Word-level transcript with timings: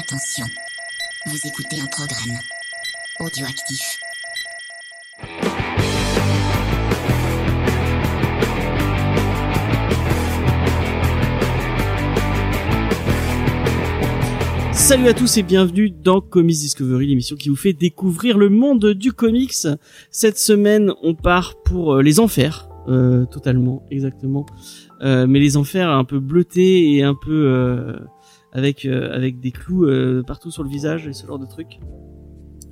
Attention, 0.00 0.46
vous 1.26 1.36
écoutez 1.46 1.78
un 1.78 1.86
programme 1.86 2.38
audioactif. 3.18 4.00
Salut 14.72 15.06
à 15.06 15.12
tous 15.12 15.36
et 15.36 15.42
bienvenue 15.42 15.90
dans 15.90 16.22
Comics 16.22 16.56
Discovery, 16.56 17.08
l'émission 17.08 17.36
qui 17.36 17.50
vous 17.50 17.56
fait 17.56 17.74
découvrir 17.74 18.38
le 18.38 18.48
monde 18.48 18.94
du 18.94 19.12
comics. 19.12 19.66
Cette 20.10 20.38
semaine, 20.38 20.94
on 21.02 21.14
part 21.14 21.60
pour 21.62 21.96
euh, 21.96 22.02
les 22.02 22.20
enfers, 22.20 22.70
euh, 22.88 23.26
totalement, 23.26 23.82
exactement. 23.90 24.46
Euh, 25.02 25.26
mais 25.26 25.40
les 25.40 25.58
enfers 25.58 25.90
un 25.90 26.04
peu 26.04 26.20
bleutés 26.20 26.94
et 26.94 27.02
un 27.02 27.14
peu 27.14 27.98
avec 28.52 28.84
euh, 28.84 29.12
avec 29.12 29.40
des 29.40 29.50
clous 29.52 29.84
euh, 29.84 30.22
partout 30.26 30.50
sur 30.50 30.62
le 30.62 30.68
visage 30.70 31.06
et 31.06 31.12
ce 31.12 31.26
genre 31.26 31.38
de 31.38 31.46
trucs. 31.46 31.78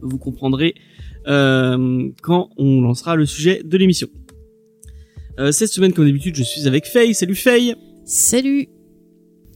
Vous 0.02 0.18
comprendrez 0.18 0.74
euh, 1.26 2.08
quand 2.22 2.50
on 2.56 2.80
lancera 2.80 3.16
le 3.16 3.26
sujet 3.26 3.62
de 3.64 3.76
l'émission. 3.76 4.08
Euh, 5.38 5.52
cette 5.52 5.70
semaine, 5.72 5.92
comme 5.92 6.06
d'habitude, 6.06 6.34
je 6.36 6.42
suis 6.42 6.66
avec 6.66 6.86
Faye. 6.86 7.14
Salut 7.14 7.34
Faye. 7.34 7.74
Salut 8.04 8.68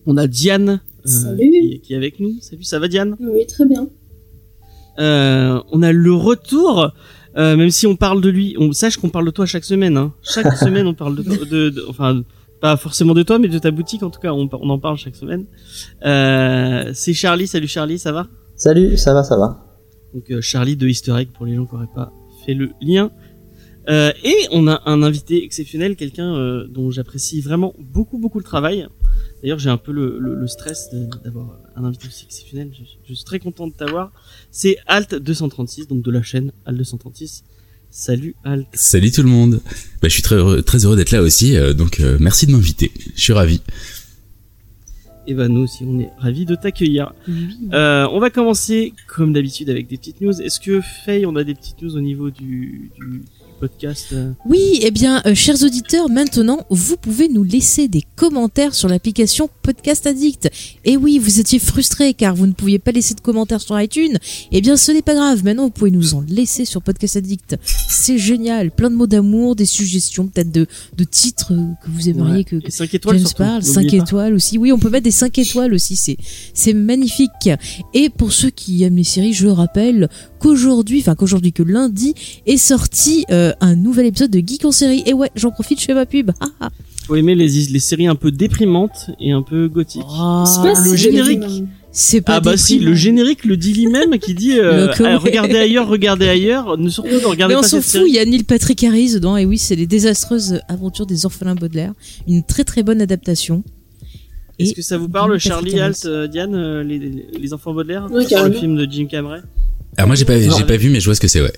On 0.07 0.17
a 0.17 0.27
Diane 0.27 0.81
euh, 1.05 1.09
Salut. 1.09 1.51
qui, 1.51 1.81
qui 1.81 1.93
est 1.95 1.97
avec 1.97 2.21
nous. 2.21 2.39
Salut, 2.41 2.63
ça 2.65 2.79
va 2.79 2.89
Diane? 2.89 3.17
Oui, 3.21 3.47
très 3.47 3.67
bien. 3.67 3.89
Euh, 4.99 5.61
on 5.73 5.83
a 5.83 5.91
le 5.93 6.13
retour, 6.13 6.93
euh, 7.37 7.57
même 7.57 7.71
si 7.71 7.87
on 7.87 7.97
parle 7.97 8.21
de 8.21 8.29
lui, 8.29 8.55
on 8.59 8.73
sache 8.73 8.97
qu'on 8.97 9.09
parle 9.09 9.25
de 9.27 9.31
toi 9.31 9.47
chaque 9.47 9.65
semaine. 9.65 9.97
Hein. 9.97 10.13
Chaque 10.23 10.53
semaine, 10.59 10.87
on 10.87 10.95
parle 10.95 11.17
de, 11.17 11.23
de, 11.23 11.71
de- 11.71 11.85
enfin, 11.89 12.23
pas 12.63 12.77
forcément 12.77 13.13
de 13.13 13.25
toi, 13.25 13.39
mais 13.41 13.49
de 13.49 13.59
ta 13.59 13.73
boutique 13.73 14.03
en 14.05 14.11
tout 14.11 14.21
cas. 14.21 14.33
On, 14.33 14.49
on 14.53 14.71
en 14.71 14.79
parle 14.79 14.97
chaque 14.97 15.17
semaine. 15.17 15.45
Euh, 16.05 16.93
c'est 16.95 17.13
Charlie. 17.13 17.49
Salut 17.49 17.67
Charlie, 17.67 17.99
ça 17.99 18.13
va? 18.13 18.29
Salut, 18.55 18.97
ça 18.97 19.13
va, 19.13 19.25
ça 19.25 19.37
va. 19.37 19.67
Donc 20.15 20.31
euh, 20.31 20.41
Charlie 20.41 20.77
de 20.77 20.87
Easter 20.87 21.15
Egg 21.19 21.29
pour 21.33 21.45
les 21.45 21.57
gens 21.57 21.67
qui 21.67 21.75
n'auraient 21.75 21.95
pas 21.95 22.13
fait 22.47 22.55
le 22.55 22.71
lien. 22.81 23.11
Euh, 23.89 24.13
et 24.23 24.37
on 24.53 24.69
a 24.69 24.81
un 24.87 25.03
invité 25.03 25.43
exceptionnel, 25.43 25.97
quelqu'un 25.97 26.37
euh, 26.37 26.69
dont 26.69 26.93
j'apprécie 26.93 27.41
vraiment 27.41 27.75
beaucoup 27.81 28.17
beaucoup 28.19 28.39
le 28.39 28.45
travail. 28.45 28.87
D'ailleurs, 29.43 29.59
j'ai 29.59 29.71
un 29.71 29.77
peu 29.77 29.91
le, 29.91 30.21
le, 30.21 30.37
le 30.37 30.47
stress 30.47 30.89
d'avoir 31.25 31.59
un 31.75 31.85
invité 31.85 32.07
aussi 32.07 32.27
exceptionnel. 32.27 32.71
Je, 32.73 32.85
je 33.09 33.13
suis 33.13 33.25
très 33.25 33.41
content 33.41 33.67
de 33.67 33.73
t'avoir. 33.73 34.13
C'est 34.53 34.77
Alt 34.87 35.17
236, 35.17 35.89
donc 35.89 36.03
de 36.03 36.11
la 36.13 36.23
chaîne 36.23 36.53
Alt 36.65 36.79
236. 36.79 37.43
Salut 37.95 38.35
Alt. 38.43 38.69
Salut 38.73 39.11
tout 39.11 39.23
le 39.23 39.29
monde. 39.29 39.61
Bah, 40.01 40.09
je 40.09 40.15
suis 40.15 40.23
très 40.23 40.37
heureux, 40.37 40.63
très 40.63 40.87
heureux 40.87 40.97
d'être 40.97 41.11
là 41.11 41.21
aussi, 41.21 41.59
euh, 41.59 41.75
donc 41.75 42.01
euh, 42.01 42.17
merci 42.19 42.47
de 42.47 42.53
m'inviter. 42.53 42.91
Je 43.15 43.21
suis 43.21 43.35
ravi. 43.35 43.61
Et 45.27 45.35
ben 45.35 45.49
nous 45.49 45.61
aussi, 45.61 45.85
on 45.87 46.01
est 46.01 46.09
ravis 46.17 46.47
de 46.47 46.55
t'accueillir. 46.55 47.13
Euh, 47.75 48.09
on 48.11 48.19
va 48.19 48.31
commencer 48.31 48.95
comme 49.07 49.35
d'habitude 49.35 49.69
avec 49.69 49.89
des 49.89 49.99
petites 49.99 50.23
news. 50.23 50.41
Est-ce 50.41 50.59
que 50.59 50.81
Faye, 50.81 51.27
on 51.27 51.37
a 51.37 51.45
des 51.45 51.55
petites 51.55 51.83
news 51.83 51.95
au 51.95 52.01
niveau 52.01 52.31
du 52.31 52.91
podcast 53.63 54.07
euh 54.13 54.33
Oui, 54.45 54.81
eh 54.83 54.91
bien, 54.91 55.23
euh, 55.25 55.37
chers 55.37 55.63
auditeurs, 55.63 56.11
maintenant, 56.11 56.67
vous 56.69 56.97
pouvez 56.97 57.29
nous 57.29 57.45
laisser 57.45 57.87
des 57.87 58.03
commentaires 58.17 58.75
sur 58.75 58.89
l'application 58.89 59.49
Podcast 59.63 60.05
Addict. 60.09 60.51
Et 60.85 60.97
oui, 60.97 61.21
vous 61.21 61.39
étiez 61.39 61.61
frustrés 61.61 62.13
car 62.13 62.35
vous 62.35 62.49
ne 62.49 62.53
pouviez 62.55 62.81
pas 62.81 62.91
laisser 62.91 63.15
de 63.15 63.21
commentaires 63.21 63.61
sur 63.61 63.81
iTunes. 63.81 64.19
Eh 64.51 64.61
bien, 64.61 64.77
ce 64.77 64.91
n'est 64.91 65.01
pas 65.03 65.15
grave. 65.15 65.45
Maintenant, 65.45 65.65
vous 65.67 65.71
pouvez 65.71 65.93
nous 65.93 66.15
en 66.15 66.23
laisser 66.23 66.65
sur 66.65 66.83
Podcast 66.83 67.15
Addict. 67.17 67.57
C'est 67.65 68.19
génial. 68.19 68.73
Plein 68.73 68.91
de 68.91 68.97
mots 68.97 69.07
d'amour, 69.07 69.55
des 69.55 69.65
suggestions, 69.67 70.27
peut-être 70.27 70.51
de, 70.51 70.67
de 70.97 71.05
titres 71.05 71.53
euh, 71.53 71.63
que 71.85 71.89
vous 71.89 72.09
aimeriez 72.09 72.33
Ouais. 72.39 72.45
que, 72.45 72.57
Et 72.67 72.71
5 72.73 72.93
étoiles 72.95 73.19
James 73.19 73.29
parle, 73.39 73.63
n'oubliez 73.63 73.75
5 73.75 73.91
pas. 73.91 73.97
étoiles 74.05 74.35
aussi. 74.35 74.59
Oui, 74.59 74.73
on 74.73 74.79
peut 74.81 74.91
mettre 74.91 75.05
des 75.05 75.13
5 75.13 75.39
étoiles 75.39 75.73
aussi, 75.73 75.95
c'est 75.95 76.17
c'est 76.53 76.73
magnifique. 76.75 77.49
Et 77.95 78.11
pour 78.11 78.33
ceux 78.33 78.51
qui 78.51 78.83
aiment 78.83 78.97
les 78.97 79.05
séries, 79.05 79.35
je 79.35 79.47
rappelle 79.47 80.09
qu'aujourd'hui, 80.43 81.01
enfin 81.01 81.15
qu'aujourd'hui 81.15 81.53
que 81.53 81.63
lundi 81.63 82.15
est 82.47 82.57
sorti 82.57 83.25
euh, 83.31 83.53
un 83.61 83.77
nouvel 83.77 84.07
épisode 84.07 84.31
de 84.31 84.41
Geek 84.45 84.65
en 84.65 84.73
série. 84.73 85.03
Et 85.07 85.13
ouais, 85.13 85.31
j'en 85.37 85.53
profite, 85.53 85.81
je 85.81 85.85
fais 85.85 85.95
ma 85.95 86.05
pub. 86.05 86.33
Ah, 86.41 86.49
ah. 86.61 86.71
Faut 87.07 87.17
aimer 87.17 87.35
les, 87.35 87.49
les 87.49 87.79
séries 87.79 88.07
un 88.09 88.15
peu 88.17 88.31
déprimantes 88.31 89.11
et 89.21 89.33
un 89.33 89.43
peu 89.43 89.69
gothiques. 89.69 90.03
Oh, 90.05 90.45
C'est 90.47 90.63
pas 90.63 90.81
le 90.85 90.97
générique. 90.97 91.65
c'est 91.93 92.21
pas 92.21 92.37
Ah 92.37 92.41
bah 92.41 92.57
si, 92.57 92.79
le 92.79 92.95
générique 92.95 93.45
le 93.45 93.57
dit 93.57 93.73
lui-même 93.73 94.19
qui 94.19 94.35
dit 94.35 94.59
euh, 94.59 94.89
ah, 95.05 95.19
regardez 95.19 95.57
ailleurs, 95.57 95.89
regardez 95.89 96.29
ailleurs, 96.29 96.77
ne 96.77 96.89
surtout 96.89 97.11
ne 97.11 97.25
regardez 97.25 97.55
Mais 97.55 97.59
on 97.59 97.63
s'en 97.63 97.81
fout, 97.81 98.03
il 98.07 98.15
y 98.15 98.19
a 98.19 98.25
Neil 98.25 98.45
Patrick 98.45 98.83
Harris 98.85 99.15
dedans, 99.15 99.37
et 99.37 99.47
oui, 99.47 99.59
c'est 99.59 99.77
les 99.77 99.87
désastreuses 99.87 100.61
aventures 100.69 101.07
des 101.07 101.25
orphelins 101.25 101.55
Baudelaire. 101.55 101.93
Une 102.27 102.43
très 102.43 102.65
très 102.65 102.83
bonne 102.83 103.01
adaptation. 103.01 103.63
Est-ce 104.59 104.75
que 104.75 104.83
ça 104.83 104.99
vous 104.99 105.09
parle, 105.09 105.33
Neil 105.33 105.41
Charlie, 105.41 105.73
Patrick 105.73 105.81
Alt, 105.81 106.05
euh, 106.05 106.27
Diane, 106.29 106.83
les, 106.83 106.99
les, 106.99 107.27
les 107.37 107.55
enfants 107.55 107.75
Baudelaire 107.75 108.07
Oui, 108.13 108.27
sur 108.27 108.45
le 108.45 108.53
film 108.53 108.77
de 108.77 108.91
Jim 108.91 109.07
Cameron 109.11 109.43
Alors 109.97 110.09
moi 110.09 110.17
j'ai 110.17 110.25
pas, 110.25 110.39
j'ai 110.41 110.65
pas 110.65 110.77
vu, 110.77 110.91
mais 110.91 111.01
je 111.01 111.05
vois 111.07 111.15
ce 111.15 111.21
que 111.21 111.29
c'est, 111.29 111.41
ouais. 111.43 111.53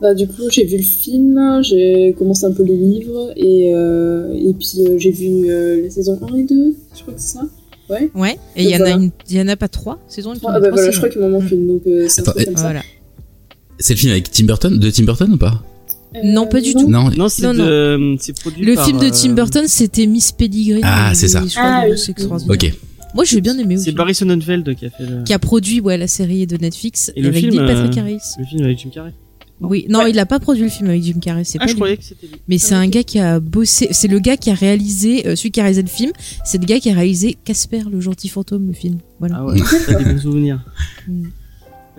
Bah, 0.00 0.14
du 0.14 0.28
coup, 0.28 0.42
j'ai 0.50 0.64
vu 0.64 0.76
le 0.76 0.82
film, 0.82 1.60
j'ai 1.62 2.14
commencé 2.16 2.44
un 2.44 2.52
peu 2.52 2.62
les 2.62 2.76
livres, 2.76 3.32
et, 3.36 3.72
euh, 3.74 4.32
et 4.32 4.54
puis 4.54 4.74
euh, 4.86 4.96
j'ai 4.98 5.10
vu 5.10 5.50
euh, 5.50 5.82
les 5.82 5.90
saisons 5.90 6.16
1 6.22 6.36
et 6.36 6.44
2, 6.44 6.76
je 6.96 7.02
crois 7.02 7.14
que 7.14 7.20
c'est 7.20 7.34
ça. 7.38 7.42
Ouais. 7.90 8.08
Ouais, 8.14 8.38
et 8.54 8.62
il 8.64 8.70
y 8.70 8.74
en 8.76 8.76
a 8.76 8.78
Voilà. 8.78 8.94
une, 8.96 9.10
il 9.28 9.36
y 9.36 9.40
en 9.40 9.48
a 9.48 9.56
pas 9.56 9.66
trois 9.68 9.98
saisons, 10.08 10.34
il 10.34 10.42
y 10.42 10.46
en 10.46 10.50
a 10.50 10.52
Ah 10.56 10.60
bah 10.60 10.68
trois 10.68 10.76
voilà, 10.76 10.90
je 10.92 10.96
crois 10.98 11.08
qu'il 11.08 11.20
m'en 11.20 11.30
manque 11.30 11.50
une, 11.50 11.66
donc 11.66 11.82
euh, 11.86 12.06
c'est 12.08 12.20
un 12.20 12.22
Attends, 12.22 12.32
truc 12.32 12.44
comme 12.46 12.56
ça. 12.56 12.62
Voilà. 12.62 12.82
C'est 13.80 13.94
le 13.94 13.98
film 13.98 14.12
avec 14.12 14.30
Tim 14.30 14.44
Burton, 14.44 14.78
de 14.78 14.90
Tim 14.90 15.02
Burton 15.04 15.32
ou 15.32 15.36
pas? 15.38 15.62
Euh, 16.14 16.20
Non, 16.24 16.46
pas 16.46 16.60
du 16.60 16.72
tout. 16.74 16.88
Non. 16.88 17.10
Non, 17.10 17.28
c'est 17.28 17.42
produit 18.38 18.64
Le 18.64 18.74
par, 18.74 18.86
film 18.86 18.98
de 19.00 19.08
Tim 19.08 19.32
Burton, 19.32 19.64
c'était 19.66 20.06
Miss 20.06 20.30
Peregrine. 20.32 20.80
Ah, 20.84 21.12
c'est 21.14 21.28
ça. 21.28 21.42
Ah, 21.56 21.84
que 21.86 21.92
oui. 21.92 21.98
c'est 21.98 22.12
extraordinaire. 22.12 22.54
Ok. 22.54 22.72
Moi, 23.18 23.24
j'ai 23.24 23.40
bien 23.40 23.58
aimé 23.58 23.74
aussi. 23.76 23.86
C'est 23.86 23.92
Barry 23.92 24.14
Sonnenfeld 24.14 24.74
qui 24.76 24.86
a 24.86 24.90
fait 24.90 25.04
le, 25.06 25.24
Qui 25.24 25.32
a 25.32 25.38
produit 25.40 25.80
ouais, 25.80 25.98
la 25.98 26.06
série 26.06 26.46
de 26.46 26.56
Netflix 26.56 27.10
Et 27.16 27.20
le 27.22 27.28
avec 27.28 27.40
film, 27.50 27.56
Patrick 27.66 27.98
euh, 27.98 28.00
Harris. 28.00 28.20
le 28.38 28.44
film 28.44 28.62
avec 28.64 28.78
Jim 28.78 28.90
Carrey. 28.94 29.12
Oui, 29.60 29.86
non, 29.88 30.06
il 30.06 30.16
a 30.20 30.24
pas 30.26 30.38
produit 30.38 30.62
le 30.62 30.68
film 30.68 30.88
avec 30.88 31.02
Jim 31.02 31.18
Carrey, 31.20 31.42
c'est 31.42 31.58
Ah, 31.58 31.62
pas 31.62 31.66
je 31.66 31.72
lui. 31.72 31.78
croyais 31.80 31.96
que 31.96 32.04
c'était 32.04 32.28
lui. 32.28 32.36
Mais 32.46 32.58
c'est 32.58 32.76
un 32.76 32.86
gars 32.86 33.02
qui 33.02 33.18
a 33.18 33.40
bossé, 33.40 33.88
c'est 33.90 34.06
le 34.06 34.20
gars 34.20 34.36
qui 34.36 34.50
a 34.50 34.54
réalisé, 34.54 35.26
euh, 35.26 35.34
celui 35.34 35.50
qui 35.50 35.58
a 35.58 35.64
réalisé 35.64 35.82
le 35.82 35.88
film, 35.88 36.12
c'est 36.44 36.58
le 36.58 36.64
gars 36.66 36.78
qui 36.78 36.90
a 36.90 36.94
réalisé 36.94 37.36
Casper, 37.44 37.82
le 37.90 38.00
gentil 38.00 38.28
fantôme, 38.28 38.68
le 38.68 38.72
film. 38.72 38.98
Voilà. 39.18 39.38
Ah 39.40 39.46
ouais, 39.46 39.58
t'as 39.86 39.94
des 40.00 40.12
bons 40.12 40.20
souvenirs. 40.20 40.60
Mm. 41.08 41.24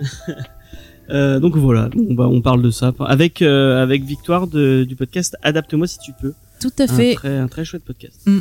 Euh, 1.10 1.40
donc 1.40 1.56
voilà, 1.56 1.90
on, 2.08 2.14
va- 2.14 2.28
on 2.28 2.40
parle 2.40 2.62
de 2.62 2.70
ça 2.70 2.92
avec 3.00 3.42
euh, 3.42 3.82
avec 3.82 4.04
Victoire 4.04 4.46
de, 4.46 4.84
du 4.88 4.94
podcast 4.94 5.36
Adapte-moi 5.42 5.88
si 5.88 5.98
tu 5.98 6.12
peux. 6.22 6.34
Tout 6.60 6.70
à 6.78 6.84
Un 6.84 6.86
fait. 6.86 7.14
très, 7.14 7.36
un 7.36 7.48
très 7.48 7.64
chouette 7.64 7.82
podcast. 7.84 8.20
Mm. 8.26 8.38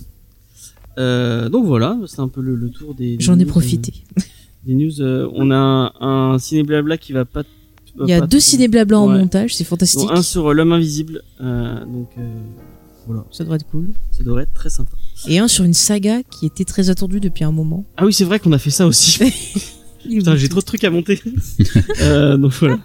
Euh, 0.97 1.49
donc 1.49 1.65
voilà, 1.65 1.97
c'est 2.07 2.19
un 2.19 2.27
peu 2.27 2.41
le, 2.41 2.55
le 2.55 2.69
tour 2.69 2.93
des. 2.93 3.17
des 3.17 3.23
J'en 3.23 3.37
ai 3.39 3.43
news, 3.43 3.49
profité. 3.49 3.93
euh, 4.17 4.21
des 4.65 4.73
news. 4.73 5.01
euh, 5.01 5.29
on 5.33 5.51
a 5.51 5.55
un, 5.55 5.91
un 6.33 6.39
ciné 6.39 6.63
blabla 6.63 6.97
qui 6.97 7.13
va 7.13 7.25
pas. 7.25 7.43
Il 8.01 8.07
y 8.07 8.13
a 8.13 8.21
deux 8.25 8.39
ciné 8.39 8.67
blabla 8.67 8.99
en 8.99 9.07
montage, 9.07 9.55
c'est 9.55 9.63
fantastique. 9.63 10.09
un 10.11 10.21
sur 10.21 10.47
euh, 10.47 10.53
l'homme 10.53 10.71
invisible. 10.71 11.21
euh, 11.41 11.83
donc 11.85 12.09
euh, 12.17 12.21
voilà, 13.07 13.25
Ça 13.31 13.43
devrait 13.43 13.57
être 13.57 13.67
cool. 13.69 13.87
ça 14.11 14.23
devrait 14.23 14.43
être 14.43 14.53
très 14.53 14.69
sympa. 14.69 14.91
Et 15.27 15.37
un 15.39 15.47
sur 15.47 15.65
une 15.65 15.73
saga 15.73 16.21
qui 16.23 16.45
était 16.45 16.63
très 16.65 16.89
attendue 16.89 17.19
depuis 17.19 17.43
un 17.43 17.51
moment. 17.51 17.83
Ah 17.97 18.05
oui, 18.05 18.13
c'est 18.13 18.23
vrai 18.25 18.39
qu'on 18.39 18.51
a 18.53 18.57
fait 18.59 18.69
ça 18.69 18.85
aussi. 18.87 19.19
Putain, 20.03 20.35
j'ai 20.35 20.49
trop 20.49 20.59
de 20.59 20.65
trucs 20.65 20.83
à 20.83 20.89
monter. 20.89 21.19
euh, 22.01 22.37
donc 22.37 22.51
voilà. 22.53 22.79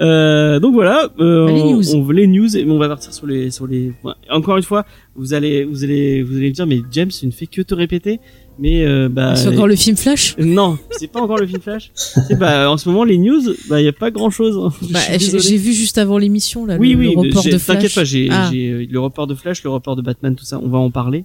Euh, 0.00 0.60
donc 0.60 0.74
voilà. 0.74 1.10
Euh, 1.18 1.46
Les 1.48 1.62
news. 1.62 1.94
On, 1.94 2.10
les 2.10 2.26
news 2.26 2.56
et 2.56 2.64
on 2.68 2.78
va 2.78 2.88
partir 2.88 3.12
sur 3.12 3.26
les 3.26 3.50
sur 3.50 3.66
les. 3.66 3.92
Encore 4.30 4.56
une 4.56 4.62
fois, 4.62 4.84
vous 5.14 5.34
allez 5.34 5.64
vous 5.64 5.84
allez 5.84 6.22
vous 6.22 6.36
allez 6.36 6.48
me 6.48 6.54
dire 6.54 6.66
mais 6.66 6.80
James, 6.90 7.08
tu 7.08 7.26
ne 7.26 7.32
fais 7.32 7.46
que 7.46 7.62
te 7.62 7.74
répéter. 7.74 8.20
Mais 8.58 8.86
euh, 8.86 9.08
bah. 9.10 9.36
c'est 9.36 9.48
encore 9.48 9.66
le 9.66 9.76
film 9.76 9.96
Flash? 9.96 10.34
Non, 10.38 10.78
c'est 10.92 11.08
pas 11.08 11.20
encore 11.20 11.36
le 11.38 11.46
film 11.46 11.60
Flash. 11.60 11.92
Bah 12.38 12.70
en 12.70 12.78
ce 12.78 12.88
moment 12.88 13.04
les 13.04 13.18
news, 13.18 13.42
bah 13.68 13.82
y 13.82 13.88
a 13.88 13.92
pas 13.92 14.10
grand 14.10 14.30
chose. 14.30 14.58
Bah, 14.90 15.00
j'ai 15.18 15.56
vu 15.56 15.72
juste 15.72 15.98
avant 15.98 16.16
l'émission 16.16 16.64
là, 16.64 16.76
Oui, 16.78 16.92
le, 16.92 16.98
oui, 16.98 17.12
le 17.12 17.20
report 17.20 17.44
de 17.44 17.50
Flash. 17.50 17.66
T'inquiète 17.66 17.94
pas, 17.94 18.04
j'ai 18.04 18.28
Ah. 18.30 18.48
j'ai, 18.50 18.70
euh, 18.70 18.86
le 18.88 19.00
report 19.00 19.26
de 19.26 19.34
Flash, 19.34 19.62
le 19.62 19.70
report 19.70 19.96
de 19.96 20.02
Batman, 20.02 20.34
tout 20.34 20.44
ça, 20.44 20.58
on 20.62 20.68
va 20.68 20.78
en 20.78 20.90
parler. 20.90 21.24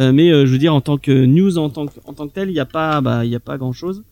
Euh, 0.00 0.12
mais 0.12 0.30
euh, 0.30 0.46
je 0.46 0.52
veux 0.52 0.58
dire, 0.58 0.74
en 0.74 0.80
tant 0.80 0.96
que 0.98 1.12
news, 1.12 1.58
en 1.58 1.70
tant 1.70 1.86
que, 1.86 1.92
en 2.06 2.12
tant 2.12 2.26
que 2.26 2.34
tel, 2.34 2.50
il 2.50 2.54
y 2.54 2.60
a 2.60 2.66
pas, 2.66 3.00
bah, 3.00 3.24
il 3.24 3.30
y 3.30 3.36
a 3.36 3.40
pas 3.40 3.56
grand 3.56 3.72
chose. 3.72 4.02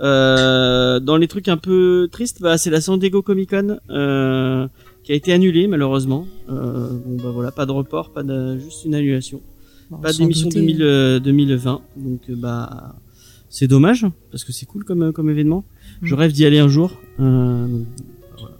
Euh, 0.00 0.98
dans 1.00 1.16
les 1.16 1.28
trucs 1.28 1.48
un 1.48 1.56
peu 1.56 2.08
tristes, 2.10 2.40
bah, 2.40 2.58
c'est 2.58 2.70
la 2.70 2.80
San 2.80 2.98
Diego 2.98 3.22
Comic 3.22 3.50
Con 3.50 3.78
euh, 3.90 4.66
qui 5.04 5.12
a 5.12 5.14
été 5.14 5.32
annulée 5.32 5.66
malheureusement. 5.68 6.26
Euh, 6.50 6.88
bon 7.06 7.16
bah 7.22 7.30
voilà, 7.32 7.50
pas 7.52 7.66
de 7.66 7.72
report, 7.72 8.10
pas 8.10 8.22
de, 8.22 8.58
juste 8.58 8.84
une 8.84 8.94
annulation, 8.94 9.40
Bon, 9.90 9.98
pas 9.98 10.12
d'émission 10.12 10.48
douter. 10.48 10.60
2000, 10.60 10.82
euh, 10.82 11.20
2020. 11.20 11.80
Donc 11.96 12.20
euh, 12.30 12.34
bah 12.36 12.94
c'est 13.50 13.66
dommage 13.68 14.06
parce 14.30 14.44
que 14.44 14.52
c'est 14.52 14.66
cool 14.66 14.84
comme 14.84 15.12
comme 15.12 15.28
événement. 15.30 15.64
Je 16.02 16.14
Mm. 16.14 16.18
rêve 16.18 16.32
d'y 16.32 16.46
aller 16.46 16.58
un 16.58 16.68
jour. 16.68 16.90
Euh, 17.20 17.66
donc, 17.68 17.86
voilà. 18.40 18.56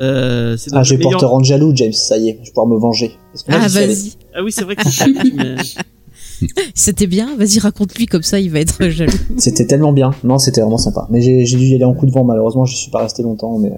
Euh, 0.00 0.56
c'est 0.56 0.70
Ah, 0.74 0.82
je 0.82 0.94
vais 0.94 1.00
pouvoir 1.02 1.20
te 1.20 1.24
rendre 1.24 1.44
jaloux, 1.44 1.72
James, 1.74 1.92
ça 1.92 2.18
y 2.18 2.28
est, 2.30 2.38
je 2.42 2.46
vais 2.46 2.50
pouvoir 2.50 2.66
me 2.66 2.76
venger. 2.78 3.12
Parce 3.32 3.44
que 3.44 3.52
moi, 3.52 3.60
Ah, 3.64 3.68
vas-y. 3.68 4.12
Ah 4.34 4.42
oui, 4.42 4.52
c'est 4.52 4.64
vrai 4.64 4.76
que 4.76 4.88
c'est 4.88 5.06
mais- 5.34 5.56
C'était 6.74 7.06
bien. 7.06 7.36
Vas-y, 7.36 7.58
raconte-lui 7.58 8.06
comme 8.06 8.22
ça, 8.22 8.38
il 8.40 8.50
va 8.50 8.60
être 8.60 8.88
jaloux. 8.88 9.12
C'était 9.36 9.66
tellement 9.66 9.92
bien. 9.92 10.10
Non, 10.24 10.38
c'était 10.38 10.60
vraiment 10.60 10.78
sympa. 10.78 11.06
Mais 11.10 11.20
j'ai 11.20 11.44
dû 11.44 11.64
y 11.64 11.74
aller 11.74 11.84
en 11.84 11.94
coup 11.94 12.06
de 12.06 12.12
vent, 12.12 12.24
malheureusement, 12.24 12.64
je 12.64 12.76
suis 12.76 12.90
pas 12.90 13.02
resté 13.02 13.22
longtemps, 13.22 13.58
mais 13.58 13.70
euh, 13.72 13.76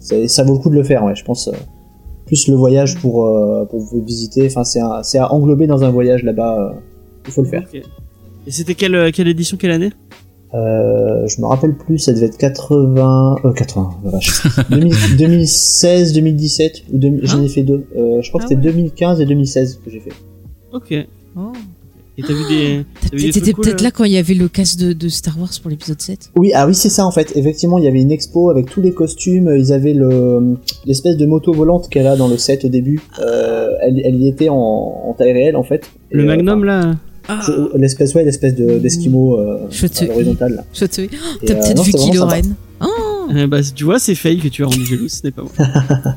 c'est- 0.00 0.28
ça 0.28 0.42
vaut 0.44 0.54
le 0.54 0.58
coup 0.58 0.70
de 0.70 0.74
le 0.74 0.82
faire, 0.84 1.04
ouais, 1.04 1.14
je 1.16 1.24
pense. 1.24 1.48
euh, 1.48 1.52
plus 2.26 2.46
le 2.48 2.56
voyage 2.56 2.98
pour, 3.00 3.24
euh, 3.26 3.64
pour 3.64 3.80
vous 3.80 4.02
visiter, 4.04 4.46
enfin, 4.54 4.62
c'est 5.02 5.18
à 5.18 5.32
englober 5.32 5.66
dans 5.66 5.82
un 5.82 5.88
voyage 5.90 6.22
là-bas, 6.24 6.58
euh, 6.74 6.78
il 7.26 7.32
faut 7.32 7.40
le 7.42 7.48
faire. 7.48 7.64
Et 8.46 8.50
c'était 8.50 8.74
quelle, 8.74 9.10
quelle 9.12 9.28
édition, 9.28 9.56
quelle 9.56 9.70
année? 9.70 9.92
Euh, 10.54 11.26
je 11.26 11.40
me 11.40 11.46
rappelle 11.46 11.74
plus, 11.76 11.98
ça 11.98 12.12
devait 12.12 12.26
être 12.26 12.36
80, 12.38 13.36
euh, 13.44 13.52
80, 13.52 13.90
la 14.04 14.10
vache. 14.10 14.42
2000 14.70 14.94
2016, 15.18 16.12
2017, 16.14 16.82
ou 16.92 16.98
2000 16.98 17.20
j'en 17.26 17.42
ai 17.42 17.48
fait 17.48 17.62
deux. 17.62 17.86
Euh, 17.96 18.20
je 18.22 18.28
crois 18.28 18.40
que 18.40 18.46
Ah 18.46 18.48
c'était 18.50 18.66
ouais. 18.66 18.72
2015 18.72 19.20
et 19.20 19.26
2016 19.26 19.80
que 19.84 19.90
j'ai 19.90 20.00
fait. 20.00 20.12
Ok. 20.72 20.94
Oh. 21.36 21.52
T'as- 22.26 22.32
vu 22.34 22.44
des 22.48 23.30
T'étais 23.32 23.52
cool, 23.52 23.64
peut-être 23.64 23.80
euh 23.80 23.84
là 23.84 23.90
quand 23.90 24.04
il 24.04 24.12
y 24.12 24.16
avait 24.18 24.34
le 24.34 24.48
casque 24.48 24.78
de, 24.78 24.92
de 24.92 25.08
Star 25.08 25.38
Wars 25.38 25.50
pour 25.60 25.70
l'épisode 25.70 26.00
7 26.00 26.30
Oui, 26.36 26.50
ah 26.54 26.66
oui, 26.66 26.74
c'est 26.74 26.88
ça 26.88 27.06
en 27.06 27.10
fait. 27.10 27.32
Effectivement, 27.36 27.78
il 27.78 27.84
y 27.84 27.88
avait 27.88 28.00
une 28.00 28.10
expo 28.10 28.50
avec 28.50 28.70
tous 28.70 28.80
les 28.80 28.92
costumes. 28.92 29.52
Ils 29.56 29.72
avaient 29.72 29.94
le 29.94 30.56
l'espèce 30.86 31.16
de 31.16 31.26
moto 31.26 31.52
volante 31.52 31.88
qu'elle 31.90 32.06
a 32.06 32.16
dans 32.16 32.28
le 32.28 32.36
set 32.38 32.64
au 32.64 32.68
début. 32.68 33.00
Euh, 33.20 33.68
elle, 33.82 34.00
elle 34.04 34.16
y 34.16 34.28
était 34.28 34.48
en, 34.48 34.54
en 34.56 35.14
taille 35.16 35.32
réelle 35.32 35.56
en 35.56 35.62
fait. 35.64 35.84
Et, 36.10 36.16
Le 36.16 36.22
euh, 36.24 36.26
Magnum 36.26 36.64
là. 36.64 36.96
Ah, 37.30 37.40
l'espèce 37.76 38.14
ouais, 38.14 38.24
l'espèce 38.24 38.54
de 38.54 38.78
d'esquimau 38.78 39.38
euh, 39.38 39.66
Je 39.70 39.86
te- 39.86 40.04
à 40.04 40.06
l'horizontale. 40.08 40.54
là. 40.54 40.64
je 40.72 40.86
te... 40.86 41.02
Et, 41.02 41.08
T'as 41.44 41.54
euh, 41.54 41.60
peut-être 41.60 41.76
non, 41.76 41.82
vu 41.82 41.92
Kylo. 41.92 42.24
Ren. 42.26 42.40
Oh 42.80 42.86
Euh, 43.34 43.46
bah, 43.46 43.58
tu 43.62 43.84
vois, 43.84 43.98
c'est 43.98 44.14
Faye 44.14 44.38
que 44.38 44.48
tu 44.48 44.62
as 44.62 44.66
rendu 44.66 44.86
jaloux, 44.86 45.08
ce 45.08 45.20
n'est 45.24 45.30
pas 45.30 45.42
moi. 45.42 45.52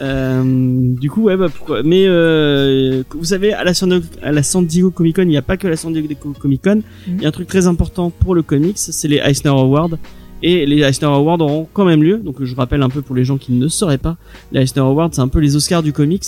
Euh, 0.00 0.42
du 0.44 1.10
coup, 1.10 1.22
ouais, 1.22 1.36
bah 1.36 1.48
pourquoi 1.54 1.82
Mais 1.82 2.04
euh, 2.06 3.02
vous 3.10 3.24
savez, 3.24 3.52
à 3.52 3.64
la, 3.64 3.74
San, 3.74 4.00
à 4.22 4.32
la 4.32 4.42
San 4.42 4.64
Diego 4.64 4.90
Comic 4.90 5.16
Con, 5.16 5.22
il 5.22 5.28
n'y 5.28 5.36
a 5.36 5.42
pas 5.42 5.56
que 5.56 5.66
la 5.66 5.76
San 5.76 5.92
Diego 5.92 6.08
Comic 6.38 6.62
Con. 6.62 6.82
Il 7.06 7.22
y 7.22 7.24
a 7.24 7.28
un 7.28 7.32
truc 7.32 7.48
très 7.48 7.66
important 7.66 8.10
pour 8.10 8.34
le 8.34 8.42
comics, 8.42 8.78
c'est 8.78 9.08
les 9.08 9.18
Eisner 9.18 9.50
Awards. 9.50 9.98
Et 10.42 10.66
les 10.66 10.82
Eisner 10.82 11.08
Awards 11.08 11.40
auront 11.40 11.66
quand 11.72 11.84
même 11.84 12.02
lieu. 12.02 12.18
Donc, 12.18 12.42
je 12.42 12.54
rappelle 12.54 12.82
un 12.82 12.88
peu 12.88 13.02
pour 13.02 13.16
les 13.16 13.24
gens 13.24 13.38
qui 13.38 13.52
ne 13.52 13.66
sauraient 13.66 13.98
pas, 13.98 14.16
les 14.52 14.60
Eisner 14.60 14.82
Awards, 14.82 15.10
c'est 15.12 15.20
un 15.20 15.28
peu 15.28 15.40
les 15.40 15.56
Oscars 15.56 15.82
du 15.82 15.92
comics. 15.92 16.24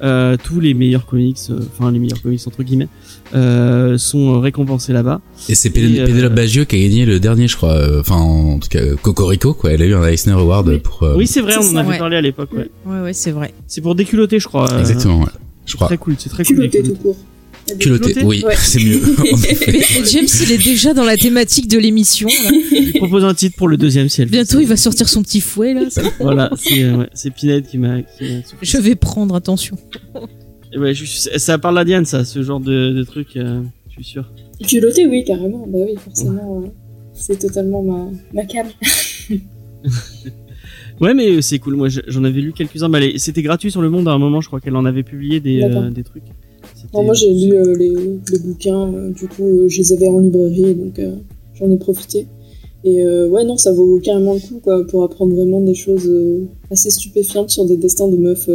Euh, 0.00 0.36
tous 0.42 0.60
les 0.60 0.74
meilleurs 0.74 1.06
comics, 1.06 1.36
euh, 1.50 1.58
enfin 1.76 1.90
les 1.90 1.98
meilleurs 1.98 2.22
comics 2.22 2.40
entre 2.46 2.62
guillemets, 2.62 2.86
euh, 3.34 3.98
sont 3.98 4.40
récompensés 4.40 4.92
là-bas. 4.92 5.20
Et 5.48 5.56
c'est 5.56 5.70
Pénélope 5.70 6.08
euh, 6.08 6.28
Baggio 6.28 6.64
qui 6.66 6.76
a 6.76 6.78
gagné 6.78 7.04
le 7.04 7.18
dernier, 7.18 7.48
je 7.48 7.56
crois. 7.56 7.72
euh, 7.72 7.98
Enfin, 8.00 8.14
en 8.14 8.58
tout 8.60 8.68
cas, 8.68 8.80
Cocorico, 9.02 9.54
quoi. 9.54 9.72
Elle 9.72 9.82
a 9.82 9.86
eu 9.86 9.94
un 9.94 10.06
Eisner 10.06 10.34
Award 10.34 10.68
Oui. 10.68 10.78
pour. 10.78 11.02
euh, 11.02 11.16
oui, 11.16 11.26
c'est 11.26 11.40
vrai, 11.40 11.56
on 11.58 11.72
en 11.72 11.76
avait 11.78 11.88
ouais. 11.88 11.98
parlé 11.98 12.16
à 12.16 12.20
l'époque. 12.20 12.50
Ouais. 12.52 12.70
Ouais, 12.86 13.00
ouais, 13.00 13.12
c'est 13.12 13.32
vrai. 13.32 13.52
C'est 13.66 13.80
pour 13.80 13.96
déculoter, 13.96 14.38
je 14.38 14.46
crois. 14.46 14.70
euh, 14.72 14.78
Exactement, 14.78 15.20
ouais. 15.20 15.26
Je 15.66 15.74
crois. 15.74 15.88
Très 15.88 15.98
cool, 15.98 16.14
c'est 16.16 16.28
très 16.30 16.44
cool. 16.44 16.56
Culotté 16.56 16.82
les 16.82 16.88
tout 16.90 16.94
court. 16.94 17.16
Culotté, 17.78 18.12
Culotté 18.12 18.24
oui, 18.24 18.42
Ouais. 18.44 18.54
c'est 18.58 18.82
mieux. 18.82 19.00
James, 20.10 20.26
il 20.42 20.52
est 20.52 20.64
déjà 20.64 20.94
dans 20.94 21.04
la 21.04 21.16
thématique 21.16 21.68
de 21.68 21.78
l'émission. 21.78 22.28
Je 22.28 22.74
lui 22.76 22.92
propose 22.92 23.24
un 23.24 23.34
titre 23.34 23.56
pour 23.56 23.68
le 23.68 23.76
deuxième 23.76 24.08
fait 24.08 24.26
Bientôt, 24.26 24.60
il 24.60 24.66
va 24.66 24.76
sortir 24.76 25.08
son 25.08 25.22
petit 25.22 25.40
fouet, 25.40 25.74
là. 25.74 25.82
Voilà, 26.20 26.50
c'est 26.56 26.82
euh, 26.82 26.96
ouais, 26.98 27.30
Pinhead 27.36 27.66
qui 27.66 27.78
m'a. 27.78 27.98
Je 28.62 28.78
vais 28.78 28.94
prendre, 28.94 29.34
attention. 29.34 29.76
Et 30.72 30.78
ouais, 30.78 30.94
je 30.94 31.04
suis- 31.04 31.30
ça 31.38 31.58
parle 31.58 31.78
à 31.78 31.84
Diane, 31.84 32.04
ça, 32.04 32.24
ce 32.24 32.42
genre 32.42 32.60
de, 32.60 32.92
de 32.92 33.02
truc. 33.04 33.36
euh, 33.36 33.62
je 33.88 33.94
suis 33.94 34.04
sûr. 34.04 34.30
Culotté, 34.66 35.06
oui, 35.06 35.24
carrément. 35.24 35.66
Bah 35.68 35.78
oui, 35.86 35.94
forcément. 36.02 36.62
euh, 36.64 36.68
c'est 37.14 37.38
totalement 37.38 37.82
ma, 37.82 38.10
ma 38.34 38.44
cam. 38.44 38.66
Ouais, 41.00 41.14
mais 41.14 41.40
c'est 41.42 41.58
cool. 41.60 41.76
Moi, 41.76 41.88
je- 41.88 42.00
j'en 42.08 42.24
avais 42.24 42.40
lu 42.40 42.52
quelques-uns. 42.52 42.88
Bah, 42.88 42.98
C'était 43.16 43.42
gratuit 43.42 43.70
sur 43.70 43.80
le 43.82 43.88
Monde 43.90 44.08
à 44.08 44.12
un 44.12 44.18
moment. 44.18 44.40
Je 44.40 44.48
crois 44.48 44.60
qu'elle 44.60 44.74
en 44.76 44.84
avait 44.84 45.04
publié 45.04 45.38
des, 45.40 45.62
euh, 45.62 45.90
des 45.90 46.02
trucs. 46.02 46.24
Non, 46.94 47.02
moi 47.02 47.14
j'ai 47.14 47.32
lu 47.32 47.54
euh, 47.54 47.76
les, 47.76 47.90
les 47.90 48.38
bouquins, 48.38 48.92
euh, 48.92 49.10
du 49.10 49.28
coup 49.28 49.44
euh, 49.44 49.68
je 49.68 49.78
les 49.78 49.92
avais 49.92 50.08
en 50.08 50.18
librairie, 50.18 50.74
donc 50.74 51.00
j'en 51.54 51.70
ai 51.70 51.76
profité. 51.78 52.26
Et 52.84 53.04
ouais, 53.04 53.44
non, 53.44 53.56
ça 53.56 53.72
vaut 53.72 53.98
carrément 53.98 54.34
le 54.34 54.40
coup 54.40 54.60
quoi, 54.62 54.86
pour 54.86 55.02
apprendre 55.02 55.34
vraiment 55.34 55.60
des 55.60 55.74
choses 55.74 56.08
assez 56.70 56.90
stupéfiantes 56.90 57.50
sur 57.50 57.66
des 57.66 57.76
destins 57.76 58.08
de 58.08 58.16
meufs 58.16 58.48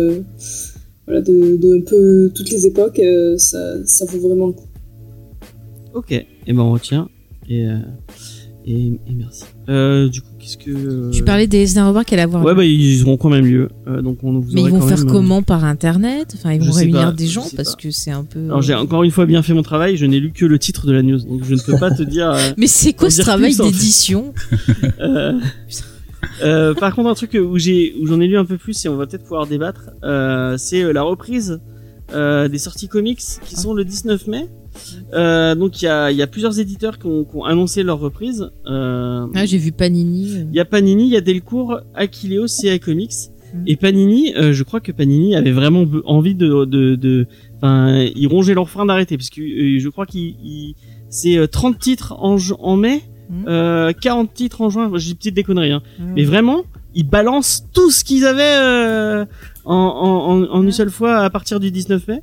voilà, 1.06 1.22
de, 1.22 1.58
de 1.58 1.78
un 1.78 1.82
peu 1.82 2.32
toutes 2.34 2.50
les 2.50 2.66
époques. 2.66 3.02
ça, 3.38 3.86
ça 3.86 4.06
vaut 4.06 4.20
vraiment 4.20 4.48
le 4.48 4.54
coup. 4.54 4.68
Ok. 5.94 6.12
Et 6.12 6.54
ben 6.54 6.62
on 6.62 6.72
retient. 6.72 7.10
Et 7.50 7.68
euh, 7.68 7.78
et, 8.66 8.88
et 8.88 9.14
merci. 9.16 9.44
Euh, 9.70 10.08
du 10.10 10.22
coup, 10.22 10.33
qu'est-ce 10.44 10.58
que 10.58 10.72
euh, 10.72 11.12
Tu 11.12 11.24
parlais 11.24 11.48
des 11.48 11.62
Eisner 11.62 11.82
Awards 11.82 12.06
qu'elle 12.06 12.20
a 12.20 12.28
voir. 12.28 12.44
Ouais, 12.44 12.54
bah 12.54 12.66
ils 12.66 13.04
auront 13.04 13.18
quand 13.18 13.30
même 13.30 13.46
lieu. 13.46 13.70
Euh, 13.88 14.02
donc 14.02 14.18
on 14.24 14.40
vous 14.40 14.54
Mais 14.54 14.62
ils 14.62 14.70
vont 14.70 14.80
quand 14.80 14.88
faire 14.88 14.98
même, 14.98 15.08
euh, 15.08 15.12
comment 15.12 15.42
par 15.42 15.64
internet? 15.64 16.34
Enfin, 16.36 16.54
ils 16.54 16.62
vont 16.62 16.72
réunir 16.72 17.06
pas, 17.06 17.12
des 17.12 17.28
gens 17.28 17.48
parce 17.56 17.76
pas. 17.76 17.82
que 17.82 17.92
c'est 17.92 18.12
un 18.12 18.24
peu. 18.24 18.46
Alors 18.46 18.62
j'ai 18.62 18.74
encore 18.74 19.04
une 19.04 19.12
fois 19.12 19.26
bien 19.26 19.42
fait 19.42 19.54
mon 19.54 19.64
travail. 19.64 19.98
Je 19.98 20.06
n'ai 20.06 20.20
lu 20.20 20.32
que 20.32 20.46
le 20.46 20.60
titre 20.60 20.86
de 20.86 20.92
la 20.92 21.02
news, 21.02 21.20
donc 21.20 21.44
je 21.44 21.56
ne 21.56 21.60
peux 21.60 21.78
pas 21.78 21.92
te 21.92 22.04
dire. 22.04 22.36
Mais 22.58 22.68
c'est 22.68 22.94
quoi 22.94 23.10
ce 23.10 23.22
travail 23.22 23.56
d'édition? 23.56 24.34
Euh, 26.42 26.74
par 26.74 26.96
contre, 26.96 27.10
un 27.10 27.14
truc 27.16 27.34
où 27.34 27.58
j'ai 27.58 27.96
où 28.00 28.08
j'en 28.08 28.20
ai 28.20 28.28
lu 28.28 28.38
un 28.38 28.46
peu 28.46 28.58
plus 28.58 28.86
et 28.86 28.90
on 28.90 28.96
va 28.96 29.06
peut-être 29.06 29.24
pouvoir 29.24 29.46
débattre, 29.46 29.92
euh, 30.04 30.58
c'est 30.58 30.94
la 30.94 31.02
reprise 31.02 31.60
euh, 32.14 32.48
des 32.48 32.58
sorties 32.58 32.88
comics 32.88 33.22
qui 33.44 33.56
sont 33.56 33.74
le 33.74 33.86
19 33.86 34.28
mai. 34.28 34.50
Euh, 35.14 35.56
donc 35.56 35.82
il 35.82 35.86
y 35.86 35.88
a 35.88 36.12
il 36.12 36.18
y 36.18 36.22
a 36.22 36.28
plusieurs 36.28 36.60
éditeurs 36.60 36.98
qui 37.00 37.06
ont, 37.08 37.24
qui 37.24 37.36
ont 37.36 37.44
annoncé 37.46 37.84
leur 37.84 38.00
reprise. 38.00 38.50
Euh, 38.68 39.26
Ah, 39.36 39.46
j'ai 39.46 39.58
vu 39.58 39.72
Panini. 39.72 40.46
il 40.50 40.56
y 40.56 40.60
a 40.60 40.66
Panini, 40.66 41.04
il 41.06 41.10
y 41.14 41.18
a 41.18 41.22
Delcourt, 41.22 41.80
Aquileo, 41.96 42.48
CA 42.48 42.78
Comics 42.80 43.14
Mm. 43.54 43.64
et 43.68 43.76
Panini. 43.76 44.34
euh, 44.36 44.52
je 44.52 44.64
crois 44.64 44.80
que 44.80 44.92
Panini 44.92 45.36
avait 45.36 45.52
vraiment 45.52 45.86
envie 46.06 46.34
de 46.34 46.66
de 46.66 46.96
de 46.96 47.28
enfin 47.58 48.00
ils 48.16 48.26
rongeaient 48.28 48.56
leur 48.56 48.68
frein 48.68 48.88
d'arrêter 48.88 49.16
parce 49.16 49.30
que 49.30 49.42
euh, 49.42 49.80
je 49.80 49.90
crois 49.90 50.08
qu'ils 50.08 50.36
ils- 50.44 50.76
c'est 51.10 51.38
euh, 51.38 51.46
30 51.46 51.78
titres 51.78 52.14
en 52.18 52.38
en 52.60 52.76
mai, 52.78 53.04
Mm. 53.30 53.46
euh, 53.48 53.92
40 53.94 54.34
titres 54.34 54.62
en 54.62 54.70
juin. 54.72 54.92
J'ai 54.96 55.12
des 55.12 55.16
petites 55.18 55.36
des 55.36 55.44
conneries 55.44 55.72
hein. 55.72 55.84
Ouais. 56.00 56.06
Mais 56.16 56.24
vraiment, 56.24 56.64
ils 56.96 57.08
balancent 57.08 57.68
tout 57.74 57.92
ce 57.92 58.04
qu'ils 58.04 58.26
avaient 58.26 58.42
euh, 58.58 59.26
en, 59.66 59.76
en, 59.76 60.32
en, 60.32 60.44
en 60.50 60.64
une 60.64 60.72
seule 60.72 60.90
fois 60.90 61.18
à 61.20 61.30
partir 61.30 61.60
du 61.60 61.70
19 61.70 62.08
mai. 62.08 62.22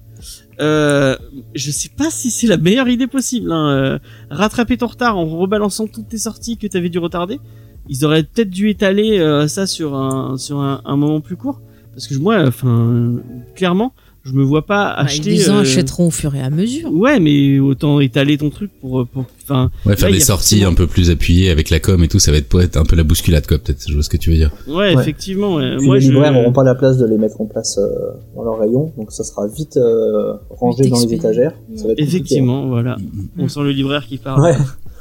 Euh, 0.60 1.16
je 1.54 1.70
sais 1.70 1.88
pas 1.88 2.10
si 2.10 2.30
c'est 2.30 2.46
la 2.46 2.56
meilleure 2.56 2.88
idée 2.88 3.06
possible. 3.06 3.50
Hein. 3.52 3.70
euh, 3.70 3.98
rattraper 4.30 4.76
ton 4.76 4.86
retard 4.86 5.16
en 5.16 5.24
rebalançant 5.26 5.86
toutes 5.86 6.08
tes 6.08 6.18
sorties 6.18 6.56
que 6.56 6.66
t'avais 6.66 6.88
dû 6.88 6.98
retarder. 6.98 7.40
Ils 7.88 8.04
auraient 8.04 8.22
peut-être 8.22 8.50
dû 8.50 8.68
étaler 8.68 9.18
euh, 9.18 9.48
ça 9.48 9.66
sur 9.66 9.94
un 9.94 10.36
sur 10.36 10.60
un, 10.60 10.82
un 10.84 10.96
moment 10.96 11.20
plus 11.20 11.36
court. 11.36 11.60
Parce 11.92 12.06
que 12.06 12.14
moi, 12.14 12.44
enfin, 12.46 13.16
clairement, 13.56 13.94
je 14.22 14.32
me 14.32 14.42
vois 14.42 14.66
pas 14.66 14.94
Bah, 14.96 15.02
acheter. 15.04 15.30
les 15.30 15.36
gens 15.38 15.56
euh, 15.56 15.60
achèteront 15.62 16.08
au 16.08 16.10
fur 16.10 16.34
et 16.34 16.40
à 16.40 16.50
mesure. 16.50 16.92
Ouais, 16.92 17.18
mais 17.20 17.58
autant 17.58 18.00
étaler 18.00 18.36
ton 18.38 18.50
truc 18.50 18.70
pour 18.80 19.06
pour. 19.08 19.24
Enfin, 19.42 19.70
Ouais, 19.86 19.96
faire 19.96 20.08
Là, 20.10 20.14
des 20.14 20.20
sorties 20.20 20.56
forcément- 20.60 20.70
un 20.70 20.74
peu 20.74 20.86
plus 20.86 21.10
appuyées 21.10 21.50
avec 21.50 21.70
la 21.70 21.80
com 21.80 22.04
et 22.04 22.08
tout, 22.08 22.18
ça 22.20 22.30
va 22.30 22.36
être 22.38 22.48
peut-être 22.48 22.76
un 22.76 22.84
peu 22.84 22.94
la 22.96 23.02
bousculade, 23.02 23.46
quoi, 23.46 23.58
peut-être. 23.58 23.84
Je 23.88 23.94
vois 23.94 24.02
ce 24.02 24.08
que 24.08 24.16
tu 24.16 24.30
veux 24.30 24.36
dire. 24.36 24.50
ouais, 24.68 24.74
Ouais. 24.74 24.92
effectivement. 24.94 25.56
ouais. 25.56 25.76
Puis 25.78 25.86
Moi, 25.86 25.96
les 25.96 26.00
je... 26.02 26.10
libraires 26.12 26.32
n'auront 26.32 26.52
pas 26.52 26.62
la 26.64 26.74
place 26.76 26.98
de 26.98 27.06
les 27.06 27.18
mettre 27.18 27.40
en 27.40 27.46
place 27.46 27.78
euh, 27.78 27.88
dans 28.36 28.44
leur 28.44 28.58
rayon, 28.60 28.92
donc 28.96 29.10
ça 29.10 29.24
sera 29.24 29.48
vite 29.48 29.76
euh, 29.76 30.34
rangé 30.50 30.84
Vite 30.84 30.92
dans 30.92 31.00
les 31.04 31.14
étagères. 31.14 31.52
Ça 31.74 31.84
va 31.86 31.92
être 31.92 31.98
compliqué, 31.98 32.02
Effectivement, 32.02 32.68
voilà. 32.68 32.96
On 33.38 33.48
sent 33.48 33.62
le 33.62 33.72
libraire 33.72 34.06
qui 34.06 34.18
parle. 34.18 34.54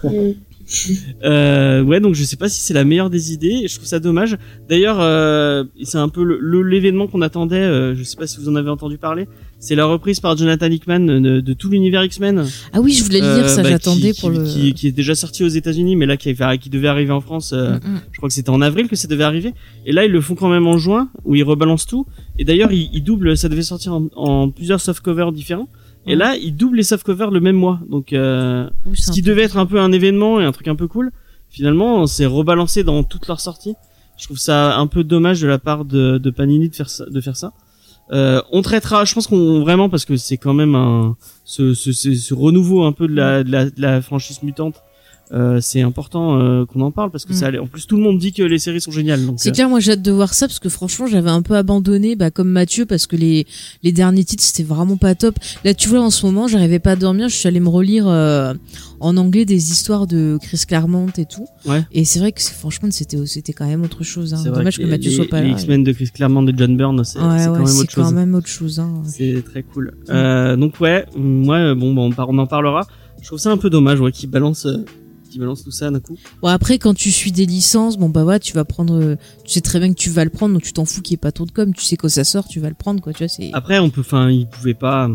Ouais. 0.04 0.36
Euh, 1.24 1.82
ouais, 1.84 2.00
donc 2.00 2.16
je 2.16 2.24
sais 2.24 2.38
pas 2.38 2.48
si 2.48 2.62
c'est 2.62 2.74
la 2.74 2.84
meilleure 2.86 3.10
des 3.10 3.34
idées. 3.34 3.68
Je 3.68 3.76
trouve 3.76 3.88
ça 3.88 4.00
dommage. 4.00 4.38
D'ailleurs, 4.70 4.98
euh, 5.02 5.64
c'est 5.84 5.98
un 5.98 6.08
peu 6.10 6.24
l'événement 6.64 7.08
qu'on 7.08 7.22
attendait. 7.22 7.56
euh, 7.58 7.96
je 7.96 8.04
sais 8.04 8.16
pas 8.16 8.28
si 8.28 8.38
vous 8.40 8.48
en 8.50 8.56
avez 8.56 8.70
entendu 8.70 8.98
parler. 8.98 9.28
C'est 9.60 9.76
la 9.76 9.86
reprise 9.86 10.20
par 10.22 10.38
Jonathan 10.38 10.68
Hickman 10.68 11.00
de, 11.02 11.42
de 11.42 11.54
tout 11.54 11.70
l'univers 11.70 12.04
X-Men. 12.06 12.46
Ah 12.72 12.80
oui, 12.80 12.94
je 12.94 13.04
voulais 13.04 13.20
le 13.20 13.26
Euh, 13.26 13.38
lire, 13.40 13.50
ça 13.50 13.64
bah, 13.64 13.70
j'attendais 13.70 14.14
pour 14.14 14.32
qui, 14.32 14.38
le. 14.38 14.44
qui, 14.46 14.74
qui 14.74 14.88
est 14.88 14.92
déjà 14.94 15.16
sorti 15.16 15.44
aux 15.44 15.48
États-Unis, 15.50 15.96
mais 15.98 16.06
là 16.06 16.16
qui 16.16 16.34
devait 16.70 16.88
arriver 16.88 17.12
en 17.12 17.22
France. 17.22 17.52
euh, 17.54 17.74
Mm, 17.80 17.94
mm. 17.96 18.02
je 18.12 18.18
crois 18.18 18.30
que 18.30 18.36
c'était 18.36 18.50
en 18.52 18.62
avril 18.62 18.88
que 18.88 18.96
ça 18.96 19.08
devait 19.08 19.24
arriver. 19.26 19.54
Et 19.86 19.92
là, 19.92 20.06
ils 20.06 20.12
le 20.12 20.22
font 20.22 20.36
quand 20.36 20.50
même 20.50 20.68
en 20.68 20.78
juin, 20.78 21.10
où 21.26 21.36
ils 21.36 21.44
rebalancent 21.44 21.88
tout. 21.88 22.06
Et 22.38 22.46
d'ailleurs, 22.46 22.72
ils, 22.72 22.90
ils 22.94 23.04
doublent. 23.04 23.36
Ça 23.36 23.50
devait 23.50 23.64
sortir 23.64 23.94
en, 23.94 24.08
en 24.16 24.50
plusieurs 24.50 24.80
softcovers 24.80 25.32
différents. 25.34 25.68
Et 26.10 26.16
là, 26.16 26.36
ils 26.36 26.56
doublent 26.56 26.78
les 26.78 26.84
softcovers 26.84 27.32
le 27.32 27.40
même 27.40 27.56
mois. 27.56 27.80
Donc, 27.90 28.14
euh, 28.14 28.70
Oui, 28.86 28.98
ce 28.98 29.12
qui 29.12 29.22
devait 29.22 29.44
être 29.44 29.58
un 29.58 29.66
peu 29.66 29.80
un 29.80 29.92
événement 29.92 30.40
et 30.42 30.46
un 30.46 30.52
truc 30.52 30.68
un 30.68 30.76
peu 30.76 30.88
cool, 30.88 31.12
finalement, 31.50 32.08
c'est 32.08 32.26
rebalancé 32.26 32.84
dans 32.84 33.04
toutes 33.04 33.28
leurs 33.28 33.40
sorties. 33.40 33.76
Je 34.18 34.26
trouve 34.26 34.38
ça 34.38 34.78
un 34.78 34.88
peu 34.88 35.04
dommage 35.04 35.40
de 35.40 35.48
la 35.48 35.60
part 35.60 35.86
de, 35.86 36.18
de 36.18 36.30
Panini 36.30 36.70
de 36.70 36.76
faire 36.76 36.90
ça. 36.90 37.06
De 37.06 37.22
faire 37.22 37.38
ça. 37.38 37.54
Euh, 38.12 38.42
on 38.52 38.62
traitera, 38.64 39.06
je 39.06 39.14
pense 39.14 39.28
qu'on 39.28 39.60
vraiment 39.62 39.88
parce 39.88 40.04
que 40.04 40.18
c'est 40.18 40.38
quand 40.38 40.56
même 40.56 40.74
un 40.74 41.16
ce, 41.46 41.76
ce, 41.76 41.92
ce, 41.92 42.14
ce 42.16 42.34
renouveau 42.34 42.84
un 42.84 42.92
peu 42.92 43.08
de 43.08 43.14
la, 43.14 43.44
de 43.44 43.52
la, 43.52 43.66
de 43.66 43.80
la 43.82 44.02
franchise 44.02 44.42
mutante. 44.42 44.82
Euh, 45.32 45.60
c'est 45.62 45.82
important 45.82 46.40
euh, 46.40 46.66
qu'on 46.66 46.82
en 46.82 46.90
parle 46.90 47.12
parce 47.12 47.24
que 47.24 47.34
Mm. 47.34 47.36
ça 47.36 47.46
allait- 47.46 47.60
en 47.60 47.68
plus 47.68 47.86
tout 47.86 47.98
le 47.98 48.02
monde 48.02 48.18
dit 48.18 48.34
que 48.34 48.42
les 48.42 48.58
séries 48.58 48.82
sont 48.82 48.90
géniales 48.90 49.24
donc 49.28 49.36
C'est 49.38 49.50
euh, 49.50 49.52
clair, 49.52 49.70
moi 49.70 49.80
j'ai 49.80 49.92
hâte 49.92 50.02
de 50.02 50.12
voir 50.12 50.34
ça 50.34 50.48
parce 50.48 50.58
que 50.58 50.70
franchement 50.70 51.06
j'avais 51.06 51.30
un 51.30 51.44
peu 51.44 51.56
abandonné, 51.56 52.16
bah, 52.16 52.32
comme 52.32 52.50
Mathieu, 52.50 52.88
parce 52.88 53.06
que 53.06 53.16
les 53.16 53.46
les 53.84 53.92
derniers 53.92 54.24
titres 54.24 54.44
c'était 54.44 54.64
vraiment 54.64 54.98
pas 54.98 55.14
top. 55.14 55.36
Là 55.64 55.76
tu 55.76 55.88
vois 55.88 56.02
en 56.02 56.10
ce 56.10 56.26
moment 56.26 56.48
j'arrivais 56.48 56.80
pas 56.80 56.94
à 56.94 56.96
dormir, 56.96 57.30
je 57.30 57.36
suis 57.36 57.48
allée 57.48 57.60
me 57.60 57.70
relire 57.70 58.08
euh, 58.08 58.56
en 59.00 59.18
anglais 59.18 59.46
des 59.46 59.72
histoires 59.72 60.08
de 60.08 60.40
Chris 60.42 60.64
Claremont 60.68 61.08
et 61.18 61.26
tout. 61.26 61.46
Ouais. 61.68 61.84
Et 61.92 62.06
c'est 62.06 62.18
vrai 62.18 62.32
que 62.32 62.42
franchement 62.42 62.90
c'était 62.92 63.24
c'était 63.28 63.54
quand 63.54 63.68
même 63.68 63.84
autre 63.84 64.04
chose. 64.04 64.34
Hein. 64.34 64.42
Dommage 64.44 64.78
que, 64.78 64.82
les- 64.82 64.90
Mathieu 64.90 65.12
les, 65.12 65.16
soit 65.16 65.28
pas 65.30 65.42
les 65.42 65.50
là. 65.50 65.54
X-Men 65.54 65.84
de 65.84 65.92
Chris 65.92 66.10
Claremont 66.12 66.48
et 66.48 66.54
John 66.58 66.76
Byrne 66.76 67.04
c'est 67.04 67.20
Ouais 67.20 67.26
quand 67.46 67.54
même 67.54 67.64
autre 67.78 67.94
quand 67.94 68.04
chose 68.06 68.14
même 68.14 68.34
autre 68.34 68.48
chose. 68.48 68.80
Hein. 68.80 69.04
c'est 69.06 69.44
très 69.46 69.62
cool 69.62 69.94
euh, 70.10 70.56
donc 70.56 70.80
ouais 70.80 71.06
moi 71.16 71.76
bon 71.76 71.94
bah, 72.10 72.26
on 72.28 72.38
en 72.40 72.48
parlera 72.48 72.88
je 73.22 73.28
trouve 73.28 73.38
ça 73.40 73.52
un 73.52 73.58
peu 73.58 73.70
dommage 73.70 74.00
ouais 74.00 74.12
qu'ils 74.12 74.30
balancent 74.30 74.66
qu'ils 75.30 75.40
balancent 75.40 75.64
tout 75.64 75.72
ça 75.72 75.90
d'un 75.92 76.00
coup? 76.00 76.18
Bon 76.42 76.48
après 76.50 76.78
quand 76.80 76.94
tu 76.94 77.12
suis 77.12 77.32
des 77.32 77.46
licences, 77.46 77.98
bon 77.98 78.10
bah 78.10 78.26
ouais 78.26 78.40
tu 78.40 78.54
vas 78.54 78.66
prendre, 78.66 78.96
euh, 78.96 79.16
tu 79.46 79.52
sais 79.52 79.62
très 79.62 79.80
bien 79.80 79.90
que 79.94 79.98
tu 80.00 80.10
vas 80.10 80.24
le 80.24 80.30
prendre 80.30 80.54
donc 80.54 80.64
tu 80.64 80.74
t'en 80.74 80.86
fous 80.86 81.02
qu'il 81.02 81.14
y 81.14 81.16
ait 81.16 81.18
pas 81.18 81.32
trop 81.32 81.46
de 81.46 81.52
com, 81.52 81.74
tu 81.74 81.84
sais 81.84 81.96
quand 81.98 82.10
ça 82.10 82.24
sort 82.24 82.48
tu 82.48 82.60
vas 82.60 82.70
le 82.70 82.76
prendre 82.76 83.02
quoi, 83.02 83.14
tu 83.14 83.20
vois 83.20 83.28
c'est. 83.30 83.52
Après, 83.54 83.80
on 83.80 83.90
peut, 83.90 84.02
enfin, 84.02 84.30
ils 84.30 84.48
pouvaient 84.48 84.74
pas. 84.74 85.10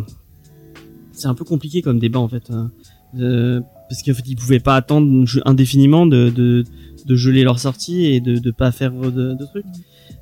C'est 1.12 1.28
un 1.28 1.34
peu 1.34 1.44
compliqué 1.44 1.82
comme 1.82 1.98
débat 1.98 2.18
en 2.20 2.28
fait. 2.28 2.50
euh. 2.50 2.66
euh, 3.20 3.60
parce 3.88 4.02
qu'en 4.02 4.14
fait 4.14 4.24
ils 4.26 4.36
pouvaient 4.36 4.60
pas 4.60 4.76
attendre 4.76 5.24
indéfiniment 5.44 6.06
de, 6.06 6.30
de, 6.30 6.64
de 7.04 7.16
geler 7.16 7.44
leur 7.44 7.58
sortie 7.60 8.06
et 8.06 8.20
de 8.20 8.38
de 8.38 8.50
pas 8.50 8.72
faire 8.72 8.92
de, 8.92 9.34
de 9.34 9.44
trucs. 9.46 9.66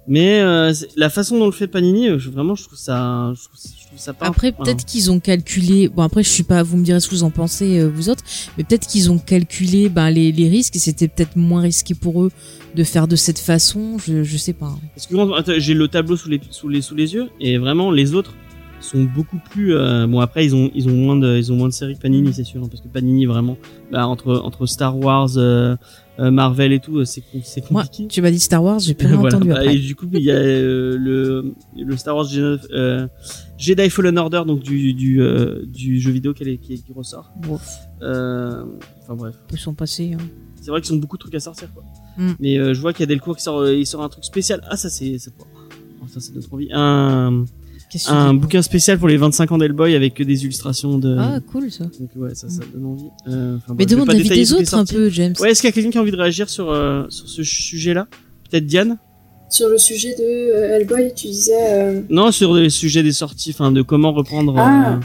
Mais 0.08 0.40
euh, 0.40 0.72
la 0.96 1.10
façon 1.10 1.38
dont 1.38 1.46
le 1.46 1.52
fait 1.52 1.68
Panini, 1.68 2.08
je, 2.18 2.28
vraiment 2.28 2.56
je 2.56 2.64
trouve 2.64 2.78
ça, 2.78 3.32
je 3.36 3.44
trouve 3.44 3.58
ça. 3.96 4.12
Après, 4.20 4.52
enfin, 4.54 4.64
peut-être 4.64 4.84
qu'ils 4.84 5.10
ont 5.10 5.20
calculé. 5.20 5.88
Bon, 5.88 6.02
après, 6.02 6.22
je 6.22 6.28
suis 6.28 6.42
pas. 6.42 6.62
Vous 6.62 6.76
me 6.76 6.84
direz 6.84 7.00
ce 7.00 7.08
que 7.08 7.14
vous 7.14 7.22
en 7.24 7.30
pensez, 7.30 7.80
euh, 7.80 7.88
vous 7.88 8.08
autres. 8.08 8.24
Mais 8.56 8.64
peut-être 8.64 8.86
qu'ils 8.86 9.10
ont 9.10 9.18
calculé 9.18 9.88
ben, 9.88 10.10
les, 10.10 10.32
les 10.32 10.48
risques 10.48 10.76
et 10.76 10.78
c'était 10.78 11.08
peut-être 11.08 11.36
moins 11.36 11.62
risqué 11.62 11.94
pour 11.94 12.22
eux 12.22 12.30
de 12.74 12.84
faire 12.84 13.06
de 13.08 13.16
cette 13.16 13.38
façon. 13.38 13.98
Je, 13.98 14.22
je 14.24 14.36
sais 14.36 14.52
pas. 14.54 14.74
Parce 14.94 15.06
que 15.06 15.14
quand- 15.14 15.58
j'ai 15.58 15.74
le 15.74 15.88
tableau 15.88 16.16
sous 16.16 16.28
les 16.28 16.40
sous 16.50 16.68
les 16.68 16.80
sous 16.82 16.94
les 16.94 17.14
yeux 17.14 17.28
et 17.40 17.58
vraiment 17.58 17.90
les 17.90 18.14
autres 18.14 18.34
sont 18.80 19.04
beaucoup 19.04 19.38
plus 19.50 19.76
euh, 19.76 20.08
bon 20.08 20.18
après 20.18 20.44
ils 20.44 20.56
ont 20.56 20.68
ils 20.74 20.88
ont 20.88 20.92
moins 20.96 21.14
de 21.16 21.36
ils 21.36 21.52
ont 21.52 21.56
moins 21.56 21.68
de 21.68 21.72
séries 21.72 21.94
que 21.94 22.00
Panini 22.00 22.32
c'est 22.32 22.42
sûr 22.42 22.60
hein, 22.64 22.68
parce 22.68 22.82
que 22.82 22.88
Panini 22.88 23.26
vraiment 23.26 23.56
bah, 23.92 24.08
entre 24.08 24.40
entre 24.44 24.66
Star 24.66 24.98
Wars 24.98 25.30
euh, 25.36 25.76
Marvel 26.18 26.72
et 26.72 26.80
tout 26.80 26.98
euh, 26.98 27.04
c'est 27.04 27.20
com- 27.22 27.40
c'est 27.42 27.70
Moi, 27.70 27.82
compliqué. 27.84 28.06
tu 28.08 28.20
m'as 28.22 28.30
dit 28.30 28.38
Star 28.38 28.62
Wars, 28.62 28.78
j'ai 28.78 28.94
plus 28.94 29.06
rien 29.08 29.16
Voilà. 29.16 29.36
entendu 29.36 29.50
Bah, 29.50 29.58
après. 29.60 29.74
et 29.76 29.78
du 29.78 29.94
coup 29.94 30.06
il 30.12 30.20
y 30.22 30.30
a 30.30 30.34
euh, 30.34 30.96
le 30.98 31.54
le 31.76 31.96
Star 31.96 32.14
Wars 32.16 32.26
Jedi, 32.28 32.62
euh, 32.74 33.06
Jedi 33.58 33.88
Fallen 33.90 34.18
Order 34.18 34.42
donc 34.46 34.60
du 34.62 34.92
du 34.94 35.22
euh, 35.22 35.64
du 35.66 36.00
jeu 36.00 36.10
vidéo 36.10 36.34
qui, 36.34 36.44
est- 36.44 36.58
qui, 36.58 36.82
qui 36.82 36.92
ressort. 36.92 37.32
Euh, 38.02 38.64
enfin 39.02 39.14
bref. 39.14 39.34
ils 39.52 39.58
sont 39.58 39.74
passés. 39.74 40.12
hein. 40.14 40.22
C'est 40.60 40.70
vrai 40.70 40.80
qu'ils 40.80 40.94
ont 40.94 40.98
beaucoup 40.98 41.16
de 41.16 41.22
trucs 41.22 41.34
à 41.34 41.40
sortir 41.40 41.68
quoi. 41.74 41.82
Mm. 42.18 42.32
Mais 42.40 42.58
euh, 42.58 42.72
je 42.74 42.80
vois 42.80 42.92
qu'il 42.92 43.00
y 43.00 43.04
a 43.04 43.06
Delcourt 43.06 43.36
qui 43.36 43.42
sort 43.42 43.60
euh, 43.60 43.74
il 43.74 43.86
sort 43.86 44.02
un 44.02 44.08
truc 44.08 44.24
spécial. 44.24 44.60
Ah 44.68 44.76
ça 44.76 44.90
c'est 44.90 45.16
oh, 45.40 46.06
ça 46.08 46.20
c'est 46.20 46.34
notre 46.34 46.52
envie. 46.52 46.68
Un 46.72 47.44
un 48.08 48.34
bouquin 48.34 48.62
spécial 48.62 48.98
pour 48.98 49.08
les 49.08 49.16
25 49.16 49.52
ans 49.52 49.58
d'Hellboy 49.58 49.94
avec 49.94 50.14
que 50.14 50.22
des 50.22 50.44
illustrations 50.44 50.98
de 50.98 51.16
Ah, 51.18 51.40
cool 51.52 51.70
ça. 51.70 51.84
donc 51.84 52.10
ouais 52.16 52.34
ça 52.34 52.48
ça 52.48 52.62
donne 52.72 52.86
envie. 52.86 53.04
Euh, 53.28 53.56
enfin, 53.56 53.74
Mais 53.78 53.86
demande 53.86 54.08
l'avis 54.08 54.28
des 54.28 54.52
autres 54.52 54.74
un 54.74 54.84
peu, 54.84 55.08
James. 55.10 55.34
Ouais, 55.40 55.50
est-ce 55.50 55.60
qu'il 55.60 55.68
y 55.68 55.72
a 55.72 55.74
quelqu'un 55.74 55.90
qui 55.90 55.98
a 55.98 56.00
envie 56.00 56.10
de 56.12 56.16
réagir 56.16 56.48
sur 56.48 56.70
euh, 56.70 57.04
sur 57.08 57.28
ce 57.28 57.42
sujet-là? 57.42 58.06
Peut-être 58.50 58.66
Diane? 58.66 58.98
Sur 59.52 59.68
le 59.68 59.76
sujet 59.76 60.14
de 60.18 60.24
euh, 60.24 60.76
Hellboy, 60.76 61.12
tu 61.14 61.26
disais. 61.26 61.52
euh, 61.60 62.00
Non, 62.08 62.32
sur 62.32 62.54
le 62.54 62.70
sujet 62.70 63.02
des 63.02 63.12
sorties, 63.12 63.50
enfin 63.50 63.70
de 63.70 63.82
comment 63.82 64.12
reprendre. 64.12 64.54
Ah. 64.56 64.94
euh, 64.94 64.98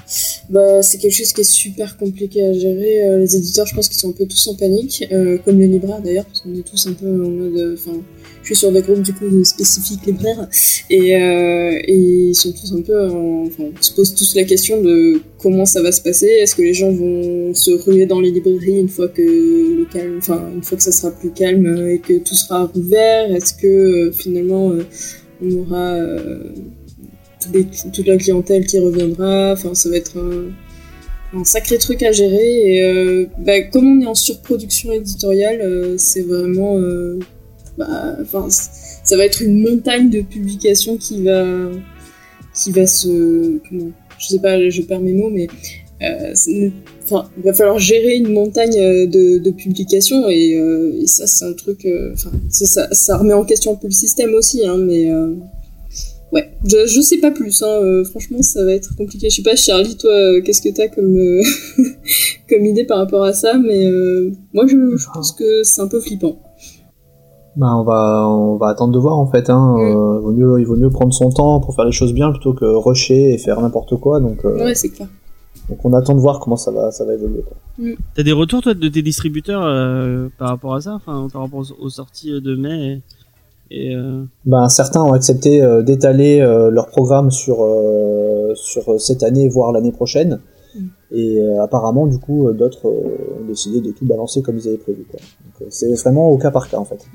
Bah, 0.49 0.81
c'est 0.81 0.97
quelque 0.99 1.17
chose 1.17 1.33
qui 1.33 1.41
est 1.41 1.51
super 1.63 1.97
compliqué 1.97 2.41
à 2.45 2.53
gérer. 2.53 3.19
Les 3.19 3.35
éditeurs, 3.35 3.67
je 3.67 3.75
pense 3.75 3.89
qu'ils 3.89 3.99
sont 3.99 4.09
un 4.09 4.13
peu 4.13 4.25
tous 4.25 4.47
en 4.47 4.55
panique, 4.55 5.05
comme 5.43 5.59
les 5.59 5.67
libraires 5.67 6.01
d'ailleurs, 6.01 6.23
parce 6.25 6.39
qu'on 6.41 6.55
est 6.55 6.63
tous 6.65 6.87
un 6.87 6.93
peu 6.93 7.07
en 7.07 7.29
mode. 7.29 7.73
Enfin, 7.77 7.97
je 8.41 8.47
suis 8.47 8.55
sur 8.55 8.71
des 8.71 8.81
groupes 8.81 9.01
du 9.01 9.13
coup 9.13 9.43
spécifiques 9.43 10.05
libraires, 10.05 10.47
et, 10.89 11.09
et 11.11 12.29
ils 12.29 12.35
sont 12.35 12.53
tous 12.53 12.71
un 12.73 12.81
peu. 12.81 13.09
en- 13.09 13.45
Enfin, 13.47 13.63
on 13.77 13.81
se 13.81 13.91
pose 13.93 14.15
tous 14.15 14.33
la 14.35 14.43
question 14.45 14.81
de 14.81 15.21
comment 15.39 15.65
ça 15.65 15.81
va 15.81 15.91
se 15.91 16.01
passer. 16.01 16.27
Est-ce 16.27 16.55
que 16.55 16.61
les 16.61 16.73
gens 16.73 16.91
vont 16.91 17.53
se 17.53 17.71
ruer 17.71 18.05
dans 18.05 18.19
les 18.19 18.31
librairies 18.31 18.79
une 18.79 18.89
fois 18.89 19.07
que 19.07 19.21
le 19.21 19.85
calme, 19.85 20.17
enfin, 20.17 20.49
une 20.53 20.63
fois 20.63 20.77
que 20.77 20.83
ça 20.83 20.91
sera 20.91 21.11
plus 21.11 21.31
calme 21.31 21.65
euh, 21.65 21.93
et 21.93 21.99
que 21.99 22.17
tout 22.19 22.35
sera 22.35 22.65
rouvert 22.65 23.33
Est-ce 23.33 23.53
que 23.53 23.67
euh, 23.67 24.11
finalement 24.11 24.71
euh, 24.71 24.83
on 25.41 25.51
aura 25.59 25.97
toute 27.93 28.07
la 28.07 28.17
clientèle 28.17 28.65
qui 28.65 28.79
reviendra? 28.79 29.53
Enfin, 29.53 29.75
ça 29.75 29.89
va 29.89 29.97
être 29.97 30.17
un, 31.33 31.43
sacré 31.43 31.77
truc 31.77 32.01
à 32.01 32.11
gérer. 32.11 32.77
Et 32.77 33.27
bah, 33.37 33.61
comme 33.61 33.87
on 33.87 34.01
est 34.01 34.07
en 34.07 34.15
surproduction 34.15 34.91
éditoriale, 34.91 35.93
c'est 35.97 36.23
vraiment. 36.23 36.79
bah, 37.77 38.17
ça 39.03 39.15
va 39.15 39.25
être 39.25 39.43
une 39.43 39.61
montagne 39.61 40.09
de 40.09 40.21
publications 40.21 40.97
qui 40.97 41.23
va, 41.23 41.45
qui 42.55 42.71
va 42.71 42.87
se. 42.87 43.59
Comment 43.69 43.91
Je 44.19 44.27
sais 44.27 44.39
pas, 44.39 44.69
je 44.69 44.81
perds 44.81 45.01
mes 45.01 45.13
mots, 45.13 45.29
mais. 45.29 45.47
euh, 46.01 46.33
il 46.49 47.43
va 47.43 47.53
falloir 47.53 47.79
gérer 47.79 48.15
une 48.15 48.31
montagne 48.33 48.77
euh, 48.79 49.07
de, 49.07 49.37
de 49.39 49.51
publications 49.51 50.27
et, 50.29 50.55
euh, 50.59 50.99
et 51.01 51.07
ça 51.07 51.25
c'est 51.25 51.45
un 51.45 51.53
truc. 51.53 51.87
Enfin, 52.13 52.31
ça, 52.49 52.65
ça, 52.65 52.87
ça 52.91 53.17
remet 53.17 53.33
en 53.33 53.45
question 53.45 53.71
un 53.73 53.75
peu 53.75 53.87
le 53.87 53.93
système 53.93 54.33
aussi, 54.33 54.65
hein, 54.65 54.77
mais 54.77 55.09
ouais, 56.31 56.49
je, 56.65 56.85
je 56.87 57.01
sais 57.01 57.17
pas 57.17 57.31
plus. 57.31 57.61
Hein, 57.63 57.79
euh, 57.81 58.03
franchement, 58.03 58.41
ça 58.41 58.63
va 58.63 58.73
être 58.73 58.95
compliqué. 58.95 59.29
Je 59.29 59.37
sais 59.37 59.41
pas, 59.43 59.55
Charlie, 59.55 59.95
toi, 59.97 60.41
qu'est-ce 60.41 60.61
que 60.61 60.69
t'as 60.69 60.87
comme 60.87 61.17
euh, 61.17 61.43
comme 62.49 62.65
idée 62.65 62.83
par 62.85 62.97
rapport 62.99 63.23
à 63.23 63.33
ça 63.33 63.57
Mais 63.57 63.89
moi, 64.53 64.65
je, 64.67 64.75
je 64.97 65.05
pense 65.13 65.31
que 65.31 65.63
c'est 65.63 65.81
un 65.81 65.87
peu 65.87 65.99
flippant. 65.99 66.39
Bah, 67.57 67.75
on 67.75 67.83
va, 67.83 68.27
on 68.29 68.55
va 68.57 68.67
attendre 68.67 68.93
de 68.93 68.99
voir 68.99 69.17
en 69.17 69.25
fait. 69.25 69.49
Hein. 69.49 69.75
Mm. 69.77 69.81
Euh, 69.81 70.19
vaut 70.19 70.31
mieux, 70.31 70.59
il 70.59 70.65
vaut 70.67 70.75
mieux 70.75 70.91
prendre 70.91 71.11
son 71.11 71.31
temps 71.31 71.59
pour 71.59 71.73
faire 71.75 71.85
les 71.85 71.91
choses 71.91 72.13
bien 72.13 72.29
plutôt 72.29 72.53
que 72.53 72.65
rusher 72.65 73.33
et 73.33 73.37
faire 73.39 73.59
n'importe 73.61 73.95
quoi. 73.99 74.19
Donc, 74.19 74.45
euh, 74.45 74.63
Ouais, 74.63 74.75
c'est 74.75 74.89
clair. 74.89 75.07
donc 75.67 75.83
on 75.83 75.91
attend 75.93 76.13
de 76.13 76.19
voir 76.19 76.39
comment 76.39 76.55
ça 76.55 76.69
va, 76.69 76.91
ça 76.91 77.03
va 77.03 77.15
évoluer. 77.15 77.41
Quoi. 77.41 77.57
T'as 78.13 78.21
des 78.23 78.31
retours 78.31 78.61
toi 78.61 78.75
de 78.75 78.87
tes 78.87 79.01
distributeurs 79.01 79.63
euh, 79.65 80.27
par 80.37 80.49
rapport 80.49 80.75
à 80.75 80.81
ça, 80.81 80.93
enfin 80.93 81.27
par 81.33 81.41
rapport 81.41 81.63
aux, 81.79 81.89
sorties 81.89 82.29
de 82.39 82.55
mai 82.55 83.01
et, 83.71 83.89
et, 83.89 83.95
euh, 83.95 84.23
Ben, 84.45 84.69
certains 84.69 85.01
ont 85.01 85.13
accepté 85.13 85.61
euh, 85.61 85.81
d'étaler 85.81 86.39
euh, 86.39 86.69
leur 86.69 86.87
programme 86.87 87.31
sur, 87.31 87.63
euh, 87.63 88.53
sur 88.55 89.01
cette 89.01 89.23
année, 89.23 89.49
voire 89.49 89.71
l'année 89.71 89.91
prochaine. 89.91 90.39
Et 91.11 91.39
euh, 91.39 91.63
apparemment, 91.63 92.05
du 92.05 92.19
coup, 92.19 92.47
euh, 92.47 92.53
d'autres 92.53 92.87
euh, 92.87 93.39
ont 93.39 93.45
décidé 93.47 93.81
de 93.81 93.91
tout 93.91 94.05
balancer 94.05 94.41
comme 94.41 94.57
ils 94.57 94.67
avaient 94.67 94.77
prévu. 94.77 95.05
Quoi. 95.09 95.19
Donc, 95.19 95.61
euh, 95.61 95.65
c'est 95.69 95.93
vraiment 95.95 96.29
au 96.29 96.37
cas 96.37 96.51
par 96.51 96.69
cas 96.69 96.77
en 96.77 96.85
fait. 96.85 97.07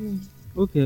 Ok. 0.56 0.78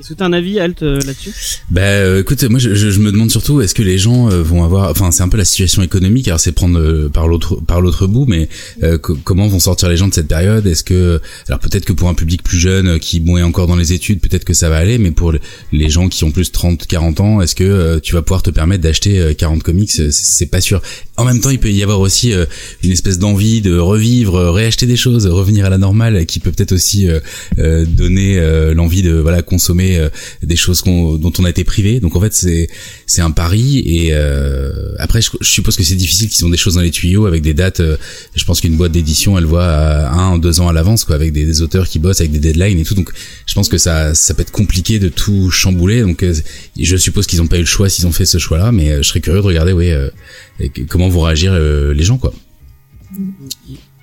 Est-ce 0.00 0.10
que 0.10 0.14
t'as 0.14 0.26
un 0.26 0.32
avis, 0.32 0.60
Alt, 0.60 0.82
euh, 0.82 1.00
là-dessus? 1.06 1.32
Bah 1.70 1.80
euh, 1.82 2.20
écoute, 2.20 2.42
moi 2.44 2.58
je, 2.60 2.74
je, 2.74 3.00
me 3.00 3.10
demande 3.12 3.30
surtout 3.30 3.60
est-ce 3.60 3.74
que 3.74 3.82
les 3.82 3.96
gens 3.98 4.30
euh, 4.30 4.42
vont 4.42 4.62
avoir, 4.62 4.90
enfin 4.90 5.10
c'est 5.10 5.22
un 5.22 5.28
peu 5.28 5.38
la 5.38 5.44
situation 5.44 5.82
économique, 5.82 6.28
alors 6.28 6.38
c'est 6.40 6.52
prendre 6.52 7.08
par 7.08 7.28
l'autre 7.28 7.56
par 7.56 7.80
l'autre 7.80 8.06
bout, 8.06 8.26
mais 8.26 8.48
euh, 8.82 8.98
co- 8.98 9.16
comment 9.24 9.48
vont 9.48 9.58
sortir 9.60 9.88
les 9.88 9.96
gens 9.96 10.08
de 10.08 10.14
cette 10.14 10.28
période? 10.28 10.66
Est-ce 10.66 10.84
que, 10.84 11.20
alors 11.48 11.60
peut-être 11.60 11.84
que 11.86 11.92
pour 11.94 12.08
un 12.08 12.14
public 12.14 12.42
plus 12.42 12.58
jeune 12.58 12.98
qui 12.98 13.20
bon, 13.20 13.38
est 13.38 13.42
encore 13.42 13.66
dans 13.66 13.76
les 13.76 13.92
études, 13.94 14.20
peut-être 14.20 14.44
que 14.44 14.54
ça 14.54 14.68
va 14.68 14.76
aller, 14.76 14.98
mais 14.98 15.10
pour 15.12 15.32
le- 15.32 15.40
les 15.72 15.88
gens 15.88 16.08
qui 16.08 16.24
ont 16.24 16.30
plus 16.30 16.52
30, 16.52 16.86
40 16.86 17.20
ans, 17.20 17.40
est-ce 17.40 17.54
que 17.54 17.98
tu 18.00 18.14
vas 18.14 18.22
pouvoir 18.22 18.42
te 18.42 18.50
permettre 18.50 18.82
d'acheter 18.82 19.18
euh, 19.20 19.34
40 19.34 19.62
comics? 19.62 19.90
C'est- 19.90 20.46
pas 20.46 20.60
sûr. 20.60 20.82
En 21.16 21.24
même 21.24 21.40
temps, 21.40 21.50
il 21.50 21.58
peut 21.60 21.70
y 21.70 21.82
avoir 21.82 22.00
aussi 22.00 22.32
une 22.82 22.90
espèce 22.90 23.18
d'envie 23.18 23.60
de 23.62 23.78
revivre, 23.78 24.50
réacheter 24.52 24.86
des 24.86 24.96
choses, 24.96 25.26
revenir 25.26 25.64
à 25.64 25.70
la 25.70 25.78
normale, 25.78 26.26
qui 26.26 26.40
peut 26.40 26.50
peut-être 26.50 26.72
aussi 26.72 27.06
donner 27.56 28.40
l'envie 28.74 29.02
de 29.02 29.21
voilà 29.22 29.42
consommer 29.42 29.98
euh, 29.98 30.08
des 30.42 30.56
choses 30.56 30.80
qu'on- 30.82 31.14
dont 31.16 31.32
on 31.38 31.44
a 31.44 31.50
été 31.50 31.64
privé. 31.64 32.00
Donc 32.00 32.16
en 32.16 32.20
fait 32.20 32.32
c'est 32.34 32.68
c'est 33.06 33.22
un 33.22 33.30
pari 33.30 33.78
et 33.80 34.08
euh, 34.12 34.94
après 34.98 35.20
je, 35.22 35.30
je 35.40 35.48
suppose 35.48 35.76
que 35.76 35.82
c'est 35.84 35.94
difficile 35.94 36.28
qu'ils 36.28 36.44
ont 36.44 36.50
des 36.50 36.56
choses 36.56 36.74
dans 36.74 36.80
les 36.80 36.90
tuyaux 36.90 37.26
avec 37.26 37.42
des 37.42 37.54
dates. 37.54 37.80
euh, 37.80 37.96
je 38.34 38.44
pense 38.44 38.60
qu'une 38.60 38.76
boîte 38.76 38.92
d'édition 38.92 39.38
elle 39.38 39.44
voit 39.46 39.64
à 39.66 40.14
un 40.14 40.38
deux 40.38 40.60
ans 40.60 40.68
à 40.68 40.72
l'avance 40.72 41.04
quoi 41.04 41.14
avec 41.14 41.32
des, 41.32 41.62
auteurs 41.62 41.88
qui 41.88 41.98
bossent 41.98 42.20
avec 42.20 42.32
des 42.32 42.40
deadlines 42.40 42.78
et 42.78 42.84
tout. 42.84 42.94
Donc 42.94 43.10
je 43.46 43.54
pense 43.54 43.68
que 43.68 43.78
ça 43.78 44.14
ça 44.14 44.34
peut 44.34 44.42
être 44.42 44.50
compliqué 44.52 44.98
de 44.98 45.08
tout 45.08 45.50
chambouler. 45.50 46.02
Donc 46.02 46.22
euh, 46.22 46.34
je 46.78 46.96
suppose 46.96 47.26
qu'ils 47.26 47.40
ont 47.42 47.46
pas 47.46 47.56
eu 47.56 47.60
le 47.60 47.66
choix 47.66 47.88
s'ils 47.88 48.06
ont 48.06 48.12
fait 48.12 48.26
ce 48.26 48.38
choix 48.38 48.58
là, 48.58 48.72
mais 48.72 48.90
euh, 48.90 48.96
je 49.02 49.08
serais 49.08 49.20
curieux 49.20 49.40
de 49.40 49.46
regarder 49.46 49.72
oui 49.72 49.90
euh, 49.90 50.08
comment 50.88 51.08
vont 51.08 51.22
réagir 51.22 51.52
euh, 51.54 51.92
les 51.94 52.04
gens 52.04 52.18
quoi. 52.18 52.32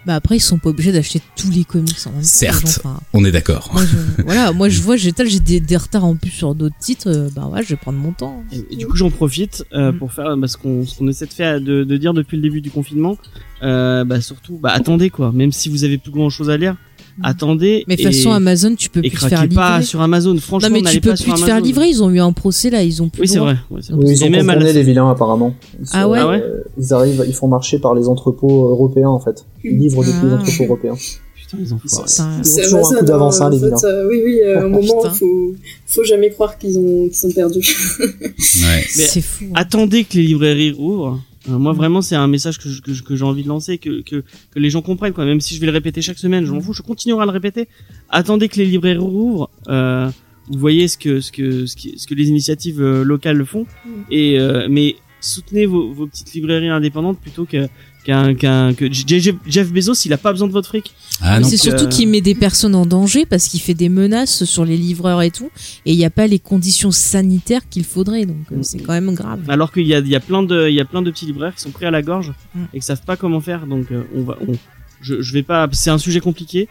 Bah 0.09 0.15
après, 0.15 0.37
ils 0.37 0.39
sont 0.39 0.57
pas 0.57 0.69
obligés 0.71 0.91
d'acheter 0.91 1.21
tous 1.35 1.51
les 1.51 1.63
comics 1.63 1.95
en 2.07 2.09
même 2.09 2.21
temps. 2.21 2.25
Certes. 2.27 2.63
les 2.63 2.71
gens, 2.71 2.79
enfin, 2.83 2.99
On 3.13 3.23
est 3.23 3.31
d'accord. 3.31 3.69
moi, 3.71 3.83
je, 3.85 4.23
voilà, 4.23 4.51
moi 4.53 4.67
je 4.67 4.81
vois, 4.81 4.95
j'ai 4.95 5.11
des, 5.11 5.59
des 5.59 5.77
retards 5.77 6.03
en 6.03 6.15
plus 6.15 6.31
sur 6.31 6.55
d'autres 6.55 6.77
titres. 6.79 7.09
euh, 7.11 7.29
bah 7.35 7.45
ouais, 7.45 7.61
je 7.61 7.69
vais 7.69 7.75
prendre 7.75 7.99
mon 7.99 8.11
temps. 8.11 8.43
et, 8.51 8.65
et 8.71 8.75
du 8.75 8.87
coup, 8.87 8.95
j'en 8.95 9.11
profite 9.11 9.63
euh, 9.71 9.91
Mm. 9.91 9.97
pour 9.99 10.11
faire 10.11 10.35
bah, 10.35 10.47
ce 10.47 10.57
qu'on 10.57 10.83
ce 10.83 10.97
qu'on 10.97 11.07
essaie 11.07 11.27
de 11.27 11.33
faire, 11.33 11.61
de, 11.61 11.83
de 11.83 11.97
dire 11.97 12.15
depuis 12.15 12.37
le 12.37 12.41
début 12.41 12.59
du 12.61 12.71
confinement. 12.71 13.19
Euh, 13.61 14.03
bah 14.03 14.19
surtout, 14.19 14.57
bah 14.57 14.71
attendez 14.73 15.11
quoi. 15.11 15.31
Même 15.31 15.51
si 15.51 15.69
vous 15.69 15.83
avez 15.83 15.99
plus 15.99 16.11
grand 16.11 16.31
chose 16.31 16.49
à 16.49 16.57
lire. 16.57 16.75
Attendez. 17.23 17.83
Mais 17.87 17.95
de 17.95 18.03
toute 18.03 18.13
façon, 18.13 18.31
Amazon, 18.31 18.75
tu 18.75 18.89
peux 18.89 19.01
plus 19.01 19.09
te 19.11 19.17
faire 19.17 19.29
craquez 19.39 19.55
pas 19.55 19.69
livrer. 19.77 19.85
sur 19.85 20.01
Amazon. 20.01 20.37
Franchement, 20.37 20.69
Non 20.69 20.81
mais 20.83 20.89
tu 20.91 21.01
peux 21.01 21.13
plus 21.13 21.31
te 21.33 21.39
faire 21.39 21.61
livrer. 21.61 21.87
Ils 21.87 22.03
ont 22.03 22.09
eu 22.09 22.19
un 22.19 22.31
procès 22.31 22.69
là, 22.69 22.83
ils 22.83 23.01
ont 23.01 23.09
plus. 23.09 23.21
Oui, 23.21 23.27
c'est 23.27 23.39
vrai. 23.39 23.55
ouais. 23.71 23.81
Oui, 23.91 24.05
ils 24.11 24.23
ont 24.23 24.29
même 24.29 24.49
les 24.59 24.83
vilains 24.83 25.09
apparemment. 25.09 25.53
Ils 25.79 25.85
Ah 25.91 26.03
sont- 26.03 26.13
Ah 26.13 26.27
ouais 26.27 26.41
euh, 26.41 26.61
Ils 26.77 26.93
arrivent, 26.93 27.23
ils 27.27 27.33
font 27.33 27.47
marcher 27.47 27.79
par 27.79 27.93
les 27.95 28.07
entrepôts 28.07 28.69
européens 28.69 29.09
en 29.09 29.19
fait. 29.19 29.45
Ils 29.63 29.77
livrent 29.77 30.03
depuis 30.03 30.27
les 30.27 30.33
Ah. 30.33 30.39
entrepôts 30.41 30.63
européens. 30.65 30.95
Putain, 31.35 31.57
ils 31.61 31.73
ont. 31.73 31.79
Ils 31.83 31.95
ont 31.99 32.03
C'est 32.43 32.61
toujours 32.63 32.77
un 32.77 32.81
Amazon, 32.81 32.99
coup 32.99 33.05
d'avance, 33.05 33.41
hein, 33.41 33.45
hein, 33.47 33.49
les 33.49 33.57
vilains. 33.57 33.77
euh, 33.83 34.07
oui, 34.09 34.21
oui, 34.23 34.39
euh, 34.43 34.57
à 34.59 34.61
un 34.61 34.65
Oh, 34.65 34.69
moment, 34.69 34.97
putain. 35.01 35.09
faut, 35.09 35.55
faut 35.87 36.03
jamais 36.03 36.29
croire 36.29 36.57
qu'ils 36.59 36.77
ont, 36.77 37.07
qu'ils 37.07 37.15
sont 37.17 37.31
perdus. 37.31 37.75
Ouais. 37.99 38.85
C'est 38.87 39.21
fou. 39.21 39.45
hein. 39.45 39.53
attendez 39.55 40.03
que 40.03 40.15
les 40.17 40.23
librairies 40.23 40.71
rouvrent. 40.71 41.19
Euh, 41.49 41.57
moi 41.57 41.73
vraiment 41.73 42.01
c'est 42.01 42.15
un 42.15 42.27
message 42.27 42.57
que 42.59 42.69
je- 42.69 42.81
que 42.81 42.91
que 43.03 43.15
j'ai 43.15 43.23
envie 43.23 43.43
de 43.43 43.47
lancer 43.47 43.77
que, 43.77 44.01
que 44.01 44.23
que 44.51 44.59
les 44.59 44.69
gens 44.69 44.81
comprennent 44.81 45.13
quoi. 45.13 45.25
Même 45.25 45.41
si 45.41 45.55
je 45.55 45.59
vais 45.59 45.65
le 45.67 45.71
répéter 45.71 46.01
chaque 46.01 46.17
semaine 46.19 46.45
je 46.45 46.51
m'en 46.53 46.61
fous 46.61 46.73
je 46.73 46.81
continuerai 46.81 47.23
à 47.23 47.25
le 47.25 47.31
répéter. 47.31 47.67
Attendez 48.09 48.49
que 48.49 48.57
les 48.57 48.65
librairies 48.65 48.97
rouvrent 48.99 49.49
euh, 49.67 50.09
vous 50.49 50.59
voyez 50.59 50.87
ce 50.87 50.97
que 50.97 51.21
ce 51.21 51.31
que 51.31 51.65
ce, 51.65 51.75
qui- 51.75 51.97
ce 51.97 52.07
que 52.07 52.15
les 52.15 52.27
initiatives 52.29 52.81
euh, 52.81 53.03
locales 53.03 53.37
le 53.37 53.45
font 53.45 53.65
et 54.09 54.39
euh, 54.39 54.67
mais 54.69 54.95
soutenez 55.21 55.65
vos, 55.65 55.91
vos 55.93 56.07
petites 56.07 56.33
librairies 56.33 56.69
indépendantes 56.69 57.19
plutôt 57.19 57.45
que 57.45 57.67
qu'un 58.03 58.33
qu'un 58.33 58.73
que 58.73 58.91
Jeff 58.91 59.71
Bezos 59.71 60.05
il 60.05 60.13
a 60.13 60.17
pas 60.17 60.31
besoin 60.31 60.47
de 60.47 60.53
votre 60.53 60.67
fric. 60.67 60.93
Ah 61.21 61.43
c'est 61.43 61.57
surtout 61.57 61.85
euh, 61.85 61.89
qu'il 61.89 62.07
met 62.07 62.21
des 62.21 62.35
personnes 62.35 62.75
en 62.75 62.85
danger 62.85 63.25
parce 63.25 63.47
qu'il 63.47 63.59
fait 63.59 63.73
des 63.73 63.89
menaces 63.89 64.45
sur 64.45 64.63
les 64.63 64.77
livreurs 64.77 65.21
et 65.21 65.31
tout, 65.31 65.49
et 65.85 65.91
il 65.91 65.97
n'y 65.97 66.05
a 66.05 66.09
pas 66.09 66.27
les 66.27 66.39
conditions 66.39 66.91
sanitaires 66.91 67.67
qu'il 67.69 67.83
faudrait, 67.83 68.25
donc 68.25 68.37
euh, 68.51 68.59
c'est 68.61 68.79
quand 68.79 68.93
même 68.93 69.13
grave. 69.13 69.41
Alors 69.49 69.71
qu'il 69.73 69.85
y 69.85 69.93
a 69.93 69.99
il 69.99 70.07
y 70.07 70.15
a 70.15 70.21
plein 70.21 70.43
de 70.43 70.69
il 70.69 70.75
y 70.75 70.81
a 70.81 70.85
plein 70.85 71.01
de 71.01 71.11
petits 71.11 71.25
libraires 71.25 71.53
qui 71.55 71.61
sont 71.61 71.71
pris 71.71 71.85
à 71.85 71.91
la 71.91 72.01
gorge 72.01 72.33
Mm. 72.55 72.63
et 72.73 72.79
qui 72.79 72.85
savent 72.85 73.03
pas 73.03 73.15
comment 73.15 73.41
faire 73.41 73.67
donc 73.67 73.91
euh, 73.91 74.03
on 74.15 74.23
va 74.23 74.37
on, 74.47 74.53
je 75.01 75.21
je 75.21 75.33
vais 75.33 75.43
pas 75.43 75.67
c'est 75.71 75.89
un 75.89 75.97
sujet 75.97 76.19
compliqué. 76.19 76.67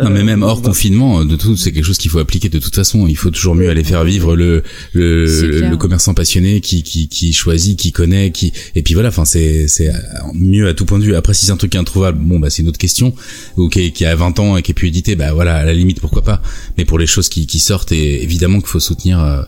Non 0.00 0.10
mais 0.10 0.20
Euh, 0.20 0.24
même 0.24 0.42
hors 0.42 0.62
confinement, 0.62 1.24
de 1.24 1.36
tout, 1.36 1.56
c'est 1.56 1.72
quelque 1.72 1.84
chose 1.84 1.98
qu'il 1.98 2.10
faut 2.10 2.20
appliquer 2.20 2.48
de 2.48 2.58
toute 2.58 2.74
façon. 2.74 3.06
Il 3.06 3.16
faut 3.16 3.30
toujours 3.30 3.54
mieux 3.54 3.68
aller 3.68 3.84
faire 3.84 4.04
vivre 4.04 4.36
le 4.36 4.62
le, 4.92 5.60
le 5.68 5.76
commerçant 5.76 6.14
passionné 6.14 6.60
qui 6.60 6.82
qui 6.82 7.08
qui 7.08 7.32
choisit, 7.32 7.78
qui 7.78 7.92
connaît, 7.92 8.30
qui 8.30 8.52
et 8.74 8.82
puis 8.82 8.94
voilà. 8.94 9.08
Enfin 9.08 9.24
c'est 9.24 9.68
c'est 9.68 9.90
mieux 10.34 10.68
à 10.68 10.74
tout 10.74 10.84
point 10.84 10.98
de 10.98 11.04
vue. 11.04 11.14
Après 11.14 11.34
si 11.34 11.46
c'est 11.46 11.52
un 11.52 11.56
truc 11.56 11.74
introuvable, 11.74 12.18
bon 12.18 12.38
bah 12.38 12.50
c'est 12.50 12.62
une 12.62 12.68
autre 12.68 12.78
question. 12.78 13.14
Ou 13.56 13.68
qui, 13.68 13.92
qui 13.92 14.04
a 14.04 14.14
20 14.14 14.38
ans 14.38 14.56
et 14.56 14.62
qui 14.62 14.70
est 14.70 14.74
plus 14.74 14.88
édité, 14.88 15.16
bah 15.16 15.32
voilà 15.32 15.56
à 15.56 15.64
la 15.64 15.74
limite 15.74 16.00
pourquoi 16.00 16.22
pas. 16.22 16.40
Mais 16.78 16.84
pour 16.84 16.98
les 16.98 17.06
choses 17.06 17.28
qui 17.28 17.46
qui 17.46 17.58
sortent, 17.58 17.92
et 17.92 18.22
évidemment 18.22 18.58
qu'il 18.60 18.68
faut 18.68 18.80
soutenir 18.80 19.20
euh, 19.20 19.42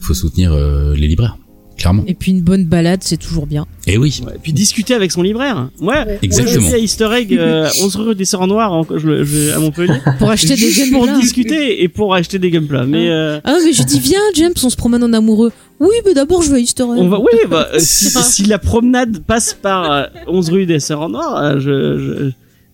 faut 0.00 0.14
soutenir 0.14 0.52
euh, 0.52 0.94
les 0.94 1.06
libraires, 1.06 1.36
clairement. 1.76 2.04
Et 2.06 2.14
puis 2.14 2.30
une 2.32 2.42
bonne 2.42 2.64
balade, 2.64 3.00
c'est 3.02 3.16
toujours 3.16 3.46
bien. 3.46 3.66
Et 3.86 3.98
oui, 3.98 4.20
Ouais, 4.26 4.32
et 4.36 4.38
puis 4.38 4.52
discuter 4.52 4.94
avec 4.94 5.10
son 5.12 5.22
libraire. 5.22 5.70
Ouais. 5.80 5.88
Ouais. 6.04 6.18
Exactement. 6.22 6.66
Moi, 6.66 6.74
à 6.74 6.78
Easter 6.78 7.08
Egg, 7.12 7.34
euh, 7.36 7.68
11 7.82 7.96
rue 7.96 8.14
des 8.14 8.24
Sœurs 8.24 8.46
Noires, 8.46 8.72
en- 8.72 8.84
je, 8.90 9.24
je- 9.24 9.52
à 9.54 9.58
Montpellier. 9.58 9.94
Pour 10.18 10.30
acheter 10.30 10.48
des 10.54 10.56
Juste 10.56 10.92
pour 10.92 11.06
discuter 11.08 11.82
et 11.82 11.88
pour 11.88 12.14
acheter 12.14 12.38
des 12.38 12.50
Gunpla. 12.50 12.84
Mais 12.86 13.08
euh, 13.08 13.40
Ah 13.44 13.56
mais 13.64 13.72
je 13.72 13.82
dis 13.82 13.98
viens 14.00 14.20
James, 14.34 14.52
on 14.62 14.70
se 14.70 14.76
promène 14.76 15.02
en 15.02 15.12
amoureux. 15.12 15.52
Oui, 15.80 15.96
mais 16.06 16.14
d'abord 16.14 16.42
je 16.42 16.50
vais 16.50 16.56
à 16.56 16.60
Easter 16.60 16.84
Egg. 16.84 16.90
on 16.98 17.08
va, 17.08 17.18
oui, 17.18 17.26
bah, 17.50 17.68
si, 17.78 18.08
si 18.10 18.44
la 18.44 18.58
promenade 18.58 19.18
passe 19.24 19.54
par 19.54 19.90
euh, 19.90 20.04
11 20.28 20.50
rue 20.50 20.66
des 20.66 20.78
Sœurs 20.80 21.08
Noires, 21.08 21.36
euh, 21.42 21.54
je, 21.58 21.98
je, 21.98 22.30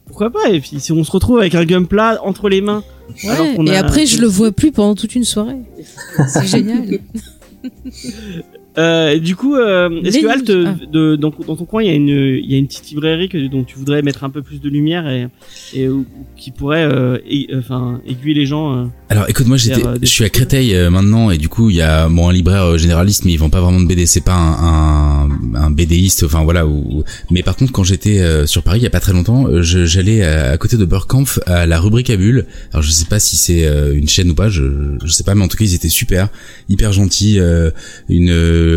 pourquoi 0.06 0.30
pas? 0.30 0.50
Et 0.50 0.60
puis 0.60 0.80
si 0.80 0.92
on 0.92 1.02
se 1.04 1.10
retrouve 1.10 1.38
avec 1.38 1.54
un 1.54 1.64
Gunpla 1.64 2.20
entre 2.24 2.48
les 2.50 2.60
mains. 2.60 2.82
alors 3.24 3.46
Ouais, 3.58 3.70
et 3.72 3.76
a- 3.76 3.80
après 3.80 4.04
je 4.06 4.20
le 4.20 4.26
vois 4.26 4.52
plus 4.52 4.72
pendant 4.72 4.94
toute 4.94 5.14
une 5.14 5.24
soirée. 5.24 5.56
C'est 6.28 6.46
génial. 6.56 6.98
Euh, 8.78 9.18
du 9.18 9.34
coup, 9.36 9.56
euh, 9.56 10.00
est-ce 10.02 10.18
que 10.20 10.26
Alt, 10.26 10.50
ah. 10.50 10.76
de, 10.90 11.16
dans, 11.16 11.30
dans 11.46 11.56
ton 11.56 11.64
coin, 11.64 11.82
il 11.82 11.86
y 11.88 11.90
a 11.90 11.94
une, 11.94 12.08
il 12.08 12.50
y 12.50 12.54
a 12.54 12.58
une 12.58 12.66
petite 12.68 12.88
librairie 12.90 13.28
que, 13.28 13.48
dont 13.48 13.64
tu 13.64 13.76
voudrais 13.76 14.02
mettre 14.02 14.22
un 14.24 14.30
peu 14.30 14.40
plus 14.42 14.60
de 14.60 14.68
lumière 14.68 15.08
et, 15.08 15.26
et 15.74 15.88
qui 16.36 16.50
pourrait, 16.52 16.84
euh, 16.90 17.18
et- 17.28 17.48
enfin, 17.56 18.00
aiguiller 18.06 18.34
les 18.34 18.46
gens. 18.46 18.76
euh. 18.76 18.84
Alors 19.10 19.24
écoute 19.28 19.46
moi 19.46 19.56
j'étais 19.56 19.84
euh, 19.86 19.96
je 20.00 20.06
suis 20.06 20.24
à. 20.24 20.28
Créteil 20.28 20.74
euh, 20.74 20.90
maintenant 20.90 21.30
et 21.30 21.38
du 21.38 21.48
coup 21.48 21.70
il 21.70 21.76
y 21.76 21.80
a 21.82 22.08
bon 22.10 22.28
un 22.28 22.32
libraire 22.32 22.62
euh, 22.64 22.76
généraliste 22.78 23.24
mais 23.24 23.32
ils 23.32 23.38
vendent 23.38 23.50
pas 23.50 23.60
vraiment 23.62 23.80
de 23.80 23.86
BD 23.86 24.04
c'est 24.06 24.20
pas 24.20 24.34
un, 24.34 25.24
un, 25.24 25.54
un 25.54 25.70
BDiste 25.70 26.24
enfin 26.24 26.44
voilà 26.44 26.66
ou, 26.66 27.02
mais 27.30 27.42
par 27.42 27.56
contre 27.56 27.72
quand 27.72 27.82
j'étais 27.84 28.20
euh, 28.20 28.46
sur 28.46 28.62
Paris 28.62 28.80
il 28.80 28.82
y 28.82 28.86
a 28.86 28.90
pas 28.90 29.00
très 29.00 29.14
longtemps 29.14 29.48
euh, 29.48 29.62
j'allais 29.62 30.22
à, 30.22 30.50
à 30.50 30.58
côté 30.58 30.76
de 30.76 30.84
Burkampf 30.84 31.40
à 31.46 31.66
la 31.66 31.80
rubrique 31.80 32.10
à 32.10 32.16
bulles 32.16 32.44
alors 32.72 32.82
je 32.82 32.90
sais 32.90 33.06
pas 33.06 33.18
si 33.18 33.36
c'est 33.36 33.64
euh, 33.66 33.96
une 33.96 34.06
chaîne 34.08 34.30
ou 34.30 34.34
pas 34.34 34.50
je 34.50 34.62
je 35.02 35.10
sais 35.10 35.24
pas 35.24 35.34
mais 35.34 35.42
en 35.42 35.48
tout 35.48 35.56
cas 35.56 35.64
ils 35.64 35.74
étaient 35.74 35.88
super 35.88 36.28
hyper 36.68 36.92
gentils 36.92 37.40
euh, 37.40 37.70
une 38.10 38.30
euh, 38.30 38.67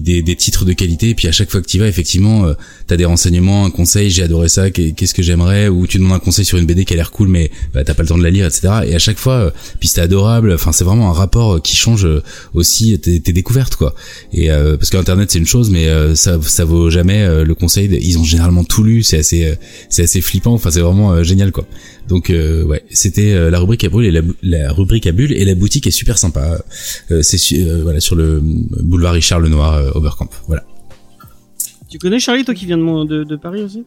des, 0.00 0.22
des 0.22 0.36
titres 0.36 0.64
de 0.64 0.72
qualité 0.72 1.10
et 1.10 1.14
puis 1.14 1.28
à 1.28 1.32
chaque 1.32 1.50
fois 1.50 1.60
que 1.60 1.66
tu 1.66 1.78
vas 1.78 1.88
effectivement 1.88 2.44
euh, 2.46 2.54
t'as 2.86 2.96
des 2.96 3.04
renseignements 3.04 3.64
un 3.64 3.70
conseil 3.70 4.10
j'ai 4.10 4.22
adoré 4.22 4.48
ça 4.48 4.70
qu'est- 4.70 4.92
qu'est-ce 4.92 5.14
que 5.14 5.22
j'aimerais 5.22 5.68
ou 5.68 5.86
tu 5.86 5.98
demandes 5.98 6.12
un 6.16 6.18
conseil 6.18 6.44
sur 6.44 6.58
une 6.58 6.66
BD 6.66 6.84
qui 6.84 6.92
a 6.94 6.96
l'air 6.96 7.10
cool 7.10 7.28
mais 7.28 7.50
bah, 7.74 7.84
t'as 7.84 7.94
pas 7.94 8.02
le 8.02 8.08
temps 8.08 8.18
de 8.18 8.22
la 8.22 8.30
lire 8.30 8.46
etc 8.46 8.68
et 8.86 8.94
à 8.94 8.98
chaque 8.98 9.18
fois 9.18 9.34
euh, 9.34 9.50
puis 9.78 9.88
c'était 9.88 10.00
adorable 10.02 10.52
enfin 10.52 10.72
c'est 10.72 10.84
vraiment 10.84 11.10
un 11.10 11.12
rapport 11.14 11.56
euh, 11.56 11.60
qui 11.60 11.76
change 11.76 12.04
euh, 12.04 12.22
aussi 12.54 12.98
tes, 12.98 13.20
tes 13.20 13.32
découvertes 13.32 13.76
quoi. 13.76 13.94
Et 14.32 14.50
euh, 14.50 14.76
parce 14.76 14.90
que 14.90 14.96
internet 14.96 15.30
c'est 15.30 15.38
une 15.38 15.46
chose 15.46 15.70
mais 15.70 15.86
euh, 15.88 16.14
ça 16.14 16.38
ça 16.42 16.64
vaut 16.64 16.90
jamais 16.90 17.22
euh, 17.22 17.44
le 17.44 17.54
conseil 17.54 17.88
ils 18.02 18.18
ont 18.18 18.24
généralement 18.24 18.64
tout 18.64 18.82
lu 18.84 19.02
c'est 19.02 19.18
assez 19.18 19.44
euh, 19.44 19.54
c'est 19.88 20.02
assez 20.04 20.20
flippant 20.20 20.52
enfin 20.54 20.70
c'est 20.70 20.80
vraiment 20.80 21.12
euh, 21.12 21.22
génial 21.22 21.52
quoi 21.52 21.66
donc 22.10 22.28
euh, 22.28 22.64
ouais 22.64 22.82
c'était 22.90 23.32
euh, 23.32 23.48
la 23.50 23.58
rubrique 23.58 23.84
à 23.84 23.88
brûle 23.88 24.04
et 24.14 24.22
la, 24.42 24.72
rubrique 24.72 25.06
à 25.06 25.12
bulle 25.12 25.32
et 25.32 25.44
la 25.46 25.54
boutique 25.54 25.86
est 25.86 25.90
super 26.02 26.18
sympa 26.18 26.58
Euh, 27.10 27.22
c'est 27.22 27.38
euh, 27.62 27.80
voilà 27.82 28.00
sur 28.00 28.16
le 28.16 28.42
boulevard 28.82 29.14
Richard 29.14 29.40
Lenoir 29.40 29.74
euh, 29.76 29.90
Oberkamp 29.94 30.28
voilà 30.48 30.64
Tu 31.88 31.98
connais 31.98 32.18
Charlie, 32.20 32.44
toi 32.44 32.54
qui 32.54 32.66
viens 32.66 32.78
de, 32.78 32.82
Mon- 32.82 33.04
de, 33.04 33.24
de 33.24 33.36
Paris 33.36 33.62
aussi? 33.62 33.84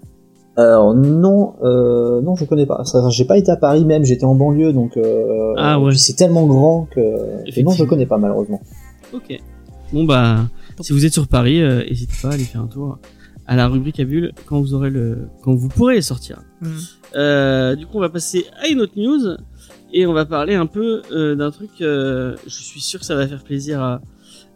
Alors 0.56 0.94
non, 0.94 1.54
euh, 1.64 2.22
non, 2.22 2.36
je 2.36 2.46
connais 2.46 2.68
pas. 2.68 2.84
Ça, 2.86 3.00
J'ai 3.10 3.26
pas 3.26 3.38
été 3.40 3.50
à 3.50 3.56
Paris 3.58 3.86
même, 3.86 4.04
j'étais 4.06 4.26
en 4.26 4.36
banlieue, 4.36 4.72
donc 4.72 4.98
euh, 4.98 5.54
Ah 5.58 5.80
ouais. 5.80 5.96
c'est 5.96 6.14
tellement 6.14 6.46
grand 6.46 6.88
que 6.94 7.02
et 7.48 7.64
non, 7.64 7.72
je 7.72 7.84
connais 7.86 8.06
pas 8.06 8.18
malheureusement. 8.20 8.62
Ok. 9.14 9.30
Bon 9.94 10.04
bah, 10.06 10.48
si 10.82 10.94
vous 10.94 11.06
êtes 11.06 11.14
sur 11.14 11.28
Paris, 11.28 11.60
euh, 11.62 11.84
n'hésitez 11.90 12.14
pas 12.22 12.30
à 12.30 12.34
aller 12.34 12.44
faire 12.44 12.62
un 12.62 12.68
tour 12.68 13.00
à 13.48 13.56
la 13.56 13.68
rubrique 13.68 14.00
à 14.00 14.06
bulles 14.06 14.32
quand 14.46 14.60
vous 14.62 14.74
aurez 14.74 14.90
le, 14.90 15.28
quand 15.44 15.54
vous 15.54 15.68
pourrez 15.70 16.02
sortir. 16.02 16.40
Mm. 16.62 16.68
Euh, 17.16 17.76
du 17.76 17.86
coup, 17.86 17.98
on 17.98 18.02
va 18.02 18.10
passer 18.10 18.46
à 18.62 18.68
une 18.68 18.82
autre 18.82 18.94
news 18.98 19.38
et 19.94 20.06
on 20.08 20.14
va 20.14 20.26
parler 20.26 20.56
un 20.56 20.66
peu 20.66 21.02
euh, 21.12 21.36
d'un 21.36 21.52
truc. 21.52 21.70
euh, 21.82 22.36
je 22.46 22.52
suis 22.62 22.82
sûr 22.82 23.00
que 23.00 23.06
ça 23.06 23.16
va 23.16 23.28
faire 23.28 23.44
plaisir 23.44 23.82
à 23.82 24.02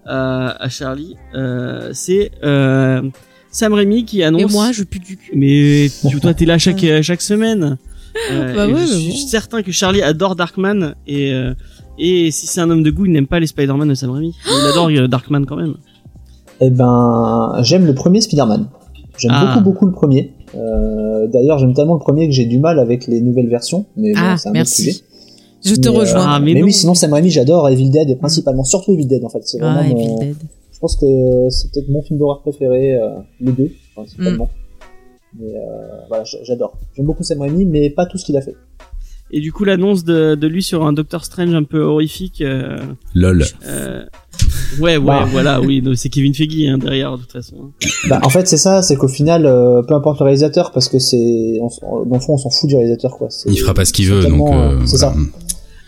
à, 0.06 0.64
à 0.64 0.70
Charlie. 0.70 1.16
Euh, 1.36 1.90
c'est 1.94 2.32
euh, 2.44 3.02
Sam 3.52 3.74
Raimi 3.74 4.06
qui 4.06 4.24
annonce. 4.24 4.42
Et 4.42 4.46
moi 4.54 4.72
je 4.72 4.84
pue 4.84 5.00
du 5.00 5.18
cul. 5.18 5.32
Mais 5.36 5.90
tu, 6.10 6.20
toi, 6.20 6.34
t'es 6.34 6.46
là 6.46 6.58
chaque 6.66 6.86
chaque 7.02 7.22
semaine. 7.22 7.78
Euh, 8.32 8.54
Bah 8.56 8.68
ouais, 8.68 8.82
je 8.88 8.94
suis 8.94 9.10
bon. 9.12 9.28
certain 9.28 9.62
que 9.64 9.72
Charlie 9.72 10.02
adore 10.02 10.36
Darkman 10.36 10.96
et 11.06 11.34
euh, 11.34 11.54
et 12.00 12.32
si 12.32 12.48
c'est 12.48 12.62
un 12.62 12.70
homme 12.70 12.84
de 12.84 12.92
goût, 12.92 13.06
il 13.06 13.12
n'aime 13.12 13.28
pas 13.28 13.40
les 13.40 13.48
Spider-Man 13.48 13.90
de 13.90 13.96
Sam 13.96 14.12
Raimi. 14.12 14.34
Il 14.46 14.68
adore 14.68 14.90
Darkman 15.10 15.46
quand 15.46 15.58
même. 15.58 15.76
Eh 16.62 16.70
ben, 16.70 17.60
j'aime 17.62 17.86
le 17.86 17.94
premier 17.94 18.22
Spider-Man. 18.22 18.68
J'aime 19.18 19.32
Ah. 19.34 19.46
beaucoup 19.56 19.64
beaucoup 19.64 19.86
le 19.88 19.92
premier. 19.92 20.34
Euh, 20.56 21.28
D'ailleurs, 21.28 21.58
j'aime 21.60 21.74
tellement 21.74 21.94
le 21.96 22.00
premier 22.00 22.28
que 22.28 22.34
j'ai 22.34 22.46
du 22.46 22.58
mal 22.60 22.80
avec 22.80 23.08
les 23.08 23.20
nouvelles 23.20 23.50
versions, 23.50 23.86
mais 23.98 24.14
bon, 24.14 24.20
Ah 24.22 24.38
c'est 24.38 24.48
un 24.50 24.52
autre 24.52 24.68
sujet. 24.68 24.92
merci. 24.92 25.04
Je 25.66 25.76
te 25.76 25.90
Mais, 25.90 25.96
euh, 25.96 26.00
rejoins. 26.00 26.26
Ah, 26.28 26.40
mais 26.40 26.62
oui, 26.64 26.72
sinon 26.72 26.94
Sam 26.94 27.12
Raimi, 27.14 27.30
j'adore 27.32 27.68
Evil 27.70 27.90
Dead 27.90 28.18
principalement, 28.20 28.64
surtout 28.64 28.94
Evil 28.94 29.08
Dead 29.08 29.24
en 29.26 29.30
fait. 29.30 29.42
C'est 29.44 29.58
vraiment 29.60 29.82
Ah, 29.84 29.88
mon- 29.90 29.98
Evil 29.98 30.16
Dead. 30.20 30.36
Je 30.72 30.80
pense 30.80 30.96
que 30.96 31.50
c'est 31.50 31.72
peut-être 31.72 31.90
mon 31.90 32.02
film 32.04 32.20
d'horreur 32.20 32.42
préféré, 32.42 32.96
euh, 32.96 33.10
les 33.42 33.52
deux 33.52 33.72
principalement. 33.96 34.46
Mm. 34.46 35.40
Mais 35.42 35.56
euh, 35.56 35.60
voilà, 36.08 36.24
j'adore. 36.44 36.78
J'aime 36.96 37.06
beaucoup 37.08 37.24
Sam 37.24 37.42
Raimi, 37.42 37.66
mais 37.66 37.90
pas 37.90 38.06
tout 38.06 38.18
ce 38.18 38.26
qu'il 38.26 38.38
a 38.38 38.42
fait. 38.42 38.56
Et 39.32 39.42
du 39.42 39.52
coup, 39.52 39.66
l'annonce 39.66 40.06
de, 40.06 40.36
de 40.36 40.48
lui 40.48 40.64
sur 40.64 40.86
un 40.86 40.94
Doctor 40.94 41.26
Strange 41.26 41.54
un 41.54 41.64
peu 41.64 41.82
horrifique. 41.82 42.40
Euh, 42.42 42.78
lol 43.14 43.44
euh, 43.68 44.06
ouais, 44.80 44.98
ouais, 44.98 45.00
Bah. 45.00 45.28
voilà, 45.32 45.62
oui, 45.62 45.84
c'est 45.96 46.10
Kevin 46.10 46.34
Feige 46.34 46.70
hein, 46.70 46.78
derrière 46.78 47.18
de 47.18 47.22
toute 47.24 47.32
façon. 47.32 47.72
Bah, 48.10 48.20
en 48.24 48.30
fait, 48.30 48.48
c'est 48.48 48.58
ça, 48.58 48.82
c'est 48.82 48.96
qu'au 48.96 49.08
final, 49.08 49.46
euh, 49.46 49.82
peu 49.84 49.94
importe 49.96 50.20
le 50.20 50.26
réalisateur, 50.26 50.72
parce 50.72 50.88
que 50.90 51.00
c'est, 51.00 51.18
s- 51.18 51.80
dans 51.82 52.06
le 52.16 52.20
fond, 52.20 52.34
on 52.34 52.38
s'en 52.38 52.50
fout 52.50 52.70
du 52.70 52.76
réalisateur, 52.76 53.18
quoi. 53.18 53.30
Il 53.46 53.58
fera 53.58 53.74
pas 53.74 53.86
ce 53.86 53.94
qu'il 53.94 54.08
veut 54.08 54.24
donc 54.24 54.50
euh, 54.50 54.54
euh, 54.54 54.80
c'est 54.86 54.98
voilà. 54.98 55.14
ça. 55.14 55.20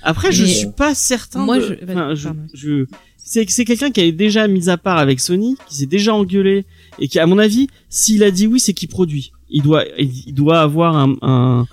Après, 0.04 0.32
je 0.32 0.44
Mais- 0.44 0.50
suis 0.50 0.68
pas 0.68 0.96
certain. 0.96 1.40
Moi, 1.46 1.58
de- 1.60 1.64
je- 1.64 1.74
enfin, 1.92 2.16
je, 2.16 2.24
pardon. 2.26 2.40
je- 2.54 2.86
c'est 3.18 3.46
c'est 3.50 3.66
quelqu'un 3.66 3.92
qui 3.92 4.02
est 4.02 4.12
déjà 4.12 4.48
mis 4.48 4.70
à 4.70 4.78
part 4.78 4.98
avec 4.98 5.20
Sony, 5.20 5.56
qui 5.68 5.76
s'est 5.76 5.86
déjà 5.86 6.16
engueulé 6.16 6.66
et 7.00 7.08
qui, 7.08 7.20
à 7.20 7.28
mon 7.28 7.38
avis, 7.38 7.68
s'il 7.90 8.24
a 8.24 8.32
dit 8.32 8.48
oui, 8.48 8.60
c'est 8.60 8.74
qu'il 8.74 8.90
produit. 8.90 9.32
Il 9.52 9.62
doit, 9.62 9.84
il 10.00 10.34
doit 10.34 10.62
avoir 10.62 10.96
un, 10.96 11.16
un 11.22 11.66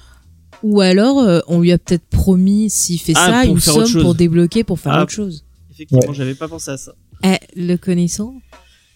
Ou 0.63 0.81
alors 0.81 1.21
euh, 1.21 1.41
on 1.47 1.61
lui 1.61 1.73
a 1.73 1.79
peut-être 1.79 2.05
promis 2.11 2.69
s'il 2.69 2.99
fait 3.01 3.13
Ah, 3.17 3.43
ça 3.43 3.45
une 3.47 3.61
somme 3.61 4.03
pour 4.03 4.15
débloquer 4.15 4.65
pour 4.65 4.79
faire 4.81 4.93
Ah. 4.95 5.03
autre 5.05 5.13
chose. 5.13 5.45
Effectivement, 5.77 6.09
Ouais. 6.09 6.15
j'avais 6.15 6.35
pas 6.35 6.49
pensé 6.49 6.71
à 6.73 6.77
ça. 6.77 6.93
Eh, 7.25 7.37
le 7.55 7.77
connaissant. 7.77 8.35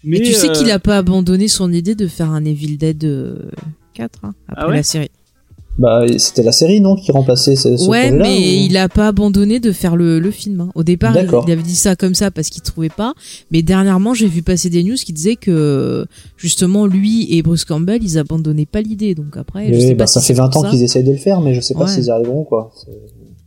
Mais 0.02 0.16
Et 0.18 0.22
tu 0.22 0.32
sais 0.32 0.48
euh, 0.48 0.52
qu'il 0.52 0.70
a 0.70 0.78
pas 0.78 0.96
abandonné 0.96 1.46
son 1.46 1.70
idée 1.72 1.94
de 1.94 2.06
faire 2.06 2.30
un 2.30 2.44
Evil 2.44 2.76
Dead 2.78 3.04
euh, 3.04 3.50
4 3.94 4.20
hein, 4.24 4.34
après 4.48 4.62
Ah 4.64 4.68
ouais 4.68 4.76
la 4.76 4.82
série. 4.82 5.10
Bah, 5.78 6.02
c'était 6.18 6.42
la 6.42 6.52
série, 6.52 6.80
non, 6.80 6.96
qui 6.96 7.10
remplaçait 7.12 7.54
ce, 7.56 7.76
ce 7.76 7.88
ouais, 7.88 8.10
mais 8.10 8.36
ou- 8.36 8.66
il 8.66 8.76
a 8.76 8.88
pas 8.88 9.06
abandonné 9.08 9.60
de 9.60 9.72
faire 9.72 9.96
le, 9.96 10.18
le 10.18 10.30
film. 10.30 10.60
hein. 10.62 10.70
Au 10.74 10.82
départ, 10.82 11.16
il, 11.16 11.28
avait 11.52 11.62
dit 11.62 11.74
ça 11.76 11.96
comme 11.96 12.14
ça 12.14 12.30
parce 12.30 12.50
qu'il 12.50 12.60
trouvait 12.62 12.88
pas. 12.90 13.14
Mais 13.50 13.62
dernièrement, 13.62 14.12
j'ai 14.12 14.26
vu 14.26 14.42
passer 14.42 14.68
des 14.68 14.82
news 14.82 14.96
qui 14.96 15.12
disaient 15.12 15.36
que 15.36 16.06
justement 16.36 16.86
lui 16.86 17.34
et 17.34 17.42
Bruce 17.42 17.64
Campbell, 17.64 18.02
ils 18.02 18.18
abandonnaient 18.18 18.66
pas 18.66 18.82
l'idée. 18.82 19.14
Donc 19.14 19.36
après, 19.36 19.72
je 19.72 19.78
sais 19.78 19.94
bah, 19.94 20.04
pas 20.04 20.06
ça 20.06 20.20
si 20.20 20.26
fait 20.28 20.34
c'est 20.34 20.40
20 20.40 20.48
pour 20.50 20.64
ans 20.66 20.70
qu'ils 20.70 20.82
essayent 20.82 21.04
de 21.04 21.12
le 21.12 21.18
faire, 21.18 21.40
mais 21.40 21.54
je 21.54 21.60
sais 21.60 21.74
pas 21.74 21.84
Ouais. 21.84 21.88
s'ils 21.88 22.04
y 22.06 22.10
arriveront, 22.10 22.44
quoi. 22.44 22.72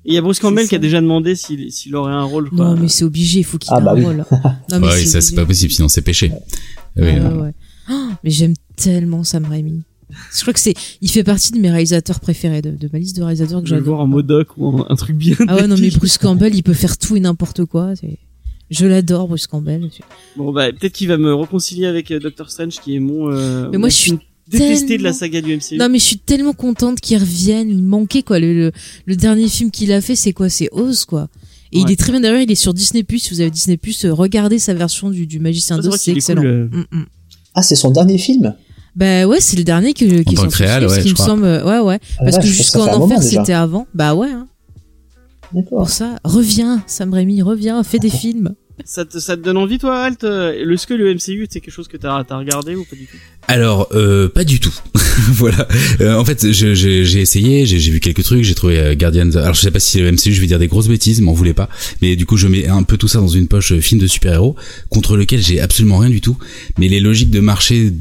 Il 0.06 0.14
y 0.14 0.18
a 0.18 0.22
Bruce 0.22 0.40
Campbell 0.40 0.68
qui 0.68 0.76
a 0.76 0.80
déjà 0.80 1.00
demandé 1.02 1.36
s'il 1.36 1.72
s'il 1.72 1.96
aurait 1.96 2.12
un 2.14 2.24
rôle. 2.24 2.46
je 2.52 2.56
crois. 2.56 2.66
Non, 2.76 2.78
mais 2.82 2.88
c'est 2.90 3.06
obligé, 3.06 3.40
il 3.40 3.44
faut 3.44 3.58
qu'il 3.58 3.72
Ah, 3.74 3.80
ait 3.80 3.84
bah 3.84 3.92
un 3.92 3.96
oui. 3.96 4.04
rôle. 4.06 4.26
Non, 4.72 4.80
mais 4.80 4.88
ouais 4.88 5.06
ça 5.06 5.22
c'est 5.22 5.36
pas 5.36 5.46
possible 5.46 5.72
sinon 5.72 5.88
c'est 5.88 6.02
péché 6.02 6.32
oui, 6.98 7.04
ouais, 7.06 7.20
ouais. 7.22 7.54
Oh, 7.90 8.10
mais 8.24 8.30
j'aime 8.30 8.54
tellement 8.76 9.24
Sam 9.24 9.46
Raimi. 9.46 9.82
Je 10.36 10.42
crois 10.42 10.54
que 10.54 10.60
c'est, 10.60 10.76
il 11.02 11.10
fait 11.10 11.24
partie 11.24 11.52
de 11.54 11.58
mes 11.58 11.72
réalisateurs 11.72 12.20
préférés, 12.20 12.62
de, 12.62 12.70
de 12.72 12.90
ma 12.94 13.00
liste 13.00 13.16
de 13.18 13.24
réalisateurs 13.24 13.62
que 13.64 13.68
je 13.68 13.74
vais 13.74 13.80
le 13.80 13.84
j'adore. 13.86 13.96
voir 13.96 14.06
en 14.06 14.08
Modoc 14.08 14.50
ou 14.58 14.68
en- 14.68 14.86
un 14.88 14.96
truc 14.96 15.16
bien. 15.18 15.36
Ah 15.48 15.56
ouais, 15.56 15.66
non, 15.68 15.76
mais. 15.80 15.90
Bruce 15.90 16.18
Campbell, 16.20 16.54
il 16.54 16.62
peut 16.62 16.74
faire 16.76 16.98
tout 17.00 17.16
et 17.16 17.20
n'importe 17.20 17.66
quoi. 17.66 17.96
c'est- 17.96 18.20
Je 18.70 18.86
l'adore, 18.86 19.28
Bruce 19.28 19.48
Campbell. 19.48 19.90
Bon 20.38 20.52
bah 20.52 20.72
peut-être 20.72 20.94
qu'il 20.94 21.08
va 21.08 21.18
me 21.18 21.34
réconcilier 21.34 21.88
avec 21.88 22.12
euh, 22.12 22.20
Doctor 22.20 22.52
Strange 22.52 22.80
qui 22.80 22.96
est 22.96 23.00
mon. 23.00 23.32
euh, 23.32 23.70
Mais 23.72 23.78
mon 23.78 23.80
moi, 23.82 23.90
je 23.90 23.96
suis 23.96 24.20
détesté 24.48 24.98
de 24.98 25.04
la 25.04 25.14
saga 25.14 25.42
du 25.42 25.56
MCU. 25.56 25.78
Non, 25.78 25.90
mais 25.90 26.00
je 26.00 26.04
suis 26.04 26.18
tellement 26.18 26.54
contente 26.54 27.00
qu'il 27.02 27.18
revienne. 27.18 27.70
Il 27.70 27.84
manquait, 27.84 28.24
quoi. 28.24 28.40
Le, 28.40 28.54
le, 28.54 28.72
le 29.06 29.16
dernier 29.16 29.48
film 29.48 29.72
qu'il 29.72 29.92
a 29.92 30.02
fait, 30.02 30.16
c'est 30.16 30.34
quoi? 30.34 30.50
C'est 30.50 30.70
Oz, 30.72 31.06
quoi. 31.06 31.28
Et 31.72 31.80
il 31.80 31.90
est 31.92 31.96
très 31.96 32.12
bien 32.12 32.22
d'ailleurs, 32.22 32.42
il 32.42 32.52
est 32.52 32.56
sur 32.56 32.74
Disney+. 32.74 33.04
Si 33.18 33.30
vous 33.32 33.42
avez 33.42 33.50
Disney+, 33.50 33.80
euh, 34.06 34.14
regardez 34.14 34.60
sa 34.60 34.76
version 34.76 35.10
du, 35.10 35.26
du 35.26 35.40
Magicien 35.40 35.78
Ah, 35.80 35.82
d'Oz, 35.82 36.00
c'est 36.00 36.12
excellent. 36.12 36.42
cool, 36.42 36.50
euh. 36.50 36.66
Mm, 36.72 36.98
mm. 37.00 37.06
Ah, 37.56 37.64
c'est 37.64 37.76
son 37.76 37.90
dernier 37.90 38.20
film? 38.20 38.54
Bah 38.96 39.26
ouais, 39.26 39.40
c'est 39.42 39.58
le 39.58 39.64
dernier 39.64 39.94
que, 39.94 40.06
qui 40.06 40.14
est 40.14 40.24
tant 40.24 40.44
que 40.44 40.50
sorti, 40.50 40.64
réal, 40.64 40.88
ce 40.88 40.96
ouais, 40.96 41.02
je 41.02 41.08
me 41.10 41.14
crois. 41.16 41.26
semble. 41.26 41.44
Ouais, 41.66 41.80
ouais. 41.80 42.00
Ah, 42.20 42.26
Parce 42.26 42.38
que 42.38 42.46
jusqu'en 42.46 42.86
enfer, 42.94 43.24
c'était 43.24 43.54
avant. 43.54 43.88
Bah 43.96 44.14
ouais. 44.14 44.30
Hein. 44.30 44.48
D'accord. 45.52 45.80
Pour 45.80 45.90
ça, 45.90 46.20
reviens, 46.24 46.84
Sam 46.86 47.12
Raimi, 47.12 47.42
reviens, 47.42 47.82
fais 47.84 47.98
des 48.00 48.10
films. 48.12 48.54
Ça 48.86 49.06
te, 49.06 49.20
ça 49.20 49.38
te 49.38 49.42
donne 49.42 49.58
envie, 49.58 49.78
toi, 49.78 50.00
Alt 50.00 50.24
euh, 50.24 50.72
Est-ce 50.74 50.88
que 50.88 50.96
le 50.96 51.14
MCU, 51.14 51.48
c'est 51.50 51.62
quelque 51.62 51.72
chose 51.72 51.88
que 51.88 51.98
t'as 51.98 52.24
as 52.28 52.38
regardé 52.38 52.76
ou 52.76 52.84
pas 52.86 52.96
du 52.96 53.06
tout? 53.06 53.18
Alors, 53.48 53.88
euh, 53.94 54.30
pas 54.30 54.44
du 54.44 54.60
tout. 54.60 54.74
voilà. 55.34 55.68
Euh, 56.02 56.16
en 56.16 56.26
fait, 56.26 56.52
j'ai 56.52 57.22
essayé, 57.22 57.66
j'ai 57.66 57.92
vu 57.92 58.00
quelques 58.00 58.24
trucs, 58.24 58.44
j'ai 58.44 58.56
trouvé 58.56 58.80
euh, 58.80 58.96
Guardians. 58.96 59.36
Alors, 59.36 59.54
je 59.54 59.62
sais 59.62 59.72
pas 59.72 59.80
si 59.80 60.00
le 60.00 60.12
MCU, 60.12 60.34
je 60.34 60.42
vais 60.42 60.48
dire 60.48 60.60
des 60.60 60.68
grosses 60.68 60.88
bêtises, 60.88 61.22
m'en 61.22 61.34
voulez 61.34 61.54
pas. 61.54 61.70
Mais 62.02 62.16
du 62.16 62.26
coup, 62.26 62.38
je 62.38 62.48
mets 62.48 62.68
un 62.68 62.84
peu 62.84 62.98
tout 62.98 63.08
ça 63.08 63.20
dans 63.20 63.28
une 63.28 63.48
poche 63.48 63.74
euh, 63.74 63.80
film 63.80 64.02
de 64.02 64.08
super-héros 64.08 64.56
contre 64.90 65.18
lequel 65.18 65.42
j'ai 65.42 65.60
absolument 65.62 66.00
rien 66.00 66.10
du 66.10 66.22
tout. 66.22 66.38
Mais 66.80 66.88
les 66.88 67.00
logiques 67.00 67.32
de 67.32 67.40
marché 67.42 67.94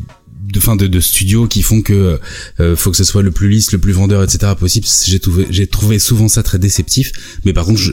de 0.42 0.61
fin 0.61 0.76
de, 0.76 0.87
de 0.87 1.00
studio 1.00 1.46
qui 1.46 1.62
font 1.62 1.83
que 1.83 2.18
euh, 2.61 2.76
faut 2.76 2.90
que 2.90 2.96
ce 2.96 3.05
soit 3.05 3.22
le 3.22 3.31
plus 3.31 3.48
lisse, 3.48 3.72
le 3.72 3.78
plus 3.78 3.92
vendeur, 3.92 4.22
etc. 4.22 4.52
possible. 4.59 4.87
J'ai 5.05 5.20
trouvé, 5.20 5.46
j'ai 5.50 5.66
trouvé 5.66 5.98
souvent 5.98 6.28
ça 6.28 6.42
très 6.42 6.59
déceptif. 6.59 7.12
Mais 7.44 7.52
par 7.52 7.64
contre, 7.64 7.78
je, 7.78 7.92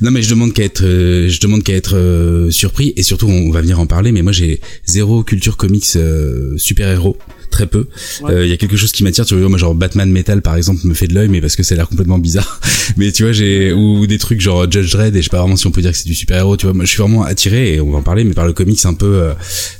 non 0.00 0.10
mais 0.10 0.22
je 0.22 0.30
demande 0.30 0.52
qu'à 0.52 0.64
être, 0.64 0.84
euh, 0.84 1.28
je 1.28 1.40
demande 1.40 1.62
qu'à 1.62 1.74
être 1.74 1.96
euh, 1.96 2.50
surpris 2.50 2.92
et 2.96 3.02
surtout 3.02 3.26
on 3.26 3.50
va 3.50 3.60
venir 3.60 3.80
en 3.80 3.86
parler. 3.86 4.12
Mais 4.12 4.22
moi 4.22 4.32
j'ai 4.32 4.60
zéro 4.86 5.22
culture 5.22 5.56
comics 5.56 5.96
euh, 5.96 6.56
super 6.56 6.88
héros, 6.88 7.16
très 7.52 7.66
peu. 7.66 7.86
Il 8.20 8.24
Ouais. 8.26 8.48
y 8.48 8.52
a 8.52 8.56
quelque 8.56 8.76
chose 8.76 8.90
qui 8.90 9.04
m'attire. 9.04 9.24
Tu 9.24 9.36
vois, 9.36 9.48
moi 9.48 9.58
genre 9.58 9.74
Batman 9.74 10.10
Metal 10.10 10.42
par 10.42 10.56
exemple 10.56 10.80
me 10.86 10.94
fait 10.94 11.06
de 11.06 11.14
l'œil, 11.14 11.28
mais 11.28 11.40
parce 11.40 11.54
que 11.54 11.62
ça 11.62 11.74
a 11.74 11.76
l'air 11.76 11.88
complètement 11.88 12.18
bizarre. 12.18 12.60
mais 12.96 13.12
tu 13.12 13.22
vois 13.22 13.32
j'ai 13.32 13.72
ou 13.72 14.06
des 14.06 14.18
trucs 14.18 14.40
genre 14.40 14.68
Judge 14.70 14.90
Dredd 14.92 15.14
et 15.14 15.20
je 15.20 15.24
sais 15.24 15.30
pas 15.30 15.38
vraiment 15.40 15.56
si 15.56 15.66
on 15.66 15.70
peut 15.70 15.82
dire 15.82 15.92
que 15.92 15.96
c'est 15.98 16.06
du 16.08 16.14
super 16.16 16.36
héros. 16.38 16.56
Tu 16.56 16.66
vois, 16.66 16.74
moi 16.74 16.84
je 16.84 16.90
suis 16.90 17.00
vraiment 17.00 17.22
attiré 17.22 17.74
et 17.74 17.80
on 17.80 17.90
va 17.92 17.98
en 17.98 18.02
parler, 18.02 18.24
mais 18.24 18.34
par 18.34 18.46
le 18.46 18.52
comics 18.52 18.84
un 18.84 18.94
peu, 18.94 19.06
euh, 19.06 19.32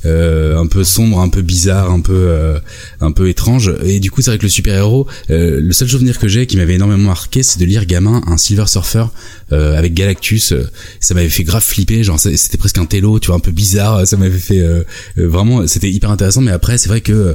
euh, 0.06 0.56
un 0.58 0.66
peu 0.66 0.84
sombre, 0.84 1.18
un 1.20 1.28
peu 1.28 1.42
bizarre, 1.42 1.90
un 1.90 2.00
peu, 2.00 2.12
euh, 2.14 2.58
un 3.00 3.10
peu 3.12 3.28
étrange. 3.28 3.72
Et 3.84 3.98
du 4.00 4.10
coup 4.10 4.22
c'est 4.22 4.30
vrai 4.30 4.38
que 4.38 4.44
le 4.44 4.48
super 4.50 4.76
héros, 4.76 5.06
euh, 5.30 5.60
le 5.60 5.72
seul 5.72 5.88
souvenir 5.88 6.18
que 6.18 6.28
j'ai 6.28 6.46
qui 6.46 6.56
m'avait 6.56 6.74
énormément 6.74 7.08
marqué, 7.08 7.42
c'est 7.42 7.58
de 7.58 7.64
lire 7.64 7.86
gamin 7.86 8.22
un 8.26 8.36
Silver 8.36 8.66
Surfer 8.66 9.04
euh, 9.52 9.76
avec 9.78 9.94
Galactus. 9.94 10.52
euh, 10.52 10.68
ça 11.00 11.14
m'avait 11.14 11.28
fait 11.28 11.44
grave 11.44 11.62
flipper, 11.64 12.04
genre 12.04 12.18
c'était 12.20 12.58
presque 12.58 12.78
un 12.78 12.86
télo, 12.86 13.18
tu 13.18 13.28
vois, 13.28 13.36
un 13.36 13.40
peu 13.40 13.50
bizarre. 13.50 14.06
Ça 14.06 14.16
m'avait 14.16 14.38
fait 14.38 14.60
euh, 14.60 14.82
euh, 15.18 15.28
vraiment, 15.28 15.66
c'était 15.66 15.90
hyper 15.90 16.10
intéressant. 16.10 16.40
Mais 16.40 16.50
après, 16.50 16.78
c'est 16.78 16.88
vrai 16.88 17.00
que 17.00 17.12
euh, 17.12 17.34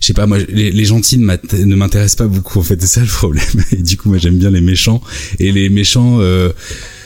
je 0.00 0.06
sais 0.08 0.14
pas, 0.14 0.26
moi, 0.26 0.38
les, 0.48 0.84
gentils 0.84 1.18
ne 1.18 1.74
m'intéressent 1.76 2.16
pas 2.16 2.26
beaucoup. 2.26 2.58
En 2.58 2.62
fait, 2.62 2.80
c'est 2.80 2.86
ça 2.88 3.00
le 3.00 3.06
problème. 3.06 3.44
Et 3.72 3.76
du 3.82 3.96
coup, 3.96 4.08
moi, 4.08 4.18
j'aime 4.18 4.36
bien 4.38 4.50
les 4.50 4.60
méchants. 4.60 5.00
Et 5.38 5.52
les 5.52 5.68
méchants. 5.68 6.18
Euh, 6.20 6.50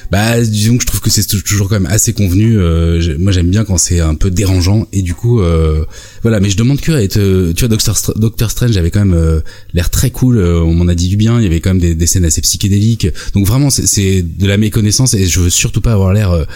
bah 0.09 0.41
disons 0.41 0.77
que 0.77 0.83
je 0.83 0.87
trouve 0.87 1.01
que 1.01 1.11
c'est 1.11 1.25
tou- 1.27 1.43
toujours 1.43 1.69
quand 1.69 1.81
même 1.81 1.91
assez 1.91 2.13
convenu 2.13 2.57
euh, 2.61 3.17
moi 3.19 3.33
j'aime 3.33 3.51
bien 3.51 3.65
quand 3.65 3.77
c'est 3.77 3.99
un 3.99 4.15
peu 4.15 4.31
dérangeant 4.31 4.87
et 4.93 5.03
du 5.03 5.15
coup 5.15 5.41
euh, 5.41 5.85
voilà 6.23 6.39
mais 6.39 6.49
je 6.49 6.57
demande 6.57 6.81
que 6.81 7.07
tu 7.07 7.59
vois 7.59 7.69
Doctor, 7.69 7.97
Str- 7.97 8.17
Doctor 8.17 8.49
Strange 8.53 8.77
avait 8.77 8.93
quand 8.93 9.05
même 9.05 9.15
euh, 9.19 9.41
l'air 9.75 9.91
très 9.91 10.11
cool 10.13 10.39
euh, 10.39 10.61
on 10.61 10.75
m'en 10.75 10.87
a 10.87 10.95
dit 10.95 11.09
du 11.09 11.17
bien 11.17 11.41
il 11.41 11.43
y 11.43 11.47
avait 11.47 11.59
quand 11.59 11.71
même 11.71 11.81
des, 11.81 11.97
des 11.97 12.07
scènes 12.07 12.25
assez 12.25 12.41
psychédéliques 12.41 13.09
donc 13.35 13.47
vraiment 13.49 13.69
c'est- 13.69 14.23
de 14.23 14.47
la 14.47 14.59
méconnaissance 14.59 15.13
et 15.15 15.27
je 15.27 15.41
veux 15.41 15.51
surtout 15.51 15.81
pas 15.81 15.93
avoir 15.95 16.13
l'air 16.13 16.47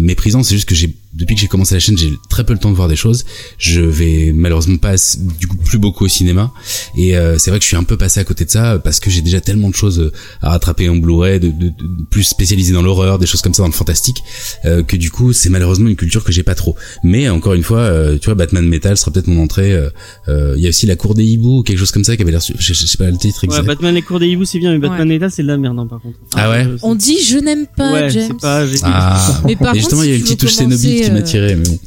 méprisant 0.00 0.42
c'est 0.42 0.56
juste 0.56 0.68
que 0.68 0.74
j'ai 0.74 0.92
depuis 1.14 1.34
que 1.34 1.40
j'ai 1.40 1.46
commencé 1.48 1.74
la 1.74 1.80
chaîne 1.80 1.96
j'ai 1.98 2.12
très 2.30 2.44
peu 2.44 2.52
le 2.52 2.58
temps 2.58 2.70
de 2.70 2.76
voir 2.76 2.88
des 2.88 2.96
choses 2.96 3.24
je 3.58 3.80
vais 3.80 4.32
malheureusement 4.34 4.76
pas 4.78 4.94
du 5.38 5.46
coup 5.46 5.56
plus 5.56 5.78
beaucoup 5.78 6.04
au 6.04 6.08
cinéma 6.08 6.52
et 6.96 7.16
euh, 7.16 7.38
c'est 7.38 7.50
vrai 7.50 7.58
que 7.58 7.64
je 7.64 7.68
suis 7.68 7.76
un 7.76 7.82
peu 7.84 7.96
passé 7.96 8.20
à 8.20 8.24
côté 8.24 8.44
de 8.44 8.50
ça 8.50 8.78
parce 8.78 8.98
que 9.00 9.10
j'ai 9.10 9.20
déjà 9.22 9.40
tellement 9.40 9.68
de 9.68 9.74
choses 9.74 10.00
euh, 10.00 10.12
à 10.40 10.50
rattraper 10.50 10.88
en 10.88 10.96
Blu-ray, 10.96 11.38
de, 11.40 11.48
de- 11.48 11.68
de- 11.68 11.74
plus 12.10 12.22
spécialisé 12.24 12.72
dans 12.72 12.82
l'horreur, 12.82 13.18
des 13.18 13.26
choses 13.26 13.42
comme 13.42 13.54
ça 13.54 13.62
dans 13.62 13.68
le 13.68 13.72
fantastique, 13.74 14.22
euh, 14.64 14.82
que 14.82 14.96
du 14.96 15.10
coup 15.10 15.32
c'est 15.32 15.48
malheureusement 15.50 15.88
une 15.88 15.96
culture 15.96 16.24
que 16.24 16.32
j'ai 16.32 16.42
pas 16.42 16.54
trop. 16.54 16.76
Mais 17.04 17.28
encore 17.28 17.54
une 17.54 17.62
fois, 17.62 17.78
euh, 17.80 18.18
tu 18.18 18.26
vois, 18.26 18.34
Batman 18.34 18.66
Metal 18.66 18.96
sera 18.96 19.10
peut-être 19.10 19.26
mon 19.28 19.42
entrée. 19.42 19.72
euh, 19.72 19.90
euh, 20.28 20.54
Il 20.56 20.62
y 20.62 20.66
a 20.66 20.68
aussi 20.70 20.86
la 20.86 20.96
Cour 20.96 21.14
des 21.14 21.24
hiboux 21.24 21.58
ou 21.58 21.62
quelque 21.62 21.78
chose 21.78 21.90
comme 21.92 22.04
ça 22.04 22.16
qui 22.16 22.22
avait 22.22 22.30
l'air, 22.32 22.40
je, 22.40 22.52
je 22.58 22.86
sais 22.86 22.96
pas 22.98 23.10
le 23.10 23.16
titre 23.18 23.40
Ouais, 23.42 23.46
exact. 23.54 23.66
Batman 23.66 23.94
les 23.94 24.02
cours 24.02 24.18
des 24.20 24.28
hiboux, 24.28 24.44
c'est 24.44 24.58
bien, 24.58 24.72
mais 24.72 24.78
Batman 24.78 25.08
Metal, 25.08 25.30
c'est 25.30 25.42
de 25.42 25.48
la 25.48 25.56
merde, 25.58 25.78
hein, 25.78 25.86
par 25.86 26.00
contre. 26.00 26.18
Ah 26.34 26.50
ouais 26.50 26.66
On 26.82 26.94
dit 26.94 27.18
je 27.22 27.38
n'aime 27.38 27.66
pas 27.76 27.92
Ouais, 27.92 28.10
James. 28.10 28.36
pas. 28.40 28.64
Ah. 28.84 29.40
Mais 29.44 29.56
par 29.56 29.74
Et 29.74 29.78
justement, 29.78 30.00
contre, 30.02 30.08
il 30.08 30.10
y 30.10 30.14
a 30.14 30.16
une 30.16 30.22
petite 30.22 30.40
touche 30.40 30.52
Cénobite 30.54 31.01
commencer, 31.02 31.10
qui 31.30 31.38
euh, 31.38 31.46
m'attirait, 31.46 31.56
mais 31.56 31.68
bon. 31.68 31.78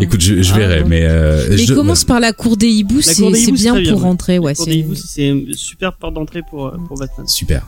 Écoute, 0.00 0.20
je, 0.20 0.42
je 0.42 0.52
Ah, 0.54 0.58
verrai, 0.58 0.82
ouais. 0.82 0.88
mais 0.88 1.02
euh, 1.04 1.46
Mais 1.50 1.56
je 1.58 1.72
commence 1.74 2.04
par 2.04 2.18
la 2.20 2.32
cour 2.32 2.56
des 2.56 2.66
hiboux, 2.68 2.96
La 2.96 3.02
c'est 3.02 3.22
cour 3.22 3.30
bien 3.52 3.72
pour 3.74 3.82
ouais. 3.82 3.92
rentrer, 4.02 4.38
ouais. 4.38 4.52
Les 4.52 4.56
cours 4.56 4.66
des 4.66 4.72
c'est- 4.72 4.78
hiboux, 4.78 4.94
c'est 4.94 5.28
une 5.28 5.54
super 5.54 5.92
porte 5.92 6.14
d'entrée 6.14 6.42
pour, 6.48 6.66
euh, 6.66 6.76
pour 6.88 6.98
Batman. 6.98 7.26
Super. 7.28 7.66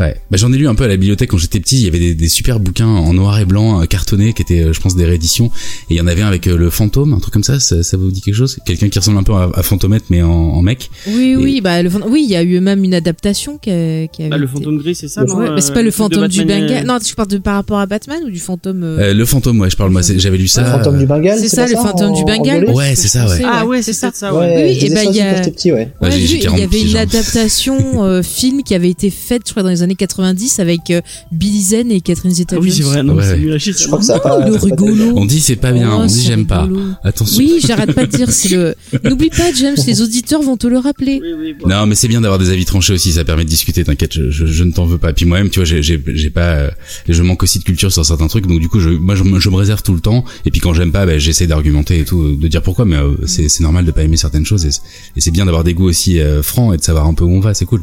Ouais. 0.00 0.14
Bah, 0.30 0.36
j'en 0.36 0.52
ai 0.52 0.56
lu 0.56 0.68
un 0.68 0.74
peu 0.74 0.84
à 0.84 0.88
la 0.88 0.96
bibliothèque 0.96 1.30
quand 1.30 1.38
j'étais 1.38 1.58
petit. 1.60 1.76
Il 1.78 1.84
y 1.84 1.88
avait 1.88 1.98
des, 1.98 2.14
des 2.14 2.28
super 2.28 2.60
bouquins 2.60 2.86
en 2.86 3.12
noir 3.12 3.38
et 3.40 3.44
blanc 3.44 3.82
euh, 3.82 3.84
cartonnés 3.86 4.32
qui 4.32 4.42
étaient, 4.42 4.62
euh, 4.62 4.72
je 4.72 4.80
pense, 4.80 4.94
des 4.94 5.04
rééditions. 5.04 5.46
Et 5.90 5.94
il 5.94 5.96
y 5.96 6.00
en 6.00 6.06
avait 6.06 6.22
un 6.22 6.28
avec 6.28 6.46
euh, 6.46 6.56
le 6.56 6.70
fantôme, 6.70 7.12
un 7.14 7.18
truc 7.18 7.32
comme 7.34 7.42
ça. 7.42 7.58
Ça, 7.58 7.82
ça 7.82 7.96
vous 7.96 8.10
dit 8.12 8.20
quelque 8.20 8.34
chose? 8.36 8.58
Quelqu'un 8.64 8.88
qui 8.88 8.98
ressemble 8.98 9.18
un 9.18 9.22
peu 9.24 9.32
à, 9.34 9.50
à 9.54 9.62
Fantomètre 9.62 10.06
mais 10.10 10.22
en, 10.22 10.30
en 10.30 10.62
mec. 10.62 10.90
Oui, 11.08 11.30
Et- 11.32 11.36
oui, 11.36 11.60
bah 11.60 11.82
le 11.82 11.90
fant- 11.90 12.00
oui, 12.08 12.22
il 12.24 12.30
y 12.30 12.36
a 12.36 12.42
eu 12.42 12.60
même 12.60 12.84
une 12.84 12.94
adaptation 12.94 13.58
qui, 13.58 13.70
a- 13.70 14.06
qui 14.06 14.22
avait 14.22 14.30
Bah, 14.30 14.36
le 14.38 14.46
fantôme 14.46 14.78
gris, 14.78 14.94
c'est 14.94 15.08
ça, 15.08 15.24
non 15.24 15.36
Ouais, 15.36 15.48
euh, 15.48 15.54
mais 15.54 15.60
c'est 15.60 15.72
pas 15.74 15.82
le 15.82 15.90
fantôme 15.90 16.28
du 16.28 16.44
Bengale. 16.44 16.86
Non, 16.86 16.98
tu 17.00 17.14
parles 17.16 17.28
de 17.28 17.38
par 17.38 17.54
rapport 17.54 17.78
à 17.80 17.86
Batman 17.86 18.20
ou 18.24 18.30
du 18.30 18.38
fantôme 18.38 18.82
euh, 18.84 18.98
Euh, 19.10 19.14
le 19.14 19.24
fantôme, 19.24 19.58
ouais, 19.60 19.70
je 19.70 19.76
parle 19.76 19.90
moi. 19.90 20.02
c'est- 20.02 20.18
J'avais 20.18 20.38
lu 20.38 20.46
ça. 20.48 20.62
le 20.62 20.68
fantôme 20.70 20.98
du 20.98 21.06
Bengale, 21.06 21.38
c'est 21.40 21.48
ça, 21.48 21.66
le 21.66 21.74
fantôme 21.74 22.10
en- 22.10 22.14
du 22.16 22.22
en 22.22 22.24
Bengale. 22.36 22.70
Ouais, 22.70 22.94
c'est 22.94 23.08
ça, 23.08 23.26
ouais. 23.28 23.42
Ah 23.44 23.66
ouais, 23.66 23.82
c'est 23.82 23.92
ça. 23.92 24.12
Oui, 24.32 24.44
et 24.46 24.90
bah, 24.90 25.02
il 25.02 25.06
y 25.06 25.08
aussi 25.10 25.20
a- 25.22 25.30
quand 25.32 25.36
j'étais 25.38 25.50
petit, 25.50 25.72
ouais. 25.72 25.92
Ouais, 26.00 26.08
Ouais, 26.08 26.10
j'ai- 26.12 26.20
j'ai 26.20 26.26
j'ai 26.26 26.32
vu, 26.34 26.38
il 26.38 26.42
40 26.44 26.60
y 26.60 26.62
avait 26.62 26.82
une 26.82 26.96
adaptation 26.96 28.22
film 28.22 28.62
qui 28.62 28.74
avait 28.74 28.90
été 28.90 29.10
faite, 29.10 29.42
je 29.46 29.50
crois, 29.52 29.62
dans 29.62 29.68
les 29.70 29.82
années 29.82 29.87
90 29.94 30.58
avec 30.60 30.90
euh, 30.90 31.00
Billy 31.32 31.62
Zen 31.62 31.90
et 31.90 32.00
Catherine 32.00 32.30
Ah 32.32 32.36
Zeta-Jones. 32.36 32.64
oui, 32.64 32.72
c'est 32.72 32.82
vrai, 32.82 33.02
non, 33.02 33.14
Ouais, 33.14 33.58
c'est 33.58 33.72
Je 33.72 33.86
crois 33.86 33.98
que 33.98 34.04
ça 34.04 34.18
pas. 34.20 34.44
le 34.46 34.54
rigolo. 34.56 35.12
On 35.16 35.24
dit 35.24 35.40
c'est 35.40 35.56
pas 35.56 35.72
bien, 35.72 35.90
Oh, 35.92 36.00
on 36.02 36.06
dit 36.06 36.22
j'aime 36.22 36.46
pas. 36.46 36.68
Attention. 37.04 37.38
Oui, 37.38 37.60
j'arrête 37.66 37.92
pas 37.92 38.06
de 38.06 38.16
dire, 38.16 38.30
c'est 38.30 38.48
le. 38.50 38.74
N'oublie 39.04 39.30
pas, 39.30 39.52
James, 39.52 39.76
les 39.86 40.02
auditeurs 40.02 40.42
vont 40.42 40.56
te 40.56 40.66
le 40.66 40.78
rappeler. 40.78 41.20
Oui, 41.22 41.32
oui, 41.38 41.54
bon. 41.58 41.68
Non, 41.68 41.86
mais 41.86 41.94
c'est 41.94 42.08
bien 42.08 42.20
d'avoir 42.20 42.38
des 42.38 42.50
avis 42.50 42.64
tranchés 42.64 42.92
aussi, 42.92 43.12
ça 43.12 43.24
permet 43.24 43.44
de 43.44 43.48
discuter, 43.50 43.84
t'inquiète, 43.84 44.12
je, 44.14 44.30
je, 44.30 44.46
je 44.46 44.64
ne 44.64 44.72
t'en 44.72 44.86
veux 44.86 44.98
pas. 44.98 45.12
Puis 45.12 45.24
moi-même, 45.26 45.50
tu 45.50 45.58
vois, 45.60 45.64
j'ai, 45.66 45.82
j'ai, 45.82 46.02
j'ai 46.06 46.30
pas, 46.30 46.52
euh, 46.54 46.70
je 47.08 47.22
manque 47.22 47.42
aussi 47.42 47.58
de 47.58 47.64
culture 47.64 47.92
sur 47.92 48.04
certains 48.04 48.26
trucs, 48.28 48.46
donc 48.46 48.60
du 48.60 48.68
coup, 48.68 48.80
je, 48.80 48.90
moi, 48.90 49.14
je, 49.14 49.22
me- 49.24 49.38
je 49.40 49.48
me 49.50 49.56
réserve 49.56 49.82
tout 49.82 49.94
le 49.94 50.00
temps, 50.00 50.24
et 50.46 50.50
puis 50.50 50.60
quand 50.60 50.74
j'aime 50.74 50.92
pas, 50.92 51.06
ben, 51.06 51.18
j'essaie 51.18 51.46
d'argumenter 51.46 51.98
et 52.00 52.04
tout, 52.04 52.36
de 52.36 52.48
dire 52.48 52.62
pourquoi, 52.62 52.84
mais 52.84 52.96
euh, 52.96 53.14
c'est, 53.26 53.48
c'est 53.48 53.62
normal 53.62 53.84
de 53.84 53.90
pas 53.90 54.02
aimer 54.02 54.16
certaines 54.16 54.46
choses, 54.46 54.64
et, 54.66 54.70
c'est- 54.70 54.80
et 55.16 55.20
c'est 55.20 55.30
bien 55.30 55.44
d'avoir 55.44 55.64
des 55.64 55.74
goûts 55.74 55.88
aussi 55.88 56.18
euh, 56.20 56.42
francs 56.42 56.74
et 56.74 56.76
de 56.78 56.82
savoir 56.82 57.06
un 57.06 57.14
peu 57.14 57.24
où 57.24 57.30
on 57.32 57.40
va, 57.40 57.54
c'est 57.54 57.64
cool. 57.66 57.82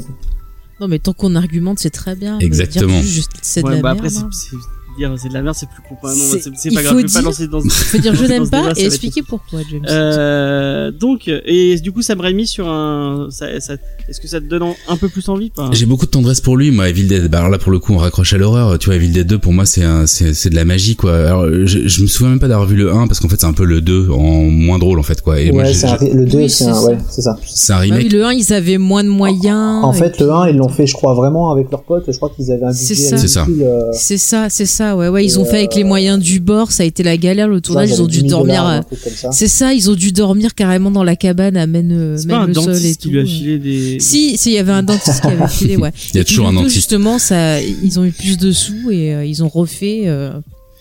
Non, 0.82 0.88
mais 0.88 0.98
tant 1.00 1.14
qu'on 1.14 1.36
argumente, 1.36 1.78
c'est 1.78 1.92
très 1.92 2.16
bien. 2.16 2.40
mais 2.40 2.46
Exactement. 2.46 3.02
juste 3.04 3.34
c'est 3.44 3.62
de 3.62 3.68
Ouais, 3.68 3.76
la 3.76 3.82
bah 3.82 3.94
merde. 3.94 4.06
après, 4.08 4.18
hein. 4.18 4.30
c'est, 4.32 4.56
dire 4.98 5.14
c'est 5.18 5.30
de 5.30 5.34
la 5.34 5.42
merde, 5.42 5.56
c'est 5.58 5.70
plus 5.70 5.82
con. 5.88 5.96
C'est- 6.04 6.50
pas 6.74 6.82
faut 6.82 6.84
grave, 6.84 6.98
je 7.00 7.06
vais 7.08 7.14
pas 7.14 7.22
lancer 7.22 7.48
dans 7.48 7.62
Faut 7.62 7.98
dire 7.98 8.16
je 8.16 8.26
n'aime 8.28 8.50
pas 8.50 8.72
et 8.78 8.86
expliquer 8.86 9.22
pourquoi, 9.22 9.60
James. 9.70 9.86
Euh, 9.90 10.92
donc, 10.92 11.28
et 11.28 11.80
du 11.80 11.92
coup, 11.92 12.02
ça 12.02 12.16
me 12.16 12.32
mis 12.32 12.48
sur 12.48 12.68
un. 12.70 13.28
Ça, 13.30 13.60
ça, 13.60 13.74
est-ce 14.08 14.20
que 14.22 14.28
ça 14.28 14.40
te 14.40 14.46
donne 14.46 14.64
un 14.88 14.98
peu 14.98 15.10
plus 15.10 15.28
envie 15.30 15.50
pas 15.50 15.70
J'ai 15.74 15.86
beaucoup 15.86 16.06
de 16.06 16.12
tendresse 16.12 16.40
pour 16.42 16.56
lui, 16.58 16.72
moi, 16.72 16.88
Evil 16.90 17.06
Dead. 17.08 17.28
Bah, 17.30 17.40
alors 17.40 17.50
là, 17.50 17.58
pour 17.58 17.72
le 17.72 17.80
coup, 17.80 17.94
on 17.94 17.98
raccroche 17.98 18.34
à 18.34 18.38
l'horreur. 18.38 18.78
Tu 18.80 18.86
vois, 18.88 18.96
Evil 18.96 19.10
Dead 19.10 19.28
2, 19.28 19.38
pour 19.40 19.54
moi, 19.54 19.66
c'est 19.66 19.84
un, 19.84 20.06
c'est, 20.06 20.34
c'est 20.34 20.50
de 20.50 20.56
la 20.56 20.66
magie, 20.66 20.96
quoi. 20.96 21.14
Alors, 21.18 21.46
je, 21.66 21.88
je 21.88 22.02
me 22.02 22.08
souviens 22.08 22.30
même 22.30 22.40
pas 22.40 22.48
d'avoir 22.48 22.68
vu 22.68 22.76
le 22.78 22.92
1, 22.92 23.08
parce 23.08 23.20
qu'en 23.20 23.28
fait, 23.30 23.40
c'est 23.40 23.46
un 23.48 23.54
peu 23.54 23.66
le 23.66 23.82
2 23.82 24.10
en 24.10 24.44
moins 24.44 24.80
drôle, 24.80 25.00
en 25.00 25.04
fait, 25.04 25.22
quoi. 25.22 25.40
Et 25.40 25.52
moi, 25.52 25.64
Ouais, 25.64 25.74
c'est 25.74 25.88
un- 25.88 25.98
le 26.14 26.26
2, 26.26 26.38
Oui, 26.38 26.50
c'est 26.50 26.66
un, 26.66 26.74
ça. 26.74 26.86
ouais, 26.86 26.98
c'est 27.10 27.22
ça. 27.22 27.38
c'est 27.46 27.74
un 27.74 27.78
Bah 27.78 27.82
oui, 27.84 27.92
remake. 27.92 28.12
le 28.14 28.26
1, 28.26 28.32
ils 28.34 28.54
avaient 28.54 28.78
moins 28.78 29.04
de 29.04 29.10
moyens. 29.10 29.84
En 29.84 29.94
fait, 29.94 30.12
puis- 30.12 30.24
le 30.24 30.32
1, 30.32 30.48
ils 30.50 30.58
l'ont 30.58 30.70
fait, 30.70 30.88
je 30.88 30.94
crois, 30.94 31.14
vraiment 31.14 31.52
avec 31.52 31.70
leurs 31.72 31.84
potes. 31.84 32.06
Je 32.08 32.16
crois 32.18 32.30
qu'ils 32.36 32.52
avaient 32.52 32.66
un 32.66 32.72
budget. 32.72 32.96
C'est 32.96 33.28
ça. 33.28 33.46
euh, 33.50 33.82
C'est 33.94 34.18
ça, 34.18 34.48
c'est 34.50 34.66
ça, 34.66 34.81
ouais, 34.96 35.08
ouais, 35.08 35.24
ils 35.26 35.40
ont 35.40 35.46
fait 35.46 35.58
avec 35.60 35.76
les 35.76 35.84
euh, 35.84 35.88
moyens 35.88 36.20
du 36.20 36.40
bord, 36.40 36.72
ça 36.72 36.84
a 36.84 36.86
été 36.86 37.04
la 37.04 37.18
galère, 37.18 37.48
le 37.48 37.62
tournage, 37.62 37.90
ils 37.92 38.02
ont 38.02 38.08
dû 38.08 38.22
10 38.24 38.30
000 38.30 38.46
dormir. 38.46 38.84
ça. 39.16 39.32
C'est 39.32 39.48
ça, 39.48 39.74
ils 39.74 39.90
ont 39.90 39.96
dû 39.96 40.12
dormir 40.12 40.56
carrément 40.56 40.92
dans 40.92 41.04
la 41.04 41.16
cabane 41.16 41.58
à 41.58 41.68
même, 41.68 41.90
euh, 41.92 42.18
même 42.26 42.48
le 42.48 42.54
sol 42.54 42.76
et 42.76 42.92
qui 42.92 42.98
tout. 42.98 43.10
lui 43.10 43.20
a 43.20 43.26
filé 43.26 43.60
des. 43.60 44.00
Si, 44.00 44.38
si, 44.38 44.52
il 44.52 44.56
y 44.56 44.58
avait 44.58 44.72
un 44.72 44.84
dentiste 44.84 45.22
qui 45.22 45.28
avait 45.28 45.48
filé, 45.48 45.78
ouais. 45.78 45.92
Il 46.14 46.18
y 46.18 46.20
a 46.20 46.24
toujours 46.24 46.48
un 46.48 46.52
deux, 46.52 46.58
dentiste. 46.58 46.76
Justement, 46.76 47.20
ça, 47.20 47.62
ils 47.62 48.00
ont 48.00 48.04
eu 48.06 48.12
plus 48.12 48.38
de 48.38 48.52
sous 48.52 48.92
et 48.92 49.14
euh, 49.14 49.26
ils 49.26 49.44
ont 49.44 49.48
refait. 49.50 50.04
euh, 50.06 50.32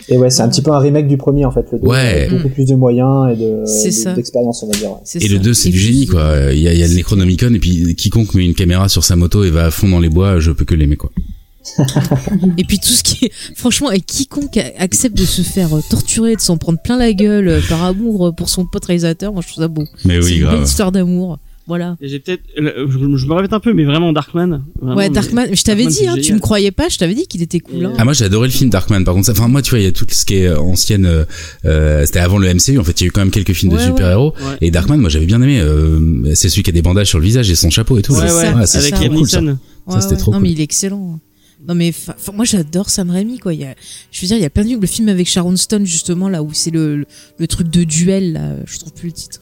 Et 0.08 0.16
ouais, 0.16 0.30
c'est 0.30 0.42
un 0.42 0.48
petit 0.48 0.62
peu 0.62 0.70
un 0.72 0.78
remake 0.78 1.06
du 1.08 1.16
premier, 1.16 1.44
en 1.44 1.50
fait. 1.50 1.66
Le 1.72 1.78
2, 1.78 1.86
Ouais. 1.86 1.98
avec 2.26 2.30
beaucoup 2.30 2.48
plus 2.48 2.64
de 2.64 2.74
moyens 2.74 3.32
et 3.32 3.36
de- 3.36 4.14
d'expérience, 4.14 4.62
on 4.62 4.66
va 4.68 4.72
dire. 4.78 4.90
ouais. 4.90 4.96
Et 5.16 5.20
ça. 5.20 5.32
le 5.34 5.38
2, 5.38 5.54
c'est 5.54 5.68
du 5.70 5.78
génie, 5.78 6.06
quoi. 6.06 6.52
Il 6.52 6.58
y 6.60 6.68
a, 6.68 6.72
il 6.72 6.78
y 6.78 6.82
a 6.82 6.88
le 6.88 6.94
Necronomicon, 6.94 7.52
et 7.54 7.58
puis 7.58 7.94
quiconque 7.96 8.34
met 8.34 8.44
une 8.44 8.54
caméra 8.54 8.88
sur 8.88 9.04
sa 9.04 9.14
moto 9.16 9.44
et 9.44 9.50
va 9.50 9.66
à 9.66 9.70
fond 9.70 9.88
dans 9.88 10.00
les 10.00 10.08
bois, 10.08 10.40
je 10.40 10.50
peux 10.52 10.64
que 10.64 10.74
l'aimer, 10.74 10.96
quoi. 10.96 11.10
Et 12.56 12.64
puis 12.64 12.78
tout 12.78 12.88
ce 12.88 13.02
qui 13.02 13.26
est, 13.26 13.32
franchement, 13.54 13.90
et 13.90 14.00
quiconque 14.00 14.58
accepte 14.78 15.16
de 15.16 15.24
se 15.24 15.42
faire 15.42 15.76
euh, 15.76 15.80
torturer, 15.88 16.34
de 16.36 16.40
s'en 16.40 16.56
prendre 16.56 16.80
plein 16.82 16.96
la 16.96 17.12
gueule 17.12 17.48
euh, 17.48 17.60
par 17.68 17.84
amour 17.84 18.28
euh, 18.28 18.32
pour 18.32 18.48
son 18.48 18.64
pote 18.66 18.84
réalisateur, 18.86 19.32
moi 19.32 19.42
je 19.46 19.52
trouve 19.52 19.62
ça 19.62 19.68
beau. 19.68 19.84
Mais 20.04 20.18
oui, 20.18 20.34
une 20.36 20.38
belle 20.40 20.48
grave. 20.54 20.64
histoire 20.64 20.92
d'amour. 20.92 21.38
Voilà. 21.66 21.96
J'ai 22.00 22.18
peut-être. 22.18 22.42
Je, 22.56 23.16
je 23.16 23.26
me 23.26 23.32
répète 23.34 23.52
un 23.52 23.60
peu, 23.60 23.72
mais 23.72 23.84
vraiment 23.84 24.12
Darkman. 24.12 24.62
vraiment, 24.80 24.96
ouais, 24.96 25.08
Darkman, 25.08 25.46
mais 25.50 25.54
je 25.54 25.62
t'avais 25.62 25.86
dit, 25.86 26.08
hein, 26.08 26.16
tu 26.20 26.32
me 26.34 26.40
croyais 26.40 26.72
pas, 26.72 26.88
je 26.88 26.98
t'avais 26.98 27.14
dit 27.14 27.26
qu'il 27.28 27.42
était 27.42 27.60
cool. 27.60 27.84
Hein. 27.86 27.92
Ah 27.96 28.04
moi 28.04 28.12
j'ai 28.12 28.24
adoré 28.24 28.48
le 28.48 28.52
film 28.52 28.70
Darkman 28.70 29.04
par 29.04 29.14
contre 29.14 29.30
enfin 29.30 29.46
moi 29.46 29.62
tu 29.62 29.70
vois 29.70 29.78
il 29.78 29.84
y 29.84 29.86
a 29.88 29.92
tout 29.92 30.04
ce 30.10 30.24
qui 30.24 30.36
est 30.36 30.50
ancienne 30.52 31.24
euh, 31.66 32.06
c'était 32.06 32.18
avant 32.18 32.38
le 32.38 32.52
MCU 32.52 32.78
en 32.78 32.82
fait 32.82 33.00
il 33.00 33.04
y 33.04 33.06
a 33.06 33.08
eu 33.08 33.10
quand 33.12 33.20
même 33.20 33.30
quelques 33.30 33.52
films 33.52 33.70
Ouais, 33.72 33.78
de 33.78 33.82
ouais. 33.82 33.88
super-héros 33.88 34.32
Ouais. 34.40 34.56
et 34.62 34.70
Darkman 34.72 34.96
moi 34.98 35.10
j'avais 35.10 35.26
bien 35.26 35.40
aimé 35.42 35.60
euh, 35.60 36.34
c'est 36.34 36.48
celui 36.48 36.64
qui 36.64 36.70
a 36.70 36.72
des 36.72 36.82
bandages 36.82 37.06
sur 37.08 37.18
le 37.20 37.24
visage 37.24 37.48
et 37.50 37.54
son 37.54 37.70
chapeau 37.70 37.98
et 37.98 38.02
tout 38.02 38.14
Ouais, 38.14 38.22
ouais, 38.22 38.28
ça, 38.66 38.78
avec 38.78 38.96
ça, 38.96 39.00
Liam 39.04 39.14
cool, 39.14 39.28
ça. 39.28 39.40
Ça, 39.88 40.00
c'était 40.00 40.16
trop 40.16 40.32
non, 40.32 40.38
cool. 40.38 40.46
mais 40.48 40.52
il 40.52 40.60
est 40.60 40.64
excellent. 40.64 41.20
Non 41.68 41.74
mais 41.74 41.92
moi 42.34 42.44
j'adore 42.44 42.88
Sam 42.90 43.10
Raimi 43.10 43.38
quoi. 43.38 43.52
Il 43.54 43.60
y 43.60 43.64
a, 43.64 43.74
je 44.10 44.20
veux 44.22 44.26
dire, 44.28 44.36
il 44.36 44.42
y 44.42 44.46
a 44.46 44.50
plein 44.50 44.62
de 44.64 44.68
films. 44.68 44.80
Le 44.80 44.86
film 44.86 45.08
avec 45.08 45.28
Sharon 45.28 45.56
Stone 45.56 45.84
justement 45.86 46.28
là 46.28 46.42
où 46.42 46.50
c'est 46.52 46.70
le, 46.70 46.96
le, 46.96 47.06
le 47.38 47.46
truc 47.46 47.68
de 47.68 47.84
duel 47.84 48.32
là, 48.32 48.56
je 48.66 48.78
trouve 48.78 48.92
plus 48.94 49.08
le 49.08 49.12
titre. 49.12 49.40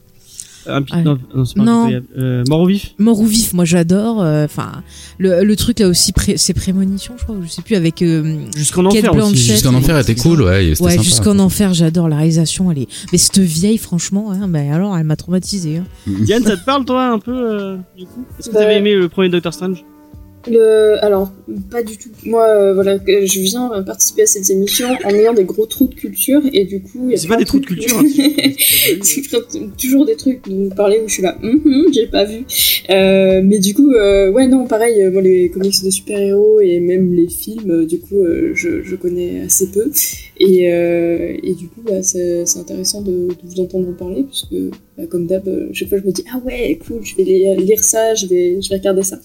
Un 0.66 0.82
Ouais. 0.82 1.02
non, 1.02 1.18
non, 1.34 1.44
c'est 1.46 1.54
pas 1.56 1.62
Non. 1.64 1.90
Euh, 2.18 2.44
mort 2.46 2.60
au 2.60 2.66
vif? 2.66 2.90
Mort 2.98 3.18
ou 3.20 3.24
vif, 3.24 3.54
moi 3.54 3.64
j'adore. 3.64 4.20
euh, 4.20 4.44
Enfin, 4.44 4.82
le, 5.18 5.42
le 5.42 5.56
truc 5.56 5.78
là 5.78 5.88
aussi, 5.88 6.12
pré- 6.12 6.36
c'est 6.36 6.52
prémonition, 6.52 7.14
je 7.16 7.22
crois, 7.22 7.36
ou 7.36 7.42
je 7.44 7.48
sais 7.48 7.62
plus 7.62 7.74
avec. 7.76 8.02
euh, 8.02 8.38
Jusqu'en 8.54 8.84
enfer. 8.84 9.14
Jusqu'en 9.34 9.72
enfer 9.72 9.96
était 9.98 10.14
cool, 10.14 10.42
ouais. 10.42 10.72
c'était 10.74 10.82
ouais, 10.84 10.90
sympa. 10.90 11.02
jusqu'en 11.04 11.38
enfer, 11.38 11.72
j'adore 11.72 12.08
la 12.10 12.16
réalisation. 12.16 12.70
Elle 12.70 12.80
est. 12.80 12.88
Mais 13.12 13.18
cette 13.18 13.38
vieille, 13.38 13.78
franchement, 13.78 14.30
hein, 14.30 14.46
bah, 14.46 14.58
alors 14.70 14.94
elle 14.98 15.04
m'a 15.04 15.16
traumatisé. 15.16 15.78
Hein. 15.78 15.84
Diane, 16.06 16.42
ça 16.42 16.58
te 16.58 16.64
parle 16.66 16.84
toi 16.84 17.06
un 17.12 17.18
peu 17.18 17.32
euh, 17.32 17.76
du 17.96 18.04
coup? 18.04 18.26
Est-ce 18.38 18.50
que 18.50 18.54
t'avais 18.54 18.76
aimé 18.76 18.94
le 18.94 19.08
premier 19.08 19.30
Doctor 19.30 19.54
Strange? 19.54 19.84
Le... 20.50 20.96
Alors, 21.04 21.32
pas 21.70 21.82
du 21.82 21.96
tout. 21.96 22.08
Moi, 22.24 22.46
euh, 22.46 22.74
voilà, 22.74 22.98
je 23.06 23.40
viens 23.40 23.82
participer 23.84 24.22
à 24.22 24.26
cette 24.26 24.48
émission 24.50 24.88
en 25.04 25.10
ayant 25.10 25.34
des 25.34 25.44
gros 25.44 25.66
trous 25.66 25.88
de 25.88 25.94
culture 25.94 26.40
et 26.52 26.64
du 26.64 26.80
coup. 26.82 27.10
C'est 27.16 27.28
pas 27.28 27.36
des 27.36 27.44
trous 27.44 27.60
de 27.60 27.66
culture. 27.66 27.98
hein, 27.98 28.04
c'est- 29.02 29.22
toujours 29.80 30.04
des 30.06 30.16
trucs 30.16 30.48
dont 30.48 30.64
vous 30.68 30.74
parlez 30.74 31.00
où 31.04 31.08
je 31.08 31.14
suis 31.14 31.22
là, 31.22 31.36
Hum, 31.42 31.60
hum, 31.64 31.86
j'ai 31.92 32.06
pas 32.06 32.24
vu. 32.24 32.44
Euh, 32.90 33.40
mais 33.44 33.58
du 33.58 33.74
coup, 33.74 33.92
euh, 33.92 34.30
ouais, 34.30 34.46
non, 34.48 34.66
pareil, 34.66 35.04
moi 35.10 35.20
les 35.22 35.48
comics 35.50 35.82
de 35.84 35.90
super-héros 35.90 36.60
et 36.60 36.80
même 36.80 37.14
les 37.14 37.28
films, 37.28 37.86
du 37.86 37.98
coup, 38.00 38.22
je, 38.54 38.82
je 38.82 38.96
connais 38.96 39.42
assez 39.42 39.68
peu. 39.68 39.90
Et, 40.40 40.64
et 40.64 41.54
du 41.54 41.68
coup, 41.68 41.80
bah, 41.84 42.02
c'est 42.02 42.44
intéressant 42.58 43.02
de, 43.02 43.28
de 43.28 43.34
vous 43.44 43.60
entendre 43.60 43.88
en 43.88 43.92
parler, 43.92 44.24
puisque, 44.24 44.54
bah, 44.96 45.04
comme 45.06 45.26
d'hab, 45.26 45.48
chaque 45.72 45.88
fois 45.88 45.98
je 45.98 46.06
me 46.06 46.12
dis, 46.12 46.24
ah 46.32 46.40
ouais, 46.44 46.78
cool, 46.86 47.00
je 47.04 47.16
vais 47.16 47.24
lire, 47.24 47.54
lire 47.58 47.82
ça, 47.82 48.14
je 48.14 48.26
vais, 48.26 48.60
je 48.62 48.68
vais 48.68 48.76
regarder 48.76 49.02
ça. 49.02 49.18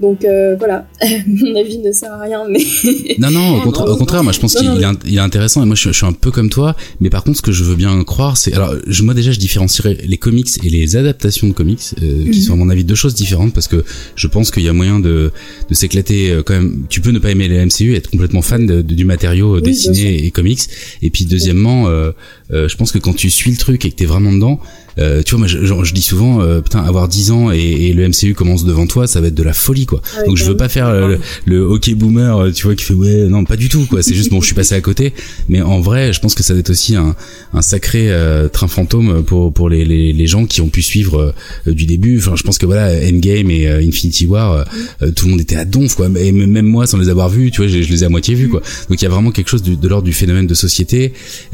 Donc 0.00 0.24
euh, 0.24 0.56
voilà, 0.58 0.88
mon 1.26 1.54
avis 1.54 1.78
ne 1.78 1.92
sert 1.92 2.12
à 2.12 2.20
rien, 2.20 2.42
mais. 2.50 2.58
Non, 3.18 3.30
non, 3.30 3.58
au, 3.58 3.60
contra- 3.60 3.86
non, 3.86 3.92
au 3.92 3.96
contraire, 3.96 4.24
moi 4.24 4.32
je 4.32 4.40
pense 4.40 4.54
qu'il 4.54 4.66
est, 4.66 5.18
intéressant 5.18 5.62
et 5.62 5.66
moi 5.66 5.76
je, 5.76 5.88
je 5.90 5.92
suis 5.96 6.04
un 6.06 6.12
peu 6.12 6.30
comme 6.32 6.50
toi, 6.50 6.74
mais 7.00 7.10
par 7.10 7.22
contre 7.22 7.36
ce 7.38 7.42
que 7.42 7.52
je 7.52 7.62
veux 7.62 7.76
bien 7.76 8.02
croire, 8.02 8.36
c'est 8.36 8.52
alors 8.54 8.74
je, 8.86 9.02
moi 9.04 9.14
déjà 9.14 9.30
je 9.30 9.38
différencierais 9.38 9.98
les 10.04 10.16
comics 10.16 10.48
et 10.64 10.68
les 10.68 10.96
adaptations 10.96 11.46
de 11.46 11.52
comics, 11.52 11.80
euh, 12.02 12.24
qui 12.24 12.38
Mhm. 12.40 12.44
sont 12.44 12.52
à 12.54 12.56
mon 12.56 12.70
avis 12.70 12.82
deux 12.84 12.96
choses 12.96 13.14
différentes 13.14 13.54
parce 13.54 13.68
que 13.68 13.84
je 14.16 14.26
pense 14.26 14.50
qu'il 14.50 14.64
y 14.64 14.68
a 14.68 14.72
moyen 14.72 14.98
de, 14.98 15.30
de 15.68 15.74
s'éclater 15.74 16.30
euh, 16.32 16.42
quand 16.44 16.54
même. 16.54 16.86
Tu 16.88 17.00
peux 17.00 17.10
ne 17.12 17.18
pas 17.20 17.30
aimer 17.30 17.46
les 17.48 17.64
MCU, 17.64 17.92
et 17.92 17.96
être 17.96 18.10
complètement 18.10 18.42
fan 18.42 18.66
de- 18.66 18.82
de- 18.82 18.94
du 18.94 19.04
matériau 19.04 19.60
dessiné 19.60 20.24
et 20.26 20.30
comics, 20.32 20.60
et 21.02 21.10
puis 21.10 21.24
deuxièmement, 21.24 21.88
euh, 21.88 22.10
euh, 22.52 22.68
je 22.68 22.76
pense 22.76 22.90
que 22.90 22.98
quand 22.98 23.14
tu 23.14 23.30
suis 23.30 23.52
le 23.52 23.56
truc 23.58 23.84
et 23.84 23.90
que 23.90 23.96
t'es 23.96 24.06
vraiment 24.06 24.32
dedans. 24.32 24.58
Euh, 25.00 25.22
tu 25.24 25.30
vois, 25.32 25.40
moi, 25.40 25.48
je, 25.48 25.58
je 25.64 25.92
dis 25.92 26.02
souvent, 26.02 26.40
euh, 26.40 26.60
putain, 26.60 26.78
avoir 26.78 27.08
10 27.08 27.32
ans 27.32 27.50
et, 27.50 27.58
et 27.58 27.92
le 27.94 28.06
MCU 28.08 28.32
commence 28.34 28.64
devant 28.64 28.86
toi, 28.86 29.08
ça 29.08 29.20
va 29.20 29.26
être 29.26 29.34
de 29.34 29.42
la 29.42 29.52
folie, 29.52 29.83
quoi. 29.86 30.00
Donc 30.26 30.36
je 30.36 30.44
veux 30.44 30.56
pas 30.56 30.68
faire 30.68 30.88
euh, 30.88 31.16
le, 31.46 31.56
le 31.56 31.60
hockey 31.62 31.94
boomer, 31.94 32.36
euh, 32.38 32.50
tu 32.50 32.64
vois, 32.64 32.74
qui 32.74 32.84
fait 32.84 32.94
ouais, 32.94 33.26
non, 33.28 33.44
pas 33.44 33.56
du 33.56 33.68
tout, 33.68 33.86
quoi. 33.86 34.02
C'est 34.02 34.14
juste 34.14 34.30
bon, 34.30 34.40
je 34.40 34.46
suis 34.46 34.54
passé 34.54 34.74
à 34.74 34.80
côté. 34.80 35.12
Mais 35.48 35.62
en 35.62 35.80
vrai, 35.80 36.12
je 36.12 36.20
pense 36.20 36.34
que 36.34 36.42
ça 36.42 36.54
va 36.54 36.60
être 36.60 36.70
aussi 36.70 36.96
un, 36.96 37.14
un 37.52 37.62
sacré 37.62 38.10
euh, 38.10 38.48
train 38.48 38.68
fantôme 38.68 39.22
pour 39.24 39.52
pour 39.52 39.68
les, 39.68 39.84
les, 39.84 40.12
les 40.12 40.26
gens 40.26 40.46
qui 40.46 40.60
ont 40.60 40.68
pu 40.68 40.82
suivre 40.82 41.34
euh, 41.66 41.72
du 41.72 41.86
début. 41.86 42.18
Enfin, 42.18 42.34
je 42.36 42.42
pense 42.42 42.58
que 42.58 42.66
voilà, 42.66 42.88
Endgame 43.06 43.50
et 43.50 43.66
euh, 43.68 43.80
Infinity 43.86 44.26
War, 44.26 44.64
euh, 45.02 45.10
tout 45.10 45.26
le 45.26 45.32
monde 45.32 45.40
était 45.40 45.56
à 45.56 45.64
donf, 45.64 45.94
quoi. 45.94 46.08
Et 46.16 46.32
même 46.32 46.66
moi, 46.66 46.86
sans 46.86 46.98
les 46.98 47.08
avoir 47.08 47.28
vus, 47.28 47.50
tu 47.50 47.58
vois, 47.62 47.68
je, 47.68 47.82
je 47.82 47.90
les 47.90 48.02
ai 48.02 48.06
à 48.06 48.08
moitié 48.08 48.34
vus, 48.34 48.48
quoi. 48.48 48.60
Donc 48.88 49.00
il 49.00 49.04
y 49.04 49.06
a 49.06 49.10
vraiment 49.10 49.30
quelque 49.30 49.48
chose 49.50 49.62
du- 49.62 49.76
de, 49.76 49.88
l'ordre 49.88 50.04
du 50.04 50.12
phénomène 50.12 50.46
de 50.46 50.54
société. 50.54 51.12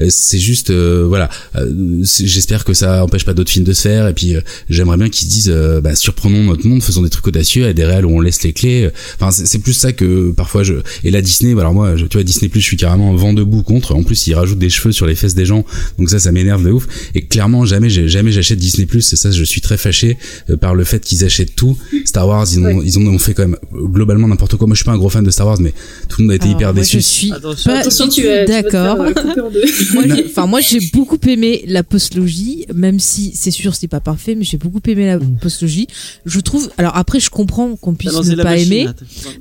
C'est 0.08 0.38
juste, 0.38 0.70
euh, 0.70 1.04
voilà. 1.08 1.28
Euh, 1.56 2.02
J'espère 2.02 2.64
que 2.64 2.74
ça 2.74 3.04
empêche 3.04 3.24
pas 3.24 3.34
d'autres 3.34 3.50
films 3.50 3.64
de 3.64 3.72
se 3.72 3.82
faire. 3.82 4.08
Et 4.08 4.14
puis 4.14 4.36
euh, 4.36 4.40
j'aimerais 4.68 4.96
bien 4.96 5.08
qu'ils 5.08 5.26
se 5.28 5.32
disent, 5.32 5.52
euh, 5.54 5.80
bah, 5.80 5.94
surprenons 5.94 6.44
notre 6.44 6.66
monde, 6.66 6.82
faisons 6.82 7.02
des 7.02 7.10
trucs 7.10 7.26
audacieux, 7.26 7.66
à 7.66 7.72
des 7.72 7.84
réels 7.84 8.06
où 8.06 8.10
on 8.10 8.19
laisse 8.20 8.42
les 8.42 8.52
clés. 8.52 8.90
Enfin, 9.20 9.30
c'est 9.30 9.58
plus 9.58 9.72
ça 9.74 9.92
que 9.92 10.30
parfois 10.32 10.62
je. 10.62 10.74
Et 11.04 11.10
la 11.10 11.22
Disney, 11.22 11.54
bah, 11.54 11.62
alors 11.62 11.74
moi, 11.74 11.96
je, 11.96 12.06
tu 12.06 12.16
vois, 12.16 12.24
Disney 12.24 12.48
Plus, 12.48 12.60
je 12.60 12.66
suis 12.66 12.76
carrément 12.76 13.14
vent 13.14 13.32
debout 13.32 13.62
contre. 13.62 13.94
En 13.94 14.02
plus, 14.02 14.26
ils 14.26 14.34
rajoutent 14.34 14.58
des 14.58 14.70
cheveux 14.70 14.92
sur 14.92 15.06
les 15.06 15.14
fesses 15.14 15.34
des 15.34 15.44
gens, 15.46 15.64
donc 15.98 16.10
ça, 16.10 16.18
ça 16.18 16.32
m'énerve 16.32 16.64
de 16.64 16.70
ouf. 16.70 16.86
Et 17.14 17.22
clairement, 17.24 17.64
jamais, 17.64 17.90
jamais 17.90 18.32
j'achète 18.32 18.58
Disney 18.58 18.86
Plus. 18.86 19.12
Et 19.12 19.16
ça, 19.16 19.30
je 19.30 19.44
suis 19.44 19.60
très 19.60 19.76
fâché 19.76 20.18
euh, 20.50 20.56
par 20.56 20.74
le 20.74 20.84
fait 20.84 21.04
qu'ils 21.04 21.24
achètent 21.24 21.54
tout. 21.56 21.76
Star 22.04 22.26
Wars, 22.28 22.46
ils 22.52 22.58
ont, 22.60 22.64
Ouais. 22.64 22.82
ils 22.84 22.98
en 22.98 23.06
ont 23.06 23.18
fait 23.18 23.34
quand 23.34 23.42
même 23.42 23.56
euh, 23.74 23.86
globalement 23.86 24.28
n'importe 24.28 24.56
quoi. 24.56 24.66
Moi, 24.66 24.74
je 24.74 24.78
suis 24.80 24.84
pas 24.84 24.92
un 24.92 24.98
gros 24.98 25.08
fan 25.08 25.24
de 25.24 25.30
Star 25.30 25.46
Wars, 25.46 25.60
mais 25.60 25.72
tout 26.08 26.20
le 26.20 26.24
monde 26.26 26.32
a 26.32 26.36
été 26.36 26.46
Alors, 26.46 26.56
hyper 26.58 26.74
moi, 26.74 26.82
déçu. 26.82 26.96
je 26.98 27.02
suis 27.02 27.32
Attention. 27.32 27.70
pas 27.72 27.78
Attention, 27.80 28.08
tu 28.08 28.22
d'accord. 28.22 29.00
euh, 29.00 29.12
Enfin, 30.26 30.46
moi, 30.46 30.60
j'ai 30.60 30.80
beaucoup 30.92 31.18
aimé 31.26 31.62
la 31.66 31.82
postlogie, 31.82 32.66
même 32.74 32.98
si 33.00 33.32
c'est 33.34 33.50
sûr, 33.50 33.74
c'est 33.74 33.88
pas 33.88 34.00
parfait, 34.00 34.34
mais 34.34 34.44
j'ai 34.44 34.56
beaucoup 34.58 34.80
aimé 34.88 35.06
la 35.06 35.18
postlogie. 35.40 35.86
Je 36.26 36.40
trouve. 36.40 36.70
Alors 36.78 36.96
après, 36.96 37.20
je 37.20 37.30
comprends 37.30 37.76
qu'on 37.76 37.94
puisse 37.94 38.09
ne 38.12 38.36
pas 38.36 38.44
machine, 38.44 38.72
aimer. 38.72 38.88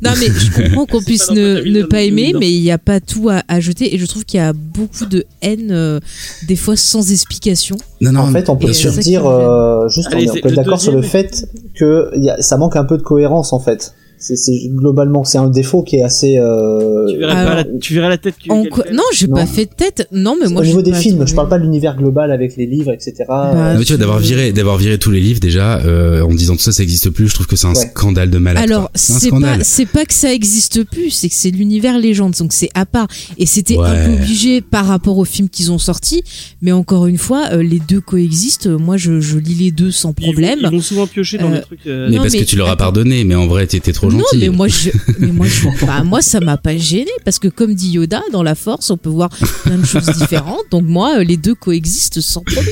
Non, 0.04 0.12
mais 0.20 0.28
je 0.28 0.64
comprends 0.64 0.86
qu'on 0.86 1.02
puisse 1.02 1.32
ne, 1.32 1.84
pas 1.84 2.02
aimer, 2.02 2.34
mais 2.38 2.52
il 2.52 2.62
n'y 2.62 2.72
a 2.72 2.78
pas 2.78 3.00
tout 3.00 3.30
à, 3.30 3.44
à 3.48 3.60
jeter. 3.60 3.94
Et 3.94 3.98
je 3.98 4.06
trouve 4.06 4.26
qu'il 4.26 4.40
y 4.40 4.44
a 4.44 4.54
beaucoup 4.54 5.06
de 5.06 5.26
haine, 5.42 5.72
euh, 5.72 6.00
des 6.48 6.56
fois 6.56 6.76
sans 6.76 7.12
explication. 7.12 7.78
Non, 8.02 8.12
non, 8.12 8.22
En 8.22 8.32
fait, 8.32 8.50
on 8.50 8.56
peut 8.56 8.74
se 8.74 8.90
qui 8.90 9.00
dire, 9.00 9.26
euh, 9.26 9.88
juste, 9.90 10.10
Allez, 10.12 10.30
on, 10.30 10.34
peut 10.34 10.50
être 10.50 10.56
d'accord 10.56 10.82
sur 10.82 10.94
le 10.94 11.02
fait 11.02 11.48
que 11.76 12.12
y 12.16 12.30
a, 12.30 12.42
ça 12.42 12.58
manque 12.58 12.76
un 12.76 12.86
peu 12.86 12.98
de 12.98 13.04
cohérence, 13.04 13.54
en 13.54 13.60
fait. 13.60 13.94
C'est 14.20 14.36
globalement, 14.68 15.24
c'est 15.24 15.38
un 15.38 15.50
défaut 15.50 15.82
qui 15.82 15.96
est 15.96 16.04
assez. 16.04 16.38
Euh, 16.38 17.08
Tu 17.10 17.18
verrais, 17.18 17.32
Alors, 17.34 17.46
pas 17.52 17.56
la, 17.56 17.64
tu 17.80 17.94
verrais 17.94 18.10
la 18.10 18.18
tête 18.18 18.36
que- 18.38 18.52
En 18.52 18.66
quoi-. 18.66 18.84
Non, 18.92 19.04
j'ai 19.14 19.28
pas 19.28 19.46
fait 19.46 19.66
de 19.66 19.72
tête. 19.76 20.08
Non, 20.12 20.36
mais 20.42 20.50
moi 20.50 20.62
au 20.62 20.66
niveau 20.66 20.82
des 20.82 20.94
films, 20.94 21.16
trouvé. 21.16 21.30
je 21.32 21.36
parle 21.36 21.48
pas 21.50 21.58
de 21.58 21.64
l'univers 21.64 21.96
global 21.96 22.32
avec 22.32 22.58
les 22.58 22.66
livres, 22.66 22.92
etc. 22.92 23.14
Bah, 23.28 23.52
Euh, 23.56 23.78
mais 23.78 23.86
tu 23.86 23.94
vois, 23.94 23.98
d'avoir 23.98 24.20
viré, 24.20 24.52
d'avoir 24.52 24.78
viré 24.78 24.98
tous 24.98 25.12
les 25.12 25.22
livs 25.22 25.40
déjà, 25.40 25.80
euh, 25.86 26.22
en 26.22 26.34
disant 26.34 26.56
tout 26.56 26.62
ça, 26.62 26.72
ça 26.74 26.84
existe 26.84 27.10
plus. 27.12 27.30
Je 27.30 27.34
trouve 27.36 27.48
que 27.48 27.56
c'est 27.56 27.68
un 27.68 27.70
Ouais. 27.74 27.76
scandale 27.76 28.30
de 28.30 28.38
malade. 28.40 28.64
Alors, 28.64 28.92
c'est 28.94 29.30
pas, 29.30 29.64
c'est 29.64 29.86
pas 29.86 30.04
que 30.06 30.14
ça 30.14 30.34
existe 30.34 30.84
plus, 30.84 31.12
c'est 31.12 31.30
que 31.30 31.36
c'est 31.36 31.52
l'univers 31.52 31.98
légende, 31.98 32.34
donc 32.38 32.52
c'est 32.52 32.70
à 32.74 32.86
part. 32.86 33.08
Et 33.38 33.46
c'était 33.46 33.78
Ouais. 33.78 33.88
un 33.88 34.06
peu 34.06 34.14
obligé 34.22 34.60
par 34.62 34.86
rapport 34.86 35.18
aux 35.18 35.26
films 35.26 35.48
qu'ils 35.50 35.72
ont 35.72 35.78
sortis, 35.80 36.24
mais 36.62 36.72
encore 36.74 37.08
une 37.08 37.18
fois, 37.18 37.46
euh, 37.54 37.64
les 37.64 37.80
deux 37.80 38.02
coexistent. 38.02 38.68
Moi, 38.68 38.98
je, 38.98 39.22
je 39.22 39.38
lis 39.38 39.56
les 39.56 39.72
deux 39.72 39.92
sans 39.92 40.12
problème. 40.14 40.60
Ils 40.64 40.70
vont 40.72 40.82
souvent 40.82 41.08
piocher 41.08 41.38
dans 41.38 41.50
Euh, 41.52 41.56
les 41.56 41.62
trucs. 41.62 41.88
euh, 41.88 42.08
mais 42.10 42.18
Non, 42.18 42.22
parce 42.24 42.34
mais 42.34 42.42
que 42.42 42.46
tu 42.46 42.58
leur 42.58 42.70
as 42.70 42.76
pardonné, 42.78 43.24
mais 43.24 43.36
en 43.36 43.48
vrai, 43.48 43.66
t'étais 43.66 43.94
trop 43.94 44.09
gentil. 44.10 44.22
Non, 44.36 44.40
mais 44.42 44.50
moi, 44.50 44.68
je, 44.68 44.90
mais 45.20 45.28
moi, 45.32 45.48
je, 45.48 45.86
bah, 45.86 46.04
moi, 46.04 46.22
ça 46.22 46.40
m'a 46.40 46.58
pas 46.58 46.78
gêné 46.78 47.10
parce 47.26 47.40
que 47.40 47.48
comme 47.48 47.74
dit 47.74 47.92
Yoda, 47.92 48.22
dans 48.32 48.44
la 48.44 48.56
Force, 48.56 48.90
on 48.90 48.98
peut 48.98 49.10
voir 49.10 49.30
plein 49.64 49.78
de 49.78 49.86
choses 49.86 50.06
différentes. 50.20 50.64
Donc 50.72 50.86
moi, 50.86 51.20
euh, 51.20 51.24
les 51.24 51.38
deux 51.38 51.56
coexistent 51.56 52.22
sans 52.22 52.42
problème. 52.42 52.66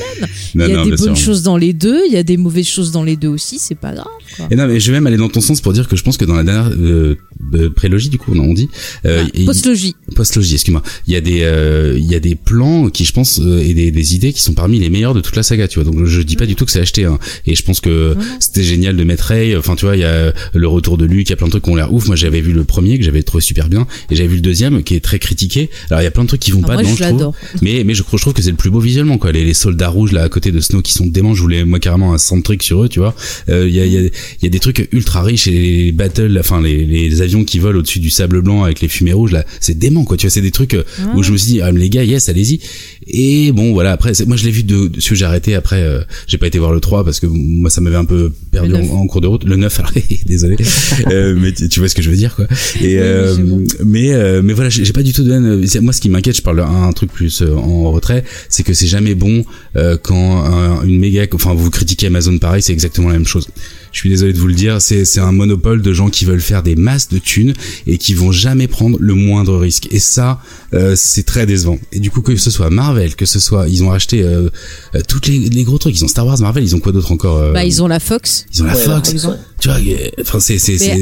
Non, 0.54 0.64
il 0.66 0.70
y 0.70 0.74
a 0.74 0.76
non, 0.78 0.84
des 0.84 0.90
bonnes 0.96 1.16
sûr. 1.16 1.24
choses 1.26 1.42
dans 1.42 1.56
les 1.56 1.72
deux, 1.72 2.00
il 2.06 2.12
y 2.12 2.16
a 2.16 2.22
des 2.22 2.36
mauvaises 2.36 2.66
choses 2.68 2.90
dans 2.92 3.02
les 3.04 3.16
deux 3.16 3.28
aussi. 3.28 3.58
C'est 3.58 3.74
pas 3.74 3.92
grave. 3.92 4.06
quoi. 4.36 4.46
Et 4.50 4.56
non, 4.56 4.66
mais 4.66 4.80
je 4.80 4.86
vais 4.90 4.98
même 4.98 5.06
aller 5.06 5.16
dans 5.16 5.28
ton 5.28 5.40
sens 5.40 5.60
pour 5.60 5.72
dire 5.72 5.88
que 5.88 5.96
je 5.96 6.02
pense 6.02 6.16
que 6.16 6.24
dans 6.24 6.34
la 6.34 6.44
dernière 6.44 6.70
euh, 6.78 7.16
euh, 7.54 7.70
prélogie, 7.70 8.08
du 8.08 8.18
coup, 8.18 8.32
on 8.34 8.52
dit, 8.54 8.68
euh, 9.04 9.24
Ah, 9.26 9.40
Postlogie. 9.46 9.94
postlogie, 10.14 10.54
excuse-moi, 10.54 10.82
il 11.06 11.12
y 11.14 11.16
a 11.16 11.20
des, 11.20 11.40
euh, 11.42 11.96
il 11.98 12.06
y 12.06 12.14
a 12.14 12.20
des 12.20 12.34
plans 12.34 12.88
qui, 12.90 13.04
je 13.04 13.12
pense, 13.12 13.40
euh, 13.40 13.58
et 13.58 13.74
des, 13.74 13.90
des 13.90 14.14
idées 14.14 14.32
qui 14.32 14.42
sont 14.42 14.52
parmi 14.54 14.78
les 14.78 14.90
meilleurs 14.90 15.14
de 15.14 15.20
toute 15.20 15.36
la 15.36 15.42
saga, 15.42 15.68
tu 15.68 15.80
vois. 15.80 15.90
Donc, 15.90 16.04
je 16.04 16.20
dis 16.22 16.36
pas 16.36 16.46
du 16.46 16.54
tout 16.54 16.64
que 16.64 16.70
c'est 16.70 16.80
acheté, 16.80 17.04
hein. 17.04 17.18
Et 17.46 17.54
je 17.54 17.62
pense 17.62 17.80
que 17.80 18.16
c'était 18.40 18.62
génial 18.62 18.96
de 18.96 19.04
mettre 19.04 19.24
Ray. 19.24 19.56
Enfin, 19.56 19.74
tu 19.76 19.84
vois, 19.86 19.96
il 19.96 20.00
y 20.00 20.04
a 20.04 20.32
le 20.54 20.68
retour 20.68 20.98
de 20.98 21.04
Luke, 21.04 21.27
il 21.28 21.32
y 21.32 21.34
a 21.34 21.36
plein 21.36 21.46
de 21.46 21.50
trucs 21.52 21.64
qui 21.64 21.70
ont 21.70 21.76
l'air 21.76 21.92
ouf. 21.92 22.06
Moi, 22.06 22.16
j'avais 22.16 22.40
vu 22.40 22.52
le 22.52 22.64
premier 22.64 22.98
que 22.98 23.04
j'avais 23.04 23.22
trouvé 23.22 23.42
super 23.42 23.68
bien, 23.68 23.86
et 24.10 24.16
j'avais 24.16 24.28
vu 24.28 24.36
le 24.36 24.40
deuxième 24.40 24.82
qui 24.82 24.94
est 24.94 25.00
très 25.00 25.18
critiqué. 25.18 25.70
Alors, 25.90 26.00
il 26.00 26.04
y 26.04 26.06
a 26.06 26.10
plein 26.10 26.22
de 26.24 26.28
trucs 26.28 26.40
qui 26.40 26.50
vont 26.50 26.60
Ah, 26.64 26.68
pas 26.68 26.72
moi, 26.74 26.82
dedans, 26.82 26.94
je 26.96 27.04
je 27.04 27.08
trouve. 27.10 27.34
Mais, 27.62 27.84
mais 27.84 27.94
je, 27.94 28.02
je 28.10 28.16
trouve 28.16 28.32
que 28.32 28.42
c'est 28.42 28.50
le 28.50 28.56
plus 28.56 28.70
beau 28.70 28.80
visuellement, 28.80 29.18
quoi. 29.18 29.32
Les, 29.32 29.44
les 29.44 29.54
soldats 29.54 29.88
rouges, 29.88 30.12
là, 30.12 30.22
à 30.22 30.28
côté 30.28 30.52
de 30.52 30.60
Snow, 30.60 30.82
qui 30.82 30.92
sont 30.92 31.06
déments. 31.06 31.34
Je 31.34 31.42
voulais, 31.42 31.64
moi, 31.64 31.78
carrément 31.80 32.12
un 32.14 32.18
soundtrack 32.18 32.62
sur 32.62 32.84
eux, 32.84 32.88
tu 32.88 32.98
vois. 33.00 33.14
Euh, 33.48 33.66
Il 33.68 33.74
y, 33.74 33.80
a, 33.80 33.86
il 33.86 33.92
y, 33.92 33.98
a, 33.98 34.02
y 34.42 34.46
a 34.46 34.48
des 34.50 34.58
trucs 34.58 34.88
ultra 34.92 35.22
riches 35.22 35.46
et 35.48 35.52
les 35.52 35.92
battles, 35.92 36.36
enfin, 36.38 36.60
les, 36.62 36.84
les 36.86 37.22
avions 37.22 37.44
qui 37.44 37.58
volent 37.58 37.78
au-dessus 37.78 38.00
du 38.00 38.10
sable 38.10 38.40
blanc 38.42 38.64
avec 38.64 38.80
les 38.80 38.88
fumées 38.88 39.12
rouges, 39.12 39.32
là, 39.32 39.44
c'est 39.60 39.76
dément, 39.78 40.04
quoi. 40.04 40.16
Tu 40.16 40.26
vois, 40.26 40.30
c'est 40.30 40.40
des 40.40 40.50
trucs 40.50 40.74
euh, 40.74 40.84
Ah. 41.00 41.12
où 41.16 41.22
je 41.22 41.32
me 41.32 41.36
suis 41.36 41.52
dit, 41.52 41.60
ah, 41.60 41.70
les 41.72 41.90
gars, 41.90 42.04
yes, 42.04 42.28
allez-y. 42.28 42.60
Et 43.06 43.52
bon, 43.52 43.72
voilà, 43.72 43.92
après, 43.92 44.12
moi, 44.26 44.36
je 44.36 44.44
l'ai 44.44 44.50
vu 44.50 44.62
de, 44.64 44.88
de, 44.88 45.00
j'ai 45.00 45.24
arrêté 45.24 45.54
après, 45.54 45.82
euh, 45.82 46.02
j'ai 46.26 46.38
pas 46.38 46.46
été 46.46 46.58
voir 46.58 46.72
le 46.72 46.80
3 46.80 47.04
parce 47.04 47.20
que 47.20 47.26
moi, 47.26 47.70
ça 47.70 47.80
m'avait 47.80 47.96
un 47.96 48.04
peu 48.04 48.32
perdu 48.60 48.74
en, 48.90 49.06
cours 49.06 49.20
de 49.20 49.26
route. 49.26 49.44
Le 49.44 49.56
9, 49.56 49.78
alors, 49.80 49.92
désolé. 50.26 50.56
euh, 51.10 51.34
mais 51.38 51.52
tu, 51.52 51.68
tu 51.68 51.80
vois 51.80 51.88
ce 51.88 51.94
que 51.94 52.02
je 52.02 52.10
veux 52.10 52.16
dire, 52.16 52.34
quoi. 52.36 52.46
Et, 52.80 52.94
oui, 52.94 52.96
euh, 52.98 53.36
mais 53.84 54.12
euh, 54.12 54.42
mais 54.42 54.52
voilà 54.52 54.70
j'ai 54.70 54.92
pas 54.92 55.02
du 55.02 55.12
tout 55.12 55.22
de 55.22 55.32
haine 55.32 55.64
moi 55.82 55.92
ce 55.92 56.00
qui 56.00 56.08
m'inquiète 56.08 56.36
je 56.36 56.42
parle 56.42 56.60
un, 56.60 56.84
un 56.88 56.92
truc 56.92 57.12
plus 57.12 57.42
euh, 57.42 57.54
en 57.54 57.90
retrait 57.90 58.24
c'est 58.48 58.62
que 58.62 58.72
c'est 58.74 58.86
jamais 58.86 59.14
bon 59.14 59.44
euh, 59.76 59.96
quand 60.02 60.42
un- 60.44 60.82
une 60.84 60.98
méga 60.98 61.24
enfin 61.34 61.54
vous 61.54 61.70
critiquez 61.70 62.06
Amazon 62.06 62.38
pareil 62.38 62.62
c'est 62.62 62.72
exactement 62.72 63.08
la 63.08 63.14
même 63.14 63.26
chose 63.26 63.48
je 63.92 63.98
suis 63.98 64.08
désolé 64.10 64.32
de 64.32 64.38
vous 64.38 64.46
le 64.48 64.54
dire 64.54 64.80
c'est 64.80 65.04
c'est 65.04 65.20
un 65.20 65.32
monopole 65.32 65.82
de 65.82 65.92
gens 65.92 66.08
qui 66.10 66.24
veulent 66.24 66.40
faire 66.40 66.62
des 66.62 66.76
masses 66.76 67.08
de 67.08 67.18
thunes 67.18 67.54
et 67.86 67.98
qui 67.98 68.14
vont 68.14 68.32
jamais 68.32 68.66
prendre 68.68 68.96
le 69.00 69.14
moindre 69.14 69.56
risque 69.58 69.88
et 69.90 69.98
ça 69.98 70.40
euh, 70.74 70.94
c'est 70.96 71.24
très 71.24 71.46
décevant 71.46 71.78
et 71.92 72.00
du 72.00 72.10
coup 72.10 72.20
que 72.22 72.36
ce 72.36 72.50
soit 72.50 72.70
Marvel 72.70 73.14
que 73.16 73.26
ce 73.26 73.38
soit 73.40 73.68
ils 73.68 73.82
ont 73.84 73.88
racheté 73.90 74.22
euh, 74.22 74.48
euh, 74.94 75.00
toutes 75.06 75.26
les, 75.26 75.38
les 75.38 75.64
gros 75.64 75.78
trucs 75.78 75.96
ils 75.98 76.04
ont 76.04 76.08
Star 76.08 76.26
Wars 76.26 76.38
Marvel 76.40 76.62
ils 76.64 76.74
ont 76.76 76.80
quoi 76.80 76.92
d'autre 76.92 77.12
encore 77.12 77.38
euh, 77.38 77.52
Bah, 77.52 77.64
ils 77.64 77.82
ont 77.82 77.88
la 77.88 78.00
Fox. 78.00 78.46
ils 78.54 78.62
ont 78.62 78.66
la 78.66 78.74
Ouais, 78.74 78.82
Fox. 78.82 79.12
Tu 79.60 79.68
vois, 79.68 79.78
enfin, 80.20 80.38
c'est, 80.38 80.56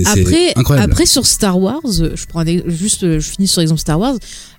après, 0.06 0.52
incroyable. 0.56 0.90
après 0.92 1.04
sur 1.04 1.26
Star 1.26 1.60
Wars, 1.60 1.82
je 1.92 2.26
prends 2.26 2.42
des- 2.42 2.62
juste, 2.68 3.04
euh, 3.04 3.20
je 3.20 3.28
finis 3.28 3.46
sur 3.48 3.60
l'exemple 3.60 3.80
Star 3.82 4.00
Wars. 4.00 4.14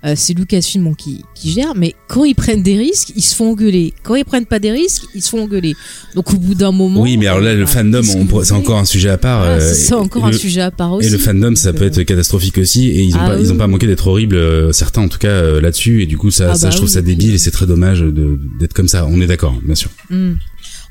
euh, 0.06 0.14
c'est 0.16 0.34
Lucasfilm 0.36 0.84
bon, 0.84 0.94
qui, 0.94 1.24
qui 1.34 1.52
gère, 1.52 1.74
mais 1.76 1.96
quand 2.08 2.24
ils 2.24 2.36
prennent 2.36 2.62
des 2.62 2.78
risques, 2.78 3.12
ils 3.16 3.24
se 3.24 3.34
font 3.34 3.52
engueuler. 3.54 3.96
Quand 4.04 4.14
ils 4.14 4.24
prennent 4.24 4.46
pas 4.46 4.60
des 4.60 4.72
risques, 4.72 5.02
ils 5.16 5.24
se 5.24 5.30
font 5.30 5.42
engueuler. 5.42 5.74
Donc 6.14 6.32
au 6.32 6.38
bout 6.38 6.54
d'un 6.54 6.72
moment. 6.72 7.02
oui, 7.02 7.18
mais 7.18 7.26
alors 7.26 7.40
là, 7.40 7.56
le 7.56 7.64
euh, 7.64 7.66
fandom, 7.66 8.02
pourrait- 8.28 8.44
vous 8.44 8.44
c'est 8.44 8.52
encore 8.54 8.78
un 8.78 8.86
sujet 8.86 9.10
à 9.10 9.18
part. 9.18 9.42
Ah, 9.42 9.60
c'est 9.60 9.94
encore 9.96 10.26
un 10.26 10.32
le- 10.32 10.38
sujet 10.38 10.62
à 10.62 10.70
part 10.70 10.94
aussi. 10.94 11.08
Et 11.08 11.10
le 11.10 11.18
fandom, 11.18 11.56
ça 11.56 11.74
peut 11.74 11.86
être 11.86 12.04
catastrophique 12.04 12.60
aussi, 12.60 12.90
et 12.90 13.02
ils 13.02 13.16
ont 13.16 13.20
Ah 13.20 13.30
pas, 13.30 13.40
ils 13.40 13.48
ont 13.50 13.54
oui. 13.54 13.58
pas 13.58 13.68
manqué 13.68 13.88
d'être 13.88 14.06
horribles, 14.08 14.72
certains 14.76 15.02
en 15.02 15.08
tout 15.08 15.18
cas 15.20 15.60
là-dessus, 15.60 16.04
et 16.04 16.06
du 16.06 16.18
coup, 16.20 16.30
ça, 16.30 16.52
Ah 16.52 16.56
ça 16.56 16.68
bah 16.68 16.72
je 16.72 16.76
trouve 16.78 16.90
oui, 16.90 16.94
ça 16.94 17.02
débile, 17.02 17.34
et 17.34 17.38
c'est 17.40 17.50
très 17.52 17.66
dommage 17.66 18.02
d'être 18.60 18.74
comme 18.74 18.88
ça. 18.88 19.08
On 19.10 19.20
est 19.22 19.28
d'accord, 19.28 19.56
bien 19.64 19.76
sûr. 19.76 19.90
Hmm. 20.12 20.34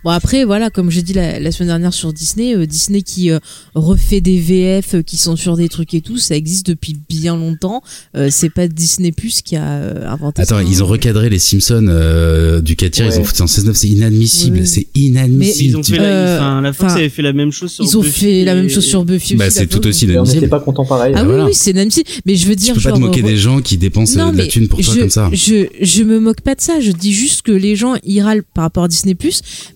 Bon 0.07 0.13
après 0.13 0.45
voilà 0.45 0.71
comme 0.71 0.89
j'ai 0.89 1.03
dit 1.03 1.15
la, 1.15 1.41
la 1.41 1.51
semaine 1.51 1.67
dernière 1.71 1.93
sur 1.93 2.13
Disney, 2.13 2.55
euh, 2.55 2.65
Disney 2.65 3.03
qui 3.03 3.33
euh, 3.33 3.41
refait 3.75 4.21
des 4.21 4.39
VF 4.39 4.95
euh, 4.95 5.03
qui 5.03 5.17
sont 5.17 5.35
sur 5.35 5.57
des 5.57 5.69
trucs 5.69 5.95
et 5.95 6.01
tout, 6.01 6.17
ça 6.17 6.37
existe 6.37 6.65
depuis 6.69 6.97
bien 7.09 7.35
longtemps. 7.35 7.83
Euh, 8.17 8.29
c'est 8.31 8.51
pas 8.51 8.69
Disney 8.69 9.11
Plus 9.11 9.43
qui 9.43 9.57
a 9.57 9.65
euh, 9.67 10.07
inventé 10.09 10.43
Attends, 10.43 10.59
ça. 10.59 10.63
ils 10.63 10.81
ont 10.81 10.87
recadré 10.87 11.29
les 11.29 11.41
Simpsons 11.41 11.87
euh, 11.89 12.61
du 12.61 12.77
4 12.77 12.93
tiers, 12.93 13.07
Ouais. 13.09 13.17
ils 13.17 13.21
ont 13.21 13.25
foutu 13.25 13.43
en 13.43 13.47
16-9, 13.47 13.75
c'est 13.75 13.89
inadmissible, 13.89 14.65
c'est 14.65 14.87
inadmissible. 14.95 15.71
Ils 15.71 15.77
ont 15.77 15.83
fait 15.83 15.97
la, 15.99 16.37
enfin, 16.37 16.61
la 16.61 16.73
Fox 16.73 16.93
enfin, 16.93 17.01
avait 17.01 17.09
fait 17.09 17.23
la 17.23 17.33
même 17.33 17.51
chose 17.51 17.73
sur 17.73 17.85
Ils 17.85 17.99
ont 17.99 18.01
Buffy 18.03 18.21
fait 18.21 18.45
la 18.45 18.53
et- 18.53 18.55
même 18.55 18.69
chose 18.71 18.85
sur 18.85 19.05
Buffy 19.05 19.35
Bah, 19.35 19.47
aussi. 19.49 19.55
c'est 19.55 19.61
la 19.63 19.67
tout 19.67 19.85
aussi 19.89 20.05
on 20.05 20.11
inadmissible. 20.11 20.41
n'était 20.43 20.51
pas 20.51 20.61
content 20.61 20.85
pareil. 20.85 21.15
Ah 21.17 21.25
oui 21.27 21.35
oui 21.47 21.51
c'est 21.53 21.73
inadmissible. 21.73 22.09
Mais 22.27 22.37
je 22.37 22.47
veux 22.47 22.55
dire 22.55 22.75
peux 22.77 22.81
pas 22.81 22.93
te 22.93 22.99
moquer 23.01 23.25
euh, 23.25 23.27
des 23.27 23.37
gens 23.37 23.61
qui 23.61 23.77
dépensent 23.77 24.17
Non, 24.17 24.31
de 24.31 24.37
la 24.37 24.45
mais 24.45 24.49
thune 24.51 24.69
pour 24.69 24.81
toi 24.81 24.95
je, 24.95 25.01
comme 25.01 25.11
ça. 25.11 25.31
Je, 25.33 25.67
je 25.83 26.05
me 26.05 26.21
moque 26.21 26.43
pas 26.43 26.55
de 26.55 26.61
ça. 26.61 26.79
Je 26.79 26.93
dis 26.93 27.13
juste 27.13 27.43
que 27.43 27.51
les 27.51 27.75
gens 27.75 27.95
ils 28.05 28.21
râlent 28.21 28.45
par 28.55 28.63
rapport 28.63 28.85
à 28.85 28.89
Disney 28.89 29.17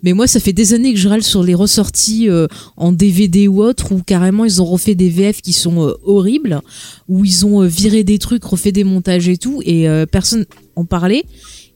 Mais 0.05 0.13
moi, 0.20 0.20
ça 0.27 0.41
fait 0.41 0.53
des 0.53 0.75
années 0.75 0.93
que 0.93 0.99
je 0.99 1.09
râle 1.09 1.23
sur 1.23 1.43
les 1.43 1.55
ressorties 1.55 2.29
euh, 2.29 2.47
en 2.77 2.93
DVD 2.93 3.49
ou 3.49 3.63
autre, 3.63 3.93
où 3.93 4.03
carrément 4.03 4.45
ils 4.45 4.61
ont 4.63 4.65
refait 4.65 4.95
des 4.95 5.09
VF 5.11 5.41
qui 5.43 5.53
sont 5.53 5.87
euh, 5.87 5.93
horribles, 6.05 6.61
où 7.09 7.25
ils 7.25 7.47
ont 7.47 7.63
euh, 7.63 7.67
viré 7.67 8.05
des 8.05 8.19
trucs, 8.19 8.45
refait 8.45 8.73
des 8.73 8.85
montages 8.85 9.29
et 9.29 9.37
tout, 9.37 9.63
et 9.65 9.87
personne 10.11 10.47
en 10.77 10.85
parlait. 10.85 11.25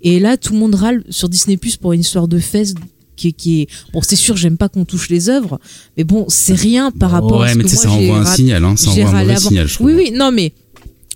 Et 0.03 0.21
là, 0.21 0.37
tout 0.37 0.53
le 0.53 0.59
monde 0.59 0.75
râle 0.75 1.03
sur 1.11 1.29
Disney 1.29 1.59
pour 1.81 1.93
une 1.93 2.01
histoire 2.01 2.29
de 2.29 2.39
fesses. 2.39 2.75
Qui, 3.17 3.29
est- 3.29 3.33
qui 3.33 3.61
est 3.61 3.69
bon 3.93 4.01
c'est 4.03 4.17
sûr 4.17 4.37
j'aime 4.37 4.57
pas 4.57 4.69
qu'on 4.69 4.85
touche 4.85 5.09
les 5.09 5.29
œuvres 5.29 5.61
mais 5.97 6.03
bon 6.03 6.25
c'est 6.27 6.57
rien 6.57 6.91
par 6.91 7.13
rapport 7.13 7.39
ouais, 7.43 7.47
à 7.47 7.53
ce 7.53 7.59
mais 7.59 7.63
que 7.63 7.69
moi 7.73 7.79
ça 7.81 7.91
envoie 7.93 8.19
un 8.19 8.25
signal, 8.25 8.65
hein, 8.65 8.75
ça 8.77 8.91
envoie 8.91 9.05
un 9.09 9.23
mauvais 9.23 9.37
signal, 9.37 9.69
je. 9.69 9.81
Oui, 9.85 9.93
oui, 9.95 10.11
non, 10.13 10.33
mais 10.33 10.53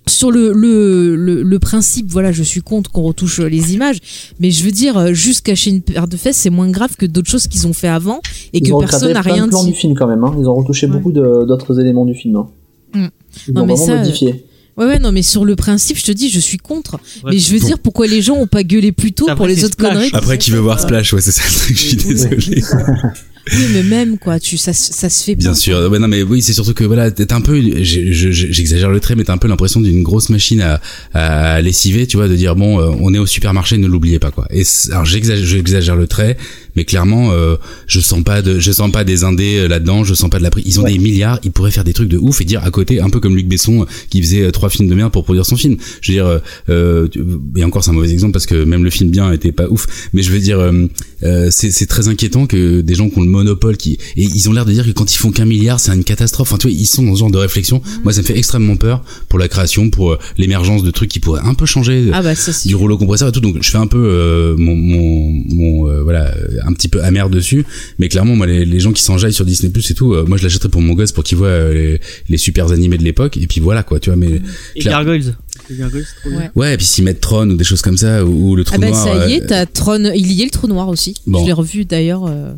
sur 0.09 0.31
le, 0.31 0.53
le, 0.53 1.14
le, 1.16 1.42
le 1.42 1.59
principe, 1.59 2.07
voilà, 2.11 2.33
je 2.33 2.42
suis 2.42 2.61
contre 2.62 2.90
qu'on 2.90 3.03
retouche 3.03 3.38
les 3.40 3.75
images, 3.75 3.99
mais 4.40 4.51
je 4.51 4.64
veux 4.64 4.71
dire, 4.71 4.97
euh, 4.99 5.12
juste 5.12 5.42
cacher 5.44 5.71
une 5.71 5.83
paire 5.83 6.09
de 6.09 6.16
fesses, 6.16 6.37
c'est 6.38 6.51
moins 6.51 6.71
grave 6.71 6.97
que 6.97 7.07
d'autres 7.07 7.31
choses 7.31 7.47
qu'ils 7.47 7.66
ont 7.66 7.73
fait 7.73 7.88
avant 7.88 8.21
et 8.53 8.59
Ils 8.59 8.73
ont 8.75 8.79
que 8.81 8.87
personne 8.87 9.12
n'a 9.12 9.21
rien 9.21 9.44
de 9.47 9.51
plans 9.51 9.64
dit. 9.64 9.71
du 9.71 9.77
film 9.77 9.94
quand 9.94 10.07
même. 10.07 10.25
Hein. 10.25 10.35
Ils 10.38 10.49
ont 10.49 10.55
retouché 10.55 10.87
Ouais. 10.87 10.92
beaucoup 10.92 11.12
d'autres 11.12 11.81
éléments 11.81 12.05
du 12.05 12.14
film. 12.14 12.37
Hein. 12.37 12.47
Hmm. 12.94 13.07
Ils 13.49 13.55
Non, 13.55 13.66
mais 13.66 13.75
vraiment 13.75 13.87
ça, 13.87 13.92
euh, 13.92 13.99
modifié. 14.05 14.44
Ouais, 14.77 14.87
ouais, 14.87 14.99
non, 15.01 15.11
mais 15.11 15.23
sur 15.23 15.44
le 15.44 15.57
principe, 15.57 15.99
je 15.99 16.05
te 16.05 16.12
dis, 16.12 16.29
je 16.31 16.38
suis 16.38 16.57
contre. 16.59 16.94
Ouais. 17.25 17.33
mais 17.33 17.38
je 17.38 17.53
veux 17.53 17.59
Bon. 17.59 17.66
dire, 17.66 17.79
pourquoi 17.81 18.07
les 18.07 18.23
gens 18.23 18.37
ont 18.37 18.47
pas 18.47 18.62
gueulé 18.62 18.92
plus 18.92 19.12
tôt 19.12 19.25
Après, 19.25 19.35
pour 19.37 19.47
les 19.49 19.64
autres 19.64 19.73
Splash. 19.75 19.92
conneries 19.92 20.11
Après, 20.12 20.35
ont 20.35 20.38
qui 20.38 20.53
veut 20.53 20.61
voir. 20.61 20.79
Splash, 20.79 21.12
ouais, 21.12 21.21
c'est 21.21 21.33
ça 21.33 21.42
le 21.44 21.53
truc, 21.59 21.77
je 21.77 21.83
suis 21.83 21.99
Oui. 21.99 22.05
désolé. 22.14 22.62
Oui, 23.52 23.64
mais 23.72 23.82
même, 23.82 24.18
quoi, 24.18 24.38
tu, 24.40 24.56
ça, 24.56 24.72
se- 24.72 24.92
ça 24.92 25.08
se 25.08 25.24
fait 25.24 25.34
Bien 25.34 25.50
pas, 25.50 25.54
sûr, 25.56 25.78
ouais, 25.90 25.98
non 25.98 26.08
mais 26.08 26.22
oui, 26.22 26.42
c'est 26.42 26.52
surtout 26.52 26.74
que 26.74 26.84
voilà, 26.84 27.11
t'es 27.11 27.32
un 27.32 27.40
peu, 27.40 27.61
j'exagère 27.82 28.90
le 28.90 29.00
trait, 29.00 29.14
mais 29.16 29.24
t'as 29.24 29.32
un 29.32 29.38
peu 29.38 29.48
l'impression 29.48 29.80
d'une 29.80 30.02
grosse 30.02 30.28
machine 30.28 30.61
à, 30.61 30.80
à 31.14 31.61
lessiver, 31.61 32.06
tu 32.06 32.16
vois, 32.16 32.28
de 32.28 32.37
dire 32.37 32.56
bon, 32.56 32.80
euh, 32.80 32.90
on 33.00 33.12
est 33.14 33.18
au 33.18 33.26
supermarché, 33.26 33.78
ne 33.78 33.87
l'oubliez 33.87 34.18
pas 34.18 34.30
quoi. 34.30 34.46
Et 34.50 34.62
alors 34.90 35.04
j'exagère, 35.04 35.46
j'exagère 35.46 35.96
le 35.96 36.06
trait, 36.06 36.37
mais 36.76 36.85
clairement, 36.85 37.33
euh, 37.33 37.57
je 37.87 38.00
sens 38.00 38.22
pas 38.22 38.42
de, 38.42 38.59
je 38.59 38.72
sens 38.72 38.90
pas 38.92 39.04
des 39.04 39.24
indés 39.24 39.59
euh, 39.59 39.68
là-dedans, 39.68 40.04
je 40.04 40.14
sens 40.14 40.31
pas 40.31 40.38
de 40.38 40.42
la 40.42 40.50
prise. 40.50 40.64
Ils 40.66 40.81
ont 40.81 40.85
Ouais. 40.85 40.92
des 40.92 40.98
milliards, 40.98 41.38
ils 41.44 41.50
pourraient 41.52 41.70
faire 41.70 41.85
des 41.85 41.92
trucs 41.92 42.09
de 42.09 42.18
ouf 42.18 42.40
et 42.40 42.44
dire 42.44 42.62
à 42.64 42.70
côté, 42.70 43.00
un 43.00 43.11
peu 43.11 43.20
comme 43.20 43.37
Luc 43.37 43.46
Besson 43.48 43.83
euh, 43.83 43.85
qui 44.11 44.22
faisait 44.22 44.42
euh, 44.42 44.50
trois 44.50 44.68
films 44.70 44.88
de 44.88 44.94
merde 44.94 45.12
pour 45.12 45.24
produire 45.24 45.44
son 45.46 45.57
film. 45.57 45.76
Je 46.00 46.12
veux 46.12 46.16
dire, 46.18 46.40
euh, 46.68 47.09
et 47.57 47.64
encore 47.64 47.85
c'est 47.85 47.90
un 47.90 47.94
mauvais 47.94 48.11
exemple 48.11 48.33
parce 48.33 48.46
que 48.46 48.64
même 48.64 48.85
le 48.85 48.90
film 48.90 49.11
bien 49.11 49.33
était 49.33 49.52
pas 49.52 49.66
ouf, 49.68 49.87
mais 50.12 50.22
je 50.22 50.31
veux 50.31 50.38
dire, 50.40 50.59
euh, 50.61 51.50
c'est 51.50 51.70
c'est 51.70 51.87
très 51.87 52.09
inquiétant 52.09 52.46
que 52.46 52.81
des 52.81 52.94
gens 52.94 53.09
qui 53.11 53.18
ont 53.18 53.22
le 53.22 53.28
monopole 53.28 53.76
qui 53.76 53.98
et 54.16 54.22
ils 54.24 54.48
ont 54.48 54.52
l'air 54.52 54.64
de 54.64 54.72
dire 54.72 54.85
que 54.87 54.90
quand 54.92 55.12
ils 55.12 55.16
font 55.18 55.31
qu'un 55.33 55.44
milliard 55.46 55.81
c'est 55.81 55.92
une 55.92 56.04
catastrophe 56.04 56.48
enfin 56.52 56.59
tu 56.59 56.68
vois 56.68 56.76
ils 56.76 56.87
sont 56.87 57.02
dans 57.02 57.14
ce 57.14 57.20
genre 57.20 57.31
de 57.31 57.38
réflexion 57.38 57.83
moi 58.04 58.12
ça 58.12 58.20
me 58.22 58.26
fait 58.26 58.38
extrêmement 58.38 58.76
peur 58.76 59.02
pour 59.28 59.38
la 59.40 59.48
création 59.48 59.90
pour 59.90 60.16
l'émergence 60.37 60.83
de 60.85 60.90
trucs 60.92 61.09
qui 61.11 61.18
pourraient 61.18 61.40
un 61.44 61.54
peu 61.54 61.66
changer 61.66 62.11
Ah, 62.12 62.22
bah, 62.22 62.35
du 62.64 62.74
rouleau 62.76 62.96
compresseur 62.98 63.28
et 63.28 63.33
tout 63.33 63.40
donc 63.40 63.57
je 63.61 63.68
fais 63.70 63.78
un 63.78 63.87
peu 63.88 63.98
euh, 63.98 64.57
mon, 64.59 64.76
mon, 64.76 65.33
mon 65.48 65.88
euh, 65.88 66.02
voilà 66.02 66.33
un 66.64 66.73
petit 66.73 66.88
peu 66.88 67.03
amer 67.03 67.31
dessus 67.31 67.64
mais 67.99 68.09
clairement 68.09 68.37
moi 68.37 68.47
les, 68.47 68.64
les 68.64 68.81
gens 68.81 68.92
qui 68.92 69.03
s'enjaillent 69.03 69.33
sur 69.33 69.44
Disney 69.44 69.71
Plus 69.73 69.90
et 69.90 69.94
tout 69.94 70.14
euh, 70.14 70.25
moi 70.27 70.37
je 70.38 70.42
l'achèterais 70.44 70.68
pour 70.68 70.81
mon 70.81 70.94
gosse 70.94 71.12
pour 71.12 71.25
qu'il 71.25 71.38
voit 71.38 71.49
euh, 71.49 71.73
les, 71.75 72.01
les 72.29 72.38
super 72.38 72.71
animés 72.73 72.99
de 72.99 73.05
l'époque 73.05 73.37
et 73.37 73.47
puis 73.47 73.61
voilà 73.61 73.83
quoi 73.83 74.01
tu 74.01 74.11
vois 74.11 74.16
mais 74.16 74.40
Et 74.77 74.81
Claire. 74.81 74.94
Gargoyles. 75.05 75.37
Ouais. 75.71 76.51
ouais 76.55 76.75
et 76.75 76.77
puis 76.77 76.87
s'ils 76.87 77.05
mettent 77.05 77.21
Tron 77.21 77.51
ou 77.51 77.57
des 77.57 77.64
choses 77.64 77.83
comme 77.83 77.97
ça 77.99 78.25
ou, 78.25 78.51
ou 78.51 78.57
le 78.57 78.64
trou 78.64 78.77
Ah, 78.77 78.81
bah, 78.81 78.88
noir 78.90 79.05
ça 79.05 79.29
y 79.29 79.35
est, 79.35 79.42
euh, 79.42 79.47
t'as 79.47 79.66
Tron, 79.66 80.11
il 80.14 80.33
y 80.33 80.42
est 80.42 80.44
le 80.47 80.51
trou 80.51 80.66
noir 80.66 80.88
aussi. 80.88 81.14
Bon. 81.27 81.40
Je 81.40 81.47
l'ai 81.47 81.53
revu 81.53 81.85
d'ailleurs. 81.85 82.25
euh, 82.27 82.53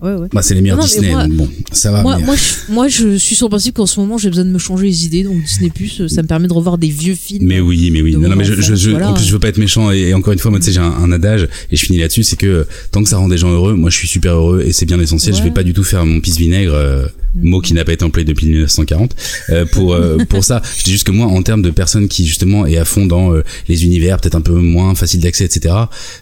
Ouais, 0.00 0.14
ouais. 0.14 0.28
bah 0.32 0.40
c'est 0.40 0.54
les 0.54 0.60
meilleurs 0.60 0.78
Non, 0.78 0.84
Disney 0.84 1.10
moi- 1.10 1.26
donc 1.26 1.36
bon 1.36 1.48
ça 1.72 1.90
va 1.90 2.02
moi, 2.02 2.18
moi, 2.18 2.34
je, 2.36 2.72
moi, 2.72 2.88
je 2.88 3.16
suis 3.18 3.34
sur 3.34 3.46
le 3.46 3.50
principe 3.50 3.74
qu'en 3.76 3.86
ce 3.86 3.98
moment, 4.00 4.18
j'ai 4.18 4.28
besoin 4.30 4.44
de 4.44 4.50
me 4.50 4.58
changer 4.58 4.86
les 4.86 5.04
idées. 5.04 5.24
Donc, 5.24 5.42
Disney 5.42 5.70
Plus, 5.70 6.06
ça 6.06 6.22
me 6.22 6.26
permet 6.28 6.48
de 6.48 6.52
revoir 6.52 6.78
des 6.78 6.88
vieux 6.88 7.14
films. 7.14 7.46
Mais 7.46 7.60
oui, 7.60 7.90
mais 7.92 8.00
oui. 8.02 8.16
Non, 8.16 8.34
mais 8.36 8.44
je, 8.44 8.54
je, 8.54 8.60
enfance, 8.60 8.78
je- 8.80 8.90
voilà. 8.90 9.10
en 9.10 9.14
plus, 9.14 9.24
je 9.24 9.32
veux 9.32 9.38
pas 9.38 9.48
être 9.48 9.58
méchant. 9.58 9.90
Et, 9.92 9.98
et 10.08 10.14
encore 10.14 10.32
une 10.32 10.38
fois, 10.38 10.50
moi, 10.50 10.60
tu 10.60 10.66
sais, 10.66 10.72
j'ai 10.72 10.80
un, 10.80 10.84
un 10.84 11.12
adage 11.12 11.48
et 11.70 11.76
je 11.76 11.84
finis 11.84 11.98
là-dessus, 11.98 12.22
c'est 12.22 12.36
que 12.36 12.46
euh, 12.46 12.64
tant 12.92 13.02
que 13.02 13.08
ça 13.08 13.18
rend 13.18 13.28
des 13.28 13.36
gens 13.38 13.50
heureux, 13.50 13.74
moi, 13.74 13.90
je 13.90 13.96
suis 13.96 14.08
super 14.08 14.34
heureux 14.34 14.62
et 14.64 14.72
c'est 14.72 14.86
bien 14.86 14.96
l'essentiel. 14.96 15.34
Je 15.34 15.40
Ouais. 15.40 15.48
vais 15.48 15.54
pas 15.54 15.62
du 15.64 15.72
tout 15.74 15.84
faire 15.84 16.04
mon 16.06 16.20
pisse 16.20 16.38
vinaigre, 16.38 16.72
euh, 16.74 17.06
mot 17.34 17.60
qui 17.60 17.74
n'a 17.74 17.84
pas 17.84 17.92
été 17.92 18.04
employé 18.04 18.24
depuis 18.24 18.46
1940, 18.46 19.14
euh, 19.50 19.64
pour 19.66 19.94
euh, 19.94 20.18
pour 20.28 20.42
ça. 20.44 20.62
Je 20.78 20.84
dis 20.84 20.92
juste 20.92 21.04
que 21.04 21.12
moi, 21.12 21.26
en 21.26 21.42
termes 21.42 21.62
de 21.62 21.70
personnes 21.70 22.08
qui 22.08 22.26
justement 22.26 22.66
est 22.66 22.76
à 22.78 22.84
fond 22.84 23.06
dans 23.06 23.32
euh, 23.34 23.42
les 23.68 23.84
univers, 23.84 24.18
peut-être 24.20 24.34
un 24.34 24.40
peu 24.40 24.54
moins 24.54 24.94
facile 24.96 25.20
d'accès, 25.20 25.44
etc. 25.44 25.74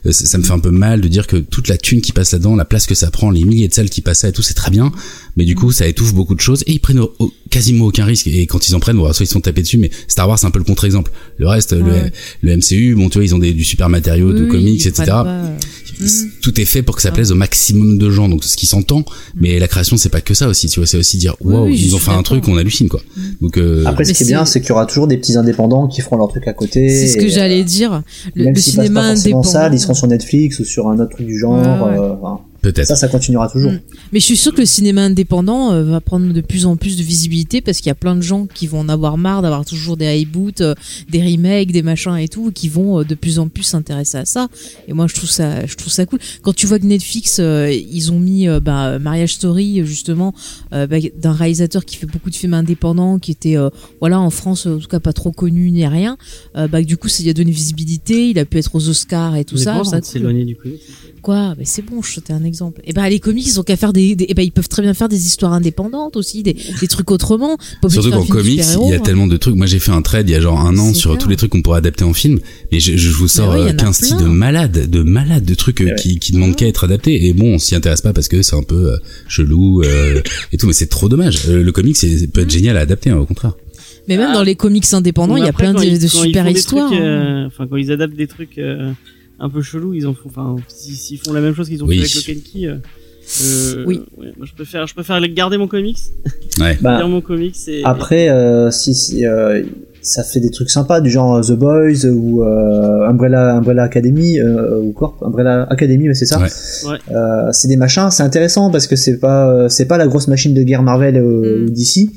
euh, 0.07 0.12
ça, 0.12 0.26
ça 0.26 0.37
me 0.38 0.42
fait 0.42 0.52
un 0.52 0.59
peu 0.59 0.70
mal 0.70 1.00
de 1.00 1.09
dire 1.09 1.26
que 1.26 1.37
toute 1.37 1.68
la 1.68 1.78
thune 1.78 2.00
qui 2.02 2.12
passe 2.12 2.33
là-dedans, 2.33 2.57
la 2.57 2.64
place 2.66 2.87
que 2.87 2.94
ça 2.94 3.11
prend, 3.11 3.31
les 3.31 3.44
milliers 3.59 3.68
de 3.68 3.75
salles 3.75 3.90
qui 3.90 4.01
passent 4.01 4.21
ça 4.21 4.29
et 4.29 4.33
tout, 4.33 4.42
c'est 4.42 4.55
très 4.55 4.71
bien. 4.71 4.90
Mais 5.37 5.44
du 5.44 5.55
coup, 5.55 5.71
ça 5.71 5.87
étouffe 5.87 6.14
beaucoup 6.14 6.35
de 6.35 6.40
choses 6.40 6.62
et 6.66 6.73
ils 6.73 6.81
prennent 6.81 6.99
au- 7.01 7.12
au- 7.18 7.33
quasiment 7.51 7.87
aucun 7.87 8.05
risque. 8.05 8.27
Et 8.27 8.47
quand 8.47 8.68
ils 8.68 8.75
en 8.75 8.81
prennent, 8.81 8.97
bon, 8.97 9.12
soit 9.12 9.25
ils 9.25 9.29
sont 9.29 9.40
tapés 9.40 9.62
dessus, 9.62 9.79
mais 9.79 9.90
Star 10.09 10.29
Wars 10.29 10.38
c'est 10.38 10.47
un 10.47 10.51
peu 10.51 10.59
le 10.59 10.64
contre-exemple. 10.64 11.12
Le 11.38 11.47
reste, 11.49 11.73
le, 11.73 11.83
Ouais. 11.83 12.12
le 12.42 12.53
MCU, 12.57 12.94
bon, 12.94 13.09
tu 13.09 13.18
vois, 13.18 13.25
ils 13.25 13.35
ont 13.35 13.38
des, 13.38 13.53
du 13.53 13.64
super 13.64 13.88
matériau 13.88 14.33
de 14.33 14.42
Oui, 14.44 14.49
comics, 14.49 14.81
ils 14.85 14.88
etc. 14.88 15.05
pas, 15.07 15.27
euh, 15.27 15.57
Mhm. 16.01 16.31
Tout 16.42 16.61
est 16.61 16.64
fait 16.64 16.83
pour 16.83 16.94
que 16.94 17.03
ça 17.03 17.11
plaise 17.11 17.33
au 17.33 17.35
maximum 17.35 17.99
de 17.99 18.09
gens, 18.09 18.29
donc 18.29 18.44
ce 18.44 18.57
qui 18.57 18.66
s'entend. 18.66 19.05
Mais 19.35 19.59
la 19.59 19.66
création, 19.66 19.97
c'est 19.97 20.11
pas 20.11 20.21
que 20.21 20.33
ça 20.33 20.47
aussi, 20.47 20.68
tu 20.68 20.79
vois, 20.79 20.87
c'est 20.87 20.97
aussi 20.97 21.16
dire, 21.18 21.35
wow, 21.40 21.64
oui, 21.66 21.77
ils 21.77 21.94
ont 21.97 21.99
fait 21.99 22.12
un 22.12 22.23
truc, 22.23 22.47
on 22.47 22.57
hallucine 22.57 22.88
quoi. 22.88 23.01
Donc 23.40 23.57
euh, 23.59 23.85
Après, 23.85 24.05
ce 24.05 24.12
qui 24.12 24.23
est 24.23 24.27
bien, 24.27 24.44
c'est- 24.44 24.61
qu'il 24.61 24.68
y 24.68 24.73
aura 24.73 24.87
toujours 24.87 25.09
des 25.09 25.16
petits 25.16 25.37
indépendants 25.37 25.88
qui 25.88 26.01
feront 26.01 26.16
leur 26.16 26.29
truc 26.29 26.47
à 26.47 26.53
côté. 26.53 26.88
C'est 26.88 27.09
ce 27.09 27.16
que 27.16 27.25
et, 27.25 27.29
j'allais 27.31 27.62
euh, 27.62 27.64
dire. 27.64 28.03
Le, 28.37 28.44
même 28.44 28.55
le 28.55 28.61
cinéma 28.61 29.01
pas 29.01 29.07
indépendant. 29.09 29.42
salle, 29.42 29.75
ils 29.75 29.81
seront 29.81 29.94
sur 29.94 30.07
Netflix 30.07 30.61
ou 30.61 30.64
sur 30.64 30.88
un 30.88 31.01
autre 31.01 31.11
truc 31.16 31.27
du 31.27 31.37
genre. 31.37 31.55
Ouais, 31.61 31.92
ouais. 31.92 31.99
euh, 31.99 32.12
enfin, 32.23 32.40
peut-être. 32.72 32.88
ça, 32.88 32.96
ça 32.96 33.09
continuera 33.09 33.48
toujours. 33.48 33.72
Mm. 33.72 33.81
Mais 34.12 34.20
je 34.20 34.24
suis 34.24 34.37
sûr 34.37 34.52
que 34.52 34.61
le 34.61 34.66
cinéma 34.66 35.02
indépendant 35.02 35.72
euh, 35.72 35.85
va 35.85 36.00
prendre 36.00 36.33
de 36.33 36.40
plus 36.40 36.66
en 36.66 36.76
plus 36.76 36.96
de 36.96 37.02
visibilité 37.02 37.61
parce 37.61 37.78
qu'il 37.78 37.88
y 37.88 37.90
a 37.90 37.96
plein 37.96 38.16
de 38.16 38.22
gens 38.22 38.46
qui 38.46 38.66
vont 38.66 38.81
en 38.81 38.88
avoir 38.88 39.18
marre 39.18 39.42
d'avoir 39.42 39.64
toujours 39.64 39.96
des 39.96 40.09
reboots, 40.09 40.61
euh, 40.61 40.74
des 41.11 41.22
remakes, 41.22 41.72
des 41.72 41.83
machins 41.83 42.16
et 42.16 42.28
tout, 42.28 42.50
qui 42.52 42.68
vont 42.68 43.00
euh, 43.00 43.04
de 43.04 43.14
plus 43.14 43.38
en 43.38 43.48
plus 43.48 43.64
s'intéresser 43.64 44.18
à 44.18 44.24
ça. 44.24 44.48
Et 44.87 44.92
moi, 44.92 45.07
je 45.07 45.14
trouve 45.14 45.31
ça, 45.31 45.66
je 45.66 45.74
trouve 45.74 45.92
ça 45.92 46.07
cool. 46.07 46.18
Quand 46.42 46.54
tu 46.54 46.66
vois 46.66 46.78
que 46.78 46.87
Netflix, 46.87 47.38
euh, 47.40 47.72
ils 47.72 48.12
ont 48.12 48.18
mis 48.18 48.48
euh, 48.48 48.61
bah, 48.61 48.98
Marriage 48.98 49.35
Story 49.35 49.85
justement 49.85 50.35
euh, 50.72 50.87
bah, 50.87 50.96
d'un 51.16 51.33
réalisateur 51.33 51.85
qui 51.85 51.96
fait 51.96 52.07
beaucoup 52.07 52.31
de 52.31 52.35
films 52.35 52.54
indépendants, 52.54 53.18
qui 53.18 53.31
était 53.31 53.57
euh, 53.57 53.70
voilà 54.00 54.20
en 54.20 54.31
France 54.31 54.66
en 54.66 54.78
tout 54.78 54.88
cas 54.88 55.00
pas 55.00 55.12
trop 55.12 55.33
connu 55.33 55.70
ni 55.70 55.87
rien. 55.87 56.16
Euh, 56.57 56.68
bah 56.68 56.83
du 56.83 56.96
coup, 56.96 57.09
ça 57.09 57.22
lui 57.22 57.31
a 57.31 57.35
donné 57.35 57.50
visibilité. 57.50 58.31
Il 58.31 58.38
a 58.38 58.44
pu 58.44 58.59
être 58.59 58.74
aux 58.74 58.88
Oscars 58.88 59.37
et 59.37 59.44
tout 59.44 59.57
ça. 59.57 59.83
ça 59.85 60.00
c'est 60.02 60.18
éloigné 60.18 60.44
du 60.44 60.57
comics. 60.57 60.81
Quoi 61.28 61.54
Mais 61.58 61.66
c'est 61.66 61.82
bon, 61.82 62.00
je 62.00 62.20
te 62.20 62.32
un 62.32 62.42
exemple. 62.42 62.80
Et 62.84 62.94
ben 62.94 63.06
les 63.06 63.20
comics, 63.20 63.46
ils 63.46 63.60
ont 63.60 63.62
qu'à 63.62 63.76
faire 63.76 63.92
des, 63.92 64.16
des- 64.16 64.24
eh 64.30 64.32
ben 64.32 64.40
ils 64.42 64.50
peuvent 64.50 64.66
très 64.70 64.80
bien 64.80 64.94
faire 64.94 65.10
des 65.10 65.26
histoires 65.26 65.52
indépendantes 65.52 66.16
aussi, 66.16 66.42
des, 66.42 66.56
des 66.80 66.88
trucs 66.88 67.10
autrement. 67.10 67.58
Pas 67.82 67.90
Surtout 67.90 68.10
qu'en 68.12 68.24
comics, 68.24 68.62
il 68.82 68.88
y 68.88 68.92
a 68.94 68.96
hein. 68.96 69.00
tellement 69.00 69.26
de 69.26 69.36
trucs. 69.36 69.54
Moi, 69.54 69.66
j'ai 69.66 69.78
fait 69.78 69.90
un 69.92 70.00
trade 70.00 70.26
il 70.26 70.32
y 70.32 70.34
a 70.36 70.40
genre 70.40 70.58
un 70.58 70.78
an 70.78 70.94
sur 70.94 71.10
clair. 71.10 71.22
tous 71.22 71.28
les 71.28 71.36
trucs 71.36 71.50
qu'on 71.52 71.60
pourrait 71.60 71.76
adapter 71.80 72.04
en 72.04 72.14
film. 72.14 72.38
Et 72.72 72.80
je, 72.80 72.96
je 72.96 73.10
vous 73.10 73.28
sors 73.28 73.52
a 73.52 73.74
15 73.74 73.94
styles 73.94 74.16
de 74.16 74.24
malades, 74.24 74.88
de 74.88 75.02
malades, 75.02 75.44
de 75.44 75.54
trucs 75.54 75.82
euh, 75.82 75.88
Ouais. 75.88 75.94
qui, 75.96 76.18
qui 76.18 76.32
demandent 76.32 76.56
qu'à 76.56 76.66
être 76.66 76.84
adaptés. 76.84 77.26
Et 77.26 77.34
bon, 77.34 77.56
on 77.56 77.58
s'y 77.58 77.74
intéresse 77.74 78.00
pas 78.00 78.14
parce 78.14 78.28
que 78.28 78.40
c'est 78.40 78.56
un 78.56 78.62
peu 78.62 78.92
euh, 78.92 78.96
chelou 79.28 79.82
euh, 79.82 80.22
et 80.52 80.56
tout. 80.56 80.66
Mais 80.66 80.72
c'est 80.72 80.86
trop 80.88 81.10
dommage. 81.10 81.42
Euh, 81.50 81.62
le 81.62 81.72
comics, 81.72 81.98
c'est 81.98 82.26
peut 82.32 82.40
être 82.40 82.50
génial 82.50 82.78
à 82.78 82.80
adapter, 82.80 83.10
hein, 83.10 83.18
au 83.18 83.26
contraire. 83.26 83.52
Mais 84.08 84.16
même 84.16 84.32
dans 84.32 84.42
les 84.42 84.56
comics 84.56 84.86
indépendants, 84.94 85.36
il 85.36 85.42
y 85.42 85.46
a 85.46 85.48
Après, 85.50 85.70
plein 85.70 85.74
de, 85.74 86.06
super 86.06 86.48
histoires. 86.48 86.88
trucs, 86.88 86.98
hein. 86.98 87.02
euh, 87.04 87.46
Enfin, 87.48 87.66
quand 87.68 87.76
ils 87.76 87.92
adaptent 87.92 88.16
des 88.16 88.26
trucs 88.28 88.56
euh, 88.56 88.92
un 89.40 89.48
peu 89.51 89.62
chelous, 89.62 89.94
ils 89.94 90.07
en 90.07 90.14
font. 90.14 90.29
Enfin, 90.29 90.57
si- 90.68 90.94
s'ils 90.96 91.18
font 91.18 91.33
la 91.33 91.40
même 91.40 91.55
chose 91.55 91.68
qu'ils 91.68 91.83
ont 91.83 91.87
Oui. 91.87 91.98
fait 91.98 92.16
avec 92.18 92.27
le 92.29 92.35
Kenki. 92.35 92.66
Euh, 92.66 92.77
euh, 93.44 93.85
Oui. 93.87 94.01
ouais, 94.16 94.33
moi, 94.37 94.46
je 94.46 94.55
préfère, 94.55 94.87
je 94.87 94.94
préfère 94.94 95.20
garder 95.29 95.59
mon 95.59 95.68
comics, 95.68 95.98
Ouais. 96.61 96.77
Bah, 96.81 97.07
mon 97.07 97.20
comics 97.20 97.57
et. 97.68 97.83
Après, 97.85 98.31
euh, 98.31 98.70
si, 98.70 98.94
si, 98.94 99.27
euh, 99.27 99.62
ça 100.01 100.22
fait 100.24 100.40
des 100.40 100.51
trucs 100.51 100.70
sympas 100.70 101.01
du 101.01 101.11
genre 101.11 101.44
The 101.44 101.53
Boys 101.53 102.07
ou 102.07 102.42
euh, 102.42 103.06
Umbrella 103.08 103.56
Umbrella 103.56 103.83
Academy 103.83 104.38
euh, 104.40 104.81
ou 104.81 104.92
Corp 104.92 105.23
Umbrella 105.23 105.65
Academy 105.71 106.06
mais 106.08 106.15
c'est 106.15 106.25
ça 106.25 106.38
Ouais. 106.40 106.48
Ouais. 106.90 106.98
Euh, 107.15 107.48
c'est 107.52 107.69
des 107.69 107.77
machins 107.77 108.08
c'est 108.10 108.23
intéressant 108.23 108.71
parce 108.71 108.87
que 108.87 108.96
c'est 108.96 109.19
pas 109.19 109.69
c'est 109.69 109.87
pas 109.87 109.98
la 109.98 110.06
grosse 110.06 110.29
machine 110.29 110.54
de 110.54 110.62
guerre 110.62 110.83
Marvel 110.85 111.17
euh, 111.17 111.62
Mm. 111.62 111.65
ou 111.67 111.71
DC 111.71 112.08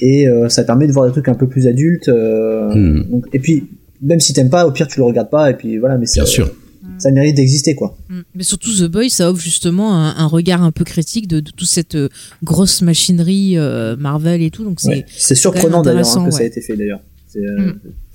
et 0.00 0.28
euh, 0.28 0.48
ça 0.50 0.64
permet 0.64 0.86
de 0.88 0.92
voir 0.92 1.06
des 1.06 1.12
trucs 1.12 1.28
un 1.28 1.34
peu 1.34 1.48
plus 1.48 1.66
adultes 1.68 2.08
euh, 2.08 2.74
Mm. 2.74 3.04
donc, 3.10 3.24
et 3.32 3.38
puis 3.38 3.68
même 4.02 4.20
si 4.20 4.34
t'aimes 4.34 4.50
pas 4.50 4.66
au 4.66 4.72
pire 4.72 4.88
tu 4.88 4.98
le 4.98 5.04
regardes 5.06 5.30
pas 5.30 5.48
et 5.48 5.54
puis 5.54 5.78
voilà 5.78 5.96
mais 5.96 6.06
Bien 6.12 6.26
sûr. 6.26 6.50
Ça 7.02 7.10
mérite 7.10 7.34
d'exister 7.36 7.74
quoi 7.74 7.96
Mm. 8.08 8.20
Mais 8.34 8.42
surtout 8.44 8.70
The 8.74 8.84
Boys, 8.84 9.08
ça 9.10 9.30
offre 9.30 9.40
justement 9.42 9.94
un, 9.94 10.16
un 10.16 10.26
regard 10.26 10.62
un 10.62 10.70
peu 10.72 10.84
critique 10.84 11.26
de, 11.28 11.40
de 11.40 11.50
toute 11.50 11.68
cette 11.68 11.94
euh, 11.94 12.08
grosse 12.42 12.82
machinerie 12.82 13.58
euh, 13.58 13.96
Marvel 13.96 14.40
et 14.42 14.50
tout. 14.50 14.64
Donc 14.64 14.80
c'est 14.80 14.88
Ouais. 14.88 15.06
surprenant 15.34 15.82
d'ailleurs 15.82 16.16
hein, 16.18 16.24
que 16.26 16.30
ça 16.30 16.40
a 16.40 16.44
été 16.44 16.60
fait 16.60 16.76
d'ailleurs 16.76 17.00
c'est 17.28 17.40
euh, 17.40 17.72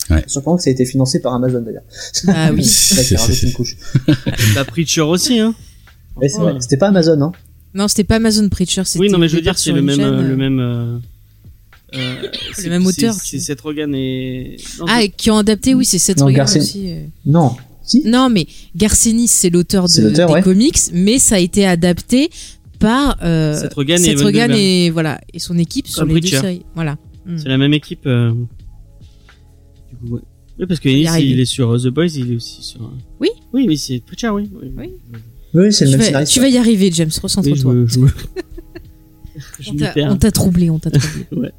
Mm. 0.10 0.14
Ouais. 0.14 0.24
surprenant 0.28 0.56
que 0.58 0.64
ça 0.64 0.70
a 0.70 0.74
été 0.74 0.86
financé 0.86 1.20
par 1.20 1.34
Amazon 1.34 1.62
d'ailleurs 1.62 1.84
ah 2.30 2.52
oui. 2.54 2.64
C'est 2.64 3.44
une 3.44 3.52
couche 3.54 3.76
Bah, 4.56 4.64
Preacher 4.66 5.02
aussi, 5.02 5.40
hein. 5.40 5.54
Ouais, 6.16 6.30
c'est 6.30 6.40
vrai. 6.40 6.56
C'était 6.62 6.78
pas 6.78 6.88
Amazon 6.88 7.22
hein 7.22 7.32
Non, 7.74 7.88
c'était 7.90 8.06
pas 8.06 8.16
Amazon 8.16 8.48
Preacher. 8.50 8.84
c'était 8.86 9.00
Oui, 9.00 9.10
non, 9.10 9.18
mais 9.18 9.28
je 9.28 9.36
veux 9.36 9.42
dire, 9.42 9.58
c'est 9.58 9.72
le 9.74 9.82
même, 9.82 10.00
euh, 10.00 10.12
euh, 10.20 10.28
le 10.30 10.36
même, 10.38 10.60
euh, 10.60 10.98
euh, 11.96 12.28
c'est- 12.56 12.70
même 12.70 12.86
auteur, 12.86 13.14
C'est 13.14 13.40
Seth 13.40 13.60
Rogen 13.62 13.94
et. 13.94 14.58
non, 14.80 14.86
Ah, 14.88 15.04
et 15.04 15.10
qui 15.10 15.30
ont 15.30 15.38
adapté, 15.38 15.74
oui, 15.76 15.84
c'est 15.86 16.00
cette 16.00 16.20
Non, 16.20 16.30
Garcin- 16.30 16.60
aussi. 16.62 16.90
non 17.26 17.52
si 17.88 18.02
Non, 18.06 18.30
mais 18.30 18.46
Garcenis, 18.76 19.28
c'est 19.30 19.50
l'auteur 19.50 19.88
de, 19.88 20.10
des 20.10 20.24
ouais. 20.26 20.42
comics, 20.44 20.78
mais 20.94 21.18
ça 21.20 21.36
a 21.36 21.40
été 21.40 21.66
adapté 21.66 22.30
par 22.80 23.18
euh, 23.24 23.56
Seth 23.60 23.74
Rogen 23.74 23.96
et 23.96 23.98
Seth 23.98 24.12
Evan 24.14 24.26
Rogen 24.26 24.40
Goldberg. 24.48 24.60
et 24.62 24.90
voilà 24.92 25.20
et 25.34 25.40
son 25.40 25.58
équipe 25.58 25.88
sur 25.88 26.02
Comme 26.02 26.10
les 26.10 26.16
deux 26.16 26.28
Preacher. 26.28 26.42
séries. 26.42 26.62
Voilà. 26.76 26.98
Mm. 27.26 27.38
C'est 27.38 27.50
la 27.50 27.58
même 27.58 27.74
équipe. 27.74 28.06
euh, 28.06 28.32
Du 29.90 29.96
coup, 29.98 30.16
ouais. 30.16 30.22
Oui, 30.60 30.66
parce 30.68 30.80
que 30.80 30.90
Ennis, 30.90 31.08
il 31.24 31.40
est 31.40 31.46
sur 31.46 31.72
euh, 31.72 31.78
The 31.80 31.88
Boys, 31.88 32.06
il 32.16 32.32
est 32.34 32.36
aussi 32.36 32.62
sur. 32.64 32.82
euh, 32.82 32.90
Oui. 33.20 33.30
Oui, 33.54 33.66
mais 33.68 33.76
c'est 33.78 34.00
Preacher, 34.06 34.30
oui. 34.30 34.50
oui. 34.62 34.72
Oui. 34.78 34.90
oui 35.54 35.74
c'est 35.74 35.86
le 35.86 35.92
Tu 35.92 35.98
même 35.98 36.00
vas, 36.00 36.06
scénariste 36.06 36.34
tu 36.34 36.40
vas 36.40 36.50
y 36.50 36.58
arriver, 36.58 36.92
James. 36.92 37.10
Recentre-toi. 37.22 37.54
Oui, 37.56 37.60
je 37.62 37.68
me- 37.68 37.88
je 37.88 38.00
me- 38.00 38.08
je 39.60 39.70
On 39.70 39.74
m'y 39.74 39.80
t'a- 39.80 39.90
perds. 39.92 40.12
on 40.12 40.18
t'a 40.18 40.32
troublé, 40.32 40.70
on 40.70 40.80
t'a 40.80 40.90
troublé. 40.92 41.26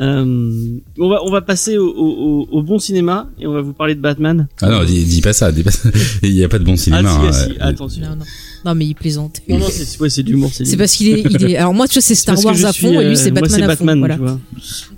Euh, 0.00 0.78
on 0.98 1.08
va 1.10 1.22
on 1.24 1.30
va 1.30 1.42
passer 1.42 1.76
au, 1.76 1.86
au, 1.88 2.08
au- 2.08 2.48
au 2.58 2.62
bon 2.62 2.78
cinéma 2.78 3.28
et 3.38 3.46
on 3.46 3.52
va 3.52 3.60
vous 3.60 3.74
parler 3.74 3.94
de 3.94 4.00
Batman. 4.00 4.48
Ah 4.62 4.70
non, 4.70 4.82
dis, 4.84 5.04
dis 5.04 5.20
pas 5.20 5.34
ça, 5.34 5.52
dis 5.52 5.62
pas 5.62 5.70
ça. 5.70 5.90
Il 6.22 6.30
y 6.32 6.42
a 6.42 6.48
pas 6.48 6.58
de 6.58 6.64
bon 6.64 6.76
cinéma. 6.76 7.10
ah, 7.20 7.20
si, 7.20 7.26
hein, 7.28 7.32
si, 7.32 7.50
euh, 7.60 7.64
attention. 7.66 8.02
non, 8.02 8.16
non, 8.16 8.24
non, 8.64 8.74
mais 8.74 8.86
il 8.86 8.94
plaisante. 8.94 9.42
Non, 9.48 9.58
non, 9.58 9.66
c'est 9.70 10.00
ouais, 10.00 10.08
c'est 10.08 10.22
de 10.22 10.30
l'humour, 10.30 10.50
c'est 10.54 10.64
du- 10.64 10.76
parce 10.78 10.94
qu'il 10.96 11.08
est, 11.08 11.20
il 11.28 11.50
est. 11.50 11.56
Alors 11.56 11.74
moi, 11.74 11.86
tu 11.86 11.94
vois, 11.94 12.02
c'est 12.02 12.14
Star 12.14 12.42
Wars 12.44 12.54
à 12.64 12.72
suis, 12.72 12.86
fond, 12.86 12.98
et 13.00 13.04
lui, 13.04 13.12
euh, 13.12 13.14
c'est 13.14 13.30
moi, 13.30 13.42
Batman 13.42 13.62
à 13.70 13.76
fond. 13.76 13.84
Voilà. 13.98 14.14
tu 14.16 14.20
vois. 14.22 14.40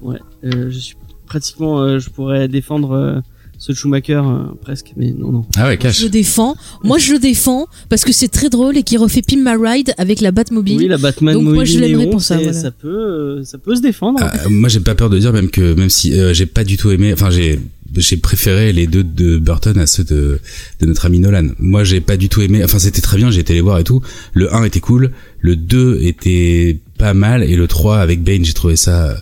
Ouais, 0.03 0.19
euh, 0.45 0.71
je 0.71 0.79
suis 0.79 0.95
pratiquement, 1.27 1.81
euh, 1.81 1.99
je 1.99 2.09
pourrais 2.11 2.47
défendre 2.47 2.93
euh, 2.93 3.21
ce 3.63 3.73
Schumacher 3.73 4.15
euh, 4.25 4.43
presque, 4.61 4.93
mais 4.97 5.15
non, 5.17 5.31
non. 5.31 5.47
Ah 5.57 5.69
ouais, 5.69 5.75
Je 5.75 5.79
cash. 5.79 6.03
le 6.03 6.09
défends. 6.09 6.57
Moi, 6.83 6.99
je 6.99 7.13
le 7.13 7.21
défends 7.21 7.69
parce 7.89 8.05
que 8.05 8.11
c'est 8.13 8.27
très 8.27 8.51
drôle 8.51 8.77
et 8.77 8.83
qu'il 8.83 8.99
refait 8.99 9.23
Pim 9.23 9.37
My 9.37 9.55
Ride 9.57 9.95
avec 9.99 10.21
la 10.21 10.33
Batmobile. 10.33 10.79
Oui, 10.79 10.89
la 10.89 10.99
Batman 10.99 11.35
Donc, 11.35 11.45
moi, 11.45 11.65
je 11.65 11.79
l'aimerais 11.79 12.11
pour 12.11 12.21
ça, 12.21 12.39
voilà. 12.39 12.53
ça 12.55 12.73
peut, 12.73 12.89
euh, 12.89 13.45
ça 13.45 13.59
peut 13.59 13.77
se 13.77 13.81
défendre. 13.81 14.19
Ah, 14.21 14.49
moi, 14.49 14.69
j'ai 14.69 14.81
pas 14.81 14.97
peur 14.97 15.11
de 15.11 15.19
dire 15.21 15.33
même 15.33 15.49
que 15.49 15.75
même 15.75 15.91
si 15.91 16.13
euh, 16.19 16.35
j'ai 16.35 16.47
pas 16.47 16.65
du 16.65 16.77
tout 16.77 16.91
aimé, 16.91 17.13
enfin 17.13 17.31
j'ai 17.31 17.61
j'ai 17.95 18.17
préféré 18.17 18.73
les 18.73 18.89
deux 18.89 19.05
de 19.05 19.39
Burton 19.39 19.79
à 19.79 19.87
ceux 19.87 20.03
de 20.03 20.41
de 20.81 20.87
notre 20.87 21.07
ami 21.07 21.21
Nolan. 21.21 21.51
Moi, 21.61 21.85
j'ai 21.85 22.01
pas 22.01 22.17
du 22.17 22.29
tout 22.29 22.41
aimé. 22.43 22.65
Enfin, 22.65 22.81
c'était 22.81 23.01
très 23.01 23.17
bien, 23.17 23.31
j'ai 23.31 23.43
été 23.43 23.55
les 23.55 23.61
voir 23.61 23.79
et 23.79 23.85
tout. 23.85 24.03
Le 24.33 24.53
1 24.53 24.65
était 24.65 24.81
cool, 24.81 25.13
le 25.39 25.55
2 25.55 26.01
était 26.03 26.79
pas 26.99 27.15
mal 27.15 27.45
et 27.45 27.55
le 27.55 27.69
3 27.69 27.99
avec 27.99 28.25
Bane, 28.25 28.45
j'ai 28.45 28.55
trouvé 28.55 28.75
ça 28.75 29.15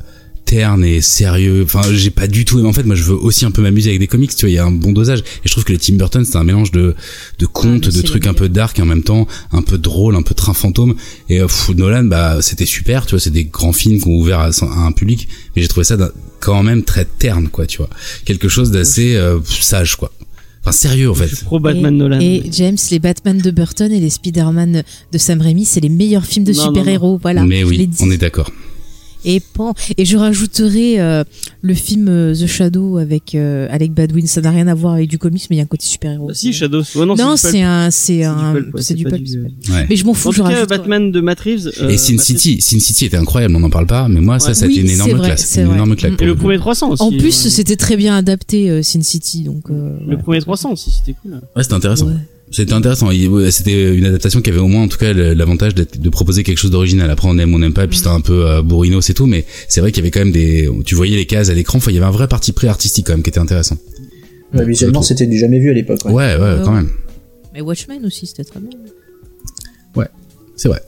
terne 0.51 0.84
et 0.84 1.01
sérieux. 1.01 1.62
Enfin, 1.64 1.80
j'ai 1.92 2.11
pas 2.11 2.26
du 2.26 2.44
tout 2.44 2.59
aimé. 2.59 2.66
En 2.68 2.72
fait, 2.72 2.82
moi, 2.82 2.96
je 2.96 3.05
veux 3.05 3.14
aussi 3.14 3.44
un 3.44 3.53
peu 3.53 3.62
m'amuser 3.62 3.90
avec 3.90 4.01
des 4.01 4.09
comics. 4.09 4.34
Tu 4.34 4.46
vois, 4.46 4.51
il 4.51 4.55
y 4.55 4.59
a 4.59 4.64
un 4.64 4.72
bon 4.72 4.90
dosage. 4.90 5.20
Et 5.20 5.22
je 5.44 5.51
trouve 5.53 5.62
que 5.64 5.72
les 5.72 5.78
Tim 5.78 5.94
Burton, 5.94 6.24
c'est 6.24 6.36
un 6.36 6.42
mélange 6.44 6.72
de 6.72 6.96
de 7.38 7.46
contes, 7.46 7.84
Ah, 7.86 7.90
mais 7.94 8.03
de 8.03 8.07
trucs 8.07 8.26
un 8.26 8.34
peu 8.34 8.48
dark 8.48 8.76
et 8.78 8.82
en 8.82 8.86
même 8.86 9.05
temps 9.05 9.28
un 9.53 9.62
peu 9.62 9.78
drôle, 9.78 10.16
un 10.16 10.22
peu 10.22 10.34
train 10.34 10.53
fantôme. 10.55 10.96
Et 11.28 11.40
euh, 11.40 11.46
pff, 11.46 11.70
Nolan, 11.76 12.05
bah, 12.05 12.38
c'était 12.42 12.66
super. 12.66 13.07
Tu 13.07 13.11
vois, 13.12 13.20
c'est 13.20 13.30
des 13.30 13.44
grands 13.44 13.72
films 13.72 14.01
qu'on 14.01 14.11
ouvert 14.16 14.40
à, 14.40 14.46
à 14.48 14.80
un 14.86 14.92
public. 14.92 15.28
Mais 15.55 15.62
j'ai 15.62 15.68
trouvé 15.68 15.84
ça 15.84 15.96
quand 16.40 16.62
même 16.64 16.82
très 16.82 17.05
terne, 17.05 17.48
quoi. 17.48 17.66
Tu 17.66 17.78
vois, 17.78 17.88
quelque 18.24 18.48
chose 18.48 18.72
d'assez 18.72 19.14
euh, 19.14 19.38
sage, 19.44 19.94
quoi. 19.96 20.11
Enfin, 20.62 20.72
sérieux, 20.72 21.11
en 21.11 21.14
Je 21.14 21.22
fait. 21.22 21.34
suis 21.36 21.44
pro 21.46 21.59
Batman 21.61 21.94
et, 21.94 21.96
Nolan. 21.96 22.20
et 22.20 22.42
James, 22.53 22.76
les 22.90 22.98
Batman 22.98 23.38
de 23.38 23.51
Burton 23.51 23.90
et 23.92 24.01
les 24.01 24.11
Spider-Man 24.11 24.82
de 25.12 25.18
Sam 25.18 25.40
Raimi, 25.40 25.64
c'est 25.64 25.80
les 25.80 25.88
meilleurs 25.88 26.26
films 26.26 26.44
de 26.44 26.53
super-héros. 26.53 27.18
Voilà. 27.22 27.44
Mais 27.46 27.62
oui, 27.64 27.88
on 28.01 28.11
est 28.11 28.18
d'accord. 28.18 28.51
Et, 29.25 29.41
pan- 29.41 29.75
et 29.97 30.05
je 30.05 30.16
rajouterai 30.16 31.01
euh, 31.01 31.25
le 31.62 31.75
film 31.75 32.09
euh, 32.09 32.35
The 32.35 32.47
Shadow 32.47 32.99
avec 32.99 33.35
euh, 33.35 33.66
Alec 33.71 33.93
Baldwin. 33.93 34.27
Ça 34.27 34.41
n'a 34.41 34.51
rien 34.51 34.66
à 34.68 34.75
voir 34.75 34.95
avec 34.95 35.09
du 35.09 35.18
comics, 35.18 35.43
mais 35.51 35.57
il 35.57 35.59
y 35.59 35.61
a 35.61 35.64
un 35.64 35.66
côté 35.66 35.87
super-héros. 35.87 36.29
Bah, 36.29 36.35
si, 36.35 36.53
Shadow. 36.53 36.83
Non, 36.97 37.14
non, 37.16 37.37
c'est 37.37 37.62
un, 37.62 37.91
c'est 37.91 38.25
un, 38.25 38.55
c'est 38.79 38.95
du 38.95 39.05
pas 39.05 39.11
pulp. 39.11 39.25
du- 39.25 39.41
Ouais. 39.71 39.87
Mais 39.89 39.97
je 39.97 40.05
m'en 40.05 40.14
fous, 40.14 40.29
En 40.29 40.33
je 40.33 40.43
tout 40.43 40.49
cas. 40.49 40.66
Batman 40.66 41.11
de 41.12 41.21
Matt 41.21 41.41
Reeves. 41.41 41.71
euh, 41.81 41.89
et 41.89 41.97
Sin 41.99 42.14
Matt 42.16 42.27
Reeves. 42.27 42.39
City, 42.39 42.61
Sin 42.61 42.79
City 42.81 43.05
était 43.07 43.16
incroyable. 43.16 43.55
On 43.57 43.61
n'en 43.61 43.71
parle 43.71 43.87
pas, 43.87 44.09
mais 44.09 44.21
moi, 44.21 44.39
ça, 44.39 44.55
ça 44.55 44.64
a 44.64 44.68
été 44.68 44.79
Oui, 44.79 44.85
une 44.87 44.91
énorme 44.91 45.11
vrai, 45.12 45.29
classe, 45.29 45.45
c'est 45.47 45.61
une 45.61 45.66
vrai. 45.66 45.75
énorme 45.77 45.97
claque. 45.97 46.21
Et 46.21 46.25
le 46.27 46.35
premier 46.37 46.59
300 46.59 46.91
aussi. 46.91 47.03
En 47.03 47.11
plus, 47.11 47.33
c'était 47.33 47.77
très 47.77 47.97
bien 47.97 48.16
adapté, 48.16 48.83
Sin 48.83 49.03
City, 49.03 49.43
donc. 49.45 49.68
Le 49.71 50.16
premier 50.18 50.41
300 50.41 50.73
aussi, 50.73 50.91
c'était 50.91 51.16
cool. 51.23 51.41
Ouais, 51.57 51.62
c'était 51.62 51.75
intéressant. 51.75 52.09
Ouais. 52.51 52.57
C'était 52.57 52.72
intéressant. 52.72 53.09
Ouais, 53.09 53.51
C'était 53.51 53.94
une 53.94 54.05
adaptation 54.07 54.40
qui 54.40 54.51
avait 54.51 54.59
au 54.59 54.66
moins, 54.68 54.82
en 54.82 54.88
tout 54.88 54.98
cas, 54.98 55.12
l'avantage 55.12 55.74
de 55.74 56.09
proposer 56.11 56.42
quelque 56.42 56.59
chose 56.59 56.70
d'original. 56.70 57.09
Après, 57.11 57.28
on 57.28 57.38
aime, 57.38 57.55
on 57.55 57.59
n'aime 57.61 57.72
pas, 57.72 57.84
et 57.84 57.88
puis 57.88 57.98
c'était 57.98 58.11
un 58.11 58.20
peu 58.20 58.46
euh, 58.46 58.62
bourrino, 58.62 59.01
c'est 59.01 59.14
tout. 59.14 59.26
Mais 59.26 59.44
c'est 59.68 59.80
vrai 59.80 59.92
qu'il 59.92 60.03
y 60.03 60.05
avait 60.05 60.11
quand 60.11 60.20
même 60.20 60.32
des, 60.32 60.68
tu 60.84 60.94
voyais 60.94 61.16
les 61.16 61.26
cases 61.26 61.48
à 61.51 61.55
l'écran. 61.55 61.78
Enfin, 61.78 61.90
il 61.90 61.94
y 61.94 61.98
avait 61.98 62.07
un 62.07 62.11
vrai 62.11 62.26
parti 62.28 62.53
pris 62.53 62.66
artistique 62.66 63.07
quand 63.07 63.12
même 63.12 63.22
qui 63.22 63.30
était 63.30 63.38
intéressant. 63.40 63.78
Ouais, 64.53 64.64
visuellement 64.66 65.01
c'était 65.03 65.28
du 65.28 65.38
jamais 65.38 65.61
vu 65.61 65.70
à 65.70 65.72
l'époque 65.72 66.01
ouais. 66.07 66.12
Ouais, 66.12 66.34
ouais, 66.34 66.40
Ouais, 66.40 66.57
quand 66.64 66.70
ouais. 66.74 66.82
même. 66.82 66.90
Mais 67.55 67.61
Watchmen 67.61 68.05
aussi, 68.05 68.26
c'était 68.26 68.42
très 68.44 68.59
bien. 68.61 68.70
C'est 70.57 70.68
vrai. 70.68 70.82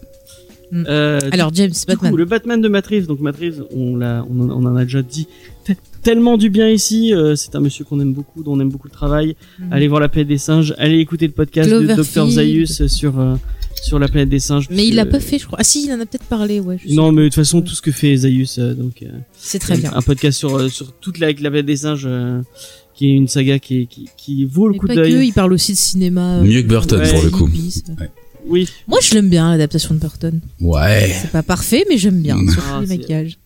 Euh, 0.74 1.18
Alors, 1.32 1.50
James, 1.54 1.70
Du 1.70 1.86
Batman. 1.86 2.10
coup, 2.10 2.16
le 2.18 2.24
Batman 2.26 2.60
de 2.60 2.68
Reeves, 2.68 3.06
donc 3.06 3.20
Reeves, 3.22 3.64
on, 3.74 3.96
l'a, 3.96 4.22
on, 4.28 4.38
en, 4.40 4.50
on 4.50 4.64
en 4.66 4.76
a 4.76 4.84
déjà 4.84 5.00
dit 5.00 5.26
tellement 6.02 6.36
du 6.36 6.50
bien 6.50 6.68
ici. 6.68 7.14
euh, 7.14 7.36
c'est 7.36 7.54
un 7.54 7.60
monsieur 7.60 7.84
qu'on 7.84 8.00
aime 8.00 8.12
beaucoup, 8.12 8.42
dont 8.42 8.52
on 8.54 8.60
aime 8.60 8.70
beaucoup 8.70 8.88
le 8.88 8.92
travail. 8.92 9.36
Mhm. 9.58 9.72
Allez 9.72 9.88
voir 9.88 10.00
la 10.00 10.08
planète 10.08 10.28
des 10.28 10.38
singes, 10.38 10.74
allez 10.78 10.98
écouter 10.98 11.26
le 11.26 11.32
podcast 11.32 11.70
de 11.70 11.86
Dr. 11.86 12.28
Zaius 12.30 12.86
sur 12.88 13.18
euh, 13.20 13.34
sur 13.82 13.98
la 13.98 14.08
planète 14.08 14.28
des 14.28 14.38
singes. 14.38 14.66
Mais 14.70 14.86
il 14.86 14.94
l'a 14.94 15.06
pas 15.06 15.18
fait, 15.20 15.38
je 15.38 15.46
crois. 15.46 15.58
Ah 15.60 15.64
si, 15.64 15.84
il 15.86 15.90
en 15.92 16.00
a 16.00 16.06
peut-être 16.06 16.24
parlé, 16.26 16.60
ouais. 16.60 16.78
je 16.86 16.94
Non, 16.94 17.10
mais 17.12 17.22
de 17.22 17.26
toute 17.28 17.34
façon, 17.36 17.62
tout 17.62 17.74
ce 17.74 17.82
que 17.82 17.90
fait 17.90 18.14
Zaius, 18.16 18.58
euh, 18.58 18.74
donc 18.74 19.02
euh, 19.02 19.06
C'est 19.36 19.58
très 19.58 19.76
bien. 19.76 19.92
un 19.94 20.02
podcast 20.02 20.38
sur 20.38 20.56
euh, 20.56 20.68
sur 20.68 20.92
toute 20.92 21.18
la, 21.18 21.28
la 21.28 21.34
planète 21.34 21.66
des 21.66 21.76
singes, 21.76 22.04
euh, 22.06 22.40
qui 22.94 23.06
est 23.08 23.12
une 23.14 23.28
saga 23.28 23.58
qui 23.58 23.86
qui, 23.86 24.08
qui 24.16 24.44
vaut 24.44 24.66
le 24.68 24.74
Mais 24.74 24.78
coup 24.78 24.86
pas 24.86 24.94
que, 24.94 25.00
d'œil. 25.00 25.28
il 25.28 25.32
parle 25.32 25.52
aussi 25.52 25.72
de 25.72 25.78
cinéma. 25.78 26.38
euh, 26.38 26.42
Mieux 26.44 26.62
que 26.62 26.68
Burton 26.68 27.00
Ouais. 27.00 27.10
pour 27.12 27.22
le 27.22 27.30
coup. 27.30 27.48
ça. 27.70 27.92
Oui. 28.46 28.68
Moi, 28.88 28.98
je 29.02 29.14
l'aime 29.14 29.30
bien, 29.30 29.50
l'adaptation 29.52 29.94
de 29.94 30.00
Burton. 30.00 30.40
Ouais. 30.60 31.10
C'est 31.22 31.30
pas 31.30 31.44
parfait, 31.44 31.84
mais 31.88 31.96
j'aime 31.96 32.20
bien, 32.20 32.36
surtout 32.52 32.60
Ah, 32.72 32.80
les 32.82 32.88
maquillages. 32.98 33.38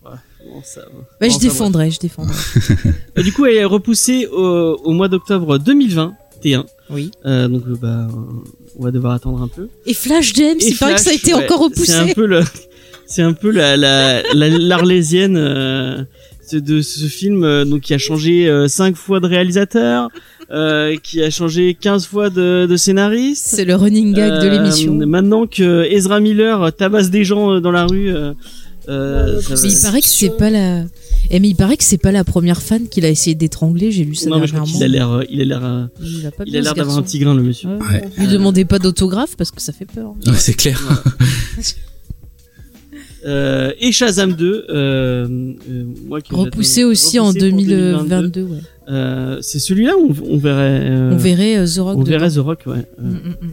Bon, 0.57 0.63
ça 0.65 0.81
va. 0.81 0.87
Bah, 0.87 1.03
Bon, 1.21 1.27
je 1.27 1.33
ça 1.33 1.39
va. 1.39 1.43
défendrai, 1.45 1.91
je 1.91 1.99
défendrai. 2.01 2.35
Euh, 3.19 3.23
Du 3.23 3.33
coup, 3.33 3.45
elle 3.45 3.57
est 3.57 3.65
repoussée 3.65 4.27
au, 4.27 4.79
au 4.85 4.93
mois 4.93 5.09
d'octobre 5.09 5.59
2021. 5.59 6.65
Oui. 6.91 7.11
Euh, 7.27 7.47
donc, 7.49 7.63
euh, 7.69 7.75
bah, 7.81 8.09
on 8.79 8.85
va 8.85 8.91
devoir 8.91 9.13
attendre 9.15 9.43
un 9.43 9.49
peu. 9.49 9.69
Et 9.87 9.95
Flash 9.95 10.33
James, 10.35 10.57
il 10.61 10.77
paraît 10.77 10.95
que 10.95 11.01
ça 11.01 11.11
a 11.11 11.15
été 11.15 11.35
ouais, 11.35 11.45
encore 11.45 11.69
C'est 11.75 11.93
un 11.93 12.01
repoussé. 12.03 12.15
peu 12.15 12.27
le, 12.27 12.41
c'est 13.07 13.23
un 13.23 13.33
peu 13.33 13.51
la, 13.51 13.77
la, 13.77 14.23
la- 14.35 14.49
l'arlésienne 14.49 15.37
euh, 15.37 16.03
de- 16.53 16.81
ce 16.83 17.05
film, 17.07 17.43
euh, 17.45 17.65
donc 17.65 17.83
qui 17.83 17.93
a 17.95 17.99
changé 17.99 18.49
euh, 18.49 18.69
cinq 18.69 18.97
fois 18.97 19.19
de 19.21 19.27
réalisateur, 19.27 20.09
euh, 20.53 20.97
qui 21.03 21.21
a 21.23 21.31
changé 21.31 21.75
15 21.75 22.07
fois 22.07 22.31
de, 22.31 22.67
de 22.71 22.77
scénariste. 22.77 23.47
C'est 23.49 23.65
le 23.65 23.75
running 23.75 24.15
gag 24.15 24.41
de 24.43 24.49
l'émission. 24.49 24.95
Maintenant 24.95 25.47
que 25.47 25.85
Ezra 25.91 26.21
Miller 26.21 26.73
tabasse 26.77 27.11
des 27.11 27.25
gens 27.25 27.61
dans 27.61 27.73
la 27.73 27.85
rue, 27.87 28.13
euh, 28.89 29.39
euh, 29.51 29.57
Mais 29.63 29.69
il 29.73 29.81
paraît 29.83 30.01
que 30.01 30.07
c'est 30.09 30.37
pas 30.37 30.51
la. 30.51 30.85
Eh, 31.31 31.41
mais 31.41 31.49
il 31.49 31.55
paraît 31.57 31.77
que 31.77 31.83
c'est 31.85 31.99
pas 31.99 32.13
la 32.13 32.23
première 32.23 32.63
fan 32.63 32.87
qu'il 32.89 33.05
a 33.05 33.09
essayé 33.11 33.35
d'étrangler. 33.35 33.91
J'ai 33.91 34.05
lu 34.05 34.15
ça 34.15 34.31
non 34.31 34.39
mais 34.39 34.47
je 34.47 34.53
crois 34.53 34.65
dernièrement. 34.65 34.73
qu'il 34.79 34.85
a 34.85 34.89
l'air, 34.89 35.11
euh, 35.11 35.23
il 35.29 35.41
a 35.41 35.45
l'air, 35.45 35.89
Il 36.47 36.57
a 36.57 36.61
l'air 36.61 36.75
d'avoir 36.75 36.97
un 36.97 37.01
garçon. 37.01 37.11
tigrin 37.11 37.35
le 37.35 37.43
monsieur. 37.43 37.69
Ouais. 37.71 37.79
Ouais. 37.81 38.05
Lui 38.19 38.29
demandez 38.29 38.65
pas 38.65 38.79
d'autographe 38.79 39.37
parce 39.37 39.51
que 39.51 39.61
ça 39.61 39.73
fait 39.73 39.87
peur. 39.87 40.15
Ouais, 40.27 40.33
c'est 40.37 40.55
clair. 40.55 40.81
Euh, 43.25 43.73
et 43.81 43.91
Shazam 43.91 44.35
2, 44.35 44.67
euh, 44.69 45.27
euh, 45.69 45.85
moi 46.07 46.21
qui 46.21 46.33
Repoussé 46.33 46.85
aussi 46.85 47.19
en 47.19 47.29
repoussé 47.29 47.51
pour 47.51 47.59
2022. 47.59 48.43
ouais. 48.43 48.59
Euh, 48.89 49.39
c'est 49.41 49.59
celui-là 49.59 49.97
où 49.99 50.13
on, 50.25 50.35
on 50.35 50.39
verrait. 50.39 50.81
euh, 50.85 51.11
On 51.13 51.17
verrait 51.17 51.65
The 51.65 51.79
Rock. 51.79 51.97
On 51.97 52.01
dedans. 52.03 52.11
verrait 52.19 52.31
The 52.31 52.37
Rock, 52.39 52.61
ouais. 52.67 52.87
Euh, 53.01 53.03
Mm, 53.03 53.47
mm, 53.47 53.53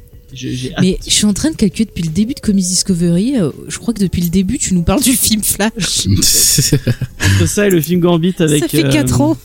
Mais 0.82 0.98
je 1.06 1.12
suis 1.12 1.26
en 1.26 1.34
train 1.34 1.52
de 1.52 1.56
calculer 1.56 1.86
depuis 1.86 2.04
le 2.04 2.10
début 2.12 2.34
de 2.34 2.40
Comics 2.40 2.66
Discovery. 2.66 3.38
euh, 3.40 3.52
je 3.68 3.78
crois 3.78 3.94
que 3.94 4.02
depuis 4.02 4.22
le 4.22 4.30
début, 4.30 4.58
tu 4.58 4.74
nous 4.74 4.84
parles 4.84 5.02
du 5.04 5.14
film 5.14 5.42
Flash. 5.44 6.08
Entre 6.08 7.48
ça 7.48 7.68
et 7.68 7.70
le 7.70 7.82
film 7.82 8.00
Gambit 8.02 8.36
avec. 8.40 8.62
ça 8.64 8.68
fait 8.68 8.86
euh, 8.86 8.92
4 8.92 9.22
ans. 9.22 9.38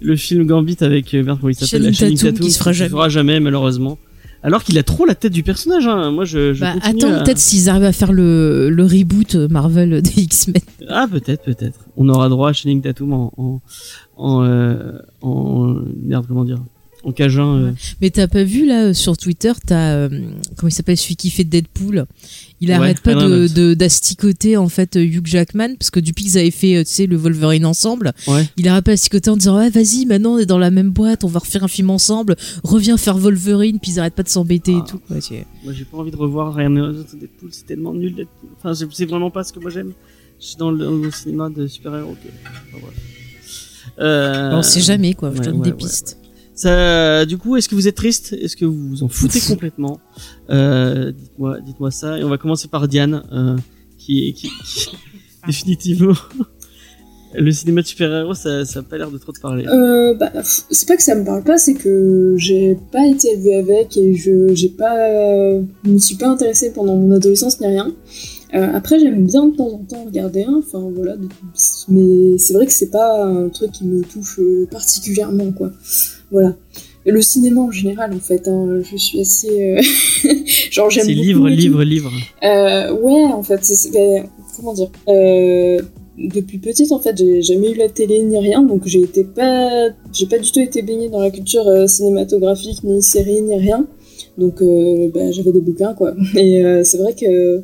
Le 0.00 0.16
film 0.16 0.44
Gambit 0.46 0.76
avec 0.80 1.12
euh, 1.14 1.22
merde, 1.22 1.38
comment 1.40 1.50
il 1.50 1.54
s'appelle 1.54 1.92
Channing 1.94 2.14
la 2.16 2.20
Tatum, 2.20 2.32
Tatum, 2.34 2.46
qui 2.46 2.52
se 2.52 2.58
fera 2.58 2.72
jamais. 2.72 2.90
fera 2.90 3.08
jamais 3.08 3.40
malheureusement. 3.40 3.98
Alors 4.42 4.62
qu'il 4.62 4.78
a 4.78 4.82
trop 4.82 5.06
la 5.06 5.14
tête 5.14 5.32
du 5.32 5.42
personnage. 5.42 5.86
Hein. 5.86 6.10
Moi, 6.12 6.24
je. 6.24 6.52
je 6.54 6.60
Bah, 6.60 6.74
attends, 6.82 7.12
à- 7.12 7.22
peut-être 7.22 7.38
s'ils 7.38 7.68
arrivent 7.68 7.82
à 7.84 7.92
faire 7.92 8.12
le, 8.12 8.68
le 8.70 8.84
reboot 8.84 9.34
Marvel 9.34 10.02
des 10.02 10.20
X-Men. 10.22 10.60
Ah, 10.88 11.06
peut-être, 11.10 11.42
peut-être. 11.44 11.80
On 11.96 12.08
aura 12.08 12.28
droit 12.28 12.50
à 12.50 12.52
Channing 12.52 12.82
Tatum 12.82 13.12
en, 13.14 13.32
en, 13.38 13.60
en, 14.16 14.44
euh, 14.44 14.92
en 15.22 15.76
merde, 16.02 16.26
comment 16.28 16.44
dire, 16.44 16.58
en 17.06 17.12
cajun. 17.12 17.54
euh. 17.56 17.72
Mais 18.00 18.10
t'as 18.10 18.26
pas 18.26 18.42
vu 18.44 18.66
là 18.66 18.86
euh, 18.86 18.92
sur 18.92 19.16
Twitter, 19.16 19.52
t'as 19.66 19.92
euh, 19.94 20.08
comment 20.56 20.68
il 20.68 20.72
s'appelle 20.72 20.96
celui 20.96 21.16
qui 21.16 21.30
fait 21.30 21.44
Deadpool? 21.44 22.04
Il 22.60 22.68
Ouais, 22.70 22.74
arrête 22.74 23.00
pas 23.00 23.14
de 23.14 23.74
d'asticoter 23.74 24.56
en 24.56 24.68
fait 24.68 24.96
euh, 24.96 25.04
Hugh 25.04 25.26
Jackman 25.26 25.76
parce 25.78 25.90
que 25.90 26.00
depuis 26.00 26.24
qu'ils 26.24 26.38
avaient 26.38 26.50
fait 26.50 26.82
tu 26.84 26.90
sais 26.90 27.06
le 27.06 27.16
Wolverine 27.16 27.64
ensemble, 27.66 28.12
Ouais. 28.26 28.48
il 28.56 28.66
arrête 28.68 28.84
pas 28.84 28.92
d'asticoter 28.92 29.30
en 29.30 29.36
disant 29.36 29.58
ouais 29.58 29.68
vas-y 29.70 30.06
maintenant 30.06 30.34
on 30.34 30.38
est 30.38 30.46
dans 30.46 30.58
la 30.58 30.70
même 30.70 30.90
boîte, 30.90 31.22
on 31.24 31.28
va 31.28 31.38
refaire 31.40 31.64
un 31.64 31.68
film 31.68 31.90
ensemble, 31.90 32.34
reviens 32.64 32.96
faire 32.96 33.18
Wolverine 33.18 33.78
puis 33.80 33.92
ils 33.92 34.00
arrêtent 34.00 34.14
pas 34.14 34.22
de 34.22 34.28
s'embêter 34.28 34.74
Ah. 34.76 34.84
et 34.86 34.90
tout. 34.90 35.00
Ouais, 35.10 35.20
c'est- 35.20 35.46
Moi, 35.64 35.72
j'ai 35.74 35.84
pas 35.84 35.98
envie 35.98 36.10
de 36.10 36.16
revoir 36.16 36.54
Ryan 36.54 36.68
Reynolds 36.74 37.04
Deadpool. 37.20 37.50
C'est 37.52 37.66
tellement 37.66 37.92
nul 37.92 38.14
Deadpool. 38.14 38.50
Enfin, 38.58 38.74
c'est- 38.74 39.04
vraiment 39.06 39.30
pas 39.30 39.44
ce 39.44 39.52
que 39.52 39.60
moi 39.60 39.70
j'aime. 39.70 39.92
Je 40.40 40.46
suis 40.46 40.56
dans 40.56 40.70
le, 40.70 40.78
dans 40.84 40.90
le 40.92 41.10
cinéma 41.10 41.50
de 41.50 41.66
super-héros. 41.66 42.12
ok. 42.12 42.30
Enfin. 42.74 42.86
Euh, 43.98 44.50
on 44.52 44.62
sait 44.62 44.80
jamais 44.80 45.14
quoi. 45.14 45.32
Je 45.34 45.40
donne 45.42 45.62
des 45.62 45.72
pistes. 45.72 46.18
Ça, 46.56 47.24
du 47.26 47.36
coup, 47.38 47.56
est-ce 47.56 47.68
que 47.68 47.74
vous 47.74 47.86
êtes 47.86 47.94
triste? 47.96 48.32
Est-ce 48.32 48.56
que 48.56 48.64
vous 48.64 48.88
vous 48.88 49.02
en 49.04 49.08
foutez 49.08 49.40
complètement? 49.48 50.00
Euh, 50.50 51.12
Dites-moi, 51.12 51.60
dites-moi 51.60 51.90
ça. 51.90 52.18
Et 52.18 52.24
on 52.24 52.28
va 52.28 52.38
commencer 52.38 52.66
par 52.68 52.88
Diane, 52.88 53.22
euh, 53.32 53.56
qui 53.98 54.32
qui, 54.34 54.48
qui- 54.64 54.88
définitivement 55.46 56.14
le 57.34 57.50
cinéma 57.52 57.82
de 57.82 57.86
super-héros, 57.86 58.32
ça, 58.34 58.64
ça 58.64 58.78
a 58.80 58.82
pas 58.82 58.96
l'air 58.96 59.10
de 59.10 59.18
trop 59.18 59.32
te 59.32 59.40
parler. 59.40 59.66
Euh, 59.66 60.14
bah, 60.14 60.32
c'est 60.42 60.88
pas 60.88 60.96
que 60.96 61.02
ça 61.02 61.14
me 61.14 61.24
parle 61.24 61.44
pas, 61.44 61.58
c'est 61.58 61.74
que 61.74 62.34
j'ai 62.38 62.76
pas 62.90 63.06
été 63.06 63.28
élevée 63.34 63.56
avec 63.58 63.96
et 63.98 64.14
je 64.16 64.54
j'ai 64.54 64.70
pas, 64.70 64.96
euh, 64.98 65.62
je 65.84 65.90
me 65.90 65.98
suis 65.98 66.16
pas 66.16 66.28
intéressée 66.28 66.72
pendant 66.72 66.96
mon 66.96 67.12
adolescence 67.14 67.60
ni 67.60 67.66
rien. 67.66 67.92
Euh, 68.54 68.68
après, 68.74 68.98
j'aime 69.00 69.26
bien 69.26 69.46
de 69.48 69.56
temps 69.56 69.68
en 69.72 69.78
temps 69.78 70.04
regarder 70.04 70.44
un, 70.44 70.56
enfin 70.58 70.90
voilà, 70.94 71.16
mais 71.88 72.38
c'est 72.38 72.54
vrai 72.54 72.66
que 72.66 72.72
c'est 72.72 72.90
pas 72.90 73.24
un 73.24 73.48
truc 73.48 73.72
qui 73.72 73.84
me 73.84 74.02
touche 74.02 74.38
euh, 74.38 74.66
particulièrement, 74.70 75.50
quoi. 75.52 75.72
Voilà. 76.30 76.54
Le 77.04 77.20
cinéma 77.22 77.60
en 77.60 77.70
général, 77.70 78.12
en 78.14 78.18
fait, 78.18 78.48
hein, 78.48 78.80
je 78.82 78.96
suis 78.96 79.20
assez, 79.20 79.48
euh, 79.76 79.80
genre 80.70 80.90
j'aime 80.90 81.06
C'est 81.06 81.12
livre, 81.12 81.48
livre, 81.48 81.82
livre. 81.84 82.12
Euh, 82.42 82.92
ouais, 82.92 83.24
en 83.32 83.42
fait, 83.42 83.64
c'est- 83.64 83.92
ben, 83.92 84.24
comment 84.56 84.74
dire 84.74 84.90
Depuis 86.18 86.58
petite, 86.58 86.92
en 86.92 86.98
fait, 86.98 87.16
j'ai 87.18 87.42
jamais 87.42 87.72
eu 87.72 87.74
la 87.76 87.88
télé 87.88 88.22
ni 88.22 88.38
rien, 88.38 88.62
donc 88.62 88.82
j'ai 88.86 89.02
été 89.02 89.22
pas, 89.22 89.88
j'ai 90.12 90.26
pas 90.26 90.38
du 90.38 90.50
tout 90.50 90.60
été 90.60 90.80
baignée 90.82 91.08
dans 91.10 91.20
la 91.20 91.30
culture 91.30 91.66
euh, 91.68 91.86
cinématographique, 91.86 92.82
ni 92.84 93.02
série, 93.02 93.42
ni 93.42 93.54
rien. 93.56 93.86
Donc, 94.38 94.62
euh, 94.62 95.08
ben, 95.12 95.32
j'avais 95.32 95.52
des 95.52 95.60
bouquins, 95.60 95.94
quoi. 95.94 96.14
Et 96.36 96.64
euh, 96.64 96.82
c'est 96.84 96.96
vrai 96.98 97.14
que, 97.14 97.62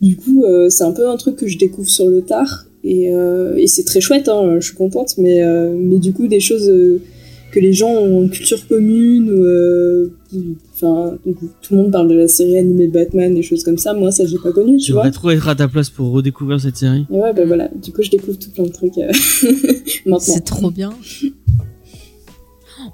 du 0.00 0.16
coup, 0.16 0.44
euh, 0.44 0.68
c'est 0.70 0.84
un 0.84 0.92
peu 0.92 1.08
un 1.08 1.16
truc 1.16 1.36
que 1.36 1.46
je 1.46 1.58
découvre 1.58 1.88
sur 1.88 2.08
le 2.08 2.22
tard, 2.22 2.66
et, 2.82 3.12
euh, 3.12 3.56
et 3.56 3.66
c'est 3.66 3.84
très 3.84 4.00
chouette, 4.00 4.28
hein, 4.28 4.56
je 4.60 4.66
suis 4.66 4.76
contente, 4.76 5.14
mais, 5.18 5.42
euh, 5.42 5.74
mais 5.76 5.98
du 5.98 6.12
coup, 6.12 6.26
des 6.26 6.40
choses 6.40 6.70
que 7.54 7.60
les 7.60 7.72
gens 7.72 7.90
ont 7.90 8.24
en 8.24 8.28
culture 8.28 8.66
commune, 8.66 9.30
ou, 9.30 9.44
euh, 9.44 10.08
enfin, 10.74 11.16
tout 11.62 11.74
le 11.74 11.76
monde 11.76 11.92
parle 11.92 12.08
de 12.08 12.14
la 12.14 12.26
série 12.26 12.58
animée 12.58 12.88
Batman, 12.88 13.32
des 13.32 13.42
choses 13.42 13.62
comme 13.62 13.78
ça, 13.78 13.94
moi, 13.94 14.10
ça, 14.10 14.26
j'ai 14.26 14.38
pas 14.38 14.50
connu, 14.50 14.78
tu 14.78 14.92
vois. 14.92 15.08
Trop 15.10 15.30
être 15.30 15.46
à 15.46 15.54
ta 15.54 15.68
place 15.68 15.88
pour 15.88 16.10
redécouvrir 16.10 16.60
cette 16.60 16.76
série. 16.76 17.06
Et 17.12 17.14
ouais, 17.14 17.32
bah 17.32 17.44
voilà, 17.46 17.70
du 17.80 17.92
coup, 17.92 18.02
je 18.02 18.10
découvre 18.10 18.36
tout 18.38 18.50
plein 18.50 18.64
de 18.64 18.72
trucs 18.72 18.98
euh, 18.98 19.10
maintenant. 20.06 20.18
C'est 20.18 20.40
trop 20.40 20.70
bien. 20.72 20.92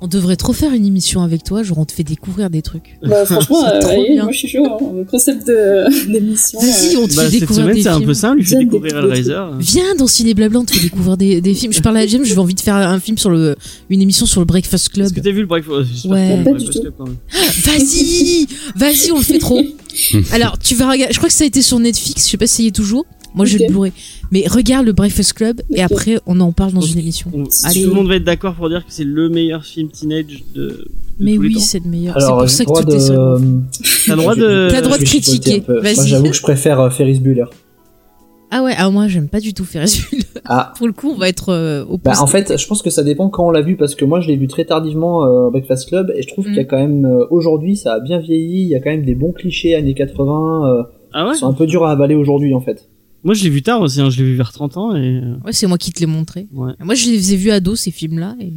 On 0.03 0.07
devrait 0.09 0.37
trop 0.37 0.53
faire 0.55 0.73
une 0.73 0.87
émission 0.87 1.23
avec 1.23 1.45
toi, 1.45 1.63
genre 1.63 1.77
on 1.79 1.85
te 1.85 1.93
fait 1.93 2.05
découvrir 2.05 2.49
des 2.49 2.63
trucs. 2.63 2.97
Bah, 3.03 3.27
franchement, 3.27 3.67
euh, 3.69 3.81
trop 3.81 3.91
allez, 3.91 4.13
bien. 4.15 4.23
moi 4.25 4.33
je 4.33 4.39
suis 4.39 4.49
chaud, 4.49 4.65
hein. 4.67 4.79
Le 4.97 5.05
concept 5.05 5.47
d'émission. 6.09 6.59
Vas-y, 6.59 6.97
euh, 6.97 7.01
on 7.03 7.07
te 7.07 7.15
Bah, 7.17 7.25
fait 7.25 7.31
cette 7.31 7.41
découvrir 7.41 7.65
semaine, 7.65 7.77
des 7.77 7.83
c'est 7.83 7.89
un 7.91 7.95
films. 7.97 8.07
peu 8.07 8.15
ça, 8.15 8.31
on 8.31 8.35
lui 8.35 8.43
fait 8.45 8.51
Viens 8.51 8.59
découvrir 8.65 8.97
Hellraiser. 8.99 9.41
Viens 9.59 9.95
dans 9.97 10.07
Ciné 10.07 10.33
Blabla, 10.35 10.61
on 10.61 10.65
te 10.65 10.73
fait 10.73 10.81
découvrir 10.81 11.17
des, 11.19 11.41
des 11.43 11.55
films. 11.55 11.73
Je 11.75 11.83
parle 11.83 11.99
à 11.99 12.07
James, 12.07 12.25
j'ai 12.25 12.39
envie 12.39 12.55
de 12.55 12.61
faire 12.61 12.77
un 12.77 12.99
film 12.99 13.19
sur 13.19 13.29
le, 13.31 13.57
une 13.91 14.01
émission 14.01 14.25
sur 14.27 14.41
le 14.41 14.47
Breakfast 14.47 14.89
Club. 14.89 15.07
Est-ce 15.07 15.15
que 15.15 15.21
t'as 15.21 15.33
vu 15.33 15.41
le 15.41 15.47
Breakfast 15.47 16.07
Ouais. 16.07 16.37
du 16.39 16.45
Breakfast. 16.45 16.81
Club, 16.81 16.95
quand 16.97 17.05
même. 17.05 17.17
Vas-y, 17.63 18.47
vas-y, 18.77 19.13
on 19.13 19.19
le 19.19 19.25
fait 19.25 19.39
trop. 19.39 19.63
Alors, 20.33 20.59
tu 20.59 20.75
vas 20.77 20.91
regarder. 20.91 21.13
Je 21.13 21.19
crois 21.19 21.29
que 21.29 21.35
ça 21.35 21.45
a 21.45 21.47
été 21.47 21.63
sur 21.63 21.79
Netflix. 21.79 22.25
Je 22.25 22.31
sais 22.31 22.37
pas 22.37 22.47
si 22.47 22.57
ça 22.57 22.63
y 22.63 22.67
est 22.69 22.75
toujours. 22.75 23.05
Moi, 23.35 23.45
j'ai 23.47 23.57
Ok. 23.59 23.63
le 23.63 23.69
Blu-ray. 23.69 23.93
Mais 24.33 24.45
regarde 24.49 24.87
le 24.87 24.93
Breakfast 24.93 25.33
Club 25.35 25.61
et 25.71 25.83
après, 25.83 26.19
on 26.27 26.41
en 26.41 26.53
parle 26.53 26.73
dans 26.73 26.81
une 26.81 26.99
émission. 26.99 27.31
On- 27.33 27.45
Allez. 27.65 27.83
Tout 27.85 27.89
le 27.91 27.95
monde 27.95 28.09
va 28.09 28.17
être 28.17 28.25
d'accord 28.25 28.55
pour 28.55 28.69
dire 28.69 28.85
que 28.85 28.93
c'est 28.93 29.05
le 29.05 29.29
meilleur 29.29 29.65
film 29.65 29.89
teenage 29.89 30.45
de, 30.55 30.61
de 30.61 30.89
Mais 31.21 31.35
tous 31.37 31.41
oui, 31.43 31.61
c'est 31.61 31.83
le 31.85 31.91
meilleur. 31.91 32.15
C'est 32.19 32.25
Alors, 32.25 32.39
pour 32.39 32.47
j'ai 32.49 32.55
ça 32.57 32.65
que 32.65 32.83
tout 32.83 32.91
est 32.91 32.99
sur. 33.01 33.15
de. 33.39 33.61
T'as 34.07 34.15
le 34.17 34.21
droit 34.21 34.35
de. 34.35 34.69
T'as 34.71 34.77
le 34.81 34.83
droit 34.83 34.99
de 34.99 35.05
critiquer. 35.05 35.63
Vas-y. 35.69 36.09
j'avoue 36.09 36.31
que 36.31 36.37
je 36.37 36.43
préfère 36.43 36.81
euh, 36.81 36.91
Ferris 36.91 37.21
Bueller. 37.21 37.45
Ah 38.53 38.65
ouais, 38.65 38.75
ah 38.77 38.91
moi, 38.91 39.07
j'aime 39.07 39.29
pas 39.29 39.39
du 39.39 39.55
tout 39.55 39.65
Ferris 39.65 40.01
Bueller. 40.11 40.25
Ah, 40.45 40.73
Pour 40.79 40.89
le 40.89 40.93
coup, 40.93 41.11
on 41.11 41.17
va 41.17 41.29
être 41.29 41.51
euh, 41.51 41.85
bah, 41.85 41.91
opposés. 41.93 42.19
en 42.21 42.27
fait, 42.27 42.59
je 42.59 42.67
pense 42.67 42.83
que 42.83 42.91
ça 42.91 43.05
dépend 43.05 43.29
quand 43.29 43.47
on 43.47 43.53
l'a 43.53 43.63
vu 43.63 43.77
parce 43.77 43.95
que 43.95 44.05
moi, 44.05 44.19
je 44.21 44.27
l'ai 44.27 44.37
vu 44.37 44.49
très 44.49 44.65
tardivement 44.65 45.23
euh, 45.25 45.47
au 45.47 45.51
Breakfast 45.53 45.89
Club 45.89 46.13
et 46.17 46.23
je 46.23 46.27
trouve 46.27 46.47
Mm. 46.47 46.49
qu'il 46.49 46.57
y 46.57 46.61
a 46.61 46.65
quand 46.65 46.79
même 46.79 47.05
euh, 47.05 47.27
aujourd'hui, 47.31 47.77
ça 47.77 47.93
a 47.95 48.01
bien 48.01 48.19
vieilli. 48.19 48.63
Il 48.63 48.69
y 48.69 48.75
a 48.75 48.81
quand 48.81 48.91
même 48.91 49.05
des 49.05 49.15
bons 49.15 49.31
clichés 49.31 49.77
années 49.77 49.95
80 49.95 50.67
euh, 50.67 50.83
Ah 51.13 51.27
ouais 51.29 51.35
qui 51.35 51.39
sont 51.39 51.47
un 51.47 51.53
peu 51.53 51.67
durs 51.67 51.85
à 51.85 51.93
avaler 51.93 52.17
aujourd'hui 52.17 52.53
en 52.55 52.61
fait. 52.61 52.89
Moi, 53.25 53.35
je 53.35 53.45
l'ai 53.45 53.51
vu 53.51 53.63
tard 53.63 53.81
aussi, 53.83 54.01
hein, 54.01 54.09
je 54.11 54.19
l'ai 54.19 54.25
vu 54.31 54.35
vers 54.37 54.53
30 54.53 54.77
ans 54.77 54.95
et. 54.97 55.01
euh, 55.23 55.35
Ouais, 55.45 55.53
c'est 55.53 55.67
moi 55.67 55.79
qui 55.79 55.93
te 55.93 56.01
l'ai 56.01 56.07
montré. 56.07 56.49
Ouais. 56.55 56.73
Moi, 56.81 56.95
je 56.95 57.07
les 57.11 57.35
ai 57.35 57.37
vus 57.37 57.51
ados, 57.51 57.81
ces 57.81 57.91
films-là. 57.91 58.35
Et, 58.41 58.53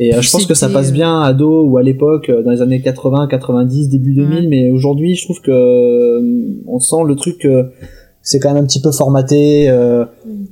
Et 0.00 0.14
euh, 0.14 0.22
je 0.22 0.30
pense 0.30 0.46
que 0.46 0.54
ça 0.54 0.68
passe 0.68 0.88
euh, 0.90 0.92
bien 0.92 1.20
ado 1.22 1.64
ou 1.64 1.76
à 1.78 1.82
l'époque 1.82 2.28
euh, 2.30 2.42
dans 2.42 2.50
les 2.50 2.62
années 2.62 2.80
80, 2.82 3.26
90, 3.28 3.88
début 3.88 4.14
2000, 4.14 4.38
Ouais. 4.40 4.46
mais 4.48 4.70
aujourd'hui, 4.70 5.14
je 5.14 5.22
trouve 5.24 5.40
que 5.40 5.50
euh, 5.50 6.62
on 6.66 6.78
sent 6.80 7.04
le 7.06 7.14
truc 7.14 7.38
que 7.38 7.70
c'est 8.28 8.40
quand 8.40 8.52
même 8.52 8.64
un 8.64 8.66
petit 8.66 8.80
peu 8.80 8.90
formaté 8.90 9.68
euh, 9.68 10.04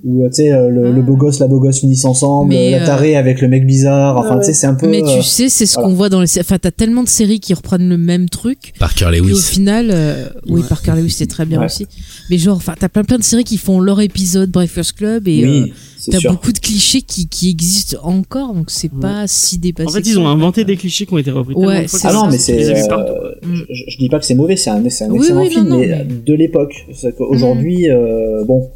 où 0.05 0.23
tu 0.29 0.35
sais 0.35 0.53
euh, 0.53 0.69
le, 0.71 0.87
Ah. 0.87 0.91
le 0.91 1.03
beau 1.03 1.17
gosse 1.17 1.41
la 1.41 1.49
beau 1.49 1.59
gosse 1.59 1.81
finissent 1.81 2.05
ensemble 2.05 2.51
Mais, 2.51 2.71
la 2.71 2.83
euh, 2.83 2.87
tarée 2.87 3.17
avec 3.17 3.41
le 3.41 3.49
mec 3.49 3.67
bizarre 3.67 4.17
enfin 4.17 4.35
Ouais, 4.37 4.41
tu 4.41 4.47
sais 4.47 4.53
c'est 4.53 4.69
un 4.69 4.75
peu 4.75 4.87
Mais 4.89 5.03
euh, 5.03 5.17
tu 5.17 5.23
sais, 5.23 5.49
c'est 5.49 5.67
ce 5.67 5.75
voilà. 5.75 5.89
qu'on 5.89 5.95
voit 5.95 6.09
dans 6.09 6.21
les. 6.21 6.39
Enfin, 6.39 6.59
t'as 6.61 6.71
tellement 6.71 7.03
de 7.03 7.09
séries 7.09 7.41
qui 7.41 7.53
reprennent 7.53 7.89
le 7.89 7.99
même 7.99 8.29
truc. 8.29 8.75
Parker 8.79 9.11
Et 9.15 9.21
au 9.21 9.25
Lewis. 9.25 9.43
final, 9.43 9.91
euh, 9.91 10.29
oui, 10.49 10.61
Ouais. 10.61 10.69
Parker 10.69 10.93
Lewis, 10.97 11.11
c'est 11.11 11.27
très 11.27 11.47
bien 11.47 11.59
Ouais. 11.59 11.67
aussi. 11.67 11.87
Mais 12.31 12.39
genre, 12.39 12.57
enfin, 12.57 12.75
t'as 12.79 12.89
plein 12.89 13.03
plein 13.03 13.19
de 13.19 13.25
séries 13.25 13.45
qui 13.45 13.59
font 13.59 13.81
leur 13.81 14.01
épisode 14.01 14.51
Breakfast 14.51 14.93
Club 14.93 15.27
et 15.27 15.45
euh, 15.45 15.65
oui 15.65 15.73
t'as 16.11 16.31
beaucoup 16.31 16.53
de 16.53 16.59
clichés 16.59 17.03
qui, 17.03 17.29
qui 17.29 17.51
existent 17.51 17.99
encore, 18.03 18.55
donc 18.55 18.71
c'est 18.71 18.93
Ouais. 18.93 19.01
pas 19.01 19.27
si 19.27 19.59
dépassé. 19.59 19.89
En 19.89 19.93
fait, 19.93 20.07
ils 20.07 20.19
ont 20.19 20.29
inventé 20.29 20.65
des 20.65 20.77
clichés 20.77 21.07
qui 21.07 21.13
ont 21.15 21.19
été 21.19 21.31
repris. 21.31 21.55
Ouais, 21.55 21.87
ah 22.05 22.13
non 22.13 22.21
ça, 22.25 22.29
mais 22.31 22.39
c'est 22.39 22.71
euh, 22.71 23.35
Mm. 23.43 23.55
je, 23.71 23.85
je 23.89 23.99
dis 23.99 24.09
pas 24.09 24.19
que 24.19 24.25
c'est 24.27 24.35
mauvais 24.35 24.57
c'est 24.57 24.71
un 24.71 24.89
c'est 24.91 25.05
un 25.05 25.11
Oui, 25.11 25.19
excellent 25.19 25.41
oui, 25.43 25.51
film 25.51 25.65
non, 25.65 25.71
non, 25.77 25.79
mais 25.81 25.89
mais- 25.89 26.05
Mm. 26.05 26.23
de 26.25 26.35
l'époque 26.35 26.87
c'est 26.95 27.15
qu'aujourd'hui 27.17 27.91
euh, 27.91 28.45
bon 28.45 28.71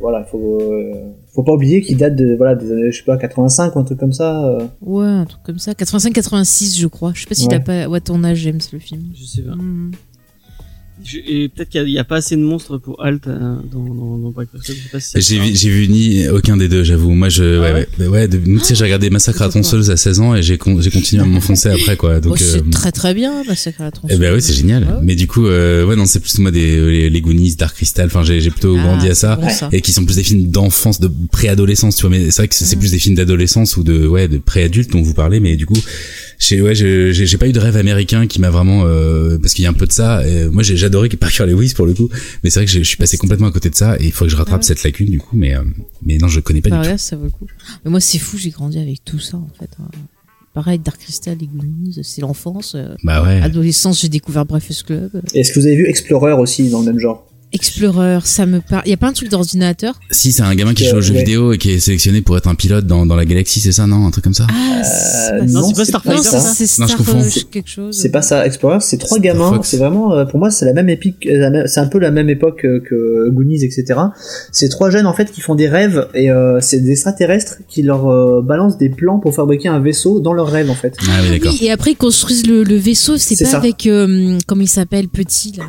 voilà 0.00 0.24
faut 0.24 0.58
euh, 0.60 0.92
faut 1.32 1.42
pas 1.44 1.52
oublier 1.52 1.80
qu'il 1.80 1.96
date 1.96 2.16
de 2.16 2.34
voilà 2.36 2.54
des 2.54 2.70
années 2.72 2.90
je 2.90 2.98
sais 2.98 3.04
pas 3.04 3.16
85 3.16 3.74
ou 3.76 3.78
un 3.78 3.84
truc 3.84 3.98
comme 3.98 4.12
ça 4.12 4.44
euh. 4.46 4.66
Ouais, 4.82 5.06
un 5.06 5.24
truc 5.24 5.42
comme 5.44 5.58
ça. 5.58 5.72
85-86, 5.72 6.78
je 6.78 6.86
crois. 6.86 7.12
Je 7.14 7.20
sais 7.22 7.26
pas 7.26 7.34
si 7.34 7.42
Ouais. 7.46 7.48
t'as 7.50 7.60
pas. 7.60 7.88
Ouais, 7.88 8.00
ton 8.00 8.22
âge, 8.24 8.38
James, 8.38 8.60
le 8.72 8.78
film. 8.78 9.02
Je 9.14 9.24
sais 9.24 9.42
pas. 9.42 9.54
Mm. 9.54 9.92
Je- 11.04 11.18
Et 11.18 11.48
peut-être 11.48 11.68
qu'il 11.68 11.84
n'y 11.84 11.98
a, 11.98 12.04
pas 12.04 12.16
assez 12.16 12.34
de 12.36 12.40
monstres 12.40 12.78
pour 12.78 13.02
Alt 13.04 13.26
euh, 13.26 13.56
dans, 13.72 13.84
dans, 13.84 14.18
dans 14.18 14.30
Breakfast 14.30 14.64
Club. 14.64 15.00
Si 15.00 15.20
J'ai 15.20 15.38
vu, 15.38 15.54
j'ai 15.54 15.68
vu 15.70 15.88
ni 15.88 16.28
aucun 16.28 16.56
des 16.56 16.68
deux, 16.68 16.82
j'avoue. 16.84 17.10
Moi, 17.12 17.28
je, 17.28 17.60
ouais, 17.60 17.68
Ah 17.70 17.74
ouais, 17.74 17.88
ouais, 18.00 18.06
ouais, 18.08 18.28
de- 18.28 18.38
tu 18.38 18.58
sais, 18.64 18.74
j'ai 18.74 18.84
regardé 18.84 19.10
Massacre 19.10 19.42
à 19.42 19.44
quoi 19.46 19.50
tronçonneuse 19.52 19.90
à 19.90 19.96
16 19.96 20.20
ans 20.20 20.34
et 20.34 20.42
j'ai, 20.42 20.56
con- 20.58 20.80
j'ai 20.80 20.90
continué 20.90 21.22
à 21.22 21.26
m'enfoncer 21.26 21.68
après, 21.70 21.96
quoi. 21.96 22.20
Donc, 22.20 22.32
Oh, 22.34 22.36
c'est 22.36 22.58
euh, 22.58 22.70
très 22.70 22.90
très 22.92 23.12
bien, 23.14 23.42
Massacre 23.46 23.80
à 23.80 23.84
la 23.84 23.88
eh 23.88 23.92
tronçonneuse. 23.92 24.20
ben 24.20 24.32
ouais, 24.34 24.40
c'est 24.40 24.54
génial. 24.54 24.84
Ouais, 24.84 24.88
ouais. 24.90 24.98
Mais 25.02 25.14
du 25.14 25.26
coup, 25.26 25.46
euh, 25.46 25.84
ouais, 25.84 25.96
non, 25.96 26.06
c'est 26.06 26.20
plus 26.20 26.38
moi 26.38 26.50
des 26.50 26.76
les, 26.80 27.10
les 27.10 27.20
Goonies, 27.20 27.56
Dark 27.56 27.74
Crystal. 27.76 28.06
Enfin, 28.06 28.22
j'ai, 28.24 28.40
j'ai 28.40 28.50
plutôt 28.50 28.76
Ah, 28.78 28.82
grandi 28.82 29.08
à 29.08 29.14
ça. 29.14 29.36
bon, 29.36 29.48
ça. 29.50 29.68
Et 29.72 29.80
qui 29.82 29.92
sont 29.92 30.04
plus 30.04 30.16
des 30.16 30.24
films 30.24 30.46
d'enfance, 30.50 31.00
de 31.00 31.10
préadolescence, 31.30 31.96
tu 31.96 32.02
vois. 32.02 32.10
Mais 32.10 32.30
c'est 32.30 32.42
vrai 32.42 32.48
que 32.48 32.54
c'est 32.54 32.64
c'est 32.64 32.76
Mm. 32.76 32.78
plus 32.80 32.90
des 32.92 32.98
films 32.98 33.14
d'adolescence 33.14 33.76
ou 33.76 33.82
de, 33.84 34.06
ouais, 34.06 34.26
de 34.26 34.38
préadulte 34.38 34.90
dont 34.90 35.02
vous 35.02 35.12
parlez. 35.14 35.38
Mais 35.40 35.56
du 35.56 35.66
coup, 35.66 35.76
j'ai, 36.38 36.60
ouais, 36.62 36.74
j'ai, 36.74 37.12
j'ai 37.12 37.26
j'ai 37.26 37.36
pas 37.38 37.46
eu 37.46 37.52
de 37.52 37.58
rêve 37.60 37.76
américain 37.76 38.26
qui 38.26 38.40
m'a 38.40 38.50
vraiment, 38.50 38.84
euh, 38.86 39.38
parce 39.38 39.54
qu'il 39.54 39.62
y 39.64 39.66
a 39.66 39.70
un 39.70 39.74
peu 39.74 39.86
de 39.86 39.92
ça. 39.92 40.26
Et 40.26 40.46
moi, 40.48 40.62
j'ai, 40.62 40.76
j'adorais 40.94 41.08
Parker 41.08 41.46
Lewis 41.46 41.72
pour 41.74 41.86
le 41.86 41.94
coup. 41.94 42.08
Mais 42.42 42.50
c'est 42.50 42.60
vrai 42.60 42.66
que 42.66 42.70
je 42.72 42.82
suis 42.82 42.96
passé 42.96 43.16
complètement 43.16 43.48
à 43.48 43.52
côté 43.52 43.70
de 43.70 43.74
ça 43.74 43.96
et 43.98 44.04
il 44.06 44.12
faut 44.12 44.24
que 44.24 44.30
je 44.30 44.36
rattrape 44.36 44.54
Ah 44.56 44.58
ouais. 44.58 44.66
cette 44.66 44.82
lacune 44.84 45.10
du 45.10 45.18
coup. 45.18 45.36
Mais, 45.36 45.54
euh, 45.56 45.62
mais 46.04 46.18
non, 46.18 46.28
je 46.28 46.40
connais 46.40 46.60
pas 46.60 46.70
Bah, 46.70 46.82
du 46.82 46.90
tout. 46.92 46.98
ça 46.98 47.16
vaut 47.16 47.24
le 47.24 47.30
coup. 47.30 47.46
Mais 47.84 47.90
moi, 47.90 48.00
c'est 48.00 48.18
fou, 48.18 48.36
j'ai 48.38 48.50
grandi 48.50 48.78
avec 48.78 49.04
tout 49.04 49.18
ça, 49.18 49.36
en 49.36 49.48
fait. 49.58 49.70
hein. 49.80 49.88
Pareil, 50.54 50.78
Dark 50.78 51.00
Crystal, 51.00 51.36
les 51.40 51.46
Goonies, 51.48 51.98
c'est 52.04 52.20
l'enfance. 52.20 52.74
euh, 52.76 52.94
Bah 53.02 53.24
ouais. 53.24 53.40
Adolescence, 53.42 54.00
j'ai 54.02 54.08
découvert 54.08 54.44
Breakfast 54.46 54.84
Club. 54.84 55.10
est-ce 55.34 55.52
que 55.52 55.58
vous 55.58 55.66
avez 55.66 55.74
vu 55.76 55.86
Explorer 55.88 56.32
aussi 56.32 56.70
dans 56.70 56.80
le 56.80 56.86
même 56.86 57.00
genre? 57.00 57.26
Explorer, 57.54 58.18
ça 58.24 58.46
me 58.46 58.60
parle. 58.60 58.82
Il 58.84 58.90
y 58.90 58.92
a 58.92 58.96
pas 58.96 59.06
un 59.08 59.12
truc 59.12 59.30
d'ordinateur? 59.30 59.98
Si, 60.10 60.32
c'est 60.32 60.42
un 60.42 60.54
gamin 60.54 60.74
qui 60.74 60.84
Euh, 60.86 60.90
joue 60.90 60.96
aux 60.96 61.00
jeux 61.00 61.14
vidéo 61.14 61.52
et 61.52 61.58
qui 61.58 61.70
est 61.70 61.78
sélectionné 61.78 62.20
pour 62.20 62.36
être 62.36 62.48
un 62.48 62.54
pilote 62.56 62.84
dans, 62.86 63.06
dans 63.06 63.14
la 63.16 63.24
galaxie, 63.24 63.60
c'est 63.60 63.70
ça, 63.72 63.86
non? 63.86 64.06
Un 64.06 64.10
truc 64.10 64.24
comme 64.24 64.34
ça? 64.34 64.46
Ah, 64.50 64.80
Euh, 64.80 64.82
c'est 65.46 65.52
Non, 65.52 65.60
pas 65.62 65.66
c'est 65.68 65.72
pas 65.72 65.84
c'est 65.84 65.84
Starfighter. 65.84 66.16
Non, 66.16 66.22
ça. 66.22 66.40
c'est 66.40 66.66
c'est 66.66 66.80
Non, 66.82 66.86
je 66.88 66.92
Star 66.92 67.06
confonds. 67.06 67.28
quelque 67.52 67.70
chose. 67.70 67.96
C'est 67.96 68.10
pas 68.10 68.22
ça, 68.22 68.44
Explorer, 68.44 68.78
c'est 68.80 68.98
trois 68.98 69.18
Star 69.18 69.20
gamins. 69.22 69.60
C'est 69.62 69.76
vraiment, 69.76 70.12
euh, 70.12 70.24
pour 70.24 70.38
moi, 70.40 70.50
c'est 70.50 70.64
la 70.64 70.72
même 70.72 70.88
épique, 70.88 71.28
c'est 71.66 71.80
un 71.80 71.86
peu 71.86 71.98
la 71.98 72.10
même 72.10 72.28
époque 72.28 72.62
que 72.62 73.28
Goonies, 73.30 73.62
etc. 73.64 74.00
C'est 74.52 74.68
trois 74.68 74.90
jeunes 74.90 75.06
en 75.06 75.14
fait 75.14 75.30
qui 75.30 75.40
font 75.40 75.54
des 75.54 75.68
rêves 75.68 76.08
et 76.14 76.30
euh, 76.30 76.58
c'est 76.60 76.80
des 76.80 76.90
extraterrestres 76.90 77.58
qui 77.68 77.82
leur 77.82 78.08
euh, 78.08 78.42
balancent 78.42 78.78
des 78.78 78.88
plans 78.88 79.20
pour 79.20 79.34
fabriquer 79.34 79.68
un 79.68 79.78
vaisseau 79.80 80.18
dans 80.20 80.32
leurs 80.32 80.48
rêves 80.48 80.70
en 80.70 80.74
fait. 80.74 80.94
Ah 81.02 81.20
oui, 81.22 81.30
d'accord. 81.38 81.52
Oui, 81.52 81.66
et 81.66 81.70
après 81.70 81.92
ils 81.92 81.96
construisent 81.96 82.46
le, 82.46 82.64
le 82.64 82.76
vaisseau, 82.76 83.16
c'est 83.16 83.36
C'est 83.36 83.44
pas 83.44 83.50
ça. 83.52 83.56
avec 83.58 83.86
euh, 83.86 84.38
comment 84.48 84.62
il 84.62 84.68
s'appelle 84.68 85.08
petit 85.08 85.52
là. 85.56 85.64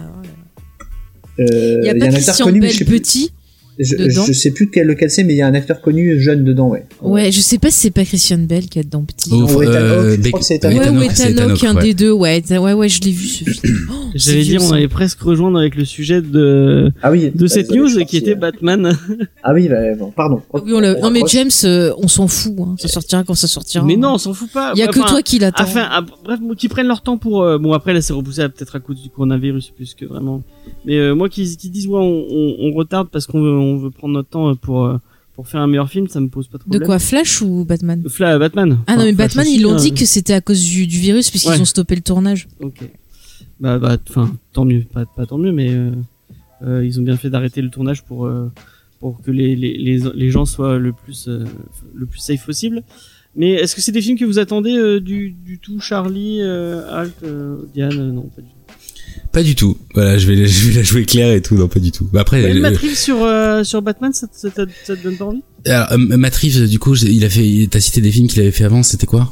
Euh, 1.39 1.79
Il 1.81 1.86
y 1.86 1.89
a 1.89 1.93
il 1.93 1.97
y 1.97 1.99
pas 1.99 2.05
a 2.05 2.09
un 2.09 2.11
Christian 2.11 2.51
Bell 2.51 2.86
petit. 2.86 3.31
Je, 3.78 3.95
dedans. 3.95 4.23
je 4.26 4.34
sais 4.34 4.51
plus 4.51 4.69
quel, 4.69 4.88
lequel 4.88 5.09
c'est, 5.09 5.23
mais 5.23 5.34
il 5.34 5.38
y 5.38 5.41
a 5.41 5.47
un 5.47 5.53
acteur 5.53 5.82
connu 5.82 6.19
jeune 6.19 6.43
dedans, 6.43 6.69
ouais. 6.69 6.86
Ouais, 7.01 7.32
je 7.32 7.41
sais 7.41 7.57
pas 7.57 7.69
si 7.71 7.80
c'est 7.80 7.91
pas 7.91 8.05
Christian 8.05 8.38
Bell 8.39 8.67
qui 8.67 8.80
est 8.80 8.84
dedans 8.84 9.03
petit. 9.03 9.30
Oh, 9.34 9.43
ou 9.43 9.61
Ethan 9.63 9.71
euh, 9.73 10.13
Hawke, 10.13 10.21
je 10.23 10.28
crois 10.30 10.39
que 10.39 10.45
c'est 10.45 10.55
Ethan 10.55 10.69
ouais, 10.69 10.89
ou 10.89 11.01
Ethan 11.01 11.38
Hawke, 11.49 11.63
un 11.63 11.76
ouais. 11.76 11.82
des 11.82 11.93
deux, 11.93 12.11
ouais, 12.11 12.41
ouais, 12.49 12.73
ouais, 12.73 12.89
je 12.89 13.01
l'ai 13.01 13.11
vu 13.11 13.28
ce 13.28 13.43
film. 13.43 13.76
Oh, 14.15 14.17
J'allais 14.17 14.43
dire, 14.43 14.61
on 14.63 14.71
allait 14.71 14.88
presque 14.88 15.19
rejoindre 15.19 15.59
avec 15.59 15.76
le 15.76 15.84
sujet 15.84 16.21
de, 16.21 16.89
Ah 17.03 17.11
oui. 17.11 17.32
de 17.36 17.41
bah, 17.41 17.47
cette 17.49 17.69
news 17.69 17.89
qui 18.05 18.15
était 18.15 18.32
euh. 18.32 18.36
Batman. 18.36 18.97
Ah 19.43 19.53
oui, 19.53 19.67
bah, 19.67 19.93
bon, 19.99 20.09
pardon. 20.11 20.41
Ah 20.53 20.59
oui, 20.63 20.71
on 20.73 20.80
l'a- 20.80 20.99
non 20.99 21.11
mais. 21.11 21.21
James, 21.28 21.49
euh, 21.65 21.91
on 21.97 22.07
s'en 22.07 22.28
fout, 22.28 22.55
hein. 22.59 22.76
ça 22.80 22.88
sortira 22.88 23.23
quand 23.23 23.36
ça 23.36 23.47
sortira. 23.47 23.84
Mais 23.84 23.97
non, 23.97 24.13
on 24.13 24.17
s'en 24.17 24.34
fout 24.34 24.49
pas. 24.51 24.71
il 24.76 24.80
y 24.80 24.84
a 24.84 24.88
que 24.88 24.99
toi 24.99 25.21
qui 25.21 25.38
l'attends. 25.39 25.63
Enfin, 25.63 25.88
ah, 25.91 26.01
bref, 26.23 26.39
qui 26.57 26.69
prennent 26.69 26.88
leur 26.88 27.01
temps 27.01 27.17
pour. 27.17 27.43
euh, 27.43 27.57
bon, 27.57 27.73
après, 27.73 27.93
là, 27.93 28.01
c'est 28.01 28.13
repoussé 28.13 28.41
peut-être 28.43 28.76
à 28.78 28.80
cause 28.80 29.01
du 29.01 29.09
coronavirus 29.09 29.71
plus 29.76 29.93
que 29.93 30.05
vraiment. 30.05 30.43
Mais 30.86 30.95
euh, 30.97 31.13
moi, 31.13 31.30
qui, 31.30 31.43
disent 31.43 31.88
ouais, 31.88 31.99
on 31.99 32.71
retarde 32.73 33.09
parce 33.11 33.28
qu'on 33.28 33.41
veut, 33.41 33.51
on 33.66 33.78
veut 33.78 33.91
prendre 33.91 34.13
notre 34.13 34.30
temps 34.30 34.49
euh, 34.49 34.55
pour 34.55 34.86
euh, 34.86 34.97
pour 35.36 35.47
faire 35.49 35.59
un 35.61 35.68
meilleur 35.68 35.89
film, 35.89 36.07
ça 36.07 36.22
me 36.22 36.30
pose 36.30 36.47
pas 36.47 36.57
de 36.57 36.63
de 36.63 36.70
problème. 36.70 36.86
quoi, 36.88 36.97
Flash 36.99 37.41
ou 37.41 37.66
Batman? 37.66 38.03
Fla 38.07 38.39
Batman. 38.39 38.80
Ah 38.88 38.95
non 38.95 39.03
mais 39.03 39.13
Flash 39.13 39.18
Batman, 39.36 39.45
aussi, 39.47 39.55
ils 39.57 39.61
l'ont 39.63 39.74
hein. 39.74 39.76
dit 39.76 39.93
que 39.93 40.05
c'était 40.05 40.34
à 40.34 40.39
cause 40.41 40.63
du, 40.63 40.88
du 40.88 40.97
virus 40.99 41.30
puisqu'ils 41.30 41.49
Ouais. 41.51 41.59
ont 41.61 41.66
stoppé 41.66 41.95
le 41.95 42.01
tournage. 42.01 42.47
Ok. 42.61 42.89
Bah, 43.59 43.78
bah, 43.80 43.97
enfin, 44.09 44.34
tant 44.53 44.66
mieux, 44.66 44.84
pas, 44.93 45.05
pas 45.05 45.26
tant 45.26 45.38
mieux, 45.38 45.51
mais 45.51 45.70
euh, 45.72 45.91
euh, 46.61 46.86
ils 46.86 46.99
ont 46.99 47.03
bien 47.03 47.18
fait 47.18 47.30
d'arrêter 47.30 47.61
le 47.61 47.70
tournage 47.70 48.03
pour 48.03 48.26
euh, 48.26 48.51
pour 49.01 49.22
que 49.22 49.32
les, 49.32 49.55
les 49.55 49.78
les 49.78 49.99
les 50.13 50.30
gens 50.30 50.45
soient 50.45 50.78
le 50.78 50.93
plus 50.93 51.28
euh, 51.28 51.43
le 51.93 52.05
plus 52.05 52.20
safe 52.20 52.45
possible. 52.45 52.84
Mais 53.38 53.51
est-ce 53.51 53.76
que 53.76 53.82
c'est 53.82 53.91
des 53.91 54.01
films 54.01 54.18
que 54.18 54.24
vous 54.24 54.39
attendez 54.39 54.78
euh, 54.78 55.01
du 55.01 55.32
du 55.32 55.59
tout, 55.59 55.82
Charlie, 55.82 56.39
euh, 56.41 56.89
Alt, 56.89 57.16
euh, 57.24 57.57
Diane? 57.74 57.91
Euh, 57.99 58.11
Non, 58.13 58.22
pas 58.34 58.41
du 58.41 58.47
tout. 58.47 58.54
Pas 59.32 59.43
du 59.43 59.55
tout. 59.55 59.78
Voilà, 59.93 60.18
je 60.18 60.28
vais, 60.28 60.45
je 60.47 60.68
vais 60.70 60.76
la 60.76 60.84
jouer 60.84 61.05
claire 61.05 61.32
et 61.32 61.41
tout. 61.41 61.55
Non, 61.55 61.68
pas 61.68 61.80
du 61.80 61.91
tout. 61.91 62.07
Bah 62.11 62.22
après, 62.22 62.41
Et 62.43 62.53
le 62.53 62.59
euh, 62.59 62.61
Matrix 62.61 62.95
sur 62.95 63.24
euh, 63.24 63.63
sur 63.63 63.82
Batman, 63.82 64.13
ça, 64.13 64.28
te- 64.28 64.38
ça, 64.38 64.49
te- 64.49 64.70
ça 64.86 64.95
te 64.95 65.03
donne 65.03 65.18
pas 65.18 65.26
envie? 65.26 65.41
Alors, 65.66 65.91
euh, 65.93 65.97
Matt 65.97 66.36
Reeves, 66.36 66.68
du 66.70 66.80
coup, 66.80 66.95
il 66.95 67.24
a 67.26 67.30
fait, 67.30 67.68
t'as 67.70 67.80
cité 67.80 68.01
des 68.01 68.11
films 68.11 68.28
qu'il 68.28 68.39
avait 68.41 68.51
fait 68.51 68.63
avant, 68.66 68.84
c'était 68.84 69.07
quoi? 69.07 69.32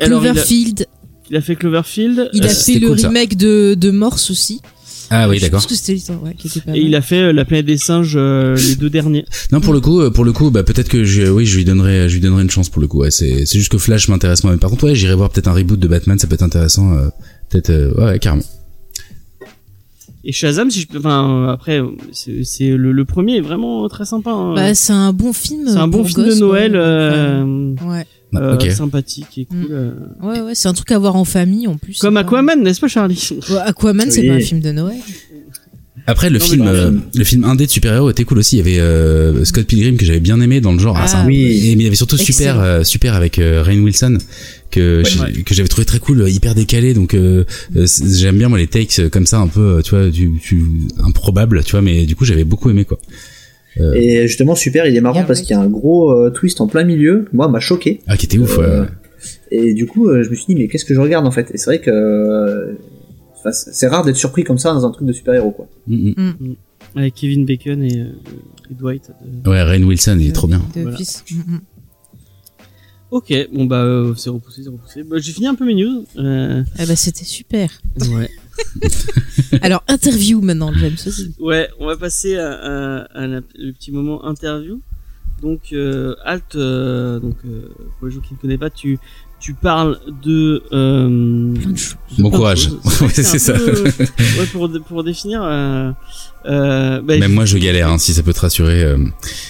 Alors, 0.00 0.22
il 0.24 0.28
a, 0.28 0.32
Cloverfield, 0.32 0.86
il 1.30 1.36
a 1.36 1.40
fait 1.40 1.56
Cloverfield. 1.56 2.30
il 2.32 2.42
euh, 2.42 2.46
a 2.46 2.48
fait 2.48 2.54
c'était 2.54 2.78
le 2.80 2.88
cool, 2.88 3.00
remake 3.06 3.36
de, 3.36 3.74
de 3.78 3.90
Morse 3.90 4.30
aussi. 4.30 4.60
Ah 5.12 5.28
oui, 5.28 5.38
Je 5.38 5.42
d'accord. 5.42 5.58
pense 5.60 5.66
que 5.66 5.74
c'était 5.74 5.92
le 6.12 6.18
ouais, 6.18 6.34
qui 6.38 6.46
était 6.46 6.60
pas 6.60 6.70
et 6.70 6.78
mal. 6.80 6.88
il 6.88 6.94
a 6.94 7.02
fait 7.02 7.18
euh, 7.20 7.32
La 7.32 7.44
planète 7.44 7.66
des 7.66 7.78
singes, 7.78 8.14
euh, 8.16 8.54
les 8.56 8.76
deux 8.76 8.90
derniers. 8.90 9.24
Non, 9.50 9.60
pour 9.60 9.72
le 9.72 9.80
coup, 9.80 10.00
euh, 10.00 10.10
pour 10.10 10.24
le 10.24 10.32
coup, 10.32 10.50
bah 10.52 10.62
peut-être 10.62 10.88
que 10.88 11.02
je, 11.02 11.22
oui, 11.28 11.46
je 11.46 11.56
lui 11.56 11.64
donnerai, 11.64 12.08
je 12.08 12.14
lui 12.14 12.20
donnerai 12.20 12.42
une 12.42 12.50
chance 12.50 12.68
pour 12.68 12.80
le 12.80 12.86
coup. 12.86 12.98
Ouais, 13.00 13.10
c'est, 13.10 13.44
c'est 13.44 13.58
juste 13.58 13.72
que 13.72 13.78
Flash 13.78 14.06
m'intéresse 14.08 14.44
moi. 14.44 14.52
Mais 14.52 14.58
par 14.58 14.70
contre, 14.70 14.84
ouais, 14.84 14.94
j'irai 14.94 15.16
voir 15.16 15.30
peut-être 15.30 15.48
un 15.48 15.52
reboot 15.52 15.80
de 15.80 15.88
Batman, 15.88 16.16
ça 16.18 16.28
peut 16.28 16.34
être 16.34 16.44
intéressant. 16.44 16.92
euh, 16.96 17.08
peut-être, 17.48 17.70
euh, 17.70 17.92
ouais, 17.94 18.18
carrément. 18.20 18.44
Et 20.24 20.32
Shazam, 20.32 20.70
si 20.70 20.80
je 20.80 20.86
peux. 20.86 20.98
Enfin, 20.98 21.30
euh, 21.30 21.48
après, 21.52 21.80
c'est 22.12 22.44
c'est 22.44 22.70
le, 22.76 22.92
le 22.92 23.04
premier 23.06 23.36
est 23.38 23.40
vraiment 23.40 23.88
très 23.88 24.04
sympa. 24.04 24.30
hein. 24.30 24.54
Bah, 24.54 24.74
c'est 24.74 24.92
un 24.92 25.12
bon 25.14 25.32
film. 25.32 25.66
c'est 25.66 25.76
un 25.78 25.88
bon 25.88 26.04
film 26.04 26.26
de 26.28 26.34
Noël, 26.34 26.72
ouais. 26.72 26.78
euh, 26.78 27.74
Ouais, 27.86 28.06
euh, 28.34 28.54
ok. 28.54 28.70
sympathique 28.70 29.38
et 29.38 29.44
cool. 29.46 29.56
Mm. 29.58 29.66
euh. 29.70 29.92
ouais, 30.22 30.40
ouais, 30.42 30.54
c'est 30.54 30.68
un 30.68 30.74
truc 30.74 30.92
à 30.92 30.98
voir 30.98 31.16
en 31.16 31.24
famille 31.24 31.66
en 31.66 31.76
plus. 31.78 31.98
Comme 32.00 32.16
Aquaman, 32.18 32.62
n'est-ce 32.62 32.80
pas, 32.80 32.88
Charlie? 32.88 33.30
Ouais, 33.50 33.56
Aquaman, 33.64 34.10
c'est 34.10 34.20
Oui. 34.20 34.28
pas 34.28 34.34
un 34.34 34.40
film 34.40 34.60
de 34.60 34.72
Noël. 34.72 34.98
Après, 36.10 36.28
le 36.30 36.38
Non, 36.38 36.44
film, 36.44 36.66
euh, 36.66 36.90
le 37.14 37.24
film 37.24 37.44
indé 37.44 37.66
de 37.66 37.70
super-héros 37.70 38.10
était 38.10 38.24
cool 38.24 38.38
aussi. 38.38 38.56
Il 38.56 38.58
y 38.58 38.62
avait 38.62 38.80
euh, 38.80 39.44
Scott 39.44 39.66
Pilgrim 39.66 39.96
que 39.96 40.04
j'avais 40.04 40.20
bien 40.20 40.40
aimé 40.40 40.60
dans 40.60 40.72
le 40.72 40.78
genre. 40.78 40.96
Ah, 40.98 41.06
c'est 41.06 41.16
un- 41.16 41.26
oui. 41.26 41.36
Et 41.70 41.76
mais 41.76 41.82
il 41.82 41.84
y 41.84 41.86
avait 41.86 41.96
surtout 41.96 42.16
super, 42.18 42.58
euh, 42.60 42.82
super 42.84 43.14
avec 43.14 43.38
euh, 43.38 43.62
Rainn 43.62 43.80
Wilson 43.82 44.18
que 44.70 45.02
j'ai- 45.06 45.20
ouais. 45.20 45.42
que 45.44 45.54
j'avais 45.54 45.68
trouvé 45.68 45.84
très 45.84 45.98
cool, 45.98 46.28
hyper 46.28 46.54
décalé. 46.54 46.94
Donc 46.94 47.16
j'aime 47.74 48.38
bien 48.38 48.48
moi 48.48 48.58
les 48.58 48.66
takes 48.66 49.08
comme 49.10 49.26
ça, 49.26 49.38
un 49.38 49.48
peu, 49.48 49.80
tu 49.84 49.90
vois, 49.90 50.08
du, 50.10 50.28
du 50.28 50.62
improbable, 51.04 51.62
tu 51.64 51.72
vois. 51.72 51.82
Mais 51.82 52.06
du 52.06 52.16
coup, 52.16 52.24
j'avais 52.24 52.44
beaucoup 52.44 52.70
aimé 52.70 52.84
quoi. 52.84 52.98
Et 53.94 54.26
justement, 54.26 54.54
super, 54.56 54.86
il 54.86 54.96
est 54.96 55.00
marrant 55.00 55.20
Yeah, 55.20 55.26
parce 55.26 55.40
qu'il 55.42 55.50
y 55.50 55.58
a 55.58 55.60
un 55.60 55.68
gros 55.68 56.10
euh, 56.10 56.30
twist 56.30 56.60
en 56.60 56.66
plein 56.66 56.84
milieu. 56.84 57.26
Moi, 57.32 57.48
m'a 57.48 57.60
choqué. 57.60 58.00
Ah, 58.08 58.16
qui 58.16 58.26
était 58.26 58.36
ouf. 58.38 58.58
Euh, 58.58 58.82
ouais. 58.82 58.88
Et 59.52 59.74
du 59.74 59.86
coup, 59.86 60.08
euh, 60.08 60.22
je 60.24 60.28
me 60.30 60.34
suis 60.34 60.46
dit, 60.48 60.54
mais 60.54 60.66
qu'est-ce 60.68 60.84
que 60.84 60.92
je 60.94 61.00
regarde 61.00 61.26
en 61.26 61.30
fait? 61.30 61.50
Et 61.54 61.58
c'est 61.58 61.66
vrai 61.66 61.78
que 61.80 61.90
euh, 61.90 62.72
enfin, 63.40 63.52
c'est 63.52 63.88
rare 63.88 64.04
d'être 64.04 64.16
surpris 64.16 64.44
comme 64.44 64.58
ça 64.58 64.72
dans 64.72 64.86
un 64.86 64.90
truc 64.90 65.06
de 65.06 65.12
super-héros, 65.12 65.50
quoi. 65.50 65.68
Mm, 65.86 66.10
mm. 66.16 66.54
Avec 66.96 67.14
Kevin 67.14 67.44
Bacon 67.46 67.82
et, 67.82 68.00
euh, 68.00 68.06
et 68.70 68.74
Dwight. 68.74 69.10
euh. 69.46 69.50
Ouais, 69.50 69.62
Rainn 69.62 69.84
Wilson, 69.84 70.16
il 70.20 70.28
est 70.28 70.32
trop 70.32 70.46
bien. 70.46 70.62
De 70.74 70.82
Voilà. 70.82 70.96
Mm, 70.98 71.34
mm. 71.54 71.60
Ok, 73.12 73.34
bon 73.52 73.64
bah 73.64 73.82
euh, 73.82 74.14
c'est 74.14 74.30
repoussé, 74.30 74.62
c'est 74.62 74.68
repoussé. 74.70 75.02
Bah, 75.02 75.16
J'ai 75.18 75.32
fini 75.32 75.48
un 75.48 75.56
peu 75.56 75.66
mes 75.66 75.74
news. 75.74 76.04
Euh, 76.16 76.62
Ah 76.78 76.86
bah, 76.86 76.94
c'était 76.94 77.24
super. 77.24 77.68
ouais. 78.12 78.30
Alors, 79.62 79.82
interview 79.88 80.40
maintenant, 80.40 80.72
James 80.74 80.94
aussi. 81.04 81.34
Ouais, 81.40 81.68
on 81.80 81.86
va 81.86 81.96
passer 81.96 82.36
à, 82.36 82.52
à- 82.52 82.98
à 83.20 83.26
la- 83.26 83.40
le 83.56 83.72
petit 83.72 83.90
moment 83.90 84.24
interview. 84.26 84.80
Donc, 85.42 85.72
euh, 85.72 86.14
Alt, 86.24 86.54
euh, 86.54 87.18
donc 87.18 87.34
euh, 87.46 87.68
pour 87.98 88.06
les 88.06 88.14
gens 88.14 88.20
qui 88.20 88.34
ne 88.34 88.38
connaissent 88.38 88.58
pas, 88.60 88.70
tu 88.70 88.98
tu 89.40 89.54
parles 89.54 89.98
de. 90.22 90.62
Euh, 90.72 91.08
de 91.08 92.22
Bon 92.22 92.30
courage. 92.30 92.68
que 92.68 93.04
Ouais, 93.04 93.10
c'est 93.10 93.52
un 93.52 93.58
peu, 93.58 93.70
euh, 93.70 94.38
ouais, 94.38 94.46
pour 94.52 94.70
pour 94.86 95.02
définir. 95.02 95.40
Euh, 95.42 95.90
euh, 96.46 97.00
bah, 97.02 97.18
Même 97.18 97.32
moi, 97.32 97.44
je 97.44 97.58
galère, 97.58 97.88
hein, 97.88 97.98
si 97.98 98.14
ça 98.14 98.22
peut 98.22 98.32
te 98.32 98.40
rassurer. 98.40 98.82
euh. 98.82 98.96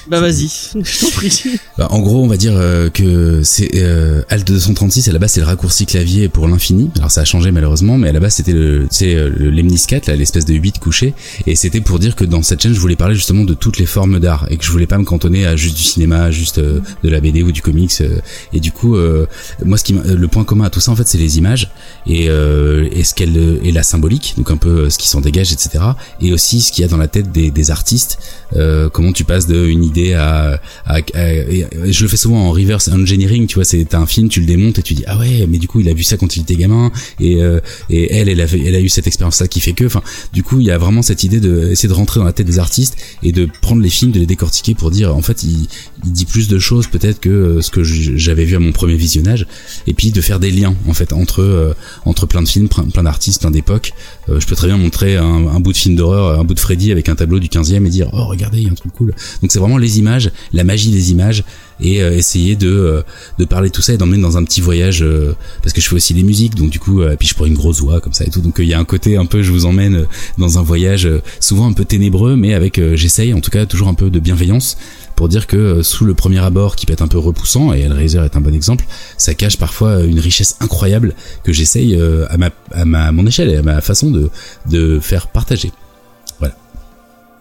Bah 0.08 0.20
vas-y, 0.20 0.48
je 0.82 1.00
t'en 1.00 1.10
prie. 1.10 1.42
Bah, 1.78 1.88
en 1.90 2.00
gros, 2.00 2.22
on 2.24 2.26
va 2.26 2.36
dire 2.36 2.54
euh, 2.56 2.90
que 2.90 3.42
c'est 3.44 3.70
euh, 3.76 4.22
Alt 4.28 4.46
236 4.46 5.08
à 5.08 5.12
la 5.12 5.18
base 5.18 5.32
c'est 5.32 5.40
le 5.40 5.46
raccourci 5.46 5.86
clavier 5.86 6.28
pour 6.28 6.48
l'infini. 6.48 6.90
Alors 6.96 7.10
ça 7.10 7.20
a 7.20 7.24
changé 7.24 7.52
malheureusement, 7.52 7.96
mais 7.98 8.08
à 8.08 8.12
la 8.12 8.20
base 8.20 8.34
c'était 8.34 8.52
le 8.52 8.86
c'est 8.90 9.14
euh, 9.14 9.30
le 9.34 9.50
Lemnis 9.50 9.84
4, 9.86 10.06
là, 10.08 10.16
l'espèce 10.16 10.44
de 10.44 10.54
8 10.54 10.78
couché 10.80 11.14
et 11.46 11.54
c'était 11.54 11.80
pour 11.80 11.98
dire 12.00 12.16
que 12.16 12.24
dans 12.24 12.42
cette 12.42 12.60
chaîne, 12.62 12.74
je 12.74 12.80
voulais 12.80 12.96
parler 12.96 13.14
justement 13.14 13.44
de 13.44 13.54
toutes 13.54 13.78
les 13.78 13.86
formes 13.86 14.18
d'art 14.18 14.46
et 14.50 14.56
que 14.56 14.64
je 14.64 14.70
voulais 14.72 14.86
pas 14.86 14.98
me 14.98 15.04
cantonner 15.04 15.46
à 15.46 15.54
juste 15.56 15.76
du 15.76 15.82
cinéma, 15.82 16.30
juste 16.30 16.58
euh, 16.58 16.80
de 17.04 17.08
la 17.08 17.20
BD 17.20 17.42
ou 17.42 17.52
du 17.52 17.62
comics 17.62 17.92
euh, 18.00 18.18
et 18.52 18.58
du 18.60 18.72
coup 18.72 18.96
euh, 18.96 19.26
moi 19.64 19.78
ce 19.78 19.84
qui 19.84 19.94
m'a- 19.94 20.02
le 20.04 20.28
point 20.28 20.44
commun 20.44 20.64
à 20.64 20.70
tout 20.70 20.80
ça 20.80 20.90
en 20.90 20.96
fait, 20.96 21.06
c'est 21.06 21.18
les 21.18 21.38
images 21.38 21.70
et 22.06 22.28
euh, 22.28 22.88
et 22.92 23.04
ce 23.04 23.14
qu'elle 23.14 23.36
et 23.62 23.70
la 23.72 23.82
symbolique, 23.84 24.34
donc 24.36 24.50
un 24.50 24.56
peu 24.56 24.68
euh, 24.86 24.90
ce 24.90 24.98
qui 24.98 25.08
s'en 25.08 25.20
dégage 25.20 25.52
etc. 25.52 25.84
et 26.20 26.32
aussi 26.32 26.60
ce 26.60 26.72
qu'il 26.80 26.86
y 26.86 26.88
a 26.88 26.90
dans 26.90 26.96
la 26.96 27.08
tête 27.08 27.30
des, 27.30 27.70
artistes, 27.70 28.18
euh, 28.56 28.88
comment 28.88 29.12
tu 29.12 29.24
passes 29.24 29.46
d'une 29.46 29.84
idée 29.84 30.14
à, 30.14 30.60
je 30.88 32.02
le 32.02 32.08
fais 32.08 32.16
souvent 32.16 32.46
en 32.46 32.52
reverse 32.52 32.88
engineering, 32.88 33.46
tu 33.46 33.56
vois, 33.56 33.64
c'est 33.64 33.94
un 33.94 34.06
film, 34.06 34.28
tu 34.28 34.40
le 34.40 34.46
démontes 34.46 34.78
et 34.78 34.82
tu 34.82 34.94
dis 34.94 35.04
ah 35.06 35.18
ouais, 35.18 35.46
mais 35.46 35.58
du 35.58 35.68
coup 35.68 35.80
il 35.80 35.88
a 35.88 35.92
vu 35.92 36.02
ça 36.02 36.16
quand 36.16 36.36
il 36.36 36.42
était 36.42 36.56
gamin 36.56 36.90
et 37.20 37.42
euh, 37.42 37.60
et 37.90 38.14
elle 38.14 38.28
elle 38.28 38.40
a 38.40 38.44
elle 38.44 38.74
a 38.74 38.80
eu 38.80 38.88
cette 38.88 39.06
expérience 39.06 39.40
là 39.40 39.48
qui 39.48 39.60
fait 39.60 39.72
que, 39.72 39.84
enfin 39.84 40.02
du 40.32 40.42
coup 40.42 40.58
il 40.60 40.66
y 40.66 40.70
a 40.70 40.78
vraiment 40.78 41.02
cette 41.02 41.22
idée 41.22 41.40
de 41.40 41.68
essayer 41.70 41.88
de 41.88 41.94
rentrer 41.94 42.18
dans 42.18 42.26
la 42.26 42.32
tête 42.32 42.46
des 42.46 42.58
artistes 42.58 42.96
et 43.22 43.32
de 43.32 43.46
prendre 43.60 43.82
les 43.82 43.90
films, 43.90 44.12
de 44.12 44.20
les 44.20 44.26
décortiquer 44.26 44.74
pour 44.74 44.90
dire 44.90 45.14
en 45.14 45.22
fait 45.22 45.42
il, 45.42 45.68
dit 46.04 46.24
plus 46.24 46.48
de 46.48 46.58
choses 46.58 46.86
peut-être 46.86 47.20
que 47.20 47.28
euh, 47.28 47.60
ce 47.60 47.70
que 47.70 47.82
j'avais 47.84 48.44
vu 48.44 48.56
à 48.56 48.58
mon 48.58 48.72
premier 48.72 48.96
visionnage 48.96 49.46
et 49.86 49.92
puis 49.92 50.12
de 50.12 50.20
faire 50.22 50.40
des 50.40 50.50
liens 50.50 50.74
en 50.88 50.94
fait 50.94 51.12
entre 51.12 51.76
entre 52.06 52.26
plein 52.26 52.42
de 52.42 52.48
films, 52.48 52.68
plein 52.68 53.02
d'artistes, 53.02 53.40
plein 53.42 53.50
d'époques. 53.50 53.92
Je 54.28 54.46
peux 54.46 54.54
très 54.54 54.68
bien 54.68 54.76
montrer 54.76 55.16
un, 55.16 55.46
un 55.48 55.60
bout 55.60 55.72
de 55.72 55.76
film 55.76 55.96
d'horreur, 55.96 56.38
un 56.38 56.44
bout 56.44 56.54
de 56.54 56.60
Avec 56.70 57.08
un 57.08 57.14
tableau 57.14 57.38
du 57.38 57.48
15e 57.48 57.84
et 57.86 57.90
dire 57.90 58.08
oh 58.12 58.26
regardez 58.26 58.58
il 58.58 58.64
y 58.64 58.68
a 58.68 58.72
un 58.72 58.74
truc 58.74 58.92
cool. 58.92 59.14
Donc 59.42 59.50
c'est 59.50 59.58
vraiment 59.58 59.78
les 59.78 59.98
images, 59.98 60.30
la 60.52 60.64
magie 60.64 60.90
des 60.90 61.10
images 61.10 61.44
et 61.82 62.02
euh, 62.02 62.12
essayer 62.16 62.56
de 62.56 62.68
euh, 62.68 63.02
de 63.38 63.44
parler 63.44 63.70
tout 63.70 63.82
ça 63.82 63.92
et 63.92 63.96
d'emmener 63.96 64.20
dans 64.20 64.36
un 64.36 64.44
petit 64.44 64.60
voyage 64.60 65.02
euh, 65.02 65.34
parce 65.62 65.72
que 65.72 65.80
je 65.80 65.88
fais 65.88 65.96
aussi 65.96 66.14
les 66.14 66.22
musiques 66.22 66.54
donc 66.54 66.70
du 66.70 66.78
coup 66.78 67.00
euh, 67.02 67.16
puis 67.18 67.28
je 67.28 67.34
prends 67.34 67.46
une 67.46 67.54
grosse 67.54 67.80
voix 67.80 68.00
comme 68.00 68.12
ça 68.12 68.24
et 68.24 68.30
tout 68.30 68.40
donc 68.40 68.56
il 68.58 68.66
y 68.66 68.74
a 68.74 68.78
un 68.78 68.84
côté 68.84 69.16
un 69.16 69.26
peu 69.26 69.42
je 69.42 69.50
vous 69.50 69.66
emmène 69.66 70.06
dans 70.38 70.58
un 70.58 70.62
voyage 70.62 71.08
souvent 71.40 71.66
un 71.66 71.72
peu 71.72 71.84
ténébreux 71.84 72.36
mais 72.36 72.54
avec 72.54 72.80
j'essaye 72.94 73.32
en 73.34 73.40
tout 73.40 73.50
cas 73.50 73.66
toujours 73.66 73.88
un 73.88 73.94
peu 73.94 74.10
de 74.10 74.18
bienveillance 74.18 74.76
pour 75.16 75.28
dire 75.28 75.46
que 75.46 75.82
sous 75.82 76.04
le 76.04 76.14
premier 76.14 76.38
abord 76.38 76.76
qui 76.76 76.86
peut 76.86 76.92
être 76.92 77.02
un 77.02 77.08
peu 77.08 77.18
repoussant 77.18 77.72
et 77.72 77.80
Hellraiser 77.80 78.22
est 78.24 78.36
un 78.36 78.40
bon 78.40 78.54
exemple 78.54 78.84
ça 79.16 79.34
cache 79.34 79.58
parfois 79.58 80.02
une 80.02 80.18
richesse 80.18 80.56
incroyable 80.60 81.14
que 81.44 81.52
j'essaye 81.52 82.00
à 82.28 82.36
ma 82.36 82.50
à 82.72 82.84
ma 82.84 83.12
mon 83.12 83.26
échelle 83.26 83.50
et 83.50 83.56
à 83.56 83.62
ma 83.62 83.80
façon 83.80 84.10
de 84.10 84.30
de 84.68 85.00
faire 85.00 85.28
partager 85.28 85.72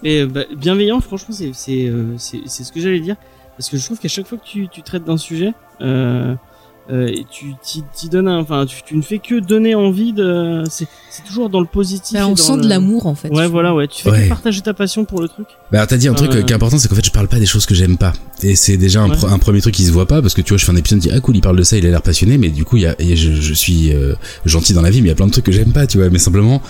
Euh, 0.06 0.28
bah, 0.28 0.41
bienveillant, 0.56 1.02
franchement, 1.02 1.34
c'est 1.36 1.52
c'est 1.54 1.88
euh, 1.88 2.14
c'est 2.18 2.41
c'est 2.45 2.64
ce 2.64 2.72
que 2.72 2.80
j'allais 2.80 3.00
dire 3.02 3.16
parce 3.58 3.70
que 3.70 3.78
je 3.78 3.84
trouve 3.86 4.00
qu'à 4.00 4.08
chaque 4.08 4.28
fois 4.28 4.38
que 4.38 4.45
tu 4.45 4.68
tu 4.70 4.82
traites 4.82 5.04
d'un 5.04 5.18
sujet, 5.18 5.52
euh, 5.82 6.36
euh, 6.89 7.12
tu 7.30 7.54
t'y 7.62 8.08
donnes, 8.10 8.28
un- 8.30 8.39
enfin, 8.39 8.66
tu, 8.66 8.78
tu 8.84 8.95
ne 8.95 9.02
fais 9.02 9.20
que 9.20 9.39
donner 9.39 9.76
envie 9.76 10.14
de. 10.14 10.64
C'est 10.70 10.88
c'est 11.12 11.24
toujours 11.24 11.50
dans 11.50 11.60
le 11.60 11.66
positif. 11.68 12.14
Bah, 12.14 12.22
et 12.22 12.24
on 12.24 12.30
dans 12.30 12.36
sent 12.38 12.56
le- 12.56 12.64
de 12.64 12.68
l'amour 12.70 13.06
en 13.06 13.14
fait. 13.14 13.30
Ouais, 13.30 13.47
voilà, 13.47 13.76
ouais. 13.76 13.88
Tu 13.89 14.02
fais 14.04 14.10
Ouais. 14.10 14.24
que 14.24 14.30
partager 14.30 14.62
ta 14.62 14.74
passion 14.74 15.04
pour 15.06 15.22
le 15.22 15.28
truc. 15.28 15.47
Bah, 15.72 15.86
t'as 15.86 15.97
dit 15.97 16.08
un 16.08 16.14
truc 16.16 16.32
Euh. 16.34 16.41
qui 16.43 16.52
est 16.54 16.56
important, 16.56 16.78
c'est 16.80 16.88
qu'en 16.88 16.95
fait, 16.95 17.06
je 17.06 17.12
parle 17.12 17.28
pas 17.28 17.38
des 17.39 17.45
choses 17.45 17.66
que 17.68 17.76
j'aime 17.76 17.97
pas. 17.97 18.14
Et 18.41 18.56
c'est 18.56 18.78
déjà 18.78 19.02
un, 19.02 19.10
Ouais. 19.10 19.16
pre- 19.18 19.30
un 19.32 19.38
premier 19.38 19.60
truc 19.62 19.76
qui 19.76 19.84
se 19.84 19.91
voit 19.91 20.08
pas, 20.08 20.22
parce 20.22 20.34
que 20.34 20.41
tu 20.41 20.50
vois, 20.54 20.58
je 20.58 20.66
fais 20.66 20.72
un 20.72 20.76
épisode, 20.78 21.04
je 21.04 21.10
dis, 21.10 21.14
ah 21.16 21.20
cool, 21.20 21.36
il 21.36 21.41
parle 21.41 21.58
de 21.58 21.64
ça, 21.64 21.78
il 21.78 21.86
a 21.86 21.89
l'air 21.89 22.02
passionné, 22.02 22.38
mais 22.39 22.50
du 22.50 22.64
coup, 22.64 22.78
il 22.78 22.84
y 22.84 22.88
a, 22.88 22.95
et 22.97 23.16
je, 23.18 23.34
je 23.34 23.54
suis 23.54 23.93
euh, 23.93 24.16
gentil 24.45 24.74
dans 24.74 24.82
la 24.82 24.89
vie, 24.89 25.02
mais 25.02 25.08
il 25.08 25.12
y 25.12 25.14
a 25.14 25.16
plein 25.16 25.28
de 25.28 25.32
trucs 25.32 25.45
que 25.45 25.52
j'aime 25.52 25.74
pas, 25.74 25.86
tu 25.86 25.97
vois. 26.00 26.10
Mais 26.10 26.18
simplement, 26.20 26.62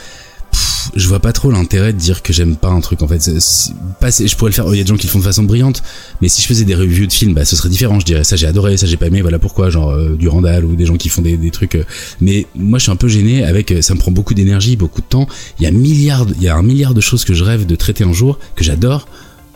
pff, 0.51 0.89
je 0.95 1.07
vois 1.07 1.19
pas 1.19 1.31
trop 1.33 1.51
l'intérêt 1.51 1.93
de 1.93 1.97
dire 1.97 2.21
que 2.23 2.33
j'aime 2.33 2.55
pas 2.55 2.69
un 2.69 2.79
truc, 2.81 3.01
en 3.01 3.07
fait. 3.07 3.19
Pas, 3.99 4.09
je 4.09 4.35
pourrais 4.35 4.49
le 4.51 4.55
faire, 4.55 4.65
il 4.69 4.77
y 4.77 4.79
a 4.79 4.83
des 4.83 4.87
gens 4.87 4.95
qui 4.97 5.07
le 5.07 5.11
font 5.11 5.19
de 5.19 5.23
façon 5.23 5.43
brillante, 5.43 5.83
mais 6.21 6.29
si 6.29 6.41
je 6.41 6.47
faisais 6.47 6.65
des 6.65 6.75
reviews 6.75 7.05
de 7.07 7.13
films, 7.13 7.33
bah, 7.33 7.45
ce 7.45 7.55
serait 7.55 7.69
différent, 7.69 7.99
je 7.99 8.05
dirais, 8.05 8.23
ça 8.23 8.35
j'ai 8.35 8.47
adoré, 8.47 8.77
ça 8.77 8.87
j'ai 8.87 8.97
pas 8.97 9.07
aimé, 9.07 9.21
voilà 9.21 9.39
pourquoi, 9.39 9.69
genre, 9.69 9.89
euh, 9.91 10.15
du 10.15 10.27
Randall 10.27 10.65
ou 10.65 10.75
des 10.75 10.85
gens 10.85 10.95
qui 10.97 11.09
font 11.09 11.21
des, 11.21 11.37
des 11.37 11.51
trucs. 11.51 11.75
euh, 11.75 11.83
mais 12.21 12.47
moi, 12.55 12.79
je 12.79 12.83
suis 12.83 12.91
un 12.91 12.95
peu 12.95 13.07
gêné 13.07 13.43
avec, 13.43 13.71
euh, 13.71 13.81
ça 13.81 13.93
me 13.93 13.99
prend 13.99 14.11
beaucoup 14.11 14.33
d'énergie, 14.33 14.75
beaucoup 14.77 15.01
de 15.01 15.07
temps. 15.07 15.27
Il 15.59 15.63
y 15.63 15.67
a 15.67 15.71
milliards, 15.71 16.25
de- 16.25 16.33
il 16.37 16.43
y 16.43 16.47
a 16.47 16.55
un 16.55 16.63
milliard 16.63 16.93
de 16.93 17.01
choses 17.01 17.23
que 17.25 17.33
je 17.33 17.43
rêve 17.43 17.65
de 17.65 17.75
traiter 17.75 18.03
un 18.03 18.13
jour, 18.13 18.39
que 18.55 18.63
j'adore. 18.63 19.07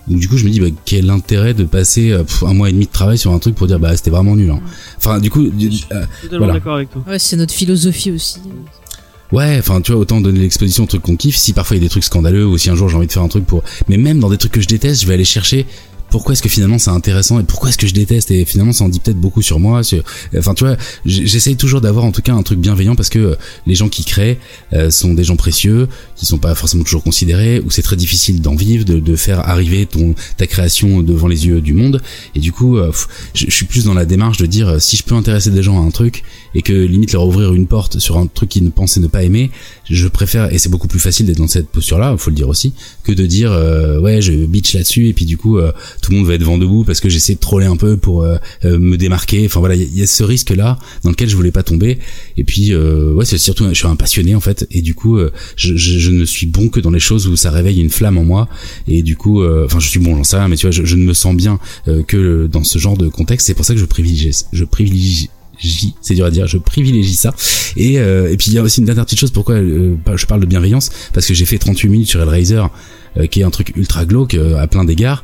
Donc 0.05 0.19
du 0.19 0.27
coup, 0.27 0.35
je 0.37 0.43
me 0.43 0.49
dis 0.49 0.59
bah, 0.59 0.67
quel 0.83 1.09
intérêt 1.09 1.53
de 1.53 1.63
passer 1.63 2.11
euh, 2.11 2.23
pff, 2.25 2.43
un 2.43 2.53
mois 2.53 2.67
et 2.67 2.73
demi 2.73 2.85
de 2.87 2.91
travail 2.91 3.17
sur 3.17 3.31
un 3.31 3.39
truc 3.39 3.55
pour 3.55 3.67
dire 3.67 3.79
bah 3.79 3.95
c'était 3.95 4.09
vraiment 4.11 4.35
nul. 4.35 4.51
hein. 4.51 4.59
Enfin, 4.97 5.19
du 5.21 5.29
coup, 5.29 5.43
du- 5.47 5.69
euh, 5.93 6.03
Totalement 6.23 6.37
Voilà. 6.45 6.53
d'accord 6.59 6.75
avec 6.75 6.89
toi. 6.91 7.01
Ouais, 7.07 7.17
c'est 7.19 7.37
notre 7.37 7.53
philosophie 7.53 8.11
aussi. 8.11 8.39
Ouais, 9.34 9.55
enfin, 9.57 9.81
tu 9.81 9.91
vois, 9.91 10.01
autant 10.01 10.21
donner 10.21 10.41
l'exposition 10.41 10.84
aux 10.84 10.88
trucs 10.88 11.01
qu'on 11.01 11.15
kiffe. 11.15 11.38
Si 11.38 11.53
parfois 11.53 11.75
il 11.75 11.79
y 11.79 11.84
a 11.84 11.88
des 11.88 11.89
trucs 11.89 12.03
scandaleux 12.03 12.45
ou 12.45 12.59
si 12.59 12.69
un 12.69 12.75
jour 12.75 12.88
j'ai 12.88 12.97
envie 12.97 13.07
de 13.07 13.11
faire 13.11 13.23
un 13.23 13.27
truc 13.27 13.47
pour. 13.47 13.63
Mais 13.89 13.97
même 13.97 14.19
dans 14.19 14.29
des 14.29 14.38
trucs 14.38 14.51
que 14.51 14.61
je 14.61 14.67
déteste, 14.67 15.01
je 15.01 15.07
vais 15.07 15.15
aller 15.15 15.25
chercher 15.25 15.65
pourquoi 16.14 16.34
est-ce 16.34 16.43
que 16.43 16.47
finalement 16.49 16.78
c'est 16.78 16.91
intéressant 16.91 17.39
et 17.39 17.43
pourquoi 17.43 17.70
est-ce 17.70 17.78
que 17.80 17.88
je 17.88 17.93
déteste 17.95 18.30
et 18.30 18.45
finalement 18.45 18.72
ça 18.72 18.84
en 18.84 18.89
dit 18.89 18.99
peut-être 18.99 19.20
beaucoup 19.20 19.41
sur 19.41 19.59
moi. 19.59 19.82
sur- 19.82 20.03
Enfin, 20.38 20.53
tu 20.53 20.64
vois, 20.64 20.78
j'essaye 21.05 21.55
toujours 21.55 21.82
d'avoir 21.82 22.05
en 22.05 22.11
tout 22.11 22.22
cas 22.22 22.36
un 22.36 22.43
truc 22.43 22.59
bienveillant 22.59 22.93
parce 22.95 23.09
que 23.09 23.18
euh, 23.18 23.36
les 23.66 23.74
gens 23.74 23.89
qui 23.89 24.05
créent 24.05 24.38
euh, 24.74 24.91
sont 24.91 25.16
des 25.16 25.24
gens 25.24 25.36
précieux, 25.38 25.88
qui 26.16 26.28
sont 26.28 26.38
pas 26.38 26.53
forcément 26.53 26.84
toujours 26.84 27.01
considérés, 27.01 27.61
où 27.66 27.72
c'est 27.72 27.82
très 27.82 27.95
difficile 27.95 28.41
d'en 28.41 28.53
vivre, 28.53 28.86
de, 28.86 28.99
de 28.99 29.16
faire 29.16 29.39
arriver 29.39 29.88
ton 29.88 30.14
ta 30.38 30.45
création 30.45 31.01
devant 31.01 31.28
les 31.28 31.47
yeux 31.47 31.61
du 31.61 31.74
monde. 31.74 31.99
Et 32.36 32.39
du 32.39 32.51
coup, 32.51 32.78
euh, 32.78 32.91
je, 33.34 33.49
suis 33.49 33.66
plus 33.66 33.86
dans 33.86 33.95
la 33.95 34.05
démarche 34.05 34.38
de 34.38 34.45
dire 34.45 34.80
si 34.80 34.97
je 34.97 35.03
peux 35.03 35.16
intéresser 35.16 35.49
des 35.49 35.64
gens 35.64 35.82
à 35.82 35.84
un 35.84 35.89
truc 35.89 36.22
et 36.53 36.61
que 36.61 36.74
limite 36.74 37.14
leur 37.14 37.26
ouvrir 37.26 37.55
une 37.55 37.66
porte 37.66 37.97
sur 37.97 38.20
un 38.20 38.28
truc 38.28 38.49
qu'ils 38.49 38.64
ne 38.64 38.70
pensaient 38.70 38.99
ne 38.99 39.07
pas 39.07 39.24
aimer, 39.24 39.49
je 39.89 40.07
préfère 40.07 40.53
et 40.53 40.59
c'est 40.59 40.70
beaucoup 40.70 40.88
plus 40.88 40.99
facile 40.99 41.26
d'être 41.26 41.39
dans 41.39 41.47
cette 41.47 41.70
posture-là, 41.70 42.16
faut 42.18 42.30
le 42.30 42.36
dire 42.36 42.49
aussi, 42.49 42.74
que 43.03 43.11
de 43.11 43.26
dire 43.26 43.51
euh, 43.51 43.99
ouais 43.99 44.22
je 44.22 44.32
bitch 44.34 44.76
là-dessus 44.76 45.07
et 45.07 45.14
puis 45.14 45.26
du 45.26 45.38
coup 45.38 45.57
euh, 45.57 45.72
tout 46.04 46.12
le 46.12 46.18
monde 46.18 46.28
va 46.28 46.36
être 46.36 46.43
vent 46.43 46.60
debout 46.60 46.84
parce 46.84 46.99
que 46.99 47.10
j'essaie 47.10 47.34
de 47.34 47.39
troller 47.39 47.66
un 47.66 47.78
peu 47.78 47.97
pour 47.97 48.22
euh, 48.24 48.36
euh, 48.66 48.78
me 48.78 48.97
démarquer. 48.97 49.43
Enfin 49.45 49.60
voilà, 49.60 49.74
il 49.76 49.97
y, 49.97 50.04
a- 50.04 50.08
ce 50.08 50.24
risque-là 50.24 50.78
dans 51.04 51.10
lequel 51.10 51.30
je 51.30 51.36
voulais 51.36 51.51
pas 51.51 51.64
tomber. 51.64 51.97
Et 52.38 52.43
puis 52.43 52.74
euh, 52.74 53.14
ouais 53.14 53.26
c'est 53.26 53.38
surtout 53.39 53.66
je 53.70 53.74
suis 53.74 53.88
un 53.88 53.95
passionné 53.95 54.36
en 54.36 54.39
fait 54.41 54.68
et 54.70 54.82
du 54.82 54.93
coup 54.93 55.18
euh, 55.18 55.32
je, 55.56 55.76
je, 55.76 55.97
je 55.97 56.12
ne 56.12 56.26
suis 56.26 56.45
bon 56.45 56.70
que 56.70 56.80
dans 56.80 56.91
les 56.91 56.99
choses 56.99 57.28
où 57.28 57.36
ça 57.36 57.49
réveille 57.49 57.80
une 57.82 57.89
flamme 57.89 58.18
en 58.18 58.24
moi 58.26 58.49
et 58.88 59.01
du 59.01 59.16
coup 59.16 59.41
euh, 59.41 59.64
enfin 59.66 59.80
je 59.80 59.88
suis 59.88 59.99
bon 59.99 60.16
j'en 60.16 60.24
sais 60.24 60.36
rien 60.38 60.47
mais 60.49 60.58
tu 60.58 60.68
vois 60.68 60.72
je, 60.72 60.84
je 60.84 60.95
ne 60.97 61.04
me 61.04 61.14
sens 61.14 61.36
bien 61.36 61.58
que 62.08 62.47
dans 62.51 62.64
ce 62.64 62.78
genre 62.78 62.97
de 62.97 63.08
contexte. 63.08 63.47
C'est 63.47 63.54
pour 63.56 63.66
ça 63.66 63.74
que 63.74 63.80
je 63.80 63.86
privilégie 63.86 64.32
je 64.51 64.64
privilégie 64.66 65.30
c'est 66.01 66.16
dur 66.16 66.26
à 66.26 66.32
dire, 66.32 66.45
je 66.47 66.58
privilégie 66.58 67.14
ça. 67.14 67.34
Et, 67.78 67.97
euh, 67.99 68.30
et 68.30 68.36
puis 68.36 68.47
il 68.47 68.54
y 68.54 68.58
a 68.58 68.64
aussi 68.64 68.80
une 68.82 68.86
dernière 68.86 69.06
petite 69.06 69.20
chose, 69.20 69.32
pourquoi 69.32 69.56
euh, 69.56 69.95
je 70.16 70.26
parle 70.26 70.41
de 70.41 70.45
bienveillance, 70.45 70.89
parce 71.14 71.26
que 71.26 71.34
j'ai 71.34 71.45
fait 71.45 71.58
38 71.58 71.88
minutes 71.89 72.10
sur 72.10 72.22
Hellraiser, 72.22 72.64
euh, 73.18 73.28
qui 73.28 73.39
est 73.39 73.43
un 73.43 73.49
truc 73.51 73.72
ultra 73.78 74.04
glauque 74.06 74.34
à 74.34 74.68
plein 74.68 74.84
d'égards. 74.84 75.24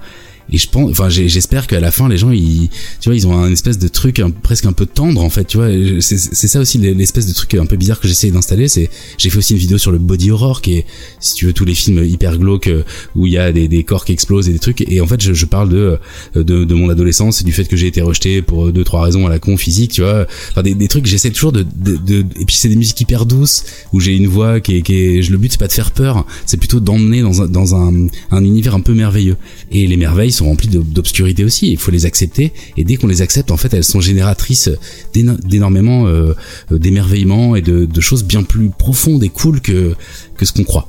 Et 0.52 0.58
je 0.58 0.70
pense, 0.70 0.90
enfin, 0.92 1.10
j'espère 1.10 1.68
qu'à 1.68 1.80
la 1.80 1.92
fin, 1.92 2.10
les 2.10 2.18
gens, 2.18 2.32
ils, 2.32 2.70
tu 3.00 3.10
vois, 3.10 3.16
ils 3.16 3.28
ont 3.28 3.38
un 3.38 3.52
espèce 3.52 3.78
de 3.78 3.88
truc 3.88 4.22
presque 4.44 4.66
un 4.66 4.74
peu 4.74 4.86
tendre, 4.86 5.22
en 5.24 5.30
fait, 5.30 5.46
tu 5.46 5.58
vois. 5.58 5.70
C'est 6.02 6.18
ça 6.48 6.60
aussi 6.60 6.78
l'espèce 6.78 7.28
de 7.28 7.34
truc 7.34 7.54
un 7.56 7.66
peu 7.66 7.76
bizarre 7.78 8.00
que 8.00 8.08
j'essaye 8.08 8.32
d'installer. 8.32 8.68
C'est, 8.68 8.90
j'ai 9.18 9.30
fait 9.30 9.38
aussi 9.38 9.54
une 9.54 9.60
vidéo 9.60 9.78
sur 9.78 9.92
le 9.92 9.98
body 10.00 10.32
horror, 10.32 10.62
qui 10.62 10.78
est, 10.78 10.86
si 11.20 11.36
tu 11.36 11.46
veux, 11.46 11.54
tous 11.54 11.66
les 11.66 11.76
films 11.76 12.04
hyper 12.04 12.38
glauques 12.38 12.68
euh, 12.68 12.84
où 13.16 13.28
il 13.28 13.34
y 13.34 13.38
a 13.38 13.52
des, 13.52 13.68
des 13.68 13.84
corps 13.84 14.06
qui 14.06 14.12
explosent 14.12 14.50
et 14.50 14.54
des 14.54 14.60
trucs. 14.60 14.82
Et 14.82 15.02
en 15.02 15.08
fait, 15.08 15.22
je, 15.22 15.34
je 15.34 15.46
parle 15.46 15.70
de, 15.70 15.98
de, 16.36 16.42
de 16.64 16.74
mon 16.74 16.90
adolescence 16.90 17.42
et 17.42 17.44
du 17.44 17.52
fait 17.52 17.66
que 17.66 17.78
j'ai 17.78 17.88
été 17.88 18.02
rejeté 18.02 18.42
pour 18.42 18.72
deux, 18.72 18.84
trois 18.84 19.04
raisons 19.04 19.26
à 19.28 19.30
la 19.30 19.40
con 19.40 19.58
physique, 19.58 19.92
tu 19.92 20.02
vois. 20.02 20.26
Enfin, 20.52 20.64
des, 20.64 20.74
des 20.76 20.88
trucs, 20.88 21.06
j'essaie 21.06 21.32
toujours 21.32 21.52
de, 21.52 21.64
de, 21.64 21.98
de- 21.98 22.26
et 22.40 22.46
puis 22.46 22.56
c'est 22.56 22.70
des 22.70 22.76
musiques 22.76 23.00
hyper 23.02 23.26
douces 23.26 23.64
où 23.94 24.00
j'ai 24.00 24.16
une 24.16 24.28
voix 24.28 24.60
qui 24.60 24.78
est, 24.78 24.82
qui 24.82 24.94
est, 24.96 25.30
le 25.30 25.38
but 25.38 25.52
c'est 25.52 25.60
pas 25.60 25.68
de 25.68 25.72
faire 25.74 25.92
peur, 25.92 26.26
c'est 26.46 26.58
plutôt 26.58 26.80
d'emmener 26.80 27.22
dans 27.22 27.42
un, 27.42 27.48
dans 27.48 27.76
un, 27.76 28.08
un 28.32 28.44
univers 28.44 28.76
un 28.76 28.80
peu 28.82 28.94
merveilleux. 28.94 29.38
Et 29.72 29.86
les 29.88 29.98
merveilles 29.98 30.32
sont 30.40 30.46
remplies 30.46 30.70
d'obscurité 30.70 31.44
aussi. 31.44 31.72
Il 31.72 31.78
faut 31.78 31.92
les 31.92 32.06
accepter. 32.06 32.52
Et 32.78 32.84
dès 32.84 32.96
qu'on 32.96 33.08
les 33.08 33.22
accepte, 33.22 33.52
en 33.52 33.58
fait, 33.58 33.74
elles 33.74 33.84
sont 33.84 34.02
génératrices 34.02 34.70
d'éno- 35.14 35.38
d'énormément 35.38 36.08
euh, 36.08 36.34
euh, 36.72 36.80
d'émerveillement 36.80 37.56
et 37.56 37.62
de, 37.62 37.88
choses 38.00 38.24
bien 38.24 38.44
plus 38.44 38.70
profondes 38.70 39.24
et 39.24 39.30
cool 39.30 39.60
que 39.60 39.94
que 40.38 40.46
ce 40.46 40.54
qu'on 40.54 40.64
croit. 40.64 40.88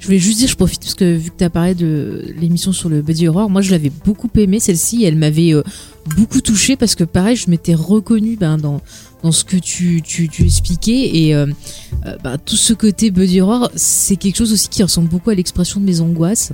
Je 0.00 0.06
voulais 0.06 0.18
juste 0.18 0.38
dire, 0.38 0.48
je 0.48 0.56
profite 0.56 0.80
parce 0.80 0.94
que 0.94 1.16
vu 1.16 1.30
que 1.30 1.36
tu 1.38 1.44
as 1.44 1.50
parlé 1.50 1.74
de 1.74 2.34
l'émission 2.40 2.72
sur 2.72 2.88
le 2.88 3.00
body 3.00 3.28
horror, 3.28 3.48
moi 3.48 3.62
je 3.62 3.70
l'avais 3.70 3.92
beaucoup 4.04 4.30
aimé 4.36 4.58
celle-ci, 4.60 5.04
elle 5.04 5.16
m'avait 5.16 5.54
euh, 5.54 5.62
beaucoup 6.16 6.40
touchée 6.40 6.76
parce 6.76 6.94
que 6.94 7.04
pareil, 7.04 7.36
je 7.36 7.48
m'étais 7.48 7.74
reconnue 7.74 8.36
ben, 8.36 8.58
dans, 8.58 8.80
dans 9.22 9.32
ce 9.32 9.44
que 9.44 9.56
tu, 9.56 10.02
tu, 10.02 10.28
tu 10.28 10.44
expliquais 10.44 11.16
et 11.16 11.34
euh, 11.34 11.46
ben, 12.24 12.38
tout 12.38 12.56
ce 12.56 12.72
côté 12.74 13.10
body 13.10 13.40
horror, 13.40 13.70
c'est 13.76 14.16
quelque 14.16 14.36
chose 14.36 14.52
aussi 14.52 14.68
qui 14.68 14.82
ressemble 14.82 15.08
beaucoup 15.08 15.30
à 15.30 15.34
l'expression 15.34 15.80
de 15.80 15.84
mes 15.86 16.00
angoisses 16.00 16.52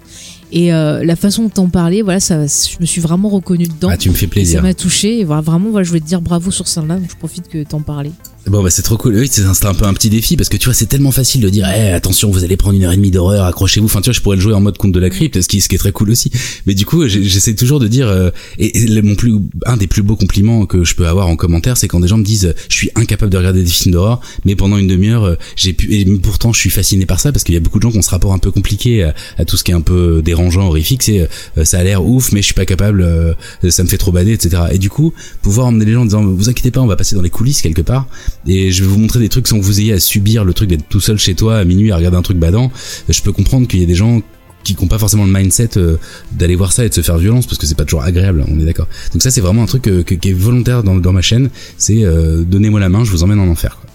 et 0.52 0.72
euh, 0.72 1.04
la 1.04 1.16
façon 1.16 1.44
dont 1.44 1.48
t'en 1.48 1.68
parlais, 1.68 2.02
voilà, 2.02 2.20
ça, 2.20 2.46
je 2.46 2.76
me 2.80 2.86
suis 2.86 3.00
vraiment 3.00 3.28
reconnue 3.28 3.66
dedans. 3.66 3.88
Ah, 3.90 3.96
tu 3.96 4.10
me 4.10 4.14
fais 4.14 4.26
et 4.26 4.28
ça 4.28 4.32
plaisir. 4.32 4.62
m'a 4.62 4.74
touché 4.74 5.20
et 5.20 5.24
voilà, 5.24 5.42
vraiment, 5.42 5.70
voilà, 5.70 5.84
je 5.84 5.88
voulais 5.88 6.00
te 6.00 6.06
dire 6.06 6.20
bravo 6.20 6.50
sur 6.50 6.68
ça 6.68 6.82
là, 6.82 6.96
donc 6.96 7.10
je 7.10 7.16
profite 7.16 7.48
que 7.48 7.62
t'en 7.64 7.80
parlais. 7.80 8.12
Bon 8.46 8.62
bah 8.62 8.68
c'est 8.68 8.82
trop 8.82 8.98
cool. 8.98 9.14
Oui, 9.14 9.28
c'est 9.30 9.64
un 9.64 9.74
peu 9.74 9.86
un 9.86 9.94
petit 9.94 10.10
défi 10.10 10.36
parce 10.36 10.50
que 10.50 10.58
tu 10.58 10.66
vois 10.66 10.74
c'est 10.74 10.84
tellement 10.84 11.12
facile 11.12 11.40
de 11.40 11.48
dire 11.48 11.66
eh, 11.74 11.92
attention 11.92 12.30
vous 12.30 12.44
allez 12.44 12.58
prendre 12.58 12.76
une 12.76 12.84
heure 12.84 12.92
et 12.92 12.96
demie 12.96 13.10
d'horreur 13.10 13.46
accrochez-vous. 13.46 13.86
Enfin 13.86 14.02
tu 14.02 14.10
vois 14.10 14.12
je 14.12 14.20
pourrais 14.20 14.36
le 14.36 14.42
jouer 14.42 14.52
en 14.52 14.60
mode 14.60 14.76
conte 14.76 14.92
de 14.92 15.00
la 15.00 15.08
crypte 15.08 15.40
ce 15.40 15.48
qui 15.48 15.62
ce 15.62 15.68
qui 15.70 15.76
est 15.76 15.78
très 15.78 15.92
cool 15.92 16.10
aussi. 16.10 16.30
Mais 16.66 16.74
du 16.74 16.84
coup 16.84 17.08
j'essaie 17.08 17.54
toujours 17.54 17.80
de 17.80 17.88
dire 17.88 18.06
euh, 18.06 18.30
et, 18.58 19.00
mon 19.00 19.14
plus 19.14 19.34
un 19.64 19.78
des 19.78 19.86
plus 19.86 20.02
beaux 20.02 20.16
compliments 20.16 20.66
que 20.66 20.84
je 20.84 20.94
peux 20.94 21.06
avoir 21.06 21.28
en 21.28 21.36
commentaire 21.36 21.78
c'est 21.78 21.88
quand 21.88 22.00
des 22.00 22.08
gens 22.08 22.18
me 22.18 22.24
disent 22.24 22.54
je 22.68 22.74
suis 22.74 22.90
incapable 22.96 23.32
de 23.32 23.38
regarder 23.38 23.62
des 23.62 23.70
films 23.70 23.94
d'horreur 23.94 24.20
mais 24.44 24.56
pendant 24.56 24.76
une 24.76 24.88
demi-heure 24.88 25.24
euh, 25.24 25.36
j'ai 25.56 25.72
pu 25.72 25.94
et 25.94 26.04
pourtant 26.18 26.52
je 26.52 26.60
suis 26.60 26.70
fasciné 26.70 27.06
par 27.06 27.20
ça 27.20 27.32
parce 27.32 27.44
qu'il 27.44 27.54
y 27.54 27.58
a 27.58 27.60
beaucoup 27.60 27.78
de 27.78 27.82
gens 27.82 27.92
qui 27.92 27.98
ont 27.98 28.02
ce 28.02 28.10
rapport 28.10 28.34
un 28.34 28.38
peu 28.38 28.50
compliqué 28.50 29.04
à, 29.04 29.14
à 29.38 29.46
tout 29.46 29.56
ce 29.56 29.64
qui 29.64 29.70
est 29.70 29.74
un 29.74 29.80
peu 29.80 30.20
dérangeant 30.34 30.66
horrifique 30.66 31.02
c'est 31.02 31.28
euh, 31.58 31.64
ça 31.64 31.78
a 31.78 31.84
l'air 31.84 32.04
ouf 32.04 32.32
mais 32.32 32.40
je 32.40 32.46
suis 32.46 32.54
pas 32.54 32.66
capable 32.66 33.02
euh, 33.02 33.34
ça 33.70 33.82
me 33.82 33.88
fait 33.88 33.98
trop 33.98 34.12
bader 34.12 34.32
etc. 34.32 34.62
Et 34.72 34.78
du 34.78 34.90
coup 34.90 35.12
pouvoir 35.42 35.66
emmener 35.68 35.84
les 35.84 35.92
gens 35.92 36.02
en 36.02 36.04
disant 36.06 36.24
vous 36.24 36.48
inquiétez 36.48 36.70
pas 36.70 36.80
on 36.80 36.86
va 36.86 36.96
passer 36.96 37.14
dans 37.16 37.22
les 37.22 37.30
coulisses 37.30 37.62
quelque 37.62 37.82
part 37.82 38.06
et 38.46 38.70
je 38.72 38.82
vais 38.82 38.88
vous 38.88 38.98
montrer 38.98 39.20
des 39.20 39.28
trucs 39.28 39.46
sans 39.48 39.58
que 39.58 39.64
vous 39.64 39.80
ayez 39.80 39.92
à 39.92 40.00
subir 40.00 40.44
le 40.44 40.52
truc 40.52 40.68
d'être 40.68 40.88
tout 40.88 41.00
seul 41.00 41.18
chez 41.18 41.34
toi 41.34 41.58
à 41.58 41.64
minuit 41.64 41.92
à 41.92 41.96
regarder 41.96 42.16
un 42.16 42.22
truc 42.22 42.38
badant. 42.38 42.70
Je 43.08 43.22
peux 43.22 43.32
comprendre 43.32 43.66
qu'il 43.68 43.80
y 43.80 43.82
a 43.82 43.86
des 43.86 43.94
gens 43.94 44.22
qui 44.64 44.74
n'ont 44.80 44.88
pas 44.88 44.98
forcément 44.98 45.24
le 45.26 45.32
mindset 45.32 45.76
euh, 45.76 45.96
d'aller 46.32 46.56
voir 46.56 46.72
ça 46.72 46.84
et 46.84 46.88
de 46.88 46.94
se 46.94 47.02
faire 47.02 47.18
violence 47.18 47.46
parce 47.46 47.58
que 47.58 47.66
c'est 47.66 47.74
pas 47.76 47.84
toujours 47.84 48.02
agréable, 48.02 48.44
on 48.48 48.58
est 48.58 48.64
d'accord. 48.64 48.88
Donc 49.12 49.22
ça 49.22 49.30
c'est 49.30 49.42
vraiment 49.42 49.62
un 49.62 49.66
truc 49.66 49.86
euh, 49.88 50.02
que- 50.02 50.14
qui 50.14 50.30
est 50.30 50.32
volontaire 50.32 50.82
dans, 50.82 50.96
dans 50.96 51.12
ma 51.12 51.20
chaîne, 51.22 51.50
c'est 51.76 52.02
euh, 52.02 52.42
donnez-moi 52.44 52.80
la 52.80 52.88
main, 52.88 53.04
je 53.04 53.10
vous 53.10 53.22
emmène 53.22 53.40
en 53.40 53.48
enfer. 53.48 53.78
quoi. 53.80 53.90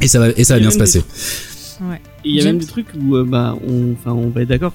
Et 0.00 0.08
ça 0.08 0.18
va 0.18 0.28
et 0.34 0.44
ça 0.44 0.54
va 0.54 0.60
bien 0.60 0.70
se 0.70 0.78
passer. 0.78 1.02
Ouais. 1.82 2.00
Il 2.28 2.36
y 2.36 2.40
a 2.40 2.42
James 2.42 2.52
même 2.52 2.60
des 2.60 2.66
trucs 2.66 2.86
où, 3.00 3.16
euh, 3.16 3.24
bah, 3.24 3.56
on, 3.66 3.92
enfin, 3.92 4.12
on 4.12 4.28
va 4.28 4.42
être 4.42 4.48
d'accord. 4.48 4.72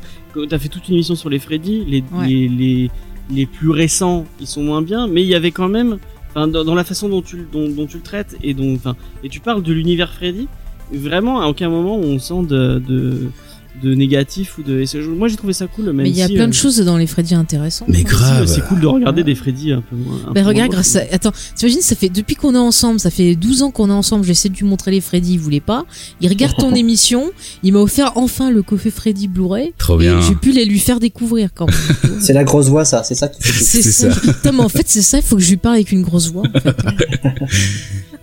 T'as 0.49 0.57
fait 0.59 0.69
toute 0.69 0.87
une 0.89 0.95
émission 0.95 1.15
sur 1.15 1.29
les 1.29 1.39
Freddy, 1.39 1.83
les, 1.85 2.03
Ouais. 2.11 2.27
les, 2.27 2.47
les, 2.49 2.91
les 3.31 3.45
plus 3.45 3.69
récents, 3.69 4.25
ils 4.39 4.47
sont 4.47 4.63
moins 4.63 4.81
bien, 4.81 5.07
mais 5.07 5.21
il 5.21 5.27
y 5.27 5.35
avait 5.35 5.51
quand 5.51 5.69
même, 5.69 5.97
enfin, 6.29 6.47
dans, 6.47 6.63
dans 6.63 6.75
la 6.75 6.83
façon 6.83 7.07
dont 7.09 7.21
tu, 7.21 7.37
le- 7.37 7.47
dont, 7.51 7.69
dont 7.69 7.85
tu 7.85 7.97
le 7.97 8.03
traites 8.03 8.35
et 8.43 8.53
dont, 8.53 8.73
enfin, 8.75 8.95
et 9.23 9.29
tu 9.29 9.39
parles 9.39 9.63
de 9.63 9.71
l'univers 9.73 10.11
Freddy, 10.13 10.47
vraiment, 10.91 11.41
à 11.41 11.47
aucun 11.47 11.69
moment 11.69 11.97
on 11.97 12.19
sent 12.19 12.43
de, 12.47 12.79
de, 12.79 13.29
de 13.81 13.93
négatif 13.93 14.57
ou 14.57 14.63
de. 14.63 14.83
Moi, 15.15 15.27
j'ai 15.27 15.35
trouvé 15.35 15.53
ça 15.53 15.67
cool, 15.67 15.85
même 15.85 15.97
Mais 15.97 16.09
il 16.09 16.15
y 16.15 16.21
a 16.21 16.27
si, 16.27 16.33
plein 16.33 16.45
euh, 16.45 16.47
de 16.47 16.53
choses 16.53 16.77
dans 16.79 16.97
les 16.97 17.07
Freddy 17.07 17.33
intéressantes. 17.35 17.87
Mais 17.89 17.99
hein. 17.99 18.03
grave. 18.05 18.45
C'est 18.47 18.61
cool 18.65 18.79
de 18.79 18.87
regarder 18.87 19.23
des 19.23 19.35
Freddy 19.35 19.71
un 19.71 19.81
peu 19.81 19.95
moins. 19.95 20.17
Bah 20.27 20.41
peu 20.41 20.47
regarde, 20.47 20.71
moins 20.71 20.81
grâce 20.81 20.95
à... 20.95 21.01
Attends, 21.11 21.31
t'imagines, 21.55 21.81
ça 21.81 21.95
fait 21.95 22.09
depuis 22.09 22.35
qu'on 22.35 22.55
est 22.55 22.59
ensemble, 22.59 22.99
ça 22.99 23.09
fait 23.09 23.35
12 23.35 23.63
ans 23.63 23.71
qu'on 23.71 23.89
est 23.89 23.93
ensemble, 23.93 24.23
j'essaie 24.25 24.49
de 24.49 24.55
lui 24.55 24.65
montrer 24.65 24.91
les 24.91 25.01
Freddy, 25.01 25.33
il 25.33 25.39
voulait 25.39 25.59
pas. 25.59 25.85
Il 26.21 26.29
regarde 26.29 26.55
ton 26.55 26.73
émission, 26.75 27.31
il 27.63 27.73
m'a 27.73 27.79
offert 27.79 28.13
enfin 28.15 28.51
le 28.51 28.61
coffret 28.61 28.91
Freddy 28.91 29.27
Blu-ray. 29.27 29.73
Trop 29.77 29.99
Et 29.99 30.05
bien. 30.05 30.21
j'ai 30.21 30.35
pu 30.35 30.51
les 30.51 30.65
lui 30.65 30.79
faire 30.79 30.99
découvrir 30.99 31.49
quand 31.53 31.67
même. 31.67 32.19
C'est 32.19 32.33
la 32.33 32.43
grosse 32.43 32.67
voix, 32.67 32.85
ça. 32.85 33.03
C'est 33.03 33.15
ça 33.15 33.27
qui 33.27 33.41
fait. 33.41 33.63
c'est 33.63 33.81
C'est 33.81 33.91
ça. 33.91 34.19
Putain, 34.19 34.51
mais 34.51 34.63
en 34.63 34.69
fait, 34.69 34.87
c'est 34.87 35.01
ça, 35.01 35.17
il 35.17 35.23
faut 35.23 35.35
que 35.35 35.41
je 35.41 35.49
lui 35.49 35.57
parle 35.57 35.75
avec 35.75 35.91
une 35.91 36.03
grosse 36.03 36.31
voix. 36.31 36.43
En 36.53 36.59
fait. 36.59 36.75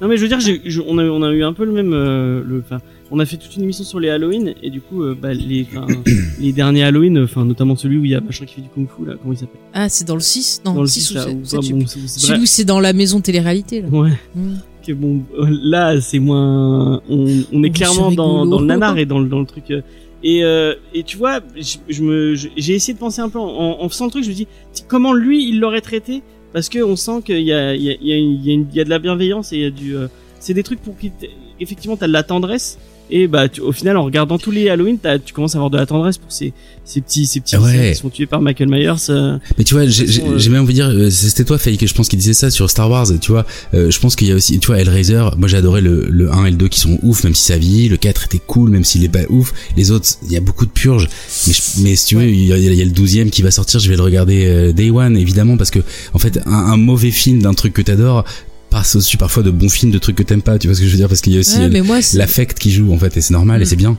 Non 0.00 0.08
mais 0.08 0.16
je 0.16 0.22
veux 0.22 0.28
dire, 0.28 0.40
je- 0.40 0.80
on, 0.86 0.96
a, 0.98 1.04
on 1.04 1.22
a 1.22 1.30
eu 1.30 1.44
un 1.44 1.52
peu 1.52 1.64
le 1.64 1.72
même, 1.72 1.92
euh, 1.92 2.42
le, 2.46 2.62
on 3.10 3.18
a 3.18 3.26
fait 3.26 3.36
toute 3.36 3.56
une 3.56 3.62
émission 3.64 3.84
sur 3.84 3.98
les 4.00 4.08
Halloween 4.08 4.54
et 4.62 4.70
du 4.70 4.80
coup, 4.80 5.02
euh, 5.02 5.16
bah, 5.20 5.32
les, 5.34 5.66
derniers 6.52 6.84
Halloween, 6.84 7.18
enfin 7.24 7.44
notamment 7.44 7.76
celui 7.76 7.98
où 7.98 8.04
il 8.04 8.10
y 8.10 8.14
a 8.14 8.20
machin 8.20 8.44
qui 8.44 8.54
fait 8.56 8.60
du 8.60 8.68
kung 8.68 8.86
fu 8.88 9.04
là, 9.04 9.14
comment 9.20 9.32
il 9.34 9.38
s'appelle? 9.38 9.60
Ah, 9.72 9.88
c'est 9.88 10.06
dans 10.06 10.14
le 10.14 10.20
6 10.20 10.62
Non, 10.64 10.74
Dans 10.74 10.80
le 10.82 10.86
6 10.86 11.00
six, 11.00 11.10
ou 11.12 11.14
là, 11.16 11.22
7, 11.24 11.32
où- 11.34 11.38
ah, 11.52 11.56
bon, 11.72 11.86
c'est- 11.86 11.98
c'est 12.06 12.20
Celui 12.20 12.42
où 12.42 12.46
c'est 12.46 12.64
dans 12.64 12.80
la 12.80 12.92
maison 12.92 13.20
télé-réalité, 13.20 13.82
là. 13.82 13.88
Ouais. 13.88 14.10
Mm. 14.34 14.54
Que 14.86 14.92
bon, 14.92 15.22
euh, 15.38 15.46
là 15.62 16.00
c'est 16.00 16.18
moins, 16.18 17.02
on, 17.10 17.26
on 17.52 17.62
est 17.62 17.68
Oh, 17.68 17.72
clairement 17.72 18.12
dans, 18.12 18.46
dans 18.46 18.60
le 18.60 18.66
nanar 18.66 18.96
et 18.98 19.04
dans 19.06 19.18
le, 19.18 19.28
dans 19.28 19.40
le 19.40 19.46
truc. 19.46 19.70
euh, 19.70 19.82
et, 20.22 20.44
euh, 20.44 20.74
et 20.94 21.02
tu 21.02 21.16
vois, 21.16 21.40
je, 21.56 21.76
je 21.88 22.02
me, 22.02 22.34
je- 22.34 22.48
j'ai 22.56 22.74
essayé 22.74 22.94
de 22.94 22.98
penser 22.98 23.20
un 23.20 23.28
peu 23.28 23.38
en, 23.38 23.78
en 23.80 23.88
faisant 23.88 24.06
le 24.06 24.10
truc, 24.10 24.24
je 24.24 24.30
me 24.30 24.34
dis 24.34 24.46
comment 24.88 25.12
lui 25.12 25.48
il 25.48 25.60
l'aurait 25.60 25.80
traité? 25.82 26.22
Parce 26.52 26.68
que 26.68 26.82
on 26.82 26.96
sent 26.96 27.22
qu'il 27.24 27.42
y 27.42 27.52
a, 27.52 27.74
il 27.74 27.82
y 27.82 27.90
a, 27.90 27.94
il 28.00 28.06
y 28.06 28.12
a, 28.12 28.16
une- 28.16 28.66
il 28.72 28.80
y 28.80 28.84
de 28.84 28.90
la 28.90 28.98
bienveillance 28.98 29.52
et 29.52 29.56
il 29.56 29.62
y 29.62 29.66
a 29.66 29.70
du, 29.70 29.96
euh, 29.96 30.08
c'est 30.40 30.54
des 30.54 30.62
trucs 30.62 30.80
pour 30.80 30.96
qui 30.98 31.12
effectivement 31.60 31.96
t'as 31.96 32.06
de 32.08 32.12
la 32.12 32.22
tendresse 32.22 32.78
et 33.10 33.26
bah 33.26 33.48
tu- 33.48 33.60
au 33.60 33.72
final 33.72 33.96
en 33.96 34.04
regardant 34.04 34.38
tous 34.38 34.50
les 34.50 34.68
Halloween 34.68 34.98
tu 35.24 35.32
commences 35.32 35.54
à 35.54 35.58
avoir 35.58 35.70
de 35.70 35.76
la 35.76 35.86
tendresse 35.86 36.18
pour 36.18 36.30
ces, 36.32 36.52
ces 36.84 37.00
petits 37.00 37.26
ces 37.26 37.40
petits 37.40 37.56
Ouais. 37.56 37.72
lycéens 37.72 37.90
qui 37.92 37.98
sont 37.98 38.08
tués 38.10 38.26
par 38.26 38.40
Michael 38.40 38.68
Myers. 38.68 38.92
euh, 39.10 39.38
Mais 39.58 39.64
tu 39.64 39.74
vois, 39.74 39.86
j'ai 39.86 40.04
euh, 40.22 40.38
j'ai 40.38 40.50
même 40.50 40.62
envie 40.62 40.74
de 40.74 40.78
dire, 40.82 40.88
euh, 40.90 41.10
c'était 41.10 41.44
toi 41.44 41.58
Faye 41.58 41.76
que 41.76 41.86
je 41.86 41.94
pense 41.94 42.08
qui 42.08 42.16
disait 42.16 42.32
ça 42.32 42.50
sur 42.50 42.68
Star 42.70 42.90
Wars, 42.90 43.06
tu 43.20 43.32
vois. 43.32 43.44
Euh, 43.74 43.90
je 43.90 43.98
pense 44.00 44.16
qu'il 44.16 44.28
y 44.28 44.32
a 44.32 44.34
aussi, 44.34 44.58
tu 44.58 44.66
vois, 44.68 44.78
Hellraiser, 44.78 45.24
moi 45.36 45.48
j'ai 45.48 45.56
adoré 45.56 45.80
le, 45.80 46.06
le 46.08 46.30
1 46.32 46.46
et 46.46 46.50
le 46.50 46.56
2 46.56 46.68
qui 46.68 46.80
sont 46.80 46.98
ouf, 47.02 47.24
même 47.24 47.34
si 47.34 47.44
ça 47.44 47.58
vieillit, 47.58 47.88
le 47.88 47.96
4 47.96 48.24
était 48.26 48.40
cool, 48.44 48.70
même 48.70 48.84
s'il 48.84 49.04
est 49.04 49.08
pas 49.08 49.20
ouf. 49.28 49.52
Les 49.76 49.90
autres, 49.90 50.08
il 50.26 50.32
y 50.32 50.36
a 50.36 50.40
beaucoup 50.40 50.66
de 50.66 50.70
purges. 50.70 51.08
Mais, 51.46 51.52
je- 51.52 51.82
mais 51.82 51.96
si 51.96 52.06
tu 52.06 52.16
veux, 52.16 52.26
il 52.28 52.44
y, 52.46 52.52
a, 52.52 52.58
il 52.58 52.74
y 52.74 52.82
a 52.82 52.84
le 52.84 52.90
12e 52.90 53.30
qui 53.30 53.42
va 53.42 53.50
sortir, 53.50 53.80
je 53.80 53.88
vais 53.90 53.96
le 53.96 54.02
regarder 54.02 54.46
euh, 54.46 54.72
Day 54.72 54.90
One, 54.90 55.16
évidemment, 55.16 55.56
parce 55.56 55.70
que, 55.70 55.80
en 56.14 56.18
fait, 56.18 56.38
un, 56.46 56.52
un 56.52 56.76
mauvais 56.76 57.10
film 57.10 57.42
d'un 57.42 57.54
truc 57.54 57.72
que 57.72 57.82
t'adores 57.82 58.24
passe 58.70 58.96
aussi 58.96 59.16
parfois 59.16 59.42
de 59.42 59.50
bons 59.50 59.68
films 59.68 59.92
de 59.92 59.98
trucs 59.98 60.16
que 60.16 60.22
t'aimes 60.22 60.42
pas, 60.42 60.58
tu 60.58 60.68
vois 60.68 60.74
ce 60.74 60.80
que 60.80 60.86
je 60.86 60.92
veux 60.92 60.96
dire, 60.96 61.08
parce 61.08 61.20
qu'il 61.20 61.32
y 61.34 61.36
a 61.36 61.40
aussi 61.40 61.58
Ouais, 61.58 61.76
euh, 61.80 61.98
c'est- 62.00 62.16
l'affect 62.18 62.58
qui 62.58 62.70
joue, 62.70 62.92
en 62.92 62.98
fait, 62.98 63.16
et 63.16 63.20
c'est 63.20 63.34
normal, 63.34 63.60
et 63.60 63.64
Mm. 63.64 63.68
c'est 63.68 63.76
bien. 63.76 63.98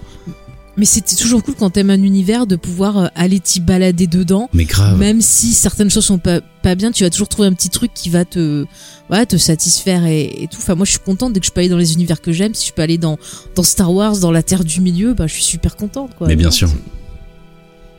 Mais 0.77 0.85
c'était 0.85 1.17
toujours 1.17 1.43
cool 1.43 1.55
quand 1.59 1.69
t'aimes 1.71 1.89
un 1.89 2.01
univers 2.01 2.47
de 2.47 2.55
pouvoir 2.55 2.97
euh, 2.97 3.07
aller 3.13 3.41
t'y 3.41 3.59
balader 3.59 4.07
dedans. 4.07 4.49
Mais 4.53 4.63
grave. 4.63 4.97
Même 4.97 5.19
si 5.19 5.47
certaines 5.51 5.89
choses 5.91 6.05
sont 6.05 6.17
pas, 6.17 6.39
pas 6.63 6.75
bien, 6.75 6.91
tu 6.93 7.03
vas 7.03 7.09
toujours 7.09 7.27
trouver 7.27 7.49
un 7.49 7.53
petit 7.53 7.69
truc 7.69 7.91
qui 7.93 8.09
va 8.09 8.23
te, 8.23 8.65
ouais, 9.09 9.25
te 9.25 9.35
satisfaire 9.35 10.05
et, 10.05 10.43
et 10.43 10.47
tout. 10.47 10.57
Enfin, 10.59 10.75
moi, 10.75 10.85
je 10.85 10.91
suis 10.91 10.99
contente 11.01 11.33
dès 11.33 11.41
que 11.41 11.45
je 11.45 11.51
peux 11.51 11.59
aller 11.59 11.69
dans 11.69 11.77
les 11.77 11.93
univers 11.93 12.21
que 12.21 12.31
j'aime. 12.31 12.55
Si 12.55 12.69
je 12.69 12.73
peux 12.73 12.81
aller 12.81 12.97
dans, 12.97 13.17
dans 13.53 13.63
Star 13.63 13.93
Wars, 13.93 14.17
dans 14.19 14.31
la 14.31 14.43
Terre 14.43 14.63
du 14.63 14.79
Milieu, 14.79 15.13
bah, 15.13 15.27
je 15.27 15.33
suis 15.33 15.43
super 15.43 15.75
contente, 15.75 16.11
quoi. 16.17 16.27
Mais 16.27 16.37
bien 16.37 16.51
sûr. 16.51 16.69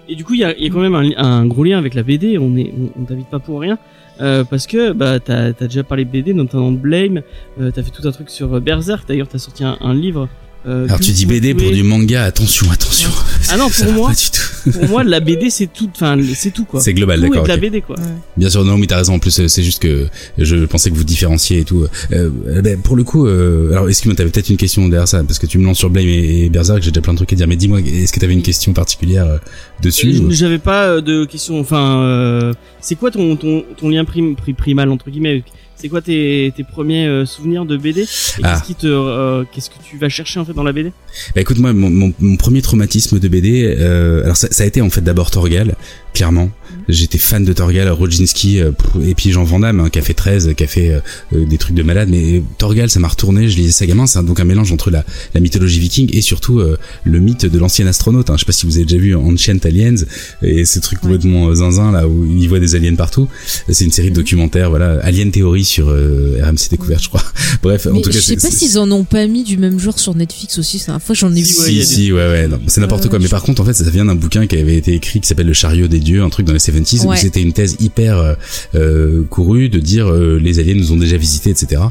Et 0.08 0.16
du 0.16 0.24
coup, 0.24 0.32
il 0.34 0.40
y 0.40 0.44
a, 0.44 0.56
il 0.56 0.64
y 0.64 0.66
a 0.66 0.70
quand 0.70 0.80
même 0.80 0.94
un, 0.94 1.10
un 1.16 1.46
gros 1.46 1.64
lien 1.64 1.78
avec 1.78 1.94
la 1.94 2.02
BD. 2.02 2.38
On 2.38 2.56
est, 2.56 2.72
on, 2.76 3.02
on 3.02 3.04
t'invite 3.04 3.28
pas 3.28 3.38
pour 3.38 3.60
rien. 3.60 3.78
Euh, 4.20 4.44
parce 4.44 4.66
que 4.66 4.92
bah 4.92 5.18
t'as 5.20 5.48
as 5.48 5.52
déjà 5.52 5.82
parlé 5.82 6.04
de 6.04 6.10
BD, 6.10 6.34
notamment 6.34 6.70
de 6.72 6.76
Blame. 6.76 7.22
Euh, 7.60 7.70
t'as 7.70 7.82
fait 7.82 7.90
tout 7.90 8.06
un 8.06 8.12
truc 8.12 8.30
sur 8.30 8.54
euh, 8.54 8.60
Berserk. 8.60 9.08
D'ailleurs, 9.08 9.28
t'as 9.28 9.38
sorti 9.38 9.64
un, 9.64 9.76
un 9.80 9.94
livre. 9.94 10.28
Alors 10.64 11.00
tu 11.00 11.10
dis 11.10 11.24
pouvez 11.26 11.40
BD 11.40 11.54
pour 11.54 11.72
du 11.72 11.82
manga, 11.82 12.22
attention, 12.22 12.70
attention. 12.70 13.10
Ah 13.50 13.56
non, 13.56 13.68
pour 13.68 13.92
moi, 13.92 14.08
pas 14.10 14.14
du 14.14 14.30
tout. 14.30 14.51
Pour 14.70 14.88
moi, 14.88 15.04
la 15.04 15.20
BD 15.20 15.50
c'est 15.50 15.66
tout. 15.66 15.88
Enfin, 15.94 16.16
c'est 16.34 16.50
tout 16.52 16.64
quoi. 16.64 16.80
C'est 16.80 16.94
global, 16.94 17.20
d'accord. 17.20 17.42
de 17.44 17.48
la. 17.48 17.56
BD 17.56 17.80
quoi. 17.80 17.96
Bien 18.36 18.48
sûr, 18.50 18.64
non, 18.64 18.78
mais 18.78 18.86
t'as 18.86 18.96
raison. 18.98 19.14
En 19.14 19.18
plus, 19.18 19.38
euh, 19.40 19.48
c'est 19.48 19.62
juste 19.62 19.82
que 19.82 20.06
je 20.38 20.64
pensais 20.66 20.90
que 20.90 20.94
vous 20.96 21.04
différenciez 21.04 21.58
et 21.60 21.64
tout. 21.64 21.84
Euh, 22.12 22.30
euh, 22.46 22.62
ben, 22.62 22.80
pour 22.80 22.96
le 22.96 23.04
coup, 23.04 23.26
euh, 23.26 23.72
alors 23.72 23.88
excuse-moi, 23.88 24.14
t'avais 24.16 24.30
peut-être 24.30 24.48
une 24.50 24.56
question 24.56 24.88
derrière 24.88 25.08
ça, 25.08 25.22
parce 25.24 25.38
que 25.38 25.46
tu 25.46 25.58
me 25.58 25.64
lances 25.64 25.78
sur 25.78 25.90
Blame 25.90 26.06
et, 26.06 26.44
et 26.44 26.48
Berserk, 26.50 26.82
j'ai 26.82 26.90
déjà 26.90 27.00
plein 27.02 27.12
de 27.14 27.18
trucs 27.18 27.32
à 27.32 27.36
dire. 27.36 27.46
Mais 27.48 27.56
dis-moi, 27.56 27.80
est-ce 27.80 28.12
que 28.12 28.20
t'avais 28.20 28.32
une 28.34 28.42
question 28.42 28.72
particulière 28.72 29.26
euh, 29.26 29.38
dessus 29.82 30.14
Euh, 30.16 30.20
ou- 30.26 30.30
J'avais 30.30 30.58
pas 30.58 30.86
euh, 30.88 31.00
de 31.00 31.24
question. 31.24 31.58
Enfin, 31.60 32.02
euh, 32.02 32.52
c'est 32.80 32.94
quoi 32.94 33.10
ton, 33.10 33.36
ton, 33.36 33.64
ton 33.76 33.88
lien 33.88 34.04
prim, 34.04 34.34
pri- 34.34 34.54
primal 34.54 34.90
entre 34.90 35.10
guillemets? 35.10 35.42
C'est 35.82 35.88
quoi 35.88 36.00
tes, 36.00 36.52
tes 36.56 36.62
premiers 36.62 37.06
euh, 37.06 37.26
souvenirs 37.26 37.64
de 37.64 37.76
BD 37.76 38.06
Ah. 38.42 38.52
qu'est-ce 38.54 38.62
qui 38.62 38.74
te, 38.76 38.86
euh, 38.86 39.42
qu'est-ce 39.52 39.68
que 39.68 39.82
tu 39.84 39.98
vas 39.98 40.08
chercher 40.08 40.38
en 40.38 40.44
fait 40.44 40.52
dans 40.52 40.62
la 40.62 40.70
BD 40.72 40.92
Bah 41.34 41.40
écoute 41.40 41.58
moi 41.58 41.72
mon, 41.72 41.90
mon, 41.90 42.14
mon 42.20 42.36
premier 42.36 42.62
traumatisme 42.62 43.18
de 43.18 43.26
BD 43.26 43.74
euh, 43.78 44.22
alors 44.22 44.36
ça, 44.36 44.46
ça 44.52 44.62
a 44.62 44.66
été 44.66 44.80
en 44.80 44.90
fait 44.90 45.00
d'abord 45.00 45.32
Torgal 45.32 45.74
clairement 46.14 46.50
j'étais 46.88 47.18
fan 47.18 47.44
de 47.44 47.52
Torgal 47.52 47.88
Rodzinski 47.88 48.60
euh, 48.60 48.72
et 49.04 49.14
puis 49.14 49.30
Jean 49.30 49.44
Van 49.44 49.60
Damme 49.60 49.80
hein, 49.80 49.88
qui 49.90 49.98
a 49.98 50.02
fait 50.02 50.14
13 50.14 50.54
qui 50.56 50.64
a 50.64 50.66
fait 50.66 50.90
euh, 51.32 51.44
des 51.46 51.56
trucs 51.58 51.74
de 51.76 51.82
malade 51.82 52.08
mais 52.10 52.42
Torgal 52.58 52.90
ça 52.90 52.98
m'a 53.00 53.08
retourné 53.08 53.48
je 53.48 53.56
lisais 53.56 53.70
ça 53.70 53.86
gamin 53.86 54.06
c'est 54.06 54.18
un- 54.18 54.22
donc 54.22 54.40
un 54.40 54.44
mélange 54.44 54.72
entre 54.72 54.90
la, 54.90 55.04
la 55.34 55.40
mythologie 55.40 55.78
viking 55.80 56.08
et 56.12 56.20
surtout 56.22 56.58
euh, 56.60 56.76
le 57.04 57.18
mythe 57.20 57.46
de 57.46 57.58
l'ancien 57.58 57.86
astronaute 57.86 58.30
hein. 58.30 58.34
je 58.36 58.40
sais 58.40 58.46
pas 58.46 58.52
si 58.52 58.66
vous 58.66 58.76
avez 58.76 58.84
déjà 58.84 59.00
vu 59.00 59.14
Ancient 59.14 59.58
Aliens 59.64 59.94
et 60.42 60.64
ce 60.64 60.78
truc 60.80 61.00
complètement 61.00 61.48
euh, 61.48 61.54
zinzin 61.56 61.92
là 61.92 62.08
où 62.08 62.26
il 62.26 62.48
voit 62.48 62.60
des 62.60 62.74
aliens 62.74 62.94
partout 62.96 63.28
c'est 63.68 63.84
une 63.84 63.92
série 63.92 64.10
de 64.10 64.16
documentaires 64.16 64.70
voilà 64.70 64.98
Alien 65.04 65.30
Theory 65.30 65.64
sur 65.64 65.88
euh, 65.88 66.40
RMC 66.42 66.68
Découverte 66.70 67.02
je 67.04 67.08
crois 67.08 67.22
bref 67.62 67.86
en 67.86 68.00
tout 68.00 68.10
cas 68.10 68.16
je 68.16 68.20
sais 68.20 68.36
pas 68.36 68.50
s'ils 68.50 68.78
en 68.78 68.90
ont 68.90 69.04
pas 69.04 69.26
mis 69.26 69.44
du 69.44 69.56
même 69.56 69.78
genre 69.78 69.98
sur 69.98 70.14
Netflix 70.14 70.58
aussi. 70.58 70.78
C'est 70.78 70.90
la 70.90 70.98
fois 70.98 71.14
j'en 71.14 71.32
ai 71.34 71.40
vu. 71.40 71.44
Si, 71.46 71.60
ouais, 71.78 71.84
si, 71.84 72.12
ouais, 72.12 72.18
ouais, 72.28 72.48
non, 72.48 72.58
c'est 72.66 72.80
n'importe 72.80 73.08
quoi. 73.08 73.18
Mais 73.18 73.28
par 73.28 73.42
contre, 73.42 73.62
en 73.62 73.64
fait, 73.64 73.72
ça 73.72 73.88
vient 73.90 74.04
d'un 74.04 74.14
bouquin 74.14 74.46
qui 74.46 74.56
avait 74.56 74.76
été 74.76 74.94
écrit 74.94 75.20
qui 75.20 75.28
s'appelle 75.28 75.46
Le 75.46 75.52
chariot 75.52 75.88
des 75.88 76.00
dieux, 76.02 76.22
un 76.22 76.28
truc 76.30 76.46
dans 76.46 76.52
les 76.52 76.58
70s, 76.58 77.06
où 77.06 77.14
c'était 77.16 77.42
une 77.42 77.52
thèse 77.52 77.76
hyper 77.80 78.18
euh, 78.18 78.34
euh, 78.74 79.22
courue 79.24 79.68
de 79.68 79.78
dire 79.78 80.08
euh, 80.08 80.38
les 80.38 80.58
aliens 80.58 80.74
nous 80.74 80.92
ont 80.92 80.96
déjà 80.96 81.16
visités, 81.16 81.50
etc. 81.50 81.82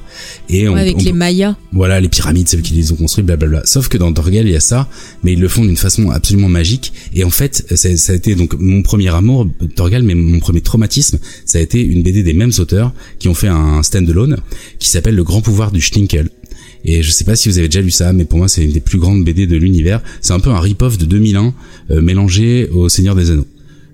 Et 0.50 0.68
on, 0.68 0.74
Ouais, 0.74 0.82
avec 0.82 0.98
on- 0.98 1.04
les 1.04 1.14
Mayas. 1.14 1.56
voilà, 1.72 2.00
les 2.00 2.10
pyramides, 2.10 2.48
ceux 2.50 2.60
qui 2.60 2.74
les 2.74 2.92
ont 2.92 2.96
construits, 2.96 3.24
blablabla. 3.24 3.62
Sauf 3.66 3.88
que 3.88 3.98
dans 3.98 4.12
Torgal, 4.14 4.46
il 4.48 4.52
y 4.52 4.56
a 4.56 4.60
ça, 4.60 4.90
mais 5.24 5.34
ils 5.34 5.40
le 5.40 5.48
font 5.48 5.64
d'une 5.66 5.78
façon 5.78 6.10
absolument 6.10 6.50
magique. 6.50 6.94
Et 7.14 7.24
en 7.24 7.30
fait, 7.30 7.66
ça, 7.76 7.96
ça 7.98 8.14
a 8.14 8.16
été 8.16 8.36
donc 8.36 8.56
mon 8.60 8.82
premier 8.82 9.10
amour, 9.14 9.48
Torgal, 9.76 10.04
mais 10.04 10.16
mon 10.16 10.40
premier 10.40 10.62
traumatisme, 10.62 11.20
ça 11.46 11.58
a 11.58 11.62
été 11.62 11.82
une 11.82 12.04
BD 12.04 12.24
des 12.24 12.34
mêmes 12.34 12.52
auteurs 12.60 12.94
qui 13.20 13.28
ont 13.28 13.34
fait 13.34 13.48
un 13.48 13.84
stand-alone 13.84 14.38
qui 14.80 14.90
s'appelle 14.90 15.16
Le 15.16 15.24
Grand 15.24 15.42
Pouvoir 15.42 15.72
du 15.72 15.82
Schtinkel. 15.82 16.30
Et 16.84 17.04
je 17.04 17.12
sais 17.12 17.24
pas 17.26 17.36
si 17.36 17.48
vous 17.48 17.60
avez 17.60 17.68
déjà 17.68 17.82
lu 17.82 17.92
ça, 17.92 18.12
mais 18.12 18.26
pour 18.26 18.40
moi 18.40 18.48
c'est 18.48 18.64
une 18.64 18.72
des 18.72 18.80
plus 18.80 18.98
grandes 18.98 19.24
BD 19.24 19.46
de 19.46 19.56
l'univers. 19.56 20.02
C'est 20.20 20.34
un 20.34 20.40
peu 20.40 20.50
un 20.50 20.60
rip-off 20.60 20.98
de 20.98 21.06
2001 21.06 21.54
euh, 21.92 22.02
mélangé 22.02 22.68
au 22.74 22.90
Seigneur 22.90 23.14
des 23.16 23.30
Anneaux. 23.30 23.46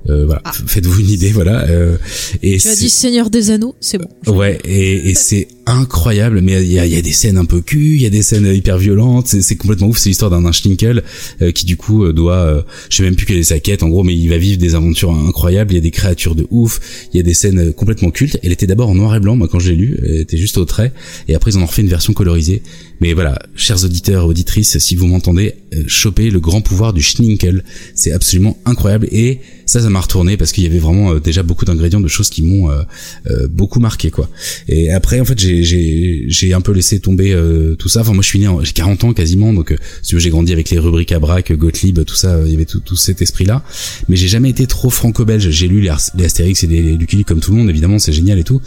Euh, 0.09 0.25
voilà, 0.25 0.41
Ah. 0.45 0.51
Faites-vous 0.65 1.01
une 1.01 1.09
idée, 1.09 1.31
voilà. 1.31 1.67
Euh, 1.67 1.97
et 2.41 2.57
Tu 2.57 2.67
as 2.67 2.75
dit 2.75 2.89
Seigneur 2.89 3.29
des 3.29 3.51
Anneaux, 3.51 3.75
c'est 3.79 3.97
bon. 3.97 4.07
Ouais, 4.27 4.59
et, 4.65 5.09
et 5.09 5.13
c'est 5.15 5.47
incroyable, 5.67 6.41
mais 6.41 6.63
il 6.63 6.71
y 6.71 6.79
a, 6.79 6.85
y 6.85 6.95
a 6.95 7.01
des 7.01 7.11
scènes 7.11 7.37
un 7.37 7.45
peu 7.45 7.59
cul, 7.61 7.95
il 7.95 8.01
y 8.01 8.05
a 8.05 8.09
des 8.09 8.23
scènes 8.23 8.45
hyper 8.45 8.77
violentes, 8.77 9.27
c'est, 9.27 9.55
complètement 9.57 9.87
ouf, 9.87 9.97
c'est 9.97 10.09
l'histoire 10.09 10.31
d'un, 10.31 10.51
Schtinkel 10.51 11.03
euh, 11.41 11.51
qui 11.51 11.65
du 11.65 11.75
coup 11.75 12.09
doit, 12.13 12.37
euh, 12.37 12.61
je 12.89 12.97
sais 12.97 13.03
même 13.03 13.17
plus 13.17 13.25
quelle 13.25 13.37
est 13.37 13.43
sa 13.43 13.59
quête 13.59 13.83
en 13.83 13.89
gros, 13.89 14.03
mais 14.03 14.15
il 14.15 14.29
va 14.29 14.37
vivre 14.37 14.57
des 14.57 14.75
aventures 14.75 15.11
incroyables, 15.11 15.73
il 15.73 15.75
y 15.75 15.79
a 15.79 15.81
des 15.81 15.91
créatures 15.91 16.35
de 16.35 16.47
ouf, 16.51 16.79
il 17.13 17.17
y 17.17 17.19
a 17.19 17.23
des 17.23 17.33
scènes 17.33 17.73
complètement 17.73 18.11
cultes, 18.11 18.39
elle 18.43 18.53
était 18.53 18.65
d'abord 18.65 18.89
en 18.89 18.95
noir 18.95 19.13
et 19.15 19.19
blanc, 19.19 19.35
moi 19.35 19.49
quand 19.49 19.59
je 19.59 19.71
l'ai 19.71 19.75
lu, 19.75 19.99
elle 20.01 20.21
était 20.21 20.37
juste 20.37 20.57
au 20.57 20.63
trait, 20.63 20.93
et 21.27 21.35
après 21.35 21.51
ils 21.51 21.57
en 21.57 21.63
ont 21.63 21.65
refait 21.65 21.81
une 21.81 21.89
version 21.89 22.13
colorisée, 22.13 22.63
mais 22.99 23.13
voilà, 23.13 23.39
chers 23.55 23.83
auditeurs 23.83 24.25
auditrices, 24.25 24.77
si 24.79 24.95
vous 24.95 25.07
m'entendez, 25.07 25.55
euh, 25.73 25.83
chopez 25.87 26.29
le 26.29 26.39
grand 26.39 26.61
pouvoir 26.61 26.93
du 26.93 27.01
Schninkel, 27.01 27.63
c'est 27.93 28.11
absolument 28.11 28.57
incroyable, 28.65 29.07
et 29.11 29.39
ça, 29.65 29.81
ça 29.81 29.89
m'a 29.89 29.99
retourné 29.99 30.37
parce 30.37 30.51
qu'il 30.51 30.63
y 30.63 30.67
avait 30.67 30.79
vraiment 30.79 31.13
euh, 31.13 31.19
déjà 31.19 31.43
beaucoup 31.43 31.65
d'ingrédients 31.65 31.99
de 31.99 32.07
choses 32.07 32.29
qui 32.29 32.41
m'ont 32.41 32.71
euh, 32.71 33.47
beaucoup 33.49 33.79
marqué 33.79 34.11
quoi. 34.11 34.29
Et 34.67 34.91
après 34.91 35.19
en 35.19 35.25
fait 35.25 35.37
j'ai 35.37 36.53
un 36.53 36.61
peu 36.61 36.71
laissé 36.71 36.99
tomber 36.99 37.35
tout 37.77 37.89
ça. 37.89 38.01
Enfin 38.01 38.13
moi 38.13 38.21
je 38.21 38.27
suis 38.27 38.39
né 38.39 38.47
j'ai 38.63 38.71
40 38.71 39.03
ans 39.03 39.13
quasiment 39.13 39.53
donc 39.53 39.75
si 40.01 40.17
j'ai 40.19 40.29
grandi 40.29 40.53
avec 40.53 40.69
les 40.69 40.79
rubriques 40.79 41.11
à 41.11 41.19
braque, 41.19 41.51
Gottlieb, 41.51 42.03
tout 42.05 42.15
ça, 42.15 42.39
il 42.45 42.51
y 42.51 42.55
avait 42.55 42.65
tout, 42.65 42.95
cet 42.95 43.21
esprit 43.21 43.45
là. 43.45 43.63
Mais 44.07 44.15
j'ai 44.15 44.27
jamais 44.27 44.49
été 44.49 44.67
trop 44.67 44.89
franco-belge. 44.89 45.49
J'ai 45.49 45.67
lu 45.67 45.81
les, 45.81 45.91
les 46.15 46.25
Astérix 46.25 46.63
et 46.63 46.67
les 46.67 46.95
Luke 46.95 47.25
comme 47.25 47.39
tout 47.39 47.51
le 47.51 47.57
monde 47.57 47.69
évidemment, 47.69 47.99
c'est 47.99 48.13
génial 48.13 48.39
et 48.39 48.43
tout 48.43 48.61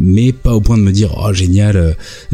mais 0.00 0.32
pas 0.32 0.54
au 0.54 0.60
point 0.60 0.76
de 0.78 0.82
me 0.82 0.92
dire 0.92 1.14
oh 1.18 1.32
génial 1.32 1.76
euh, 1.76 1.92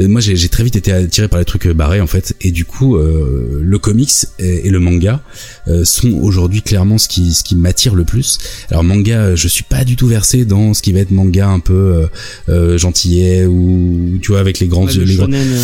moi 0.09 0.21
j'ai 0.21 0.49
très 0.49 0.65
vite 0.65 0.77
été 0.77 0.93
attiré 0.93 1.29
par 1.29 1.39
les 1.39 1.45
trucs 1.45 1.67
euh, 1.67 1.75
barrés 1.75 2.01
en 2.01 2.07
fait 2.07 2.35
et 2.41 2.51
du 2.51 2.65
coup 2.65 2.97
euh, 2.97 3.61
le 3.62 3.79
comics 3.79 4.11
et, 4.39 4.67
et 4.67 4.71
le 4.71 4.81
manga 4.81 5.23
euh, 5.69 5.85
sont 5.85 6.12
aujourd'hui 6.12 6.62
clairement 6.62 6.99
ce 6.99 7.09
qui 7.09 7.33
ce 7.35 7.43
qui 7.45 7.57
m'attire 7.57 7.95
le 7.95 8.05
plus 8.05 8.39
alors 8.71 8.85
manga 8.85 9.19
euh, 9.21 9.37
je 9.37 9.49
suis 9.49 9.65
pas 9.65 9.85
du 9.85 9.97
tout 9.97 10.07
versé 10.07 10.45
dans 10.45 10.75
ce 10.75 10.83
qui 10.83 10.93
va 10.93 11.01
être 11.01 11.11
manga 11.11 11.49
un 11.49 11.61
peu 11.61 11.73
euh, 11.75 12.07
euh, 12.49 12.79
gentillet 12.79 13.47
ou 13.47 14.19
tu 14.21 14.33
vois 14.33 14.41
avec 14.41 14.59
les 14.59 14.67
grands 14.69 14.85
Ouais, 14.87 14.93
yeux 14.93 15.01
le 15.01 15.07
les 15.07 15.17
grands- 15.17 15.33
euh, 15.33 15.62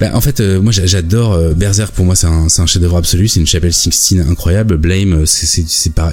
bah, 0.00 0.10
en 0.14 0.20
fait, 0.20 0.40
euh, 0.40 0.60
moi 0.60 0.72
j'a- 0.72 0.86
j'adore 0.86 1.32
euh, 1.32 1.54
Berserk. 1.54 1.92
Pour 1.94 2.04
moi, 2.04 2.14
c'est 2.14 2.26
un, 2.26 2.48
c'est 2.48 2.62
un 2.62 2.66
chef-d'œuvre 2.66 2.96
absolu. 2.96 3.28
C'est 3.28 3.40
une 3.40 3.46
chapelle 3.46 3.72
Sixtine 3.72 4.20
incroyable. 4.20 4.76
Blame, 4.76 5.12
euh, 5.12 5.26
c'est 5.26 5.46
c'est 5.46 5.64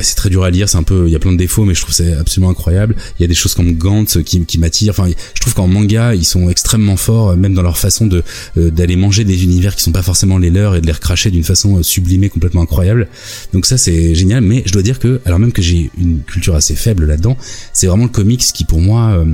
c'est 0.01 0.15
très 0.15 0.29
dur 0.29 0.43
à 0.43 0.49
lire. 0.49 0.67
C'est 0.69 0.77
un 0.77 0.83
peu, 0.83 1.05
il 1.07 1.11
y 1.11 1.15
a 1.15 1.19
plein 1.19 1.31
de 1.31 1.37
défauts, 1.37 1.65
mais 1.65 1.73
je 1.75 1.81
trouve 1.81 1.93
c'est 1.93 2.13
absolument 2.13 2.49
incroyable. 2.51 2.95
Il 3.19 3.21
y 3.21 3.25
a 3.25 3.27
des 3.27 3.35
choses 3.35 3.53
comme 3.53 3.73
Gantz 3.73 4.17
euh, 4.17 4.21
qui, 4.23 4.43
qui 4.45 4.57
m'attirent. 4.57 4.91
Enfin, 4.97 5.09
je 5.33 5.41
trouve 5.41 5.53
qu'en 5.53 5.67
manga, 5.67 6.15
ils 6.15 6.25
sont 6.25 6.49
extrêmement 6.49 6.97
forts, 6.97 7.29
euh, 7.29 7.35
même 7.35 7.53
dans 7.53 7.61
leur 7.61 7.77
façon 7.77 8.07
de 8.07 8.23
euh, 8.57 8.69
d'aller 8.71 8.95
manger 8.95 9.23
des 9.23 9.43
univers 9.43 9.75
qui 9.75 9.83
sont 9.83 9.91
pas 9.91 10.01
forcément 10.01 10.37
les 10.37 10.49
leurs 10.49 10.75
et 10.75 10.81
de 10.81 10.85
les 10.85 10.91
recracher 10.93 11.31
d'une 11.31 11.43
façon 11.43 11.77
euh, 11.77 11.83
sublimée, 11.83 12.29
complètement 12.29 12.61
incroyable. 12.61 13.07
Donc 13.53 13.65
ça, 13.65 13.77
c'est 13.77 14.15
génial. 14.15 14.41
Mais 14.41 14.63
je 14.65 14.71
dois 14.73 14.81
dire 14.83 14.99
que, 14.99 15.21
alors 15.25 15.39
même 15.39 15.51
que 15.51 15.61
j'ai 15.61 15.89
une 15.99 16.21
culture 16.23 16.55
assez 16.55 16.75
faible 16.75 17.05
là-dedans, 17.05 17.37
c'est 17.73 17.87
vraiment 17.87 18.03
le 18.05 18.09
comics 18.09 18.41
qui, 18.41 18.63
pour 18.65 18.81
moi. 18.81 19.09
euh, 19.11 19.25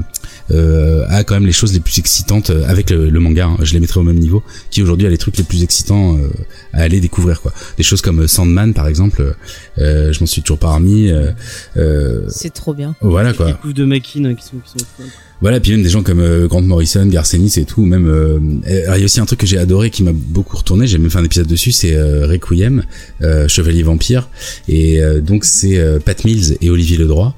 euh, 0.52 1.06
a 1.10 1.24
quand 1.24 1.34
même 1.34 1.48
les 1.48 1.52
choses 1.52 1.74
les 1.74 1.80
plus 1.80 1.98
excitantes 1.98 2.52
euh, 2.52 2.66
avec 2.68 2.92
le, 2.92 3.10
le 3.10 3.20
manga. 3.20 3.48
hein, 3.48 3.58
je 3.64 3.74
les 3.74 3.80
mettrai 3.80 4.00
au 4.00 4.04
même 4.04 4.20
niveau, 4.20 4.44
qui 4.70 4.84
aujourd'hui 4.84 5.08
a 5.08 5.10
les 5.10 5.18
trucs 5.18 5.38
les 5.38 5.44
plus 5.44 5.64
excitants 5.64 6.18
euh, 6.18 6.28
à 6.72 6.82
aller 6.82 7.00
découvrir 7.00 7.42
quoi. 7.42 7.52
Des 7.78 7.84
choses 7.84 8.02
comme 8.02 8.28
Sandman 8.28 8.74
par 8.76 8.88
exemple, 8.88 9.36
euh, 9.80 10.14
je 10.14 10.20
m'en 10.20 10.28
suis 10.28 10.44
toujours 10.44 10.60
pas 10.60 10.76
remis. 10.76 11.10
euh, 11.10 11.32
euh, 11.78 12.22
C'est 12.30 12.54
trop 12.54 12.76
bien. 12.76 12.96
voilà 13.02 13.32
Les 13.32 13.38
quoi. 13.38 13.54
coups 13.54 13.74
de 13.74 13.86
Makin 13.86 14.26
euh, 14.26 14.34
qui 14.36 14.44
sont, 14.44 14.58
qui 14.64 14.72
sont 14.80 14.86
fun. 14.98 15.04
Voilà, 15.42 15.60
puis 15.60 15.72
même 15.72 15.84
des 15.84 15.90
gens 15.90 16.02
comme 16.02 16.22
euh, 16.22 16.48
Grant 16.48 16.62
Morrison, 16.62 17.06
Garcenis 17.06 17.54
et 17.58 17.66
tout, 17.66 17.86
même. 17.86 18.08
euh, 18.08 18.40
il 18.66 19.00
y 19.00 19.02
a 19.02 19.06
aussi 19.06 19.20
un 19.20 19.26
truc 19.26 19.42
que 19.42 19.46
j'ai 19.46 19.58
adoré 19.58 19.90
qui 19.90 20.02
m'a 20.02 20.14
beaucoup 20.14 20.58
retourné. 20.58 20.88
J'ai 20.88 20.98
même 20.98 21.12
fait 21.12 21.20
un 21.20 21.24
épisode 21.24 21.48
dessus, 21.48 21.72
c'est 21.72 21.94
euh, 21.94 22.26
Requiem, 22.26 22.84
euh, 23.22 23.48
Chevalier 23.48 23.84
Vampire, 23.84 24.30
et 24.68 25.02
euh, 25.02 25.20
donc 25.22 25.44
c'est 25.46 25.80
Pat 26.06 26.24
Mills 26.24 26.58
et 26.62 26.70
Olivier 26.70 26.98
Ledroit. 26.98 27.36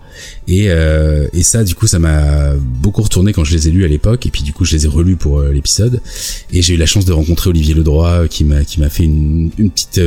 Et, 0.47 0.67
et 1.33 1.43
ça, 1.43 1.63
du 1.63 1.75
coup, 1.75 1.85
ça 1.85 1.99
m'a 1.99 2.53
beaucoup 2.55 3.03
retourné 3.03 3.33
quand 3.33 3.43
je 3.43 3.53
les 3.53 3.67
ai 3.67 3.71
lus 3.71 3.85
à 3.85 3.87
l'époque. 3.87 4.25
Et 4.25 4.31
puis, 4.31 4.41
du 4.41 4.51
coup, 4.51 4.65
je 4.65 4.75
les 4.75 4.85
ai 4.85 4.87
relus 4.87 5.15
pour 5.15 5.41
l'épisode. 5.41 6.01
Et 6.51 6.61
j'ai 6.63 6.73
eu 6.73 6.77
la 6.77 6.87
chance 6.87 7.05
de 7.05 7.13
rencontrer 7.13 7.49
Olivier 7.49 7.75
Ledroit, 7.75 8.27
qui 8.27 8.43
m'a 8.43 8.63
qui 8.63 8.79
m'a 8.79 8.89
fait 8.89 9.03
une, 9.03 9.51
une 9.59 9.69
petite 9.69 10.01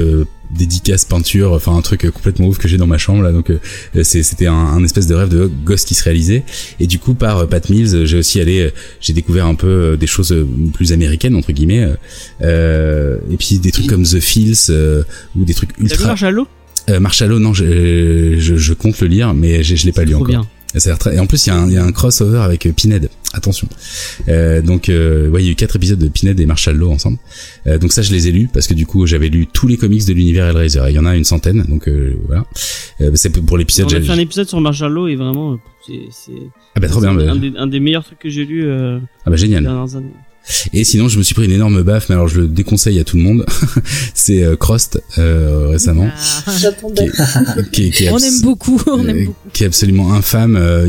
dédicace 0.57 1.05
peinture, 1.05 1.53
enfin 1.53 1.76
un 1.76 1.80
truc 1.82 2.11
complètement 2.11 2.48
ouf 2.48 2.59
que 2.59 2.66
j'ai 2.68 2.76
dans 2.76 2.86
ma 2.86 2.98
chambre 2.98 3.22
là. 3.22 3.32
Donc, 3.32 3.51
euh, 3.51 3.59
c'est- 4.03 4.22
c'était 4.22 4.46
un, 4.46 4.55
un 4.55 4.82
espèce 4.84 5.07
de 5.07 5.14
rêve 5.14 5.28
de 5.28 5.51
gosse 5.64 5.84
qui 5.84 5.94
se 5.94 6.03
réalisait. 6.05 6.42
Et 6.80 6.86
du 6.86 6.98
coup, 6.98 7.14
par 7.14 7.38
euh, 7.38 7.46
Pat 7.46 7.68
Mills, 7.70 8.07
j'ai 8.07 8.18
aussi 8.18 8.40
allé, 8.40 8.61
euh, 8.61 8.70
j'ai 9.01 9.12
découvert 9.12 9.46
un 9.46 9.55
peu 9.55 9.96
des 9.96 10.07
choses 10.07 10.34
plus 10.74 10.92
américaines 10.92 11.34
entre 11.36 11.53
guillemets. 11.53 11.88
et 12.42 13.36
puis 13.38 13.59
des 13.59 13.70
trucs 13.70 13.86
comme 13.86 14.03
The 14.05 14.20
Fields 14.20 14.70
euh, 14.70 15.03
ou 15.36 15.44
des 15.44 15.55
trucs 15.55 15.70
ultra. 15.78 16.09
Marshall 16.09 16.40
Euh, 16.88 16.98
Marshall, 17.01 17.36
non, 17.38 17.53
je, 17.53 18.36
je, 18.38 18.57
je 18.57 18.72
compte 18.74 19.01
le 19.01 19.07
lire, 19.07 19.34
mais 19.34 19.62
je, 19.62 19.76
je 19.76 19.86
l'ai 19.86 19.92
pas 19.92 20.05
lu 20.05 20.14
encore. 20.14 20.26
bien. 20.28 20.46
Et 20.74 21.18
en 21.18 21.26
plus, 21.26 21.46
il 21.46 21.50
y, 21.50 21.52
a 21.52 21.56
un- 21.56 21.66
il 21.66 21.72
y 21.72 21.76
a 21.76 21.84
un 21.84 21.92
crossover 21.92 22.38
avec 22.38 22.66
euh, 22.66 22.72
Pinhead. 22.72 23.08
Attention. 23.32 23.68
Euh, 24.28 24.60
donc, 24.62 24.88
euh, 24.88 25.28
ouais, 25.28 25.42
il 25.42 25.46
y 25.46 25.48
a 25.48 25.52
eu 25.52 25.54
quatre 25.56 25.76
épisodes 25.76 25.98
de 25.98 26.08
Pinhead 26.08 26.38
et 26.40 26.46
Marshall 26.46 26.76
Law 26.76 26.90
ensemble. 26.90 27.18
Euh, 27.66 27.78
donc 27.78 27.92
ça, 27.92 28.02
je 28.02 28.12
les 28.12 28.28
ai 28.28 28.32
lus 28.32 28.48
parce 28.52 28.66
que 28.66 28.74
du 28.74 28.86
coup, 28.86 29.06
j'avais 29.06 29.28
lu 29.28 29.46
tous 29.46 29.66
les 29.68 29.76
comics 29.76 30.04
de 30.06 30.12
l'univers 30.12 30.46
Hellraiser. 30.46 30.82
Il 30.88 30.94
y 30.94 30.98
en 30.98 31.06
a 31.06 31.16
une 31.16 31.24
centaine, 31.24 31.64
donc 31.68 31.88
voilà. 32.26 32.44
C'est 33.14 33.30
pour 33.44 33.56
l'épisode. 33.58 33.86
On 33.86 33.94
a 33.96 34.00
j'ai- 34.00 34.06
fait 34.06 34.12
un 34.12 34.18
épisode 34.18 34.48
sur 34.48 34.60
Marshall 34.60 34.92
Law 34.92 35.08
et 35.08 35.16
vraiment, 35.16 35.58
c'est, 35.86 36.32
Ah 36.74 36.80
bah 36.80 36.88
trop 36.88 37.00
bien. 37.00 37.16
c'est 37.18 37.24
bah- 37.26 37.32
un, 37.32 37.36
des, 37.36 37.52
un 37.56 37.66
des 37.66 37.80
meilleurs 37.80 38.04
trucs 38.04 38.18
que 38.18 38.28
j'ai 38.28 38.44
lu 38.44 38.68
Ah 38.70 39.00
bah 39.30 39.36
génial. 39.36 39.62
dernières 39.62 39.96
années. 39.96 40.12
Et 40.72 40.84
sinon, 40.84 41.09
je 41.09 41.16
me 41.18 41.22
suis 41.22 41.34
pris 41.34 41.45
une 41.45 41.53
énorme 41.53 41.82
baffe, 41.82 42.09
mais 42.09 42.14
alors 42.16 42.26
je 42.28 42.41
le 42.41 42.49
déconseille 42.49 42.99
à 42.99 43.05
tout 43.05 43.16
le 43.16 43.22
monde. 43.22 43.47
c'est 44.14 44.43
euh, 44.43 44.57
Crost 44.57 45.01
euh, 45.18 45.68
récemment, 45.68 46.09
Ah. 46.47 46.53
Qui, 47.72 47.86
est- 47.86 47.91
qui 47.91 48.05
est 48.05 48.11
On 48.11 48.18
aime 48.18 48.41
beaucoup, 48.43 48.80
on 48.86 49.07
aime 49.07 49.16
euh, 49.16 49.24
beaucoup. 49.26 49.36
qui 49.53 49.62
est 49.62 49.66
absolument 49.66 50.12
infâme. 50.12 50.57
Euh, 50.59 50.88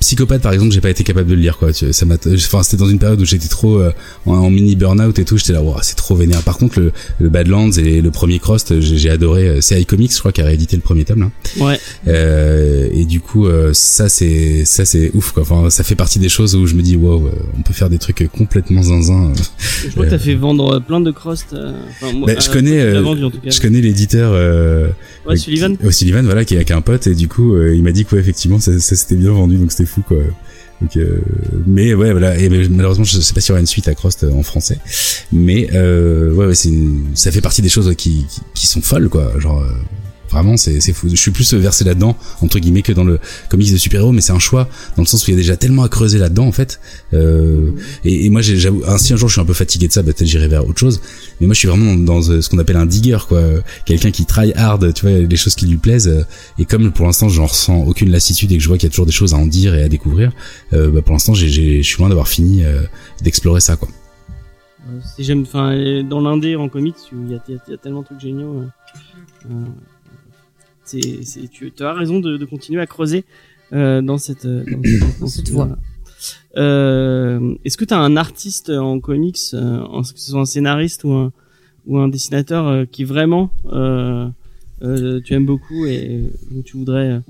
Psychopathe, 0.00 0.42
par 0.42 0.52
exemple, 0.52 0.72
j'ai 0.72 0.80
pas 0.80 0.90
été 0.90 1.04
capable 1.04 1.28
de 1.28 1.34
le 1.34 1.40
lire, 1.40 1.58
quoi. 1.58 1.72
Tu- 1.72 1.92
Ça 1.92 2.06
m'a, 2.06 2.16
enfin, 2.16 2.62
c'était 2.62 2.76
dans 2.76 2.88
une 2.88 2.98
période 2.98 3.20
où 3.20 3.24
j'étais 3.24 3.48
trop 3.48 3.78
euh, 3.78 3.92
en, 4.26 4.32
en 4.34 4.50
mini 4.50 4.74
burn-out 4.76 5.18
et 5.18 5.24
tout. 5.24 5.36
J'étais 5.38 5.52
là, 5.52 5.62
Ouah, 5.62 5.80
c'est 5.82 5.96
trop 5.96 6.16
vénère. 6.16 6.42
Par 6.42 6.58
contre, 6.58 6.80
le, 6.80 6.92
le 7.20 7.28
Badlands 7.28 7.70
et 7.72 8.00
le 8.00 8.10
premier 8.10 8.38
Crost, 8.38 8.80
j'ai 8.80 8.98
j'ai 8.98 9.10
adoré. 9.10 9.48
Euh, 9.48 9.60
C'est 9.60 9.80
iComics, 9.80 10.12
je 10.12 10.18
crois, 10.18 10.32
qui 10.32 10.40
a 10.40 10.44
réédité 10.46 10.76
le 10.76 10.82
premier 10.82 11.04
tome. 11.04 11.20
Là. 11.20 11.64
Ouais. 11.64 11.78
Euh, 12.08 12.88
et 12.92 13.04
du 13.04 13.20
coup, 13.20 13.46
euh, 13.46 13.70
ça 13.72 14.08
c'est 14.08 14.64
ça 14.64 14.84
c'est 14.84 15.10
ouf, 15.14 15.32
quoi. 15.32 15.42
Enfin, 15.42 15.70
ça 15.70 15.84
fait 15.84 15.94
partie 15.94 16.18
des 16.18 16.28
choses 16.28 16.54
où 16.56 16.66
je 16.66 16.74
me 16.74 16.82
dis, 16.82 16.96
wow, 16.96 17.26
euh, 17.26 17.30
on 17.58 17.62
peut 17.62 17.72
faire 17.74 17.90
des 17.90 17.98
trucs 17.98 18.28
complètement 18.32 18.82
zinzin. 18.82 19.32
Je 19.88 19.94
vois 19.94 20.04
que 20.06 20.10
t'as 20.10 20.18
fait 20.18 20.34
vendre 20.34 20.74
euh, 20.76 20.80
plein 20.80 21.00
de 21.00 21.10
crust. 21.10 21.52
euh, 21.52 21.72
enfin, 21.90 22.12
moi, 22.12 22.26
Bah, 22.32 22.40
je 22.40 22.48
euh, 22.48 22.52
connais, 22.52 22.70
tu 22.70 22.76
l'as 22.92 22.98
euh, 22.98 23.02
vendu, 23.02 23.24
en 23.24 23.30
tout 23.30 23.40
cas. 23.40 23.50
Je 23.50 23.60
connais 23.60 23.80
l'éditeur. 23.80 24.32
Euh, 24.34 24.88
Ouais, 25.26 25.36
Sullivan. 25.36 25.76
qui- 25.76 25.86
euh, 25.86 25.90
Sullivan, 25.90 26.24
voilà, 26.24 26.44
qui 26.44 26.54
est 26.54 26.60
est 26.60 26.72
un 26.72 26.80
pote 26.80 27.06
et 27.06 27.14
du 27.14 27.28
coup, 27.28 27.54
euh, 27.54 27.74
il 27.74 27.82
m'a 27.82 27.92
dit 27.92 28.04
que 28.04 28.14
ouais, 28.14 28.20
effectivement, 28.20 28.58
ça, 28.58 28.78
ça 28.80 28.96
s'était 28.96 29.16
bien 29.16 29.32
vendu, 29.32 29.56
donc 29.56 29.70
c'était 29.72 29.86
fou, 29.86 30.02
quoi. 30.06 30.18
Donc, 30.80 30.96
euh, 30.96 31.20
mais 31.66 31.92
ouais, 31.94 32.12
voilà. 32.12 32.38
Et 32.38 32.48
mais 32.48 32.66
malheureusement, 32.68 33.04
je 33.04 33.20
sais 33.20 33.34
pas 33.34 33.40
s'il 33.40 33.50
y 33.50 33.52
aura 33.52 33.60
une 33.60 33.66
suite 33.66 33.86
à 33.88 33.94
Crost 33.94 34.24
euh, 34.24 34.32
en 34.32 34.42
français, 34.42 34.78
mais 35.30 35.68
euh, 35.74 36.32
ouais, 36.32 36.46
ouais, 36.46 36.54
c'est 36.54 36.72
ça 37.14 37.30
fait 37.30 37.42
partie 37.42 37.60
des 37.60 37.68
choses 37.68 37.94
qui, 37.96 38.24
qui, 38.30 38.40
qui 38.54 38.66
sont 38.66 38.80
folles, 38.80 39.08
quoi. 39.10 39.32
Genre. 39.38 39.62
Euh, 40.30 40.36
Vraiment, 40.36 40.56
c'est 40.56 40.80
c'est 40.80 40.92
fou. 40.92 41.08
Je 41.08 41.16
suis 41.16 41.30
plus 41.30 41.52
versé 41.54 41.84
là-dedans 41.84 42.16
entre 42.40 42.58
guillemets 42.58 42.82
que 42.82 42.92
dans 42.92 43.04
le 43.04 43.18
comics 43.48 43.72
de 43.72 43.76
super-héros, 43.76 44.12
mais 44.12 44.20
c'est 44.20 44.32
un 44.32 44.38
choix 44.38 44.68
dans 44.96 45.02
le 45.02 45.06
sens 45.06 45.26
où 45.26 45.30
il 45.30 45.34
y 45.34 45.36
a 45.36 45.40
déjà 45.40 45.56
tellement 45.56 45.82
à 45.82 45.88
creuser 45.88 46.18
là-dedans 46.18 46.46
en 46.46 46.52
fait. 46.52 46.80
Euh, 47.14 47.70
et, 48.04 48.26
et 48.26 48.30
moi, 48.30 48.40
j'avoue, 48.42 48.82
si 48.98 49.12
un 49.12 49.16
jour 49.16 49.28
je 49.28 49.34
suis 49.34 49.40
un 49.40 49.44
peu 49.44 49.54
fatigué 49.54 49.88
de 49.88 49.92
ça, 49.92 50.02
bah, 50.02 50.12
peut-être 50.12 50.28
j'irai 50.28 50.48
vers 50.48 50.66
autre 50.66 50.78
chose. 50.78 51.00
Mais 51.40 51.46
moi, 51.46 51.54
je 51.54 51.58
suis 51.58 51.68
vraiment 51.68 51.94
dans, 51.94 52.30
euh, 52.30 52.40
ce 52.40 52.48
qu'on 52.48 52.58
appelle 52.58 52.76
un 52.76 52.86
digger, 52.86 53.18
quoi. 53.28 53.42
Quelqu'un 53.84 54.10
qui 54.10 54.24
try 54.26 54.52
hard, 54.54 54.92
tu 54.94 55.06
vois, 55.06 55.18
les 55.18 55.36
choses 55.36 55.54
qui 55.54 55.66
lui 55.66 55.76
plaisent. 55.76 56.08
euh, 56.08 56.22
Et 56.58 56.64
comme 56.64 56.92
pour 56.92 57.06
l'instant, 57.06 57.28
j'en 57.28 57.46
ressens 57.46 57.84
aucune 57.84 58.10
lassitude 58.10 58.52
et 58.52 58.56
que 58.56 58.62
je 58.62 58.68
vois 58.68 58.78
qu'il 58.78 58.86
y 58.88 58.90
a 58.90 58.90
toujours 58.90 59.06
des 59.06 59.12
choses 59.12 59.34
à 59.34 59.36
en 59.36 59.46
dire 59.46 59.74
et 59.74 59.82
à 59.82 59.88
découvrir, 59.88 60.32
euh, 60.72 60.90
bah, 60.90 61.02
pour 61.02 61.12
l'instant, 61.12 61.34
je 61.34 61.46
suis 61.46 61.98
loin 61.98 62.08
d'avoir 62.08 62.28
fini 62.28 62.64
euh, 62.64 62.82
d'explorer 63.22 63.60
ça, 63.60 63.76
quoi. 63.76 63.88
Euh, 64.88 64.98
Si 65.16 65.24
j'aime, 65.24 65.42
enfin, 65.42 65.72
euh, 65.72 66.02
dans 66.02 66.20
l'indé 66.20 66.56
en 66.56 66.68
comics, 66.68 66.96
il 67.12 67.32
y 67.32 67.34
a, 67.34 67.76
tellement 67.76 68.00
de 68.00 68.06
trucs 68.06 68.20
géniaux. 68.20 68.60
euh, 68.60 68.66
euh, 69.50 69.64
c'est, 70.90 71.20
c'est, 71.24 71.48
tu, 71.48 71.72
as 71.80 71.92
raison 71.92 72.18
de, 72.20 72.36
de 72.36 72.44
continuer 72.44 72.80
à 72.80 72.86
creuser 72.86 73.24
euh, 73.72 74.02
dans 74.02 74.18
cette, 74.18 74.44
euh, 74.46 74.64
dans, 74.70 74.82
cette- 74.82 75.20
Dans 75.20 75.26
cette 75.26 75.48
voie. 75.50 75.76
Euh, 76.56 77.54
est-ce 77.64 77.76
que 77.76 77.84
tu 77.84 77.94
as 77.94 77.98
un 77.98 78.16
artiste 78.16 78.70
en 78.70 78.98
comics, 79.00 79.38
euh, 79.54 79.80
en- 79.80 80.02
que 80.02 80.08
ce 80.18 80.30
soit 80.30 80.40
un 80.40 80.44
scénariste 80.44 81.04
ou 81.04 81.12
un, 81.12 81.32
ou 81.86 81.98
un 81.98 82.08
dessinateur 82.08 82.86
qui 82.90 83.04
vraiment 83.04 83.50
tu 85.24 85.34
aimes 85.34 85.46
beaucoup 85.46 85.86
et 85.86 86.22
où 86.52 86.62
tu 86.62 86.76
voudrais 86.76 87.20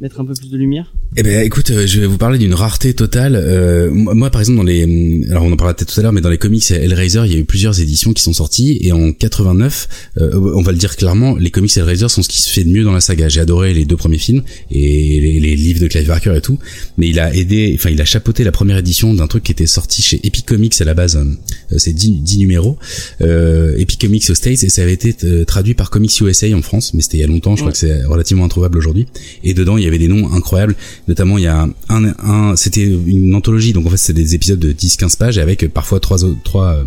mettre 0.00 0.20
un 0.20 0.24
peu 0.24 0.34
plus 0.34 0.50
de 0.50 0.56
lumière? 0.58 0.92
Eh 1.16 1.22
ben, 1.22 1.46
écoute, 1.46 1.70
euh, 1.70 1.86
je 1.86 2.00
vais 2.00 2.06
vous 2.06 2.18
parler 2.18 2.38
d'une 2.38 2.54
rareté 2.54 2.92
totale. 2.92 3.36
Euh, 3.36 3.88
moi, 3.92 4.30
par 4.30 4.40
exemple, 4.40 4.56
dans 4.56 4.64
les, 4.64 4.82
hum, 4.82 5.24
alors 5.30 5.44
on 5.44 5.52
en 5.52 5.56
parlera 5.56 5.72
peut-être 5.72 5.94
tout 5.94 6.00
à 6.00 6.02
l'heure, 6.02 6.12
mais 6.12 6.20
dans 6.20 6.28
les 6.28 6.38
comics 6.38 6.68
Hellraiser, 6.72 7.22
il 7.26 7.32
y 7.32 7.36
a 7.36 7.38
eu 7.38 7.44
plusieurs 7.44 7.80
éditions 7.80 8.12
qui 8.12 8.20
sont 8.20 8.32
sorties, 8.32 8.78
et 8.80 8.90
en 8.90 9.12
89, 9.12 9.88
euh, 10.18 10.32
on 10.56 10.62
va 10.62 10.72
le 10.72 10.78
dire 10.78 10.96
clairement, 10.96 11.36
les 11.36 11.52
comics 11.52 11.76
Hellraiser 11.76 12.08
sont 12.08 12.24
ce 12.24 12.28
qui 12.28 12.42
se 12.42 12.50
fait 12.50 12.64
de 12.64 12.70
mieux 12.70 12.82
dans 12.82 12.90
la 12.90 13.00
saga. 13.00 13.28
J'ai 13.28 13.38
adoré 13.38 13.72
les 13.72 13.84
deux 13.84 13.96
premiers 13.96 14.18
films 14.18 14.42
et 14.72 15.20
les, 15.20 15.38
les 15.38 15.54
livres 15.54 15.80
de 15.80 15.86
Clive 15.86 16.08
Barker 16.08 16.34
et 16.36 16.40
tout, 16.40 16.58
mais 16.98 17.06
il 17.06 17.20
a 17.20 17.32
aidé, 17.32 17.72
enfin, 17.78 17.90
il 17.90 18.00
a 18.00 18.04
chapeauté 18.04 18.42
la 18.42 18.50
première 18.50 18.78
édition 18.78 19.14
d'un 19.14 19.28
truc 19.28 19.44
qui 19.44 19.52
était 19.52 19.66
sorti 19.68 20.02
chez 20.02 20.20
Epic 20.24 20.44
Comics 20.44 20.74
à 20.80 20.84
la 20.84 20.94
base. 20.94 21.14
euh, 21.14 21.76
c'est 21.78 21.92
10, 21.92 22.22
10 22.22 22.38
numéros, 22.38 22.76
euh, 23.20 23.76
Epic 23.78 24.00
Comics 24.00 24.28
aux 24.30 24.34
States, 24.34 24.64
et 24.64 24.68
ça 24.68 24.82
avait 24.82 24.94
été 24.94 25.14
euh, 25.22 25.44
traduit 25.44 25.74
par 25.74 25.90
Comics 25.90 26.20
USA 26.20 26.48
en 26.56 26.62
France, 26.62 26.92
mais 26.92 27.02
c'était 27.02 27.18
il 27.18 27.20
y 27.20 27.24
a 27.24 27.28
longtemps. 27.28 27.54
Je 27.54 27.60
crois 27.60 27.70
que 27.70 27.78
c'est 27.78 28.02
relativement 28.02 28.44
introuvable 28.44 28.78
aujourd'hui. 28.78 29.06
Et 29.44 29.54
dedans, 29.54 29.76
il 29.76 29.84
y 29.84 29.86
avait 29.86 29.98
des 29.98 30.08
noms 30.08 30.32
incroyables. 30.32 30.74
Notamment, 31.08 31.38
il 31.38 31.44
y 31.44 31.46
a 31.46 31.68
un, 31.88 32.04
un 32.18 32.56
c'était 32.56 32.84
une 32.84 33.34
anthologie, 33.34 33.72
donc 33.72 33.86
en 33.86 33.90
fait, 33.90 33.96
c'est 33.96 34.12
des 34.12 34.34
épisodes 34.34 34.58
de 34.58 34.72
10-15 34.72 35.16
pages 35.16 35.38
avec 35.38 35.72
parfois 35.72 36.00
trois, 36.00 36.18
trois, 36.44 36.74
euh, 36.74 36.84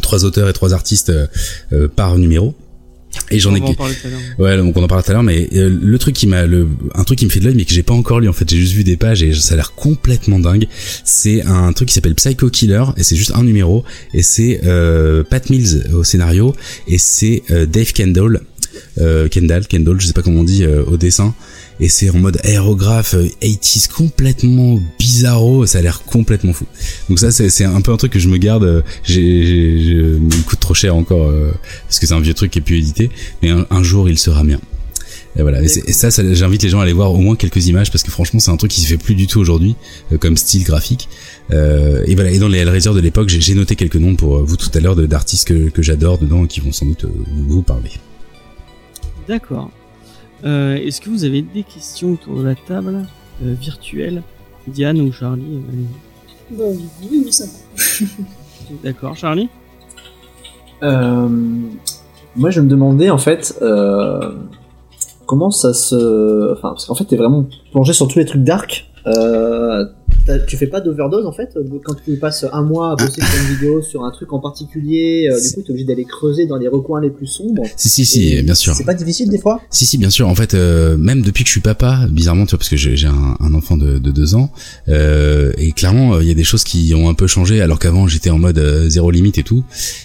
trois 0.00 0.24
auteurs 0.24 0.48
et 0.48 0.52
trois 0.52 0.74
artistes 0.74 1.10
euh, 1.10 1.26
euh, 1.72 1.88
par 1.88 2.18
numéro. 2.18 2.54
Et 3.30 3.38
j'en 3.38 3.54
ai 3.54 3.60
en 3.60 3.74
parler 3.74 3.94
tout 3.94 4.06
à 4.06 4.10
l'heure. 4.10 4.20
Ouais, 4.38 4.56
donc 4.56 4.76
on 4.76 4.82
en 4.82 4.86
parlera 4.86 5.02
tout 5.02 5.10
à 5.10 5.14
l'heure, 5.14 5.22
mais 5.22 5.48
euh, 5.54 5.68
le 5.68 5.98
truc 5.98 6.14
qui 6.14 6.26
m'a, 6.26 6.46
le, 6.46 6.68
un 6.94 7.04
truc 7.04 7.18
qui 7.18 7.24
me 7.26 7.30
fait 7.30 7.40
de 7.40 7.46
l'œil, 7.46 7.54
mais 7.54 7.64
que 7.64 7.72
j'ai 7.72 7.82
pas 7.82 7.94
encore 7.94 8.20
lu, 8.20 8.28
en 8.28 8.32
fait, 8.32 8.48
j'ai 8.48 8.56
juste 8.56 8.74
vu 8.74 8.84
des 8.84 8.96
pages 8.96 9.22
et 9.22 9.34
ça 9.34 9.54
a 9.54 9.56
l'air 9.56 9.74
complètement 9.74 10.38
dingue. 10.38 10.66
C'est 11.04 11.42
un 11.42 11.72
truc 11.72 11.88
qui 11.88 11.94
s'appelle 11.94 12.14
Psycho 12.14 12.48
Killer 12.48 12.84
et 12.96 13.02
c'est 13.02 13.16
juste 13.16 13.32
un 13.34 13.42
numéro 13.42 13.84
et 14.14 14.22
c'est 14.22 14.60
euh, 14.64 15.24
Pat 15.24 15.48
Mills 15.50 15.90
au 15.94 16.04
scénario 16.04 16.54
et 16.86 16.98
c'est 16.98 17.42
euh, 17.50 17.66
Dave 17.66 17.92
Kendall, 17.92 18.42
euh, 18.98 19.28
Kendall, 19.28 19.66
Kendall, 19.66 20.00
je 20.00 20.06
sais 20.06 20.12
pas 20.12 20.22
comment 20.22 20.40
on 20.40 20.44
dit 20.44 20.64
euh, 20.64 20.84
au 20.84 20.96
dessin. 20.96 21.34
Et 21.80 21.88
c'est 21.88 22.10
en 22.10 22.18
mode 22.18 22.38
aérographe 22.44 23.14
euh, 23.14 23.28
80s 23.42 23.88
complètement 23.88 24.80
bizarro, 24.98 25.66
ça 25.66 25.78
a 25.78 25.82
l'air 25.82 26.02
complètement 26.04 26.52
fou. 26.52 26.66
Donc 27.08 27.18
ça 27.18 27.30
c'est 27.30 27.64
un 27.64 27.80
peu 27.80 27.92
un 27.92 27.96
truc 27.96 28.12
que 28.12 28.18
je 28.18 28.28
me 28.28 28.36
garde, 28.36 28.64
euh, 28.64 28.82
j'ai, 29.04 30.18
coûte 30.46 30.60
trop 30.60 30.74
cher 30.74 30.96
encore 30.96 31.28
euh, 31.28 31.52
parce 31.86 31.98
que 31.98 32.06
c'est 32.06 32.14
un 32.14 32.20
vieux 32.20 32.34
truc 32.34 32.50
qui 32.50 32.58
est 32.58 32.62
plus 32.62 32.78
édité, 32.78 33.10
mais 33.42 33.50
un, 33.50 33.82
jour 33.82 34.08
il 34.08 34.18
sera 34.18 34.42
mien. 34.44 34.60
Et 35.36 35.42
voilà, 35.42 35.62
et, 35.62 35.68
ça, 35.68 36.08
j'invite 36.10 36.62
les 36.64 36.68
gens 36.68 36.80
à 36.80 36.82
aller 36.82 36.92
voir 36.92 37.12
au 37.12 37.18
moins 37.18 37.36
quelques 37.36 37.68
images 37.68 37.92
parce 37.92 38.02
que 38.02 38.10
franchement 38.10 38.40
c'est 38.40 38.50
un 38.50 38.56
truc 38.56 38.72
qui 38.72 38.80
se 38.80 38.88
fait 38.88 38.96
plus 38.96 39.14
du 39.14 39.26
tout 39.26 39.38
aujourd'hui 39.38 39.76
euh, 40.12 40.18
comme 40.18 40.36
style 40.36 40.64
graphique. 40.64 41.08
Euh, 41.52 42.04
et 42.06 42.14
voilà, 42.14 42.30
et 42.30 42.38
dans 42.38 42.48
les 42.48 42.58
Hellraiser 42.58 42.92
de 42.92 43.00
l'époque, 43.00 43.28
j'ai 43.28 43.54
noté 43.54 43.76
quelques 43.76 43.96
noms 43.96 44.16
pour 44.16 44.36
euh, 44.36 44.42
vous 44.44 44.56
tout 44.56 44.70
à 44.74 44.80
l'heure 44.80 44.96
d'artistes 44.96 45.48
que, 45.70 45.82
j'adore 45.82 46.18
dedans 46.18 46.44
et 46.44 46.48
qui 46.48 46.60
vont 46.60 46.72
sans 46.72 46.86
doute 46.86 47.04
euh, 47.04 47.12
vous 47.48 47.62
parler. 47.62 47.90
D'accord. 49.28 49.70
Euh, 50.44 50.76
Est-ce 50.76 51.00
que 51.00 51.10
vous 51.10 51.24
avez 51.24 51.42
des 51.42 51.62
questions 51.62 52.12
autour 52.12 52.38
de 52.38 52.44
la 52.44 52.54
table 52.54 53.04
euh, 53.44 53.54
virtuelle 53.54 54.22
Diane 54.66 55.00
ou 55.00 55.12
Charlie 55.12 55.42
euh. 55.56 56.56
Bah, 56.56 56.64
oui, 56.68 57.22
oui, 57.24 57.32
ça 57.32 57.44
va. 57.44 58.06
D'accord, 58.84 59.16
Charlie 59.16 59.48
Euh, 60.82 61.28
moi, 62.36 62.50
je 62.50 62.60
me 62.60 62.68
demandais 62.68 63.10
en 63.10 63.18
fait 63.18 63.58
euh, 63.62 64.32
comment 65.26 65.50
ça 65.50 65.74
se. 65.74 66.52
Enfin, 66.52 66.70
parce 66.70 66.86
qu'en 66.86 66.94
fait, 66.94 67.04
t'es 67.04 67.16
vraiment 67.16 67.46
plongé 67.72 67.92
sur 67.92 68.08
tous 68.08 68.18
les 68.18 68.24
trucs 68.24 68.44
dark. 68.44 68.86
Euh, 70.28 70.38
tu 70.46 70.58
fais 70.58 70.66
pas 70.66 70.80
d'overdose 70.82 71.24
en 71.24 71.32
fait 71.32 71.56
quand 71.84 71.94
tu 72.04 72.16
passes 72.16 72.44
un 72.52 72.62
mois 72.62 72.92
à 72.92 72.96
bosser 72.96 73.22
sur 73.22 73.40
une 73.42 73.48
vidéo 73.54 73.80
sur 73.82 74.04
un 74.04 74.10
truc 74.10 74.30
en 74.32 74.40
particulier. 74.40 75.28
euh, 75.30 75.40
du 75.40 75.54
coup, 75.54 75.62
t'es 75.62 75.70
obligé 75.70 75.86
d'aller 75.86 76.04
creuser 76.04 76.46
dans 76.46 76.56
les 76.56 76.68
recoins 76.68 77.00
les 77.00 77.08
plus 77.10 77.26
sombres. 77.26 77.62
Si 77.76 77.88
si 77.88 78.04
si, 78.04 78.42
bien 78.42 78.54
sûr. 78.54 78.74
C'est 78.74 78.84
pas 78.84 78.94
difficile 78.94 79.30
des 79.30 79.38
fois? 79.38 79.60
Si 79.70 79.86
si 79.86 79.96
bien 79.96 80.10
sûr 80.10 80.28
en 80.28 80.34
fait 80.34 80.52
euh, 80.54 80.96
même 80.98 81.22
depuis 81.22 81.44
que 81.44 81.48
je 81.48 81.52
suis 81.52 81.60
papa 81.62 82.06
bizarrement 82.10 82.44
tu 82.44 82.50
vois 82.50 82.58
parce 82.58 82.68
que 82.68 82.76
j'ai 82.76 83.06
un, 83.06 83.36
un 83.40 83.54
enfant 83.54 83.76
de, 83.78 83.98
de 83.98 84.10
deux 84.10 84.34
ans 84.34 84.50
euh, 84.88 85.52
et 85.56 85.72
clairement 85.72 86.14
euh, 86.14 86.22
il 86.22 86.28
y 86.28 86.30
a 86.30 86.34
des 86.34 86.44
choses 86.44 86.64
qui 86.64 86.92
ont 86.94 87.08
un 87.08 87.14
peu 87.14 87.26
changé 87.26 87.60
alors 87.60 87.78
qu'avant 87.78 88.06
j'étais 88.06 88.30
en 88.30 88.38
mode 88.38 88.58
euh, 88.58 88.88
zéro 88.88 89.10
limite 89.10 89.38
et 89.38 89.42
tout 89.42 89.64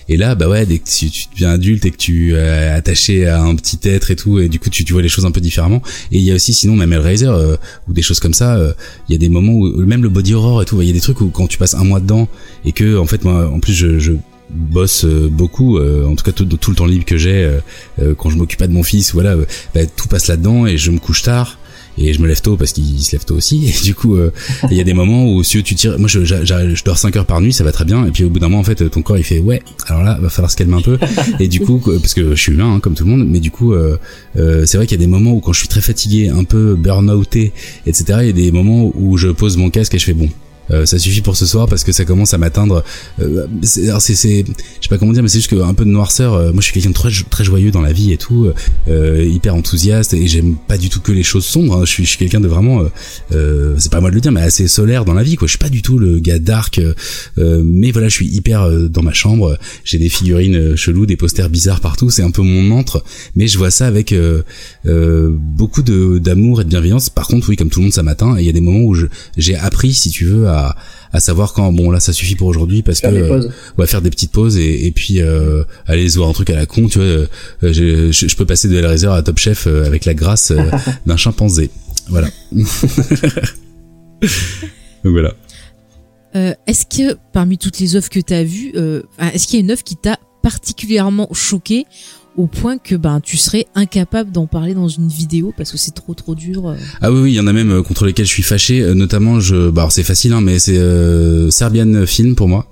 et 0.09 0.15
là 0.17 0.35
bah 0.35 0.47
ouais 0.47 0.65
dès 0.65 0.79
que 0.79 0.89
tu, 0.89 1.09
tu 1.09 1.27
deviens 1.33 1.51
adulte 1.51 1.85
et 1.85 1.91
que 1.91 1.97
tu 1.97 2.35
es 2.35 2.67
attaché 2.69 3.27
à 3.27 3.41
un 3.41 3.55
petit 3.55 3.79
être 3.83 4.11
et 4.11 4.15
tout 4.15 4.39
et 4.39 4.47
du 4.49 4.59
coup 4.59 4.69
tu, 4.69 4.85
tu 4.85 4.93
vois 4.93 5.01
les 5.01 5.09
choses 5.09 5.25
un 5.25 5.31
peu 5.31 5.41
différemment 5.41 5.81
et 6.11 6.17
il 6.17 6.23
y 6.23 6.31
a 6.31 6.35
aussi 6.35 6.53
sinon 6.53 6.75
même 6.75 6.93
Hellraiser 6.93 7.27
euh, 7.27 7.57
ou 7.89 7.93
des 7.93 8.01
choses 8.01 8.19
comme 8.19 8.33
ça 8.33 8.55
euh, 8.55 8.73
il 9.09 9.13
y 9.13 9.15
a 9.15 9.19
des 9.19 9.29
moments 9.29 9.53
où 9.53 9.67
même 9.93 10.03
le 10.03 10.09
body 10.09 10.33
horror 10.33 10.61
et 10.61 10.65
tout 10.65 10.81
il 10.81 10.87
y 10.87 10.91
a 10.91 10.93
des 10.93 11.01
trucs 11.01 11.21
où 11.21 11.29
quand 11.29 11.47
tu 11.47 11.57
passes 11.57 11.75
un 11.75 11.83
mois 11.83 11.99
dedans 11.99 12.27
et 12.65 12.71
que 12.71 12.97
en 12.97 13.05
fait 13.05 13.23
moi 13.23 13.49
en 13.49 13.59
plus 13.59 13.73
je, 13.73 14.13
bosse 14.49 15.05
euh, 15.05 15.29
beaucoup 15.31 15.79
euh, 15.79 16.05
en 16.05 16.15
tout 16.15 16.23
cas 16.23 16.31
tout, 16.31 16.45
le 16.45 16.75
temps 16.75 16.85
libre 16.85 17.05
que 17.05 17.17
j'ai 17.17 17.59
euh, 17.99 18.13
quand 18.15 18.29
je 18.29 18.37
m'occupe 18.37 18.59
pas 18.59 18.67
de 18.67 18.73
mon 18.73 18.83
fils 18.83 19.13
voilà 19.13 19.35
bah, 19.73 19.85
tout 19.85 20.07
passe 20.07 20.27
là-dedans 20.27 20.67
et 20.67 20.77
je 20.77 20.91
me 20.91 20.99
couche 20.99 21.23
tard 21.23 21.57
et 21.97 22.13
je 22.13 22.21
me 22.21 22.27
lève 22.27 22.41
tôt 22.41 22.57
parce 22.57 22.73
qu'il 22.73 22.99
se 23.03 23.11
lève 23.13 23.25
tôt 23.25 23.35
aussi. 23.35 23.67
Et 23.67 23.83
du 23.83 23.95
coup 23.95 24.15
euh, 24.15 24.31
il 24.69 24.77
y 24.77 24.81
a 24.81 24.83
des 24.83 24.93
moments 24.93 25.25
où 25.31 25.43
si 25.43 25.61
tu 25.63 25.75
tires 25.75 25.97
moi 25.99 26.07
je, 26.07 26.23
je 26.23 26.83
dors 26.83 26.97
5 26.97 27.15
heures 27.15 27.25
par 27.25 27.41
nuit 27.41 27.53
ça 27.53 27.63
va 27.63 27.71
très 27.71 27.85
bien. 27.85 28.05
Et 28.05 28.11
puis 28.11 28.23
au 28.23 28.29
bout 28.29 28.39
d'un 28.39 28.49
moment 28.49 28.59
en 28.59 28.63
fait 28.63 28.89
ton 28.89 29.01
corps 29.01 29.17
il 29.17 29.23
fait 29.23 29.39
ouais 29.39 29.61
alors 29.87 30.03
là 30.03 30.17
va 30.21 30.29
falloir 30.29 30.51
se 30.51 30.57
calmer 30.57 30.75
un 30.75 30.81
peu. 30.81 30.97
Et 31.39 31.47
du 31.47 31.59
coup 31.59 31.79
parce 31.79 32.13
que 32.13 32.35
je 32.35 32.41
suis 32.41 32.53
humain 32.53 32.75
hein, 32.75 32.79
comme 32.79 32.95
tout 32.95 33.05
le 33.05 33.11
monde 33.11 33.27
mais 33.27 33.39
du 33.39 33.51
coup 33.51 33.73
euh, 33.73 33.97
euh, 34.37 34.65
c'est 34.65 34.77
vrai 34.77 34.87
qu'il 34.87 34.99
y 34.99 35.01
a 35.01 35.05
des 35.05 35.11
moments 35.11 35.31
où 35.31 35.39
quand 35.39 35.53
je 35.53 35.59
suis 35.59 35.67
très 35.67 35.81
fatigué 35.81 36.29
un 36.29 36.43
peu 36.43 36.75
burn-outé 36.75 37.53
etc 37.85 38.19
il 38.21 38.27
y 38.27 38.29
a 38.29 38.33
des 38.33 38.51
moments 38.51 38.91
où 38.95 39.17
je 39.17 39.29
pose 39.29 39.57
mon 39.57 39.69
casque 39.69 39.95
et 39.95 39.99
je 39.99 40.05
fais 40.05 40.13
bon 40.13 40.29
euh, 40.71 40.85
ça 40.85 40.99
suffit 40.99 41.21
pour 41.21 41.35
ce 41.35 41.45
soir 41.45 41.67
parce 41.67 41.83
que 41.83 41.91
ça 41.91 42.05
commence 42.05 42.33
à 42.33 42.37
m'atteindre. 42.37 42.83
Euh, 43.21 43.47
c'est, 43.63 43.85
je 43.85 44.07
sais 44.13 44.89
pas 44.89 44.97
comment 44.97 45.13
dire, 45.13 45.23
mais 45.23 45.29
c'est 45.29 45.39
juste 45.39 45.49
qu'un 45.49 45.73
peu 45.73 45.85
de 45.85 45.89
noirceur. 45.89 46.33
euh, 46.33 46.51
moi, 46.51 46.61
je 46.61 46.65
suis 46.65 46.73
quelqu'un 46.73 46.89
de 46.89 46.93
très, 46.93 47.09
très 47.29 47.43
joyeux 47.43 47.71
dans 47.71 47.81
la 47.81 47.93
vie 47.93 48.11
et 48.11 48.17
tout, 48.17 48.51
euh, 48.87 49.23
hyper 49.25 49.55
enthousiaste 49.55 50.13
et 50.13 50.27
j'aime 50.27 50.55
pas 50.67 50.77
du 50.77 50.89
tout 50.89 50.99
que 51.01 51.11
les 51.11 51.23
choses 51.23 51.45
sombres. 51.45 51.77
hein. 51.77 51.85
Je 51.85 51.89
suis, 51.91 52.03
je 52.05 52.09
suis 52.09 52.17
quelqu'un 52.17 52.41
de 52.41 52.47
vraiment, 52.47 52.81
euh, 52.81 52.89
euh, 53.33 53.75
c'est 53.79 53.91
pas 53.91 54.01
moi 54.01 54.09
de 54.09 54.15
le 54.15 54.21
dire, 54.21 54.31
mais 54.31 54.41
assez 54.41 54.67
solaire 54.67 55.05
dans 55.05 55.13
la 55.13 55.23
vie. 55.23 55.35
Quoi, 55.35 55.47
je 55.47 55.51
suis 55.51 55.57
pas 55.59 55.69
du 55.69 55.81
tout 55.81 55.99
le 55.99 56.19
gars 56.19 56.39
dark, 56.39 56.79
mais 57.37 57.91
voilà, 57.91 58.07
je 58.09 58.15
suis 58.15 58.27
hyper 58.27 58.69
dans 58.89 59.03
ma 59.03 59.13
chambre. 59.13 59.57
J'ai 59.83 59.97
des 59.99 60.09
figurines 60.09 60.75
cheloues, 60.75 61.05
des 61.05 61.17
posters 61.17 61.49
bizarres 61.49 61.81
partout. 61.81 62.09
C'est 62.09 62.23
un 62.23 62.31
peu 62.31 62.41
mon 62.41 62.71
antre, 62.71 63.03
mais 63.35 63.47
je 63.47 63.57
vois 63.57 63.71
ça 63.71 63.87
avec 63.87 64.13
beaucoup 64.85 65.81
d'amour 65.83 66.61
et 66.61 66.63
de 66.63 66.69
bienveillance. 66.69 67.09
Par 67.09 67.27
contre, 67.27 67.49
oui, 67.49 67.55
comme 67.55 67.69
tout 67.69 67.79
le 67.79 67.85
monde, 67.85 67.93
ça 67.93 68.03
m'atteint. 68.03 68.37
Et 68.37 68.41
il 68.41 68.45
y 68.45 68.49
a 68.49 68.53
des 68.53 68.61
moments 68.61 68.85
où 68.85 68.95
j'ai 69.37 69.55
appris, 69.55 69.93
si 69.93 70.09
tu 70.09 70.25
veux, 70.25 70.47
à, 70.53 70.75
à 71.11 71.19
savoir 71.19 71.53
quand 71.53 71.71
bon 71.73 71.91
là 71.91 71.99
ça 71.99 72.13
suffit 72.13 72.35
pour 72.35 72.47
aujourd'hui 72.47 72.81
parce 72.81 72.99
Faire 72.99 73.11
que 73.11 73.15
euh, 73.15 73.49
ouais 73.77 73.87
faire 73.87 74.01
des 74.01 74.09
petites 74.09 74.31
pauses 74.31 74.57
et, 74.57 74.85
et 74.87 74.91
puis 74.91 75.21
euh, 75.21 75.63
aller 75.85 76.09
se 76.09 76.17
voir 76.17 76.29
un 76.29 76.33
truc 76.33 76.49
à 76.49 76.55
la 76.55 76.65
con 76.65 76.87
tu 76.87 76.99
vois 76.99 77.07
euh, 77.07 77.27
je, 77.61 78.11
je, 78.11 78.27
je 78.27 78.35
peux 78.35 78.45
passer 78.45 78.67
de 78.67 78.75
Hellraiser 78.77 79.07
à 79.07 79.21
Top 79.21 79.37
Chef 79.37 79.67
euh, 79.67 79.85
avec 79.85 80.05
la 80.05 80.13
grâce 80.13 80.51
euh, 80.51 80.63
d'un 81.05 81.17
chimpanzé. 81.17 81.69
Voilà. 82.09 82.29
Donc 85.03 85.11
voilà. 85.11 85.33
Euh, 86.35 86.53
est-ce 86.65 86.85
que 86.85 87.17
parmi 87.31 87.57
toutes 87.57 87.79
les 87.79 87.95
œuvres 87.95 88.09
que 88.09 88.19
tu 88.19 88.33
as 88.33 88.43
vues, 88.43 88.71
euh, 88.75 89.03
est-ce 89.33 89.45
qu'il 89.47 89.59
y 89.59 89.61
a 89.61 89.65
une 89.65 89.71
œuvre 89.71 89.83
qui 89.83 89.95
t'a 89.95 90.17
particulièrement 90.41 91.29
choqué 91.31 91.85
au 92.35 92.47
point 92.47 92.77
que 92.77 92.95
ben 92.95 93.19
tu 93.21 93.37
serais 93.37 93.67
incapable 93.75 94.31
d'en 94.31 94.47
parler 94.47 94.73
dans 94.73 94.87
une 94.87 95.07
vidéo 95.07 95.53
parce 95.55 95.71
que 95.71 95.77
c'est 95.77 95.93
trop 95.93 96.13
trop 96.13 96.35
dur 96.35 96.69
euh. 96.69 96.75
Ah 97.01 97.11
oui, 97.11 97.21
oui, 97.21 97.31
il 97.31 97.35
y 97.35 97.39
en 97.39 97.47
a 97.47 97.53
même 97.53 97.71
euh, 97.71 97.83
contre 97.83 98.05
lesquels 98.05 98.25
je 98.25 98.31
suis 98.31 98.43
fâché. 98.43 98.81
euh, 98.81 98.93
notamment, 98.93 99.39
je, 99.39 99.69
bah 99.69 99.87
c'est 99.91 100.03
facile, 100.03 100.33
hein, 100.33 100.41
mais 100.41 100.59
c'est 100.59 100.77
euh, 100.77 101.49
Serbian 101.51 102.05
Film 102.05 102.35
pour 102.35 102.47
moi. 102.47 102.67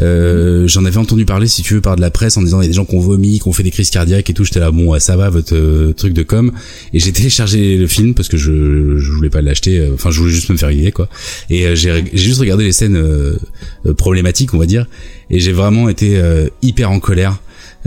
Euh, 0.00 0.68
J'en 0.68 0.84
avais 0.84 0.98
entendu 0.98 1.24
parler, 1.24 1.46
si 1.46 1.62
tu 1.62 1.74
veux, 1.74 1.80
par 1.80 1.96
de 1.96 2.00
la 2.00 2.10
presse 2.10 2.36
en 2.36 2.42
disant 2.42 2.60
il 2.60 2.64
y 2.64 2.66
a 2.66 2.68
des 2.68 2.74
gens 2.74 2.84
qui 2.84 2.94
ont 2.94 3.00
vomi, 3.00 3.38
qui 3.40 3.48
ont 3.48 3.52
fait 3.52 3.62
des 3.62 3.70
crises 3.70 3.90
cardiaques 3.90 4.28
et 4.28 4.34
tout. 4.34 4.44
J'étais 4.44 4.60
là, 4.60 4.70
bon, 4.70 4.86
ouais, 4.92 5.00
ça 5.00 5.16
va, 5.16 5.30
votre 5.30 5.54
euh, 5.54 5.92
truc 5.92 6.12
de 6.12 6.22
com. 6.22 6.52
Et 6.92 6.98
j'ai 6.98 7.12
téléchargé 7.16 7.76
le 7.76 7.86
film 7.86 8.14
parce 8.14 8.28
que 8.28 8.36
je, 8.36 8.98
je 8.98 9.12
voulais 9.12 9.30
pas 9.30 9.42
l'acheter. 9.42 9.88
Enfin, 9.94 10.10
je 10.10 10.20
voulais 10.20 10.32
juste 10.32 10.50
me 10.50 10.56
faire 10.56 10.70
idée, 10.70 10.92
quoi. 10.92 11.08
Et 11.50 11.74
j'ai 11.74 12.04
j'ai 12.12 12.18
juste 12.24 12.40
regardé 12.40 12.64
les 12.64 12.72
scènes 12.72 13.02
problématiques, 13.96 14.52
on 14.54 14.58
va 14.58 14.66
dire. 14.66 14.86
Et 15.30 15.40
j'ai 15.40 15.52
vraiment 15.52 15.88
été 15.88 16.16
euh, 16.18 16.48
hyper 16.62 16.90
en 16.90 17.00
colère 17.00 17.40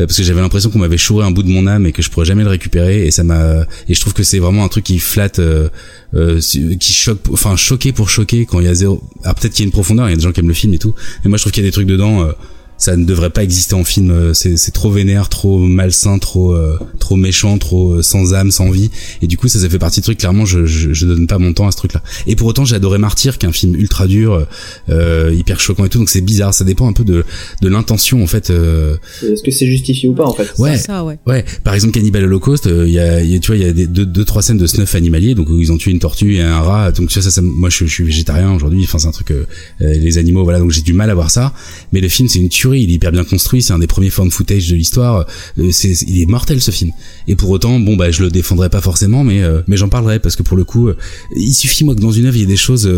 parce 0.06 0.18
que 0.18 0.24
j'avais 0.24 0.42
l'impression 0.42 0.70
qu'on 0.70 0.80
m'avait 0.80 0.98
chouré 0.98 1.26
un 1.26 1.32
bout 1.32 1.44
de 1.44 1.50
mon 1.50 1.68
âme 1.68 1.86
et 1.86 1.92
que 1.92 2.02
je 2.02 2.10
pourrais 2.10 2.26
jamais 2.26 2.44
le 2.44 2.50
récupérer. 2.50 3.06
Et 3.06 3.12
ça 3.12 3.24
m'a 3.24 3.66
et 3.88 3.94
je 3.94 4.00
trouve 4.00 4.14
que 4.14 4.24
c'est 4.24 4.40
vraiment 4.40 4.64
un 4.64 4.68
truc 4.68 4.86
qui 4.86 5.00
flatte 5.00 5.40
euh, 5.40 5.70
euh, 6.16 6.40
qui 6.40 6.94
choque 6.94 7.20
enfin 7.32 7.56
choqué 7.56 7.92
pour 7.92 8.10
choquer 8.10 8.46
quand 8.46 8.60
il 8.60 8.66
y 8.66 8.70
a 8.70 8.74
zéro 8.74 9.04
alors 9.24 9.36
peut-être 9.36 9.54
qu'il 9.54 9.64
y 9.64 9.66
a 9.66 9.68
une 9.68 9.72
profondeur 9.72 10.08
il 10.08 10.12
y 10.12 10.14
a 10.14 10.18
des 10.18 10.24
gens 10.24 10.32
qui 10.32 10.40
aiment 10.40 10.48
le 10.48 10.54
film 10.54 10.74
et 10.74 10.80
tout. 10.80 10.96
Mais 11.24 11.30
moi 11.30 11.38
je 11.38 11.44
trouve 11.44 11.52
qu'il 11.52 11.64
y 11.64 11.68
a 11.68 11.70
des 11.70 11.74
trucs 11.74 11.88
dedans 11.88 12.24
euh, 12.24 12.32
ça 12.80 12.96
ne 12.98 13.06
devrait 13.06 13.30
pas 13.30 13.44
exister 13.44 13.76
en 13.76 13.84
film 13.84 14.10
euh, 14.10 14.34
c'est 14.34 14.58
c'est 14.58 14.72
trop 14.72 14.90
vénère 14.90 15.30
trop 15.30 15.60
malsain 15.60 16.18
trop 16.18 16.54
euh, 16.54 16.80
trop 16.98 17.16
méchant 17.16 17.58
trop 17.60 17.96
euh, 17.96 18.02
sans 18.02 18.34
âme 18.34 18.50
sans 18.52 18.72
vie 18.72 18.90
et 19.22 19.28
du 19.28 19.38
coup 19.38 19.48
ça 19.48 19.60
ça 19.60 19.70
fait 19.70 19.78
partie 19.80 20.00
de 20.00 20.06
trucs 20.06 20.18
clairement 20.18 20.46
je, 20.46 20.66
je 20.66 20.94
je 20.94 21.06
donne 21.06 21.28
pas 21.28 21.38
mon 21.38 21.54
temps 21.54 21.68
à 21.68 21.72
ce 21.72 21.78
truc 21.78 21.94
là 21.94 22.02
et 22.26 22.36
pour 22.36 22.48
autant 22.48 22.66
j'ai 22.66 22.76
adoré 22.76 22.98
Martyr 22.98 23.38
qui 23.38 23.46
est 23.46 23.50
un 23.50 23.54
film 23.54 23.76
ultra 23.76 24.08
dur 24.08 24.48
euh, 24.90 25.34
hyper 25.38 25.60
choquant 25.60 25.86
et 25.86 25.90
tout 25.90 26.00
donc 26.00 26.10
c'est 26.10 26.22
bizarre 26.22 26.54
ça 26.54 26.64
dépend 26.64 26.88
un 26.88 26.94
peu 26.94 27.04
de 27.04 27.24
de 27.62 27.68
l'intention 27.70 28.24
en 28.24 28.28
fait 28.28 28.50
euh, 28.50 28.96
Est-ce 29.22 29.44
que 29.44 29.52
c'est 29.52 29.68
justifié 29.68 30.10
ou 30.10 30.14
pas 30.14 30.26
en 30.26 30.34
fait? 30.34 30.48
Ouais. 30.58 30.78
C'est 30.78 30.86
ça 30.88 31.04
ouais 31.04 31.20
Ouais, 31.28 31.44
par 31.64 31.74
exemple 31.74 31.94
Cannibal 31.94 32.24
Holocaust, 32.24 32.68
euh, 32.68 32.88
il 32.88 32.94
y, 32.94 33.00
a, 33.00 33.22
y 33.22 33.36
a- 33.36 33.40
tu 33.40 33.48
vois, 33.48 33.58
il 33.58 33.62
y 33.62 33.66
a 33.66 33.74
des, 33.74 33.88
deux, 33.88 34.06
deux, 34.06 34.24
trois 34.24 34.42
scènes 34.42 34.58
de 34.58 34.66
snuff 34.68 34.96
animalier, 34.96 35.36
donc 35.36 35.50
où 35.50 35.60
ils 35.60 35.72
ont 35.72 35.78
tué 35.78 35.92
une 35.92 36.00
tortue 36.00 36.36
et 36.36 36.42
un 36.42 36.60
rat. 36.62 36.92
Donc 36.92 37.10
tu 37.10 37.16
vois 37.16 37.24
ça, 37.24 37.32
ça 37.32 37.42
moi 37.42 37.70
je, 37.70 37.86
je 37.86 37.92
suis 37.94 38.04
végétarien 38.06 38.54
aujourd'hui. 38.54 38.84
Enfin 38.86 38.98
c'est 39.00 39.08
un 39.08 39.12
truc, 39.12 39.34
les 39.80 40.18
animaux, 40.18 40.44
voilà. 40.44 40.60
Donc 40.60 40.72
j'ai 40.72 40.82
du 40.82 40.94
mal 40.94 41.10
à 41.10 41.14
voir 41.14 41.30
ça. 41.30 41.54
Mais 41.92 42.00
le 42.02 42.08
film 42.08 42.30
c'est 42.30 42.40
une 42.40 42.50
tuerie, 42.50 42.69
il 42.78 42.90
est 42.90 42.94
hyper 42.94 43.12
bien 43.12 43.24
construit, 43.24 43.62
c'est 43.62 43.74
un 43.74 43.80
des 43.80 43.88
premiers 43.88 44.10
found 44.10 44.32
footage 44.32 44.70
de 44.70 44.76
l'histoire. 44.76 45.26
Euh, 45.58 45.72
il 46.08 46.22
est 46.22 46.26
mortel 46.26 46.62
ce 46.62 46.72
film. 46.72 46.92
Et 47.28 47.36
pour 47.36 47.50
autant, 47.50 47.80
bon 47.80 47.96
bah 47.96 48.12
je 48.12 48.24
le 48.24 48.30
défendrai 48.30 48.70
pas 48.70 48.82
forcément, 48.82 49.24
mais 49.24 49.42
euh, 49.44 49.62
mais 49.68 49.78
j'en 49.78 49.90
parlerai 49.90 50.20
parce 50.20 50.36
que 50.36 50.44
pour 50.44 50.58
le 50.58 50.64
coup, 50.64 50.90
euh, 50.90 50.98
il 51.36 51.54
suffit 51.54 51.84
moi 51.84 51.96
que 51.96 52.02
dans 52.02 52.12
une 52.12 52.26
œuvre 52.26 52.36
il 52.36 52.42
y 52.42 52.44
ait 52.44 52.48
des 52.48 52.58
choses, 52.58 52.90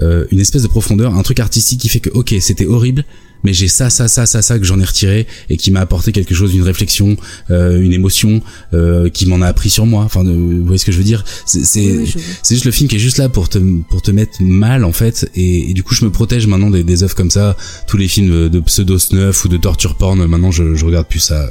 une 0.00 0.40
espèce 0.40 0.62
de 0.62 0.68
profondeur, 0.68 1.14
un 1.14 1.22
truc 1.22 1.40
artistique 1.40 1.80
qui 1.80 1.88
fait 1.88 2.00
que 2.00 2.10
ok 2.10 2.34
c'était 2.40 2.66
horrible 2.66 3.04
mais 3.44 3.52
j'ai 3.52 3.68
ça, 3.68 3.90
ça, 3.90 4.08
ça, 4.08 4.26
ça, 4.26 4.42
ça 4.42 4.58
que 4.58 4.64
j'en 4.64 4.78
ai 4.80 4.84
retiré 4.84 5.26
et 5.50 5.56
qui 5.56 5.70
m'a 5.70 5.80
apporté 5.80 6.12
quelque 6.12 6.34
chose, 6.34 6.54
une 6.54 6.62
réflexion, 6.62 7.16
euh, 7.50 7.80
une 7.80 7.92
émotion, 7.92 8.40
euh, 8.74 9.08
qui 9.08 9.26
m'en 9.26 9.40
a 9.42 9.46
appris 9.46 9.70
sur 9.70 9.86
moi. 9.86 10.04
Enfin, 10.04 10.22
vous 10.24 10.64
voyez 10.64 10.78
ce 10.78 10.84
que 10.84 10.92
je 10.92 10.98
veux 10.98 11.04
dire? 11.04 11.24
C'est 11.46 11.64
c'est- 11.64 11.80
Oui, 11.80 12.14
juste 12.48 12.64
le 12.64 12.70
film 12.70 12.88
qui 12.88 12.96
est 12.96 13.00
juste 13.00 13.18
là 13.18 13.28
pour 13.28 13.48
te 13.48 13.58
pour 13.90 14.02
te 14.02 14.10
mettre 14.10 14.42
mal 14.42 14.84
en 14.84 14.92
fait. 14.92 15.30
Et, 15.34 15.70
et 15.70 15.74
du 15.74 15.82
coup, 15.82 15.94
je 15.94 16.04
me 16.04 16.10
protège 16.10 16.46
maintenant 16.46 16.70
des, 16.70 16.84
des 16.84 17.02
œuvres 17.02 17.14
comme 17.14 17.30
ça. 17.30 17.56
Tous 17.86 17.96
les 17.96 18.08
films 18.08 18.48
de 18.48 18.60
pseudo 18.60 18.98
snuff 18.98 19.44
ou 19.44 19.48
de 19.48 19.56
torture 19.56 19.96
porn, 19.96 20.24
maintenant 20.26 20.50
je, 20.50 20.74
je 20.74 20.84
regarde 20.84 21.06
plus 21.08 21.20
ça 21.20 21.48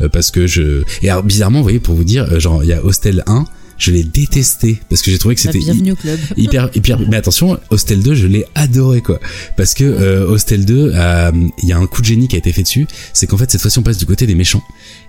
euh, 0.00 0.08
parce 0.08 0.30
que 0.30 0.46
je. 0.46 0.82
Et 1.02 1.10
alors 1.10 1.22
bizarrement, 1.22 1.58
vous 1.58 1.64
voyez, 1.64 1.80
pour 1.80 1.94
vous 1.94 2.04
dire, 2.04 2.26
euh, 2.32 2.40
genre 2.40 2.62
il 2.64 2.68
y 2.68 2.72
a 2.72 2.84
Hostel 2.84 3.22
1. 3.26 3.44
Je 3.78 3.90
l'ai 3.90 4.04
détesté 4.04 4.78
parce 4.88 5.02
que 5.02 5.10
j'ai 5.10 5.18
trouvé 5.18 5.34
que 5.34 5.40
c'était 5.40 5.58
bienvenue 5.58 5.92
au 5.92 5.96
club. 5.96 6.18
hyper 6.36 6.70
hyper 6.74 6.98
mais 7.08 7.16
attention 7.16 7.58
Hostel 7.70 8.02
2 8.02 8.14
je 8.14 8.26
l'ai 8.26 8.44
adoré 8.54 9.00
quoi. 9.02 9.20
Parce 9.56 9.74
que 9.74 9.84
euh, 9.84 10.26
Hostel 10.26 10.64
2 10.64 10.92
euh, 10.94 11.30
il 11.62 11.68
y 11.68 11.72
a 11.72 11.78
un 11.78 11.86
coup 11.86 12.00
de 12.00 12.06
génie 12.06 12.28
qui 12.28 12.36
a 12.36 12.38
été 12.38 12.52
fait 12.52 12.62
dessus. 12.62 12.86
C'est 13.12 13.26
qu'en 13.26 13.36
fait 13.36 13.50
cette 13.50 13.60
fois-ci 13.60 13.78
on 13.78 13.82
passe 13.82 13.98
du 13.98 14.06
côté 14.06 14.26
des 14.26 14.34
méchants. 14.34 14.62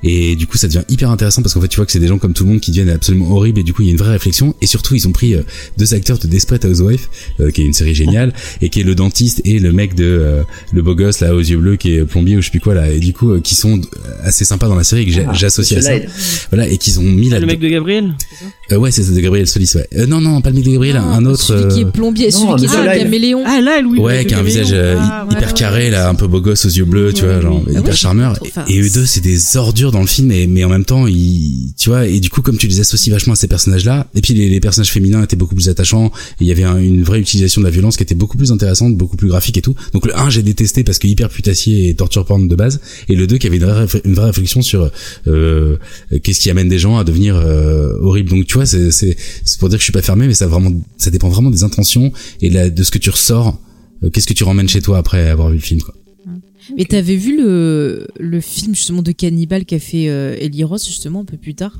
Et 0.04 0.36
du 0.36 0.48
coup 0.48 0.58
ça 0.58 0.68
devient 0.68 0.84
hyper 0.90 1.10
intéressant 1.10 1.42
parce 1.42 1.54
qu'en 1.54 1.62
fait 1.62 1.68
tu 1.68 1.78
vois 1.78 1.86
que 1.86 1.92
c'est 1.92 2.00
des 2.00 2.08
gens 2.08 2.18
comme 2.18 2.34
tout 2.34 2.44
le 2.44 2.50
monde 2.52 2.60
qui 2.60 2.72
deviennent 2.72 2.90
absolument 2.90 3.32
horribles. 3.32 3.60
Et 3.60 3.64
du 3.64 3.74
coup 3.74 3.82
il 3.84 3.86
y 3.86 3.90
a 3.90 3.92
une 3.92 3.98
vraie 3.98 4.12
réflexion. 4.12 4.54
Et 4.62 4.68
surtout 4.68 4.96
ils 4.96 5.08
ont 5.08 5.12
pris 5.12 5.34
euh, 5.36 5.44
deux 5.78 5.94
acteurs 5.94 6.18
de 6.20 6.28
Desperate 6.28 6.66
Housewife 6.66 7.10
euh, 7.40 7.52
qui 7.52 7.62
est 7.62 7.66
une 7.66 7.74
série 7.74 7.96
géniale 7.96 8.34
et 8.62 8.70
qui 8.70 8.82
est 8.82 8.84
le 8.84 8.96
dentiste 8.96 9.42
et 9.46 9.60
le 9.60 9.72
mec 9.72 9.96
de 9.96 10.06
euh, 10.06 10.42
le 10.74 10.82
beau 10.82 10.96
gosse 10.96 11.20
là 11.22 11.34
aux 11.34 11.40
yeux 11.40 11.58
bleus 11.58 11.76
qui 11.78 11.94
est 11.96 12.06
plombier 12.06 12.36
ou 12.38 12.42
je 12.42 12.46
sais 12.46 12.52
plus 12.52 12.60
quoi 12.60 12.74
là. 12.74 12.90
Et 12.92 13.00
du 13.00 13.14
coup 13.14 13.32
euh, 13.32 13.40
qui 13.42 13.56
sont 13.56 13.80
assez 14.24 14.46
sympas 14.46 14.68
dans 14.68 14.76
la 14.76 14.84
série 14.84 15.04
et 15.04 15.06
que 15.06 15.22
Ah, 15.28 15.34
j'associe 15.34 15.80
à 15.80 15.82
ça. 15.82 15.94
Voilà 16.52 16.68
et 16.68 16.78
qu'ils 16.78 17.00
ont 17.00 17.04
mis 17.04 17.30
là 17.30 17.40
Le 17.40 17.46
mec 17.46 17.60
de 17.60 17.70
Gabriel? 17.70 18.14
Euh, 18.72 18.78
ouais 18.78 18.92
c'est 18.92 19.04
ça, 19.04 19.12
de 19.12 19.20
Gabriel 19.20 19.48
Solis 19.48 19.72
ouais 19.76 19.88
euh, 19.98 20.06
non 20.08 20.20
non 20.22 20.42
pas 20.42 20.50
le 20.50 20.56
mec 20.56 20.66
de 20.66 20.72
Gabriel 20.72 20.98
un 20.98 21.26
autre 21.26 21.42
celui 21.42 21.68
qui 21.74 21.84
euh, 21.84 21.88
est 21.88 21.92
plombier 21.92 22.30
non, 22.32 22.32
celui 22.32 22.56
qui 22.56 22.62
Monsieur 22.64 22.86
est 22.86 22.90
un 22.90 22.98
caméléon 23.04 23.44
Ah 23.46 23.62
là, 23.62 23.82
Louis. 23.82 24.00
Ouais, 24.00 24.26
qui 24.26 24.34
a 24.34 24.40
un 24.40 24.44
visage 24.44 24.70
euh, 24.72 24.96
hy- 24.98 25.34
hyper 25.34 25.54
carré, 25.54 25.90
là, 25.90 26.10
un 26.10 26.16
peu 26.16 26.28
beau 26.28 26.42
gosse 26.42 26.66
aux 26.66 26.70
yeux 26.70 26.86
bleus, 26.86 27.14
tu 27.14 27.24
Ouais, 27.24 27.34
vois, 27.34 27.42
genre. 27.42 27.64
Ah 27.68 27.72
hyper 27.72 27.84
ouais, 27.86 27.92
charmeur. 27.96 28.38
Et, 28.68 28.76
et 28.76 28.82
eux 28.82 28.90
deux, 28.94 29.06
c'est 29.06 29.22
des 29.22 29.58
ordures 29.58 29.92
dans 29.92 30.02
le 30.02 30.08
film, 30.08 30.32
et, 30.32 30.48
mais 30.48 30.64
en 30.64 30.70
même 30.70 30.86
temps, 30.86 31.08
ils, 31.08 31.74
tu 31.78 31.90
vois, 31.90 32.08
et 32.08 32.20
du 32.20 32.30
coup, 32.30 32.42
comme 32.42 32.58
tu 32.58 32.68
les 32.68 32.80
associes 32.80 33.12
vachement 33.12 33.34
à 33.34 33.36
ces 33.36 33.48
personnages-là, 33.48 34.08
et 34.16 34.22
puis 34.22 34.34
les, 34.34 34.50
les 34.50 34.60
personnages 34.60 34.92
féminins 34.92 35.24
étaient 35.24 35.36
beaucoup 35.36 35.56
plus 35.56 35.70
attachants, 35.70 36.08
et 36.08 36.12
il 36.42 36.48
y 36.48 36.52
avait 36.52 36.64
un- 36.64 36.78
une 36.80 37.04
vraie 37.04 37.20
utilisation 37.20 37.62
de 37.62 37.66
la 37.66 37.72
violence 37.72 37.98
qui 37.98 38.04
était 38.04 38.16
beaucoup 38.16 38.38
plus 38.38 38.52
intéressante, 38.52 38.96
beaucoup 38.98 39.18
plus 39.18 39.28
graphique 39.30 39.58
et 39.58 39.62
tout. 39.62 39.76
Donc 39.94 40.06
le 40.06 40.18
1, 40.18 40.30
j'ai 40.30 40.44
détesté 40.44 40.84
parce 40.84 41.00
que 41.00 41.08
hyper 41.08 41.30
putassier 41.30 41.90
et 41.90 41.96
torture 41.96 42.26
porn 42.26 42.48
de 42.48 42.56
base, 42.56 42.80
et 43.10 43.16
le 43.16 43.28
2 43.28 43.38
qui 43.38 43.48
avait 43.48 43.58
une 43.58 43.64
vraie, 43.66 43.86
une 44.06 44.14
vraie 44.14 44.26
réflexion 44.28 44.62
sur 44.62 44.90
euh, 45.28 45.78
qu'est-ce 46.24 46.40
qui 46.40 46.50
amène 46.50 46.70
des 46.70 46.80
gens 46.80 46.98
à 46.98 47.04
devenir 47.04 47.36
euh, 47.38 47.94
horribles. 48.02 48.30
Donc 48.30 48.46
tu 48.46 48.57
vois, 48.58 48.66
c'est 48.66 48.92
c'est 48.92 49.16
c'est 49.44 49.60
pour 49.60 49.70
dire 49.70 49.78
que 49.78 49.82
je 49.82 49.86
suis 49.86 49.94
pas 49.94 50.02
fermé, 50.02 50.28
mais 50.28 50.34
ça 50.34 50.48
vraiment, 50.48 50.72
ça 50.98 51.10
dépend 51.10 51.30
vraiment 51.30 51.50
des 51.50 51.64
intentions 51.64 52.12
et 52.42 52.50
de, 52.50 52.84
ce 52.84 52.92
que 52.92 52.98
tu 52.98 53.10
ressors. 53.10 53.60
Euh, 54.04 54.10
Qu'est-ce 54.10 54.28
que 54.28 54.34
tu 54.34 54.44
ramènes 54.44 54.70
chez 54.70 54.82
toi 54.82 54.98
après 54.98 55.30
avoir 55.30 55.50
vu 55.50 55.56
le 55.56 55.62
film 55.62 55.82
quoi 55.82 55.96
mais 56.76 56.86
t'avais 56.86 57.16
vu 57.16 57.38
le 57.38 58.08
le 58.20 58.42
film 58.42 58.76
justement 58.76 59.02
de 59.02 59.12
cannibale 59.12 59.66
qu'a 59.66 59.80
fait 59.80 60.10
euh, 60.10 60.36
Eli 60.40 60.64
Roth 60.64 60.86
justement 60.86 61.22
un 61.22 61.26
peu 61.26 61.38
plus 61.38 61.56
tard? 61.56 61.80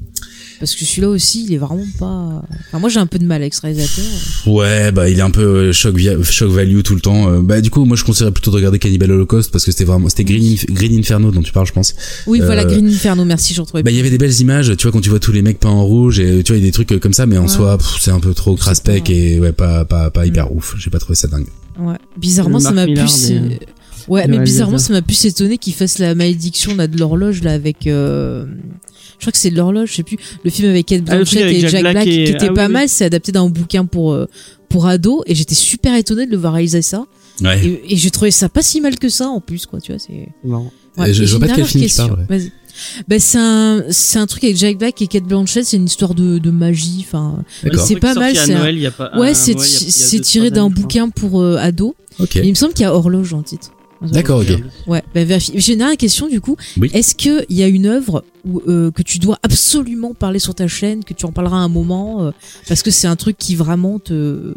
Parce 0.60 0.76
que 0.76 0.86
celui-là 0.86 1.10
aussi 1.10 1.44
il 1.46 1.54
est 1.54 1.58
vraiment 1.58 1.86
pas 2.00 2.44
enfin 2.68 2.80
moi 2.80 2.90
j'ai 2.90 3.00
un 3.00 3.06
peu 3.06 3.20
de 3.20 3.26
mal 3.26 3.42
avec 3.42 3.54
ce 3.54 3.62
réalisateur 3.62 4.06
Ouais, 4.48 4.92
bah 4.92 5.10
il 5.10 5.20
est 5.20 5.22
un 5.22 5.30
peu 5.32 5.42
euh, 5.42 5.74
shock, 5.74 5.96
via- 5.96 6.22
shock 6.24 6.50
value 6.52 6.82
tout 6.82 6.96
le 6.96 7.02
temps. 7.02 7.30
Euh, 7.32 7.42
bah 7.42 7.62
du 7.62 7.70
coup, 7.70 7.86
moi 7.86 7.96
je 7.98 8.04
conseillerais 8.04 8.32
plutôt 8.32 8.52
de 8.52 8.56
regarder 8.56 8.80
Cannibal 8.80 9.12
Holocaust 9.12 9.52
parce 9.52 9.66
que 9.66 9.72
c'était 9.72 9.84
vraiment 9.84 10.10
c'était 10.10 10.24
Green, 10.24 10.56
Green 10.70 10.98
Inferno 10.98 11.32
dont 11.32 11.42
tu 11.42 11.52
parles, 11.52 11.68
je 11.68 11.74
pense. 11.74 11.94
oui 12.26 12.40
voilà 12.44 12.64
Euh, 12.64 12.66
Green 12.66 12.88
Inferno 12.88 13.26
merci 13.26 13.54
je 13.54 13.62
retrouvais 13.62 13.84
Bah 13.84 13.92
il 13.92 13.98
y 13.98 14.00
avait 14.00 14.10
des 14.10 14.18
belles 14.18 14.40
images, 14.42 14.76
tu 14.78 14.84
vois 14.84 14.92
quand 14.92 15.02
tu 15.02 15.10
vois 15.10 15.20
tous 15.20 15.32
les 15.32 15.42
mecs 15.42 15.60
peints 15.60 15.70
en 15.70 15.86
rouge 15.86 16.20
et 16.20 16.44
tu 16.44 16.52
vois 16.54 16.58
il 16.58 16.62
y 16.62 16.68
a 16.68 16.68
des 16.68 16.72
trucs 16.72 17.00
comme 17.00 17.14
ça, 17.14 17.26
mais 17.26 17.38
en 17.38 17.44
Ouais. 17.44 17.48
soi 17.48 17.78
pff, 17.78 17.98
c'est 18.02 18.12
un 18.12 18.20
peu 18.20 18.34
trop 18.34 18.56
craspec 18.56 19.10
et 19.10 19.40
ouais 19.40 19.52
pas 19.52 19.86
pas 19.86 20.10
pas 20.10 20.26
hyper 20.26 20.52
ouf. 20.54 20.76
J'ai 20.80 20.90
pas 20.90 21.00
trouvé 21.00 21.16
ça 21.16 21.28
dingue. 21.28 21.46
Ouais. 21.80 21.96
Bizarrement, 22.18 22.58
Le 22.58 22.64
ça 22.64 22.72
m'a 22.72 22.86
plus. 22.86 22.96
des- 22.96 23.60
Ouais, 24.08 24.28
mais 24.28 24.40
bizarrement, 24.40 24.78
ça 24.78 24.94
m'a 24.94 25.02
plus 25.02 25.26
étonné 25.26 25.58
qu'il 25.58 25.74
fasse 25.74 26.00
la 26.00 26.16
malédiction 26.16 26.76
là 26.76 26.88
de 26.88 26.98
l'horloge 26.98 27.42
là 27.44 27.52
avec. 27.54 27.88
euh, 27.88 28.46
Je 29.20 29.24
crois 29.26 29.32
que 29.32 29.38
c'est 29.38 29.50
de 29.52 29.58
l'horloge, 29.58 29.90
je 29.92 29.96
sais 29.96 30.04
plus. 30.04 30.18
Le 30.44 30.50
film 30.50 30.70
avec 30.70 30.92
Ed 30.92 31.04
Ah, 31.10 31.16
Blanchett 31.16 31.44
avec 31.44 31.58
et 31.58 31.60
Jack 31.62 31.72
Jack 31.72 31.82
Black 31.82 31.94
Black, 31.96 32.08
et- 32.08 32.12
qui 32.12 32.32
était 32.32 32.38
ah 32.46 32.48
oui, 32.50 32.56
pas 32.56 32.68
oui. 32.68 32.74
mal. 32.74 32.88
C'est 32.90 33.06
adapté 33.06 33.32
d'un 33.32 33.50
bouquin 33.50 33.86
pour 33.86 34.14
euh, 34.14 34.26
pour 34.70 34.86
ados 34.88 35.24
et 35.26 35.36
j'étais 35.36 35.56
super 35.56 35.96
étonné 35.96 36.26
de 36.26 36.32
le 36.32 36.38
voir 36.38 36.54
réaliser 36.54 36.82
ça. 36.82 37.06
Ouais. 37.42 37.66
Et, 37.66 37.94
et 37.94 37.98
j'ai 37.98 38.10
trouvé 38.12 38.32
ça 38.32 38.48
pas 38.50 38.62
si 38.62 38.80
mal 38.82 38.98
que 38.98 39.10
ça 39.10 39.28
en 39.28 39.42
plus 39.42 39.66
quoi, 39.66 39.80
tu 39.82 39.92
vois. 39.92 40.00
C'est. 40.00 40.30
Marrant. 40.44 40.72
Et 41.06 41.14
je- 41.14 41.24
vois 41.26 41.40
pas 41.42 41.48
de 41.48 41.54
quel 41.56 41.66
film 41.66 41.86
tu 41.86 41.96
dernière 41.96 42.16
parles, 42.16 42.28
question. 42.28 42.50
Vas-y. 42.50 42.52
Ben, 43.08 43.20
c'est 43.20 43.38
un 43.40 43.84
c'est 43.90 44.20
un 44.20 44.28
truc 44.28 44.44
avec 44.44 44.56
Jack 44.56 44.78
Black 44.78 45.02
et 45.02 45.08
Kate 45.08 45.24
Blanchett. 45.24 45.66
C'est 45.66 45.78
une 45.78 45.86
histoire 45.86 46.14
de 46.14 46.38
de 46.38 46.52
magie. 46.52 47.04
Enfin, 47.08 47.44
c'est 47.86 48.00
pas 48.00 48.14
mal, 48.14 48.36
c'est 48.36 48.54
un- 48.54 49.20
ouais, 49.20 49.34
c'est 49.34 50.20
tiré 50.22 50.52
d'un 50.52 50.70
bouquin 50.70 51.10
pour 51.10 51.42
euh, 51.42 51.58
ados. 51.58 51.94
Ok. 52.20 52.36
Et 52.38 52.46
il 52.46 52.50
me 52.50 52.56
semble 52.56 52.74
qu'il 52.74 52.84
y 52.84 52.86
a 52.86 52.94
horloge 52.94 53.34
en 53.34 53.42
titre. 53.44 53.72
D'accord, 54.02 54.42
ok. 54.42 54.62
Ouais, 54.88 55.04
bah 55.14 55.24
vérifie. 55.24 55.54
J'ai 55.56 55.74
une 55.74 55.80
dernière 55.80 55.98
question 55.98 56.28
du 56.28 56.40
coup. 56.42 56.56
Oui. 56.80 56.90
Est-ce 56.94 57.16
que 57.16 57.46
il 57.50 57.58
y 57.58 57.64
a 57.64 57.68
une 57.68 57.86
œuvre 57.88 58.24
où, 58.46 58.62
euh, 58.68 58.92
que 58.92 59.02
tu 59.02 59.18
dois 59.20 59.40
absolument 59.44 60.14
parler 60.14 60.40
sur 60.40 60.54
ta 60.56 60.68
chaîne, 60.68 61.04
que 61.04 61.14
tu 61.14 61.26
en 61.26 61.32
parleras 61.32 61.58
à 61.58 61.62
un 61.62 61.68
moment, 61.70 62.24
euh, 62.24 62.32
parce 62.68 62.84
que 62.84 62.92
c'est 62.92 63.08
un 63.08 63.16
truc 63.16 63.38
qui 63.38 63.56
vraiment 63.56 64.00
te 64.00 64.54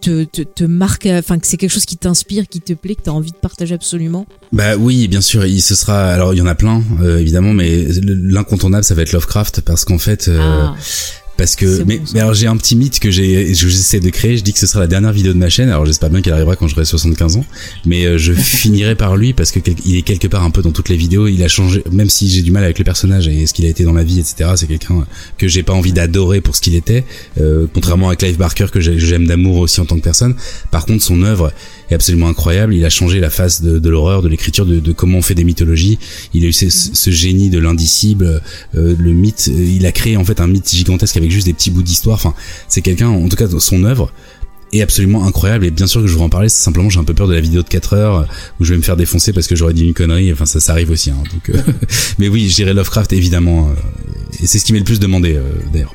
te, 0.00 0.24
te, 0.24 0.42
te 0.42 0.64
marque, 0.64 1.06
euh, 1.06 1.18
enfin 1.20 1.38
que 1.38 1.46
c'est 1.46 1.56
quelque 1.56 1.70
chose 1.70 1.86
qui 1.86 1.96
t'inspire, 1.96 2.46
qui 2.46 2.60
te 2.60 2.74
plaît, 2.74 2.94
que 2.94 3.02
tu 3.02 3.08
as 3.08 3.14
envie 3.14 3.30
de 3.32 3.36
partager 3.36 3.74
absolument? 3.74 4.26
Bah 4.52 4.76
oui, 4.76 5.08
bien 5.08 5.22
sûr, 5.22 5.46
il 5.46 5.62
ce 5.62 5.74
sera. 5.74 6.08
Alors 6.12 6.34
il 6.34 6.38
y 6.38 6.42
en 6.42 6.46
a 6.46 6.54
plein, 6.54 6.82
euh, 7.00 7.18
évidemment, 7.18 7.54
mais 7.54 7.84
le- 7.84 8.14
l'incontournable, 8.14 8.84
ça 8.84 8.94
va 8.94 9.00
être 9.02 9.12
Lovecraft 9.12 9.62
parce 9.62 9.84
qu'en 9.86 9.98
fait, 9.98 10.28
euh, 10.28 10.38
Ah. 10.40 10.74
Parce 11.36 11.56
que 11.56 11.82
mais, 11.84 11.98
bon, 11.98 12.04
mais 12.14 12.20
alors 12.20 12.34
j'ai 12.34 12.46
un 12.46 12.56
petit 12.56 12.76
mythe 12.76 13.00
que 13.00 13.10
j'essaie 13.10 14.00
de 14.00 14.10
créer. 14.10 14.36
Je 14.36 14.42
dis 14.44 14.52
que 14.52 14.58
ce 14.58 14.66
sera 14.66 14.80
la 14.80 14.86
dernière 14.86 15.12
vidéo 15.12 15.32
de 15.32 15.38
ma 15.38 15.48
chaîne. 15.48 15.68
Alors 15.68 15.84
j'espère 15.86 16.10
bien 16.10 16.22
qu'elle 16.22 16.32
arrivera 16.32 16.56
quand 16.56 16.68
j'aurai 16.68 16.84
75 16.84 17.36
ans. 17.36 17.44
Mais 17.86 18.04
euh, 18.06 18.18
je 18.18 18.32
finirai 18.34 18.94
par 18.94 19.16
lui 19.16 19.32
parce 19.32 19.50
que 19.50 19.58
il 19.84 19.96
est 19.96 20.02
quelque 20.02 20.28
part 20.28 20.44
un 20.44 20.50
peu 20.50 20.62
dans 20.62 20.70
toutes 20.72 20.88
les 20.88 20.96
vidéos. 20.96 21.26
Il 21.28 21.42
a 21.42 21.48
changé 21.48 21.82
même 21.90 22.08
si 22.10 22.28
j'ai 22.30 22.42
du 22.42 22.50
mal 22.52 22.64
avec 22.64 22.78
le 22.78 22.84
personnage 22.84 23.26
et 23.28 23.46
ce 23.46 23.52
qu'il 23.54 23.64
a 23.66 23.68
été 23.68 23.84
dans 23.84 23.92
ma 23.92 24.04
vie 24.04 24.20
etc 24.20 24.50
c'est 24.56 24.66
quelqu'un 24.66 25.06
que 25.38 25.48
j'ai 25.48 25.62
pas 25.62 25.72
envie 25.72 25.92
d'adorer 25.92 26.40
pour 26.40 26.54
ce 26.56 26.60
qu'il 26.60 26.74
était 26.74 27.04
euh, 27.40 27.66
contrairement 27.72 28.08
à 28.10 28.16
Clive 28.16 28.36
Barker 28.36 28.66
que 28.72 28.80
j'ai- 28.80 28.98
j'aime 28.98 29.26
d'amour 29.26 29.58
aussi 29.58 29.80
en 29.80 29.86
tant 29.86 29.96
que 29.96 30.02
personne. 30.02 30.34
Par 30.70 30.86
contre 30.86 31.02
son 31.02 31.22
œuvre 31.22 31.52
est 31.90 31.94
absolument 31.94 32.28
incroyable. 32.28 32.74
Il 32.74 32.84
a 32.84 32.90
changé 32.90 33.20
la 33.20 33.30
face 33.30 33.60
de, 33.62 33.78
de 33.78 33.90
l'horreur 33.90 34.22
de 34.22 34.28
l'écriture 34.28 34.66
de, 34.66 34.78
de 34.80 34.92
comment 34.92 35.18
on 35.18 35.22
fait 35.22 35.34
des 35.34 35.44
mythologies. 35.44 35.98
Il 36.32 36.44
a 36.44 36.48
eu 36.48 36.52
ce, 36.52 36.70
ce 36.70 37.10
génie 37.10 37.50
de 37.50 37.58
l'indicible 37.58 38.40
euh, 38.76 38.94
le 38.98 39.12
mythe 39.12 39.46
il 39.48 39.84
a 39.86 39.92
créé 39.92 40.16
en 40.16 40.24
fait 40.24 40.40
un 40.40 40.46
mythe 40.46 40.70
gigantesque 40.74 41.16
avec 41.16 41.23
juste 41.30 41.46
des 41.46 41.52
petits 41.52 41.70
bouts 41.70 41.82
d'histoire 41.82 42.16
enfin 42.16 42.34
c'est 42.68 42.82
quelqu'un 42.82 43.08
en 43.08 43.28
tout 43.28 43.36
cas 43.36 43.46
son 43.58 43.84
œuvre 43.84 44.12
est 44.72 44.82
absolument 44.82 45.26
incroyable 45.26 45.66
et 45.66 45.70
bien 45.70 45.86
sûr 45.86 46.00
que 46.00 46.06
je 46.06 46.16
vais 46.16 46.22
en 46.22 46.28
parler 46.28 46.48
simplement 46.48 46.90
j'ai 46.90 46.98
un 46.98 47.04
peu 47.04 47.14
peur 47.14 47.28
de 47.28 47.34
la 47.34 47.40
vidéo 47.40 47.62
de 47.62 47.68
4 47.68 47.92
heures 47.94 48.16
euh, 48.16 48.24
où 48.60 48.64
je 48.64 48.72
vais 48.72 48.76
me 48.76 48.82
faire 48.82 48.96
défoncer 48.96 49.32
parce 49.32 49.46
que 49.46 49.54
j'aurais 49.54 49.74
dit 49.74 49.86
une 49.86 49.94
connerie 49.94 50.32
enfin 50.32 50.46
ça 50.46 50.60
ça 50.60 50.72
arrive 50.72 50.90
aussi 50.90 51.10
hein, 51.10 51.22
donc 51.32 51.50
euh, 51.50 51.72
mais 52.18 52.28
oui 52.28 52.48
je 52.48 52.54
dirais 52.56 52.74
Lovecraft 52.74 53.12
évidemment 53.12 53.68
euh, 53.68 54.42
et 54.42 54.46
c'est 54.46 54.58
ce 54.58 54.64
qui 54.64 54.72
m'est 54.72 54.80
le 54.80 54.84
plus 54.84 55.00
demandé 55.00 55.38
d'ailleurs 55.72 55.94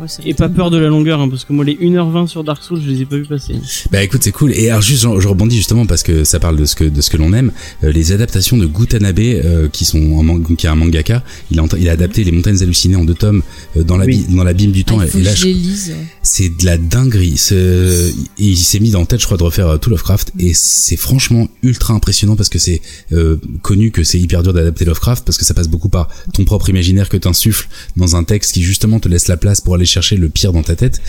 Ouais, 0.00 0.06
Et 0.26 0.34
pas 0.34 0.48
peur 0.50 0.70
de 0.70 0.76
la 0.76 0.88
longueur, 0.88 1.20
hein, 1.20 1.28
parce 1.28 1.44
que 1.44 1.52
moi 1.54 1.64
les 1.64 1.74
1h20 1.74 2.26
sur 2.26 2.44
Dark 2.44 2.62
Souls, 2.62 2.80
je 2.84 2.90
les 2.90 3.02
ai 3.02 3.04
pas 3.06 3.16
vu 3.16 3.24
passer. 3.24 3.54
Bah 3.90 4.02
écoute, 4.02 4.22
c'est 4.22 4.32
cool. 4.32 4.52
Et 4.52 4.68
alors 4.68 4.82
juste, 4.82 5.02
je, 5.02 5.20
je 5.20 5.28
rebondis 5.28 5.56
justement 5.56 5.86
parce 5.86 6.02
que 6.02 6.24
ça 6.24 6.38
parle 6.38 6.56
de 6.56 6.64
ce 6.66 6.74
que 6.74 6.84
de 6.84 7.00
ce 7.00 7.08
que 7.08 7.16
l'on 7.16 7.32
aime. 7.32 7.50
Euh, 7.82 7.92
les 7.92 8.12
adaptations 8.12 8.58
de 8.58 8.66
Gutanabe, 8.66 9.18
euh, 9.18 9.68
qui 9.68 9.84
sont 9.86 9.98
man- 10.22 10.44
qui 10.56 10.66
est 10.66 10.68
un 10.68 10.74
mangaka, 10.74 11.24
il 11.50 11.58
a 11.58 11.62
ent- 11.62 11.68
il 11.78 11.88
a 11.88 11.92
adapté 11.92 12.24
les 12.24 12.32
Montagnes 12.32 12.62
hallucinées 12.62 12.96
en 12.96 13.04
deux 13.04 13.14
tomes 13.14 13.42
euh, 13.76 13.84
dans 13.84 13.96
la 13.96 14.04
Oui. 14.04 14.26
dans 14.28 14.44
l'abîme 14.44 14.72
du 14.72 14.82
Ah, 14.86 14.90
temps. 14.90 15.02
il 15.02 15.08
faut 15.08 15.18
et 15.18 15.22
là, 15.22 15.30
que 15.30 15.36
je 15.36 15.42
je- 15.42 15.46
les 15.48 15.54
lise. 15.54 15.94
c'est 16.22 16.50
de 16.50 16.64
la 16.66 16.76
dinguerie. 16.76 17.38
C'est- 17.38 18.12
Et 18.38 18.44
il 18.44 18.56
s'est 18.56 18.80
mis 18.80 18.90
dans 18.90 19.00
la 19.00 19.06
tête, 19.06 19.20
je 19.20 19.24
crois, 19.24 19.38
de 19.38 19.42
refaire 19.44 19.68
euh, 19.68 19.78
tout 19.78 19.88
Lovecraft. 19.88 20.32
Et 20.38 20.52
c'est 20.54 20.96
franchement 20.96 21.48
ultra 21.62 21.94
impressionnant 21.94 22.36
parce 22.36 22.50
que 22.50 22.58
c'est 22.58 22.82
euh, 23.12 23.36
connu 23.62 23.90
que 23.92 24.04
c'est 24.04 24.18
hyper 24.20 24.42
dur 24.42 24.52
d'adapter 24.52 24.84
Lovecraft 24.84 25.24
parce 25.24 25.38
que 25.38 25.44
ça 25.46 25.54
passe 25.54 25.68
beaucoup 25.68 25.88
par 25.88 26.08
ton 26.34 26.44
propre 26.44 26.68
imaginaire 26.68 27.08
que 27.08 27.16
t'insuffles 27.16 27.68
dans 27.96 28.14
un 28.16 28.24
texte 28.24 28.52
qui 28.52 28.62
justement 28.62 29.00
te 29.00 29.08
laisse 29.08 29.28
la 29.28 29.38
place 29.38 29.60
pour 29.62 29.74
aller 29.74 29.85
chercher 29.86 30.16
le 30.16 30.28
pire 30.28 30.52
dans 30.52 30.62
ta 30.62 30.76
tête. 30.76 31.00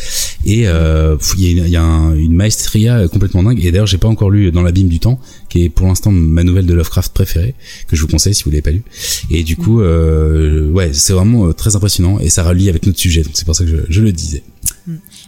Et 0.45 0.67
euh, 0.67 1.17
il 1.37 1.67
y 1.67 1.75
a, 1.75 1.81
une, 1.81 2.33
maestria 2.33 3.07
complètement 3.07 3.43
dingue. 3.43 3.63
Et 3.63 3.71
d'ailleurs, 3.71 3.87
j'ai 3.87 3.97
pas 3.97 4.07
encore 4.07 4.29
lu 4.29 4.51
Dans 4.51 4.61
l'abîme 4.61 4.87
du 4.87 4.99
temps, 4.99 5.19
qui 5.49 5.63
est 5.63 5.69
pour 5.69 5.87
l'instant 5.87 6.11
ma 6.11 6.43
nouvelle 6.43 6.65
de 6.65 6.73
Lovecraft 6.73 7.13
préférée, 7.13 7.55
que 7.87 7.95
je 7.95 8.01
vous 8.01 8.07
conseille 8.07 8.33
si 8.33 8.43
vous 8.43 8.51
l'avez 8.51 8.61
pas 8.61 8.71
lu. 8.71 8.83
Et 9.29 9.43
du 9.43 9.55
coup, 9.55 9.81
euh, 9.81 10.69
ouais, 10.71 10.91
c'est 10.93 11.13
vraiment 11.13 11.47
euh, 11.47 11.53
très 11.53 11.75
impressionnant 11.75 12.19
et 12.19 12.29
ça 12.29 12.43
relie 12.43 12.69
avec 12.69 12.85
notre 12.85 12.99
sujet. 12.99 13.23
Donc 13.23 13.33
c'est 13.35 13.45
pour 13.45 13.55
ça 13.55 13.65
que 13.65 13.85
je 13.89 14.01
le 14.01 14.11
disais. 14.11 14.43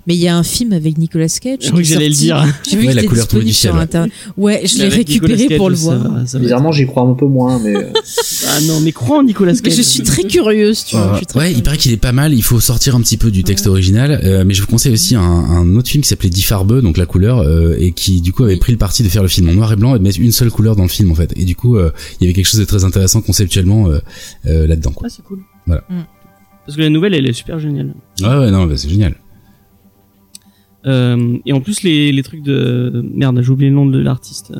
Mais 0.09 0.15
il 0.15 0.21
y 0.21 0.27
a 0.27 0.35
un 0.35 0.41
film 0.41 0.73
avec 0.73 0.97
Nicolas 0.97 1.27
Cage. 1.27 1.59
Je 1.61 1.67
crois 1.67 1.81
que 1.81 1.87
j'allais 1.87 2.09
le 2.09 2.15
dire. 2.15 2.43
J'ai 2.67 2.77
vu 2.77 2.87
Ouais, 2.87 2.95
la 2.95 3.03
couleur 3.03 3.27
du 3.27 3.53
ciel, 3.53 3.75
internet. 3.75 4.11
Ouais, 4.37 4.63
je 4.65 4.79
l'ai 4.79 4.87
récupéré 4.89 5.45
Cage, 5.45 5.57
pour 5.59 5.69
le 5.69 5.75
ça 5.75 5.95
voir. 5.97 6.23
Bizarrement, 6.39 6.71
j'y 6.71 6.87
crois 6.87 7.03
un 7.03 7.13
peu 7.13 7.27
moins, 7.27 7.59
mais 7.59 7.75
euh, 7.75 7.91
Ah 8.47 8.59
non, 8.63 8.79
mais 8.81 8.91
crois 8.91 9.19
en 9.19 9.23
Nicolas 9.23 9.53
Mais 9.53 9.61
Cage. 9.69 9.77
je 9.77 9.81
suis 9.83 10.01
très 10.01 10.23
curieuse, 10.23 10.83
tu 10.83 10.95
vois. 10.95 11.21
ouais, 11.35 11.53
il 11.53 11.61
paraît 11.61 11.77
qu'il 11.77 11.91
est 11.91 11.97
pas 11.97 12.11
mal. 12.11 12.33
Il 12.33 12.41
faut 12.41 12.59
sortir 12.59 12.95
un 12.95 13.01
petit 13.01 13.17
peu 13.17 13.29
du 13.29 13.43
texte 13.43 13.67
original, 13.67 14.19
euh, 14.23 14.43
mais 14.47 14.55
je 14.55 14.61
vous 14.61 14.67
conseille 14.67 14.93
aussi 14.93 15.13
un, 15.13 15.21
un 15.21 15.75
autre 15.75 15.89
film 15.89 16.01
qui 16.01 16.09
s'appelait 16.09 16.31
Diffarbeux, 16.31 16.81
donc 16.81 16.97
la 16.97 17.05
couleur, 17.05 17.41
euh, 17.41 17.75
et 17.77 17.91
qui 17.91 18.21
du 18.21 18.33
coup 18.33 18.43
avait 18.45 18.57
pris 18.57 18.71
le 18.71 18.79
parti 18.79 19.03
de 19.03 19.09
faire 19.09 19.21
le 19.21 19.27
film 19.29 19.47
en 19.49 19.53
noir 19.53 19.71
et 19.73 19.75
blanc 19.75 19.93
et 19.95 19.99
de 19.99 20.03
mettre 20.03 20.19
une 20.19 20.31
seule 20.31 20.49
couleur 20.49 20.75
dans 20.75 20.81
le 20.83 20.89
film 20.89 21.11
en 21.11 21.15
fait. 21.15 21.31
Et 21.35 21.45
du 21.45 21.55
coup, 21.55 21.77
euh, 21.77 21.91
il 22.19 22.23
y 22.23 22.27
avait 22.27 22.33
quelque 22.33 22.47
chose 22.47 22.59
de 22.59 22.65
très 22.65 22.83
intéressant 22.83 23.21
conceptuellement 23.21 23.89
euh, 23.91 23.99
euh, 24.47 24.65
là-dedans. 24.65 24.91
Quoi. 24.91 25.07
Ah, 25.07 25.13
c'est 25.15 25.23
cool. 25.23 25.41
Voilà. 25.67 25.83
Mm. 25.87 26.01
Parce 26.65 26.77
que 26.77 26.81
la 26.81 26.89
nouvelle, 26.89 27.13
elle 27.13 27.29
est 27.29 27.33
super 27.33 27.59
géniale. 27.59 27.93
Ouais, 28.21 28.27
ouais, 28.27 28.49
non, 28.49 28.65
bah, 28.65 28.73
c'est 28.75 28.89
génial. 28.89 29.13
Euh, 30.85 31.37
et 31.45 31.53
en 31.53 31.59
plus, 31.61 31.83
les, 31.83 32.11
les 32.11 32.23
trucs 32.23 32.43
de. 32.43 33.03
Merde, 33.13 33.39
j'ai 33.41 33.49
oublié 33.51 33.69
le 33.69 33.75
nom 33.75 33.85
de 33.85 33.99
l'artiste. 33.99 34.53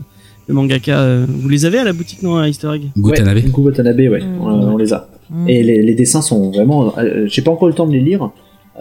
Le 0.48 0.54
mangaka. 0.54 1.00
euh, 1.00 1.26
Vous 1.28 1.48
les 1.50 1.66
avez 1.66 1.78
à 1.78 1.84
la 1.84 1.94
boutique, 1.94 2.24
non, 2.24 2.38
à 2.38 2.48
Easter 2.50 2.70
Egg? 2.74 2.84
Gutanabe. 2.98 3.98
Ouais, 3.98 4.10
ouais, 4.10 4.22
Mm. 4.22 4.42
on, 4.42 4.74
on 4.74 4.78
les 4.78 4.92
a. 4.94 5.08
Mm. 5.30 5.48
Et 5.48 5.64
les, 5.64 5.82
les 5.84 5.94
dessins 5.96 6.22
sont 6.22 6.52
vraiment. 6.52 6.94
euh, 6.98 7.26
J'ai 7.28 7.42
pas 7.42 7.52
encore 7.52 7.68
eu 7.68 7.72
le 7.72 7.76
temps 7.78 7.88
de 7.88 7.94
les 7.94 8.00
lire. 8.02 8.32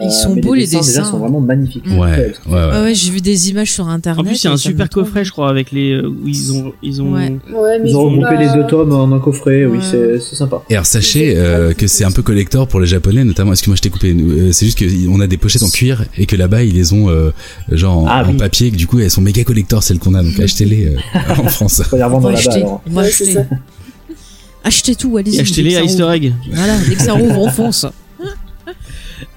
Ils 0.01 0.07
euh, 0.07 0.09
sont 0.09 0.35
beaux, 0.35 0.53
les 0.53 0.61
dessins, 0.61 0.79
déjà, 0.79 1.01
dessins. 1.01 1.03
sont 1.11 1.19
vraiment 1.19 1.41
magnifiques. 1.41 1.85
Mm. 1.85 1.97
Ouais, 1.97 2.07
ouais, 2.47 2.53
ouais. 2.53 2.69
Ah 2.73 2.81
ouais, 2.83 2.95
j'ai 2.95 3.11
vu 3.11 3.19
des 3.21 3.49
images 3.49 3.71
sur 3.71 3.87
internet. 3.87 4.19
En 4.19 4.23
plus, 4.23 4.41
il 4.43 4.47
y 4.47 4.49
a 4.49 4.53
un 4.53 4.57
ça 4.57 4.63
super 4.63 4.89
coffret, 4.89 5.25
je 5.25 5.31
crois, 5.31 5.49
avec 5.49 5.71
les. 5.71 5.91
euh, 5.91 6.07
où 6.07 6.27
ils 6.27 6.53
ont. 6.53 6.73
Ils 6.81 7.01
ont... 7.01 7.13
Ouais. 7.13 7.37
Ils 7.85 7.95
ont 7.97 8.03
regroupé 8.05 8.35
pas- 8.35 8.35
les 8.35 8.47
deux 8.53 8.65
tomes 8.67 8.93
en 8.93 9.11
un 9.13 9.19
coffret, 9.19 9.65
oui, 9.65 9.77
Ouais. 9.79 9.83
c'est 9.91 10.19
c'est 10.19 10.35
sympa. 10.35 10.61
Et 10.69 10.73
alors 10.75 10.85
sachez 10.85 11.33
euh, 11.37 11.73
que 11.73 11.87
c'est 11.87 12.05
un 12.05 12.11
peu 12.11 12.21
collector 12.21 12.67
pour 12.67 12.79
les 12.79 12.87
japonais 12.87 13.23
notamment. 13.25 13.51
Excuse-moi, 13.51 13.75
je 13.75 13.81
t'ai 13.81 13.89
coupé. 13.89 14.13
Euh, 14.13 14.51
C'est 14.51 14.65
juste 14.65 14.79
qu'on 14.79 15.19
a 15.19 15.27
des 15.27 15.37
pochettes 15.37 15.63
en 15.63 15.69
cuir 15.69 16.05
et 16.17 16.25
que 16.25 16.35
là-bas 16.35 16.63
ils 16.63 16.73
les 16.75 16.93
ont 16.93 17.09
euh, 17.09 17.31
genre 17.71 17.97
en, 17.99 18.05
Ah, 18.07 18.23
en 18.25 18.31
oui. 18.31 18.37
papier. 18.37 18.67
Et 18.67 18.71
que 18.71 18.77
du 18.77 18.87
coup 18.87 18.99
elles 18.99 19.11
sont 19.11 19.21
méga 19.21 19.43
collector 19.43 19.83
celles 19.83 19.99
qu'on 19.99 20.13
a. 20.15 20.23
Donc 20.23 20.39
achetez-les 20.39 20.87
euh, 20.87 21.19
en 21.37 21.43
France. 21.49 21.81
Faut 21.89 21.97
les 21.97 22.35
acheter. 22.35 22.63
Achetez 24.63 24.95
tout, 24.95 25.15
allez-y. 25.17 25.37
Et 25.37 25.39
achetez-les 25.41 25.71
que 25.73 25.77
à 25.77 25.83
Easter. 25.83 26.07
Egg. 26.13 26.33
Voilà, 26.53 26.77
dès 26.87 26.95
que 26.95 27.01
ça 27.01 27.13
rouvre, 27.13 27.39
on 27.41 27.49
fonce. 27.49 27.85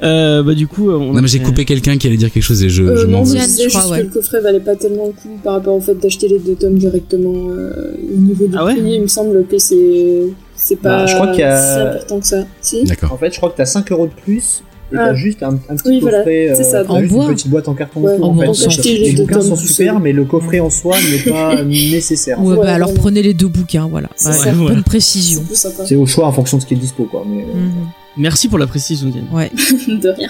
Euh, 0.03 0.43
bah, 0.43 0.55
du 0.55 0.67
coup. 0.67 0.91
euh, 0.91 0.95
On 0.97 1.13
Non 1.13 1.19
a 1.19 1.23
mais 1.23 1.29
j'ai 1.29 1.41
coupé 1.41 1.65
quelqu'un 1.65 1.97
qui 1.99 2.07
allait 2.07 2.17
dire 2.17 2.31
quelque 2.31 2.43
chose 2.43 2.63
et 2.63 2.69
je, 2.69 2.83
Euh, 2.83 2.97
je 2.97 3.07
m'en 3.07 3.19
non, 3.19 3.25
veux. 3.25 3.37
je 3.39 3.69
crois, 3.69 3.89
ouais. 3.91 3.99
que 4.01 4.05
le 4.05 4.11
coffret 4.11 4.41
valait 4.41 4.61
pas 4.61 4.77
tellement 4.77 5.07
le 5.07 5.13
coup 5.13 5.39
par 5.43 5.55
rapport 5.55 5.75
au 5.75 5.81
fait 5.81 5.95
d'acheter 5.95 6.29
les 6.29 6.39
deux 6.39 6.55
tomes 6.55 6.77
directement 6.79 7.49
euh, 7.51 7.95
au 8.15 8.17
niveau 8.19 8.47
du 8.47 8.55
Ah 8.57 8.65
ouais 8.65 8.75
prix. 8.75 8.95
Il 8.95 9.03
me 9.03 9.07
semble 9.09 9.47
que 9.47 9.59
c'est 9.59 10.23
c'est 10.57 10.77
pas 10.77 10.99
Bah, 11.05 11.07
je 11.07 11.15
crois 11.15 11.29
qu'il 11.29 11.41
y 11.41 11.45
a- 11.45 11.75
si 11.75 11.81
important 11.81 12.21
que 12.21 12.27
ça. 12.27 12.45
Si 12.61 12.85
D'accord. 12.85 13.13
En 13.13 13.17
fait, 13.17 13.33
je 13.33 13.37
crois 13.39 13.51
que 13.51 13.57
t'as 13.57 13.65
5 13.67 13.91
euros 13.93 14.07
de 14.07 14.13
plus 14.23 14.63
et 14.93 14.97
Ah. 14.97 15.07
t'as 15.07 15.15
juste 15.15 15.43
un, 15.43 15.55
un 15.71 15.77
petit 15.77 15.89
Oui, 15.89 15.99
voilà, 16.01 16.19
coffret, 16.19 16.55
ça. 16.63 16.85
En 16.89 17.01
juste 17.01 17.13
bois. 17.13 17.25
une 17.25 17.35
petite 17.35 17.49
boîte 17.49 17.67
en 17.69 17.75
carton. 17.75 18.01
Ouais, 18.03 18.17
en 18.21 18.39
en 18.39 18.55
fait. 18.55 18.85
Les 18.85 19.13
bouquins 19.13 19.41
sont 19.41 19.57
super, 19.57 19.99
mais 20.01 20.13
le 20.13 20.25
coffret 20.25 20.61
en 20.61 20.69
soi 20.71 20.97
n'est 21.01 21.31
pas 21.33 21.63
nécessaire. 21.65 22.41
Ouais, 22.45 22.57
bah 22.57 22.75
alors 22.75 22.93
prenez 22.95 23.23
les 23.23 23.33
deux 23.35 23.49
bouquins, 23.49 23.89
voilà. 23.91 24.09
C'est 24.17 24.29
Ouais. 24.51 24.53
Bonne 24.69 24.83
précision. 24.85 25.43
C'est 25.85 25.97
au 25.97 26.07
choix 26.07 26.27
en 26.27 26.33
fonction 26.33 26.59
de 26.59 26.63
ce 26.63 26.67
qui 26.67 26.75
est 26.75 26.77
dispo, 26.77 27.05
quoi. 27.05 27.25
Mais, 27.29 27.43
euh, 27.43 27.55
Mhm. 27.55 27.73
Merci 28.17 28.49
pour 28.49 28.59
la 28.59 28.67
précision, 28.67 29.09
Diane. 29.09 29.27
Ouais. 29.33 29.51
de 29.89 30.09
rien. 30.11 30.29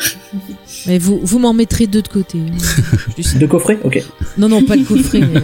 Mais 0.86 0.98
vous, 0.98 1.18
vous 1.22 1.38
m'en 1.40 1.52
mettrez 1.52 1.86
deux 1.88 2.02
de 2.02 2.08
côté. 2.08 2.38
hein. 2.38 2.56
Je 3.18 3.22
sais. 3.22 3.38
Deux 3.38 3.48
coffrets 3.48 3.78
Ok. 3.82 4.00
Non, 4.38 4.48
non, 4.48 4.62
pas 4.64 4.76
le 4.76 4.84
coffret, 4.84 5.20
mais 5.26 5.40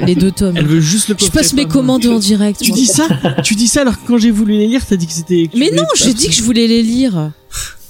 les, 0.00 0.06
les 0.06 0.14
deux 0.14 0.30
tomes. 0.30 0.56
Elle 0.56 0.66
veut 0.66 0.80
juste 0.80 1.08
le 1.08 1.14
Je 1.18 1.24
coffret. 1.26 1.40
passe 1.40 1.52
mes 1.52 1.66
commandes 1.66 2.06
en 2.06 2.18
direct. 2.18 2.60
Tu 2.62 2.70
dis 2.72 2.86
ça 2.86 3.06
Tu 3.44 3.54
dis 3.54 3.68
ça 3.68 3.82
alors 3.82 4.00
que 4.00 4.06
quand 4.06 4.16
j'ai 4.18 4.30
voulu 4.30 4.52
les 4.54 4.68
lire, 4.68 4.86
t'as 4.86 4.96
dit 4.96 5.06
que 5.06 5.12
c'était. 5.12 5.50
Mais 5.54 5.70
non, 5.70 5.84
j'ai 5.94 6.14
dit 6.14 6.28
que 6.28 6.32
je 6.34 6.42
voulais 6.42 6.66
les 6.66 6.82
lire. 6.82 7.32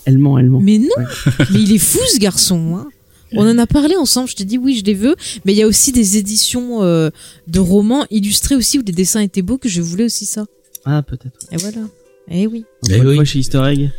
Elle 0.04 0.18
ment, 0.18 0.36
elle 0.36 0.50
ment. 0.50 0.58
Mais 0.60 0.78
non, 0.78 0.88
mais 1.52 1.60
il 1.60 1.72
est 1.72 1.78
fou 1.78 2.00
ce 2.12 2.18
garçon. 2.18 2.76
Hein. 2.76 2.88
On 3.34 3.48
en 3.48 3.56
a 3.56 3.66
parlé 3.68 3.94
ensemble. 3.94 4.28
Je 4.28 4.34
t'ai 4.34 4.44
dit 4.44 4.58
oui, 4.58 4.76
je 4.76 4.84
les 4.84 4.94
veux. 4.94 5.14
Mais 5.44 5.52
il 5.52 5.56
y 5.58 5.62
a 5.62 5.66
aussi 5.68 5.92
des 5.92 6.16
éditions 6.18 6.82
euh, 6.82 7.10
de 7.46 7.60
romans 7.60 8.04
illustrés 8.10 8.56
aussi 8.56 8.78
où 8.80 8.82
les 8.84 8.92
dessins 8.92 9.20
étaient 9.20 9.42
beaux 9.42 9.58
que 9.58 9.68
je 9.68 9.80
voulais 9.80 10.04
aussi 10.04 10.26
ça. 10.26 10.44
Ah, 10.84 11.02
peut-être. 11.02 11.38
Et 11.52 11.56
voilà. 11.56 11.78
Eh 12.30 12.46
oui, 12.46 12.64
Eh 12.90 13.00
oui. 13.00 13.16
fois 13.16 13.24
chez 13.24 13.38
Easter 13.40 13.62
Egg. 13.66 13.90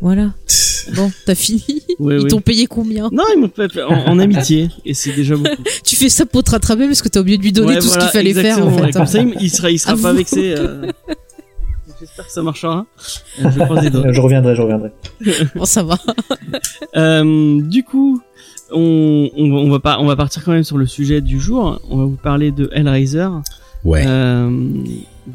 voilà. 0.00 0.32
Bon, 0.96 1.10
t'as 1.26 1.34
fini. 1.34 1.62
Ouais, 1.98 2.16
Ils 2.16 2.22
ouais. 2.22 2.28
t'ont 2.30 2.40
payé 2.40 2.66
combien? 2.66 3.10
Non, 3.12 3.24
ils 3.34 3.40
m'ont 3.40 3.50
fait 3.54 3.82
en, 3.82 3.90
en 4.06 4.18
amitié 4.20 4.70
et 4.86 4.94
c'est 4.94 5.12
déjà 5.12 5.36
beaucoup. 5.36 5.62
Tu 5.84 5.96
fais 5.96 6.08
ça 6.08 6.24
pour 6.24 6.42
te 6.44 6.52
rattraper 6.52 6.86
parce 6.86 7.02
que 7.02 7.08
t'as 7.08 7.20
oublié 7.20 7.36
de 7.36 7.42
lui 7.42 7.52
donner 7.52 7.74
Ouais, 7.74 7.78
tout 7.80 7.88
voilà, 7.88 8.06
ce 8.06 8.10
qu'il 8.12 8.18
fallait 8.18 8.32
faire 8.32 8.64
en 8.66 8.70
fait. 8.70 8.92
Comme 8.92 9.06
ça, 9.06 9.18
il, 9.20 9.34
il 9.40 9.50
sera, 9.50 9.70
il 9.70 9.78
sera 9.78 9.92
À 9.92 9.96
pas 9.96 10.12
vous. 10.12 10.16
vexé. 10.18 10.54
euh. 10.56 10.90
J'espère 12.00 12.26
que 12.26 12.32
ça 12.32 12.42
marchera. 12.42 12.86
Euh, 13.44 13.50
Je 13.50 13.58
croise 13.64 13.82
les 13.84 13.90
doigts. 13.90 14.12
Je 14.12 14.20
reviendrai, 14.20 14.54
je 14.56 14.62
reviendrai. 14.62 14.90
Bon, 15.56 15.64
ça 15.66 15.82
va. 15.82 15.98
Euh, 16.96 17.60
du 17.62 17.82
coup, 17.82 18.22
on, 18.70 19.28
on, 19.36 19.50
va- 19.50 19.56
on 19.58 19.70
va 19.70 19.80
pas, 19.80 19.98
on 19.98 20.06
va 20.06 20.16
partir 20.16 20.44
quand 20.44 20.52
même 20.52 20.64
sur 20.64 20.78
le 20.78 20.86
sujet 20.86 21.20
du 21.20 21.40
jour. 21.40 21.80
On 21.90 21.96
va 21.98 22.04
vous 22.04 22.16
parler 22.22 22.50
de 22.52 22.70
Hellraiser. 22.72 23.26
Ouais. 23.84 24.04
Euh, 24.06 24.68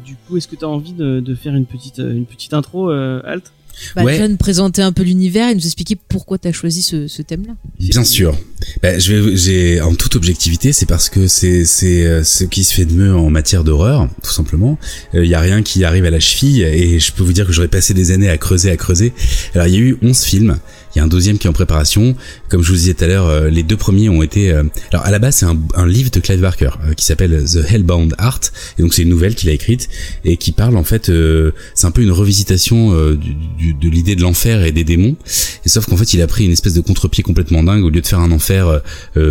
du 0.04 0.14
coup, 0.26 0.36
est-ce 0.36 0.48
que 0.48 0.56
tu 0.56 0.64
as 0.64 0.68
envie 0.68 0.92
de, 0.92 1.20
de 1.20 1.34
faire 1.34 1.54
une 1.54 1.66
petite, 1.66 1.98
euh, 1.98 2.12
une 2.12 2.26
petite 2.26 2.54
intro, 2.54 2.90
euh, 2.90 3.20
Alt? 3.24 3.52
Bah, 3.96 4.04
Ouais. 4.04 4.12
déjà 4.12 4.28
nous 4.28 4.36
présenter 4.36 4.82
un 4.82 4.92
peu 4.92 5.02
l'univers 5.02 5.48
et 5.50 5.54
nous 5.56 5.64
expliquer 5.66 5.96
pourquoi 6.08 6.38
t'as 6.38 6.52
choisi 6.52 6.80
ce, 6.80 7.08
ce 7.08 7.22
thème-là. 7.22 7.54
Bien 7.80 8.04
sûr. 8.04 8.38
Bah, 8.82 8.96
je 9.00 9.12
vais, 9.12 9.36
j'ai, 9.36 9.80
en 9.80 9.96
toute 9.96 10.14
objectivité, 10.14 10.72
c'est 10.72 10.86
parce 10.86 11.08
que 11.08 11.26
c'est, 11.26 11.64
c'est 11.64 12.06
euh, 12.06 12.22
ce 12.22 12.44
qui 12.44 12.62
se 12.62 12.72
fait 12.72 12.84
de 12.84 12.92
mieux 12.92 13.12
en 13.16 13.30
matière 13.30 13.64
d'horreur, 13.64 14.08
tout 14.22 14.30
simplement. 14.32 14.78
Il 15.12 15.24
y 15.26 15.34
a 15.34 15.40
rien 15.40 15.62
qui 15.62 15.82
arrive 15.84 16.04
à 16.04 16.10
la 16.10 16.20
cheville, 16.20 16.62
et 16.62 17.00
je 17.00 17.12
peux 17.12 17.24
vous 17.24 17.32
dire 17.32 17.46
que 17.46 17.52
j'aurais 17.52 17.66
passé 17.66 17.94
des 17.94 18.12
années 18.12 18.28
à 18.28 18.38
creuser, 18.38 18.70
à 18.70 18.76
creuser. 18.76 19.12
Alors, 19.54 19.66
il 19.66 19.74
y 19.74 19.76
a 19.76 19.80
eu 19.80 19.98
11 20.02 20.22
films. 20.22 20.58
Il 20.94 20.98
y 20.98 21.00
a 21.00 21.04
un 21.04 21.08
deuxième 21.08 21.38
qui 21.38 21.46
est 21.46 21.50
en 21.50 21.54
préparation. 21.54 22.14
Comme 22.48 22.62
je 22.62 22.68
vous 22.70 22.76
disais 22.76 22.94
tout 22.94 23.04
à 23.04 23.06
l'heure, 23.08 23.26
euh, 23.26 23.50
les 23.50 23.62
deux 23.62 23.76
premiers 23.76 24.08
ont 24.08 24.22
été. 24.22 24.50
euh, 24.50 24.62
alors, 24.92 25.04
à 25.04 25.10
la 25.10 25.18
base, 25.18 25.36
c'est 25.36 25.46
un, 25.46 25.58
un 25.74 25.86
livre 25.86 26.10
de 26.10 26.20
Clive 26.20 26.40
Barker 26.40 26.70
euh, 26.86 26.94
qui 26.94 27.04
s'appelle 27.04 27.44
The 27.44 27.72
Hellbound 27.72 28.14
Heart, 28.18 28.52
et 28.78 28.82
donc 28.82 28.94
c'est 28.94 29.02
une 29.02 29.08
nouvelle 29.08 29.34
qu'il 29.34 29.48
a 29.48 29.52
écrite 29.52 29.88
et 30.24 30.36
qui 30.36 30.52
parle 30.52 30.76
en 30.76 30.84
fait. 30.84 31.10
c'est 31.74 31.86
un 31.86 31.90
peu 31.90 32.02
une 32.02 32.10
revisitation 32.10 32.92
du, 33.14 33.74
de 33.74 33.88
l'idée 33.88 34.16
de 34.16 34.22
l'enfer 34.22 34.64
et 34.64 34.72
des 34.72 34.84
démons. 34.84 35.16
Et 35.64 35.68
sauf 35.68 35.86
qu'en 35.86 35.96
fait, 35.96 36.14
il 36.14 36.22
a 36.22 36.26
pris 36.26 36.44
une 36.44 36.52
espèce 36.52 36.74
de 36.74 36.80
contre-pied 36.80 37.22
complètement 37.22 37.62
dingue. 37.62 37.84
Au 37.84 37.90
lieu 37.90 38.00
de 38.00 38.06
faire 38.06 38.20
un 38.20 38.30
enfer 38.30 38.80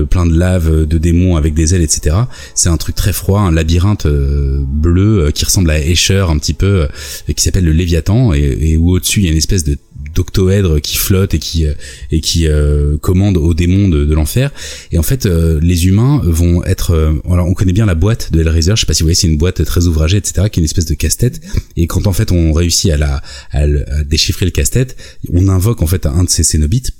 plein 0.10 0.26
de 0.26 0.38
lave, 0.38 0.85
de 0.85 0.98
démons 0.98 1.35
avec 1.35 1.53
des 1.53 1.76
ailes, 1.76 1.81
etc. 1.81 2.15
C'est 2.56 2.69
un 2.69 2.77
truc 2.77 2.95
très 2.95 3.14
froid, 3.14 3.41
un 3.41 3.52
labyrinthe 3.52 4.07
bleu 4.07 5.31
qui 5.34 5.45
ressemble 5.45 5.69
à 5.72 5.80
Escher 5.80 6.26
un 6.30 6.38
petit 6.38 6.53
peu, 6.53 6.88
et 7.27 7.34
qui 7.34 7.44
s'appelle 7.44 7.65
le 7.65 7.72
Léviathan, 7.72 8.34
et, 8.34 8.57
et 8.61 8.77
où 8.77 8.91
au-dessus 8.91 9.22
il 9.22 9.26
y 9.26 9.27
a 9.30 9.31
une 9.31 9.38
espèce 9.38 9.64
de 9.64 9.77
d'octoèdres 10.14 10.80
qui 10.81 10.98
flottent 10.98 11.34
et 11.34 11.40
qui 11.40 11.65
euh, 11.65 11.73
et 12.11 12.22
qui 12.22 12.48
euh, 12.48 12.98
commandent 12.98 13.38
aux 13.38 13.53
démons 13.53 13.88
de, 13.90 14.06
de 14.06 14.14
l'enfer. 14.14 14.52
Et 14.91 14.98
en 14.98 15.03
fait, 15.03 15.26
euh, 15.26 15.60
les 15.61 15.88
humains 15.88 16.22
vont 16.23 16.64
être. 16.64 16.91
euh, 16.91 17.14
alors, 17.30 17.48
on 17.48 17.53
connaît 17.53 17.73
bien 17.73 17.85
la 17.85 17.95
boîte 17.95 18.31
de 18.31 18.40
Hellraiser. 18.41 18.73
Je 18.76 18.81
sais 18.81 18.85
pas 18.85 18.94
si 18.94 19.03
vous 19.03 19.07
voyez, 19.07 19.15
c'est 19.15 19.27
une 19.27 19.38
boîte 19.38 19.64
très 19.65 19.88
ouvragée, 19.88 20.18
etc., 20.18 20.48
qui 20.52 20.60
est 20.60 20.61
une 20.61 20.65
espèce 20.65 20.85
de 20.85 20.94
casse-tête. 20.95 21.41
Et 21.77 21.88
quand 21.88 22.07
en 22.07 22.14
fait 22.14 22.31
on 22.31 22.53
réussit 22.53 22.91
à 22.91 22.98
la 22.98 23.22
à, 23.52 23.68
le- 23.68 23.90
à 23.91 24.03
déchiffrer 24.03 24.45
le 24.45 24.52
casse-tête, 24.52 24.95
on 25.31 25.48
invoque 25.48 25.81
en 25.81 25.88
fait 25.88 26.06
un 26.06 26.23
de 26.23 26.30
ces 26.30 26.44
Cénobites. 26.44 26.91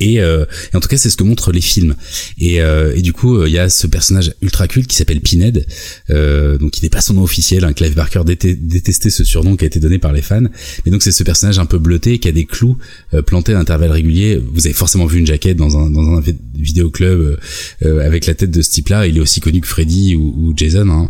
Et, 0.00 0.20
euh, 0.20 0.44
en 0.72 0.80
tout 0.80 0.88
cas, 0.88 0.96
c'est 0.96 1.10
ce 1.10 1.16
que 1.16 1.24
montrent 1.24 1.52
les 1.52 1.60
films. 1.60 1.94
Et, 2.38 2.60
euh, 2.60 2.94
et 2.96 3.02
du 3.02 3.12
coup, 3.12 3.36
euh, 3.36 3.48
il 3.48 3.52
y 3.54 3.58
a 3.58 3.68
ce 3.68 3.86
personnage 3.86 4.32
ultra 4.42 4.66
culte 4.66 4.86
qui 4.88 4.96
s'appelle 4.96 5.20
Pinhead, 5.20 5.66
euh, 6.10 6.58
donc 6.58 6.72
qui 6.72 6.82
n'est 6.82 6.88
pas 6.90 7.00
son 7.00 7.14
nom 7.14 7.22
officiel. 7.22 7.64
Hein, 7.64 7.72
Clive 7.72 7.94
Barker 7.94 8.20
déte- 8.26 8.58
détestait 8.60 9.10
ce 9.10 9.24
surnom 9.24 9.56
qui 9.56 9.64
a 9.64 9.66
été 9.66 9.80
donné 9.80 9.98
par 9.98 10.12
les 10.12 10.22
fans. 10.22 10.42
Mais 10.84 10.90
donc 10.90 11.02
c'est 11.02 11.12
ce 11.12 11.22
personnage 11.22 11.58
un 11.58 11.66
peu 11.66 11.78
bleuté 11.78 12.18
qui 12.18 12.28
a 12.28 12.32
des 12.32 12.44
clous 12.44 12.76
euh, 13.12 13.22
plantés 13.22 13.54
à 13.54 13.58
intervalles 13.58 13.92
réguliers. 13.92 14.40
Vous 14.52 14.66
avez 14.66 14.74
forcément 14.74 15.06
vu 15.06 15.18
une 15.18 15.26
jaquette 15.26 15.56
dans 15.56 15.76
un 15.78 15.90
dans 15.90 16.16
un 16.16 16.20
vi- 16.20 16.36
vidéoclub 16.58 17.38
avec 17.82 18.26
la 18.26 18.34
tête 18.34 18.50
de 18.50 18.62
ce 18.62 18.70
type-là. 18.70 19.06
Il 19.06 19.16
est 19.16 19.20
aussi 19.20 19.40
connu 19.40 19.60
que 19.60 19.66
Freddy 19.66 20.16
ou, 20.16 20.52
Jason. 20.56 20.88
Hein. 20.88 21.08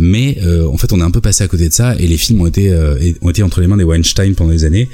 Mais 0.00 0.38
en 0.44 0.76
fait, 0.78 0.92
on 0.92 1.00
est 1.00 1.04
un 1.04 1.10
peu 1.10 1.20
passé 1.20 1.44
à 1.44 1.48
côté 1.48 1.68
de 1.68 1.72
ça. 1.74 1.96
Et 1.98 2.06
les 2.06 2.16
films 2.16 2.40
ont 2.40 2.46
été 2.46 2.74
ont 3.20 3.30
été 3.30 3.42
entre 3.42 3.60
les 3.60 3.66
mains 3.66 3.76
des 3.76 3.84
Weinstein 3.84 4.34
pendant 4.34 4.50
des 4.52 4.64
années. 4.64 4.88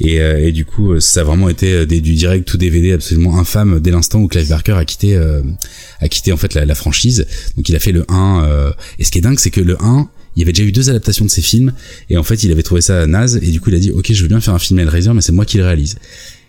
Et, 0.00 0.16
et 0.16 0.52
du 0.52 0.64
coup, 0.64 1.00
ça 1.00 1.20
a 1.20 1.24
vraiment 1.24 1.48
été 1.48 1.86
des, 1.86 2.00
du 2.00 2.14
direct 2.14 2.46
tout 2.46 2.56
DVD 2.66 2.92
absolument 2.92 3.38
infâme 3.38 3.80
dès 3.80 3.90
l'instant 3.90 4.20
où 4.20 4.28
Clive 4.28 4.48
Barker 4.48 4.72
a 4.72 4.84
quitté 4.84 5.14
euh, 5.14 5.42
a 6.00 6.08
quitté 6.08 6.32
en 6.32 6.36
fait 6.36 6.54
la, 6.54 6.74
franchise. 6.74 7.26
Donc 7.56 7.68
il 7.68 7.76
a 7.76 7.78
fait 7.78 7.92
le 7.92 8.04
1 8.08 8.44
euh, 8.44 8.72
et 8.98 9.04
ce 9.04 9.10
qui 9.10 9.18
est 9.18 9.22
dingue 9.22 9.38
c'est 9.38 9.50
que 9.50 9.60
le 9.60 9.76
1 9.80 10.08
il 10.34 10.40
y 10.40 10.42
avait 10.42 10.52
déjà 10.52 10.64
eu 10.64 10.72
deux 10.72 10.90
adaptations 10.90 11.24
de 11.24 11.30
ces 11.30 11.40
films 11.42 11.72
et 12.10 12.18
en 12.18 12.22
fait 12.22 12.42
il 12.42 12.52
avait 12.52 12.62
trouvé 12.62 12.80
ça 12.82 13.06
naze 13.06 13.36
et 13.36 13.50
du 13.50 13.60
coup 13.60 13.70
il 13.70 13.76
a 13.76 13.78
dit 13.78 13.90
ok 13.90 14.12
je 14.12 14.22
veux 14.22 14.28
bien 14.28 14.40
faire 14.40 14.52
un 14.52 14.58
film 14.58 14.78
Hellraiser 14.78 15.12
mais 15.14 15.22
c'est 15.22 15.32
moi 15.32 15.46
qui 15.46 15.56
le 15.56 15.64
réalise 15.64 15.96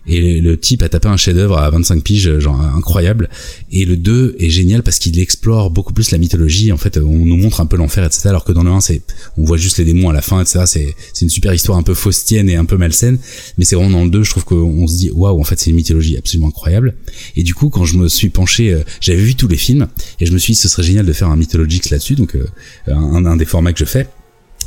et 0.08 0.40
le 0.40 0.58
type 0.58 0.82
a 0.82 0.88
tapé 0.88 1.08
un 1.08 1.16
chef-d'œuvre 1.16 1.58
à 1.58 1.68
25 1.70 2.02
piges, 2.02 2.38
genre 2.38 2.60
incroyable. 2.60 3.28
Et 3.70 3.84
le 3.84 3.96
2 3.96 4.36
est 4.38 4.48
génial 4.48 4.82
parce 4.82 4.98
qu'il 4.98 5.18
explore 5.18 5.70
beaucoup 5.70 5.92
plus 5.92 6.10
la 6.10 6.18
mythologie. 6.18 6.72
En 6.72 6.78
fait, 6.78 6.96
on 6.96 7.26
nous 7.26 7.36
montre 7.36 7.60
un 7.60 7.66
peu 7.66 7.76
l'enfer, 7.76 8.04
etc. 8.04 8.28
Alors 8.28 8.44
que 8.44 8.52
dans 8.52 8.62
le 8.62 8.70
1, 8.70 8.80
c'est, 8.80 9.02
on 9.36 9.44
voit 9.44 9.58
juste 9.58 9.78
les 9.78 9.84
démons 9.84 10.08
à 10.08 10.14
la 10.14 10.22
fin, 10.22 10.40
etc. 10.40 10.60
C'est, 10.66 10.94
c'est 11.12 11.24
une 11.24 11.30
super 11.30 11.52
histoire 11.52 11.76
un 11.76 11.82
peu 11.82 11.94
faustienne 11.94 12.48
et 12.48 12.56
un 12.56 12.64
peu 12.64 12.78
malsaine. 12.78 13.18
Mais 13.58 13.64
c'est 13.64 13.76
vraiment 13.76 13.98
dans 13.98 14.04
le 14.04 14.10
2, 14.10 14.22
je 14.22 14.30
trouve 14.30 14.44
qu'on 14.44 14.86
se 14.86 14.96
dit, 14.96 15.10
waouh, 15.10 15.38
en 15.38 15.44
fait, 15.44 15.60
c'est 15.60 15.70
une 15.70 15.76
mythologie 15.76 16.16
absolument 16.16 16.48
incroyable. 16.48 16.94
Et 17.36 17.42
du 17.42 17.54
coup, 17.54 17.68
quand 17.68 17.84
je 17.84 17.98
me 17.98 18.08
suis 18.08 18.30
penché, 18.30 18.72
euh, 18.72 18.82
j'avais 19.00 19.20
vu 19.20 19.34
tous 19.34 19.48
les 19.48 19.56
films 19.56 19.88
et 20.20 20.26
je 20.26 20.32
me 20.32 20.38
suis 20.38 20.54
dit, 20.54 20.58
ce 20.58 20.68
serait 20.68 20.84
génial 20.84 21.04
de 21.04 21.12
faire 21.12 21.28
un 21.28 21.36
Mythologix 21.36 21.90
là-dessus. 21.90 22.14
Donc, 22.14 22.34
euh, 22.34 22.46
un, 22.86 23.26
un 23.26 23.36
des 23.36 23.44
formats 23.44 23.74
que 23.74 23.78
je 23.78 23.84
fais 23.84 24.08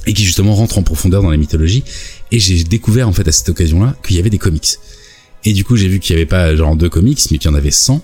et 0.05 0.13
qui 0.13 0.23
justement 0.23 0.55
rentre 0.55 0.77
en 0.77 0.83
profondeur 0.83 1.21
dans 1.21 1.29
la 1.29 1.37
mythologie. 1.37 1.83
Et 2.31 2.39
j'ai 2.39 2.63
découvert 2.63 3.07
en 3.07 3.11
fait 3.11 3.27
à 3.27 3.31
cette 3.31 3.49
occasion-là 3.49 3.95
qu'il 4.03 4.15
y 4.15 4.19
avait 4.19 4.29
des 4.29 4.37
comics. 4.37 4.77
Et 5.43 5.53
du 5.53 5.63
coup, 5.63 5.75
j'ai 5.75 5.87
vu 5.87 5.99
qu'il 5.99 6.15
y 6.15 6.17
avait 6.17 6.25
pas 6.25 6.55
genre 6.55 6.75
deux 6.75 6.89
comics, 6.89 7.19
mais 7.31 7.37
qu'il 7.37 7.49
y 7.49 7.53
en 7.53 7.57
avait 7.57 7.71
100. 7.71 8.03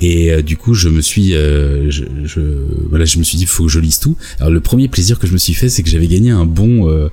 Et 0.00 0.32
euh, 0.32 0.42
du 0.42 0.56
coup, 0.56 0.74
je 0.74 0.88
me 0.88 1.00
suis, 1.00 1.34
euh, 1.34 1.90
je, 1.90 2.04
je, 2.24 2.40
voilà, 2.88 3.04
je 3.04 3.18
me 3.18 3.24
suis 3.24 3.38
dit, 3.38 3.46
faut 3.46 3.64
que 3.64 3.70
je 3.70 3.80
lise 3.80 3.98
tout. 3.98 4.16
Alors, 4.38 4.50
le 4.50 4.60
premier 4.60 4.88
plaisir 4.88 5.18
que 5.18 5.26
je 5.26 5.32
me 5.32 5.38
suis 5.38 5.54
fait, 5.54 5.68
c'est 5.68 5.82
que 5.82 5.90
j'avais 5.90 6.08
gagné 6.08 6.30
un 6.30 6.46
bon, 6.46 6.88
euh, 6.88 7.08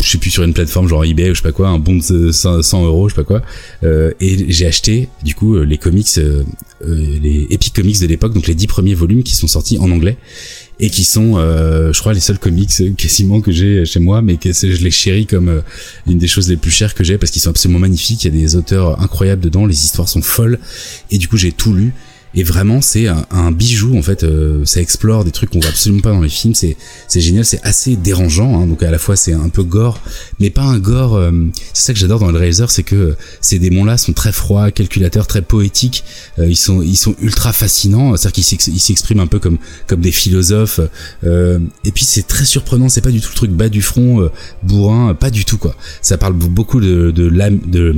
je 0.00 0.08
sais 0.08 0.18
plus 0.18 0.30
sur 0.30 0.44
une 0.44 0.54
plateforme 0.54 0.88
genre 0.88 1.04
eBay 1.04 1.30
ou 1.30 1.34
je 1.34 1.40
sais 1.40 1.42
pas 1.42 1.52
quoi, 1.52 1.68
un 1.68 1.78
bon 1.78 1.96
de 1.96 2.32
100 2.32 2.62
100 2.62 2.84
euros, 2.86 3.08
je 3.08 3.14
sais 3.14 3.20
pas 3.20 3.24
quoi. 3.24 3.42
Euh, 3.82 4.12
et 4.20 4.50
j'ai 4.50 4.66
acheté, 4.66 5.08
du 5.24 5.34
coup, 5.34 5.56
euh, 5.56 5.64
les 5.64 5.76
comics, 5.76 6.08
les 6.86 7.46
Epic 7.50 7.74
Comics 7.74 8.00
de 8.00 8.06
l'époque, 8.06 8.32
donc 8.32 8.46
les 8.46 8.54
dix 8.54 8.66
premiers 8.66 8.94
volumes 8.94 9.22
qui 9.22 9.34
sont 9.34 9.48
sortis 9.48 9.78
en 9.78 9.90
anglais 9.90 10.16
et 10.80 10.88
qui 10.88 11.04
sont, 11.04 11.34
euh, 11.36 11.92
je 11.92 12.00
crois, 12.00 12.14
les 12.14 12.20
seuls 12.20 12.38
comics 12.38 12.96
quasiment 12.96 13.40
que 13.40 13.52
j'ai 13.52 13.84
chez 13.84 14.00
moi, 14.00 14.22
mais 14.22 14.38
que 14.38 14.52
je 14.52 14.82
les 14.82 14.90
chéris 14.90 15.26
comme 15.26 15.48
euh, 15.48 15.60
une 16.06 16.18
des 16.18 16.26
choses 16.26 16.48
les 16.48 16.56
plus 16.56 16.70
chères 16.70 16.94
que 16.94 17.04
j'ai 17.04 17.18
parce 17.18 17.30
qu'ils 17.30 17.42
sont 17.42 17.50
absolument 17.50 17.78
magnifiques. 17.78 18.24
Il 18.24 18.34
y 18.34 18.38
a 18.38 18.40
des 18.40 18.56
auteurs 18.56 19.00
incroyables 19.00 19.42
dedans, 19.42 19.66
les 19.66 19.84
histoires 19.84 20.08
sont 20.08 20.22
folles, 20.22 20.58
et 21.10 21.18
du 21.18 21.28
coup 21.28 21.36
j'ai 21.36 21.52
tout 21.52 21.74
lu. 21.74 21.92
Et 22.34 22.44
vraiment, 22.44 22.80
c'est 22.80 23.08
un, 23.08 23.50
bijou 23.50 23.98
en 23.98 24.02
fait. 24.02 24.22
euh, 24.22 24.64
ça 24.64 24.80
explore 24.80 25.24
des 25.24 25.32
trucs 25.32 25.50
qu'on 25.50 25.58
voit 25.58 25.70
absolument 25.70 26.00
pas 26.00 26.12
dans 26.12 26.20
les 26.20 26.28
films. 26.28 26.54
C'est 26.54 26.76
c'est 27.08 27.20
génial, 27.20 27.44
c'est 27.44 27.60
assez 27.64 27.96
dérangeant. 27.96 28.60
Hein, 28.60 28.66
donc 28.68 28.82
à 28.84 28.90
la 28.92 28.98
fois 28.98 29.16
c'est 29.16 29.32
un 29.32 29.48
peu 29.48 29.64
gore, 29.64 29.98
mais 30.38 30.50
pas 30.50 30.62
un 30.62 30.78
gore. 30.78 31.16
euh, 31.16 31.32
c'est 31.72 31.86
ça 31.86 31.92
que 31.92 31.98
j'adore 31.98 32.20
dans 32.20 32.32
Razor, 32.32 32.70
c'est 32.70 32.84
que 32.84 32.94
euh, 32.94 33.16
ces 33.40 33.58
démons-là 33.58 33.98
sont 33.98 34.12
très 34.12 34.30
froids, 34.32 34.70
calculateurs, 34.70 35.26
très 35.26 35.42
poétiques. 35.42 36.04
Euh, 36.38 36.46
ils 36.48 36.56
sont 36.56 36.82
ils 36.82 36.96
sont 36.96 37.16
ultra 37.20 37.52
fascinants. 37.52 38.16
C'est-à-dire 38.16 38.32
qu'ils 38.32 38.44
s'ex- 38.44 38.68
ils 38.68 38.78
s'expriment 38.80 39.20
un 39.20 39.26
peu 39.26 39.40
comme 39.40 39.58
comme 39.88 40.00
des 40.00 40.12
philosophes. 40.12 40.80
Euh, 41.24 41.58
et 41.84 41.90
puis 41.90 42.04
c'est 42.04 42.26
très 42.28 42.44
surprenant. 42.44 42.88
C'est 42.88 43.00
pas 43.00 43.10
du 43.10 43.20
tout 43.20 43.30
le 43.30 43.36
truc 43.36 43.50
bas 43.50 43.68
du 43.68 43.82
front, 43.82 44.20
euh, 44.20 44.30
bourrin, 44.62 45.14
pas 45.14 45.30
du 45.30 45.44
tout 45.44 45.58
quoi. 45.58 45.74
Ça 46.00 46.16
parle 46.16 46.34
beaucoup 46.34 46.80
de 46.80 47.10
de 47.10 47.26
l'âme 47.28 47.58
de 47.66 47.96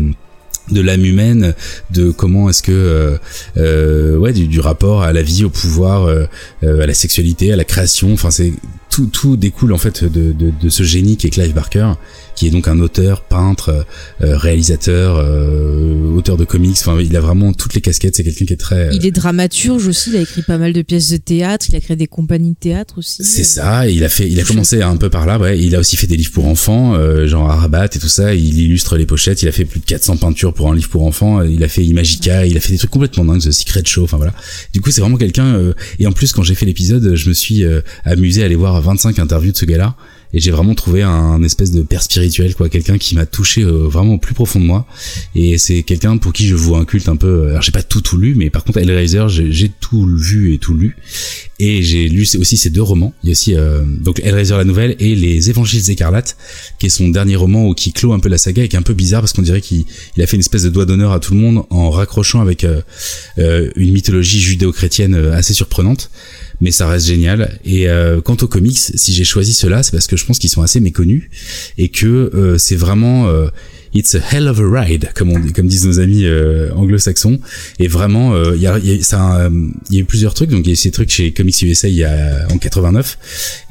de 0.70 0.80
l'âme 0.80 1.04
humaine, 1.04 1.54
de 1.90 2.10
comment 2.10 2.48
est-ce 2.48 2.62
que 2.62 2.72
euh, 2.72 3.16
euh, 3.56 4.16
ouais 4.16 4.32
du, 4.32 4.60
rapport 4.60 5.02
à 5.02 5.12
la 5.12 5.22
vie, 5.22 5.44
au 5.44 5.50
pouvoir, 5.50 6.04
euh, 6.04 6.26
à 6.62 6.86
la 6.86 6.94
sexualité, 6.94 7.52
à 7.52 7.56
la 7.56 7.64
création. 7.64 8.12
Enfin 8.12 8.30
c'est 8.30 8.52
tout 8.90 9.06
tout 9.06 9.36
découle 9.36 9.72
en 9.72 9.78
fait 9.78 10.04
de, 10.04 10.32
de, 10.32 10.52
de 10.60 10.68
ce 10.68 10.82
génie 10.82 11.16
qui 11.16 11.26
est 11.26 11.30
Clive 11.30 11.54
Barker, 11.54 11.92
qui 12.34 12.46
est 12.46 12.50
donc 12.50 12.68
un 12.68 12.80
auteur, 12.80 13.22
peintre, 13.22 13.84
euh, 14.22 14.36
réalisateur, 14.36 15.16
euh, 15.16 16.14
auteur 16.16 16.36
de 16.36 16.44
comics. 16.44 16.76
Enfin 16.80 16.98
il 17.00 17.16
a 17.16 17.20
vraiment 17.20 17.52
toutes 17.52 17.74
les 17.74 17.80
casquettes. 17.80 18.16
C'est 18.16 18.24
quelqu'un 18.24 18.44
qui 18.44 18.52
est 18.52 18.56
très 18.56 18.90
Il 18.94 19.06
est 19.06 19.10
dramaturge 19.10 19.86
aussi, 19.86 20.10
il 20.10 20.16
a 20.16 20.20
écrit 20.20 20.42
pas 20.42 20.58
mal 20.58 20.72
de 20.72 20.82
pièces 20.82 21.10
de 21.10 21.16
théâtre, 21.16 21.66
il 21.68 21.76
a 21.76 21.80
créé 21.80 21.96
des 21.96 22.06
compagnies 22.06 22.52
de 22.52 22.58
théâtre 22.58 22.94
aussi. 22.98 23.24
C'est 23.24 23.44
ça, 23.44 23.88
et 23.88 23.92
il 23.92 24.04
a 24.04 24.08
fait, 24.08 24.28
il 24.28 24.38
a 24.40 24.44
commencé 24.44 24.82
un 24.82 24.96
peu 24.96 25.10
par 25.10 25.26
là, 25.26 25.38
ouais. 25.38 25.58
Il 25.58 25.74
a 25.76 25.80
aussi 25.80 25.96
fait 25.96 26.06
des 26.06 26.16
livres 26.16 26.32
pour 26.32 26.46
enfants, 26.46 26.94
euh, 26.94 27.26
genre 27.26 27.50
Arabat 27.50 27.86
et 27.86 27.98
tout 27.98 28.08
ça. 28.08 28.34
Il 28.34 28.58
illustre 28.58 28.96
les 28.96 29.06
pochettes. 29.06 29.42
Il 29.42 29.48
a 29.48 29.52
fait 29.52 29.64
plus 29.64 29.80
de 29.80 29.84
400 29.84 30.16
peintures 30.16 30.54
pour 30.54 30.70
un 30.70 30.74
livre 30.74 30.88
pour 30.88 31.04
enfants. 31.04 31.42
Il 31.42 31.62
a 31.64 31.68
fait 31.68 31.84
Imagica. 31.84 32.46
Il 32.46 32.56
a 32.56 32.60
fait 32.60 32.72
des 32.72 32.78
trucs 32.78 32.90
complètement 32.90 33.24
dingues, 33.24 33.42
The 33.42 33.52
Secret 33.52 33.82
Show. 33.84 34.04
Enfin 34.04 34.16
voilà. 34.16 34.32
Du 34.72 34.80
coup, 34.80 34.90
c'est 34.90 35.00
vraiment 35.00 35.16
quelqu'un. 35.16 35.54
euh, 35.54 35.74
et 35.98 36.06
en 36.06 36.12
plus, 36.12 36.32
quand 36.32 36.42
j'ai 36.42 36.54
fait 36.54 36.66
l'épisode, 36.66 37.14
je 37.14 37.28
me 37.28 37.34
suis 37.34 37.64
euh, 37.64 37.80
amusé 38.04 38.42
à 38.42 38.46
aller 38.46 38.54
voir 38.54 38.80
25 38.80 39.18
interviews 39.18 39.52
de 39.52 39.56
ce 39.56 39.64
gars-là. 39.64 39.96
Et 40.34 40.40
j'ai 40.40 40.50
vraiment 40.50 40.74
trouvé 40.74 41.02
un, 41.02 41.42
espèce 41.42 41.72
de 41.72 41.82
père 41.82 42.02
spirituel, 42.02 42.54
quoi, 42.54 42.68
quelqu'un 42.68 42.98
qui 42.98 43.14
m'a 43.14 43.26
touché 43.26 43.62
euh, 43.62 43.88
vraiment 43.88 44.14
au 44.14 44.18
plus 44.18 44.34
profond 44.34 44.60
de 44.60 44.64
moi. 44.64 44.86
Et 45.34 45.58
c'est 45.58 45.82
quelqu'un 45.82 46.16
pour 46.16 46.32
qui 46.32 46.46
je 46.46 46.54
vois 46.54 46.78
un 46.78 46.84
culte 46.84 47.08
un 47.08 47.16
peu. 47.16 47.48
Alors 47.48 47.62
j'ai 47.62 47.72
pas 47.72 47.82
tout 47.82 48.00
tout 48.00 48.16
lu, 48.16 48.34
mais 48.34 48.50
par 48.50 48.64
contre 48.64 48.78
Hellraiser, 48.78 49.26
j'ai 49.28 49.70
tout 49.80 50.06
vu 50.16 50.54
et 50.54 50.58
tout 50.58 50.74
lu. 50.74 50.96
Et 51.58 51.82
j'ai 51.82 52.08
lu 52.08 52.26
aussi 52.38 52.56
ses 52.56 52.70
deux 52.70 52.82
romans. 52.82 53.14
Il 53.22 53.28
y 53.28 53.30
a 53.30 53.32
aussi 53.32 53.54
euh, 53.54 53.84
donc 53.84 54.20
Hellraiser 54.20 54.56
la 54.56 54.64
nouvelle 54.64 54.96
et 54.98 55.14
Les 55.14 55.50
Évangiles 55.50 55.90
écarlates, 55.90 56.36
qui 56.78 56.86
est 56.86 56.90
son 56.90 57.08
dernier 57.08 57.36
roman 57.36 57.68
où 57.68 57.74
qui 57.74 57.92
clôt 57.92 58.12
un 58.12 58.18
peu 58.18 58.28
la 58.28 58.38
saga 58.38 58.64
et 58.64 58.68
qui 58.68 58.76
est 58.76 58.78
un 58.78 58.82
peu 58.82 58.94
bizarre 58.94 59.20
parce 59.20 59.32
qu'on 59.32 59.42
dirait 59.42 59.60
qu'il 59.60 59.84
il 60.16 60.22
a 60.22 60.26
fait 60.26 60.36
une 60.36 60.40
espèce 60.40 60.62
de 60.64 60.70
doigt 60.70 60.86
d'honneur 60.86 61.12
à 61.12 61.20
tout 61.20 61.34
le 61.34 61.40
monde 61.40 61.64
en 61.70 61.90
raccrochant 61.90 62.40
avec 62.40 62.64
euh, 62.64 62.80
euh, 63.38 63.70
une 63.76 63.92
mythologie 63.92 64.40
judéo-chrétienne 64.40 65.14
euh, 65.14 65.36
assez 65.36 65.54
surprenante. 65.54 66.10
Mais 66.62 66.70
ça 66.70 66.86
reste 66.88 67.06
génial. 67.06 67.58
Et 67.64 67.88
euh, 67.88 68.20
quant 68.22 68.36
aux 68.40 68.46
comics, 68.46 68.78
si 68.78 69.12
j'ai 69.12 69.24
choisi 69.24 69.52
ceux-là, 69.52 69.82
c'est 69.82 69.90
parce 69.92 70.06
que 70.06 70.16
je 70.16 70.24
pense 70.24 70.38
qu'ils 70.38 70.48
sont 70.48 70.62
assez 70.62 70.80
méconnus 70.80 71.28
et 71.76 71.88
que 71.90 72.06
euh, 72.34 72.56
c'est 72.56 72.76
vraiment 72.76 73.26
euh, 73.28 73.48
It's 73.94 74.14
a 74.14 74.20
hell 74.32 74.48
of 74.48 74.58
a 74.58 74.80
ride, 74.80 75.10
comme 75.14 75.30
on 75.32 75.38
dit, 75.38 75.52
comme 75.52 75.66
disent 75.66 75.84
nos 75.86 76.00
amis 76.00 76.24
euh, 76.24 76.70
anglo-saxons. 76.74 77.40
Et 77.78 77.88
vraiment, 77.88 78.32
euh, 78.34 78.52
il 78.56 78.62
y, 78.62 78.66
a, 78.66 78.78
y, 78.78 78.98
a, 78.98 79.02
ça, 79.02 79.36
euh, 79.42 79.50
y 79.90 79.98
a 79.98 80.00
eu 80.00 80.04
plusieurs 80.06 80.32
trucs. 80.32 80.48
Donc 80.48 80.60
il 80.60 80.68
y 80.68 80.70
a 80.70 80.72
eu 80.72 80.76
ces 80.76 80.90
trucs 80.90 81.10
chez 81.10 81.32
Comics 81.32 81.60
USA 81.60 81.88
il 81.88 81.96
y 81.96 82.04
a 82.04 82.46
en 82.50 82.56
89, 82.56 83.18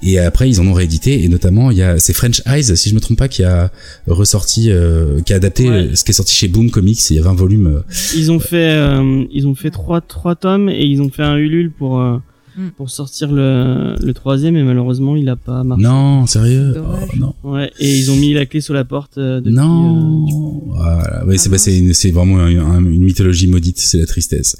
et 0.03 0.19
après 0.19 0.47
ils 0.47 0.61
en 0.61 0.67
ont 0.67 0.73
réédité. 0.73 1.23
Et 1.23 1.27
notamment 1.27 1.71
il 1.71 1.77
y 1.77 1.81
a 1.81 1.97
c'est 1.97 2.13
French 2.13 2.43
Eyes, 2.45 2.77
si 2.77 2.89
je 2.91 2.93
me 2.93 2.99
trompe 2.99 3.17
pas, 3.17 3.29
qui 3.29 3.43
a 3.43 3.71
ressorti, 4.05 4.69
euh, 4.69 5.21
qui 5.21 5.33
a 5.33 5.37
adapté 5.37 5.67
Ouais. 5.67 5.89
ce 5.95 6.03
qui 6.03 6.11
est 6.11 6.13
sorti 6.13 6.35
chez 6.35 6.47
Boom 6.49 6.69
Comics. 6.69 7.09
Il 7.09 7.15
y 7.15 7.19
a 7.19 7.23
20 7.23 7.33
volumes. 7.33 7.81
Ils 8.15 8.31
ont 8.31 8.39
fait, 8.39 8.75
euh, 8.77 9.23
ils 9.31 9.47
ont 9.47 9.55
fait 9.55 9.71
trois, 9.71 10.01
trois 10.01 10.35
tomes 10.35 10.69
et 10.69 10.83
ils 10.85 11.01
ont 11.01 11.09
fait 11.09 11.23
un 11.23 11.37
Ulule 11.37 11.71
pour, 11.71 11.99
euh, 11.99 12.17
Mm. 12.57 12.67
pour 12.75 12.89
sortir 12.89 13.31
le, 13.31 13.95
le 14.03 14.13
troisième 14.13 14.57
et 14.57 14.63
malheureusement 14.63 15.15
il 15.15 15.29
a 15.29 15.35
pas 15.37 15.63
marché. 15.63 15.83
Non, 15.83 16.25
sérieux? 16.25 16.73
Oh, 16.77 17.17
Non. 17.17 17.33
Ouais, 17.43 17.71
et 17.79 17.97
ils 17.97 18.11
ont 18.11 18.15
mis 18.17 18.33
la 18.33 18.45
clé 18.45 18.59
sur 18.59 18.73
la 18.73 18.83
porte 18.83 19.17
euh, 19.17 19.39
depuis, 19.39 19.53
non. 19.53 20.25
euh, 20.27 20.29
Voilà. 20.75 21.25
Ouais, 21.25 21.37
c'est 21.37 21.47
Ah 21.49 21.51
bah, 21.51 21.93
c'est 21.93 22.11
vraiment 22.11 22.39
un- 22.39 22.57
un- 22.59 22.79
une 22.85 23.03
mythologie 23.03 23.47
maudite, 23.47 23.79
c'est 23.79 23.99
la 23.99 24.05
tristesse. 24.05 24.57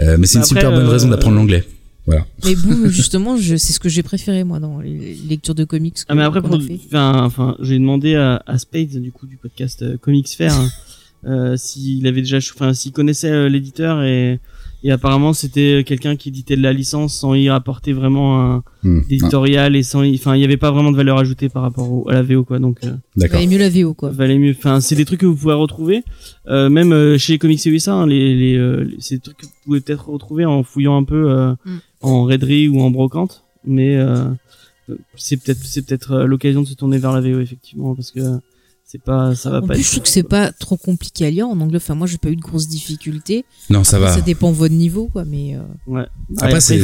Euh, 0.00 0.16
mais 0.18 0.26
c'est 0.26 0.38
Bah 0.38 0.42
une 0.44 0.46
super 0.48 0.66
après, 0.68 0.76
bonne 0.76 0.86
euh, 0.86 0.90
raison 0.90 1.08
d'apprendre 1.08 1.36
l'anglais. 1.36 1.64
Voilà. 2.06 2.26
Mais 2.44 2.54
boum, 2.54 2.86
justement, 2.90 3.36
je, 3.36 3.56
c'est 3.56 3.72
ce 3.72 3.80
que 3.80 3.88
j'ai 3.88 4.02
préféré 4.02 4.44
moi 4.44 4.58
dans 4.60 4.80
les 4.80 5.16
lectures 5.28 5.54
de 5.54 5.64
comics. 5.64 5.98
Ah 6.08 6.14
mais 6.14 6.22
après 6.22 6.42
pour, 6.42 6.54
enfin, 6.86 7.22
enfin, 7.24 7.56
j'ai 7.60 7.78
demandé 7.78 8.14
à, 8.14 8.42
à 8.46 8.58
Spades 8.58 9.00
du 9.00 9.12
coup 9.12 9.26
du 9.26 9.36
podcast 9.36 9.82
euh, 9.82 9.96
Comics 9.98 10.28
Fair 10.36 10.52
hein, 10.58 10.68
euh, 11.26 11.56
s'il 11.56 12.04
avait 12.06 12.22
déjà, 12.22 12.38
enfin 12.38 12.74
s'il 12.74 12.92
connaissait 12.92 13.30
euh, 13.30 13.48
l'éditeur 13.48 14.02
et 14.02 14.40
et 14.84 14.90
apparemment 14.90 15.32
c'était 15.32 15.84
quelqu'un 15.86 16.16
qui 16.16 16.30
éditait 16.30 16.56
de 16.56 16.62
la 16.62 16.72
licence 16.72 17.14
sans 17.14 17.34
y 17.34 17.48
rapporter 17.50 17.92
vraiment 17.92 18.40
un 18.40 18.62
Hmm. 18.84 19.02
éditorial 19.08 19.76
et 19.76 19.82
sans, 19.84 20.02
y- 20.02 20.16
enfin 20.16 20.34
il 20.34 20.40
y 20.40 20.44
avait 20.44 20.56
pas 20.56 20.72
vraiment 20.72 20.90
de 20.90 20.96
valeur 20.96 21.16
ajoutée 21.18 21.48
par 21.48 21.62
rapport 21.62 21.92
au- 21.92 22.08
à 22.10 22.14
la 22.14 22.22
VO 22.22 22.42
quoi 22.44 22.58
donc. 22.58 22.78
euh, 22.84 22.90
D'accord. 23.16 23.38
Valait 23.38 23.46
mieux 23.46 23.58
la 23.58 23.68
VO 23.70 23.94
quoi. 23.94 24.10
valait 24.10 24.38
mieux 24.38 24.54
enfin 24.58 24.80
c'est 24.80 24.96
des 24.96 25.04
trucs 25.04 25.20
que 25.20 25.26
vous 25.26 25.36
pouvez 25.36 25.54
retrouver 25.54 26.02
euh, 26.48 26.68
même 26.68 26.92
euh, 26.92 27.16
chez 27.18 27.38
Comics 27.38 27.64
USA 27.66 27.94
hein, 27.94 28.06
les 28.08 28.34
les 28.34 28.56
euh, 28.56 28.82
les- 28.84 28.96
c'est 28.98 29.14
des 29.16 29.20
trucs 29.20 29.36
que 29.36 29.46
vous 29.46 29.52
pouvez 29.64 29.80
peut-être 29.80 30.08
retrouver 30.08 30.44
en 30.46 30.62
fouillant 30.64 30.96
un 30.96 31.04
peu 31.04 31.30
euh, 31.30 31.52
Mm. 31.64 31.76
en 32.00 32.24
raiderie 32.24 32.66
ou 32.68 32.80
en 32.80 32.90
brocante 32.90 33.44
mais 33.64 33.96
euh, 33.96 34.24
c'est 35.14 35.36
peut-être 35.36 35.64
c'est 35.64 35.86
peut-être 35.86 36.10
euh, 36.12 36.24
l'occasion 36.26 36.62
de 36.62 36.66
se 36.66 36.74
tourner 36.74 36.98
vers 36.98 37.12
la 37.12 37.20
VO 37.20 37.38
effectivement 37.40 37.94
parce 37.94 38.10
que 38.10 38.20
C'est 38.92 39.00
pas, 39.02 39.34
ça 39.34 39.48
va 39.48 39.58
En 39.58 39.66
pas. 39.66 39.68
plus, 39.72 39.80
être- 39.80 39.86
je 39.86 39.90
trouve 39.92 40.02
que 40.02 40.08
c'est 40.10 40.22
pas 40.22 40.52
trop 40.52 40.76
compliqué 40.76 41.24
à 41.24 41.30
lire 41.30 41.48
en 41.48 41.58
anglais. 41.60 41.78
Enfin, 41.78 41.94
moi, 41.94 42.06
j'ai 42.06 42.18
pas 42.18 42.28
eu 42.28 42.36
de 42.36 42.42
grosses 42.42 42.68
difficultés. 42.68 43.46
Non, 43.70 43.84
ça 43.84 43.96
Après, 43.96 44.10
va. 44.10 44.14
Ça 44.16 44.20
dépend 44.20 44.50
de 44.52 44.56
votre 44.56 44.74
niveau, 44.74 45.08
quoi. 45.08 45.24
Mais 45.24 45.54
euh, 45.56 45.60
Ouais. 45.86 46.02
Après, 46.42 46.60
c'est 46.60 46.80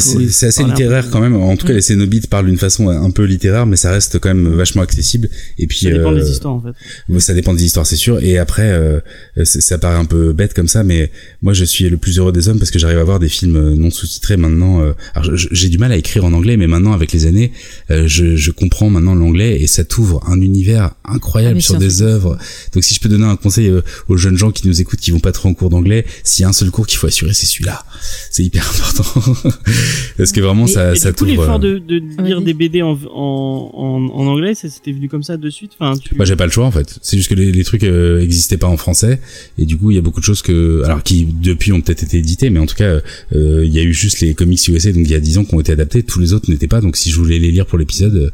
assez 0.46 0.64
littéraire 0.64 1.10
quand 1.10 1.20
même. 1.20 1.36
En 1.36 1.54
tout 1.58 1.66
cas, 1.66 1.74
Mm. 1.74 1.76
les 1.76 1.82
Cénobites 1.82 2.26
parlent 2.30 2.46
d'une 2.46 2.56
façon 2.56 2.88
un 2.88 3.10
peu 3.10 3.24
littéraire, 3.24 3.66
mais 3.66 3.76
ça 3.76 3.90
reste 3.90 4.18
quand 4.20 4.30
même 4.32 4.48
vachement 4.54 4.80
accessible. 4.80 5.28
Et 5.58 5.66
puis, 5.66 5.80
Ça 5.80 5.90
dépend 5.90 6.12
euh, 6.12 6.20
des 6.22 6.30
histoires 6.30 6.54
en 6.54 6.62
fait. 6.62 7.20
Ça 7.20 7.34
dépend 7.34 7.52
des 7.52 7.64
histoires, 7.64 7.84
c'est 7.86 7.96
sûr. 7.96 8.22
Et 8.24 8.38
après, 8.38 8.70
euh, 8.70 9.00
ça 9.44 9.76
paraît 9.76 9.98
un 9.98 10.06
peu 10.06 10.32
bête 10.32 10.54
comme 10.54 10.68
ça, 10.68 10.84
mais 10.84 11.10
moi, 11.42 11.52
je 11.52 11.64
suis 11.66 11.90
le 11.90 11.98
plus 11.98 12.18
heureux 12.18 12.32
des 12.32 12.48
hommes 12.48 12.58
parce 12.58 12.70
que 12.70 12.78
j'arrive 12.78 12.98
à 12.98 13.04
voir 13.04 13.18
des 13.18 13.28
films 13.28 13.56
euh, 13.56 13.74
non 13.74 13.90
sous-titrés 13.90 14.38
maintenant. 14.38 14.80
euh, 14.80 14.92
alors, 15.14 15.30
j'ai 15.36 15.68
du 15.68 15.76
mal 15.76 15.92
à 15.92 15.96
écrire 15.98 16.24
en 16.24 16.32
anglais, 16.32 16.56
mais 16.56 16.68
maintenant, 16.68 16.92
avec 16.94 17.12
les 17.12 17.26
années, 17.26 17.52
euh, 17.90 18.04
je, 18.06 18.34
je 18.36 18.50
comprends 18.50 18.88
maintenant 18.88 19.14
l'anglais 19.14 19.60
et 19.60 19.66
ça 19.66 19.84
t'ouvre 19.84 20.22
un 20.26 20.40
univers 20.40 20.94
incroyable 21.04 21.56
Ah, 21.58 21.60
sur 21.60 21.74
un 21.74 21.78
des 21.98 22.02
œuvres. 22.02 22.38
Donc, 22.72 22.84
si 22.84 22.94
je 22.94 23.00
peux 23.00 23.08
donner 23.08 23.24
un 23.26 23.36
conseil 23.36 23.68
euh, 23.68 23.82
aux 24.08 24.16
jeunes 24.16 24.36
gens 24.36 24.50
qui 24.50 24.66
nous 24.66 24.80
écoutent, 24.80 25.00
qui 25.00 25.10
vont 25.10 25.20
pas 25.20 25.32
trop 25.32 25.48
en 25.48 25.54
cours 25.54 25.70
d'anglais, 25.70 26.04
s'il 26.24 26.42
y 26.42 26.44
a 26.46 26.48
un 26.48 26.52
seul 26.52 26.70
cours 26.70 26.86
qu'il 26.86 26.98
faut 26.98 27.06
assurer, 27.06 27.32
c'est 27.34 27.46
celui-là. 27.46 27.84
C'est 28.30 28.44
hyper 28.44 28.68
important 28.70 29.22
parce 30.16 30.32
que 30.32 30.40
vraiment, 30.40 30.64
Mais- 30.64 30.72
ça, 30.72 30.92
Et 30.94 30.96
ça 30.98 31.12
t'ouvre. 31.12 31.30
l'effort 31.30 31.56
euh, 31.56 31.58
de, 31.58 31.78
de 31.78 32.22
lire 32.22 32.40
des 32.42 32.54
BD 32.54 32.82
en, 32.82 32.92
en, 32.92 33.70
en, 33.74 34.06
en 34.12 34.26
anglais, 34.26 34.54
ça 34.54 34.68
c'était 34.68 34.92
venu 34.92 35.08
comme 35.08 35.22
ça 35.22 35.36
de 35.36 35.50
suite? 35.50 35.72
Enfin, 35.78 35.98
tu... 35.98 36.14
Bah 36.14 36.24
j'ai 36.24 36.36
pas 36.36 36.46
le 36.46 36.52
choix 36.52 36.66
en 36.66 36.70
fait. 36.70 36.98
C'est 37.02 37.16
juste 37.16 37.28
que 37.30 37.34
les, 37.34 37.52
les 37.52 37.64
trucs 37.64 37.84
euh, 37.84 38.20
existaient 38.20 38.56
pas 38.56 38.66
en 38.66 38.76
français 38.76 39.20
et 39.58 39.64
du 39.66 39.76
coup 39.76 39.90
il 39.90 39.94
y 39.94 39.98
a 39.98 40.00
beaucoup 40.02 40.20
de 40.20 40.24
choses 40.24 40.42
que 40.42 40.82
alors 40.84 41.02
qui 41.02 41.24
depuis 41.24 41.72
ont 41.72 41.80
peut-être 41.80 42.02
été 42.02 42.18
éditées 42.18 42.50
mais 42.50 42.58
en 42.60 42.66
tout 42.66 42.74
cas 42.74 43.00
euh, 43.34 43.64
il 43.64 43.72
y 43.72 43.78
a 43.78 43.82
eu 43.82 43.92
juste 43.92 44.20
les 44.20 44.34
comics 44.34 44.66
USA 44.68 44.92
donc 44.92 45.02
il 45.04 45.10
y 45.10 45.14
a 45.14 45.20
10 45.20 45.38
ans 45.38 45.44
qui 45.44 45.54
ont 45.54 45.60
été 45.60 45.72
adaptés, 45.72 46.02
tous 46.02 46.20
les 46.20 46.32
autres 46.32 46.50
n'étaient 46.50 46.66
pas 46.68 46.80
donc 46.80 46.96
si 46.96 47.10
je 47.10 47.16
voulais 47.16 47.38
les 47.38 47.50
lire 47.50 47.66
pour 47.66 47.78
l'épisode 47.78 48.14
euh, 48.16 48.30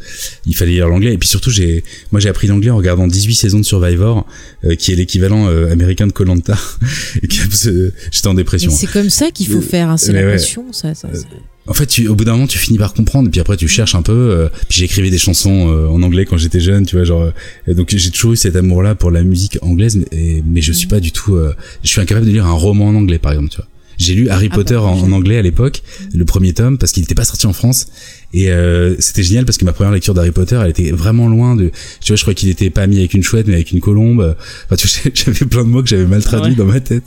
il 0.47 0.55
fallait 0.57 0.73
lire 0.73 0.89
l'anglais 0.89 1.15
et 1.15 1.19
puis 1.19 1.29
surtout 1.29 1.51
j'ai 1.51 1.85
moi 2.13 2.21
j'ai 2.21 2.29
appris 2.29 2.47
l'anglais 2.49 2.71
en 2.71 2.77
regardant 2.77 3.07
18 3.07 3.35
saisons 3.35 3.54
de 3.59 3.65
Survivor 3.65 4.27
euh, 4.65 4.75
qui 4.75 4.93
est 4.93 4.97
l'équivalent 4.97 5.49
euh, 5.49 5.71
américain 5.73 6.07
de 6.07 6.13
Colanta 6.13 6.57
euh, 7.67 7.91
j'étais 8.11 8.27
en 8.29 8.35
dépression. 8.35 8.71
c'est 8.71 8.87
comme 8.87 9.11
ça 9.11 9.31
qu'il 9.31 9.47
faut 9.49 9.59
Euh, 9.59 9.61
faire. 9.61 9.89
Hein. 9.91 9.97
C'est 9.97 10.13
la 10.13 10.25
ouais. 10.25 10.33
passion, 10.33 10.73
ça. 10.73 10.95
ça, 10.95 11.09
ça. 11.15 11.25
En 11.67 11.73
fait, 11.73 11.87
tu, 11.87 12.09
au 12.09 12.15
bout 12.15 12.25
d'un 12.27 12.33
moment, 12.33 12.47
tu 12.47 12.59
finis 12.59 12.77
par 12.77 12.93
comprendre, 12.93 13.31
puis 13.31 13.41
après, 13.41 13.57
tu 13.57 13.69
cherches 13.69 13.95
un 13.95 14.03
peu. 14.03 14.13
euh, 14.13 14.49
puis 14.69 14.81
j'écrivais 14.81 15.09
des 15.11 15.17
chansons 15.19 15.71
euh, 15.73 15.89
en 15.89 16.03
anglais 16.03 16.27
quand 16.27 16.37
j'étais 16.37 16.61
jeune, 16.61 16.85
tu 16.85 16.97
vois, 16.97 17.05
genre. 17.07 17.31
euh, 17.69 17.75
donc 17.75 17.89
j'ai 17.97 18.11
toujours 18.11 18.33
eu 18.33 18.37
cet 18.37 18.55
amour-là 18.57 18.95
pour 18.95 19.11
la 19.11 19.23
musique 19.23 19.57
anglaise, 19.63 19.97
mais, 19.97 20.07
et- 20.19 20.43
mais 20.47 20.61
je 20.61 20.73
suis 20.73 20.89
pas 20.89 21.01
du 21.01 21.11
tout. 21.13 21.37
euh, 21.37 21.55
je 21.83 21.89
suis 21.89 22.01
incapable 22.03 22.27
de 22.27 22.33
lire 22.33 22.47
un 22.47 22.53
roman 22.53 22.89
en 22.89 22.95
anglais, 22.95 23.19
par 23.19 23.33
exemple, 23.33 23.49
tu 23.51 23.57
vois. 23.57 23.67
J'ai 23.97 24.15
lu 24.15 24.29
Harry 24.29 24.49
Ah 24.51 24.55
Potter 24.57 24.75
bah, 24.75 24.83
en, 24.83 25.13
anglais 25.13 25.39
à 25.39 25.43
l'époque, 25.43 25.83
le 26.13 26.25
premier 26.25 26.53
tome, 26.53 26.79
parce 26.79 26.91
qu'il 26.93 27.03
n'était 27.03 27.15
pas 27.15 27.25
sorti 27.25 27.47
en 27.47 27.53
France. 27.53 27.87
Et 28.37 28.51
euh, 28.51 28.97
c'était 28.99 29.23
génial 29.23 29.45
parce 29.45 29.59
que 29.59 29.65
ma 29.65 29.73
première 29.73 29.93
lecture 29.93 30.13
d'Harry 30.13 30.33
Potter, 30.33 30.59
elle 30.61 30.71
était 30.71 30.91
vraiment 30.91 31.29
loin 31.29 31.55
de. 31.55 31.71
Tu 32.01 32.09
vois, 32.09 32.17
je 32.17 32.23
crois 32.23 32.35
qu'il 32.35 32.49
était 32.49 32.69
pas 32.69 32.87
mis 32.89 32.99
avec 32.99 33.15
une 33.15 33.23
chouette, 33.23 33.47
mais 33.47 33.55
avec 33.55 33.71
une 33.71 33.79
colombe. 33.81 34.37
Enfin, 34.65 34.75
tu 34.77 34.89
vois, 34.89 35.13
j'avais 35.15 35.47
plein 35.47 35.63
de 35.63 35.69
mots 35.69 35.83
que 35.83 35.89
j'avais 35.89 36.05
mal 36.07 36.21
traduits 36.23 36.51
ouais. 36.51 36.57
dans 36.57 36.65
ma 36.67 36.81
tête. 36.81 37.05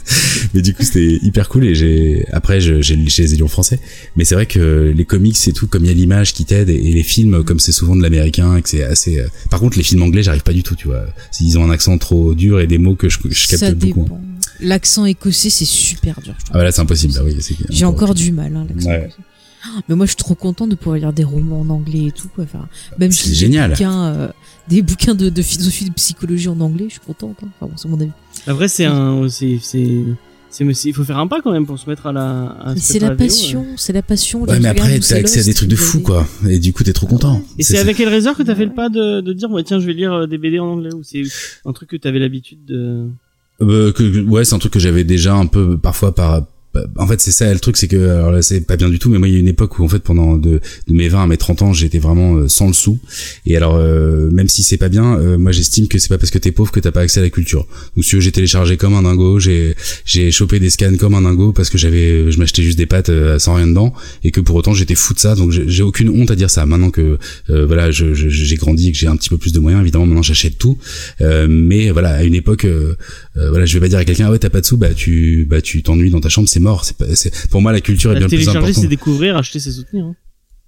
Mais 0.54 0.62
du 0.62 0.74
coup, 0.74 0.84
c'était 0.84 1.20
hyper 1.22 1.50
cool. 1.50 1.66
Et 1.66 1.76
j'ai 1.76 2.26
après, 2.32 2.62
j'ai 2.62 2.82
les 2.96 3.36
ai 3.36 3.42
en 3.44 3.48
français. 3.50 3.80
Mais 4.16 4.24
c'est 4.24 4.36
vrai 4.36 4.46
que 4.46 4.94
les 4.96 5.06
comics, 5.06 5.36
c'est 5.38 5.52
tout 5.52 5.68
comme 5.68 5.84
il 5.84 5.88
y 5.90 5.92
a 5.92 5.94
l'image 5.94 6.34
qui 6.34 6.46
t'aide 6.46 6.70
et, 6.70 6.76
et 6.76 6.94
les 6.94 7.04
films, 7.04 7.44
comme 7.44 7.60
c'est 7.60 7.74
souvent 7.74 7.96
de 7.98 8.02
l'américain 8.02 8.56
et 8.56 8.62
que 8.62 8.70
c'est 8.70 8.84
assez. 8.84 9.20
euh, 9.20 9.28
Par 9.50 9.60
contre, 9.60 9.78
les 9.78 9.84
films 9.84 10.04
anglais, 10.04 10.24
j'arrive 10.24 10.44
pas 10.44 10.54
du 10.54 10.64
tout, 10.64 10.76
tu 10.76 10.88
vois. 10.88 11.06
Ils 11.42 11.58
ont 11.60 11.66
un 11.66 11.72
accent 11.72 11.98
trop 11.98 12.34
dur 12.36 12.62
et 12.62 12.68
des 12.68 12.78
mots 12.78 12.96
que 12.96 13.10
je, 13.10 13.18
je 13.30 13.48
capte 13.50 13.60
ça 13.60 13.74
beaucoup. 13.74 14.08
hein. 14.10 14.20
L'accent 14.62 15.06
écossais, 15.06 15.50
c'est 15.50 15.66
super 15.66 16.22
dur. 16.22 16.34
je. 16.40 16.44
Ah 16.52 16.58
bah 16.60 16.64
là, 16.64 16.72
c'est 16.72 16.82
impossible. 16.82 17.14
Là, 17.16 17.24
oui, 17.24 17.36
J'ai 17.70 17.86
encore 17.86 18.16
du 18.16 18.32
mal, 18.32 18.56
hein, 18.56 18.66
l'accent 18.74 18.90
Ouais. 18.90 19.00
écossais. 19.04 19.18
Mais 19.88 19.96
moi, 19.96 20.06
je 20.06 20.12
suis 20.12 20.18
trop 20.18 20.36
contente 20.36 20.70
de 20.70 20.76
pouvoir 20.76 20.98
lire 20.98 21.14
des 21.14 21.24
romans 21.24 21.62
en 21.62 21.70
anglais 21.70 22.06
et 22.08 22.12
tout. 22.12 22.28
Quoi. 22.34 22.44
Enfin, 22.46 22.68
même 23.00 23.12
si 23.12 23.30
j'ai 23.30 23.36
génial. 23.36 23.70
Des 23.72 23.76
bouquins, 23.76 24.06
euh, 24.08 24.28
des 24.68 24.82
bouquins 24.82 25.16
de, 25.16 25.30
de 25.30 25.42
philosophie, 25.42 25.86
de 25.86 25.94
psychologie 25.94 26.48
en 26.50 26.60
anglais, 26.60 26.86
je 26.88 26.94
suis 26.94 27.02
contente. 27.02 27.38
Hein. 27.44 27.48
Enfin, 27.60 27.70
bon, 27.72 27.78
c'est 27.78 27.88
mon 27.90 28.00
avis. 28.00 28.12
Après, 28.46 28.68
c'est 28.68 28.86
un, 28.86 29.28
c'est, 29.30 29.60
il 30.60 30.94
faut 30.94 31.04
faire 31.04 31.18
un 31.20 31.28
pas 31.28 31.42
quand 31.42 31.52
même 31.52 31.66
pour 31.66 31.78
se 31.78 31.90
mettre 31.90 32.08
à 32.08 32.12
la. 32.12 32.74
c'est 32.78 33.00
la 33.00 33.10
VO, 33.12 33.16
passion, 33.18 33.66
c'est 33.76 33.94
la 33.94 34.02
passion. 34.02 34.42
Ouais, 34.44 34.60
mais 34.60 34.70
après, 34.70 34.96
t'as 35.00 35.06
c'est 35.06 35.16
accès 35.16 35.40
à 35.42 35.44
des 35.44 35.54
trucs 35.54 35.70
de 35.70 35.76
fou, 35.76 36.00
quoi. 36.00 36.26
Et 36.50 36.58
du 36.60 36.74
coup, 36.74 36.84
t'es 36.84 36.94
trop 36.94 37.08
content. 37.08 37.42
Et 37.60 37.64
c'est 37.64 37.78
avec 37.78 37.98
raison 37.98 38.34
que 38.34 38.44
t'as 38.44 38.56
fait 38.56 38.66
le 38.66 38.74
pas 38.74 38.90
de, 38.90 39.22
de 39.22 39.34
dire, 39.34 39.52
ouais, 39.52 39.64
tiens, 39.64 39.80
je 39.80 39.86
vais 39.86 39.94
lire 39.94 40.14
euh, 40.14 40.26
des 40.28 40.38
BD 40.38 40.60
en 40.60 40.68
anglais 40.68 40.94
ou 40.94 41.04
c'est 41.04 41.24
un 41.66 41.74
truc 41.74 41.90
que 41.90 41.98
t'avais 41.98 42.20
l'habitude 42.20 42.66
de. 42.66 43.08
Euh, 43.62 43.92
que- 43.92 44.24
ouais, 44.24 44.46
c'est 44.46 44.56
un 44.56 44.60
truc 44.60 44.74
que 44.74 44.80
j'avais 44.80 45.04
déjà 45.04 45.36
un 45.36 45.48
peu 45.48 45.78
parfois 45.78 46.14
par 46.16 46.44
en 46.98 47.08
fait 47.08 47.20
c'est 47.22 47.32
ça 47.32 47.52
le 47.54 47.60
truc 47.60 47.78
c'est 47.78 47.88
que 47.88 47.96
alors 48.10 48.32
là 48.32 48.42
c'est 48.42 48.62
pas 48.62 48.78
bien 48.78 48.90
du 48.90 49.00
tout 49.00 49.10
mais 49.10 49.18
moi 49.20 49.28
il 49.28 49.34
y 49.34 49.38
a 49.38 49.40
une 49.40 49.48
époque 49.48 49.80
où 49.80 49.84
en 49.84 49.88
fait 49.88 50.00
pendant 50.00 50.38
de, 50.38 50.60
de 50.88 50.94
mes 50.94 51.08
20 51.10 51.24
à 51.24 51.28
mes 51.28 51.38
30 51.38 51.62
ans 51.62 51.74
j'étais 51.74 52.00
vraiment 52.00 52.36
euh, 52.38 52.48
sans 52.48 52.68
le 52.68 52.74
sou. 52.74 53.00
Et 53.46 53.56
alors 53.58 53.76
euh, 53.76 54.30
même 54.32 54.48
si 54.50 54.64
c'est 54.64 54.78
pas 54.78 54.90
bien 54.90 55.18
euh, 55.20 55.38
moi 55.38 55.52
j'estime 55.52 55.88
que 55.88 56.00
c'est 56.00 56.10
pas 56.10 56.18
parce 56.18 56.32
que 56.32 56.38
t'es 56.38 56.52
pauvre 56.52 56.72
que 56.72 56.80
t'as 56.80 56.92
pas 56.92 57.02
accès 57.02 57.20
à 57.20 57.24
la 57.24 57.30
culture. 57.30 57.66
Donc 57.96 58.06
si 58.06 58.20
j'ai 58.22 58.32
téléchargé 58.32 58.78
comme 58.78 58.94
un 58.94 59.04
dingo 59.04 59.40
j'ai 59.40 59.76
j'ai 60.06 60.32
chopé 60.32 60.60
des 60.60 60.70
scans 60.70 60.96
comme 60.98 61.16
un 61.16 61.22
dingo 61.22 61.52
parce 61.54 61.70
que 61.70 61.78
j'avais 61.78 62.32
je 62.32 62.38
m'achetais 62.40 62.62
juste 62.64 62.78
des 62.78 62.86
pâtes 62.86 63.12
sans 63.40 63.56
rien 63.56 63.68
dedans. 63.68 63.94
Et 64.24 64.32
que 64.32 64.42
pour 64.42 64.56
autant 64.56 64.74
j'étais 64.74 64.96
fou 64.96 65.14
de 65.14 65.20
ça. 65.20 65.36
Donc 65.36 65.52
j'ai 65.52 65.68
j'ai 65.68 65.84
aucune 65.84 66.10
honte 66.10 66.32
à 66.32 66.36
dire 66.36 66.50
ça. 66.50 66.66
Maintenant 66.66 66.90
que 66.92 67.18
voilà 67.50 67.92
je- 67.92 68.14
je- 68.14 68.30
j'ai 68.30 68.56
grandi 68.56 68.90
et 68.90 68.92
que 68.92 68.98
j'ai 68.98 69.08
un 69.08 69.16
petit 69.16 69.30
peu 69.30 69.38
plus 69.38 69.54
de 69.54 69.60
moyens 69.60 69.82
évidemment 69.82 70.06
maintenant 70.06 70.22
j'achète 70.24 70.58
tout. 70.58 70.78
Mais 71.50 71.92
voilà 71.92 72.10
à 72.16 72.24
une 72.24 72.36
époque 72.36 72.66
euh, 73.38 73.50
voilà 73.50 73.66
je 73.66 73.74
vais 73.76 73.80
pas 73.80 73.88
dire 73.90 74.00
à 74.00 74.06
quelqu'un 74.06 74.26
ah 74.28 74.32
ouais 74.32 74.40
t'as 74.40 74.50
pas 74.50 74.62
de 74.62 74.66
sous 74.66 74.78
bah 74.78 74.94
tu 74.94 75.46
bah 75.50 75.62
tu 75.62 75.84
t'ennuies 75.84 76.10
dans 76.10 76.20
ta 76.22 76.30
chambre 76.30 76.50
c'est 76.50 76.60
mort 76.60 76.84
c'est 76.86 76.98
pas 76.98 77.06
c'est 77.16 77.32
pour 77.50 77.62
moi 77.62 77.72
la 77.72 77.82
culture 77.82 78.12
est 78.12 78.16
bien 78.18 78.28
plus 78.28 78.38
télécharger, 78.38 78.58
importante 78.60 78.84
c'est 78.84 78.88
découvrir, 78.90 79.38
acheter, 79.38 79.60
c'est 79.60 79.72
soutenir. 79.72 80.06
hein. 80.06 80.16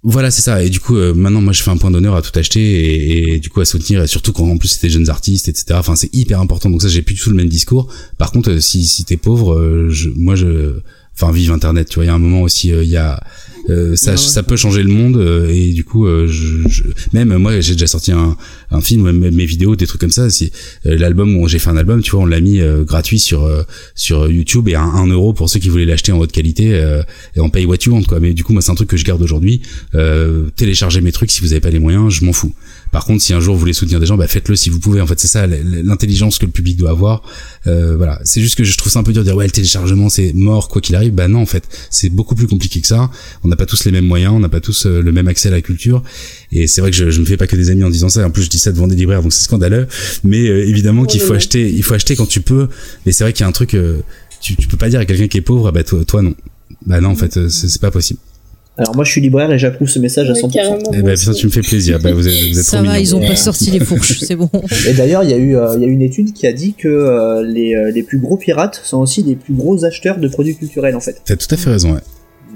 voilà, 0.02 0.30
c'est 0.30 0.40
ça. 0.40 0.62
Et 0.64 0.70
du 0.70 0.80
coup, 0.80 0.96
euh, 0.96 1.12
maintenant, 1.12 1.42
moi, 1.42 1.52
je 1.52 1.62
fais 1.62 1.70
un 1.70 1.76
point 1.76 1.90
d'honneur 1.90 2.14
à 2.16 2.22
tout 2.22 2.36
acheter 2.38 2.60
et, 2.60 3.34
et 3.34 3.38
du 3.38 3.50
coup 3.50 3.60
à 3.60 3.66
soutenir, 3.66 4.02
et 4.02 4.06
surtout 4.06 4.32
quand 4.32 4.48
en 4.48 4.56
plus 4.56 4.68
c'était 4.68 4.88
jeunes 4.88 5.10
artistes, 5.10 5.48
etc. 5.48 5.74
Enfin, 5.74 5.94
c'est 5.94 6.08
hyper 6.14 6.40
important. 6.40 6.70
Donc 6.70 6.80
ça, 6.80 6.88
j'ai 6.88 7.02
plus 7.02 7.14
du 7.14 7.20
tout 7.20 7.28
le 7.30 7.36
même 7.36 7.48
discours. 7.50 7.92
Par 8.16 8.30
contre, 8.32 8.50
euh, 8.50 8.60
si 8.60 8.84
si 8.84 9.04
t'es 9.04 9.18
pauvre, 9.18 9.54
euh, 9.54 9.88
je, 9.90 10.08
moi, 10.10 10.34
je, 10.36 10.80
enfin, 11.14 11.32
vive 11.32 11.52
Internet. 11.52 11.88
Tu 11.90 11.96
vois, 11.96 12.04
il 12.04 12.08
y 12.08 12.10
a 12.10 12.14
un 12.14 12.18
moment 12.18 12.40
aussi, 12.42 12.72
euh, 12.72 12.82
il 12.82 12.88
y 12.88 12.96
a 12.96 13.22
euh, 13.68 13.94
ça, 13.96 14.12
Ouais, 14.12 14.16
ouais. 14.16 14.22
ça 14.22 14.42
peut 14.42 14.56
changer 14.56 14.82
le 14.82 14.88
monde 14.90 15.16
euh, 15.16 15.48
et 15.48 15.72
du 15.72 15.84
coup, 15.84 16.06
euh, 16.06 16.26
je, 16.26 16.66
je- 16.68 16.82
même 17.12 17.36
moi, 17.36 17.60
j'ai 17.60 17.72
déjà 17.74 17.86
sorti 17.86 18.12
un, 18.12 18.36
un 18.70 18.80
film, 18.80 19.10
même 19.10 19.34
mes 19.34 19.44
vidéos, 19.46 19.76
des 19.76 19.86
trucs 19.86 20.00
comme 20.00 20.10
ça. 20.10 20.30
Si 20.30 20.50
euh, 20.86 20.96
l'album 20.96 21.36
où 21.36 21.46
j'ai 21.48 21.58
fait 21.58 21.70
un 21.70 21.76
album, 21.76 22.00
tu 22.02 22.12
vois, 22.12 22.20
on 22.20 22.26
l'a 22.26 22.40
mis 22.40 22.60
euh, 22.60 22.84
gratuit 22.84 23.18
sur 23.18 23.44
euh, 23.44 23.62
sur 23.94 24.30
YouTube 24.30 24.68
et 24.68 24.74
à 24.74 24.82
un 24.82 25.06
euro 25.06 25.32
pour 25.32 25.48
ceux 25.50 25.60
qui 25.60 25.68
voulaient 25.68 25.84
l'acheter 25.84 26.12
en 26.12 26.18
haute 26.18 26.32
qualité 26.32 26.74
euh, 26.74 27.02
et 27.36 27.40
on 27.40 27.50
paye 27.50 27.66
what 27.66 27.76
you 27.86 27.92
want 27.92 28.02
quoi. 28.04 28.20
Mais 28.20 28.32
du 28.32 28.44
coup, 28.44 28.52
moi, 28.52 28.62
c'est 28.62 28.70
un 28.70 28.74
truc 28.76 28.88
que 28.88 28.96
je 28.96 29.04
garde 29.04 29.22
aujourd'hui. 29.22 29.60
Euh, 29.94 30.48
téléchargez 30.56 31.00
mes 31.00 31.12
trucs 31.12 31.30
si 31.30 31.40
vous 31.40 31.52
avez 31.52 31.60
pas 31.60 31.70
les 31.70 31.78
moyens, 31.80 32.10
je 32.12 32.24
m'en 32.24 32.32
fous. 32.32 32.52
Par 32.92 33.04
contre, 33.04 33.22
si 33.22 33.32
un 33.32 33.40
jour 33.40 33.54
vous 33.54 33.60
voulez 33.60 33.72
soutenir 33.72 34.00
des 34.00 34.06
gens, 34.06 34.16
bah 34.16 34.26
faites-le 34.26 34.56
si 34.56 34.70
vous 34.70 34.80
pouvez. 34.80 35.00
En 35.00 35.06
fait, 35.06 35.18
c'est 35.20 35.28
ça 35.28 35.46
l'intelligence 35.46 36.38
que 36.38 36.46
le 36.46 36.52
public 36.52 36.76
doit 36.76 36.90
avoir. 36.90 37.22
Euh, 37.66 37.96
voilà, 37.96 38.20
c'est 38.24 38.40
juste 38.40 38.56
que 38.56 38.64
je 38.64 38.76
trouve 38.76 38.90
ça 38.90 38.98
un 38.98 39.02
peu 39.02 39.12
dur 39.12 39.22
de 39.22 39.28
dire 39.28 39.36
ouais 39.36 39.44
le 39.44 39.50
téléchargement 39.50 40.08
c'est 40.08 40.32
mort 40.32 40.68
quoi 40.68 40.80
qu'il 40.80 40.96
arrive. 40.96 41.12
Bah 41.12 41.28
non 41.28 41.40
en 41.40 41.46
fait, 41.46 41.64
c'est 41.90 42.08
beaucoup 42.08 42.34
plus 42.34 42.46
compliqué 42.46 42.80
que 42.80 42.86
ça. 42.86 43.10
On 43.44 43.48
n'a 43.48 43.56
pas 43.56 43.66
tous 43.66 43.84
les 43.84 43.92
mêmes 43.92 44.06
moyens, 44.06 44.32
on 44.34 44.40
n'a 44.40 44.48
pas 44.48 44.60
tous 44.60 44.86
euh, 44.86 45.02
le 45.02 45.12
même 45.12 45.28
accès 45.28 45.48
à 45.48 45.52
la 45.52 45.60
culture. 45.60 46.02
Et 46.52 46.66
c'est 46.66 46.80
vrai 46.80 46.90
que 46.90 46.96
je, 46.96 47.10
je 47.10 47.20
me 47.20 47.26
fais 47.26 47.36
pas 47.36 47.46
que 47.46 47.56
des 47.56 47.70
amis 47.70 47.84
en 47.84 47.90
disant 47.90 48.08
ça. 48.08 48.26
En 48.26 48.30
plus, 48.30 48.44
je 48.44 48.50
dis 48.50 48.58
ça 48.58 48.72
devant 48.72 48.88
des 48.88 48.96
libraires, 48.96 49.22
donc 49.22 49.32
c'est 49.32 49.44
scandaleux. 49.44 49.86
Mais 50.24 50.48
euh, 50.48 50.66
évidemment 50.66 51.04
qu'il 51.04 51.20
faut 51.20 51.34
acheter, 51.34 51.70
il 51.70 51.82
faut 51.82 51.94
acheter 51.94 52.16
quand 52.16 52.26
tu 52.26 52.40
peux. 52.40 52.68
Mais 53.06 53.12
c'est 53.12 53.24
vrai 53.24 53.32
qu'il 53.32 53.44
y 53.44 53.44
a 53.44 53.48
un 53.48 53.52
truc, 53.52 53.74
euh, 53.74 54.00
tu, 54.40 54.56
tu 54.56 54.66
peux 54.66 54.76
pas 54.76 54.88
dire 54.88 55.00
à 55.00 55.04
quelqu'un 55.04 55.28
qui 55.28 55.38
est 55.38 55.42
pauvre, 55.42 55.68
ah 55.68 55.72
bah 55.72 55.84
toi, 55.84 56.04
toi 56.04 56.22
non. 56.22 56.34
Bah 56.86 57.00
non 57.00 57.10
en 57.10 57.16
fait, 57.16 57.36
euh, 57.36 57.48
c'est 57.48 57.80
pas 57.80 57.90
possible. 57.90 58.20
Alors 58.80 58.96
moi 58.96 59.04
je 59.04 59.10
suis 59.12 59.20
libraire 59.20 59.52
et 59.52 59.58
j'approuve 59.58 59.88
ce 59.88 59.98
message 59.98 60.28
à 60.30 60.32
Ouais, 60.32 60.40
100%. 60.40 60.52
carrément. 60.52 60.78
Eh 60.94 61.02
bah 61.02 61.12
aussi. 61.12 61.26
putain, 61.26 61.38
tu 61.38 61.46
me 61.46 61.52
fais 61.52 61.60
plaisir. 61.60 61.98
Bah 62.00 62.12
vous 62.12 62.26
êtes, 62.26 62.34
vous 62.34 62.58
êtes 62.58 62.64
Ça 62.64 62.78
trop 62.78 62.86
va, 62.86 62.98
ils 62.98 63.14
ont 63.14 63.20
Ouais. 63.20 63.28
pas 63.28 63.36
sorti 63.36 63.70
les 63.70 63.80
fourches, 63.80 64.18
c'est 64.20 64.36
bon. 64.36 64.48
Et 64.88 64.94
d'ailleurs, 64.94 65.22
il 65.22 65.30
y 65.30 65.34
a 65.34 65.36
eu, 65.36 65.56
euh, 65.56 65.74
il 65.76 65.82
y 65.82 65.84
a 65.84 65.88
eu 65.88 65.92
une 65.92 66.02
étude 66.02 66.32
qui 66.32 66.46
a 66.46 66.52
dit 66.52 66.74
que 66.74 66.88
euh, 66.88 67.42
les, 67.42 67.74
euh, 67.74 67.90
les 67.90 68.02
plus 68.02 68.18
gros 68.18 68.36
pirates 68.36 68.80
sont 68.84 68.98
aussi 68.98 69.22
les 69.22 69.36
plus 69.36 69.54
gros 69.54 69.84
acheteurs 69.84 70.18
de 70.18 70.28
produits 70.28 70.56
culturels 70.56 70.96
en 70.96 71.00
fait. 71.00 71.20
T'as 71.24 71.36
tout 71.36 71.46
à 71.50 71.56
fait 71.56 71.70
raison. 71.70 71.92
Ouais. 71.92 72.00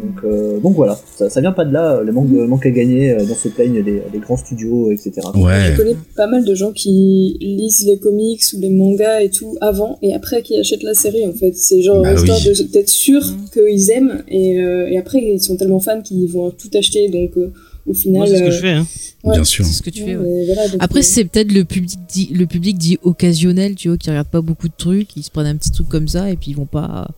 Donc, 0.03 0.25
euh, 0.25 0.59
donc 0.61 0.75
voilà, 0.75 0.99
ça, 1.17 1.31
ça 1.31 1.41
vient 1.41 1.53
pas 1.53 1.65
de 1.65 1.73
là, 1.73 2.01
le 2.03 2.13
manque, 2.13 2.31
de, 2.31 2.45
manque 2.47 2.67
à 2.67 2.71
gagner 2.71 3.11
euh, 3.11 3.25
dont 3.25 3.35
se 3.35 3.49
plaignent 3.49 3.81
les, 3.81 4.03
les 4.13 4.19
grands 4.19 4.37
studios, 4.37 4.91
etc. 4.91 5.13
Ouais. 5.37 5.73
Je 5.73 5.77
connais 5.77 5.97
pas 6.17 6.27
mal 6.27 6.45
de 6.45 6.55
gens 6.55 6.73
qui 6.73 7.37
lisent 7.41 7.87
les 7.87 7.99
comics 7.99 8.43
ou 8.55 8.61
les 8.61 8.71
mangas 8.71 9.21
et 9.21 9.31
tout 9.31 9.57
avant 9.61 9.99
et 10.03 10.13
après 10.15 10.43
qui 10.43 10.57
achètent 10.59 10.83
la 10.83 10.95
série 10.95 11.27
en 11.27 11.33
fait. 11.33 11.53
C'est 11.57 11.83
genre 11.83 12.03
Bah 12.03 12.13
histoire 12.15 12.39
oui. 12.45 12.53
de- 12.57 12.63
d'être 12.73 12.89
sûr 12.91 13.23
qu'ils 13.53 13.91
aiment 13.91 14.23
et, 14.29 14.61
euh, 14.61 14.89
et 14.89 14.99
après 14.99 15.19
ils 15.23 15.41
sont 15.41 15.57
tellement 15.57 15.81
fans 15.81 16.03
qu'ils 16.03 16.29
vont 16.29 16.51
tout 16.51 16.71
acheter 16.75 17.09
donc 17.09 17.31
euh, 17.37 17.53
au 17.87 17.95
final. 17.95 18.27
C'est 18.29 18.39
ce 18.39 18.43
que 18.45 18.51
je 18.51 18.59
fais. 18.61 18.71
Hein. 18.73 18.87
ouais. 19.25 19.35
Bien 19.35 19.45
sûr. 19.45 19.65
C'est 19.65 19.73
ce 19.75 19.83
que 19.83 19.91
tu 19.91 20.03
fais. 20.03 20.17
ouais. 20.17 20.23
mais 20.27 20.47
voilà, 20.47 20.69
donc, 20.69 20.77
Après, 20.83 21.03
c'est 21.03 21.25
peut-être 21.25 21.53
le 21.53 21.65
public 21.65 21.99
dit, 22.09 22.31
le 22.35 22.47
public 22.47 22.79
dit 22.79 22.99
occasionnel, 23.03 23.75
tu 23.75 23.89
vois, 23.89 23.97
qui 23.99 24.09
regarde 24.11 24.29
pas 24.29 24.41
beaucoup 24.41 24.69
de 24.69 24.75
trucs, 24.77 25.15
ils 25.17 25.23
se 25.23 25.31
prennent 25.31 25.47
un 25.47 25.57
petit 25.57 25.71
truc 25.71 25.89
comme 25.89 26.09
ça 26.09 26.31
et 26.31 26.37
puis 26.37 26.51
ils 26.53 26.57
vont 26.57 26.65
pas 26.67 27.09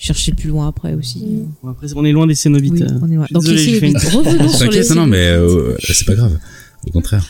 chercher 0.00 0.32
plus 0.32 0.48
loin 0.48 0.66
après 0.68 0.94
aussi. 0.94 1.24
Bon, 1.62 1.70
après, 1.70 1.86
on 1.94 2.04
est 2.04 2.12
loin 2.12 2.26
des 2.26 2.34
Cénobites. 2.34 2.72
Oui, 2.72 2.82
on 3.02 3.10
est 3.10 3.14
loin. 3.16 3.24
Je 3.24 3.26
suis 3.26 3.34
Donc, 3.34 3.42
désolé, 3.44 3.64
les 3.66 3.72
j'ai 3.74 3.80
fait 3.80 3.88
une- 3.90 3.98
Cénobites. 3.98 4.26
Revenons 4.32 4.48
sur 4.48 4.70
les 4.70 4.88
non, 4.94 5.06
mais 5.06 5.18
euh, 5.28 5.76
c'est 5.80 6.06
pas 6.06 6.14
grave. 6.14 6.38
Au 6.86 6.90
contraire. 6.90 7.26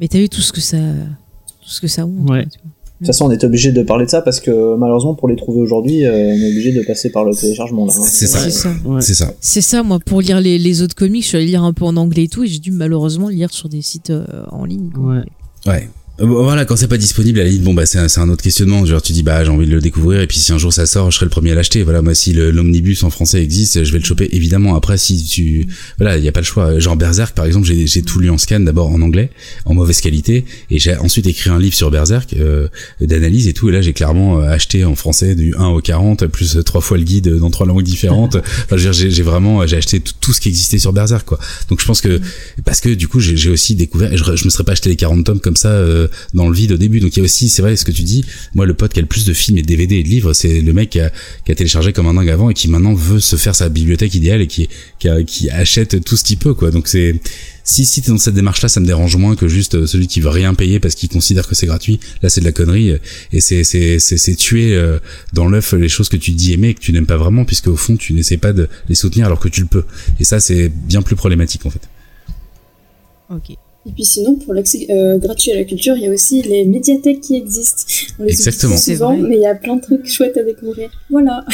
Mais 0.00 0.08
t'as 0.08 0.18
vu 0.18 0.28
tout 0.28 0.40
ce 0.40 0.52
que 0.52 0.60
ça, 0.60 0.76
tout 0.78 1.68
ce 1.70 1.80
que 1.80 1.86
ça 1.86 2.04
ouvre. 2.04 2.28
Ouais. 2.30 2.42
quoi, 2.42 2.50
tu 2.50 2.58
vois. 2.62 2.70
De 3.00 3.06
toute 3.06 3.14
façon, 3.14 3.26
on 3.26 3.30
est 3.32 3.42
obligé 3.42 3.72
de 3.72 3.82
parler 3.82 4.04
de 4.04 4.10
ça 4.10 4.22
parce 4.22 4.38
que 4.38 4.76
malheureusement, 4.76 5.14
pour 5.14 5.28
les 5.28 5.34
trouver 5.34 5.60
aujourd'hui, 5.60 6.04
euh, 6.04 6.12
on 6.12 6.34
est 6.40 6.50
obligé 6.52 6.72
de 6.72 6.82
passer 6.82 7.10
par 7.10 7.24
le 7.24 7.34
téléchargement 7.34 7.86
là. 7.86 7.92
hein. 7.96 8.02
C'est 8.04 8.26
ça. 8.28 8.38
C'est 8.38 8.50
ça. 8.52 8.72
Ouais. 8.84 9.00
C'est 9.00 9.14
ça. 9.14 9.32
C'est 9.40 9.60
ça, 9.60 9.82
moi, 9.82 9.98
pour 9.98 10.20
lire 10.20 10.40
les, 10.40 10.56
les 10.58 10.82
autres 10.82 10.94
comics, 10.94 11.22
je 11.22 11.28
suis 11.28 11.36
allée 11.36 11.46
lire 11.46 11.64
un 11.64 11.72
peu 11.72 11.84
en 11.84 11.96
anglais 11.96 12.24
et 12.24 12.28
tout, 12.28 12.44
et 12.44 12.46
j'ai 12.48 12.60
dû 12.60 12.70
malheureusement 12.70 13.28
lire 13.28 13.52
sur 13.52 13.68
des 13.68 13.82
sites 13.82 14.10
euh, 14.10 14.24
en 14.50 14.64
ligne. 14.64 14.90
quoi. 14.90 15.04
Ouais. 15.04 15.22
Ouais. 15.66 15.88
Euh, 16.22 16.26
Voilà, 16.26 16.64
quand 16.64 16.76
c'est 16.76 16.88
pas 16.88 16.98
disponible, 16.98 17.40
à 17.40 17.42
la 17.44 17.48
limite, 17.48 17.64
bon 17.64 17.74
bah 17.74 17.84
c'est 17.86 17.98
un, 17.98 18.08
c'est 18.08 18.20
un 18.20 18.28
autre 18.28 18.42
questionnement. 18.42 18.84
Genre 18.86 19.02
tu 19.02 19.12
dis 19.12 19.22
bah 19.22 19.44
j'ai 19.44 19.50
envie 19.50 19.66
de 19.66 19.72
le 19.72 19.80
découvrir 19.80 20.20
et 20.20 20.26
puis 20.26 20.38
si 20.38 20.52
un 20.52 20.58
jour 20.58 20.72
ça 20.72 20.86
sort, 20.86 21.10
je 21.10 21.16
serai 21.16 21.26
le 21.26 21.30
premier 21.30 21.52
à 21.52 21.54
l'acheter. 21.54 21.82
Voilà, 21.82 22.00
moi 22.02 22.14
si 22.14 22.32
le- 22.32 22.50
l'omnibus 22.50 23.02
en 23.02 23.10
français 23.10 23.42
existe, 23.42 23.82
je 23.84 23.92
vais 23.92 23.98
le 23.98 24.04
choper 24.04 24.28
évidemment. 24.32 24.76
Après 24.76 24.98
si 24.98 25.22
tu 25.24 25.66
voilà, 25.98 26.18
il 26.18 26.24
y 26.24 26.28
a 26.28 26.32
pas 26.32 26.40
le 26.40 26.44
choix. 26.46 26.78
Genre 26.78 26.96
Berserk 26.96 27.34
par 27.34 27.44
exemple, 27.46 27.66
j'ai 27.66 27.86
j'ai 27.86 28.02
tout 28.02 28.18
lu 28.20 28.30
en 28.30 28.38
scan 28.38 28.60
d'abord 28.60 28.88
en 28.88 29.00
anglais, 29.02 29.30
en 29.64 29.74
mauvaise 29.74 30.00
qualité, 30.00 30.44
et 30.70 30.78
j'ai 30.78 30.96
ensuite 30.96 31.26
écrit 31.26 31.50
un 31.50 31.58
livre 31.58 31.74
sur 31.74 31.90
Berserk 31.90 32.34
euh, 32.38 32.68
d'analyse 33.00 33.48
et 33.48 33.52
tout. 33.52 33.68
Et 33.68 33.72
là 33.72 33.80
j'ai 33.82 33.92
clairement 33.92 34.40
euh, 34.40 34.48
acheté 34.48 34.84
en 34.84 34.94
français 34.94 35.34
du 35.34 35.54
1 35.56 35.66
au 35.68 35.80
40 35.80 36.26
plus 36.26 36.58
trois 36.64 36.80
fois 36.80 36.98
le 36.98 37.04
guide 37.04 37.36
dans 37.38 37.50
trois 37.50 37.66
langues 37.66 37.82
différentes. 37.82 38.36
Enfin, 38.64 38.76
je 38.76 38.76
veux 38.76 38.82
dire, 38.82 38.92
j'ai 38.92 39.10
j'ai 39.10 39.22
vraiment 39.22 39.66
j'ai 39.66 39.76
acheté 39.76 40.00
tout, 40.00 40.12
tout 40.20 40.32
ce 40.32 40.40
qui 40.40 40.48
existait 40.48 40.78
sur 40.78 40.92
Berserk 40.92 41.26
quoi. 41.26 41.38
Donc 41.68 41.80
je 41.80 41.86
pense 41.86 42.00
que 42.00 42.20
parce 42.64 42.80
que 42.80 42.90
du 42.90 43.08
coup 43.08 43.18
j'ai 43.20 43.50
aussi 43.50 43.74
découvert, 43.74 44.16
je, 44.16 44.36
je 44.36 44.44
me 44.44 44.50
serais 44.50 44.64
pas 44.64 44.72
acheté 44.72 44.88
les 44.88 44.96
40 44.96 45.24
tomes 45.24 45.40
comme 45.40 45.56
ça 45.56 45.68
euh, 45.70 46.06
dans 46.34 46.48
le 46.48 46.54
vide 46.54 46.72
au 46.72 46.76
début. 46.76 47.00
Donc 47.00 47.14
il 47.16 47.20
y 47.20 47.22
a 47.22 47.24
aussi, 47.24 47.48
c'est 47.48 47.62
vrai 47.62 47.76
ce 47.76 47.84
que 47.84 47.92
tu 47.92 48.02
dis. 48.02 48.24
Moi, 48.54 48.66
le 48.66 48.74
pote 48.74 48.92
qui 48.92 48.98
a 48.98 49.02
le 49.02 49.08
plus 49.08 49.24
de 49.24 49.32
films 49.32 49.58
et 49.58 49.62
de 49.62 49.66
DVD 49.66 49.96
et 49.96 50.02
de 50.02 50.08
livres, 50.08 50.32
c'est 50.32 50.60
le 50.60 50.72
mec 50.72 50.90
qui 50.90 51.00
a, 51.00 51.10
qui 51.44 51.52
a 51.52 51.54
téléchargé 51.54 51.92
comme 51.92 52.06
un 52.06 52.14
dingue 52.14 52.30
avant 52.30 52.50
et 52.50 52.54
qui 52.54 52.68
maintenant 52.68 52.94
veut 52.94 53.20
se 53.20 53.36
faire 53.36 53.54
sa 53.54 53.68
bibliothèque 53.68 54.14
idéale 54.14 54.40
et 54.42 54.46
qui 54.46 54.68
qui, 54.98 55.08
a- 55.08 55.22
qui 55.22 55.50
achète 55.50 56.04
tout 56.04 56.16
ce 56.16 56.24
qu'il 56.24 56.36
peut 56.38 56.54
quoi. 56.54 56.70
Donc 56.70 56.88
c'est 56.88 57.20
si 57.64 57.86
si 57.86 58.02
t'es 58.02 58.10
dans 58.10 58.18
cette 58.18 58.34
démarche 58.34 58.60
là, 58.62 58.68
ça 58.68 58.80
me 58.80 58.86
dérange 58.86 59.14
moins 59.16 59.36
que 59.36 59.46
juste 59.46 59.76
euh, 59.76 59.86
celui 59.86 60.08
qui 60.08 60.20
veut 60.20 60.28
rien 60.30 60.52
payer 60.54 60.80
parce 60.80 60.94
qu'il 60.96 61.08
considère 61.08 61.46
que 61.46 61.54
c'est 61.54 61.66
gratuit. 61.66 62.00
Là, 62.22 62.28
c'est 62.28 62.40
de 62.40 62.44
la 62.44 62.50
connerie 62.52 62.96
et 63.32 63.40
c'est 63.40 63.62
c'est 63.64 63.98
c'est 64.00 64.18
c'est 64.18 64.34
tuer 64.34 64.74
euh, 64.74 64.98
dans 65.32 65.46
l'œuf 65.48 65.72
les 65.74 65.88
choses 65.88 66.08
que 66.08 66.16
tu 66.16 66.32
dis 66.32 66.52
aimer 66.52 66.70
et 66.70 66.74
que 66.74 66.80
tu 66.80 66.92
n'aimes 66.92 67.06
pas 67.06 67.16
vraiment 67.16 67.44
puisque 67.44 67.68
au 67.68 67.76
fond 67.76 67.96
tu 67.96 68.12
n'essaies 68.14 68.36
pas 68.36 68.52
de 68.52 68.68
les 68.88 68.94
soutenir 68.96 69.26
alors 69.26 69.38
que 69.38 69.48
tu 69.48 69.60
le 69.60 69.66
peux. 69.68 69.84
Et 70.18 70.24
ça, 70.24 70.40
c'est 70.40 70.68
bien 70.68 71.02
plus 71.02 71.14
problématique 71.16 71.64
en 71.64 71.70
fait. 71.70 71.82
Ok. 73.30 73.56
Et 73.84 73.90
puis 73.90 74.04
sinon, 74.04 74.36
pour 74.36 74.54
l'accès 74.54 74.86
euh, 74.90 75.18
gratuit 75.18 75.50
à 75.50 75.56
la 75.56 75.64
culture, 75.64 75.96
il 75.96 76.04
y 76.04 76.06
a 76.06 76.10
aussi 76.10 76.40
les 76.42 76.64
médiathèques 76.64 77.20
qui 77.20 77.34
existent. 77.34 77.82
On 78.18 78.22
les 78.22 78.32
oublie 78.32 78.32
Exactement. 78.32 78.76
C'est 78.76 78.92
souvent, 78.94 79.16
mais 79.16 79.36
il 79.36 79.42
y 79.42 79.46
a 79.46 79.56
plein 79.56 79.74
de 79.76 79.80
trucs 79.82 80.06
chouettes 80.08 80.36
à 80.36 80.44
découvrir. 80.44 80.88
Voilà. 81.10 81.44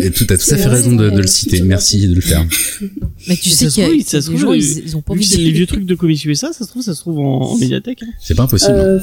Et 0.00 0.10
tout 0.10 0.26
à 0.30 0.38
tout 0.38 0.50
à 0.54 0.56
fait 0.56 0.66
raison 0.66 0.96
de, 0.96 1.10
de 1.10 1.20
le 1.20 1.26
citer. 1.26 1.60
Merci 1.60 2.08
de 2.08 2.14
le 2.14 2.20
faire. 2.22 2.46
Mais 3.28 3.36
tu 3.36 3.48
Et 3.48 3.52
sais 3.52 3.64
ça 3.66 3.70
se 3.70 3.74
qu'il 3.74 3.98
y 3.98 4.00
a, 4.00 4.04
ça 4.04 4.20
se 4.22 4.28
trouve, 4.28 4.40
gens, 4.40 4.52
ils, 4.54 4.78
ils 4.78 4.96
ont 4.96 5.02
pas 5.02 5.12
Vu 5.12 5.18
envie 5.20 5.28
que 5.28 5.34
c'est 5.34 5.40
les 5.42 5.50
de 5.50 5.56
vieux 5.56 5.66
trucs 5.66 5.84
de 5.84 5.94
Comics 5.94 6.24
USA, 6.24 6.52
ça 6.52 6.64
se 6.64 6.70
trouve, 6.70 6.82
ça 6.82 6.94
se 6.94 7.00
trouve 7.00 7.18
en, 7.18 7.40
en 7.52 7.56
médiathèque. 7.58 8.02
hein. 8.02 8.10
C'est 8.20 8.34
pas 8.34 8.44
impossible. 8.44 8.72
Euh, 8.72 8.98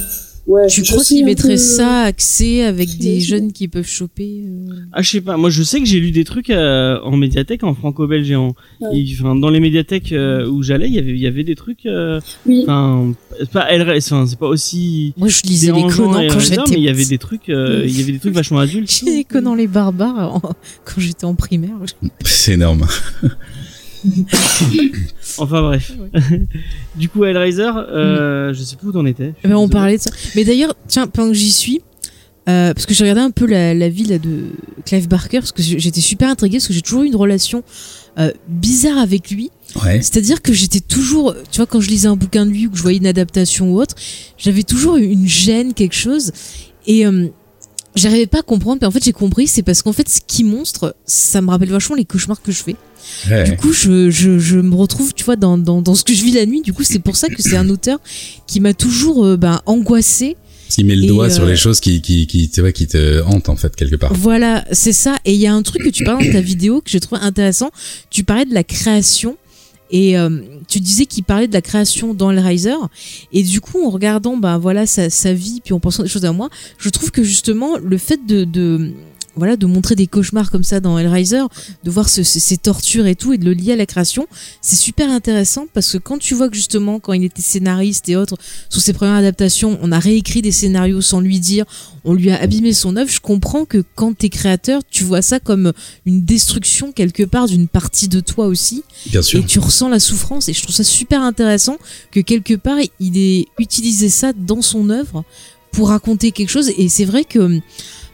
ouais, 0.47 0.68
Tu 0.68 0.84
crois 0.84 1.03
qu'ils 1.03 1.26
mettraient 1.26 1.49
peu- 1.49 1.57
ça 1.57 2.01
accès 2.03 2.63
avec 2.63 2.97
des 2.97 3.19
jeunes 3.22 3.51
qui 3.51 3.68
peuvent 3.68 3.88
choper 3.88 4.43
euh, 4.45 4.73
Ah, 4.91 5.01
je 5.01 5.09
sais 5.09 5.22
pas. 5.22 5.38
Moi, 5.38 5.49
je 5.49 5.63
sais 5.63 5.80
que 5.80 5.85
j'ai 5.85 5.99
lu 5.99 6.11
des 6.11 6.23
trucs 6.23 6.49
euh, 6.49 6.99
en 7.03 7.15
médiathèque, 7.18 7.63
en 7.63 7.73
franco-belge 7.73 8.30
et 8.31 8.35
en, 8.35 8.53
Ouais. 8.81 8.89
et, 8.99 9.05
enfin, 9.19 9.35
dans 9.35 9.49
les 9.49 9.59
médiathèques 9.59 10.11
euh, 10.11 10.47
où 10.47 10.63
j'allais, 10.63 10.88
il 10.88 10.93
y 10.95 10.99
avait, 10.99 11.11
il 11.11 11.19
y 11.19 11.27
avait 11.27 11.43
des 11.43 11.55
trucs. 11.55 11.85
euh, 11.85 12.19
Oui. 12.45 12.61
Enfin, 12.63 13.13
c'est 13.39 13.51
pas 13.51 13.68
c'est 13.99 14.39
pas 14.39 14.47
aussi 14.47 15.13
Moi, 15.18 15.27
je 15.27 15.41
lisais 15.43 15.72
les 15.72 15.81
Conan 15.88 16.27
quand 16.30 16.39
j'étais 16.39 16.61
mais 16.69 16.77
il 16.77 16.84
y 16.84 16.89
avait 16.89 17.05
des 17.05 17.18
trucs, 17.18 17.49
euh, 17.49 17.84
il 17.85 17.97
y 17.99 18.01
avait 18.03 18.11
des 18.13 18.19
trucs 18.19 18.34
vachement 18.34 18.59
adultes. 18.59 18.89
J'ai 19.05 19.11
les 19.18 19.23
Conan 19.23 19.55
les 19.55 19.68
barbares 19.68 20.35
en- 20.35 20.41
quand 20.85 20.99
j'étais 20.99 21.26
en 21.26 21.35
primaire. 21.35 21.76
C'est 22.26 22.53
énorme. 22.53 22.88
Enfin 25.38 25.61
bref. 25.61 25.94
du 26.95 27.10
coup, 27.10 27.23
Hellraiser, 27.23 27.72
euh, 27.76 28.53
je 28.53 28.64
sais 28.64 28.76
plus 28.76 28.90
où 28.90 28.91
t'en 28.91 29.06
étais. 29.06 29.34
Suis 29.40 29.48
Mais 29.48 29.53
on 29.53 29.69
parlait 29.69 29.98
de 29.98 30.02
ça. 30.02 30.11
Mais 30.36 30.44
d'ailleurs, 30.44 30.73
tiens, 30.88 31.07
pendant 31.07 31.30
que 31.30 31.36
j'y 31.36 31.52
suis, 31.52 31.82
euh, 32.49 32.73
parce 32.73 32.86
que 32.86 32.94
j'ai 32.94 33.03
regardé 33.03 33.22
un 33.22 33.32
peu 33.32 33.45
la, 33.45 33.73
la 33.73 33.90
vie 33.90 34.06
là, 34.06 34.18
de 34.18 34.45
Clive 34.86 35.07
Barker, 35.07 35.40
parce 35.40 35.52
que 35.52 35.61
j'étais 35.61 36.02
super 36.02 36.30
intriguée, 36.30 36.57
parce 36.57 36.68
que 36.68 36.73
j'ai 36.73 36.82
toujours 36.82 37.03
eu 37.03 37.07
une 37.07 37.15
relation 37.15 37.64
euh, 38.18 38.32
bizarre 38.48 38.98
avec 38.98 39.30
lui. 39.30 39.52
Ouais. 39.84 40.02
C'est-à-dire 40.02 40.41
que 40.41 40.52
j'étais 40.52 40.80
toujours, 40.80 41.36
tu 41.52 41.57
vois, 41.57 41.65
quand 41.65 41.80
je 41.80 41.90
lisais 41.90 42.07
un 42.07 42.15
bouquin 42.15 42.45
de 42.45 42.52
lui 42.52 42.68
ou 42.68 42.72
que 42.72 42.78
je 42.78 42.82
voyais 42.82 42.98
une 42.98 43.07
adaptation 43.07 43.72
ou 43.72 43.80
autre, 43.80 43.95
j'avais 44.38 44.64
toujours 44.64 44.98
une 44.98 45.28
gêne, 45.28 45.73
quelque 45.73 45.95
chose. 45.95 46.32
Et 46.88 47.06
euh, 47.06 47.28
j'arrivais 47.95 48.27
pas 48.27 48.39
à 48.39 48.43
comprendre. 48.43 48.80
Mais 48.81 48.88
en 48.88 48.91
fait, 48.91 49.03
j'ai 49.03 49.13
compris, 49.13 49.47
c'est 49.47 49.63
parce 49.63 49.81
qu'en 49.81 49.93
fait, 49.93 50.07
ce 50.09 50.19
qui 50.26 50.43
monstre, 50.43 50.95
ça 51.05 51.41
me 51.41 51.49
rappelle 51.49 51.69
vachement 51.69 51.95
les 51.95 52.05
cauchemars 52.05 52.41
que 52.41 52.51
je 52.51 52.63
fais. 52.63 52.76
Ouais. 53.30 53.43
Du 53.43 53.57
coup, 53.57 53.73
je, 53.73 54.09
je, 54.09 54.39
je 54.39 54.59
me 54.59 54.76
retrouve, 54.76 55.13
tu 55.13 55.23
vois, 55.23 55.35
dans, 55.35 55.57
dans, 55.57 55.81
dans 55.81 55.95
ce 55.95 56.03
que 56.03 56.13
je 56.13 56.23
vis 56.23 56.31
la 56.31 56.45
nuit. 56.45 56.61
Du 56.61 56.73
coup, 56.73 56.84
c'est 56.84 56.99
pour 56.99 57.15
ça 57.15 57.27
que 57.30 57.41
c'est 57.41 57.57
un 57.57 57.69
auteur 57.69 57.99
qui 58.47 58.59
m'a 58.59 58.73
toujours 58.73 59.26
euh, 59.26 59.38
ben, 59.38 59.61
angoissée. 59.65 60.38
S'il 60.69 60.85
met 60.85 60.95
le 60.95 61.03
Et, 61.03 61.07
doigt 61.07 61.30
sur 61.30 61.43
euh, 61.43 61.49
les 61.49 61.57
choses 61.57 61.81
qui, 61.81 62.01
qui, 62.01 62.27
qui, 62.27 62.49
tu 62.49 62.61
vois, 62.61 62.72
qui 62.72 62.88
te 62.88 63.22
hantent, 63.23 63.49
en 63.49 63.57
fait, 63.57 63.76
quelque 63.76 63.97
part. 63.97 64.13
Voilà, 64.13 64.63
c'est 64.72 64.93
ça. 64.93 65.18
Et 65.26 65.34
il 65.34 65.39
y 65.39 65.47
a 65.47 65.53
un 65.53 65.63
truc 65.63 65.84
que 65.84 65.89
tu 65.89 66.03
parles 66.03 66.26
dans 66.26 66.31
ta 66.31 66.41
vidéo 66.41 66.80
que 66.81 66.89
j'ai 66.89 66.99
trouvé 66.99 67.22
intéressant. 67.22 67.72
Tu 68.09 68.23
parlais 68.23 68.45
de 68.45 68.53
la 68.53 68.63
création. 68.63 69.35
Et 69.91 70.18
euh, 70.18 70.41
tu 70.68 70.80
disais 70.80 71.05
qu'il 71.05 71.23
parlait 71.23 71.47
de 71.47 71.53
la 71.53 71.61
création 71.61 72.13
dans 72.13 72.31
Hellraiser. 72.31 72.76
Et 73.31 73.43
du 73.43 73.61
coup, 73.61 73.85
en 73.85 73.89
regardant 73.89 74.38
bah, 74.38 74.57
voilà, 74.57 74.85
sa, 74.88 75.34
vie, 75.34 75.61
puis 75.63 75.73
en 75.73 75.80
pensant 75.80 76.03
des 76.03 76.09
choses 76.09 76.26
à 76.26 76.31
moi, 76.31 76.49
je 76.77 76.89
trouve 76.89 77.11
que 77.11 77.23
justement, 77.23 77.77
le 77.77 77.97
fait 77.97 78.26
de, 78.26 78.91
voilà, 79.35 79.55
de 79.55 79.65
montrer 79.65 79.95
des 79.95 80.07
cauchemars 80.07 80.51
comme 80.51 80.63
ça 80.63 80.79
dans 80.81 80.97
Hellraiser, 80.97 81.43
de 81.83 81.89
voir 81.91 82.09
ce- 82.09 82.23
ce- 82.23 82.39
ces 82.39 82.57
tortures 82.57 83.05
et 83.07 83.15
tout, 83.15 83.31
et 83.33 83.37
de 83.37 83.45
le 83.45 83.53
lier 83.53 83.71
à 83.73 83.75
la 83.75 83.85
création, 83.85 84.27
c'est 84.61 84.75
super 84.75 85.09
intéressant 85.09 85.67
parce 85.73 85.91
que 85.93 85.97
quand 85.97 86.17
tu 86.17 86.33
vois 86.35 86.49
que 86.49 86.55
justement, 86.55 86.99
quand 86.99 87.13
il 87.13 87.23
était 87.23 87.41
scénariste 87.41 88.09
et 88.09 88.15
autres, 88.17 88.37
sur 88.69 88.81
ses 88.81 88.93
premières 88.93 89.15
adaptations, 89.15 89.79
on 89.81 89.91
a 89.91 89.99
réécrit 89.99 90.41
des 90.41 90.51
scénarios 90.51 91.01
sans 91.01 91.21
lui 91.21 91.39
dire, 91.39 91.65
on 92.03 92.13
lui 92.13 92.29
a 92.31 92.41
abîmé 92.41 92.73
son 92.73 92.95
œuvre, 92.97 93.09
je 93.09 93.19
comprends 93.21 93.63
que 93.65 93.83
quand 93.95 94.17
t'es 94.17 94.29
créateur, 94.29 94.81
tu 94.89 95.03
vois 95.03 95.21
ça 95.21 95.39
comme 95.39 95.71
une 96.05 96.23
destruction 96.25 96.91
quelque 96.91 97.23
part 97.23 97.47
d'une 97.47 97.67
partie 97.67 98.07
de 98.09 98.19
toi 98.19 98.47
aussi, 98.47 98.83
Bien 99.07 99.21
sûr. 99.21 99.39
et 99.39 99.45
tu 99.45 99.59
ressens 99.59 99.87
la 99.89 99.99
souffrance, 99.99 100.49
et 100.49 100.53
je 100.53 100.61
trouve 100.63 100.75
ça 100.75 100.83
super 100.83 101.21
intéressant 101.21 101.77
que 102.11 102.19
quelque 102.19 102.55
part, 102.55 102.77
il 102.99 103.17
ait 103.17 103.45
utilisé 103.59 104.09
ça 104.09 104.33
dans 104.33 104.61
son 104.61 104.89
œuvre 104.89 105.23
pour 105.71 105.87
raconter 105.89 106.31
quelque 106.31 106.49
chose, 106.49 106.69
et 106.77 106.89
c'est 106.89 107.05
vrai 107.05 107.23
que 107.23 107.59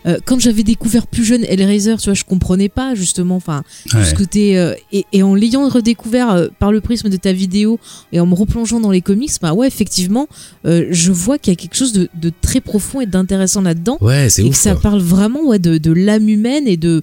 euh, 0.07 0.17
quand 0.25 0.39
j'avais 0.39 0.63
découvert 0.63 1.05
plus 1.07 1.23
jeune 1.25 1.43
Hellraiser, 1.43 1.95
tu 1.97 2.05
vois, 2.05 2.13
je 2.13 2.23
comprenais 2.23 2.69
pas 2.69 2.95
justement, 2.95 3.35
enfin, 3.35 3.63
Ouais. 3.93 4.05
ce 4.05 4.15
côté 4.15 4.57
euh, 4.57 4.73
et, 4.91 5.05
et 5.13 5.23
en 5.23 5.35
l'ayant 5.35 5.67
redécouvert 5.69 6.31
euh, 6.31 6.47
par 6.59 6.71
le 6.71 6.81
prisme 6.81 7.09
de 7.09 7.17
ta 7.17 7.33
vidéo 7.33 7.79
et 8.11 8.19
en 8.19 8.25
me 8.25 8.33
replongeant 8.35 8.79
dans 8.79 8.91
les 8.91 9.01
comics, 9.01 9.31
bah 9.41 9.53
ouais, 9.53 9.67
effectivement, 9.67 10.27
je 10.65 11.11
vois 11.11 11.37
qu'il 11.37 11.51
y 11.51 11.55
a 11.55 11.59
quelque 11.59 11.75
chose 11.75 11.93
de, 11.93 12.09
de 12.19 12.31
très 12.41 12.61
profond 12.61 13.01
et 13.01 13.05
d'intéressant 13.05 13.61
là-dedans 13.61 13.97
Ouais, 14.01 14.29
c'est 14.29 14.43
et 14.43 14.45
ouf. 14.45 14.51
que 14.51 14.57
ça 14.57 14.71
quoi. 14.73 14.81
parle 14.81 15.01
vraiment 15.01 15.43
ouais, 15.47 15.59
de, 15.59 15.77
de 15.77 15.91
l'âme 15.91 16.29
humaine 16.29 16.67
et 16.67 16.77
de, 16.77 17.01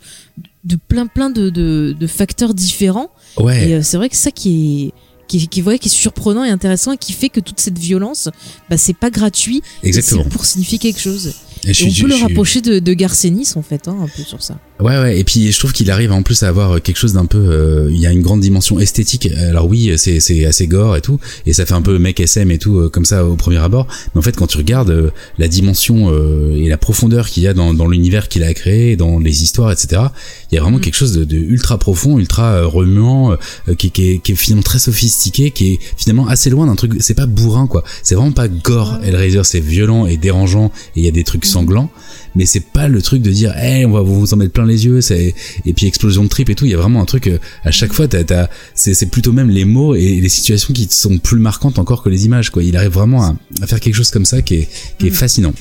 de 0.65 0.77
plein 0.77 1.07
plein 1.07 1.31
de, 1.31 1.95
facteurs 2.07 2.55
différents. 2.55 3.11
Ouais. 3.39 3.69
Et 3.71 3.83
c'est 3.83 3.97
vrai 3.97 4.09
que 4.09 4.17
ça 4.17 4.31
qui 4.31 4.87
est 4.87 4.93
qui 5.27 5.49
qui, 5.49 5.63
ouais, 5.63 5.79
qui 5.79 5.89
est 5.89 5.91
surprenant 5.91 6.45
et 6.45 6.51
intéressant 6.51 6.93
et 6.93 6.99
qui 6.99 7.13
fait 7.15 7.31
que 7.31 7.41
toute 7.41 7.59
cette 7.59 7.79
violence, 7.79 8.29
bah, 8.69 8.77
c'est 8.77 8.97
pas 8.97 9.09
gratuit, 9.11 9.63
Exactement. 9.83 10.23
c'est 10.25 10.29
pour 10.31 10.45
signifier 10.45 10.79
quelque 10.79 11.01
chose. 11.01 11.35
Et 11.67 11.75
je 11.75 11.85
on 11.85 12.03
peut 12.03 12.09
le 12.09 12.17
je 12.17 12.23
rapprocher 12.23 12.61
de, 12.61 12.79
de 12.79 12.93
Garcenis 12.95 13.53
en 13.57 13.63
fait, 13.63 13.89
hein, 13.89 13.97
un 14.03 14.07
peu 14.09 14.23
sur 14.23 14.43
ça. 14.43 14.59
Ouais, 14.81 14.99
ouais. 14.99 15.21
Et 15.21 15.25
puis, 15.25 15.53
je 15.53 15.59
trouve 15.59 15.73
qu'il 15.73 15.91
arrive 15.91 16.11
en 16.11 16.23
plus 16.23 16.43
à 16.43 16.49
avoir 16.49 16.83
quelque 16.83 16.97
chose 16.97 17.13
d'un 17.13 17.27
peu. 17.27 17.39
euh, 17.39 17.91
il 17.93 17.99
y 18.01 18.07
a 18.07 18.13
une 18.13 18.23
grande 18.23 18.41
dimension 18.41 18.81
esthétique. 18.81 19.29
Alors 19.49 19.67
oui, 19.69 19.93
c'est 19.97 20.19
c'est 20.21 20.45
assez 20.45 20.67
gore 20.67 20.97
et 20.97 21.01
tout, 21.01 21.21
et 21.47 21.53
ça 21.53 21.65
fait 21.65 21.75
un 21.75 21.83
peu 21.83 21.99
mec 21.99 22.19
SM 22.21 22.51
et 22.51 22.59
tout 22.59 22.79
euh, 22.79 22.89
comme 22.89 23.05
ça 23.05 23.25
au 23.25 23.37
premier 23.37 23.59
abord. 23.59 23.87
Mais 24.15 24.19
en 24.19 24.23
fait, 24.23 24.37
quand 24.37 24.49
tu 24.49 24.57
regardes 24.59 24.91
euh, 24.91 25.11
la 25.39 25.49
dimension 25.49 26.11
euh, 26.13 26.57
et 26.57 26.69
la 26.69 26.77
profondeur 26.77 27.29
qu'il 27.29 27.43
y 27.45 27.47
a 27.49 27.55
dans, 27.55 27.73
dans 27.73 27.87
l'univers 27.87 28.29
qu'il 28.29 28.43
a 28.43 28.53
créé, 28.53 28.97
dans 28.97 29.19
les 29.21 29.43
histoires, 29.43 29.71
etc. 29.71 30.03
Il 30.51 30.57
y 30.57 30.59
a 30.59 30.61
vraiment 30.61 30.79
Mm. 30.79 30.81
quelque 30.81 30.95
chose 30.97 31.13
de, 31.13 31.25
de 31.25 31.37
ultra 31.37 31.79
profond, 31.79 32.19
ultra 32.19 32.55
euh, 32.55 32.67
remuant, 32.67 33.33
euh, 33.33 33.75
qui, 33.77 33.91
qui, 33.93 34.11
est, 34.11 34.19
qui 34.19 34.33
est 34.33 34.35
finalement 34.35 34.63
très 34.63 34.81
sophistiqué, 34.81 35.51
qui 35.53 35.75
est 35.75 35.79
finalement 35.97 36.27
assez 36.27 36.51
loin 36.51 36.67
d'un 36.67 36.75
truc. 36.75 36.95
C'est 37.01 37.15
pas 37.15 37.27
bourrin 37.27 37.67
quoi. 37.69 37.85
C'est 38.03 38.17
vraiment 38.17 38.33
pas 38.33 38.49
gore. 38.49 38.99
Hellraiser, 39.05 39.45
c'est 39.45 39.61
violent 39.61 40.07
et 40.07 40.17
dérangeant, 40.17 40.73
et 40.97 41.01
il 41.01 41.05
y 41.05 41.09
a 41.09 41.13
des 41.13 41.23
trucs 41.25 41.47
sanglants 41.55 41.91
mais 42.37 42.47
c'est 42.47 42.67
pas 42.73 42.89
le 42.89 43.01
truc 43.01 43.23
de 43.23 43.31
dire 43.31 43.53
hey, 43.57 43.87
on 43.87 43.93
va 43.93 44.03
vous 44.03 44.35
en 44.35 44.37
mettre 44.37 44.53
plein 44.53 44.67
les 44.67 44.85
yeux 44.87 45.01
c'est 45.01 45.35
et 45.65 45.73
puis 45.73 45.87
explosion 45.87 46.25
de 46.25 46.29
trip 46.29 46.49
et 46.51 46.55
tout. 46.55 46.65
Il 46.67 46.73
y 46.73 46.75
a 46.75 46.79
vraiment 46.85 47.01
un 47.01 47.05
truc 47.07 47.27
euh, 47.29 47.39
à 47.65 47.71
chaque 47.71 47.93
fois 47.93 48.07
t'as, 48.09 48.25
t'as, 48.25 48.49
c'est, 48.75 48.95
c'est 48.95 49.07
plutôt 49.07 49.33
même 49.33 49.51
les 49.51 49.65
mots 49.65 49.95
et 49.95 50.21
les 50.21 50.29
situations 50.29 50.75
qui 50.75 50.87
sont 50.91 51.19
plus 51.19 51.39
marquantes 51.39 51.79
encore 51.79 52.03
que 52.03 52.09
les 52.11 52.25
images 52.27 52.51
quoi. 52.51 52.63
Il 52.63 52.77
arrive 52.77 52.93
vraiment 52.93 53.23
à, 53.23 53.37
à 53.63 53.67
faire 53.67 53.81
quelque 53.81 53.95
chose 53.95 54.11
comme 54.11 54.25
ça 54.27 54.43
qui 54.43 54.55
est, 54.55 54.69
qui 54.99 55.07
est 55.07 55.11
Mm. 55.11 55.15
fascinant. 55.15 55.55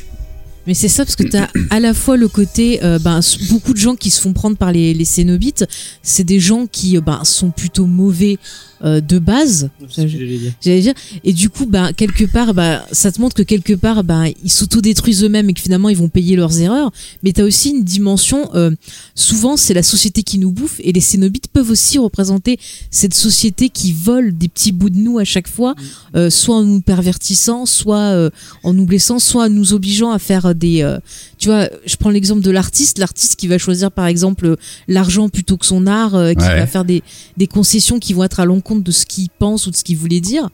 Mais 0.65 0.73
c'est 0.73 0.87
ça 0.87 1.03
parce 1.03 1.17
que 1.17 1.23
t'as 1.23 1.47
à 1.69 1.79
la 1.79 1.93
fois 1.93 2.15
le 2.15 2.29
côté, 2.29 2.83
euh, 2.83 2.97
ben, 2.97 3.19
beaucoup 3.49 3.73
de 3.73 3.77
gens 3.77 3.95
qui 3.95 4.09
se 4.09 4.21
font 4.21 4.31
prendre 4.33 4.55
par 4.55 4.71
les, 4.71 4.93
les 4.93 5.05
cénobites, 5.05 5.65
c'est 6.01 6.23
des 6.23 6.39
gens 6.39 6.67
qui 6.71 6.95
euh, 6.97 7.01
ben, 7.01 7.21
sont 7.25 7.51
plutôt 7.51 7.85
mauvais 7.85 8.37
euh, 8.83 9.01
de 9.01 9.19
base. 9.19 9.69
J'allais 9.97 10.81
dire. 10.81 10.93
Et 11.23 11.33
du 11.33 11.49
coup, 11.49 11.65
ben, 11.65 11.93
quelque 11.93 12.25
part, 12.25 12.53
ben, 12.53 12.81
ça 12.91 13.11
te 13.11 13.21
montre 13.21 13.35
que 13.35 13.43
quelque 13.43 13.73
part, 13.73 14.03
ben, 14.03 14.31
ils 14.43 14.51
s'autodétruisent 14.51 15.23
eux-mêmes 15.23 15.49
et 15.49 15.53
que 15.53 15.61
finalement, 15.61 15.89
ils 15.89 15.97
vont 15.97 16.09
payer 16.09 16.35
leurs 16.35 16.59
erreurs. 16.59 16.91
Mais 17.23 17.33
tu 17.33 17.41
as 17.41 17.45
aussi 17.45 17.71
une 17.71 17.83
dimension, 17.83 18.49
euh, 18.55 18.71
souvent, 19.15 19.57
c'est 19.57 19.73
la 19.73 19.83
société 19.83 20.23
qui 20.23 20.37
nous 20.37 20.51
bouffe 20.51 20.79
et 20.83 20.91
les 20.91 21.01
cénobites 21.01 21.47
peuvent 21.47 21.69
aussi 21.69 21.97
représenter 21.97 22.59
cette 22.91 23.13
société 23.13 23.69
qui 23.69 23.93
vole 23.93 24.37
des 24.37 24.47
petits 24.47 24.71
bouts 24.71 24.89
de 24.89 24.97
nous 24.97 25.19
à 25.19 25.23
chaque 25.23 25.47
fois, 25.47 25.75
euh, 26.15 26.29
soit 26.29 26.55
en 26.55 26.63
nous 26.63 26.81
pervertissant, 26.81 27.65
soit 27.65 27.97
euh, 27.97 28.29
en 28.63 28.73
nous 28.73 28.85
blessant, 28.85 29.19
soit 29.19 29.45
en 29.45 29.49
nous 29.49 29.73
obligeant 29.73 30.11
à 30.11 30.19
faire 30.19 30.53
des, 30.55 30.81
euh, 30.81 30.99
tu 31.43 31.49
vois, 31.49 31.67
je 31.85 31.97
prends 31.97 32.09
l'exemple 32.09 32.39
de 32.41 32.51
l'artiste, 32.51 32.99
l'artiste 32.99 33.35
qui 33.35 33.49
va 33.49 33.57
choisir 33.57 33.91
par 33.91 34.05
exemple 34.05 34.55
l'argent 34.87 35.27
plutôt 35.27 35.57
que 35.57 35.65
son 35.65 35.87
art, 35.87 36.15
euh, 36.15 36.31
qui 36.33 36.39
Ouais. 36.41 36.57
va 36.59 36.65
faire 36.67 36.85
des, 36.85 37.03
des 37.35 37.47
concessions 37.47 37.99
qui 37.99 38.13
vont 38.13 38.23
être 38.23 38.39
à 38.39 38.45
l'encontre 38.45 38.81
de 38.81 38.91
ce 38.91 39.05
qu'il 39.05 39.27
pense 39.39 39.67
ou 39.67 39.71
de 39.71 39.75
ce 39.75 39.83
qu'il 39.83 39.97
voulait 39.97 40.21
dire. 40.21 40.47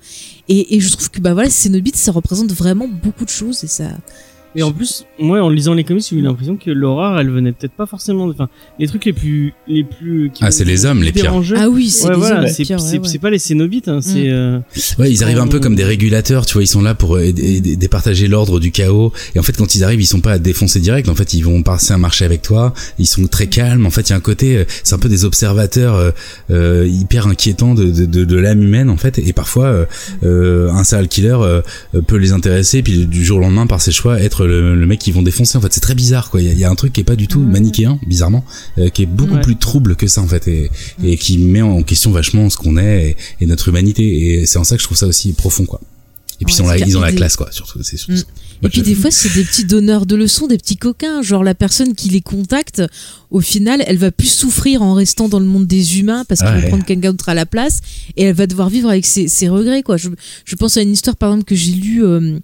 Et, 0.47 0.75
et 0.75 0.79
je 0.79 0.89
trouve 0.89 1.11
que 1.11 1.19
bah 1.19 1.33
voilà, 1.35 1.51
Cenobite, 1.51 1.95
ça 1.95 2.11
représente 2.11 2.51
vraiment 2.51 2.87
beaucoup 2.87 3.23
de 3.23 3.29
choses 3.29 3.63
et 3.63 3.67
ça. 3.67 3.89
Et 4.55 4.63
en 4.63 4.71
plus, 4.71 5.05
moi, 5.19 5.41
en 5.43 5.49
lisant 5.49 5.73
les 5.75 5.83
comics, 5.83 6.03
j'ai 6.09 6.15
eu 6.15 6.21
l'impression 6.21 6.57
que 6.57 6.71
l'horreur, 6.71 7.19
elle 7.19 7.29
venait 7.29 7.51
peut-être 7.51 7.73
pas 7.73 7.85
forcément. 7.85 8.27
de- 8.27 8.33
Enfin, 8.33 8.49
les 8.79 8.87
trucs 8.87 9.05
les 9.05 9.13
plus, 9.13 9.53
les 9.67 9.83
plus. 9.83 10.31
qui 10.33 10.43
Ah, 10.43 10.49
c'est 10.51 10.65
les 10.65 10.85
hommes, 10.85 11.03
les 11.03 11.11
pires. 11.11 11.33
Ah 11.55 11.69
oui, 11.69 11.89
c'est 11.89 12.05
Ouais, 12.07 12.13
les 12.13 12.19
voilà, 12.19 12.41
hommes, 12.41 12.47
c'est 12.47 12.63
pires, 12.63 12.77
ouais, 12.77 12.83
c'est- 12.83 12.97
ouais. 12.99 13.07
c'est 13.07 13.19
pas 13.19 13.29
les 13.29 13.37
cénobites, 13.39 13.87
hein, 13.87 13.99
c'est. 14.01 14.29
euh, 14.29 14.59
Ouais, 14.97 15.11
ils 15.11 15.23
arrivent 15.23 15.39
un 15.39 15.47
peu 15.47 15.59
comme 15.59 15.75
des 15.75 15.83
régulateurs, 15.83 16.45
tu 16.45 16.53
vois, 16.53 16.63
ils 16.63 16.67
sont 16.67 16.81
là 16.81 16.95
pour 16.95 17.17
départager 17.17 18.27
l'ordre 18.27 18.59
du 18.59 18.71
chaos. 18.71 19.11
Et 19.35 19.39
en 19.39 19.43
fait, 19.43 19.55
quand 19.57 19.75
ils 19.75 19.83
arrivent, 19.83 20.01
ils 20.01 20.05
sont 20.07 20.21
pas 20.21 20.33
à 20.33 20.39
défoncer 20.39 20.79
direct. 20.79 21.09
En 21.09 21.15
fait, 21.15 21.33
ils 21.33 21.41
vont 21.43 21.61
passer 21.63 21.93
un 21.93 21.97
marché 21.97 22.25
avec 22.25 22.41
toi. 22.41 22.73
Ils 22.97 23.05
sont 23.07 23.27
très 23.27 23.47
calmes. 23.47 23.85
En 23.85 23.89
fait, 23.91 24.01
il 24.01 24.09
y 24.11 24.13
a 24.13 24.15
un 24.17 24.21
côté, 24.21 24.57
euh, 24.57 24.63
c'est 24.83 24.95
un 24.95 24.99
peu 24.99 25.09
des 25.09 25.25
observateurs 25.25 25.95
euh, 25.95 26.11
euh, 26.51 26.87
hyper 26.87 27.27
inquiétants 27.27 27.73
de, 27.75 27.85
de, 27.85 28.05
de, 28.05 28.25
de 28.25 28.37
l'âme 28.37 28.61
humaine, 28.63 28.89
en 28.89 28.97
fait. 28.97 29.19
Et 29.19 29.33
parfois, 29.33 29.65
euh, 29.65 29.85
euh, 30.23 30.69
un 30.71 30.83
serial 30.83 31.07
killer 31.07 31.37
peut 32.07 32.17
les 32.17 32.31
intéresser, 32.31 32.81
puis 32.81 33.05
du 33.05 33.23
jour 33.23 33.37
au 33.37 33.41
lendemain, 33.41 33.67
par 33.67 33.81
ses 33.81 33.91
choix, 33.91 34.19
être 34.19 34.38
le, 34.47 34.75
le 34.75 34.85
mec 34.85 34.99
qu'ils 34.99 35.13
vont 35.13 35.21
défoncer. 35.21 35.57
En 35.57 35.61
fait, 35.61 35.71
c'est 35.73 35.79
très 35.79 35.95
bizarre, 35.95 36.29
quoi. 36.29 36.41
Il 36.41 36.47
y 36.47 36.49
a, 36.49 36.53
il 36.53 36.59
y 36.59 36.63
a 36.63 36.69
un 36.69 36.75
truc 36.75 36.93
qui 36.93 37.01
est 37.01 37.05
pas 37.05 37.15
du 37.15 37.27
tout 37.27 37.39
manichéen, 37.41 37.99
bizarrement, 38.07 38.43
euh, 38.77 38.89
qui 38.89 39.03
est 39.03 39.07
beaucoup 39.07 39.35
Ouais. 39.35 39.41
plus 39.41 39.57
trouble 39.57 39.95
que 39.95 40.07
ça, 40.07 40.21
en 40.21 40.27
fait, 40.27 40.47
et, 40.47 40.69
et 41.03 41.17
qui 41.17 41.37
met 41.37 41.61
en 41.61 41.83
question 41.83 42.11
vachement 42.11 42.49
ce 42.49 42.57
qu'on 42.57 42.77
est 42.77 43.09
et, 43.39 43.43
et 43.43 43.45
notre 43.45 43.67
humanité. 43.69 44.39
Et 44.41 44.45
c'est 44.45 44.57
en 44.59 44.63
ça 44.63 44.75
que 44.75 44.81
je 44.81 44.87
trouve 44.87 44.97
ça 44.97 45.07
aussi 45.07 45.33
profond, 45.33 45.65
quoi. 45.65 45.81
Et 46.41 46.45
puis 46.45 46.53
Ouais, 46.53 46.59
ils 46.59 46.63
ont 46.63 46.67
la, 46.69 46.77
c'est 46.77 46.85
ils 46.89 46.97
ont 46.97 47.01
la 47.01 47.07
clair. 47.07 47.17
classe, 47.17 47.35
quoi, 47.35 47.51
surtout. 47.51 47.83
C'est 47.83 47.97
surtout 47.97 48.13
Mm. 48.61 48.65
Et 48.65 48.69
puis 48.69 48.81
des 48.81 48.93
fois, 48.93 49.09
c'est 49.09 49.33
des 49.33 49.45
petits 49.45 49.63
donneurs 49.63 50.05
de 50.05 50.17
leçons, 50.17 50.45
des 50.47 50.57
petits 50.57 50.75
coquins. 50.75 51.21
Genre 51.21 51.45
la 51.45 51.55
personne 51.55 51.95
qui 51.95 52.09
les 52.09 52.19
contacte, 52.19 52.81
au 53.31 53.39
final, 53.39 53.81
elle 53.87 53.95
va 53.97 54.11
plus 54.11 54.27
souffrir 54.29 54.81
en 54.81 54.93
restant 54.95 55.29
dans 55.29 55.39
le 55.39 55.45
monde 55.45 55.65
des 55.65 55.97
humains 55.99 56.25
parce 56.27 56.41
qu'elle 56.41 56.55
Ouais. 56.55 56.61
va 56.63 56.67
prendre 56.67 56.83
quelqu'un 56.83 57.11
d'autre 57.11 57.29
à 57.29 57.33
la 57.33 57.45
place 57.45 57.79
et 58.17 58.23
elle 58.23 58.35
va 58.35 58.47
devoir 58.47 58.69
vivre 58.69 58.89
avec 58.89 59.05
ses, 59.05 59.29
ses 59.29 59.47
regrets. 59.47 59.81
Quoi. 59.81 59.95
Je, 59.95 60.09
je 60.43 60.55
pense 60.57 60.75
à 60.75 60.81
une 60.81 60.91
histoire, 60.91 61.15
par 61.15 61.29
exemple, 61.31 61.45
que 61.45 61.55
j'ai 61.55 61.71
lue 61.71 62.03
euh, 62.03 62.37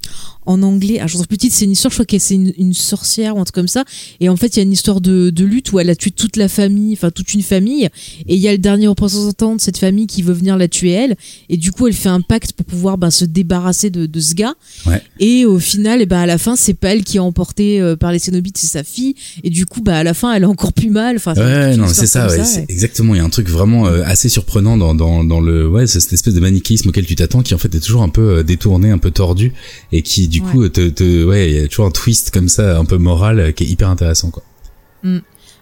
en 0.46 0.62
anglais. 0.64 0.98
Alors, 0.98 1.08
je 1.08 1.18
pense 1.18 1.28
petite, 1.28 1.54
c'est 1.54 1.66
une 1.66 1.72
histoire, 1.72 1.92
je 1.92 1.96
crois 1.96 2.06
que 2.06 2.20
c'est 2.20 2.36
une, 2.36 2.54
une 2.58 2.74
sorcière 2.74 3.36
ou 3.36 3.40
un 3.40 3.44
truc 3.44 3.56
comme 3.56 3.68
ça. 3.68 3.84
Et 4.20 4.30
en 4.30 4.36
fait, 4.36 4.56
il 4.56 4.58
y 4.58 4.60
a 4.60 4.64
une 4.64 4.72
histoire 4.72 5.02
de, 5.02 5.30
de 5.30 5.44
lutte 5.46 5.72
où 5.72 5.80
elle 5.80 5.90
a 5.90 5.96
tué 5.96 6.12
toute 6.12 6.38
la 6.38 6.48
famille, 6.48 6.94
enfin 6.94 7.12
toute 7.12 7.34
une 7.34 7.42
famille. 7.42 7.90
Et 8.28 8.36
il 8.36 8.40
y 8.40 8.48
a 8.48 8.52
le 8.52 8.58
dernier 8.58 8.88
représentant 8.88 9.56
de 9.56 9.62
cette 9.62 9.78
famille 9.78 10.08
qui 10.08 10.22
veut 10.22 10.34
venir 10.34 10.58
la 10.58 10.68
tuer 10.68 10.92
elle. 10.92 11.16
Et 11.50 11.58
du 11.58 11.72
coup, 11.72 11.88
elle 11.88 11.94
fait 11.94 12.10
un 12.10 12.22
pacte 12.22 12.54
pour 12.54 12.66
pouvoir 12.66 12.98
ben, 12.98 13.12
se 13.12 13.26
débarrasser 13.26 13.90
de, 13.90 14.06
de 14.06 14.20
ce 14.20 14.34
gars. 14.34 14.54
Ouais. 14.86 15.02
Et 15.20 15.46
au 15.46 15.60
final, 15.60 16.02
et 16.02 16.06
ben 16.06 16.20
à 16.20 16.26
la 16.26 16.38
fin, 16.38 16.56
c'est 16.56 16.74
pas 16.74 16.90
elle 16.90 17.04
qui 17.04 17.18
est 17.18 17.22
emportée 17.22 17.82
euh, 17.82 17.96
par 17.96 18.12
les 18.12 18.20
Cénobites, 18.20 18.58
c'est 18.58 18.68
sa 18.68 18.84
fille. 18.84 19.16
Et 19.44 19.50
du 19.50 19.66
coup, 19.66 19.82
bah 19.82 19.98
à 19.98 20.04
la 20.04 20.14
fin, 20.14 20.34
elle 20.34 20.44
a 20.44 20.50
encore 20.50 20.74
plus 20.74 20.90
mal. 20.90 21.16
Enfin, 21.18 21.34
Ouais, 21.36 21.78
non, 21.78 21.88
c'est 21.88 22.08
ça, 22.08 22.28
ouais, 22.28 22.66
exactement. 22.70 23.14
Il 23.16 23.18
y 23.18 23.22
a 23.22 23.24
un 23.24 23.30
truc 23.30 23.50
vraiment 23.50 23.88
euh, 23.88 24.04
assez 24.06 24.30
surprenant 24.30 24.78
dans, 24.78 24.96
dans, 24.96 25.24
dans 25.24 25.42
le, 25.42 25.68
ouais, 25.68 25.88
c'est 25.88 26.00
cette 26.00 26.14
espèce 26.14 26.34
de 26.34 26.40
manichéisme 26.40 26.90
auquel 26.90 27.06
tu 27.06 27.16
t'attends, 27.16 27.42
qui 27.42 27.54
en 27.54 27.58
fait 27.58 27.74
est 27.76 27.80
toujours 27.80 28.04
un 28.04 28.10
peu 28.10 28.38
euh, 28.38 28.44
détourné, 28.44 28.90
un 28.92 28.98
peu 28.98 29.12
tordu, 29.12 29.54
et 29.92 30.02
qui 30.02 30.28
du 30.40 30.46
Ouais. 30.46 30.52
coup 30.52 30.70
te, 30.70 30.90
te, 30.90 31.26
ouais, 31.26 31.50
il 31.52 31.56
y 31.56 31.60
a 31.60 31.68
toujours 31.68 31.86
un 31.86 31.92
twist 31.92 32.32
comme 32.32 32.50
ça, 32.50 32.78
un 32.80 32.86
peu 32.86 32.98
moral, 32.98 33.40
euh, 33.40 33.52
qui 33.52 33.64
est 33.64 33.68
hyper 33.68 33.90
intéressant, 33.90 34.30
quoi. 34.32 34.44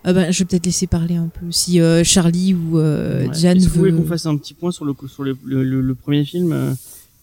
Ah 0.05 0.11
ben, 0.11 0.31
je 0.31 0.39
vais 0.39 0.45
peut-être 0.45 0.65
laisser 0.65 0.85
parler 0.87 1.15
un 1.15 1.29
peu. 1.29 1.45
Si 1.51 1.79
euh, 1.79 2.03
Charlie 2.03 2.53
ou 2.53 2.77
euh, 2.77 3.23
ouais. 3.25 3.29
Diane 3.29 3.57
que 3.57 3.63
vous 3.63 3.69
veut. 3.69 3.79
voulez 3.79 3.93
qu'on 3.93 4.03
fasse 4.07 4.25
un 4.25 4.35
petit 4.35 4.53
point 4.53 4.71
sur 4.71 4.83
le 4.83 4.93
sur 5.07 5.23
le, 5.23 5.37
le, 5.45 5.63
le- 5.63 5.79
le 5.81 5.95
premier 5.95 6.25
film, 6.25 6.51
euh, 6.51 6.73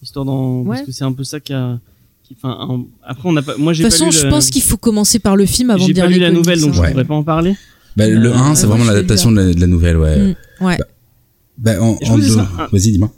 histoire 0.02 0.24
d'en 0.24 0.64
parce 0.64 0.82
que 0.82 0.92
c'est 0.92 1.04
un 1.04 1.12
peu 1.12 1.24
ça 1.24 1.40
qui 1.40 1.52
a. 1.52 1.78
qui- 2.24 2.34
Enfin, 2.42 2.56
un- 2.58 2.84
après 3.02 3.28
on 3.28 3.32
n'a 3.32 3.42
pas. 3.42 3.56
Moi 3.58 3.74
j'ai 3.74 3.84
De 3.84 3.88
toute 3.90 3.98
façon, 3.98 4.10
je 4.10 4.24
le- 4.24 4.30
pense 4.30 4.48
qu'il 4.48 4.62
faut 4.62 4.78
commencer 4.78 5.18
par 5.18 5.36
le 5.36 5.44
film 5.44 5.68
avant 5.70 5.82
de 5.82 5.88
J'ai 5.88 5.92
dire 5.94 6.04
pas 6.04 6.08
les 6.10 6.14
lu 6.16 6.20
la 6.22 6.30
nouvelle, 6.30 6.60
donc 6.60 6.70
hein. 6.70 6.72
je 6.76 6.80
Ouais. 6.80 6.90
pourrais 6.92 7.04
pas 7.04 7.14
en 7.14 7.22
parler. 7.22 7.54
Bah, 7.96 8.08
le 8.08 8.30
Euh, 8.30 8.34
1, 8.34 8.54
c'est 8.54 8.66
vraiment 8.66 8.84
l'adaptation 8.84 9.30
de, 9.32 9.36
la- 9.40 9.52
de 9.54 9.60
la 9.60 9.66
nouvelle, 9.66 9.98
ouais. 9.98 10.34
Mm, 10.60 10.64
ouais. 10.64 10.78
Bah, 11.58 11.82
en, 11.82 11.98
Je 12.02 12.10
en 12.10 12.16
que 12.16 12.20
deux- 12.22 12.34
Vas-y, 12.72 12.92
dis-moi. 12.92 13.12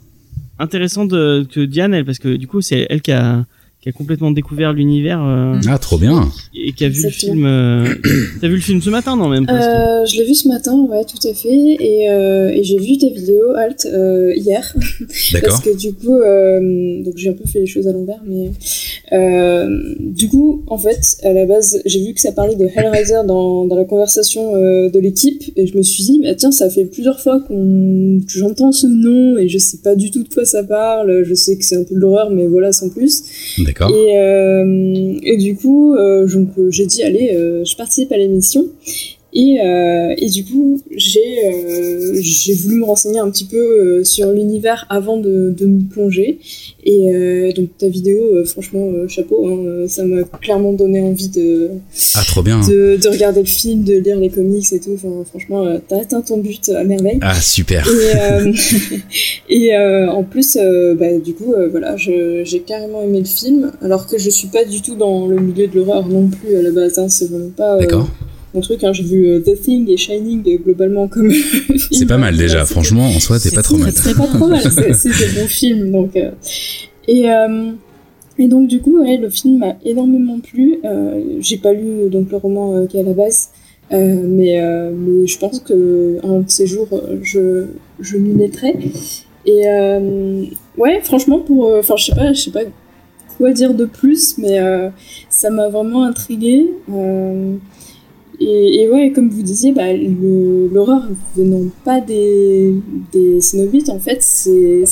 Intéressant 0.59 1.05
de, 1.05 1.47
que 1.49 1.61
Diane, 1.61 1.93
elle, 1.93 2.03
parce 2.05 2.19
que 2.19 2.35
du 2.35 2.47
coup 2.47 2.59
c'est 2.61 2.85
elle 2.89 3.01
qui 3.01 3.11
a 3.13 3.45
qui 3.83 3.89
a 3.89 3.91
complètement 3.91 4.31
découvert 4.31 4.71
l'univers 4.71 5.21
euh, 5.21 5.59
Ah, 5.67 5.77
trop 5.77 5.97
bien. 5.97 6.31
et 6.55 6.71
qui 6.71 6.85
a 6.85 6.89
vu 6.89 7.03
le 7.03 7.09
film. 7.09 7.43
euh, 7.45 7.93
T'as 8.39 8.47
vu 8.47 8.55
le 8.55 8.61
film 8.61 8.81
ce 8.81 8.89
matin, 8.89 9.17
non 9.17 9.27
même 9.27 9.45
Euh, 9.49 10.05
je 10.05 10.15
l'ai 10.15 10.23
vu 10.25 10.33
ce 10.33 10.47
matin, 10.47 10.87
ouais, 10.89 11.03
tout 11.03 11.27
à 11.27 11.33
fait. 11.33 11.49
Et, 11.81 12.09
euh, 12.09 12.47
et 12.47 12.63
j'ai 12.63 12.77
vu 12.79 12.97
tes 12.97 13.09
vidéos, 13.09 13.51
Alt, 13.57 13.85
euh, 13.91 14.31
hier. 14.37 14.73
D'accord. 15.33 15.49
Parce 15.49 15.59
que 15.61 15.77
du 15.77 15.91
coup, 15.91 16.15
euh, 16.15 17.03
donc 17.03 17.15
j'ai 17.17 17.27
un 17.29 17.33
peu 17.33 17.45
fait 17.45 17.59
les 17.59 17.65
choses 17.65 17.85
à 17.89 17.91
l'envers, 17.91 18.21
mais 18.25 18.51
euh, 19.11 19.67
du 19.99 20.29
coup, 20.29 20.63
en 20.67 20.77
fait, 20.77 21.01
à 21.23 21.33
la 21.33 21.45
base, 21.45 21.81
j'ai 21.85 22.05
vu 22.05 22.13
que 22.13 22.21
ça 22.21 22.31
parlait 22.31 22.55
de 22.55 22.65
Hellraiser 22.73 23.25
dans, 23.27 23.65
dans 23.65 23.75
la 23.75 23.83
conversation 23.83 24.55
euh, 24.55 24.89
de 24.91 24.99
l'équipe, 24.99 25.43
et 25.57 25.67
je 25.67 25.77
me 25.77 25.83
suis 25.83 26.05
dit, 26.05 26.21
bah 26.23 26.35
tiens, 26.35 26.53
ça 26.53 26.69
fait 26.69 26.85
plusieurs 26.85 27.19
fois 27.19 27.41
qu'on, 27.41 28.21
que 28.25 28.31
j'entends 28.39 28.71
ce 28.71 28.87
nom, 28.87 29.37
et 29.37 29.49
je 29.49 29.57
sais 29.57 29.79
pas 29.83 29.95
du 29.97 30.09
tout 30.09 30.23
de 30.23 30.29
quoi 30.33 30.45
ça 30.45 30.63
parle. 30.63 31.23
Je 31.25 31.33
sais 31.33 31.57
que 31.57 31.65
c'est 31.65 31.75
un 31.75 31.83
peu 31.83 31.95
de 31.95 31.99
l'horreur, 31.99 32.29
mais 32.29 32.47
voilà, 32.47 32.71
sans 32.71 32.87
plus. 32.87 33.23
D'accord. 33.59 33.72
Et, 33.81 34.17
euh, 34.17 35.19
et 35.23 35.37
du 35.37 35.55
coup, 35.55 35.95
euh, 35.95 36.27
j'ai 36.69 36.85
dit, 36.85 37.03
allez, 37.03 37.31
euh, 37.33 37.63
je 37.65 37.75
participe 37.75 38.11
à 38.11 38.17
l'émission. 38.17 38.67
Et, 39.35 39.59
euh, 39.59 40.13
et 40.17 40.29
du 40.29 40.45
coup, 40.45 40.79
j'ai 40.95 41.19
euh, 41.45 42.19
j'ai 42.21 42.53
voulu 42.53 42.77
me 42.77 42.85
renseigner 42.85 43.17
un 43.17 43.29
petit 43.31 43.45
peu 43.45 43.57
euh, 43.57 44.03
sur 44.03 44.31
l'univers 44.31 44.85
avant 44.89 45.17
de, 45.17 45.49
de 45.57 45.65
me 45.65 45.81
plonger. 45.89 46.37
Et 46.85 47.53
donc 47.55 47.69
ta 47.77 47.87
vidéo, 47.87 48.43
franchement, 48.45 48.91
chapeau, 49.07 49.47
hein, 49.47 49.87
ça 49.87 50.03
m'a 50.03 50.23
clairement 50.23 50.73
donné 50.73 50.99
envie 50.99 51.29
de, 51.29 51.69
Ah, 52.13 52.23
trop 52.27 52.41
bien. 52.41 52.59
de, 52.59 52.97
de 53.01 53.09
regarder 53.09 53.39
le 53.39 53.45
film, 53.45 53.83
de 53.83 53.93
lire 53.93 54.19
les 54.19 54.29
comics 54.29 54.71
et 54.73 54.81
tout. 54.81 54.91
Enfin, 54.95 55.23
franchement, 55.23 55.79
t'as 55.87 56.01
atteint 56.01 56.19
ton 56.21 56.39
but 56.39 56.67
à 56.69 56.83
merveille. 56.83 57.19
Ah, 57.21 57.39
super. 57.39 57.87
Et, 57.87 58.51
et 59.49 59.77
en 59.77 60.23
plus, 60.23 60.57
bah, 60.99 61.17
du 61.23 61.33
coup, 61.33 61.53
voilà, 61.71 61.95
j'ai 61.95 62.63
carrément 62.67 63.01
aimé 63.01 63.19
le 63.19 63.25
film, 63.25 63.71
alors 63.81 64.05
que 64.05 64.17
je 64.17 64.29
suis 64.29 64.49
pas 64.49 64.65
du 64.65 64.81
tout 64.81 64.95
dans 64.95 65.25
le 65.27 65.39
milieu 65.39 65.67
de 65.67 65.75
l'horreur 65.77 66.05
non 66.05 66.27
plus 66.27 66.57
à 66.57 66.61
la 66.61 66.71
base. 66.71 66.99
Hein, 66.99 67.07
c'est 67.07 67.29
vraiment 67.29 67.51
pas 67.55 67.77
D'accord. 67.77 68.09
Mon 68.53 68.61
truc. 68.61 68.83
Hein, 68.83 68.93
j'ai 68.93 69.03
vu 69.03 69.27
euh, 69.27 69.39
The 69.39 69.59
Thing 69.61 69.89
et 69.89 69.97
Shining 69.97 70.43
euh, 70.47 70.57
globalement 70.63 71.07
comme. 71.07 71.31
C'est 71.91 72.05
pas 72.05 72.17
mal 72.17 72.35
déjà. 72.37 72.65
Franchement 72.65 73.05
en 73.07 73.19
soi, 73.19 73.39
t'es 73.39 73.51
pas 73.51 73.63
trop 73.63 73.77
mal. 73.77 73.91
c'est 73.93 74.15
pas 74.15 74.27
trop 74.27 74.47
mal, 74.47 74.61
c'est 74.61 75.09
des 75.09 75.39
bons 75.41 75.47
films. 75.47 75.91
Donc, 75.91 76.15
euh, 76.15 76.31
et, 77.07 77.29
euh, 77.29 77.71
et 78.39 78.47
donc, 78.47 78.67
du 78.67 78.79
coup, 78.81 78.99
ouais, 79.01 79.17
le 79.17 79.29
film 79.29 79.59
m'a 79.59 79.75
énormément 79.85 80.39
plu. 80.39 80.79
Euh, 80.85 81.21
J'ai 81.39 81.57
pas 81.57 81.73
lu 81.73 82.09
donc, 82.09 82.31
le 82.31 82.37
roman 82.37 82.75
euh, 82.75 82.85
qui 82.87 82.97
est 82.97 83.01
à 83.01 83.03
la 83.03 83.13
base, 83.13 83.49
euh, 83.91 84.21
mais, 84.25 84.59
euh, 84.61 84.91
mais 84.95 85.27
je 85.27 85.37
pense 85.37 85.59
que 85.59 86.17
un 86.23 86.39
de 86.39 86.49
ces 86.49 86.65
jours, 86.65 86.87
euh, 86.93 87.17
je, 87.21 87.65
je 87.99 88.17
m'y 88.17 88.33
mettrai. 88.33 88.75
Et 89.45 89.67
euh, 89.67 90.45
ouais, 90.77 91.01
franchement, 91.03 91.39
pour. 91.39 91.67
euh, 91.67 91.79
Enfin, 91.79 91.95
je 91.97 92.05
sais 92.05 92.15
pas, 92.15 92.31
je 92.33 92.39
sais 92.39 92.51
pas 92.51 92.61
quoi 93.37 93.51
dire 93.51 93.73
de 93.73 93.85
plus, 93.85 94.37
mais 94.37 94.59
euh, 94.59 94.89
ça 95.29 95.49
m'a 95.49 95.67
vraiment 95.67 96.03
intriguée. 96.03 96.67
Et, 98.45 98.89
ouais, 98.89 99.11
comme 99.11 99.29
vous 99.29 99.41
disiez, 99.41 99.71
bah, 99.71 99.93
l'horreur 99.93 101.03
venant 101.35 101.69
pas 101.83 102.01
des, 102.01 102.73
des 103.11 103.41
Cénobites, 103.41 103.89
en 103.89 103.99
fait, 103.99 104.21
c'est 104.21 104.83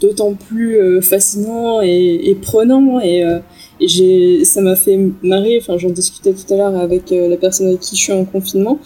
d'autant 0.00 0.34
plus 0.34 0.78
euh, 0.78 1.00
fascinant 1.00 1.80
et, 1.80 2.36
prenant. 2.40 3.00
Et, 3.00 3.24
euh, 3.24 3.38
ça 4.44 4.60
m'a 4.60 4.76
fait 4.76 4.98
marrer, 5.22 5.58
enfin, 5.60 5.78
j'en 5.78 5.90
discutais 5.90 6.32
tout 6.32 6.52
à 6.52 6.56
l'heure 6.56 6.76
avec 6.76 7.12
euh, 7.12 7.28
la 7.28 7.36
personne 7.36 7.68
avec 7.68 7.80
qui 7.80 7.96
je 7.96 8.02
suis 8.02 8.12
en 8.12 8.24
confinement. 8.24 8.78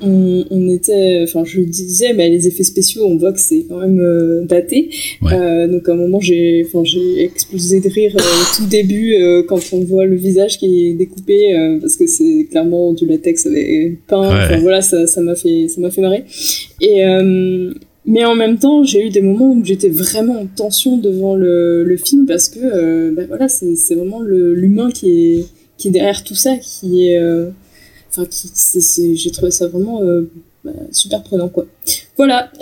On, 0.00 0.44
on 0.50 0.68
était, 0.68 1.20
enfin, 1.24 1.44
je 1.44 1.60
disais, 1.60 2.12
mais 2.12 2.28
les 2.28 2.46
effets 2.46 2.62
spéciaux, 2.62 3.04
on 3.04 3.16
voit 3.16 3.32
que 3.32 3.40
c'est 3.40 3.64
quand 3.68 3.78
même 3.78 4.00
euh, 4.00 4.44
daté. 4.44 4.90
Ouais. 5.22 5.32
Euh, 5.32 5.66
donc 5.66 5.88
à 5.88 5.92
un 5.92 5.96
moment, 5.96 6.20
j'ai, 6.20 6.64
enfin, 6.66 6.84
j'ai 6.84 7.24
explosé 7.24 7.80
de 7.80 7.88
rire 7.88 8.14
euh, 8.16 8.20
au 8.20 8.56
tout 8.56 8.68
début 8.68 9.14
quand 9.48 9.60
on 9.72 9.80
voit 9.80 10.06
le 10.06 10.16
visage 10.16 10.58
qui 10.58 10.88
est 10.88 10.94
découpé 10.94 11.78
parce 11.80 11.96
que 11.96 12.06
c'est 12.06 12.46
clairement 12.50 12.92
du 12.92 13.06
latex 13.06 13.46
avec 13.46 14.06
peint. 14.06 14.20
Ouais. 14.28 14.44
Enfin 14.44 14.60
voilà, 14.60 14.82
ça, 14.82 15.06
ça 15.06 15.20
m'a 15.20 15.34
fait, 15.34 15.68
ça 15.68 15.80
m'a 15.80 15.90
fait 15.90 16.00
marrer. 16.00 16.24
Et 16.80 17.02
mais 18.06 18.24
en 18.24 18.34
même 18.34 18.58
temps, 18.58 18.84
j'ai 18.84 19.06
eu 19.06 19.10
des 19.10 19.20
moments 19.20 19.52
où 19.52 19.62
j'étais 19.64 19.90
vraiment 19.90 20.40
en 20.40 20.46
tension 20.46 20.96
devant 20.96 21.34
le, 21.34 21.84
le 21.84 21.96
film 21.96 22.24
parce 22.26 22.48
que, 22.48 23.10
bah 23.10 23.22
voilà, 23.28 23.48
c'est, 23.48 23.76
c'est 23.76 23.94
vraiment 23.94 24.20
le, 24.20 24.54
l'humain 24.54 24.90
qui 24.90 25.10
est, 25.10 25.44
qui 25.76 25.88
est 25.88 25.90
derrière 25.90 26.24
tout 26.24 26.34
ça, 26.34 26.56
qui 26.56 27.08
est, 27.08 27.20
enfin, 28.22 28.78
j'ai 29.14 29.30
trouvé 29.30 29.50
ça 29.50 29.66
vraiment 29.68 30.02
euh, 30.02 30.30
bah, 30.64 30.72
super 30.92 31.22
prenant 31.22 31.48
quoi. 31.48 31.66
Voilà. 32.16 32.50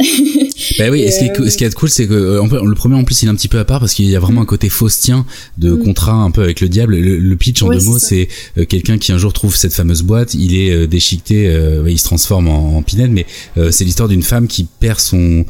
Bah 0.78 0.86
oui, 0.90 1.00
et 1.02 1.10
ce 1.10 1.20
qui 1.20 1.24
est, 1.26 1.40
euh, 1.40 1.48
ce 1.48 1.56
qui 1.56 1.64
est 1.64 1.72
cool, 1.74 1.88
c'est 1.88 2.06
que 2.06 2.12
euh, 2.12 2.42
en 2.42 2.46
le 2.46 2.74
premier 2.74 2.96
en 2.96 3.04
plus 3.04 3.22
il 3.22 3.26
est 3.26 3.30
un 3.30 3.34
petit 3.34 3.48
peu 3.48 3.58
à 3.58 3.64
part 3.64 3.80
parce 3.80 3.94
qu'il 3.94 4.04
y 4.04 4.16
a 4.16 4.20
vraiment 4.20 4.42
un 4.42 4.46
côté 4.46 4.68
faustien 4.68 5.24
de 5.56 5.70
Mm. 5.70 5.84
contrat 5.84 6.12
un 6.12 6.30
peu 6.30 6.42
avec 6.42 6.60
le 6.60 6.68
diable. 6.68 6.96
Le, 6.96 7.18
le 7.18 7.36
pitch 7.36 7.62
en 7.62 7.68
Ouais, 7.68 7.78
deux 7.78 7.84
mots, 7.84 7.98
c'est 7.98 8.28
quelqu'un 8.68 8.98
qui 8.98 9.12
un 9.12 9.18
jour 9.18 9.32
trouve 9.32 9.56
cette 9.56 9.72
fameuse 9.72 10.02
boîte, 10.02 10.34
il 10.34 10.54
est 10.54 10.86
déchiqueté, 10.86 11.48
euh, 11.48 11.88
il 11.88 11.98
se 11.98 12.04
transforme 12.04 12.48
en, 12.48 12.76
en 12.76 12.82
pinède, 12.82 13.10
mais 13.10 13.24
euh, 13.56 13.70
c'est 13.70 13.84
l'histoire 13.84 14.08
d'une 14.08 14.22
femme 14.22 14.48
qui 14.48 14.64
perd 14.64 14.98
son, 14.98 15.46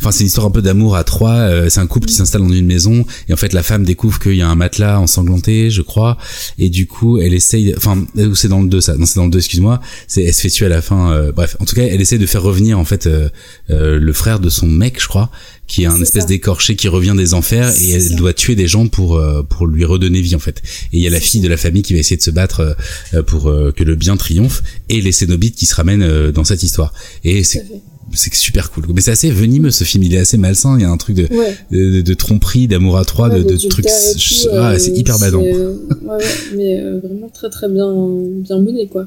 enfin 0.00 0.10
c'est 0.10 0.20
une 0.20 0.26
histoire 0.26 0.46
un 0.46 0.50
peu 0.50 0.62
d'amour 0.62 0.96
à 0.96 1.04
trois. 1.04 1.32
euh, 1.34 1.68
c'est 1.68 1.80
un 1.80 1.86
couple 1.86 2.06
qui 2.08 2.14
s'installe 2.14 2.42
dans 2.42 2.50
une 2.52 2.66
maison 2.66 3.04
et 3.28 3.32
en 3.32 3.36
fait 3.36 3.52
la 3.52 3.62
femme 3.62 3.84
découvre 3.84 4.18
qu'il 4.18 4.34
y 4.34 4.42
a 4.42 4.48
un 4.48 4.54
matelas 4.54 4.98
ensanglanté, 4.98 5.70
je 5.70 5.82
crois, 5.82 6.16
et 6.58 6.68
du 6.70 6.86
coup 6.86 7.18
elle 7.18 7.34
essaye, 7.34 7.74
enfin 7.76 8.04
ou 8.16 8.34
c'est 8.34 8.48
dans 8.48 8.62
le 8.62 8.68
2 8.68 8.80
ça, 8.80 8.96
non 8.96 9.06
c'est 9.06 9.16
dans 9.16 9.26
le 9.26 9.30
2 9.30 9.38
excuse-moi, 9.38 9.80
c'est 10.08 10.22
elle 10.24 10.34
se 10.34 10.40
fait 10.42 10.50
tuer 10.50 10.66
à 10.66 10.70
la 10.70 10.82
fin. 10.82 11.12
euh, 11.12 11.32
bref, 11.32 11.56
en 11.60 11.64
tout 11.64 11.74
cas 11.76 11.82
elle 11.82 12.00
essaie 12.00 12.18
de 12.18 12.26
faire 12.26 12.42
revenir 12.42 12.78
en 12.78 12.84
fait 12.84 13.06
euh, 13.06 13.28
euh, 13.70 13.98
le 13.98 14.12
frère 14.12 14.40
de 14.40 14.48
son 14.50 14.66
mec, 14.66 15.00
je 15.00 15.08
crois, 15.08 15.30
qui 15.66 15.84
est 15.84 15.86
un 15.86 16.00
espèce 16.02 16.26
d'écorché 16.26 16.74
qui 16.74 16.88
revient 16.88 17.14
des 17.16 17.32
enfers 17.32 17.70
et 17.80 17.90
elle 17.90 18.02
ça. 18.02 18.14
doit 18.14 18.32
tuer 18.32 18.56
des 18.56 18.66
gens 18.66 18.88
pour 18.88 19.16
euh, 19.18 19.42
pour 19.48 19.66
lui 19.68 19.84
redonner 19.84 20.20
vie 20.20 20.34
en 20.34 20.40
fait. 20.40 20.62
Et 20.92 20.98
il 20.98 21.00
y 21.00 21.06
a 21.06 21.10
la 21.10 21.20
fille 21.20 21.40
de 21.40 21.48
la 21.48 21.56
famille 21.56 21.82
qui 21.82 21.92
va 21.92 22.00
essayer 22.00 22.16
de 22.16 22.22
se 22.22 22.30
battre 22.32 22.60
euh, 22.60 22.72
euh, 23.14 23.22
pour 23.22 23.48
euh, 23.48 23.70
que 23.70 23.84
le 23.84 23.94
bien 23.94 24.16
triomphe 24.16 24.62
et 24.88 25.00
les 25.00 25.12
Cénobites 25.12 25.54
qui 25.54 25.66
se 25.66 25.74
ramènent 25.76 26.02
euh, 26.02 26.32
dans 26.32 26.42
cette 26.44 26.62
histoire. 26.64 26.92
Et 27.22 27.44
c'est. 27.44 27.64
C'est 28.12 28.34
super 28.34 28.70
cool. 28.70 28.86
Mais 28.94 29.00
c'est 29.00 29.10
assez 29.12 29.30
venimeux 29.30 29.70
ce 29.70 29.84
film, 29.84 30.02
il 30.04 30.14
est 30.14 30.18
assez 30.18 30.36
malsain, 30.36 30.76
il 30.78 30.82
y 30.82 30.84
a 30.84 30.90
un 30.90 30.96
truc 30.96 31.16
de 31.16 31.22
Ouais. 31.34 31.56
de, 31.70 31.90
de- 31.96 32.00
de 32.02 32.14
tromperie, 32.14 32.66
d'amour 32.68 32.98
à 32.98 33.04
trois, 33.04 33.28
Ouais, 33.28 33.42
de, 33.42 33.50
de 33.52 33.68
trucs 33.68 33.86
ah, 33.86 34.70
euh, 34.72 34.78
c'est 34.78 34.90
hyper 34.96 35.18
badant. 35.18 35.42
euh, 35.44 35.74
ouais, 36.02 36.16
ouais, 36.16 36.24
mais 36.56 36.80
euh, 36.80 36.98
vraiment 37.02 37.28
très 37.32 37.50
très 37.50 37.68
bien, 37.68 37.92
bien 38.42 38.58
mené 38.60 38.86
quoi. 38.88 39.06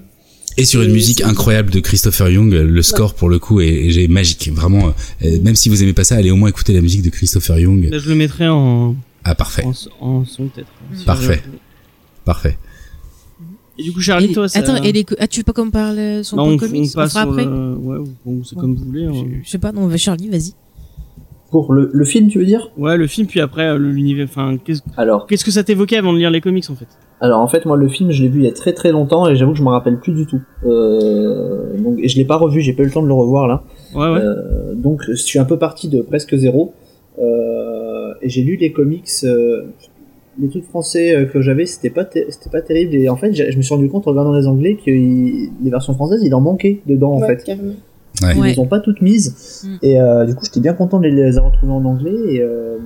Et 0.56 0.66
sur 0.66 0.84
une 0.84 0.92
musique 0.92 1.22
incroyable 1.22 1.72
de 1.72 1.80
Christopher 1.80 2.30
Young, 2.30 2.52
le 2.54 2.82
score 2.84 3.16
pour 3.16 3.28
le 3.28 3.40
coup 3.40 3.60
est, 3.60 3.90
est 3.92 4.08
magique, 4.08 4.52
vraiment. 4.54 4.94
euh, 5.24 5.40
Même 5.42 5.56
si 5.56 5.68
vous 5.68 5.82
aimez 5.82 5.94
pas 5.94 6.04
ça, 6.04 6.16
allez 6.16 6.30
au 6.30 6.36
moins 6.36 6.50
écouter 6.50 6.74
la 6.74 6.82
musique 6.82 7.02
de 7.02 7.10
Christopher 7.10 7.58
Young. 7.60 7.90
Là, 7.90 7.98
je 7.98 8.08
le 8.08 8.14
mettrai 8.16 8.48
en, 8.48 8.96
Ah 9.24 9.34
parfait, 9.34 9.64
en, 9.66 9.74
en 10.00 10.26
son 10.26 10.48
peut-être. 10.50 10.68
Si 10.96 11.06
Parfait. 11.06 11.42
parfait. 12.24 12.58
Et 13.78 13.84
du 13.84 13.92
coup, 13.92 14.02
Charlie, 14.02 14.32
Et- 14.32 14.34
toi, 14.34 14.48
ça... 14.48 14.60
Attends, 14.60 14.76
et 14.84 14.92
les 14.92 15.06
ah, 15.20 15.28
tu 15.28 15.40
veux 15.40 15.44
pas 15.44 15.54
qu'on 15.54 15.70
parle 15.72 15.98
euh, 15.98 16.24
son 16.24 16.36
Non, 16.36 16.44
point 16.46 16.54
on, 16.54 16.58
comics 16.58 16.90
on 16.96 17.00
passe 17.00 17.14
fera 17.14 17.24
sur 17.24 17.32
après 17.32 17.46
le- 17.46 17.76
Ouais, 17.76 17.98
bon, 18.26 18.44
c'est 18.44 18.56
comme 18.56 18.76
vous 18.76 18.86
voulez. 18.86 19.06
hein. 19.06 19.12
je, 19.14 19.44
je 19.44 19.50
sais 19.50 19.58
pas, 19.58 19.72
non, 19.72 19.88
bah, 19.88 19.98
Charlie, 19.98 20.30
vas-y. 20.30 20.54
Pour 21.52 21.74
le, 21.74 21.90
le 21.94 22.06
film, 22.06 22.30
tu 22.30 22.40
veux 22.40 22.46
dire? 22.46 22.72
Ouais, 22.78 22.98
le 22.98 23.06
film, 23.08 23.28
puis 23.28 23.40
après, 23.40 23.68
euh, 23.68 23.78
l'univers. 23.78 24.26
Enfin, 24.30 24.58
qu'est-ce 24.64 24.82
Alors, 24.98 25.28
qu'est-ce 25.28 25.46
que 25.46 25.52
ça 25.52 25.64
t'évoquait 25.64 25.98
avant 25.98 26.14
de 26.14 26.18
lire 26.18 26.30
les 26.32 26.42
comics, 26.42 26.68
en 26.70 26.76
fait? 26.76 26.88
Alors 27.22 27.40
en 27.40 27.48
fait, 27.48 27.66
moi, 27.66 27.78
le 27.78 27.88
film, 27.88 28.12
je 28.12 28.22
l'ai 28.22 28.28
vu 28.28 28.40
il 28.42 28.46
y 28.46 28.50
a 28.50 28.52
très 28.52 28.74
très 28.74 28.92
longtemps 28.92 29.30
et 29.30 29.36
j'avoue 29.38 29.54
que 29.54 29.58
je 29.58 29.64
me 29.64 29.70
rappelle 29.70 29.98
plus 30.00 30.14
du 30.14 30.26
tout. 30.26 30.42
Euh, 30.66 31.78
donc, 31.78 31.98
et 32.00 32.10
je 32.10 32.18
l'ai 32.18 32.26
pas 32.26 32.36
revu, 32.36 32.60
j'ai 32.60 32.74
pas 32.74 32.84
eu 32.84 32.88
le 32.88 32.92
temps 32.92 33.02
de 33.04 33.08
le 33.08 33.14
revoir 33.14 33.48
là. 33.48 33.64
Ouais, 33.96 34.02
ouais. 34.12 34.20
Euh, 34.20 34.74
donc, 34.76 35.02
je 35.08 35.14
suis 35.14 35.40
un 35.40 35.46
peu 35.46 35.58
parti 35.58 35.88
de 35.88 36.02
presque 36.02 36.36
zéro. 36.36 36.74
Euh, 37.20 38.14
et 38.22 38.30
j'ai 38.30 38.42
lu 38.42 38.58
les 38.58 38.72
comics. 38.72 39.08
Les 40.40 40.50
trucs 40.50 40.66
français 40.66 41.16
euh, 41.16 41.26
que 41.26 41.42
j'avais, 41.42 41.66
c'était 41.66 41.90
pas 41.90 42.06
ter- 42.06 42.26
c'était 42.30 42.50
pas 42.50 42.62
terrible. 42.62 42.96
Et 42.96 43.10
en 43.10 43.16
fait, 43.18 43.34
je 43.34 43.56
me 43.58 43.62
suis 43.62 43.74
rendu 43.74 43.90
compte 43.90 44.08
en 44.08 44.12
regardant 44.12 44.34
les 44.34 44.48
anglais 44.48 44.76
que 44.84 44.90
il- 44.92 45.52
les 45.64 45.70
versions 45.70 45.94
françaises, 45.94 46.22
il 46.24 46.34
en 46.36 46.42
manquait 46.42 46.82
dedans 46.88 47.14
en 47.14 47.20
fait. 47.20 47.44
carrément. 47.44 47.74
Ouais. 48.22 48.34
Ils 48.36 48.42
Ouais. 48.42 48.50
les 48.52 48.60
ont 48.60 48.68
pas 48.68 48.80
toutes 48.80 49.02
mises. 49.02 49.64
Mm. 49.66 49.76
Et 49.86 50.00
euh, 50.02 50.26
du 50.26 50.36
coup, 50.36 50.46
j'étais 50.46 50.60
bien 50.60 50.74
content 50.74 51.00
de 51.00 51.08
les 51.08 51.38
avoir 51.38 51.52
retrouvées 51.52 51.74
en 51.74 51.84
anglais. 51.86 52.14
Et, 52.36 52.42
euh, 52.42 52.78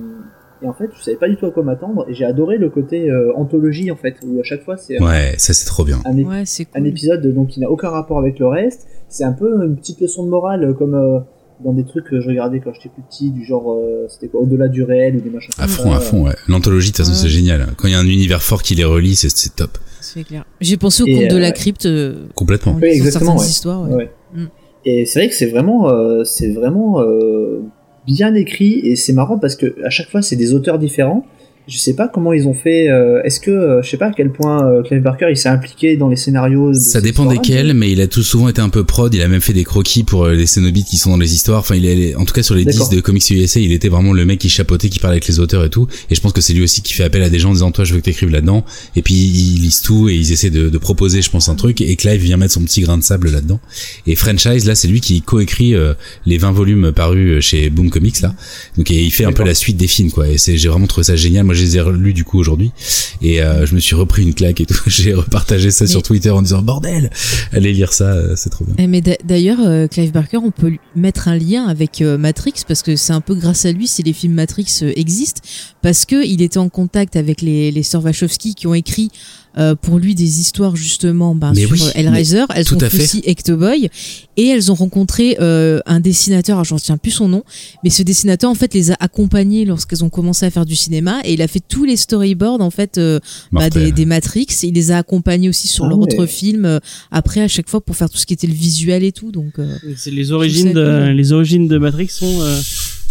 et 0.62 0.66
en 0.66 0.72
fait, 0.72 0.88
je 0.96 1.02
savais 1.02 1.16
pas 1.18 1.28
du 1.28 1.36
tout 1.36 1.46
à 1.46 1.50
quoi 1.50 1.62
m'attendre. 1.62 2.06
Et 2.08 2.14
j'ai 2.14 2.24
adoré 2.24 2.56
le 2.58 2.70
côté 2.70 3.10
euh, 3.10 3.32
anthologie, 3.36 3.90
en 3.90 3.96
fait, 3.96 4.14
où 4.26 4.40
à 4.40 4.42
chaque 4.42 4.62
fois, 4.62 4.76
c'est 4.76 5.00
Ouais, 5.02 5.34
ça 5.36 5.52
c'est 5.52 5.66
trop 5.66 5.84
bien. 5.84 5.98
un, 6.06 6.14
ép- 6.16 6.26
Ouais, 6.26 6.42
c'est 6.46 6.66
un 6.74 6.82
épisode 6.84 7.26
donc, 7.34 7.48
qui 7.48 7.60
n'a 7.60 7.70
aucun 7.70 7.90
rapport 7.90 8.18
avec 8.18 8.38
le 8.38 8.46
reste. 8.46 8.86
C'est 9.08 9.24
un 9.24 9.32
peu 9.32 9.64
une 9.66 9.76
petite 9.76 10.00
leçon 10.00 10.24
de 10.24 10.30
morale, 10.30 10.74
comme 10.78 10.94
euh, 10.94 11.20
dans 11.64 11.72
des 11.72 11.84
trucs 11.84 12.04
que 12.04 12.20
je 12.20 12.28
regardais 12.28 12.60
quand 12.60 12.72
j'étais 12.72 12.88
plus 12.88 13.02
petit, 13.02 13.30
du 13.30 13.44
genre, 13.44 13.72
euh, 13.72 14.06
c'était 14.08 14.28
quoi, 14.28 14.40
au-delà 14.40 14.68
du 14.68 14.82
réel 14.84 15.16
ou 15.16 15.20
des 15.20 15.30
machins 15.30 15.50
À 15.58 15.62
comme 15.62 15.70
fond, 15.70 15.90
ça. 15.90 15.96
à 15.96 16.00
fond, 16.00 16.24
ouais. 16.26 16.34
L'anthologie, 16.46 16.92
de 16.92 16.96
toute 16.96 17.04
façon, 17.04 17.16
Ouais. 17.16 17.22
c'est 17.28 17.28
génial. 17.34 17.66
Quand 17.76 17.88
il 17.88 17.92
y 17.92 17.94
a 17.94 17.98
un 17.98 18.06
univers 18.06 18.42
fort 18.42 18.62
qui 18.62 18.74
les 18.74 18.84
relie, 18.84 19.16
c'est 19.16 19.54
top. 19.56 19.76
C'est 20.00 20.22
clair. 20.24 20.44
J'ai 20.60 20.76
pensé 20.76 21.02
au 21.02 21.06
conte 21.06 21.28
de 21.28 21.34
euh, 21.36 21.38
la 21.40 21.48
ouais. 21.48 21.52
crypte. 21.52 21.86
euh, 21.86 22.26
Complètement. 22.34 22.72
en 22.72 22.76
Oui, 22.76 22.88
exactement, 22.88 23.32
certaines 23.38 23.40
ouais. 23.44 23.50
histoires. 23.50 23.90
ouais. 23.90 23.94
Ouais. 23.96 24.10
Mm. 24.34 24.46
Et 24.84 25.04
c'est 25.06 25.18
vrai 25.18 25.28
que 25.28 25.34
c'est 25.34 25.46
vraiment, 25.46 25.90
euh, 25.90 26.22
c'est 26.24 26.50
vraiment 26.52 27.00
euh, 27.02 27.60
bien 28.06 28.34
écrit 28.34 28.78
et 28.84 28.94
c'est 28.96 29.12
marrant 29.12 29.38
parce 29.38 29.56
que 29.56 29.74
à 29.84 29.90
chaque 29.90 30.08
fois 30.08 30.22
c'est 30.22 30.36
des 30.36 30.54
auteurs 30.54 30.78
différents. 30.78 31.26
Je 31.68 31.76
sais 31.76 31.94
pas 31.94 32.08
comment 32.08 32.32
ils 32.32 32.48
ont 32.48 32.54
fait. 32.54 32.88
euh, 32.88 33.20
Est-ce 33.24 33.40
que 33.40 33.50
euh, 33.50 33.82
je 33.82 33.90
sais 33.90 33.98
pas 33.98 34.06
à 34.06 34.12
quel 34.16 34.32
point 34.32 34.66
euh, 34.66 34.82
Clive 34.82 35.02
Barker 35.02 35.26
il 35.30 35.36
s'est 35.36 35.50
impliqué 35.50 35.98
dans 35.98 36.08
les 36.08 36.16
scénarios. 36.16 36.70
de 36.70 36.74
Ça 36.74 37.02
dépend 37.02 37.26
desquels, 37.26 37.74
mais 37.74 37.92
il 37.92 38.00
a 38.00 38.06
tout 38.06 38.22
souvent 38.22 38.48
été 38.48 38.62
un 38.62 38.70
peu 38.70 38.84
prod. 38.84 39.12
Il 39.14 39.20
a 39.20 39.28
même 39.28 39.42
fait 39.42 39.52
des 39.52 39.64
croquis 39.64 40.02
pour 40.02 40.24
euh, 40.24 40.32
les 40.34 40.46
Cénobites 40.46 40.86
qui 40.86 40.96
sont 40.96 41.10
dans 41.10 41.18
les 41.18 41.34
histoires. 41.34 41.60
Enfin, 41.60 41.74
il 41.74 41.84
est, 41.84 42.14
en 42.14 42.24
tout 42.24 42.32
cas 42.32 42.42
sur 42.42 42.54
les 42.54 42.64
D'accord. 42.64 42.88
10 42.88 42.96
de 42.96 43.00
Comics 43.02 43.30
USA, 43.30 43.60
il 43.60 43.72
était 43.72 43.90
vraiment 43.90 44.14
le 44.14 44.24
mec 44.24 44.38
qui 44.38 44.48
chapeautait, 44.48 44.88
qui 44.88 44.98
parlait 44.98 45.16
avec 45.16 45.28
les 45.28 45.40
auteurs 45.40 45.62
et 45.62 45.68
tout. 45.68 45.86
Et 46.10 46.14
je 46.14 46.20
pense 46.22 46.32
que 46.32 46.40
c'est 46.40 46.54
lui 46.54 46.62
aussi 46.62 46.80
qui 46.80 46.94
fait 46.94 47.04
appel 47.04 47.22
à 47.22 47.28
des 47.28 47.38
gens 47.38 47.50
en 47.50 47.52
disant 47.52 47.70
toi 47.70 47.84
je 47.84 47.92
veux 47.92 48.00
que 48.00 48.04
t'écrives 48.06 48.30
là-dedans. 48.30 48.64
Et 48.96 49.02
puis 49.02 49.14
ils 49.14 49.60
lisent 49.60 49.82
tout 49.82 50.08
et 50.08 50.14
ils 50.14 50.32
essaient 50.32 50.48
de, 50.48 50.70
de 50.70 50.78
proposer, 50.78 51.20
je 51.20 51.28
pense, 51.30 51.50
un 51.50 51.54
truc. 51.54 51.82
Et 51.82 51.94
Clive 51.96 52.22
vient 52.22 52.38
mettre 52.38 52.54
son 52.54 52.62
petit 52.62 52.80
grain 52.80 52.96
de 52.96 53.02
sable 53.02 53.30
là-dedans. 53.30 53.60
Et 54.06 54.14
Franchise, 54.14 54.64
là, 54.64 54.74
c'est 54.74 54.88
lui 54.88 55.02
qui 55.02 55.20
coécrit 55.20 55.74
euh, 55.74 55.92
les 56.24 56.38
20 56.38 56.52
volumes 56.52 56.92
parus 56.92 57.44
chez 57.44 57.68
Boom 57.68 57.90
Comics 57.90 58.22
là. 58.22 58.34
Donc 58.78 58.90
et 58.90 59.02
il 59.02 59.10
fait 59.10 59.26
un 59.26 59.32
peu 59.32 59.44
la 59.44 59.54
suite 59.54 59.76
des 59.76 59.86
films 59.86 60.10
quoi. 60.10 60.28
Et 60.28 60.38
c'est, 60.38 60.56
j'ai 60.56 60.68
vraiment 60.70 60.86
trouvé 60.86 61.04
ça 61.04 61.14
génial. 61.14 61.44
Moi, 61.44 61.54
je 61.58 61.64
les 61.64 61.76
ai 61.76 61.80
relus 61.80 62.14
du 62.14 62.24
coup 62.24 62.38
aujourd'hui. 62.38 62.72
Et 63.20 63.42
euh, 63.42 63.66
je 63.66 63.74
me 63.74 63.80
suis 63.80 63.94
repris 63.96 64.22
une 64.22 64.32
claque 64.34 64.60
et 64.60 64.66
tout. 64.66 64.78
J'ai 64.86 65.12
repartagé 65.14 65.70
ça 65.70 65.86
sur 65.86 65.98
Mais- 65.98 66.02
Twitter 66.02 66.30
en 66.30 66.40
disant 66.42 66.62
bordel, 66.62 67.10
allez 67.52 67.72
lire 67.72 67.92
ça, 67.92 68.12
euh, 68.12 68.34
c'est 68.36 68.50
trop 68.50 68.64
bien. 68.64 68.74
Eh, 68.78 68.86
Mais 68.86 69.00
d'a- 69.00 69.16
d'ailleurs, 69.24 69.58
euh, 69.64 69.86
Clive 69.88 70.12
Barker, 70.12 70.38
on 70.38 70.50
peut 70.52 70.72
mettre 70.94 71.28
un 71.28 71.36
lien 71.36 71.66
avec 71.66 72.00
euh, 72.00 72.16
Matrix 72.16 72.54
parce 72.66 72.82
que 72.82 72.94
c'est 72.96 73.12
un 73.12 73.20
peu 73.20 73.34
grâce 73.34 73.64
à 73.66 73.72
lui 73.72 73.86
si 73.88 74.02
les 74.02 74.12
films 74.12 74.34
Matrix 74.34 74.82
existent 74.96 75.40
parce 75.82 76.04
que 76.04 76.24
il 76.24 76.42
était 76.42 76.58
en 76.58 76.68
contact 76.68 77.16
avec 77.16 77.42
les, 77.42 77.70
les 77.72 77.82
sœurs 77.82 78.04
Wachowski 78.04 78.54
qui 78.54 78.66
ont 78.66 78.74
écrit 78.74 79.10
euh, 79.58 79.74
pour 79.74 79.98
lui 79.98 80.14
des 80.14 80.40
histoires 80.40 80.76
justement 80.76 81.34
ben, 81.34 81.54
sur 81.54 81.70
oui, 81.70 81.80
Hellraiser. 81.94 82.44
Elles 82.54 82.64
tout 82.64 82.76
ont 82.76 82.90
fait 82.90 83.02
aussi 83.02 83.22
Ectoboy 83.26 83.88
et 84.36 84.46
elles 84.46 84.70
ont 84.70 84.74
rencontré 84.74 85.36
euh, 85.40 85.80
un 85.86 86.00
dessinateur, 86.00 86.56
alors, 86.56 86.64
j'en 86.64 86.76
retiens 86.76 86.96
plus 86.96 87.10
son 87.10 87.28
nom, 87.28 87.42
mais 87.82 87.90
ce 87.90 88.02
dessinateur 88.02 88.50
en 88.50 88.54
fait 88.54 88.74
les 88.74 88.90
a 88.90 88.96
accompagnées 89.00 89.64
lorsqu'elles 89.64 90.04
ont 90.04 90.10
commencé 90.10 90.46
à 90.46 90.50
faire 90.50 90.66
du 90.66 90.76
cinéma 90.76 91.20
et 91.24 91.32
il 91.34 91.42
a 91.42 91.48
fait 91.48 91.62
tous 91.66 91.84
les 91.84 91.96
storyboards 91.96 92.60
en 92.60 92.70
fait 92.70 92.98
euh, 92.98 93.18
bah, 93.52 93.70
des, 93.70 93.92
des 93.92 94.06
Matrix. 94.06 94.46
Il 94.62 94.74
les 94.74 94.90
a 94.90 94.98
accompagnés 94.98 95.48
aussi 95.48 95.68
sur 95.68 95.84
Ah 95.86 95.88
leur 95.88 95.98
ouais. 95.98 96.14
autre 96.14 96.26
film 96.26 96.64
euh, 96.64 96.78
après 97.10 97.40
à 97.40 97.48
chaque 97.48 97.68
fois 97.68 97.80
pour 97.80 97.96
faire 97.96 98.08
tout 98.10 98.18
ce 98.18 98.26
qui 98.26 98.34
était 98.34 98.46
le 98.46 98.52
visuel 98.54 99.02
et 99.04 99.12
tout. 99.12 99.32
Donc 99.32 99.58
euh, 99.58 99.76
C'est 99.96 100.10
les 100.10 100.32
origines 100.32 100.72
de 100.72 101.08
les 101.10 101.32
origines 101.32 101.68
de 101.68 101.78
Matrix 101.78 102.08
sont 102.08 102.40
euh, 102.40 102.60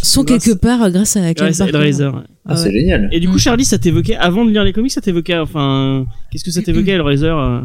sont 0.04 0.24
Grâce- 0.24 0.44
quelque 0.46 0.58
part 0.58 0.84
euh, 0.84 0.90
grâce 0.90 1.16
à 1.18 1.22
Clive 1.22 1.36
grâce 1.36 1.62
à 1.62 1.66
Barker. 1.66 1.78
Hellraiser. 1.80 2.10
Ah, 2.14 2.24
Ah 2.46 2.56
c'est 2.58 2.70
ouais. 2.70 2.80
génial. 2.80 3.10
Et 3.12 3.20
du 3.20 3.28
coup. 3.30 3.38
Charlie, 3.38 3.66
ça 3.66 3.78
t'évoquait 3.78 4.16
avant 4.16 4.46
de 4.46 4.52
lire 4.52 4.64
les 4.64 4.74
comics, 4.74 4.92
ça 4.92 5.02
t'évoquait 5.02 5.38
enfin 5.38 6.06
qu'est-ce 6.32 6.44
que 6.44 6.52
ça 6.52 6.62
t'évoquait 6.62 6.92
Hellraiser 6.92 7.28
euh 7.28 7.62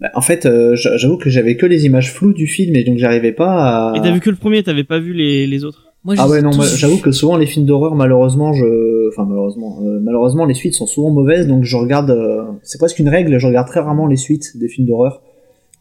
Bah, 0.00 0.08
en 0.14 0.20
fait, 0.20 0.46
euh, 0.46 0.74
j'avoue 0.76 1.16
que 1.18 1.30
j'avais 1.30 1.56
que 1.56 1.66
les 1.66 1.84
images 1.84 2.12
floues 2.12 2.32
du 2.32 2.46
film 2.46 2.74
et 2.76 2.84
donc 2.84 2.98
j'arrivais 2.98 3.32
pas 3.32 3.90
à. 3.92 3.96
Et 3.96 4.00
t'as 4.00 4.12
vu 4.12 4.20
que 4.20 4.30
le 4.30 4.36
premier, 4.36 4.62
t'avais 4.62 4.84
pas 4.84 4.98
vu 4.98 5.12
les, 5.12 5.46
les 5.46 5.64
autres 5.64 5.92
Moi, 6.04 6.14
Ah 6.18 6.28
ouais 6.28 6.42
non, 6.42 6.50
tous 6.50 6.76
j'avoue 6.76 6.98
que 6.98 7.12
souvent 7.12 7.36
les 7.36 7.46
films 7.46 7.66
d'horreur 7.66 7.94
malheureusement 7.94 8.52
je 8.52 9.08
enfin 9.10 9.24
malheureusement 9.28 9.78
euh, 9.84 10.00
malheureusement 10.02 10.44
les 10.46 10.54
suites 10.54 10.74
sont 10.74 10.86
souvent 10.86 11.10
mauvaises 11.10 11.46
donc 11.46 11.64
je 11.64 11.76
regarde 11.76 12.10
euh, 12.10 12.42
c'est 12.64 12.78
presque 12.78 12.98
une 12.98 13.08
règle 13.10 13.38
je 13.38 13.46
regarde 13.46 13.68
très 13.68 13.80
rarement 13.80 14.06
les 14.06 14.16
suites 14.16 14.56
des 14.56 14.68
films 14.68 14.86
d'horreur 14.88 15.20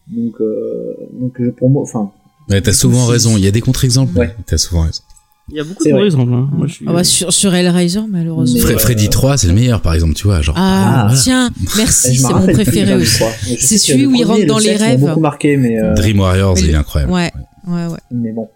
donc 0.09 0.33
euh, 0.41 0.93
donc 1.19 1.33
je- 1.39 1.49
pour 1.49 1.69
moi 1.69 1.81
enfin 1.83 2.11
Ouais, 2.49 2.59
t'as 2.59 2.73
souvent 2.73 3.05
raison. 3.05 3.37
Il 3.37 3.45
y 3.45 3.47
a 3.47 3.51
des 3.51 3.61
contre-exemples. 3.61 4.17
Ouais. 4.17 4.35
T'as 4.45 4.57
souvent 4.57 4.81
raison. 4.81 5.01
Il 5.49 5.57
y 5.57 5.59
a 5.59 5.63
beaucoup 5.63 5.83
de 5.83 5.89
vrai. 5.91 6.05
exemples. 6.05 6.33
Hein. 6.33 6.49
Moi, 6.53 6.67
je 6.67 6.73
suis... 6.73 6.85
Ah 6.87 6.93
bah, 6.93 7.03
sur, 7.03 7.33
sur 7.33 7.53
Hellraiser, 7.53 7.99
malheureusement. 8.09 8.59
Mais, 8.63 8.65
Fre- 8.71 8.75
euh, 8.75 8.79
Freddy 8.79 9.09
3, 9.09 9.37
c'est 9.37 9.47
le 9.47 9.53
meilleur, 9.53 9.81
par 9.81 9.93
exemple, 9.93 10.13
tu 10.13 10.27
vois, 10.27 10.41
genre. 10.41 10.55
Ah, 10.57 11.07
Ah. 11.09 11.13
tiens, 11.15 11.49
merci, 11.77 12.15
c'est 12.17 12.33
mon 12.33 12.47
préféré 12.47 12.95
aussi. 12.95 13.23
C'est 13.59 13.77
celui 13.77 14.05
où 14.05 14.15
il 14.15 14.23
rentre 14.23 14.45
dans 14.45 14.57
le 14.59 14.63
les 14.63 14.75
rêves. 14.77 14.99
beaucoup 15.01 15.19
marqué 15.19 15.57
mais 15.57 15.77
euh, 15.79 15.93
Dream 15.93 16.19
Warriors, 16.19 16.53
mais 16.55 16.61
il 16.61 16.69
est 16.69 16.71
le- 16.73 16.77
incroyable. 16.77 17.11
Ouais, 17.11 17.31
ouais, 17.67 17.85
ouais. 17.87 17.99
mais 18.11 18.31
bon 18.31 18.47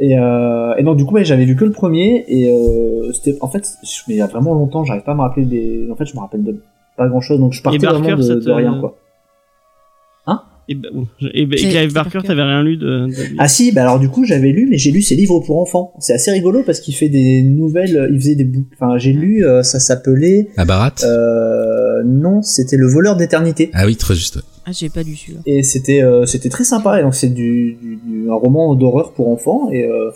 et, 0.00 0.16
euh, 0.16 0.74
et 0.78 0.84
donc 0.84 0.96
du 0.96 1.04
coup 1.04 1.14
ouais, 1.16 1.24
j'avais 1.24 1.44
vu 1.44 1.56
que 1.56 1.64
le 1.64 1.72
premier 1.72 2.24
et 2.28 2.48
euh, 2.52 3.12
c'était 3.12 3.36
en 3.40 3.48
fait 3.48 3.68
mais 4.06 4.14
il 4.14 4.18
y 4.18 4.20
a 4.20 4.28
vraiment 4.28 4.54
longtemps 4.54 4.84
j'arrive 4.84 5.02
pas 5.02 5.10
à 5.10 5.14
me 5.16 5.22
rappeler 5.22 5.44
des 5.44 5.88
en 5.90 5.96
fait 5.96 6.04
je 6.06 6.14
me 6.14 6.20
rappelle 6.20 6.44
de 6.44 6.62
pas 6.96 7.08
grand 7.08 7.20
chose 7.20 7.40
donc 7.40 7.52
je 7.52 7.60
partais 7.62 7.78
Barker, 7.78 7.98
vraiment 8.14 8.16
de, 8.16 8.34
de 8.36 8.50
rien 8.52 8.78
quoi 8.78 8.96
Et, 10.70 10.74
bah, 10.74 10.88
et, 11.32 11.46
bah, 11.46 11.54
et 11.56 11.60
Clive 11.60 11.70
Clive 11.72 11.94
Barker, 11.94 12.18
t'avais 12.26 12.42
rien 12.42 12.62
lu 12.62 12.76
de. 12.76 13.06
de- 13.06 13.12
Ah 13.38 13.48
si, 13.48 13.72
bah 13.72 13.82
alors 13.82 13.98
du 13.98 14.08
coup 14.10 14.24
j'avais 14.24 14.50
lu, 14.50 14.66
mais 14.70 14.76
j'ai 14.76 14.90
lu 14.90 15.00
ses 15.00 15.14
livres 15.16 15.40
pour 15.40 15.60
enfants. 15.60 15.94
C'est 15.98 16.12
assez 16.12 16.30
rigolo 16.30 16.62
parce 16.62 16.80
qu'il 16.80 16.94
fait 16.94 17.08
des 17.08 17.42
nouvelles, 17.42 17.96
euh, 17.96 18.08
il 18.12 18.18
faisait 18.20 18.34
des. 18.34 18.48
Enfin 18.74 18.98
j'ai 18.98 19.12
lu, 19.12 19.46
euh, 19.46 19.62
ça 19.62 19.80
s'appelait, 19.80 20.48
À 20.58 20.64
Barat 20.66 20.94
euh, 21.04 22.02
non, 22.04 22.42
c'était 22.42 22.76
le 22.76 22.86
voleur 22.86 23.16
d'éternité. 23.16 23.70
Ah 23.72 23.86
oui, 23.86 23.96
très 23.96 24.14
juste. 24.14 24.40
Ah, 24.66 24.70
j'ai 24.72 24.90
pas 24.90 25.02
lu 25.02 25.16
celui-là. 25.16 25.40
Et 25.46 25.62
c'était 25.62 26.02
euh, 26.02 26.26
c'était 26.26 26.50
très 26.50 26.64
sympa. 26.64 27.00
Et 27.00 27.02
donc 27.02 27.14
c'est 27.14 27.32
du, 27.32 27.76
du, 27.80 27.96
du- 28.04 28.30
un 28.30 28.34
roman 28.34 28.74
d'horreur 28.74 29.12
pour 29.14 29.28
enfants 29.30 29.70
et 29.72 29.84
euh, 29.86 30.10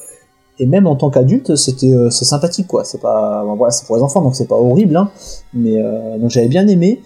et 0.59 0.67
même 0.67 0.87
en 0.87 0.97
tant 0.97 1.09
qu'adulte 1.11 1.57
c'était 1.57 1.95
euh, 1.95 2.11
c'est 2.11 2.27
sympathique 2.27 2.67
quoi. 2.67 2.85
C'est 2.85 3.01
pas 3.01 3.43
bon, 3.47 3.57
voilà 3.57 3.71
c'est 3.71 3.87
pour 3.87 3.97
les 3.97 4.03
enfants 4.03 4.21
donc 4.21 4.37
c'est 4.37 4.47
pas 4.47 4.55
horrible 4.57 4.97
hein. 4.97 5.11
Mais 5.55 5.77
euh, 5.79 6.19
donc 6.19 6.29
j'avais 6.31 6.49
bien 6.49 6.67
aimé. 6.69 7.01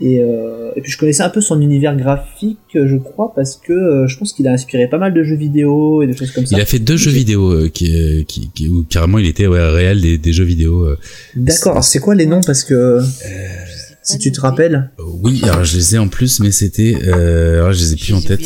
Et, 0.00 0.20
euh, 0.20 0.70
et 0.76 0.80
puis 0.80 0.92
je 0.92 0.96
connaissais 0.98 1.22
un 1.24 1.28
peu 1.28 1.40
son 1.40 1.60
univers 1.60 1.96
graphique, 1.96 2.58
je 2.74 2.96
crois, 2.96 3.32
parce 3.34 3.56
que 3.56 3.72
euh, 3.72 4.06
je 4.06 4.16
pense 4.16 4.32
qu'il 4.32 4.46
a 4.46 4.52
inspiré 4.52 4.86
pas 4.88 4.98
mal 4.98 5.12
de 5.12 5.24
jeux 5.24 5.34
vidéo 5.36 6.02
et 6.02 6.06
des 6.06 6.16
choses 6.16 6.30
comme 6.30 6.46
ça. 6.46 6.56
Il 6.56 6.60
a 6.62 6.66
fait 6.66 6.78
deux 6.78 6.96
jeux 6.96 7.10
vidéo 7.10 7.50
euh, 7.52 7.68
qui, 7.68 8.24
qui, 8.28 8.48
qui- 8.54 8.68
où 8.68 8.84
carrément 8.88 9.18
il 9.18 9.26
était 9.26 9.48
ouais, 9.48 9.60
réel 9.68 10.00
des, 10.00 10.16
des 10.16 10.32
jeux 10.32 10.44
vidéo. 10.44 10.84
euh. 10.86 10.96
D'accord. 11.34 11.72
Alors 11.72 11.84
c'est 11.84 11.98
quoi 11.98 12.14
les 12.14 12.26
noms? 12.26 12.40
Parce 12.42 12.62
que 12.62 13.00
si 14.04 14.18
tu 14.18 14.30
te 14.32 14.40
rappelles. 14.40 14.90
Oui, 15.22 15.40
alors 15.42 15.64
je 15.64 15.76
les 15.76 15.96
ai 15.96 15.98
en 15.98 16.08
plus, 16.08 16.40
mais 16.40 16.52
c'était, 16.52 16.94
euh, 17.04 17.56
alors 17.58 17.72
je 17.72 17.80
les 17.84 17.92
ai 17.92 17.96
plus 17.96 18.14
en 18.14 18.20
tête. 18.22 18.40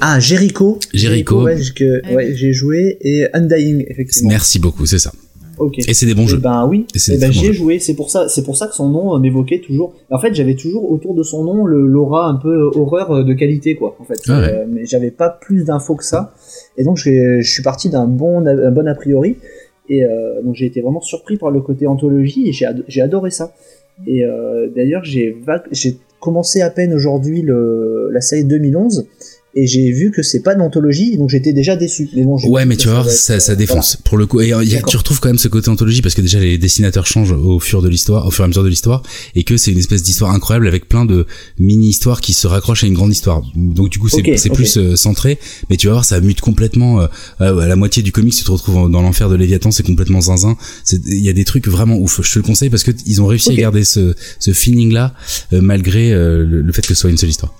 Ah, 0.00 0.18
Jericho. 0.18 0.78
Jericho. 0.92 1.42
ouais, 1.44 1.62
j'ai 1.62 1.72
que- 1.72 2.00
Ah 2.04 2.14
ouais, 2.14 2.34
j'ai 2.34 2.52
joué 2.52 2.98
et 3.00 3.26
Undying 3.34 3.84
effectivement. 3.88 4.30
Merci 4.30 4.58
beaucoup, 4.58 4.86
c'est 4.86 4.98
ça. 4.98 5.12
Ok. 5.58 5.78
Et 5.78 5.94
c'est 5.94 6.06
des 6.06 6.14
bons 6.14 6.24
Eh 6.24 6.28
jeux. 6.28 6.36
Ben 6.38 6.66
oui. 6.68 6.86
Et 6.94 6.98
Eh 7.12 7.18
ben 7.18 7.32
j'y 7.32 7.46
ai 7.46 7.52
joué. 7.52 7.78
C'est 7.78 7.94
pour 7.94 8.10
ça, 8.10 8.28
c'est 8.28 8.42
pour 8.44 8.56
ça 8.56 8.66
que 8.66 8.74
son 8.74 8.88
nom 8.88 9.14
euh, 9.14 9.18
m'évoquait 9.18 9.60
toujours. 9.60 9.94
En 10.10 10.18
fait, 10.18 10.34
j'avais 10.34 10.54
toujours 10.54 10.90
autour 10.90 11.14
de 11.14 11.22
son 11.22 11.44
nom 11.44 11.64
le 11.64 11.86
l'aura 11.86 12.28
un 12.28 12.36
peu 12.36 12.70
horreur 12.74 13.10
euh, 13.10 13.24
de 13.24 13.32
qualité, 13.34 13.74
quoi. 13.74 13.96
En 14.00 14.04
fait, 14.04 14.20
Ah 14.28 14.40
ouais. 14.40 14.48
Euh, 14.52 14.64
mais 14.68 14.84
j'avais 14.86 15.10
pas 15.10 15.28
plus 15.30 15.64
d'infos 15.64 15.94
que 15.96 16.04
ça. 16.04 16.32
Et 16.76 16.84
donc 16.84 16.96
je 16.96 17.40
suis 17.42 17.62
parti 17.62 17.88
d'un 17.90 18.06
bon, 18.06 18.46
un 18.46 18.70
bon 18.70 18.86
a 18.88 18.94
priori. 18.94 19.36
Et 19.88 20.04
euh, 20.04 20.42
donc 20.42 20.54
j'ai 20.54 20.66
été 20.66 20.80
vraiment 20.80 21.00
surpris 21.00 21.36
par 21.38 21.50
le 21.50 21.60
côté 21.60 21.86
anthologie 21.86 22.48
et 22.48 22.52
j'ai 22.52 22.66
ado- 22.66 22.84
j'ai 22.88 23.00
adoré 23.00 23.30
ça. 23.30 23.52
Et 24.06 24.24
euh, 24.24 24.68
d'ailleurs 24.74 25.02
j'ai 25.04 25.34
commencé 26.20 26.60
à 26.60 26.70
peine 26.70 26.92
aujourd'hui 26.92 27.42
la 27.46 28.20
série 28.20 28.44
2011 28.44 29.06
et 29.62 29.66
j'ai 29.66 29.90
vu 29.92 30.10
que 30.10 30.22
c'est 30.22 30.40
pas 30.40 30.54
d'anthologie 30.54 31.16
donc 31.18 31.30
j'étais 31.30 31.52
déjà 31.52 31.76
déçu. 31.76 32.08
Mais 32.14 32.24
bon, 32.24 32.36
Ouais, 32.48 32.64
mais 32.66 32.76
tu 32.76 32.86
vas 32.88 32.94
voir, 32.94 33.04
va 33.04 33.10
être, 33.12 33.16
ça, 33.18 33.40
ça 33.40 33.52
euh, 33.52 33.56
défonce. 33.56 33.96
Pour 34.04 34.16
le 34.18 34.26
coup, 34.26 34.40
et 34.40 34.52
euh, 34.52 34.62
y 34.64 34.76
a- 34.76 34.82
tu 34.82 34.96
retrouves 34.96 35.20
quand 35.20 35.28
même 35.28 35.38
ce 35.38 35.48
côté 35.48 35.68
anthologie 35.68 36.02
parce 36.02 36.14
que 36.14 36.20
déjà 36.20 36.38
les 36.40 36.58
dessinateurs 36.58 37.06
changent 37.06 37.32
au 37.32 37.58
fur 37.60 37.82
de 37.82 37.88
l'histoire, 37.88 38.26
au 38.26 38.30
fur 38.30 38.44
et 38.44 38.46
à 38.46 38.48
mesure 38.48 38.62
de 38.64 38.68
l'histoire, 38.68 39.02
et 39.34 39.44
que 39.44 39.56
c'est 39.56 39.70
une 39.72 39.78
espèce 39.78 40.02
d'histoire 40.02 40.30
incroyable 40.32 40.66
avec 40.68 40.88
plein 40.88 41.04
de 41.04 41.26
mini-histoires 41.58 42.20
qui 42.20 42.32
se 42.32 42.46
raccrochent 42.46 42.84
à 42.84 42.86
une 42.86 42.94
grande 42.94 43.12
histoire. 43.12 43.42
Donc 43.54 43.90
du 43.90 43.98
coup, 43.98 44.08
c'est 44.08 44.50
plus 44.50 44.76
euh, 44.78 44.96
centré, 44.96 45.38
mais 45.70 45.76
tu 45.76 45.86
vas 45.88 45.94
voir, 45.94 46.04
ça 46.04 46.20
mute 46.20 46.40
complètement. 46.40 47.00
euh, 47.00 47.06
à 47.40 47.66
la 47.66 47.76
moitié 47.76 48.02
du 48.02 48.12
comic, 48.12 48.34
tu 48.34 48.44
te 48.44 48.50
retrouves 48.50 48.90
dans 48.90 49.02
l'enfer 49.02 49.28
de 49.28 49.34
Léviathan, 49.36 49.70
c'est 49.70 49.82
complètement 49.86 50.20
zinzin. 50.20 50.56
Il 51.06 51.18
y 51.24 51.28
a 51.28 51.32
des 51.32 51.44
trucs 51.44 51.68
vraiment 51.68 51.96
ouf. 51.98 52.20
Je 52.22 52.32
te 52.32 52.38
le 52.38 52.44
conseille 52.44 52.70
parce 52.70 52.82
que 52.84 52.90
ils 53.06 53.20
ont 53.22 53.26
réussi 53.26 53.50
à 53.50 53.54
garder 53.54 53.84
ce, 53.84 54.14
ce 54.38 54.52
feeling-là 54.52 55.14
euh, 55.52 55.60
malgré 55.60 56.10
le, 56.10 56.44
le 56.62 56.72
fait 56.72 56.82
que 56.82 56.88
ce 56.88 56.94
soit 56.94 57.10
une 57.10 57.18
seule 57.18 57.30
histoire. 57.30 57.54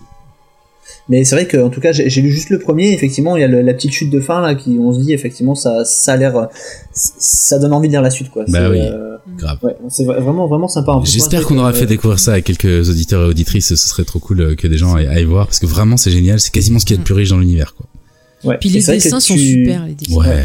Mais 1.10 1.24
c'est 1.24 1.35
vrai 1.36 1.47
que 1.47 1.56
en 1.56 1.70
tout 1.70 1.80
cas 1.80 1.93
j'ai 1.93 2.20
lu 2.20 2.30
juste 2.30 2.51
le 2.51 2.59
premier. 2.59 2.93
Effectivement, 2.93 3.36
il 3.36 3.40
y 3.40 3.44
a 3.44 3.48
le- 3.48 3.62
la 3.62 3.72
petite 3.72 3.93
chute 3.93 4.10
de 4.10 4.20
fin 4.20 4.43
là 4.43 4.55
qui 4.55 4.78
on 4.78 4.93
se 4.93 5.01
dit 5.01 5.12
effectivement 5.14 5.55
ça 5.55 5.85
ça 5.85 6.12
a 6.12 6.16
l'air 6.18 6.36
euh, 6.36 6.44
ça 6.93 7.59
donne 7.59 7.72
envie 7.72 7.89
de 7.89 7.93
lire 7.93 8.02
la 8.02 8.10
suite 8.10 8.30
quoi. 8.30 8.44
Bah 8.48 8.59
C'est, 8.64 8.66
oui. 8.68 8.78
euh, 8.80 9.16
Grave. 9.39 9.59
ouais, 9.62 9.74
c'est 9.89 10.05
vra- 10.05 10.20
vraiment 10.20 10.47
vraiment 10.47 10.68
sympa. 10.68 11.01
J'espère 11.05 11.47
qu'on 11.47 11.59
aura 11.59 11.72
fait 11.72 11.85
euh, 11.85 11.86
découvrir 11.86 12.18
ça 12.18 12.35
à 12.35 12.40
quelques 12.40 12.89
auditeurs 12.90 13.22
et 13.24 13.28
auditrices. 13.30 13.68
Ce 13.68 13.76
serait 13.76 14.05
trop 14.05 14.18
cool 14.18 14.40
euh, 14.40 14.55
que 14.55 14.66
des 14.68 14.76
gens 14.76 14.94
aillent, 14.94 15.06
aillent 15.09 15.24
voir 15.24 15.47
parce 15.47 15.59
que 15.60 15.66
vraiment 15.66 15.97
c'est 15.97 16.10
génial. 16.10 16.40
C'est 16.40 16.52
quasiment 16.52 16.78
ce 16.78 16.85
qu'il 16.85 16.97
y 16.97 16.98
a 16.98 17.01
de 17.01 17.05
plus 17.06 17.14
riche 17.14 17.30
dans 17.30 17.39
l'univers. 17.39 17.74
Quoi. 17.74 17.86
Ouais. 18.44 18.59
Puis 18.60 18.68
Et 18.68 18.72
les 18.74 18.78
dessins 18.97 19.18
sont 19.20 19.35
tu- 19.35 19.40
super, 19.40 19.86
les 19.86 19.94
dessins. 19.94 20.18
Ouais. 20.20 20.44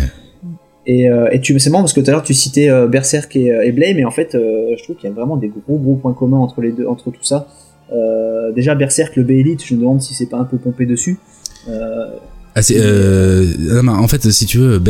Et, 0.86 1.10
euh, 1.10 1.30
et 1.32 1.40
tu 1.40 1.58
c'est 1.60 1.70
marrant 1.70 1.84
parce 1.84 1.94
que 1.94 2.02
tout 2.02 2.10
à 2.10 2.12
l'heure 2.12 2.24
tu 2.24 2.34
citais 2.34 2.70
euh, 2.70 2.88
Berserk 2.88 3.34
et, 3.38 3.52
et 3.64 3.72
Blame 3.72 4.00
et 4.00 4.06
en 4.06 4.12
fait 4.12 4.36
euh, 4.36 4.76
je 4.78 4.84
trouve 4.84 4.98
qu'il 4.98 5.10
y 5.10 5.12
a 5.12 5.16
vraiment 5.16 5.38
des 5.38 5.48
gros 5.48 5.78
gros 5.78 5.96
points 5.96 6.14
communs 6.14 6.40
entre 6.40 6.60
les 6.62 6.72
deux 6.74 6.88
entre 6.88 7.06
tout 7.12 7.24
ça. 7.24 7.48
Euh, 7.92 8.52
déjà 8.54 8.76
Berserk 8.76 9.16
le 9.16 9.24
B-Elite, 9.24 9.64
je 9.66 9.76
me 9.76 9.82
demande 9.82 10.02
si 10.02 10.14
c'est 10.14 10.28
pas 10.28 10.38
un 10.38 10.46
peu 10.46 10.58
pompé 10.58 10.86
dessus. 10.86 11.18
Euh, 11.68 12.06
Ah, 12.56 12.62
euh, 12.72 13.82
non, 13.82 13.94
en 13.94 14.08
fait, 14.08 14.30
si 14.30 14.46
tu 14.46 14.60
veux, 14.60 14.82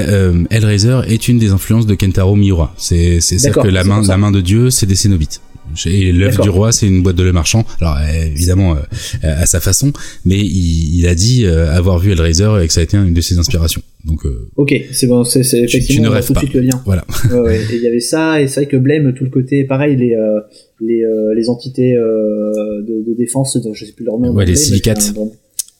Hellraiser 0.49 0.99
est 1.07 1.27
une 1.29 1.39
des 1.39 1.51
influences 1.51 1.87
de 1.87 1.95
Kentaro 1.95 2.35
Miura. 2.35 2.73
C'est, 2.77 3.21
c'est 3.21 3.51
que 3.51 3.67
la 3.67 3.83
main, 3.83 4.01
la 4.01 4.17
main 4.17 4.31
de 4.31 4.41
Dieu, 4.41 4.69
c'est 4.69 4.85
des 4.85 4.95
Cénobites. 4.95 5.41
Et 5.85 6.11
l'œuvre 6.11 6.41
du 6.43 6.49
roi, 6.49 6.71
c'est 6.71 6.87
une 6.87 7.01
boîte 7.03 7.15
de 7.15 7.23
lait 7.23 7.31
marchand. 7.31 7.65
Alors 7.81 7.97
euh, 7.97 8.25
évidemment 8.25 8.75
euh, 8.75 8.79
à 9.23 9.45
sa 9.45 9.59
façon, 9.59 9.91
mais 10.25 10.37
il, 10.39 10.99
il 10.99 11.07
a 11.07 11.15
dit 11.15 11.45
euh, 11.45 11.71
avoir 11.73 11.99
vu 11.99 12.11
Hellraiser 12.11 12.49
et 12.61 12.67
que 12.67 12.73
ça 12.73 12.79
a 12.81 12.83
été 12.83 12.97
une 12.97 13.13
de 13.13 13.21
ses 13.21 13.37
inspirations. 13.37 13.81
Donc 14.05 14.25
euh, 14.25 14.49
ok, 14.57 14.73
c'est 14.91 15.07
bon, 15.07 15.23
c'est 15.23 15.41
Tu- 15.41 15.49
tu 15.49 15.55
effectivement 15.63 16.09
on 16.09 16.11
rêves 16.11 16.25
tout 16.27 16.33
de 16.33 16.39
suite 16.39 16.53
le 16.53 16.61
lien. 16.61 16.81
voilà. 16.85 17.05
Ouais, 17.31 17.39
ouais. 17.39 17.61
Et 17.71 17.75
il 17.75 17.81
y 17.81 17.87
avait 17.87 17.99
ça, 18.01 18.41
et 18.41 18.47
c'est 18.47 18.61
vrai 18.61 18.65
que 18.69 18.77
Blame, 18.77 19.13
tout 19.13 19.23
le 19.23 19.29
côté, 19.29 19.63
pareil, 19.63 19.95
les 19.95 20.13
euh, 20.15 20.39
les, 20.81 21.01
euh, 21.03 21.33
les 21.35 21.49
entités 21.49 21.95
euh, 21.95 22.51
de, 22.81 23.09
de 23.09 23.15
défense, 23.17 23.57
je 23.73 23.85
sais 23.85 23.93
plus 23.93 24.03
leur 24.05 24.19
nom. 24.19 24.31
Ouais, 24.33 24.45
les 24.45 24.55
silicates. 24.55 25.13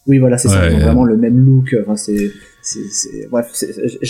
Oui, 0.07 0.17
voilà, 0.17 0.37
c'est 0.37 0.49
ça. 0.49 0.59
Ouais, 0.61 0.67
ils 0.69 0.73
ont 0.73 0.77
ouais. 0.79 0.83
vraiment 0.83 1.05
le 1.05 1.15
même 1.17 1.37
look. 1.37 1.75
Enfin, 1.81 1.95
c'est 1.97 2.31
c'est 2.61 3.27
bref. 3.29 3.47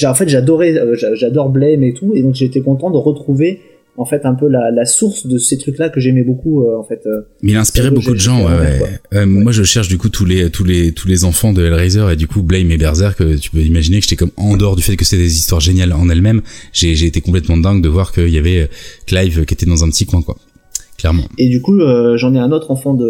En 0.06 0.14
fait, 0.14 0.30
j'adorais, 0.30 0.78
euh, 0.78 0.96
j'a- 0.96 1.16
j'adore 1.16 1.50
Blame 1.50 1.84
et 1.84 1.94
tout, 1.94 2.14
et 2.16 2.22
donc 2.22 2.36
j'étais 2.36 2.62
content 2.62 2.92
de 2.92 2.98
retrouver 2.98 3.60
en 3.98 4.06
fait 4.06 4.26
un 4.26 4.34
peu 4.34 4.48
la, 4.48 4.72
la 4.72 4.86
source 4.86 5.28
de 5.28 5.38
ces 5.38 5.58
trucs-là 5.58 5.90
que 5.90 6.00
j'aimais 6.00 6.24
beaucoup. 6.24 6.64
euh, 6.64 6.78
en 6.80 6.84
fait, 6.84 7.02
euh. 7.06 7.22
Mais 7.42 7.52
il 7.52 7.58
a 7.58 7.60
inspiré 7.60 7.92
beaucoup 7.92 8.12
de 8.14 8.20
gens. 8.20 8.44
Ouais, 8.46 8.58
ouais. 8.58 9.00
Euh, 9.14 9.26
Moi, 9.26 9.52
je 9.52 9.64
cherche 9.64 9.88
du 9.88 9.98
coup 9.98 10.10
tous 10.10 10.26
les 10.26 10.50
tous 10.50 10.64
les 10.64 10.92
tous 10.94 11.08
les 11.08 11.26
enfants 11.26 11.54
de 11.54 11.64
Hellraiser 11.64 12.06
et 12.12 12.16
du 12.16 12.28
coup 12.28 12.42
Blame 12.42 12.72
et 12.72 12.78
Berserk. 12.78 13.22
euh, 13.22 13.38
Tu 13.38 13.52
peux 13.52 13.60
imaginer 13.60 13.98
que 14.00 14.04
j'étais 14.04 14.16
comme 14.16 14.32
en 14.38 14.58
dehors 14.58 14.76
du 14.76 14.82
fait 14.82 14.96
que 14.98 15.06
c'est 15.06 15.18
des 15.18 15.36
histoires 15.36 15.62
géniales 15.62 15.94
en 15.94 16.10
elles-mêmes. 16.10 16.42
J'ai 16.72 16.96
j'ai 16.96 17.06
été 17.06 17.22
complètement 17.22 17.58
dingue 17.58 17.84
de 17.84 17.90
voir 17.90 18.12
qu'il 18.12 18.30
y 18.30 18.38
avait 18.38 18.62
euh, 18.64 18.68
Clive 19.06 19.46
qui 19.46 19.54
était 19.54 19.66
dans 19.68 19.84
un 19.84 19.90
petit 19.90 20.06
coin 20.06 20.22
quoi. 20.22 20.38
Clairement. 20.98 21.24
Et 21.38 21.50
du 21.50 21.62
coup, 21.62 21.78
euh, 21.82 22.16
j'en 22.18 22.34
ai 22.34 22.40
un 22.40 22.52
autre 22.54 22.72
enfant 22.72 22.94
de, 22.94 23.04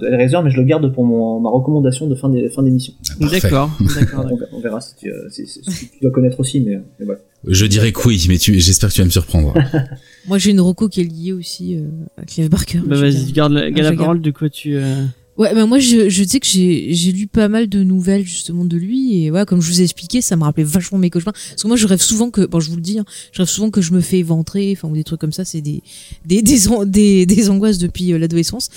de 0.00 0.06
Hellraiser, 0.08 0.38
mais 0.42 0.50
je 0.50 0.56
le 0.56 0.64
garde 0.64 0.92
pour 0.92 1.04
mon, 1.04 1.38
ma 1.38 1.50
recommandation 1.50 2.08
de 2.08 2.16
fin 2.16 2.28
d'é- 2.30 2.48
fin 2.48 2.64
d'émission. 2.64 2.92
Parfait. 3.20 3.38
D'accord, 3.42 3.70
d'accord. 4.00 4.26
On, 4.52 4.56
on 4.56 4.60
verra 4.60 4.80
si 4.80 4.96
tu, 4.96 5.08
euh, 5.08 5.28
si- 5.30 5.46
si- 5.46 5.60
si 5.70 5.88
tu 5.90 5.98
dois 6.02 6.10
connaître 6.10 6.40
aussi, 6.40 6.60
mais, 6.60 6.80
mais 6.98 7.04
voilà. 7.06 7.20
Je 7.46 7.66
dirais 7.66 7.92
que 7.92 8.00
oui, 8.08 8.26
mais 8.28 8.38
tu, 8.38 8.58
j'espère 8.58 8.88
que 8.90 8.94
tu 8.94 9.00
vas 9.00 9.04
me 9.06 9.10
surprendre. 9.10 9.54
Moi, 10.26 10.38
j'ai 10.38 10.50
une 10.50 10.60
reco 10.60 10.88
qui 10.88 11.00
est 11.00 11.04
liée 11.04 11.32
aussi 11.32 11.76
euh, 11.76 11.82
à 12.20 12.24
Clive 12.24 12.48
Barker. 12.50 12.80
Bah 12.84 12.96
vas-y, 12.96 13.32
garde 13.32 13.52
la, 13.52 13.70
garde 13.70 13.76
je 13.94 13.98
la 13.98 14.04
parole 14.04 14.20
de 14.20 14.30
quoi 14.30 14.50
tu. 14.50 14.74
euh, 14.76 15.04
Ouais, 15.38 15.54
bah 15.54 15.66
moi 15.66 15.78
je, 15.78 16.08
je 16.08 16.24
sais 16.24 16.40
que 16.40 16.46
j'ai 16.48 16.92
j'ai 16.92 17.12
lu 17.12 17.28
pas 17.28 17.48
mal 17.48 17.68
de 17.68 17.84
nouvelles 17.84 18.26
justement 18.26 18.64
de 18.64 18.76
lui 18.76 19.22
et 19.22 19.30
ouais, 19.30 19.44
comme 19.46 19.60
je 19.60 19.70
vous 19.70 19.80
ai 19.80 19.84
expliqué, 19.84 20.20
ça 20.20 20.34
me 20.34 20.42
rappelait 20.42 20.64
vachement 20.64 20.98
mes 20.98 21.10
cauchemars. 21.10 21.32
Parce 21.32 21.62
que 21.62 21.68
moi 21.68 21.76
je 21.76 21.86
rêve 21.86 22.00
souvent 22.02 22.30
que, 22.30 22.44
bon 22.44 22.58
je 22.58 22.68
vous 22.68 22.74
le 22.74 22.82
dis, 22.82 22.98
hein, 22.98 23.04
je 23.30 23.38
rêve 23.42 23.48
souvent 23.48 23.70
que 23.70 23.80
je 23.80 23.92
me 23.92 24.00
fais 24.00 24.18
éventrer, 24.18 24.74
enfin 24.76 24.88
ou 24.88 24.96
des 24.96 25.04
trucs 25.04 25.20
comme 25.20 25.30
ça, 25.30 25.44
c'est 25.44 25.60
des 25.60 25.80
des 26.26 26.42
des, 26.42 26.58
des 26.86 27.24
des 27.24 27.50
angoisses 27.50 27.78
depuis 27.78 28.12
euh, 28.12 28.18
l'adolescence. 28.18 28.68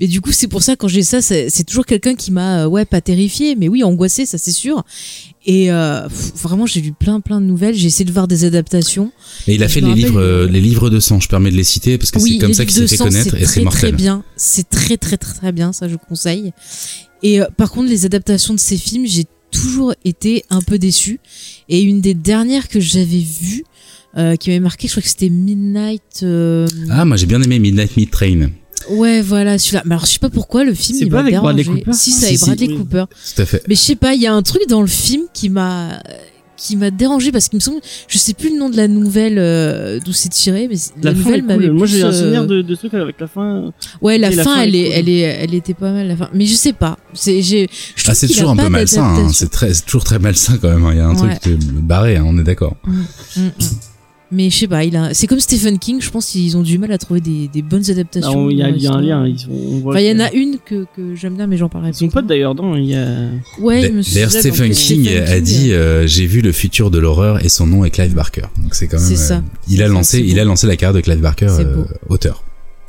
Mais 0.00 0.08
du 0.08 0.20
coup 0.20 0.32
c'est 0.32 0.48
pour 0.48 0.62
ça 0.64 0.74
quand 0.74 0.88
j'ai 0.88 1.04
ça, 1.04 1.22
c'est 1.22 1.64
toujours 1.64 1.86
quelqu'un 1.86 2.16
qui 2.16 2.32
m'a 2.32 2.64
euh, 2.64 2.66
ouais 2.66 2.84
pas 2.84 3.00
terrifié, 3.00 3.54
mais 3.54 3.68
oui 3.68 3.84
angoissé, 3.84 4.26
ça 4.26 4.38
c'est 4.38 4.50
sûr. 4.50 4.84
Et 5.46 5.70
euh, 5.70 6.02
pff, 6.08 6.32
vraiment 6.42 6.66
j'ai 6.66 6.80
lu 6.80 6.92
plein 6.92 7.20
plein 7.20 7.40
de 7.40 7.46
nouvelles, 7.46 7.76
j'ai 7.76 7.86
essayé 7.86 8.04
de 8.04 8.12
voir 8.12 8.26
des 8.26 8.44
adaptations. 8.44 9.12
Et 9.46 9.54
il 9.54 9.62
a 9.62 9.68
fait 9.68 9.80
les 9.80 9.86
rappelle, 9.86 10.04
livres, 10.04 10.46
les 10.46 10.60
livres 10.60 10.90
de 10.90 10.98
sang. 10.98 11.20
Je 11.20 11.28
permets 11.28 11.52
de 11.52 11.56
les 11.56 11.64
citer 11.64 11.96
parce 11.96 12.10
que 12.10 12.18
oui, 12.18 12.32
c'est 12.32 12.38
comme 12.38 12.54
ça 12.54 12.64
qu'il 12.64 12.74
s'est 12.74 12.88
fait 12.88 12.96
connaître 12.96 13.34
et 13.36 13.46
c'est 13.46 13.62
mortel. 13.62 13.90
Très 13.90 13.92
bien, 13.92 14.24
c'est 14.36 14.68
très 14.68 14.96
très 14.96 15.16
très 15.16 15.32
très 15.34 15.52
bien, 15.52 15.72
ça 15.72 15.88
je 15.88 15.94
conseille. 16.08 16.52
Et 17.22 17.40
euh, 17.40 17.46
par 17.56 17.70
contre, 17.70 17.88
les 17.88 18.04
adaptations 18.06 18.54
de 18.54 18.60
ces 18.60 18.76
films, 18.76 19.06
j'ai 19.06 19.24
toujours 19.50 19.94
été 20.04 20.44
un 20.50 20.60
peu 20.60 20.78
déçue. 20.78 21.20
Et 21.68 21.80
une 21.82 22.00
des 22.00 22.14
dernières 22.14 22.68
que 22.68 22.80
j'avais 22.80 23.24
vues, 23.40 23.64
euh, 24.16 24.36
qui 24.36 24.50
m'avait 24.50 24.60
marqué, 24.60 24.88
je 24.88 24.92
crois 24.92 25.02
que 25.02 25.08
c'était 25.08 25.28
Midnight. 25.28 26.20
euh, 26.22 26.66
Ah, 26.90 27.04
moi 27.04 27.16
j'ai 27.16 27.26
bien 27.26 27.40
aimé 27.42 27.58
Midnight 27.58 27.96
Meat 27.96 28.10
Train. 28.10 28.50
Ouais, 28.90 29.20
voilà, 29.22 29.58
celui-là. 29.58 29.82
Mais 29.84 29.94
alors, 29.96 30.06
je 30.06 30.12
sais 30.12 30.18
pas 30.18 30.30
pourquoi 30.30 30.64
le 30.64 30.72
film. 30.72 30.96
C'est 30.98 31.04
il 31.06 31.10
pas 31.10 31.20
avec 31.20 31.34
Bradley. 31.34 31.64
Cooper, 31.64 31.92
Si, 31.92 32.12
ça 32.12 32.20
c'est 32.20 32.26
avec 32.28 32.40
Bradley 32.40 32.68
oui. 32.68 32.76
Cooper. 32.78 33.04
Tout 33.34 33.42
à 33.42 33.46
fait. 33.46 33.62
Mais 33.68 33.74
je 33.74 33.80
sais 33.80 33.96
pas, 33.96 34.14
il 34.14 34.22
y 34.22 34.26
a 34.26 34.32
un 34.32 34.42
truc 34.42 34.62
dans 34.68 34.80
le 34.80 34.86
film 34.86 35.22
qui 35.34 35.48
m'a 35.50 36.00
qui 36.58 36.76
m'a 36.76 36.90
dérangé 36.90 37.32
parce 37.32 37.48
qu'il 37.48 37.56
me 37.56 37.62
semble, 37.62 37.80
je 38.08 38.18
sais 38.18 38.34
plus 38.34 38.52
le 38.52 38.58
nom 38.58 38.68
de 38.68 38.76
la 38.76 38.88
nouvelle 38.88 39.38
euh, 39.38 40.00
d'où 40.04 40.12
c'est 40.12 40.28
tiré, 40.28 40.68
mais 40.68 40.76
La, 41.02 41.12
est 41.12 41.14
nouvelle 41.14 41.42
m'avait 41.44 41.68
cool. 41.68 41.76
Moi 41.76 41.86
j'ai 41.86 42.02
un 42.02 42.08
euh, 42.08 42.12
souvenir 42.12 42.46
de, 42.46 42.60
de 42.62 42.74
trucs 42.74 42.92
avec 42.94 43.18
la 43.20 43.28
fin. 43.28 43.72
Ouais, 44.02 44.18
la 44.18 44.30
fin, 44.32 44.42
fin 44.44 44.62
elle 44.62 44.74
est 44.74 44.80
est, 44.80 44.84
cool. 44.88 44.94
elle 44.98 45.08
est, 45.08 45.20
elle 45.20 45.54
était 45.54 45.74
pas 45.74 45.92
mal 45.92 46.08
la 46.08 46.16
fin. 46.16 46.28
Mais 46.34 46.44
je 46.46 46.54
sais 46.54 46.72
pas. 46.74 46.98
C'est, 47.14 47.40
j'ai, 47.42 47.70
Ah, 48.06 48.14
c'est 48.14 48.26
toujours 48.28 48.50
un 48.50 48.56
peu 48.56 48.68
malsain. 48.68 49.02
Hein. 49.04 49.30
C'est 49.32 49.50
très, 49.50 49.72
c'est 49.72 49.84
toujours 49.86 50.04
très 50.04 50.18
malsain 50.18 50.58
quand 50.60 50.68
même. 50.68 50.84
hein. 50.84 50.90
Il 50.92 50.98
y 50.98 51.00
a 51.00 51.06
un 51.06 51.16
Ouais. 51.16 51.36
truc 51.38 51.58
de 51.58 51.80
barré. 51.80 52.16
Hein, 52.16 52.24
on 52.26 52.36
est 52.38 52.44
d'accord. 52.44 52.76
Mm, 52.84 53.42
mm. 53.46 53.50
Mais 54.30 54.50
je 54.50 54.56
sais 54.58 54.68
pas, 54.68 54.84
il 54.84 54.94
a, 54.94 55.14
c'est 55.14 55.26
comme 55.26 55.40
Stephen 55.40 55.78
King. 55.78 56.02
Je 56.02 56.10
pense 56.10 56.26
qu'ils 56.26 56.54
ont 56.58 56.62
du 56.62 56.78
mal 56.78 56.92
à 56.92 56.98
trouver 56.98 57.20
des, 57.22 57.48
des 57.48 57.62
bonnes 57.62 57.90
adaptations. 57.90 58.38
on- 58.44 58.50
Il 58.50 58.58
y, 58.58 58.62
a 58.62 58.68
y 58.68 58.86
un 58.86 59.00
lien. 59.00 59.26
Ils 59.26 59.38
sont, 59.38 59.48
on 59.50 59.78
voit 59.78 59.94
Enfin, 59.94 60.02
il 60.02 60.06
y 60.06 60.12
en 60.14 60.20
a 60.22 60.30
une 60.32 60.58
que, 60.62 60.84
que 60.94 61.14
j'aime 61.14 61.34
bien, 61.36 61.46
mais 61.46 61.56
j'en 61.56 61.70
parlerai 61.70 61.92
Ils 61.92 61.94
sont 61.94 62.06
plus 62.06 62.12
potes 62.12 62.22
tard. 62.24 62.28
d'ailleurs, 62.28 62.54
non 62.54 62.76
Il 62.76 62.84
y 62.84 62.94
a. 62.94 63.06
Ouais, 63.58 63.88
il 63.88 63.94
me 63.94 64.02
D'ailleurs, 64.14 64.30
semble, 64.30 64.40
Stephen 64.54 64.70
King 64.72 65.04
Stephen 65.04 65.22
a 65.22 65.34
King, 65.36 65.42
dit 65.44 65.72
euh, 65.72 65.76
euh, 66.02 66.06
j'ai 66.06 66.26
vu 66.26 66.42
le 66.42 66.52
futur 66.52 66.90
de 66.90 66.98
l'horreur 66.98 67.42
et 67.42 67.48
son 67.48 67.66
nom 67.66 67.84
est 67.86 67.90
Clive 67.90 68.14
Barker. 68.14 68.42
Donc 68.58 68.74
c'est 68.74 68.86
quand 68.86 68.98
même. 68.98 69.06
C'est 69.06 69.16
ça. 69.16 69.36
euh, 69.36 69.40
il 69.70 69.82
a 69.82 69.88
lancé, 69.88 70.18
c'est 70.18 70.24
il 70.26 70.34
beau. 70.34 70.40
a 70.40 70.44
lancé 70.44 70.66
la 70.66 70.76
carrière 70.76 70.94
de 70.94 71.00
Clive 71.00 71.20
Barker, 71.20 71.46
euh, 71.48 71.84
auteur. 72.10 72.44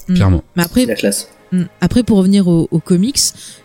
mm. 0.10 0.16
Clairement. 0.16 0.44
Mais 0.58 0.64
après, 0.64 0.86
La 0.86 0.96
classe. 0.96 1.30
Mm. 1.52 1.64
Après, 1.82 2.04
pour 2.04 2.18
revenir 2.18 2.48
au- 2.48 2.68
aux, 2.70 2.80
comics, 2.80 3.20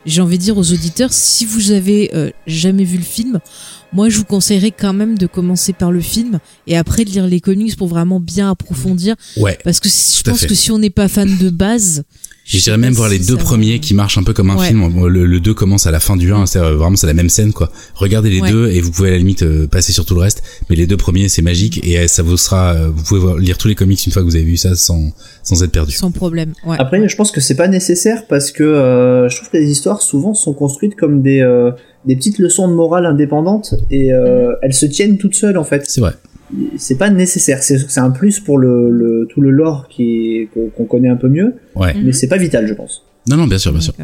j'ai 0.06 0.20
envie 0.22 0.38
de 0.38 0.42
dire 0.42 0.56
aux 0.56 0.72
auditeurs, 0.72 1.12
si 1.12 1.44
vous 1.44 1.70
avez 1.70 2.10
euh, 2.14 2.30
jamais 2.46 2.84
vu 2.84 2.96
le 2.98 3.04
film, 3.04 3.40
Moi, 3.92 4.08
je 4.08 4.18
vous 4.18 4.24
conseillerais 4.24 4.72
quand 4.72 4.92
même 4.92 5.16
de 5.16 5.28
commencer 5.28 5.72
par 5.72 5.92
le 5.92 6.00
film 6.00 6.40
et 6.66 6.76
après 6.76 7.04
de 7.04 7.10
lire 7.10 7.28
les 7.28 7.40
comics 7.40 7.76
pour 7.76 7.86
vraiment 7.86 8.18
bien 8.18 8.50
approfondir. 8.50 9.14
Ouais. 9.36 9.56
Parce 9.62 9.78
que 9.78 9.88
si- 9.88 10.18
je 10.18 10.28
pense 10.28 10.40
fait. 10.40 10.46
que 10.48 10.54
si 10.56 10.72
on 10.72 10.78
n'est 10.80 10.90
pas 10.90 11.06
fan 11.06 11.36
de 11.38 11.48
base, 11.48 12.02
Je 12.44 12.58
dirais 12.58 12.76
même 12.76 12.92
voir 12.92 13.10
si 13.10 13.18
les 13.18 13.24
deux 13.24 13.36
premiers 13.38 13.78
qui 13.80 13.94
marchent 13.94 14.18
un 14.18 14.22
peu 14.22 14.34
comme 14.34 14.50
un 14.50 14.56
Ouais. 14.56 14.66
film. 14.68 15.06
Le, 15.08 15.24
le 15.24 15.40
2 15.40 15.54
commence 15.54 15.86
à 15.86 15.90
la 15.90 15.98
fin 15.98 16.14
du 16.16 16.30
1, 16.32 16.44
c'est 16.44 16.58
euh, 16.58 16.76
vraiment 16.76 16.94
c'est 16.96 17.06
la 17.06 17.14
même 17.14 17.30
scène 17.30 17.52
quoi. 17.54 17.70
Regardez 17.94 18.28
les 18.28 18.40
Ouais. 18.42 18.50
deux 18.50 18.68
et 18.68 18.80
vous 18.82 18.90
pouvez 18.90 19.08
à 19.08 19.12
la 19.12 19.18
limite 19.18 19.42
euh, 19.42 19.66
passer 19.66 19.92
sur 19.92 20.04
tout 20.04 20.14
le 20.14 20.20
reste. 20.20 20.42
Mais 20.68 20.76
les 20.76 20.86
deux 20.86 20.98
premiers 20.98 21.28
c'est 21.30 21.40
magique 21.40 21.80
et 21.86 21.98
euh, 21.98 22.06
ça 22.06 22.22
vous 22.22 22.36
sera. 22.36 22.74
euh, 22.74 22.90
vous 22.94 23.02
pouvez 23.02 23.20
voir- 23.20 23.38
lire 23.38 23.56
tous 23.56 23.68
les 23.68 23.74
comics 23.74 24.04
une 24.04 24.12
fois 24.12 24.20
que 24.22 24.26
vous 24.26 24.36
avez 24.36 24.44
vu 24.44 24.58
ça 24.58 24.74
sans 24.76 25.10
sans 25.42 25.62
être 25.62 25.72
perdu. 25.72 25.92
sans 25.92 26.10
problème. 26.10 26.52
Ouais. 26.66 26.76
Après, 26.78 27.08
je 27.08 27.16
pense 27.16 27.30
que 27.32 27.40
c'est 27.40 27.56
pas 27.56 27.68
nécessaire 27.68 28.26
parce 28.28 28.50
que 28.52 28.62
euh, 28.62 29.28
je 29.30 29.36
trouve 29.36 29.48
que 29.50 29.56
les 29.56 29.70
histoires 29.70 30.02
souvent 30.02 30.34
sont 30.34 30.52
construites 30.52 30.96
comme 30.96 31.22
des 31.22 31.40
euh, 31.40 31.70
des 32.04 32.14
petites 32.14 32.38
leçons 32.38 32.68
de 32.68 32.74
morale 32.74 33.06
indépendantes 33.06 33.74
et 33.90 34.12
euh, 34.12 34.52
elles 34.60 34.74
se 34.74 34.84
tiennent 34.84 35.16
toutes 35.16 35.34
seules 35.34 35.56
en 35.56 35.64
fait. 35.64 35.84
C'est 35.88 36.02
vrai. 36.02 36.12
C'est 36.76 36.96
pas 36.96 37.10
nécessaire, 37.10 37.62
c'est 37.62 37.78
c'est 37.78 38.00
un 38.00 38.10
plus 38.10 38.40
pour 38.40 38.58
le, 38.58 38.90
le 38.90 39.26
tout 39.30 39.40
le 39.40 39.50
lore 39.50 39.88
qu'on 40.76 40.84
connaît 40.84 41.08
un 41.08 41.16
peu 41.16 41.28
mieux, 41.28 41.54
Ouais. 41.74 41.94
Mhm. 41.94 42.02
mais 42.04 42.12
c'est 42.12 42.28
pas 42.28 42.36
vital, 42.36 42.66
je 42.66 42.74
pense. 42.74 43.02
Non 43.28 43.36
non 43.36 43.46
bien 43.46 43.58
sûr 43.58 43.72
bien 43.72 43.80
sûr. 43.80 43.94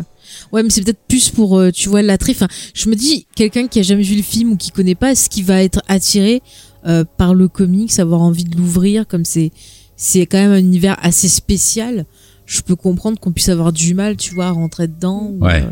Ouais, 0.52 0.62
mais 0.62 0.70
c'est 0.70 0.82
peut-être 0.82 1.01
plus 1.09 1.28
pour, 1.31 1.59
euh, 1.59 1.70
tu 1.70 1.89
vois, 1.89 2.02
l'attrait. 2.02 2.32
Enfin, 2.32 2.48
je 2.74 2.89
me 2.89 2.94
dis, 2.94 3.27
quelqu'un 3.36 3.68
qui 3.68 3.78
a 3.78 3.82
jamais 3.82 4.02
vu 4.02 4.16
le 4.16 4.22
film 4.22 4.52
ou 4.52 4.56
qui 4.56 4.70
connaît 4.70 4.94
pas, 4.94 5.12
est-ce 5.12 5.28
qu'il 5.28 5.44
va 5.44 5.62
être 5.62 5.82
attiré 5.89 6.40
euh, 6.86 7.05
par 7.18 7.35
le 7.35 7.47
comics, 7.48 7.98
avoir 7.98 8.22
envie 8.22 8.44
de 8.44 8.56
l'ouvrir, 8.56 9.06
comme 9.06 9.24
c'est, 9.24 9.51
c'est 9.97 10.24
quand 10.27 10.39
même 10.39 10.52
un 10.52 10.59
univers 10.59 10.97
assez 11.02 11.28
spécial. 11.28 12.06
Je 12.47 12.62
peux 12.62 12.74
comprendre 12.77 13.18
qu'on 13.20 13.32
puisse 13.32 13.48
avoir 13.51 13.72
du 13.72 13.93
mal, 13.94 14.16
tu 14.16 14.35
vois, 14.35 14.47
à 14.47 14.51
rentrer 14.51 14.89
dedans. 14.89 15.31
ou, 15.39 15.44
Ouais. 15.44 15.62
euh, 15.62 15.66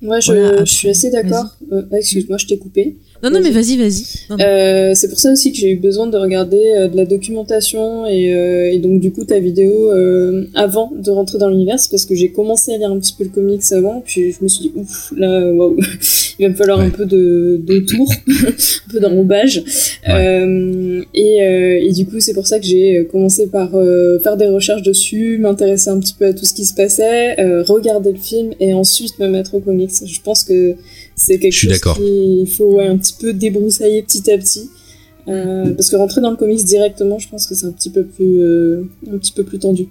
Moi, 0.00 0.18
je, 0.20 0.32
Voilà, 0.32 0.48
après, 0.48 0.66
je 0.66 0.74
suis 0.74 0.88
assez 0.88 1.10
d'accord. 1.10 1.54
Euh, 1.72 1.82
ouais, 1.90 1.98
Excuse-moi, 1.98 2.38
je 2.38 2.46
t'ai 2.46 2.58
coupé. 2.58 2.96
Non, 3.22 3.30
non, 3.30 3.40
mais 3.40 3.50
vas-y, 3.50 3.76
vas-y. 3.76 4.02
Euh, 4.40 4.94
c'est 4.94 5.08
pour 5.08 5.20
ça 5.20 5.30
aussi 5.30 5.52
que 5.52 5.58
j'ai 5.58 5.70
eu 5.70 5.76
besoin 5.76 6.08
de 6.08 6.16
regarder 6.16 6.60
euh, 6.76 6.88
de 6.88 6.96
la 6.96 7.04
documentation 7.04 8.04
et, 8.06 8.34
euh, 8.34 8.72
et 8.72 8.78
donc 8.78 8.98
du 9.00 9.12
coup 9.12 9.24
ta 9.24 9.38
vidéo 9.38 9.92
euh, 9.92 10.44
avant 10.54 10.90
de 10.96 11.08
rentrer 11.10 11.38
dans 11.38 11.48
l'univers, 11.48 11.76
parce 11.90 12.04
que 12.04 12.14
j'ai 12.16 12.30
commencé 12.32 12.72
à 12.74 12.78
lire 12.78 12.90
un 12.90 12.98
petit 12.98 13.14
peu 13.16 13.22
le 13.24 13.30
comics 13.30 13.62
avant, 13.72 14.02
puis 14.04 14.32
je 14.32 14.38
me 14.42 14.48
suis 14.48 14.62
dit 14.64 14.72
ouf 14.74 15.12
là, 15.16 15.52
waouh, 15.52 15.76
il 16.38 16.46
va 16.46 16.48
me 16.48 16.54
falloir 16.56 16.80
un 16.80 16.86
Ouais. 16.86 16.90
peu 16.90 17.06
de, 17.06 17.60
de 17.64 17.78
tour, 17.80 18.08
un 18.28 18.90
peu 18.92 18.98
d'enrobage. 18.98 19.62
Euh, 20.08 21.02
et, 21.14 21.42
euh, 21.42 21.78
et 21.80 21.92
du 21.92 22.06
coup 22.06 22.18
c'est 22.18 22.34
pour 22.34 22.46
ça 22.48 22.58
que 22.58 22.66
j'ai 22.66 23.06
commencé 23.10 23.46
par 23.46 23.70
euh, 23.76 24.18
faire 24.18 24.36
des 24.36 24.48
recherches 24.48 24.82
dessus, 24.82 25.38
m'intéresser 25.38 25.90
un 25.90 26.00
petit 26.00 26.14
peu 26.18 26.26
à 26.26 26.32
tout 26.32 26.44
ce 26.44 26.52
qui 26.54 26.64
se 26.64 26.74
passait, 26.74 27.38
euh, 27.40 27.62
regarder 27.62 28.10
le 28.12 28.18
film 28.18 28.50
et 28.58 28.74
ensuite 28.74 29.18
me 29.20 29.28
mettre 29.28 29.54
au 29.54 29.60
comics. 29.60 29.92
Je 30.04 30.20
pense 30.24 30.42
que 30.42 30.74
c'est 31.16 31.38
quelque 31.38 31.52
chose 31.52 31.80
qu'il 31.80 32.46
faut 32.48 32.76
ouais, 32.76 32.86
un 32.88 32.96
petit 32.96 33.14
peu 33.20 33.32
débroussailler 33.32 34.02
petit 34.02 34.30
à 34.30 34.38
petit. 34.38 34.70
Euh, 35.28 35.72
parce 35.74 35.88
que 35.88 35.96
rentrer 35.96 36.20
dans 36.20 36.30
le 36.30 36.36
comics 36.36 36.64
directement, 36.64 37.18
je 37.18 37.28
pense 37.28 37.46
que 37.46 37.54
c'est 37.54 37.66
un 37.66 37.72
petit 37.72 37.90
peu 37.90 38.04
plus, 38.04 38.40
euh, 38.42 38.82
un 39.12 39.18
petit 39.18 39.32
peu 39.32 39.44
plus 39.44 39.58
tendu. 39.58 39.86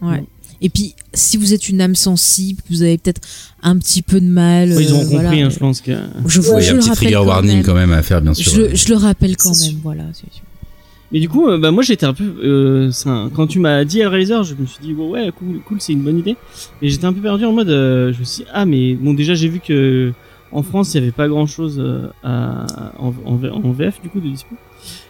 Ouais. 0.00 0.22
Et 0.62 0.68
puis, 0.68 0.94
si 1.14 1.36
vous 1.38 1.54
êtes 1.54 1.68
une 1.68 1.80
âme 1.80 1.94
sensible, 1.96 2.60
que 2.62 2.68
vous 2.68 2.82
avez 2.82 2.98
peut-être 2.98 3.20
un 3.62 3.76
petit 3.78 4.02
peu 4.02 4.20
de 4.20 4.26
mal. 4.26 4.68
ils 4.68 4.88
euh, 4.88 4.92
auront 4.92 5.00
compris, 5.00 5.14
voilà. 5.16 5.30
hein, 5.30 5.50
je 5.50 5.58
pense 5.58 5.80
que. 5.80 5.92
Je, 6.26 6.40
Ouais, 6.40 6.46
Il 6.60 6.62
y 6.62 6.66
je 6.66 6.70
a 6.70 6.72
un 6.72 6.74
le 6.74 6.80
petit 6.80 6.88
rappelle 6.90 6.96
trigger 6.96 7.14
quand 7.14 7.26
warning 7.26 7.54
même. 7.56 7.64
quand 7.64 7.74
même 7.74 7.92
à 7.92 8.02
faire 8.02 8.20
bien 8.22 8.34
sûr. 8.34 8.52
Je, 8.52 8.74
je 8.76 8.88
le 8.90 8.96
rappelle 8.96 9.36
quand 9.36 9.48
même, 9.58 9.70
sûr. 9.70 9.78
voilà. 9.82 10.04
Mais 11.12 11.18
du 11.18 11.28
coup, 11.28 11.48
euh, 11.48 11.58
bah 11.58 11.72
moi 11.72 11.82
j'étais 11.82 12.06
un 12.06 12.14
peu, 12.14 12.22
euh, 12.44 12.90
un- 13.06 13.30
quand 13.34 13.48
tu 13.48 13.58
m'as 13.58 13.84
dit 13.84 13.98
Hellraiser, 14.00 14.44
je 14.44 14.54
me 14.54 14.64
suis 14.66 14.78
dit 14.80 14.92
ouais, 14.94 15.08
ouais 15.08 15.32
cool, 15.36 15.60
cool, 15.66 15.78
c'est 15.80 15.92
une 15.92 16.02
bonne 16.02 16.18
idée. 16.18 16.36
Mais 16.80 16.88
j'étais 16.88 17.06
un 17.06 17.12
peu 17.12 17.20
perdu 17.20 17.44
en 17.46 17.52
mode, 17.52 17.68
euh, 17.70 18.12
je 18.12 18.20
me 18.20 18.24
suis 18.24 18.44
dit, 18.44 18.48
ah 18.52 18.64
mais 18.64 18.94
bon 18.94 19.12
déjà 19.14 19.34
j'ai 19.34 19.48
vu 19.48 19.58
que 19.58 20.12
en 20.52 20.62
France 20.62 20.94
il 20.94 20.98
y 20.98 21.02
avait 21.02 21.12
pas 21.12 21.28
grand 21.28 21.46
chose 21.46 21.82
à, 22.22 22.66
en, 22.98 23.12
en, 23.24 23.36
V- 23.36 23.50
en 23.50 23.72
VF 23.72 24.00
du 24.02 24.08
coup 24.08 24.20
de 24.20 24.28
dispo. 24.28 24.54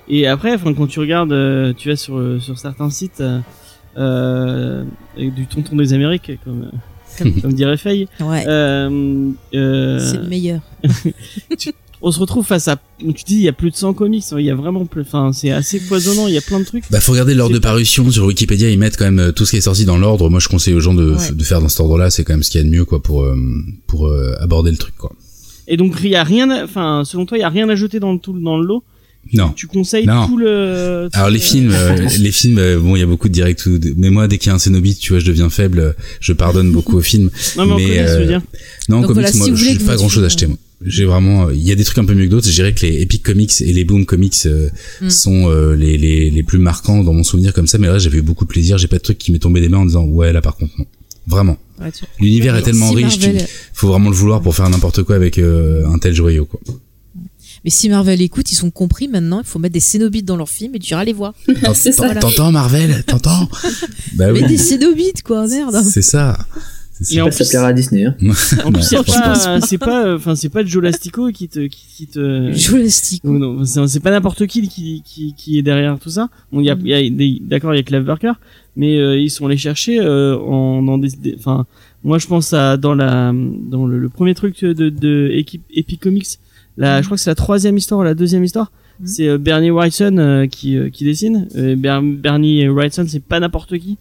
Et 0.09 0.27
après, 0.27 0.55
enfin 0.55 0.75
quand 0.75 0.87
tu 0.87 0.99
regardes, 1.01 1.33
euh, 1.33 1.73
tu 1.77 1.89
vas 1.89 1.97
sur 1.97 2.19
euh, 2.19 2.41
sur 2.41 2.59
certains 2.59 2.91
sites 2.91 3.21
euh, 3.21 3.39
euh, 3.97 4.85
avec 5.17 5.35
du 5.35 5.47
tonton 5.47 5.77
des 5.77 5.93
Amériques 5.93 6.33
comme 6.45 6.71
comme, 7.19 7.33
comme 7.43 7.53
dirait 7.53 7.77
Faye. 7.77 8.09
Ouais. 8.21 8.45
Euh, 8.47 9.31
euh, 9.55 9.99
c'est 10.01 10.17
le 10.19 10.29
meilleur. 10.29 10.61
on 12.03 12.11
se 12.11 12.19
retrouve 12.19 12.47
face 12.47 12.67
à, 12.67 12.77
tu 12.99 13.25
dis 13.27 13.35
il 13.37 13.43
y 13.43 13.49
a 13.49 13.53
plus 13.53 13.71
de 13.71 13.77
100 13.77 13.93
comics, 13.95 14.25
il 14.39 14.45
y 14.45 14.51
a 14.51 14.55
vraiment 14.55 14.87
plus, 14.87 15.03
enfin 15.03 15.33
c'est 15.35 15.51
assez 15.51 15.79
foisonnant, 15.79 16.29
il 16.29 16.35
y 16.35 16.39
a 16.39 16.41
plein 16.41 16.59
de 16.59 16.65
trucs. 16.65 16.85
Bah 16.91 16.99
faut 17.01 17.13
regarder 17.13 17.35
l'ordre 17.35 17.55
de 17.55 17.59
parution 17.59 18.11
sur 18.11 18.25
Wikipédia, 18.25 18.71
ils 18.71 18.79
mettent 18.79 18.97
quand 18.97 19.05
même 19.05 19.19
euh, 19.19 19.33
tout 19.33 19.45
ce 19.45 19.51
qui 19.51 19.57
est 19.59 19.61
sorti 19.63 19.85
dans 19.85 19.99
l'ordre. 19.99 20.31
Moi 20.31 20.41
je 20.41 20.49
conseille 20.49 20.75
aux 20.75 20.81
gens 20.81 20.95
de, 20.95 21.13
Ouais. 21.13 21.33
de 21.33 21.45
faire 21.45 21.61
dans 21.61 21.69
cet 21.69 21.81
ordre-là, 21.81 22.11
c'est 22.11 22.25
quand 22.25 22.33
même 22.33 22.43
ce 22.43 22.51
qu'il 22.51 22.61
y 22.61 22.65
a 22.65 22.67
de 22.67 22.73
mieux 22.75 22.85
quoi 22.87 23.03
pour 23.03 23.23
euh, 23.25 23.37
pour 23.87 24.07
euh, 24.07 24.35
aborder 24.41 24.71
le 24.71 24.77
truc 24.79 24.97
quoi. 24.97 25.13
Et 25.71 25.77
donc 25.79 25.95
il 26.03 26.11
y 26.11 26.17
a 26.17 26.25
rien, 26.25 26.51
à- 26.51 26.65
enfin 26.65 27.03
selon 27.07 27.25
toi 27.25 27.39
il 27.39 27.41
y 27.41 27.45
a 27.45 27.49
rien 27.49 27.69
à 27.71 27.75
jeter 27.77 27.99
dans 28.01 28.13
le 28.13 28.19
tout 28.19 28.39
dans 28.39 28.59
le 28.59 28.67
lot? 28.67 28.85
Non. 29.35 29.51
Tu 29.55 29.67
conseilles 29.67 30.07
Non. 30.07 30.27
tout 30.27 30.37
le. 30.39 31.09
tout 31.13 31.17
Alors 31.19 31.29
les 31.31 31.39
le- 31.39 31.43
films, 31.45 31.73
euh, 31.73 32.09
les 32.19 32.33
films, 32.33 32.59
euh, 32.59 32.79
bon, 32.81 32.97
il 32.97 33.01
y 33.01 33.03
a 33.03 33.07
beaucoup 33.07 33.29
de 33.29 33.33
directs, 33.35 33.65
ou 33.67 33.79
de- 33.79 33.95
mais 33.97 34.09
moi 34.11 34.27
dès 34.29 34.39
qu'il 34.39 34.49
y 34.49 34.51
a 34.51 34.55
un 34.55 34.59
Cénobite, 34.59 34.99
tu 34.99 35.13
vois, 35.13 35.21
je 35.21 35.27
deviens 35.27 35.51
faible, 35.51 35.79
euh, 35.79 35.93
je 36.21 36.33
pardonne 36.33 36.73
beaucoup 36.73 36.97
aux 36.97 37.03
films. 37.03 37.31
Non 37.57 37.67
mais, 37.67 37.73
en 37.73 37.77
mais, 37.77 37.83
comics, 37.85 37.97
je 37.99 38.15
veux 38.17 38.23
euh, 38.23 38.27
dire. 38.27 38.41
Non, 38.89 38.97
en 38.99 39.03
comics, 39.03 39.15
voilà, 39.15 39.29
si 39.33 39.39
moi, 39.39 39.49
que 39.51 39.85
pas 39.85 39.97
grand 39.97 40.09
chose 40.09 40.23
à 40.25 40.27
acheter, 40.27 40.47
moi. 40.47 40.57
J'ai 40.87 41.05
vraiment, 41.05 41.49
euh, 41.49 41.55
il 41.55 41.63
y 41.63 41.71
a 41.71 41.75
des 41.75 41.85
trucs 41.85 41.99
un 41.99 42.07
peu 42.07 42.15
mieux 42.15 42.25
que 42.25 42.31
d'autres. 42.31 42.49
Je 42.49 42.55
dirais 42.55 42.73
que 42.73 42.87
les 42.87 43.03
Epic 43.03 43.23
Comics 43.23 43.53
et 43.61 43.73
les 43.75 43.85
Boom 43.85 44.07
Comics 44.07 44.35
euh, 44.47 44.71
Mm. 45.03 45.11
sont 45.11 45.51
euh, 45.51 45.77
les, 45.77 45.99
les, 45.99 46.31
les 46.31 46.43
plus 46.43 46.59
marquants 46.59 47.05
dans 47.05 47.13
mon 47.13 47.23
souvenir 47.23 47.53
comme 47.53 47.67
ça. 47.67 47.77
Mais 47.77 47.87
là, 47.89 47.99
j'avais 47.99 48.17
eu 48.19 48.23
beaucoup 48.23 48.45
de 48.47 48.49
plaisir. 48.51 48.79
J'ai 48.79 48.89
pas 48.89 48.97
de 48.97 49.03
truc 49.03 49.19
qui 49.19 49.31
m'est 49.31 49.39
tombé 49.39 49.61
des 49.61 49.69
mains 49.69 49.77
en 49.81 49.85
disant 49.85 50.05
ouais 50.07 50.33
là 50.33 50.41
par 50.41 50.57
contre 50.57 50.73
non. 50.79 50.87
Vraiment. 51.27 51.57
Ouais, 51.81 51.93
tu- 51.93 52.05
L'univers 52.19 52.55
est 52.55 52.59
Mais 52.59 52.65
tellement 52.65 52.91
si 52.91 52.97
riche, 52.97 53.19
tu- 53.19 53.27
Marvel- 53.29 53.47
faut 53.73 53.89
vraiment 53.89 54.11
le 54.11 54.17
vouloir 54.17 54.41
pour 54.43 54.55
faire 54.55 54.69
n'importe 54.69 55.03
quoi 55.03 55.17
avec 55.17 55.39
euh, 55.39 55.87
un 55.89 55.99
tel 55.99 56.15
joyau 56.15 56.45
quoi. 56.47 56.61
Mais 57.65 57.71
si 57.71 57.89
Marvel 57.91 58.21
écoute, 58.23 58.51
ils 58.53 58.55
sont 58.55 58.71
compris 58.71 59.07
maintenant, 59.07 59.41
il 59.41 59.47
faut 59.47 59.59
mettre 59.59 59.75
des 59.75 59.81
Cénobites 59.81 60.25
dans 60.25 60.37
leurs 60.37 60.49
films 60.49 60.75
et 60.77 60.79
tu 60.79 60.93
iras 60.93 61.05
les 61.05 61.13
voir. 61.13 61.35
C'est 61.75 61.93
ça. 61.93 62.15
T'entends- 62.15 62.53
Marvel? 62.53 63.05
T'entends? 63.07 63.49
Bah 64.17 64.33
Mais 64.33 64.43
oui. 64.43 64.47
des 64.49 64.57
Cénobites, 64.57 65.23
quoi, 65.23 65.47
merde. 65.47 65.83
C'est 65.85 66.03
ça. 66.03 66.39
C'est 67.01 67.15
Et 67.15 67.19
ça. 67.19 67.25
en 67.25 67.31
ça 67.31 67.37
plus- 67.45 67.49
plaira 67.49 67.67
à 67.69 67.73
Disney. 67.73 68.05
Hein. 68.05 68.15
En 68.65 68.73
plus, 68.73 68.83
c'est 68.83 68.97
pas, 69.79 69.87
pas, 69.87 70.07
euh, 70.07 70.17
enfin, 70.17 70.35
c'est 70.35 70.49
pas 70.51 70.65
Joe 70.65 70.83
Lastico 70.83 71.31
qui 71.33 71.49
te, 71.49 71.61
qui, 71.67 71.85
qui 71.97 72.07
te. 72.07 72.53
Jolastic. 72.53 73.25
Non, 73.25 73.39
non, 73.65 73.87
c'est 73.87 74.01
pas 74.01 74.11
n'importe 74.11 74.47
qui, 74.47 74.69
qui 74.69 75.03
qui 75.05 75.35
qui 75.37 75.59
est 75.59 75.63
derrière 75.63 75.99
tout 75.99 76.11
ça. 76.11 76.29
Bon, 76.53 76.61
il 76.61 76.67
y 76.67 76.71
a, 76.71 76.77
il 76.79 76.87
y 76.89 76.95
a 76.95 77.11
des- 77.11 77.39
d'accord, 77.41 77.73
il 77.75 77.79
y 77.79 77.81
a 77.81 77.83
Clive 77.83 78.03
Barker, 78.05 78.33
mais 78.77 78.99
euh, 78.99 79.19
ils 79.19 79.31
sont 79.31 79.47
allés 79.47 79.57
chercher 79.57 79.99
euh, 80.01 80.37
en 80.39 80.83
dans 80.83 80.99
des, 80.99 81.11
enfin, 81.39 81.67
moi 82.05 82.19
je 82.19 82.27
pense 82.27 82.53
à 82.53 82.77
dans 82.77 82.95
la 82.95 83.33
dans 83.35 83.87
le, 83.87 83.99
le 83.99 84.09
premier 84.09 84.35
truc 84.35 84.63
de 84.63 84.91
de 84.91 85.31
équipe 85.33 85.63
Epic 85.75 86.01
Comics, 86.01 86.27
la, 86.77 87.01
je 87.01 87.07
crois 87.07 87.17
que 87.17 87.23
c'est 87.23 87.31
la 87.31 87.35
troisième 87.35 87.77
histoire, 87.77 88.01
ou 88.01 88.05
la 88.05 88.15
deuxième 88.15 88.45
histoire. 88.45 88.71
Mhm. 89.01 89.07
C'est 89.07 89.29
euh, 89.29 89.39
Bernie 89.39 89.71
Wrightson 89.71 90.17
euh, 90.19 90.47
qui 90.47 90.77
qui 90.93 91.05
dessine. 91.05 91.49
Ber- 91.55 92.03
Bernie 92.03 92.69
Wrightson, 92.69 93.07
c'est 93.09 93.25
pas 93.25 93.41
n'importe 93.41 93.79
qui. 93.79 93.97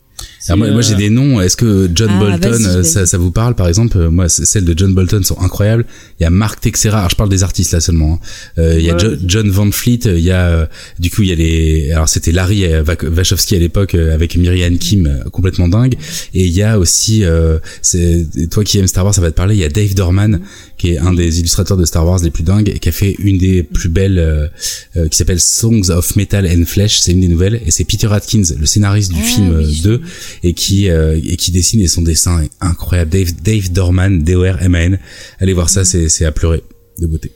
Alors 0.47 0.57
moi, 0.57 0.67
moi, 0.71 0.79
euh, 0.79 0.81
j'ai 0.81 0.95
des 0.95 1.09
noms. 1.09 1.39
Est-ce 1.41 1.55
que 1.57 1.89
John 1.93 2.09
Ah, 2.11 2.19
Bolton, 2.19 2.63
euh, 2.65 2.83
ça, 2.83 3.05
ça 3.05 3.17
vous 3.17 3.31
parle 3.31 3.55
par 3.55 3.67
exemple 3.67 3.97
Euh, 3.97 4.09
Moi, 4.09 4.29
celles 4.29 4.65
de 4.65 4.73
John 4.77 4.93
Bolton 4.93 5.21
sont 5.23 5.39
incroyables. 5.39 5.85
Il 6.19 6.23
y 6.23 6.25
a 6.25 6.29
Mark 6.29 6.59
Texera. 6.61 6.97
Alors 6.99 7.09
je 7.09 7.15
parle 7.15 7.29
des 7.29 7.43
artistes 7.43 7.71
là 7.73 7.79
seulement. 7.81 8.13
hein. 8.13 8.19
Euh, 8.57 8.75
il 8.79 8.85
y 8.85 8.89
a 8.89 8.93
Ouais, 8.93 8.99
Jo- 8.99 9.09
vas-y. 9.09 9.19
John 9.27 9.49
Van 9.49 9.71
Fleet. 9.71 9.99
Il 10.05 10.19
y 10.19 10.31
a 10.31 10.47
euh, 10.47 10.65
du 10.97 11.09
coup 11.11 11.21
il 11.23 11.29
y 11.29 11.31
a 11.31 11.35
les. 11.35 11.91
Alors 11.91 12.09
c'était 12.09 12.31
Larry 12.31 12.65
euh, 12.65 12.83
Wachowski 13.15 13.55
à 13.55 13.59
l'époque 13.59 13.95
euh, 13.95 14.13
avec 14.13 14.35
Myriam 14.37 14.77
Kim 14.77 15.05
euh, 15.07 15.29
complètement 15.29 15.67
dingue. 15.67 15.95
Et 16.33 16.45
il 16.45 16.51
y 16.53 16.63
a 16.63 16.79
aussi. 16.79 17.23
Euh, 17.23 17.59
c'est 17.81 18.25
toi 18.49 18.63
qui 18.63 18.77
aimes 18.79 18.87
Star 18.87 19.05
Wars, 19.05 19.13
ça 19.13 19.21
va 19.21 19.29
te 19.31 19.35
parler. 19.35 19.55
Il 19.55 19.59
y 19.61 19.65
a 19.65 19.69
Dave 19.69 19.93
Dorman 19.93 20.39
qui 20.77 20.91
est 20.91 20.97
un 20.97 21.13
des 21.13 21.39
illustrateurs 21.39 21.75
de 21.77 21.83
Star 21.85 22.05
Wars 22.07 22.19
les 22.23 22.29
plus 22.31 22.43
dingues 22.43 22.69
et 22.69 22.79
qui 22.79 22.87
a 22.87 22.93
fait 22.93 23.15
une 23.19 23.37
des 23.37 23.63
plus 23.63 23.89
belles 23.89 24.17
euh, 24.17 24.47
euh, 24.95 25.07
qui 25.09 25.17
s'appelle 25.17 25.39
Songs 25.41 25.89
of 25.89 26.15
Metal 26.15 26.47
and 26.47 26.63
Flesh. 26.65 26.99
C'est 27.01 27.11
une 27.11 27.21
des 27.21 27.27
nouvelles 27.27 27.61
et 27.65 27.71
c'est 27.71 27.83
Peter 27.83 28.07
Atkins, 28.11 28.43
le 28.57 28.65
scénariste 28.65 29.11
du 29.11 29.19
Ah 29.21 29.25
film 29.25 29.49
oui, 29.49 29.65
euh, 29.65 29.69
je- 29.69 29.83
2 29.83 30.01
et 30.43 30.53
qui 30.53 30.89
euh, 30.89 31.19
et 31.23 31.35
qui 31.37 31.51
dessine 31.51 31.81
et 31.81 31.87
son 31.87 32.01
dessin 32.01 32.41
est 32.43 32.51
incroyable. 32.61 33.11
Dave 33.11 33.33
Dave 33.41 33.71
Dorman, 33.71 34.23
D 34.23 34.35
O 34.35 34.41
R 34.43 34.61
M 34.61 34.75
A 34.75 34.81
N. 34.83 34.99
Allez 35.39 35.53
voir 35.53 35.69
ça, 35.69 35.85
c'est 35.85 36.09
c'est 36.09 36.25
à 36.25 36.31
pleurer 36.31 36.63
de 36.99 37.07
beauté. 37.07 37.31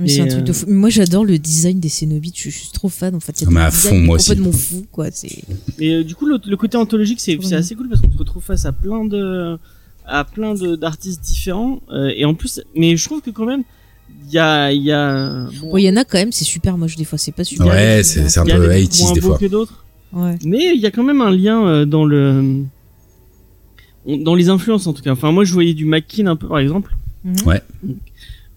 Mais 0.00 0.06
c'est 0.08 0.20
un 0.20 0.28
truc 0.28 0.44
de 0.44 0.50
euh, 0.50 0.54
fou. 0.54 0.66
Moi, 0.68 0.90
j'adore 0.90 1.24
le 1.24 1.38
design 1.38 1.80
des 1.80 1.88
Cénobites. 1.88 2.36
Je 2.38 2.50
suis 2.50 2.68
trop 2.72 2.88
fan. 2.88 3.16
En 3.16 3.20
fait, 3.20 3.40
il 3.40 3.44
y 3.44 3.46
a 3.46 3.48
Ah, 3.48 3.52
mais 3.52 3.60
des 3.60 3.66
à 3.66 3.70
fond, 3.72 3.98
moi 3.98 4.14
aussi. 4.14 4.28
complètement 4.28 4.52
fou, 4.52 4.86
quoi. 4.92 5.08
C'est 5.12 5.42
Et 5.80 5.92
euh, 5.94 6.04
du 6.04 6.14
coup, 6.14 6.26
le, 6.26 6.38
le 6.46 6.56
côté 6.56 6.76
anthologique, 6.76 7.18
c'est 7.20 7.36
c'est 7.42 7.56
assez 7.56 7.74
cool 7.74 7.88
parce 7.88 8.00
qu'on 8.00 8.12
se 8.12 8.16
retrouve 8.18 8.42
face 8.44 8.64
à 8.64 8.70
plein 8.72 9.04
de 9.04 9.58
à 10.06 10.24
plein 10.24 10.54
de 10.54 10.76
d'artistes 10.76 11.20
différents 11.20 11.80
euh, 11.90 12.12
et 12.16 12.24
en 12.24 12.34
plus, 12.34 12.60
mais 12.76 12.96
je 12.96 13.04
trouve 13.04 13.20
que 13.22 13.30
quand 13.30 13.44
même, 13.44 13.64
il 14.26 14.32
y 14.32 14.38
a 14.38 14.70
il 14.72 14.82
y 14.84 14.92
a 14.92 15.48
bon, 15.60 15.76
il 15.78 15.82
y 15.82 15.90
en 15.90 15.96
a 15.96 16.04
quand 16.04 16.18
même, 16.18 16.30
c'est 16.32 16.44
super 16.44 16.78
moche 16.78 16.94
des 16.94 17.04
fois. 17.04 17.18
C'est 17.18 17.32
pas 17.32 17.42
super. 17.44 17.66
Ouais, 17.66 17.96
des- 17.96 18.02
c'est 18.04 18.28
c'est 18.28 18.38
un 18.38 18.44
peu 18.44 18.52
des 18.52 18.58
trucs 18.58 18.92
80s 18.92 19.02
moins 19.02 19.12
des 19.14 19.20
beaux 19.20 19.28
fois. 19.30 19.38
que 19.38 19.46
d'autres, 19.46 19.84
Ouais. 20.12 20.36
mais 20.44 20.74
il 20.74 20.80
y 20.80 20.86
a 20.86 20.90
quand 20.90 21.04
même 21.04 21.20
un 21.20 21.30
lien 21.30 21.66
euh, 21.66 21.84
dans 21.84 22.04
le 22.04 22.62
on- 24.06 24.16
dans 24.18 24.34
les 24.34 24.48
influences 24.48 24.86
en 24.86 24.92
tout 24.92 25.02
cas. 25.02 25.12
Enfin, 25.12 25.32
moi, 25.32 25.44
je 25.44 25.52
voyais 25.52 25.74
du 25.74 25.84
McKean 25.84 26.26
un 26.26 26.36
peu 26.36 26.48
par 26.48 26.58
exemple. 26.58 26.96
Mhm. 27.24 27.36
Ouais. 27.46 27.62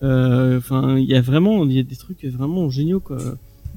Euh, 0.03 0.57
Enfin, 0.57 0.97
il 0.97 1.05
y 1.05 1.15
a 1.15 1.21
vraiment 1.21 1.63
il 1.65 1.73
y 1.73 1.79
a 1.79 1.83
des 1.83 1.95
trucs 1.95 2.23
vraiment 2.25 2.69
géniaux 2.69 2.99
quoi. 2.99 3.17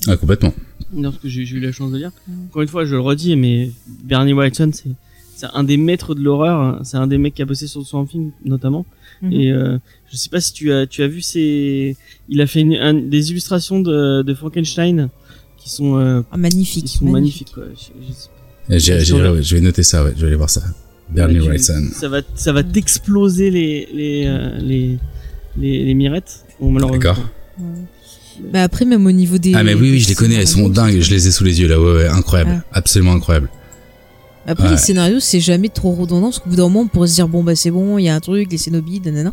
Ah, 0.07 0.17
complètement. 0.17 0.53
Lorsque 0.97 1.27
j'ai 1.27 1.45
j'ai 1.45 1.57
eu 1.57 1.61
la 1.61 1.73
chance 1.73 1.91
de 1.93 1.99
lire. 1.99 2.13
Mhm. 2.29 2.35
Encore 2.51 2.63
une 2.63 2.69
fois, 2.69 2.85
je 2.85 2.95
le 2.95 3.01
redis, 3.01 3.37
mais 3.37 3.71
Bernie 4.05 4.33
Wrightson, 4.33 4.71
c'est 4.73 4.91
c'est 5.37 5.47
un 5.53 5.65
des 5.65 5.77
maîtres 5.77 6.15
de 6.15 6.21
l'horreur. 6.23 6.81
C'est 6.85 6.97
un 6.97 7.07
des 7.09 7.19
mecs 7.19 7.35
qui 7.35 7.43
a 7.43 7.45
bossé 7.45 7.67
sur 7.67 7.85
son 7.85 8.07
film 8.07 8.31
notamment. 8.45 8.87
Mhm. 9.23 9.33
Et 9.33 9.51
euh, 9.53 9.79
je 10.11 10.17
sais 10.17 10.31
pas 10.31 10.41
si 10.41 10.53
tu 10.53 10.73
as 10.73 10.87
tu 10.87 11.03
as 11.03 11.09
vu 11.09 11.21
ces 11.23 11.97
il 12.29 12.41
a 12.41 12.47
fait 12.47 12.61
une, 12.61 12.75
un- 12.75 12.95
des 12.95 13.31
illustrations 13.31 13.81
de, 13.81 14.23
de 14.23 14.35
Frankenstein 14.35 15.09
qui 15.65 15.71
sont 15.71 15.97
euh, 15.99 16.21
Ah, 16.31 16.37
magnifique. 16.37 16.85
qui 16.85 16.99
sont 16.99 17.07
magnifiques. 17.07 17.53
quoi. 17.55 17.65
Je- 18.69 19.55
vais 19.55 19.61
noter 19.61 19.83
ça, 19.83 20.05
ouais, 20.05 20.13
je 20.15 20.21
vais 20.21 20.27
aller 20.29 20.37
voir 20.37 20.51
ça. 20.51 20.63
Bernie 21.11 21.41
Ouais, 21.41 21.47
Wrightson. 21.49 21.89
Ça 21.93 22.09
va, 22.09 22.21
ça 22.35 22.53
va 22.53 22.63
t'exploser 22.63 23.51
les 23.51 23.89
les, 23.93 24.25
euh, 24.27 24.59
les 24.59 24.99
les 25.57 25.85
les 25.85 25.95
mirettes. 25.95 26.45
Bon. 26.61 26.73
D'accord. 26.75 27.19
Bah 28.53 28.63
après, 28.63 28.85
même 28.85 29.07
au 29.07 29.13
niveau 29.13 29.39
des. 29.39 29.55
Ah 29.55 29.63
mais 29.63 29.75
oui, 29.75 29.91
oui, 29.93 30.01
je 30.01 30.09
les 30.09 30.15
connais, 30.15 30.35
elles 30.35 30.49
sont 30.49 30.69
dingues, 30.69 31.01
je 31.01 31.11
les 31.11 31.29
ai 31.29 31.31
sous 31.31 31.45
les 31.45 31.61
yeux 31.61 31.69
là, 31.69 31.81
ouais, 31.81 31.93
ouais, 31.95 32.09
incroyable, 32.09 32.65
Ah. 32.73 32.79
absolument 32.79 33.13
incroyable. 33.13 33.49
Après, 34.47 34.65
Ouais. 34.65 34.71
les 34.73 34.77
scénarios, 34.77 35.21
c'est 35.21 35.41
jamais 35.41 35.69
trop 35.71 35.93
redondant, 35.93 36.27
parce 36.29 36.39
qu'au 36.41 36.51
bout 36.51 36.57
d'un 36.57 36.65
moment, 36.65 36.81
on 36.81 36.89
pourrait 36.89 37.09
se 37.09 37.15
dire, 37.15 37.29
bon, 37.29 37.43
bah, 37.43 37.55
c'est 37.57 37.71
bon, 37.71 37.97
il 37.97 38.05
y 38.05 38.09
a 38.11 38.15
un 38.15 38.21
truc, 38.21 38.51
les 38.53 38.59
cénobites, 38.59 39.07
nanana. 39.07 39.33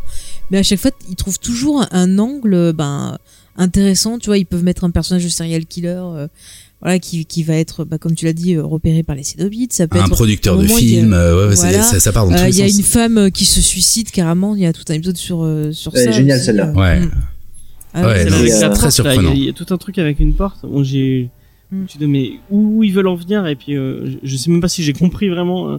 Mais 0.52 0.60
à 0.60 0.64
chaque 0.64 0.80
fois, 0.80 0.92
ils 1.10 1.16
trouvent 1.18 1.40
toujours 1.40 1.82
un, 1.82 1.88
un 1.92 2.18
angle, 2.20 2.72
ben, 2.74 3.18
intéressant, 3.58 4.18
tu 4.20 4.28
vois, 4.28 4.38
ils 4.38 4.46
peuvent 4.46 4.64
mettre 4.64 4.84
un 4.84 4.92
personnage 4.92 5.24
de 5.24 5.30
serial 5.30 5.66
killer, 5.66 6.00
euh, 6.02 6.28
voilà, 6.82 6.98
qui, 7.00 7.26
qui 7.26 7.44
va 7.44 7.56
être, 7.56 7.86
bah, 7.86 7.98
comme 7.98 8.16
tu 8.16 8.26
l'as 8.26 8.34
dit, 8.34 8.56
euh, 8.56 8.64
repéré 8.64 9.04
par 9.04 9.16
les 9.16 9.24
cénobites, 9.24 9.74
ça 9.74 9.88
peut 9.88 10.00
Un 10.00 10.06
être. 10.06 10.12
producteur 10.12 10.58
de 10.58 10.66
films, 10.68 11.14
euh, 11.14 11.50
ouais, 11.50 11.56
voilà. 11.56 11.82
ça, 11.84 12.00
ça 12.00 12.12
part 12.12 12.26
dans 12.28 12.36
tous 12.36 12.44
les 12.44 12.50
Il 12.50 12.58
y 12.60 12.62
a 12.64 12.68
une 12.68 12.84
femme 12.84 13.30
qui 13.32 13.46
se 13.46 13.62
suicide 13.62 14.10
carrément. 14.12 14.56
Il 14.56 14.62
y 14.62 14.66
a 14.66 14.74
tout 14.74 14.84
un 14.90 14.94
épisode 14.94 15.18
sur 15.18 15.44
euh, 15.44 15.72
sur 15.72 15.96
Elle 15.96 16.02
est 16.02 16.06
ça. 16.06 16.12
géniale, 16.12 16.38
aussi, 16.38 16.46
celle-là. 16.48 16.70
euh, 16.70 16.74
Ouais. 16.74 17.00
mm. 17.02 17.12
Ah 17.94 18.06
Ouais, 18.08 18.26
c'est 18.30 18.60
très 18.60 18.70
porte, 18.70 18.92
surprenant. 18.92 19.22
Il 19.22 19.26
y, 19.26 19.42
a- 19.42 19.44
il 19.44 19.46
y 19.46 19.50
a 19.50 19.54
tout 19.54 19.66
un 19.70 19.78
truc 19.78 19.98
avec 20.00 20.20
une 20.22 20.34
porte. 20.34 20.60
Bon, 20.64 20.84
j'ai, 20.84 21.30
Mm. 21.74 21.86
tu 21.88 21.98
dis 22.00 22.08
mais 22.08 22.32
où 22.50 22.84
ils 22.84 22.92
veulent 22.94 23.08
en 23.08 23.16
venir? 23.16 23.46
Et 23.48 23.56
puis 23.56 23.78
euh, 23.78 24.06
je, 24.06 24.18
je 24.24 24.36
sais 24.38 24.50
même 24.52 24.60
pas 24.60 24.68
si 24.68 24.84
j'ai 24.84 24.92
compris 24.94 25.30
vraiment 25.30 25.70
euh, 25.72 25.78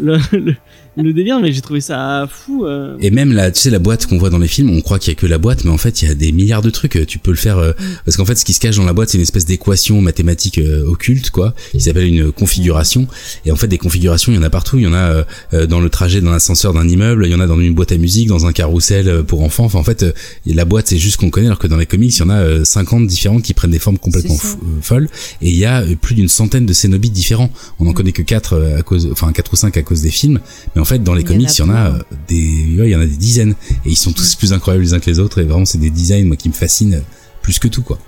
le, 0.00 0.16
le, 0.38 0.54
le 0.96 1.12
délire, 1.12 1.40
mais 1.40 1.52
j'ai 1.52 1.60
trouvé 1.62 1.80
ça 1.80 2.28
fou. 2.30 2.66
euh. 2.66 2.96
Et 3.00 3.10
même 3.10 3.32
la, 3.32 3.50
tu 3.50 3.60
sais, 3.60 3.70
la 3.70 3.78
boîte 3.78 4.06
qu'on 4.06 4.18
voit 4.18 4.30
dans 4.30 4.38
les 4.38 4.48
films, 4.48 4.70
on 4.70 4.80
croit 4.82 4.98
qu'il 4.98 5.12
y 5.12 5.16
a 5.16 5.18
que 5.18 5.26
la 5.26 5.38
boîte, 5.38 5.64
mais 5.64 5.70
en 5.70 5.78
fait, 5.78 6.02
il 6.02 6.08
y 6.08 6.10
a 6.10 6.14
des 6.14 6.32
milliards 6.32 6.60
de 6.62 6.70
trucs. 6.70 7.06
Tu 7.06 7.18
peux 7.18 7.30
le 7.30 7.36
faire 7.36 7.58
euh, 7.58 7.72
parce 8.04 8.16
qu'en 8.16 8.24
fait, 8.26 8.34
ce 8.34 8.44
qui 8.44 8.52
se 8.52 8.60
cache 8.60 8.76
dans 8.76 8.84
la 8.84 8.92
boîte, 8.92 9.08
c'est 9.08 9.16
une 9.18 9.22
espèce 9.22 9.46
d'équation 9.46 10.00
mathématique 10.02 10.58
euh, 10.58 10.84
occulte, 10.86 11.30
quoi, 11.30 11.54
qui 11.70 11.80
s'appelle 11.80 12.06
une 12.06 12.30
configuration. 12.32 13.06
Et 13.46 13.52
en 13.52 13.56
fait, 13.56 13.68
des 13.68 13.78
configurations, 13.78 14.32
il 14.32 14.34
y 14.36 14.38
en 14.38 14.42
a 14.42 14.50
partout. 14.50 14.78
Il 14.78 14.84
y 14.84 14.86
en 14.86 14.92
a 14.92 14.96
euh, 14.98 15.24
euh, 15.54 15.66
dans 15.66 15.80
le 15.80 15.88
trajet 15.88 16.20
dans 16.20 16.30
l'ascenseur 16.30 16.74
d'un 16.74 16.86
immeuble, 16.86 17.24
il 17.26 17.32
y 17.32 17.34
en 17.34 17.40
a 17.40 17.46
dans 17.46 17.58
une 17.58 17.74
boîte 17.74 17.92
à 17.92 17.96
musique, 17.96 18.28
dans 18.28 18.44
un 18.46 18.52
carrousel 18.52 19.08
euh, 19.08 19.22
pour 19.22 19.42
enfants. 19.42 19.64
Enfin, 19.64 19.78
en 19.78 19.84
fait, 19.84 20.02
euh, 20.02 20.12
la 20.46 20.64
boîte, 20.66 20.88
c'est 20.88 20.98
juste 20.98 21.16
qu'on 21.16 21.30
connaît, 21.30 21.46
alors 21.46 21.58
que 21.58 21.66
dans 21.68 21.78
les 21.78 21.86
comics, 21.86 22.14
il 22.14 22.20
y 22.20 22.22
en 22.22 22.28
a 22.30 22.36
euh, 22.36 22.64
50 22.64 23.06
différentes 23.06 23.42
qui 23.42 23.54
prennent 23.54 23.70
des 23.70 23.78
formes 23.78 23.98
complètement 23.98 24.34
euh, 24.34 24.66
folles. 24.82 25.08
Et 25.40 25.48
il 25.48 25.56
y 25.56 25.64
a 25.64 25.80
euh, 25.82 25.94
plus 25.98 26.14
d'une 26.14 26.28
centaine 26.28 26.66
de 26.66 26.72
cénobites 26.74 27.12
différents. 27.14 27.50
On 27.80 27.86
en 27.86 27.94
connaît 27.94 28.12
que 28.12 28.22
quatre 28.22 28.54
euh, 28.54 28.78
à 28.78 28.82
cause, 28.82 29.08
enfin 29.10 29.32
quatre 29.32 29.52
ou 29.54 29.56
cinq 29.56 29.76
à 29.78 29.82
cause 29.82 30.02
des 30.02 30.10
films. 30.10 30.40
Mais 30.74 30.81
en 30.82 30.84
fait, 30.84 31.02
dans 31.02 31.14
les 31.14 31.22
Il 31.22 31.28
y 31.28 31.30
en 31.30 31.34
a 31.34 31.38
comics, 31.38 31.58
il 31.58 31.60
y 31.60 31.62
en 31.64 31.70
a 31.74 31.86
euh, 31.90 31.98
des, 32.28 32.80
ouais, 32.80 32.88
il 32.88 32.92
y 32.92 32.96
en 32.96 33.00
a 33.00 33.06
des 33.06 33.16
dizaines. 33.16 33.54
Et 33.86 33.90
ils 33.90 33.96
sont 33.96 34.12
tous 34.12 34.34
plus 34.34 34.52
incroyables 34.52 34.84
les 34.84 34.92
uns 34.94 35.00
que 35.00 35.08
les 35.10 35.18
autres. 35.18 35.38
Et 35.40 35.44
vraiment, 35.44 35.64
c'est 35.64 35.78
des 35.78 35.90
designs, 35.90 36.26
moi, 36.26 36.36
qui 36.36 36.48
me 36.48 36.54
fascinent 36.54 36.94
euh, 36.94 37.00
plus 37.40 37.58
que 37.58 37.68
tout, 37.68 37.82
quoi. 37.82 37.98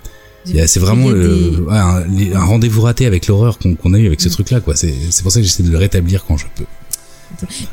C'est 0.45 0.79
vraiment 0.79 1.09
le- 1.09 1.65
ouais, 1.67 1.75
un, 2.35 2.45
rendez-vous 2.45 2.81
raté 2.81 3.07
avec 3.07 3.25
l'horreur 3.25 3.57
qu'on 3.57 3.93
a 3.95 3.97
eu 3.97 4.05
avec 4.05 4.21
ce 4.21 4.27
Mm. 4.27 4.31
truc-là, 4.31 4.59
quoi. 4.61 4.75
C'est 4.75 4.93
pour 5.23 5.31
ça 5.31 5.39
que 5.39 5.45
j'essaie 5.45 5.63
de 5.63 5.71
le 5.71 5.77
rétablir 5.79 6.23
quand 6.25 6.37
je 6.37 6.45
peux. 6.55 6.65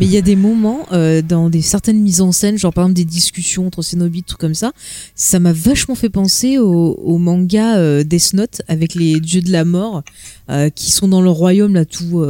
Mais 0.00 0.06
il 0.06 0.10
y 0.10 0.16
a 0.16 0.22
des 0.22 0.34
moments 0.34 0.86
euh, 0.92 1.20
dans 1.20 1.50
des 1.50 1.60
certaines 1.60 2.00
mises 2.00 2.22
en 2.22 2.32
scène, 2.32 2.56
genre 2.58 2.72
par 2.72 2.84
exemple 2.84 2.96
des 2.96 3.04
discussions 3.04 3.66
entre 3.66 3.82
cénobites, 3.82 4.26
tout 4.26 4.36
comme 4.38 4.54
ça. 4.54 4.72
Ça 5.14 5.38
m'a 5.38 5.52
vachement 5.52 5.94
fait 5.94 6.08
penser 6.08 6.56
au, 6.58 6.94
au 6.94 7.18
manga 7.18 7.76
euh, 7.76 8.02
Death 8.02 8.32
Note 8.32 8.62
avec 8.66 8.94
les 8.94 9.20
dieux 9.20 9.42
de 9.42 9.52
la 9.52 9.64
mort 9.66 10.02
euh, 10.48 10.70
qui 10.70 10.90
sont 10.90 11.06
dans 11.08 11.20
leur 11.20 11.34
royaume 11.34 11.74
là 11.74 11.84
tout. 11.84 12.24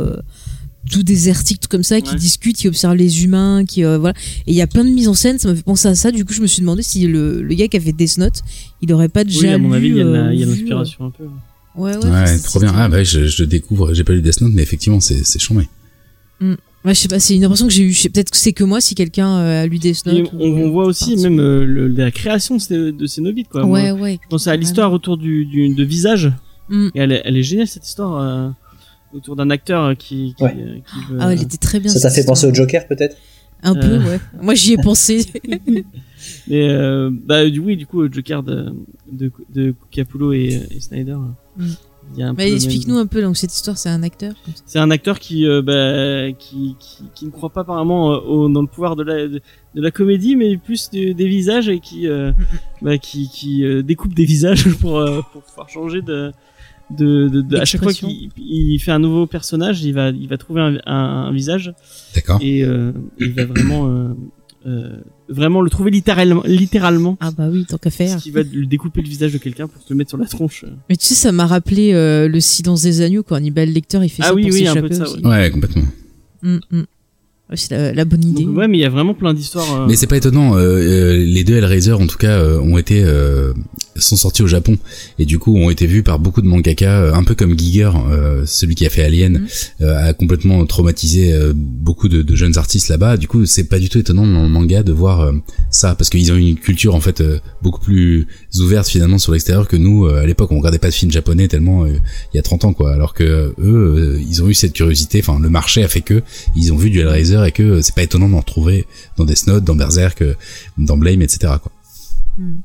Tout 0.92 1.02
désertique, 1.02 1.60
tout 1.60 1.68
comme 1.68 1.82
ça, 1.82 2.00
qui 2.00 2.10
Ouais. 2.12 2.16
discutent, 2.18 2.56
qui 2.56 2.68
observent 2.68 2.94
les 2.96 3.24
humains, 3.24 3.64
qui 3.64 3.84
euh, 3.84 3.98
voilà. 3.98 4.14
Et 4.46 4.52
il 4.52 4.54
y 4.54 4.62
a 4.62 4.66
plein 4.66 4.84
de 4.84 4.90
mises 4.90 5.08
en 5.08 5.14
scène, 5.14 5.38
ça 5.38 5.48
m'a 5.48 5.54
fait 5.54 5.62
penser 5.64 5.88
à 5.88 5.94
ça. 5.94 6.10
Du 6.12 6.24
coup, 6.24 6.32
je 6.32 6.42
me 6.42 6.46
suis 6.46 6.60
demandé 6.60 6.82
si 6.82 7.06
le, 7.06 7.42
le 7.42 7.54
gars 7.54 7.66
qui 7.68 7.76
a 7.76 7.80
fait 7.80 7.92
Death 7.92 8.18
Note, 8.18 8.40
il 8.82 8.92
aurait 8.92 9.08
pas 9.08 9.24
déjà 9.24 9.40
Oui, 9.40 9.48
à 9.48 9.58
mon 9.58 9.70
lu, 9.70 9.74
avis, 9.76 9.88
il 9.88 9.96
y 9.96 10.00
a 10.00 10.04
euh, 10.04 10.34
y 10.34 10.42
a 10.42 10.46
l'inspiration 10.46 11.06
un 11.06 11.10
peu. 11.10 11.24
euh, 11.24 11.28
Ouais, 11.74 11.96
ouais. 11.96 12.38
Trop 12.44 12.60
bien. 12.60 12.72
Ah, 12.76 12.88
bah, 12.88 12.98
ouais, 12.98 13.04
je, 13.04 13.26
je 13.26 13.42
le 13.42 13.46
découvre. 13.48 13.94
J'ai 13.94 14.04
pas 14.04 14.12
lu 14.12 14.20
Death 14.22 14.40
Note, 14.42 14.52
mais 14.54 14.62
effectivement, 14.62 15.00
c'est 15.00 15.24
c'est 15.24 15.38
chambé. 15.40 15.66
Ouais, 16.84 16.94
je 16.94 16.98
sais 16.98 17.06
pas, 17.08 17.20
c'est 17.20 17.36
une 17.36 17.44
impression 17.44 17.68
que 17.68 17.72
j'ai 17.72 17.84
eu. 17.84 17.94
Peut-être 18.10 18.30
que 18.32 18.36
c'est 18.36 18.52
que 18.52 18.64
moi 18.64 18.80
si 18.80 18.96
quelqu'un 18.96 19.28
euh, 19.38 19.62
a 19.62 19.66
lu 19.68 19.78
Death 19.78 20.04
Note. 20.04 20.30
on, 20.32 20.38
ou- 20.50 20.56
on 20.64 20.70
voit 20.72 20.84
aussi 20.86 21.12
Enfin, 21.14 21.22
même 21.30 21.38
euh, 21.38 21.64
le, 21.64 21.86
la 21.86 22.10
création 22.10 22.56
de 22.56 23.06
ces, 23.06 23.20
nobites, 23.20 23.48
quoi. 23.48 23.64
Moi, 23.64 23.80
Ouais, 23.80 23.90
ouais. 23.92 24.18
je 24.20 24.28
pense 24.28 24.48
à 24.48 24.56
l'histoire 24.56 24.92
autour 24.92 25.16
du, 25.16 25.44
du 25.46 25.72
de 25.74 25.84
visage. 25.84 26.32
Mm. 26.68 26.88
Et 26.96 26.98
elle, 26.98 27.12
est- 27.12 27.22
elle 27.24 27.36
est 27.36 27.42
géniale 27.44 27.68
cette 27.68 27.86
histoire 27.86 28.20
euh, 28.20 28.50
autour 29.14 29.36
d'un 29.36 29.50
acteur 29.50 29.84
euh, 29.84 29.94
qui 29.94 30.34
qui, 30.36 30.44
Ouais. 30.44 30.54
euh, 30.58 30.74
qui 30.76 31.12
veut- 31.12 31.18
Ah, 31.20 31.32
elle 31.32 31.42
était 31.42 31.56
très 31.58 31.80
bien. 31.80 31.90
Ça 31.90 32.00
t'a 32.00 32.10
fait 32.14 32.24
penser 32.24 32.46
au. 32.46 32.54
Joker 32.54 32.86
peut-être? 32.86 33.16
Un 33.64 33.74
peu, 33.74 33.80
Euh. 33.86 34.04
ouais. 34.04 34.20
Moi, 34.40 34.54
j'y 34.54 34.72
ai 34.72 34.76
pensé. 34.82 35.24
Mais 36.48 36.68
euh, 36.68 37.10
bah 37.12 37.48
du 37.48 37.58
oui, 37.60 37.76
du 37.76 37.86
coup, 37.86 38.02
le 38.02 38.12
Joker 38.12 38.42
de 38.42 38.72
de, 39.10 39.30
de 39.54 39.74
Capullo 39.90 40.32
et, 40.32 40.60
et 40.70 40.80
Snyder. 40.80 41.16
Mm. 41.56 41.66
Il 42.14 42.18
y 42.20 42.22
a 42.24 42.26
un 42.28 42.34
peu 42.34 42.38
Mais 42.38 42.44
le 42.46 42.50
même- 42.50 42.56
explique-nous 42.56 42.96
un 42.98 43.06
peu, 43.06 43.22
donc 43.22 43.36
cette 43.36 43.54
histoire, 43.54 43.78
c'est 43.78 43.88
un 43.88 44.02
acteur. 44.02 44.34
C'est 44.66 44.80
un 44.80 44.90
acteur 44.90 45.18
qui, 45.20 45.46
euh, 45.46 45.62
bah, 45.62 46.32
qui, 46.36 46.74
qui, 46.78 47.04
qui 47.14 47.24
ne 47.26 47.30
croit 47.30 47.48
pas 47.50 47.60
apparemment 47.62 48.12
euh, 48.12 48.16
au, 48.18 48.48
dans 48.48 48.60
le 48.60 48.66
pouvoir 48.66 48.96
de 48.96 49.04
la, 49.04 49.28
de, 49.28 49.40
de 49.74 49.80
la 49.80 49.90
comédie, 49.92 50.34
mais 50.36 50.56
plus 50.58 50.90
de- 50.90 51.12
des 51.12 51.28
visages 51.28 51.68
et 51.68 51.78
qui, 51.80 52.08
euh, 52.08 52.32
bah, 52.82 52.98
qui, 52.98 53.28
qui 53.30 53.64
euh, 53.64 53.82
découpe 53.82 54.14
des 54.14 54.24
visages 54.24 54.68
pour, 54.80 54.98
euh, 54.98 55.22
pour 55.32 55.42
pouvoir 55.42 55.68
changer 55.70 56.02
de, 56.02 56.32
de, 56.96 57.28
de, 57.28 57.40
de- 57.42 57.56
à 57.58 57.64
chaque 57.64 57.82
fois 57.82 57.92
qu'il 57.92 58.30
il 58.36 58.78
fait 58.78 58.92
un 58.92 58.98
nouveau 58.98 59.26
personnage, 59.26 59.82
il 59.82 59.92
va, 59.94 60.10
il 60.10 60.28
va 60.28 60.36
trouver 60.38 60.60
un, 60.60 60.76
un, 60.86 61.26
un 61.28 61.32
visage 61.32 61.72
D'accord. 62.14 62.38
et 62.42 62.64
euh, 62.64 62.92
il 63.18 63.32
va 63.32 63.44
vraiment, 63.46 63.88
euh, 63.88 64.08
euh, 64.66 64.96
vraiment 65.28 65.60
le 65.60 65.70
trouver 65.70 65.90
littéralement, 65.90 66.42
littéralement. 66.44 67.16
Ah 67.20 67.30
bah 67.36 67.48
oui, 67.50 67.64
tant 67.66 67.78
qu'à 67.78 67.90
faire. 67.90 68.16
Qui 68.18 68.30
va 68.30 68.42
lui 68.42 68.66
découper 68.68 69.02
le 69.02 69.08
visage 69.08 69.32
de 69.32 69.38
quelqu'un 69.38 69.66
pour 69.68 69.82
se 69.82 69.88
le 69.90 69.96
mettre 69.96 70.10
sur 70.10 70.18
la 70.18 70.26
tronche. 70.26 70.64
Mais 70.88 70.96
tu 70.96 71.06
sais, 71.06 71.14
ça 71.14 71.32
m'a 71.32 71.46
rappelé 71.46 71.92
euh, 71.94 72.28
le 72.28 72.40
silence 72.40 72.82
des 72.82 73.00
agneaux 73.00 73.22
quand 73.22 73.34
Hannibal 73.36 73.68
Lecter 73.70 73.98
il 74.02 74.08
fait 74.08 74.22
Ah 74.22 74.28
ça 74.28 74.34
oui, 74.34 74.42
pour 74.42 74.52
oui, 74.52 74.66
un 74.66 74.72
s'échapper 74.74 74.80
peu 74.82 74.88
de 74.88 74.94
ça, 74.94 75.02
aussi. 75.04 75.24
Ouais, 75.26 75.50
complètement. 75.50 75.82
Mm, 76.42 76.58
mm. 76.70 76.82
C'est 77.56 77.70
la, 77.76 77.92
la 77.92 78.04
bonne 78.04 78.24
idée. 78.24 78.44
Donc, 78.44 78.56
ouais, 78.56 78.68
mais 78.68 78.78
il 78.78 78.80
y 78.80 78.84
a 78.84 78.88
vraiment 78.90 79.14
plein 79.14 79.34
d'histoires. 79.34 79.82
euh, 79.82 79.86
Mais 79.88 79.96
c'est 79.96 80.06
pas 80.06 80.16
étonnant. 80.16 80.56
euh, 80.56 80.60
euh, 80.60 81.16
les 81.24 81.44
deux 81.44 81.54
Hellraiser, 81.56 81.92
en 81.92 82.06
tout 82.06 82.18
cas, 82.18 82.38
euh, 82.38 82.58
ont 82.60 82.78
été 82.78 83.02
euh, 83.04 83.52
sont 83.96 84.16
sortis 84.16 84.42
au 84.42 84.46
Japon 84.46 84.78
et 85.18 85.26
du 85.26 85.38
coup 85.38 85.54
ont 85.58 85.68
été 85.68 85.86
vus 85.86 86.02
par 86.02 86.18
beaucoup 86.18 86.40
de 86.40 86.46
mangaka, 86.46 86.90
euh, 87.02 87.14
un 87.14 87.24
peu 87.24 87.34
comme 87.34 87.58
Giger, 87.58 87.90
euh, 88.10 88.42
celui 88.46 88.74
qui 88.74 88.86
a 88.86 88.90
fait 88.90 89.02
Alien, 89.04 89.32
Mhm. 89.40 89.46
euh, 89.82 90.08
a 90.08 90.12
complètement 90.14 90.64
traumatisé 90.64 91.32
euh, 91.32 91.52
beaucoup 91.54 92.08
de, 92.08 92.22
de 92.22 92.34
jeunes 92.36 92.56
artistes 92.56 92.88
là-bas. 92.88 93.16
Du 93.18 93.28
coup, 93.28 93.44
c'est 93.44 93.64
pas 93.64 93.78
du 93.78 93.88
tout 93.90 93.98
étonnant 93.98 94.26
dans 94.26 94.42
le 94.42 94.48
manga 94.48 94.82
de 94.82 94.92
voir 94.92 95.20
euh, 95.20 95.32
ça 95.70 95.94
parce 95.94 96.08
qu'ils 96.10 96.32
ont 96.32 96.36
une 96.36 96.56
culture 96.56 96.94
en 96.94 97.00
fait 97.00 97.20
euh, 97.20 97.38
beaucoup 97.62 97.80
plus 97.80 98.26
ouverte 98.60 98.88
finalement 98.88 99.18
sur 99.18 99.32
l'extérieur 99.32 99.68
que 99.68 99.76
nous 99.76 100.06
euh, 100.06 100.22
à 100.22 100.26
l'époque. 100.26 100.50
On 100.52 100.58
regardait 100.58 100.78
pas 100.78 100.88
de 100.88 100.94
films 100.94 101.12
japonais 101.12 101.48
tellement 101.48 101.84
euh, 101.84 101.88
il 102.32 102.36
y 102.36 102.40
a 102.40 102.42
30 102.42 102.64
ans 102.64 102.72
quoi. 102.72 102.92
Alors 102.94 103.12
que 103.12 103.24
euh, 103.24 103.48
eux, 103.60 104.16
euh, 104.18 104.20
ils 104.26 104.42
ont 104.42 104.48
eu 104.48 104.54
cette 104.54 104.72
curiosité. 104.72 105.20
Enfin, 105.20 105.38
le 105.40 105.50
marché 105.50 105.84
a 105.84 105.88
fait 105.88 106.00
que 106.00 106.22
ils 106.56 106.72
ont 106.72 106.76
vu 106.76 106.88
du 106.90 107.00
Hellraiser 107.00 107.41
et 107.44 107.52
que 107.52 107.62
euh, 107.62 107.82
c'est 107.82 107.94
pas 107.94 108.02
étonnant 108.02 108.28
d'en 108.28 108.40
retrouver 108.40 108.86
dans 109.16 109.24
Death 109.24 109.46
Note, 109.46 109.64
dans 109.64 109.74
Berserk, 109.74 110.22
euh, 110.22 110.34
dans 110.78 110.96
Blame, 110.96 111.22
etc. 111.22 111.54
Quoi. 111.62 111.72
Mm. 112.38 112.60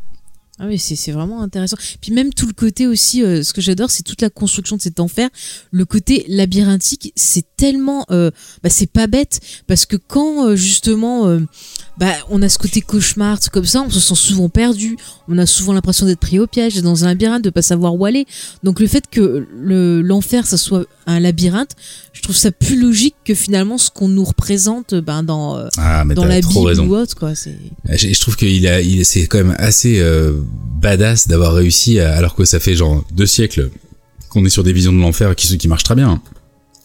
Ah 0.60 0.66
oui, 0.66 0.80
c'est 0.80 1.12
vraiment 1.12 1.44
intéressant. 1.44 1.78
Puis 2.02 2.12
même 2.12 2.34
tout 2.34 2.48
le 2.48 2.54
côté 2.54 2.88
aussi, 2.88 3.24
euh, 3.24 3.44
ce 3.44 3.54
que 3.54 3.62
j'adore, 3.62 3.92
c'est 3.92 4.02
toute 4.02 4.24
la 4.24 4.32
construction 4.32 4.76
de 4.76 4.82
cet 4.82 5.00
enfer. 5.00 5.30
Le 5.70 5.86
côté 5.86 6.26
labyrinthique, 6.28 7.14
c'est 7.16 7.46
tellement, 7.58 8.08
bah, 8.10 8.32
c'est 8.70 8.92
pas 8.92 9.06
bête 9.06 9.40
parce 9.68 9.86
que 9.86 9.98
quand 9.98 10.56
justement, 10.56 11.40
bah, 12.00 12.14
on 12.30 12.42
a 12.42 12.50
ce 12.50 12.58
côté 12.60 12.82
cauchemar, 12.82 13.40
tout 13.40 13.50
comme 13.52 13.66
ça, 13.66 13.82
on 13.86 13.90
se 13.90 14.00
sent 14.00 14.16
souvent 14.16 14.50
perdu. 14.50 14.98
On 15.28 15.38
a 15.38 15.46
souvent 15.46 15.74
l'impression 15.74 16.06
d'être 16.06 16.20
pris 16.20 16.38
au 16.40 16.46
piège, 16.48 16.76
d'être 16.76 16.84
dans 16.84 17.04
un 17.04 17.08
labyrinthe, 17.08 17.44
de 17.44 17.50
pas 17.50 17.62
savoir 17.62 17.96
où 17.96 18.06
aller. 18.06 18.26
Donc 18.64 18.80
le 18.80 18.88
fait 18.88 19.06
que 19.10 19.48
le 19.60 20.02
l'enfer, 20.02 20.46
ça 20.46 20.58
soit 20.58 20.86
un 21.08 21.20
labyrinthe, 21.20 21.72
je 22.14 22.22
trouve 22.22 22.36
ça 22.36 22.52
plus 22.52 22.80
logique 22.80 23.16
que 23.26 23.34
finalement 23.34 23.78
ce 23.78 23.90
qu'on 23.90 24.08
nous 24.10 24.24
représente, 24.26 24.94
ben 24.96 25.24
dans 25.24 25.58
Ah, 25.78 26.04
dans 26.06 26.26
la 26.26 26.40
Bible 26.42 26.68
raison. 26.68 26.86
ou 26.88 26.96
autre, 26.96 27.16
quoi. 27.16 27.34
Je, 27.34 28.08
je 28.14 28.20
trouve 28.22 28.36
qu'il 28.36 28.68
a, 28.68 28.82
il, 28.82 29.04
c'est 29.06 29.26
quand 29.28 29.40
même 29.40 29.56
assez 29.58 30.00
euh, 30.00 30.34
badass 30.80 31.28
d'avoir 31.28 31.54
réussi, 31.54 32.00
à- 32.00 32.16
alors 32.16 32.36
que 32.36 32.46
ça 32.46 32.60
fait 32.60 32.76
genre 32.76 33.04
deux 33.14 33.26
siècles 33.26 33.72
qu'on 34.30 34.46
est 34.46 34.50
sur 34.50 34.64
des 34.64 34.74
visions 34.74 34.92
de 34.94 35.00
l'enfer 35.00 35.36
qui, 35.36 35.58
qui 35.58 35.68
marchent 35.68 35.84
très 35.86 35.96
bien. 35.96 36.22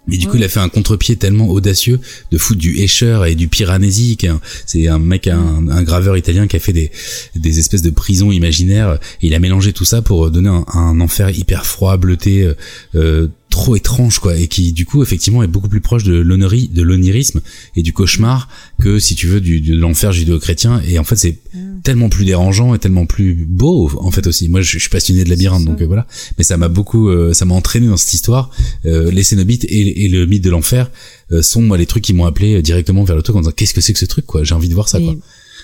Mais 0.09 0.17
du 0.17 0.27
coup, 0.27 0.37
il 0.37 0.43
a 0.43 0.49
fait 0.49 0.59
un 0.61 0.69
contre-pied 0.69 1.17
tellement 1.17 1.49
audacieux 1.49 2.01
de 2.33 2.39
foutre 2.39 2.59
du 2.61 2.79
Escher 2.79 3.21
et 3.29 3.35
du 3.37 3.47
Piranesi. 3.49 4.19
C'est 4.67 4.89
un 4.89 4.99
mec, 4.99 5.29
un, 5.29 5.69
un 5.69 5.83
graveur 5.85 6.17
italien 6.17 6.49
qui 6.49 6.57
a 6.57 6.59
fait 6.59 6.73
des, 6.73 6.91
des 7.37 7.59
espèces 7.61 7.83
de 7.83 7.91
prisons 7.91 8.33
imaginaires. 8.33 8.99
Et 9.23 9.29
il 9.29 9.35
a 9.35 9.39
mélangé 9.39 9.73
tout 9.73 9.85
ça 9.85 10.03
pour 10.03 10.31
donner 10.31 10.49
un, 10.49 10.65
un 10.75 11.01
enfer 11.01 11.31
hyper 11.31 11.67
froid, 11.67 11.97
bleuté, 11.97 12.43
euh, 12.43 12.55
euh, 12.97 13.29
trop 13.53 13.77
étrange 13.77 14.19
quoi 14.19 14.37
et 14.37 14.49
qui 14.49 14.73
du 14.73 14.87
coup 14.87 15.03
effectivement 15.03 15.43
est 15.43 15.47
beaucoup 15.47 15.69
plus 15.69 15.83
proche 15.83 16.03
de 16.05 16.15
l'onerie 16.15 16.69
de 16.69 16.83
l'onirisme 16.83 17.41
et 17.77 17.83
du 17.83 17.93
cauchemar 17.93 18.49
que 18.81 18.99
si 18.99 19.15
tu 19.15 19.27
veux 19.29 19.41
du, 19.41 19.61
de 19.61 19.77
l'enfer 19.77 20.11
judéo-chrétien. 20.11 20.81
Et 20.89 20.99
en 20.99 21.05
fait 21.05 21.17
c'est 21.17 21.39
tellement 21.85 22.09
plus 22.09 22.25
dérangeant 22.25 22.75
et 22.75 22.79
tellement 22.79 23.07
plus 23.07 23.47
beau 23.49 23.91
en 23.99 24.11
fait 24.11 24.27
aussi. 24.27 24.49
Moi 24.49 24.63
je, 24.63 24.73
je 24.73 24.79
suis 24.79 24.89
passionné 24.89 25.23
de 25.23 25.29
labyrinthe 25.31 25.65
donc 25.65 25.81
euh, 25.81 25.87
voilà. 25.87 26.07
Mais 26.39 26.45
ça 26.45 26.57
m'a 26.57 26.69
beaucoup 26.69 27.09
euh, 27.09 27.33
ça 27.35 27.45
m'a 27.45 27.55
entraîné 27.55 27.87
dans 27.87 27.97
cette 27.97 28.15
histoire. 28.15 28.51
Euh, 28.87 29.11
les 29.11 29.23
cénobites 29.23 29.65
et, 29.65 30.05
et 30.05 30.09
le 30.09 30.27
mythe 30.27 30.43
de 30.43 30.51
l'enfer 30.51 30.91
euh, 31.31 31.43
sont 31.43 31.63
moi 31.63 31.77
les 31.77 31.87
trucs 31.87 32.05
qui 32.05 32.15
m'ont 32.15 32.27
appelé 32.27 32.63
directement 32.63 33.05
vers 33.05 33.17
le 33.17 33.23
truc 33.23 33.37
en 33.37 33.41
disant 33.41 33.53
qu'est-ce 33.55 33.75
que 33.75 33.81
c'est 33.83 33.93
que 33.93 33.99
ce 33.99 34.07
truc 34.07 34.27
quoi? 34.27 34.43
J'ai 34.45 34.55
envie 34.55 34.69
de 34.71 34.75
voir 34.75 34.89
ça 34.89 34.99
quoi. 34.99 35.15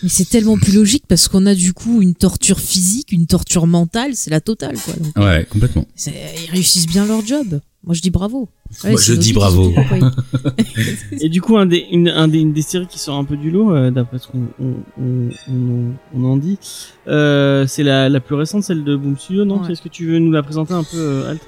Mais 0.02 0.08
c'est 0.08 0.28
tellement 0.28 0.56
plus 0.56 0.74
logique 0.74 1.04
parce 1.08 1.26
qu'on 1.26 1.44
a 1.46 1.54
du 1.56 1.72
coup 1.72 2.02
une 2.02 2.14
torture 2.14 2.60
physique, 2.60 3.10
une 3.10 3.26
torture 3.26 3.66
mentale, 3.66 4.12
c'est 4.14 4.30
la 4.30 4.40
totale 4.40 4.76
quoi. 4.78 4.94
Donc, 4.94 5.16
ouais 5.18 5.44
complètement. 5.50 5.86
ils 6.06 6.52
réussissent 6.52 6.86
bien 6.86 7.06
leur 7.06 7.26
job. 7.26 7.60
Moi 7.88 7.94
je 7.94 8.02
dis 8.02 8.10
bravo. 8.10 8.50
Ouais, 8.84 8.90
Moi, 8.90 9.00
je 9.00 9.14
dis 9.14 9.32
bravo. 9.32 9.72
Et 11.22 11.30
du 11.30 11.40
coup, 11.40 11.56
un 11.56 11.64
des, 11.64 11.86
une, 11.90 12.10
un 12.10 12.28
des, 12.28 12.38
une 12.38 12.52
des 12.52 12.60
séries 12.60 12.86
qui 12.86 12.98
sort 12.98 13.16
un 13.16 13.24
peu 13.24 13.34
du 13.38 13.50
lot, 13.50 13.74
euh, 13.74 13.90
d'après 13.90 14.18
ce 14.18 14.28
qu'on 14.28 14.42
on, 14.60 14.74
on, 15.00 15.30
on, 15.50 15.92
on 16.14 16.24
en 16.26 16.36
dit, 16.36 16.58
euh, 17.06 17.66
c'est 17.66 17.82
la, 17.82 18.10
la 18.10 18.20
plus 18.20 18.34
récente, 18.34 18.62
celle 18.62 18.84
de 18.84 18.94
Boom 18.94 19.16
Studio, 19.16 19.46
non? 19.46 19.62
Ouais. 19.62 19.72
Est-ce 19.72 19.80
que 19.80 19.88
tu 19.88 20.04
veux 20.06 20.18
nous 20.18 20.30
la 20.32 20.42
présenter 20.42 20.74
un 20.74 20.84
peu, 20.84 20.98
euh, 20.98 21.30
Alt? 21.30 21.40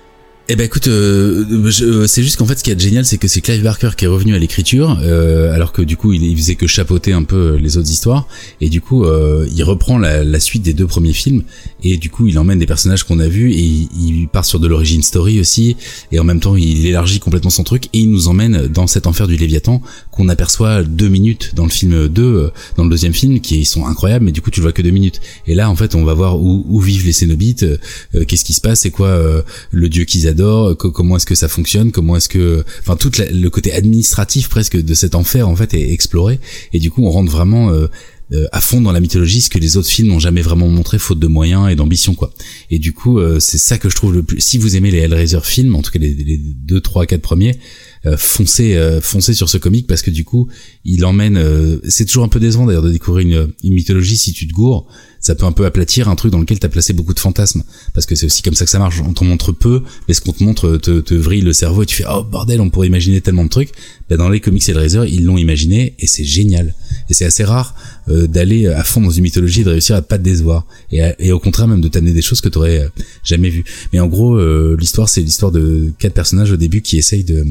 Eh 0.52 0.56
ben 0.56 0.64
écoute, 0.64 0.88
euh, 0.88 1.44
euh, 1.80 2.08
c'est 2.08 2.24
juste 2.24 2.36
qu'en 2.36 2.44
fait 2.44 2.58
ce 2.58 2.64
qui 2.64 2.72
est 2.72 2.80
génial, 2.80 3.04
c'est 3.04 3.18
que 3.18 3.28
c'est 3.28 3.40
Clive 3.40 3.62
Barker 3.62 3.90
qui 3.96 4.06
est 4.06 4.08
revenu 4.08 4.34
à 4.34 4.38
l'écriture, 4.40 4.98
euh, 5.00 5.54
alors 5.54 5.70
que 5.70 5.80
du 5.80 5.96
coup 5.96 6.12
il, 6.12 6.24
il 6.24 6.36
faisait 6.36 6.56
que 6.56 6.66
chapeauter 6.66 7.12
un 7.12 7.22
peu 7.22 7.54
les 7.54 7.76
autres 7.76 7.88
histoires, 7.88 8.26
et 8.60 8.68
du 8.68 8.80
coup 8.80 9.04
euh, 9.04 9.46
il 9.54 9.62
reprend 9.62 9.96
la, 9.96 10.24
la 10.24 10.40
suite 10.40 10.62
des 10.62 10.72
deux 10.72 10.88
premiers 10.88 11.12
films, 11.12 11.44
et 11.84 11.98
du 11.98 12.10
coup 12.10 12.26
il 12.26 12.36
emmène 12.36 12.58
des 12.58 12.66
personnages 12.66 13.04
qu'on 13.04 13.20
a 13.20 13.28
vus, 13.28 13.52
et 13.52 13.60
il, 13.60 13.88
il 13.96 14.26
part 14.26 14.44
sur 14.44 14.58
de 14.58 14.66
l'origine 14.66 15.04
story 15.04 15.38
aussi, 15.38 15.76
et 16.10 16.18
en 16.18 16.24
même 16.24 16.40
temps 16.40 16.56
il 16.56 16.84
élargit 16.84 17.20
complètement 17.20 17.50
son 17.50 17.62
truc, 17.62 17.84
et 17.92 18.00
il 18.00 18.10
nous 18.10 18.26
emmène 18.26 18.66
dans 18.66 18.88
cet 18.88 19.06
enfer 19.06 19.28
du 19.28 19.36
Léviathan 19.36 19.80
qu'on 20.10 20.28
aperçoit 20.28 20.82
deux 20.82 21.08
minutes 21.08 21.54
dans 21.54 21.62
le 21.64 21.70
film 21.70 22.08
2, 22.08 22.22
euh, 22.22 22.50
dans 22.76 22.82
le 22.82 22.90
deuxième 22.90 23.14
film, 23.14 23.38
qui 23.38 23.64
sont 23.64 23.86
incroyables, 23.86 24.24
mais 24.24 24.32
du 24.32 24.42
coup 24.42 24.50
tu 24.50 24.58
le 24.58 24.64
vois 24.64 24.72
que 24.72 24.82
deux 24.82 24.90
minutes. 24.90 25.20
Et 25.46 25.54
là 25.54 25.70
en 25.70 25.76
fait 25.76 25.94
on 25.94 26.04
va 26.04 26.14
voir 26.14 26.42
où, 26.42 26.66
où 26.68 26.80
vivent 26.80 27.06
les 27.06 27.12
Cénobites, 27.12 27.62
euh, 27.62 27.78
euh, 28.16 28.24
qu'est-ce 28.24 28.44
qui 28.44 28.52
se 28.52 28.60
passe, 28.60 28.80
c'est 28.80 28.90
quoi 28.90 29.06
euh, 29.06 29.42
le 29.70 29.88
dieu 29.88 30.04
qu'ils 30.04 30.26
adorent, 30.26 30.39
co- 30.78 30.90
comment 30.90 31.16
est-ce 31.16 31.26
que 31.26 31.34
ça 31.34 31.48
fonctionne, 31.48 31.92
comment 31.92 32.16
est-ce 32.16 32.28
que, 32.28 32.64
enfin 32.80 32.96
tout 32.96 33.10
le 33.18 33.48
côté 33.48 33.72
administratif 33.72 34.48
presque 34.48 34.76
de 34.76 34.94
cet 34.94 35.14
enfer 35.14 35.48
en 35.48 35.56
fait 35.56 35.74
est 35.74 35.92
exploré 35.92 36.40
et 36.72 36.78
du 36.78 36.90
coup 36.90 37.04
on 37.04 37.10
rentre 37.10 37.30
vraiment 37.30 37.70
euh, 37.70 37.86
euh, 38.32 38.46
à 38.52 38.60
fond 38.60 38.80
dans 38.80 38.92
la 38.92 39.00
mythologie, 39.00 39.40
ce 39.40 39.50
que 39.50 39.58
les 39.58 39.76
autres 39.76 39.88
films 39.88 40.08
n'ont 40.08 40.20
jamais 40.20 40.42
vraiment 40.42 40.68
montré 40.68 41.00
faute 41.00 41.18
de 41.18 41.26
moyens 41.26 41.68
et 41.68 41.74
d'ambition 41.74 42.14
quoi. 42.14 42.32
Et 42.70 42.78
du 42.78 42.92
coup 42.92 43.18
euh, 43.18 43.40
c'est 43.40 43.58
ça 43.58 43.76
que 43.76 43.88
je 43.90 43.96
trouve 43.96 44.12
le 44.14 44.22
plus. 44.22 44.40
Si 44.40 44.56
vous 44.56 44.76
aimez 44.76 44.92
les 44.92 44.98
Hellraiser 44.98 45.40
films, 45.42 45.74
en 45.74 45.82
tout 45.82 45.90
cas 45.90 45.98
les, 45.98 46.14
les 46.14 46.38
deux, 46.38 46.80
trois, 46.80 47.06
quatre 47.06 47.22
premiers, 47.22 47.58
euh, 48.06 48.16
foncez, 48.16 48.76
euh, 48.76 49.00
foncez 49.00 49.34
sur 49.34 49.48
ce 49.48 49.58
comic 49.58 49.88
parce 49.88 50.02
que 50.02 50.12
du 50.12 50.24
coup 50.24 50.46
il 50.84 51.04
emmène. 51.04 51.36
euh, 51.36 51.78
c'est 51.88 52.04
toujours 52.04 52.22
un 52.24 52.28
peu 52.28 52.38
décevant 52.38 52.66
d'ailleurs 52.66 52.84
de 52.84 52.92
découvrir 52.92 53.26
une, 53.26 53.52
une 53.64 53.74
mythologie 53.74 54.16
si 54.16 54.32
tu 54.32 54.46
te. 54.46 54.86
Ça 55.20 55.34
peut 55.34 55.44
un 55.44 55.52
peu 55.52 55.66
aplatir 55.66 56.08
un 56.08 56.16
truc 56.16 56.32
dans 56.32 56.38
lequel 56.38 56.58
t'as 56.58 56.68
placé 56.68 56.92
beaucoup 56.92 57.14
de 57.14 57.20
fantasmes 57.20 57.62
parce 57.92 58.06
que 58.06 58.14
c'est 58.14 58.26
aussi 58.26 58.42
comme 58.42 58.54
ça 58.54 58.64
que 58.64 58.70
ça 58.70 58.78
marche. 58.78 59.00
On 59.06 59.12
t'en 59.12 59.26
montre 59.26 59.52
peu, 59.52 59.82
mais 60.08 60.14
ce 60.14 60.20
qu'on 60.20 60.32
te 60.32 60.42
montre 60.42 60.78
te, 60.78 61.00
te 61.00 61.14
vrille 61.14 61.42
le 61.42 61.52
cerveau 61.52 61.82
et 61.82 61.86
tu 61.86 61.96
fais 61.96 62.04
oh 62.10 62.22
bordel, 62.22 62.60
on 62.60 62.70
pourrait 62.70 62.86
imaginer 62.86 63.20
tellement 63.20 63.44
de 63.44 63.50
trucs. 63.50 63.72
Ben, 64.10 64.16
dans 64.18 64.28
les 64.28 64.40
comics 64.40 64.68
Hellraiser, 64.68 65.04
ils 65.08 65.24
l'ont 65.24 65.38
imaginé 65.38 65.94
et 65.98 66.06
c'est 66.06 66.24
génial. 66.24 66.74
Et 67.08 67.14
c'est 67.14 67.24
assez 67.24 67.44
rare 67.44 67.74
euh, 68.08 68.26
d'aller 68.26 68.66
à 68.66 68.84
fond 68.84 69.00
dans 69.00 69.10
une 69.10 69.22
mythologie 69.22 69.62
et 69.62 69.64
de 69.64 69.70
réussir 69.70 69.96
à 69.96 70.02
pas 70.02 70.18
te 70.18 70.22
décevoir 70.24 70.66
et, 70.92 71.00
et 71.18 71.32
au 71.32 71.38
contraire 71.38 71.66
même 71.68 71.80
de 71.80 71.88
t'amener 71.88 72.12
des 72.12 72.22
choses 72.22 72.40
que 72.40 72.48
t'aurais 72.48 72.80
euh, 72.80 72.88
jamais 73.24 73.48
vues. 73.48 73.64
Mais 73.92 74.00
en 74.00 74.06
gros, 74.08 74.34
euh, 74.36 74.76
l'histoire 74.78 75.08
c'est 75.08 75.20
l'histoire 75.22 75.52
de 75.52 75.92
quatre 75.98 76.14
personnages 76.14 76.50
au 76.52 76.56
début 76.56 76.82
qui 76.82 76.98
essayent 76.98 77.24
de 77.24 77.44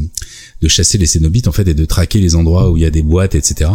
de 0.61 0.67
chasser 0.67 0.97
les 0.97 1.05
cénobites 1.05 1.47
en 1.47 1.53
fait 1.53 1.65
et 1.69 1.73
de 1.73 1.85
traquer 1.85 2.19
les 2.19 2.35
endroits 2.35 2.69
où 2.69 2.75
il 2.75 2.83
y 2.83 2.85
a 2.85 2.89
des 2.89 3.01
boîtes 3.01 3.33
etc 3.33 3.71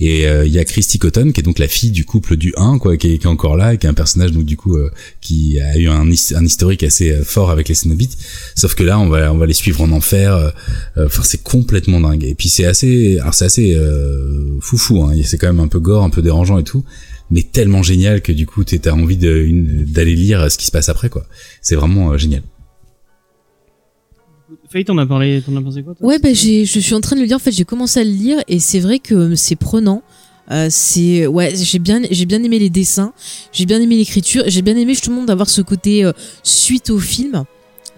et 0.00 0.26
euh, 0.26 0.44
il 0.44 0.52
y 0.52 0.58
a 0.58 0.64
Christy 0.64 0.98
Cotton 0.98 1.30
qui 1.30 1.40
est 1.40 1.44
donc 1.44 1.60
la 1.60 1.68
fille 1.68 1.92
du 1.92 2.04
couple 2.04 2.36
du 2.36 2.52
1 2.56 2.78
quoi 2.78 2.96
qui 2.96 3.12
est, 3.12 3.26
encore 3.26 3.56
là 3.56 3.74
et 3.74 3.78
qui 3.78 3.86
est 3.86 3.88
un 3.88 3.94
personnage 3.94 4.32
donc 4.32 4.44
du 4.44 4.56
coup 4.56 4.76
euh, 4.76 4.90
qui 5.20 5.60
a 5.60 5.78
eu 5.78 5.86
un, 5.88 6.10
his- 6.10 6.34
un 6.34 6.44
historique 6.44 6.82
assez 6.82 7.12
euh, 7.12 7.22
fort 7.24 7.50
avec 7.50 7.68
les 7.68 7.76
cénobites 7.76 8.18
sauf 8.56 8.74
que 8.74 8.82
là 8.82 8.98
on 8.98 9.08
va 9.08 9.32
on 9.32 9.36
va 9.38 9.46
les 9.46 9.54
suivre 9.54 9.80
en 9.82 9.92
enfer 9.92 10.34
euh, 10.34 10.50
euh, 10.96 11.06
enfin 11.06 11.22
c'est 11.24 11.42
complètement 11.44 12.00
dingue 12.00 12.15
et 12.22 12.34
puis 12.34 12.48
c'est 12.48 12.64
assez 12.64 13.18
alors 13.20 13.34
c'est 13.34 13.44
assez 13.46 13.74
euh, 13.74 14.58
foufou 14.60 15.02
hein. 15.02 15.12
c'est 15.24 15.38
quand 15.38 15.46
même 15.48 15.60
un 15.60 15.68
peu 15.68 15.80
gore 15.80 16.02
un 16.04 16.10
peu 16.10 16.22
dérangeant 16.22 16.58
et 16.58 16.64
tout 16.64 16.84
mais 17.30 17.42
tellement 17.42 17.82
génial 17.82 18.22
que 18.22 18.32
du 18.32 18.46
coup 18.46 18.62
t'as 18.64 18.92
envie 18.92 19.16
de- 19.16 19.36
une- 19.36 19.84
d'aller 19.84 20.14
lire 20.14 20.50
ce 20.50 20.58
qui 20.58 20.66
se 20.66 20.70
passe 20.70 20.88
après 20.88 21.08
quoi 21.08 21.26
c'est 21.62 21.74
vraiment 21.76 22.12
euh, 22.12 22.18
génial 22.18 22.42
Faye, 24.70 24.84
t'en 24.84 24.98
as 24.98 25.06
parlé, 25.06 25.42
t'en 25.44 25.54
as 25.56 25.62
pensé 25.62 25.82
quoi 25.82 25.94
toi 25.94 26.06
Ouais, 26.06 26.18
bah, 26.18 26.32
j'ai, 26.32 26.64
je 26.64 26.80
suis 26.80 26.94
en 26.94 27.00
train 27.00 27.14
de 27.14 27.20
le 27.20 27.26
lire. 27.26 27.36
En 27.36 27.40
fait, 27.40 27.52
j'ai 27.52 27.64
commencé 27.64 28.00
à 28.00 28.04
le 28.04 28.10
lire 28.10 28.38
et 28.48 28.58
c'est 28.58 28.80
vrai 28.80 28.98
que 28.98 29.34
c'est 29.36 29.54
prenant. 29.56 30.02
Euh, 30.50 30.66
c'est 30.70 31.26
ouais, 31.26 31.52
j'ai 31.56 31.78
bien, 31.78 32.02
j'ai 32.10 32.26
bien 32.26 32.42
aimé 32.42 32.58
les 32.58 32.70
dessins, 32.70 33.12
j'ai 33.52 33.66
bien 33.66 33.80
aimé 33.80 33.96
l'écriture, 33.96 34.44
j'ai 34.46 34.62
bien 34.62 34.76
aimé 34.76 34.94
justement 34.94 35.24
d'avoir 35.24 35.48
ce 35.48 35.60
côté 35.62 36.04
euh, 36.04 36.12
suite 36.44 36.90
au 36.90 36.98
film. 36.98 37.44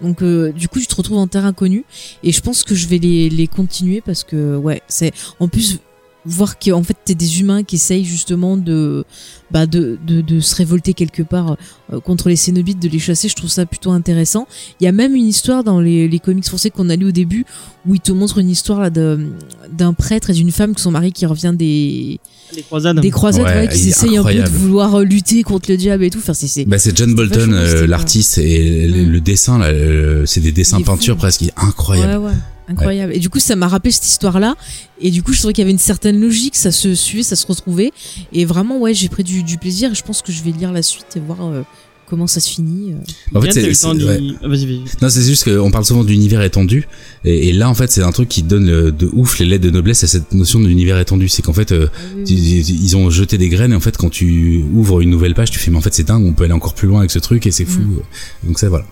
Donc 0.01 0.21
euh, 0.21 0.51
du 0.51 0.67
coup, 0.67 0.79
je 0.79 0.85
te 0.87 0.95
retrouve 0.95 1.17
en 1.17 1.27
terre 1.27 1.45
inconnue 1.45 1.85
et 2.23 2.31
je 2.31 2.41
pense 2.41 2.63
que 2.63 2.75
je 2.75 2.87
vais 2.87 2.97
les, 2.97 3.47
continuer 3.47 4.01
parce 4.01 4.23
que 4.23 4.55
ouais, 4.55 4.81
c'est 4.87 5.11
en 5.39 5.47
plus 5.47 5.79
voir 6.25 6.59
qu'en 6.59 6.83
fait 6.83 6.97
t'es 7.05 7.15
des 7.15 7.39
humains 7.39 7.63
qui 7.63 7.75
essayent 7.75 8.03
justement 8.03 8.57
de 8.57 9.05
bah 9.51 9.65
se 9.65 10.55
révolter 10.55 10.93
quelque 10.93 11.23
part 11.23 11.55
euh, 11.91 11.99
contre 11.99 12.29
les 12.29 12.35
cénobites, 12.35 12.79
de 12.79 12.89
les 12.89 12.99
chasser, 12.99 13.29
je 13.29 13.35
trouve 13.35 13.49
ça 13.49 13.65
plutôt 13.65 13.91
intéressant. 13.91 14.47
Il 14.79 14.83
y 14.83 14.87
a 14.87 14.91
même 14.91 15.15
une 15.15 15.25
histoire 15.25 15.63
dans 15.63 15.79
les, 15.79 16.19
comics 16.19 16.45
français 16.45 16.69
qu'on 16.69 16.89
a 16.89 16.95
lu 16.95 17.07
au 17.07 17.11
début 17.11 17.45
où 17.87 17.95
il 17.95 18.01
te 18.01 18.11
montre 18.11 18.37
une 18.39 18.49
histoire 18.49 18.91
d'un 18.91 19.93
prêtre 19.93 20.29
et 20.29 20.33
d'une 20.33 20.51
femme 20.51 20.75
que 20.75 20.81
son 20.81 20.91
mari 20.91 21.11
qui 21.11 21.25
revient 21.25 21.53
des, 21.57 22.19
Les 22.55 22.63
croisades. 22.63 22.99
des 22.99 23.11
croisades, 23.11 23.45
Ouais, 23.45 23.67
qui 23.67 23.89
essayent 23.89 24.17
un 24.17 24.23
peu 24.23 24.33
de 24.33 24.49
vouloir 24.49 24.95
euh, 24.95 25.03
lutter 25.03 25.43
contre 25.43 25.69
le 25.69 25.77
diable 25.77 26.03
et 26.03 26.09
tout. 26.09 26.19
Enfin, 26.19 26.33
c'est, 26.33 26.47
c'est... 26.47 26.65
Bah 26.65 26.79
c'est 26.79 26.97
John 26.97 27.13
Bolton, 27.13 27.51
euh, 27.53 27.85
l'artiste 27.87 28.37
et 28.39 28.87
le, 28.87 29.03
le 29.03 29.21
dessin 29.21 29.59
là, 29.59 29.67
euh, 29.67 30.25
c'est 30.25 30.39
des 30.39 30.51
dessins 30.51 30.81
peinture 30.81 31.15
presque, 31.17 31.41
il 31.41 31.49
est 31.49 31.53
incroyable. 31.57 32.23
Ouais, 32.23 32.29
ouais. 32.29 32.37
Incroyable. 32.67 33.13
Et 33.15 33.19
du 33.19 33.29
coup, 33.29 33.39
ça 33.39 33.55
m'a 33.55 33.67
rappelé 33.67 33.91
cette 33.91 34.05
histoire-là. 34.07 34.55
Et 35.01 35.09
du 35.09 35.23
coup, 35.23 35.33
je 35.33 35.39
trouvais 35.39 35.53
qu'il 35.53 35.63
y 35.63 35.65
avait 35.65 35.71
une 35.71 35.79
certaine 35.79 36.21
logique, 36.21 36.55
ça 36.55 36.71
se 36.71 36.93
suivait, 36.93 37.23
ça 37.23 37.35
se 37.35 37.47
retrouvait. 37.47 37.91
Et 38.31 38.45
vraiment, 38.45 38.77
ouais, 38.77 38.93
j'ai 38.93 39.09
pris 39.09 39.23
du, 39.23 39.41
du 39.41 39.57
plaisir. 39.57 39.91
Et 39.91 39.95
je 39.95 40.03
pense 40.03 40.21
que 40.21 40.31
je 40.31 40.43
vais 40.43 40.51
lire 40.51 40.71
la 40.71 40.83
suite 40.83 41.07
et 41.15 41.19
voir 41.19 41.39
euh, 41.43 41.63
comment 42.09 42.27
ça 42.27 42.39
se 42.39 42.49
finit. 42.49 42.91
euh. 42.93 42.95
En 43.37 43.41
fait, 43.41 43.47
Yann, 43.47 43.55
t'as 43.55 43.61
eu 43.69 43.73
c'est 43.75 43.87
le 43.87 43.93
temps 43.93 43.99
c'est- 43.99 44.19
d'y- 44.21 44.29
ouais. 44.31 44.35
Ah, 44.43 44.47
Vas-y, 44.47 44.65
vas-y. 44.65 44.81
non, 45.01 45.09
c'est 45.09 45.21
juste 45.23 45.43
qu'on 45.45 45.71
parle 45.71 45.85
souvent 45.85 46.03
d'univers 46.03 46.41
étendu, 46.41 46.87
et, 47.25 47.49
et 47.49 47.53
là 47.53 47.69
en 47.69 47.73
fait 47.75 47.91
c'est 47.91 48.01
un 48.03 48.11
truc 48.11 48.27
qui 48.29 48.43
donne 48.43 48.69
euh, 48.69 48.91
de 48.91 49.09
ouf 49.13 49.39
les 49.39 49.45
lettres 49.45 49.63
de 49.65 49.69
noblesse 49.71 50.03
à 50.03 50.07
cette 50.07 50.33
notion 50.33 50.59
d'univers 50.59 50.97
étendu. 50.99 51.29
C'est 51.29 51.41
qu'en 51.41 51.53
fait 51.53 51.71
euh, 51.71 51.87
tu- 52.25 52.33
ils 52.33 52.83
ils 52.83 52.97
ont 52.97 53.09
jeté 53.09 53.37
des 53.37 53.49
graines 53.49 53.71
et 53.71 53.75
en 53.75 53.79
fait 53.79 53.97
quand 53.97 54.09
tu 54.09 54.63
ouvres 54.73 55.01
une 55.01 55.09
nouvelle 55.09 55.33
page, 55.35 55.51
tu 55.51 55.59
fais 55.59 55.71
mais 55.71 55.77
en 55.77 55.81
fait 55.81 55.93
c'est 55.93 56.07
dingue, 56.07 56.25
on 56.25 56.33
peut 56.33 56.43
aller 56.45 56.53
encore 56.53 56.73
plus 56.73 56.87
loin 56.87 56.99
avec 56.99 57.11
ce 57.11 57.19
truc 57.19 57.45
et 57.47 57.51
c'est 57.51 57.65
fou. 57.65 57.79
Mm. 57.81 58.47
Donc 58.47 58.59
ça 58.59 58.69
voilà. 58.69 58.85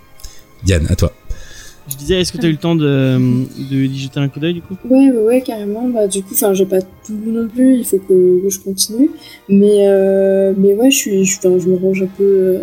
Yann, 0.66 0.86
à 0.90 0.96
toi. 0.96 1.14
Je 1.90 1.96
disais, 1.96 2.20
est-ce 2.20 2.34
que 2.34 2.38
t'as 2.38 2.48
eu 2.50 2.52
le 2.52 2.58
temps 2.58 2.76
de, 2.76 3.18
de 3.18 3.86
d'y 3.88 3.98
jeter 4.00 4.20
un 4.20 4.28
coup 4.28 4.40
d'œil 4.42 4.56
du 4.56 4.62
coup? 4.62 4.76
Ouais, 4.90 5.10
ouais, 5.10 5.24
ouais, 5.24 5.42
carrément. 5.42 5.88
Bah, 5.88 6.08
du 6.08 6.22
coup, 6.22 6.36
j'ai 6.54 6.66
pas 6.66 6.82
tout 6.82 7.14
lu 7.26 7.32
non 7.32 7.48
plus. 7.48 7.78
Il 7.78 7.86
faut 7.86 7.98
que, 7.98 8.42
que 8.44 8.50
je 8.50 8.60
continue. 8.60 9.12
Mais, 9.48 9.88
euh, 9.88 10.54
mais 10.58 10.74
ouais, 10.76 10.92
je 10.92 10.98
suis, 10.98 11.24
je, 11.26 11.40
je 11.42 11.68
me 11.70 11.78
range 11.78 12.04
un 12.04 12.08
peu 12.18 12.24
euh, 12.24 12.60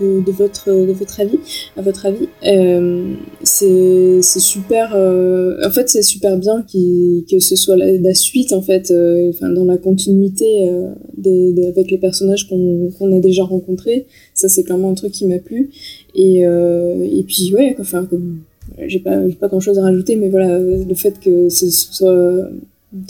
de, 0.00 0.24
de 0.24 0.32
votre, 0.32 0.70
de 0.70 0.92
votre 0.92 1.20
avis, 1.20 1.38
à 1.76 1.82
votre 1.82 2.06
avis. 2.06 2.28
Euh, 2.46 3.12
c'est, 3.42 4.22
super. 4.22 4.92
euh, 4.94 5.58
en 5.66 5.70
fait, 5.70 5.90
c'est 5.90 6.02
super 6.02 6.38
bien 6.38 6.62
qu'il, 6.62 7.24
que 7.30 7.40
ce 7.40 7.54
soit 7.54 7.76
la, 7.76 8.14
suite, 8.14 8.54
en 8.54 8.62
fait, 8.62 8.90
euh, 8.90 9.28
enfin, 9.28 9.50
dans 9.50 9.64
la 9.66 9.76
continuité 9.76 10.68
euh, 10.70 10.88
des, 11.18 11.52
des- 11.52 11.66
avec 11.66 11.90
les 11.90 11.98
personnages 11.98 12.48
qu'on, 12.48 12.90
qu'on 12.98 13.14
a 13.14 13.20
déjà 13.20 13.42
rencontrés. 13.44 14.06
Ça, 14.32 14.48
c'est 14.48 14.64
clairement 14.64 14.90
un 14.90 14.94
truc 14.94 15.12
qui 15.12 15.26
m'a 15.26 15.38
plu. 15.38 15.70
Et, 16.14 16.40
et 16.40 17.22
puis, 17.22 17.52
ouais, 17.54 17.76
enfin, 17.78 18.04
comme 18.04 18.37
j'ai 18.86 19.00
pas, 19.00 19.16
pas 19.40 19.48
grand 19.48 19.60
chose 19.60 19.78
à 19.78 19.82
rajouter, 19.82 20.16
mais 20.16 20.28
voilà, 20.28 20.58
le 20.58 20.94
fait 20.94 21.18
que 21.20 21.48
ce 21.48 21.70
soit, 21.70 22.48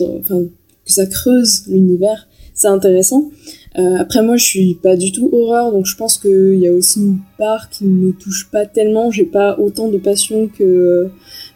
enfin, 0.00 0.42
que 0.84 0.92
ça 0.92 1.06
creuse 1.06 1.66
l'univers, 1.68 2.28
c'est 2.54 2.68
intéressant. 2.68 3.30
Euh, 3.78 3.96
après, 3.98 4.22
moi, 4.22 4.36
je 4.36 4.44
suis 4.44 4.74
pas 4.82 4.96
du 4.96 5.12
tout 5.12 5.30
horreur, 5.32 5.70
donc 5.70 5.86
je 5.86 5.94
pense 5.94 6.18
qu'il 6.18 6.58
y 6.58 6.66
a 6.66 6.72
aussi 6.72 6.98
une 6.98 7.18
part 7.38 7.70
qui 7.70 7.84
ne 7.84 8.06
me 8.06 8.12
touche 8.12 8.50
pas 8.50 8.66
tellement. 8.66 9.10
J'ai 9.12 9.26
pas 9.26 9.58
autant 9.60 9.88
de 9.88 9.98
passion 9.98 10.48
que, 10.48 11.08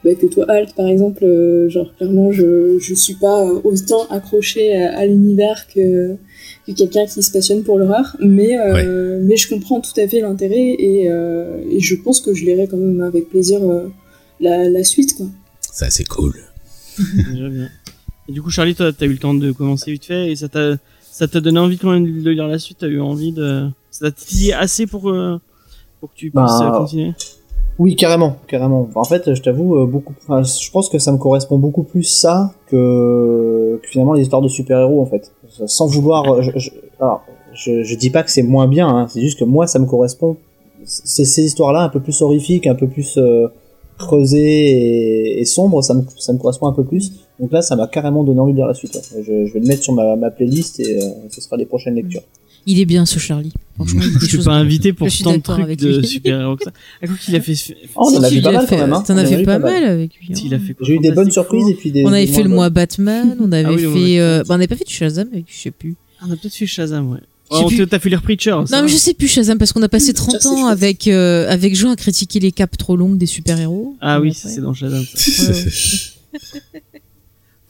bah, 0.05 0.15
que 0.15 0.27
toi, 0.27 0.45
Alt, 0.49 0.75
par 0.77 0.87
exemple. 0.87 1.25
Euh, 1.25 1.69
genre, 1.69 1.93
clairement, 1.97 2.31
je, 2.31 2.79
je 2.79 2.95
suis 2.95 3.15
pas 3.15 3.45
autant 3.65 4.07
accrochée 4.11 4.77
à, 4.77 4.97
à 4.97 5.07
l'univers 5.07 5.67
que, 5.75 6.17
que 6.67 6.73
quelqu'un 6.73 7.07
qui 7.07 7.23
se 7.23 7.31
passionne 7.33 7.63
pour 7.65 7.79
l'horreur, 7.79 8.17
mais, 8.21 8.57
euh, 8.59 9.19
mais 9.23 9.37
je 9.37 9.49
comprends 9.49 9.81
tout 9.81 9.99
à 10.01 10.07
fait 10.07 10.21
l'intérêt 10.21 10.77
et, 10.79 11.11
euh, 11.11 11.63
et 11.71 11.81
je 11.81 11.95
pense 11.97 12.21
que 12.21 12.35
je 12.35 12.45
lirai 12.45 12.69
quand 12.69 12.77
même 12.77 13.01
avec 13.01 13.29
plaisir 13.29 13.61
euh, 13.63 13.89
la, 14.41 14.69
la 14.69 14.85
suite, 14.85 15.17
quoi. 15.17 15.27
Ça 15.73 15.91
c'est 15.91 16.05
cool. 16.05 16.35
Déjà 16.99 17.49
bien. 17.49 17.69
Et 18.29 18.33
du 18.33 18.41
coup, 18.43 18.51
Charlie, 18.51 18.75
toi, 18.77 18.93
t'as 18.93 19.07
eu 19.07 19.13
le 19.13 19.19
temps 19.19 19.35
de 19.35 19.51
commencer 19.51 19.91
vite 19.91 20.05
fait 20.05 20.31
et 20.31 20.37
ça 20.37 20.49
t'a, 20.49 20.77
ça 21.01 21.27
t'a 21.27 21.41
donné 21.41 21.59
envie 21.59 21.79
quand 21.79 21.91
même 21.91 22.23
de 22.23 22.31
lire 22.31 22.47
la 22.47 22.59
suite? 22.59 22.79
T'as 22.81 22.87
eu 22.89 23.01
envie 23.01 23.33
de, 23.33 23.67
ça 23.91 24.07
t'a 24.07 24.13
titillé 24.13 24.53
assez 24.53 24.87
pour, 24.87 25.11
euh, 25.11 25.41
pour 25.99 26.11
que 26.11 26.17
tu 26.17 26.27
puisses 26.31 26.35
Bah, 26.35 26.75
continuer? 26.79 27.13
Oui, 27.79 27.97
carrément, 27.97 28.37
carrément. 28.49 28.89
En 28.95 29.05
fait, 29.05 29.35
je 29.35 29.43
t'avoue, 29.43 29.77
euh, 29.77 29.87
beaucoup. 29.87 30.15
Je 30.29 30.71
pense 30.71 30.89
que 30.89 30.99
ça 30.99 31.11
me 31.11 31.19
correspond 31.19 31.59
beaucoup 31.59 31.83
plus 31.83 32.05
ça 32.05 32.53
que, 32.67 33.81
finalement 33.85 34.13
les 34.13 34.23
histoires 34.23 34.43
de 34.43 34.49
super-héros 34.49 35.01
en 35.01 35.07
fait. 35.07 35.33
Sans 35.67 35.87
vouloir, 35.87 36.43
je, 36.43 36.51
je, 36.57 36.71
alors, 37.01 37.23
dis 37.99 38.11
pas 38.11 38.23
que 38.23 38.31
c'est 38.31 38.43
moins 38.43 38.69
bien, 38.69 38.89
hein, 38.89 39.07
c'est 39.09 39.21
juste 39.21 39.39
que 39.39 39.45
moi 39.45 39.67
ça 39.67 39.79
me 39.79 39.87
correspond. 39.87 40.37
Ces 40.85 41.45
histoires-là 41.45 41.83
un 41.83 41.89
peu 41.89 42.01
plus 42.01 42.23
horrifiques, 42.23 42.67
un 42.67 42.75
peu 42.75 42.89
plus 42.89 43.17
euh, 43.17 43.49
creusées 43.99 45.41
et, 45.41 45.45
sombres, 45.45 45.83
ça 45.83 45.95
me, 45.95 46.39
correspond 46.39 46.67
un 46.67 46.73
peu 46.73 46.85
plus. 46.85 47.13
Donc 47.39 47.53
là, 47.53 47.63
ça 47.63 47.77
m'a 47.77 47.87
carrément 47.87 48.25
donné 48.25 48.41
envie 48.41 48.53
de 48.53 48.59
lire 48.59 48.67
la 48.67 48.75
suite. 48.75 49.01
Je, 49.23 49.53
vais 49.53 49.61
le 49.61 49.67
mettre 49.67 49.83
sur 49.83 49.93
ma, 49.93 50.17
ma 50.17 50.31
playlist 50.31 50.81
et 50.81 51.03
euh, 51.03 51.09
ce 51.31 51.41
sera 51.41 51.57
les 51.57 51.67
prochaines 51.67 51.95
lectures. 51.95 52.23
Il 52.67 52.79
est 52.81 52.85
bien 52.85 53.07
ce 53.07 53.19
Charlie. 53.19 53.53
Franchement, 53.75 54.03
il 54.05 54.19
Je 54.21 54.27
suis 54.27 54.39
pas 54.39 54.53
invité 54.53 54.93
pour 54.93 55.09
tant 55.09 55.37
de 55.37 55.43
trucs 55.43 55.61
avec 55.65 55.79
de 55.81 56.03
super-héros 56.03 56.57
que 56.57 56.65
ça. 56.65 56.73
Ah, 57.03 57.07
quoi 57.07 57.17
qu'il 57.17 57.35
a 57.35 57.41
fait. 57.41 57.55
Oh, 57.97 58.11
on 58.13 58.19
en 58.19 58.23
a 58.23 58.29
tu 58.31 58.41
pas 58.41 58.53
l'as 58.53 58.59
mal 58.59 58.67
fait- 58.69 58.77
quand 58.77 58.83
même. 58.83 58.93
Hein. 58.93 59.05
T'en 59.07 59.17
as 59.17 59.27
fait 59.27 59.43
pas 59.43 59.59
pas 59.59 59.71
mal. 59.71 59.85
avec 59.85 60.15
lui. 60.17 60.29
Il 60.45 60.55
a 60.55 60.57
hein. 60.57 60.61
fait 60.67 60.77
J'ai 60.81 60.95
eu 60.95 60.99
des 61.01 61.11
bonnes 61.13 61.31
surprises 61.31 61.69
et 61.69 61.75
puis 61.75 61.91
des. 61.91 62.05
On 62.05 62.09
avait 62.13 62.27
des 62.27 62.33
fait 62.33 62.43
le 62.43 62.49
mois 62.51 62.71
Batman, 62.71 63.37
on 63.41 63.51
avait 63.53 63.65
Ah 63.67 63.71
mois 63.73 63.79
fait. 63.95 64.21
euh, 64.21 64.39
Batman. 64.39 64.43
bah, 64.49 64.55
on 64.55 64.55
avait 64.59 64.67
pas 64.69 64.77
fait 64.77 64.85
du 64.87 64.95
Shazam 64.95 65.29
avec, 65.33 65.45
je 65.49 65.59
sais 65.61 65.71
plus. 65.71 65.97
Ah, 66.21 66.25
On 66.29 66.33
a 66.33 66.37
peut-être 66.37 66.55
fait 66.55 66.67
Shazam, 66.67 67.11
ouais. 67.11 67.19
Oh, 67.51 67.67
plus. 67.67 67.87
T'as 67.87 67.99
fait 67.99 68.09
lire 68.09 68.23
Preacher. 68.23 68.57
ça. 68.67 68.77
Non, 68.77 68.83
mais 68.85 68.89
je 68.89 68.97
sais 68.97 69.13
plus 69.15 69.29
Shazam 69.29 69.59
parce 69.59 69.73
qu'on 69.73 69.83
a 69.83 69.89
passé 69.89 70.13
Mmh, 70.13 70.15
30 70.15 70.31
ça, 70.35 70.39
c'est 70.41 70.49
ans 70.49 70.67
avec 70.69 71.07
euh, 71.09 71.47
avec 71.51 71.75
Jean 71.77 71.91
à 71.91 71.97
critiquer 71.97 72.39
les 72.41 72.53
capes 72.53 72.79
trop 72.79 72.97
longues 72.97 73.19
des 73.19 73.27
super-héros. 73.27 73.97
Ah 74.01 74.21
oui, 74.21 74.33
c'est 74.35 74.61
dans 74.61 74.73
Shazam. 74.73 75.05
ça. 75.15 75.53
Ouais, 75.53 75.59
ouais. 75.59 76.41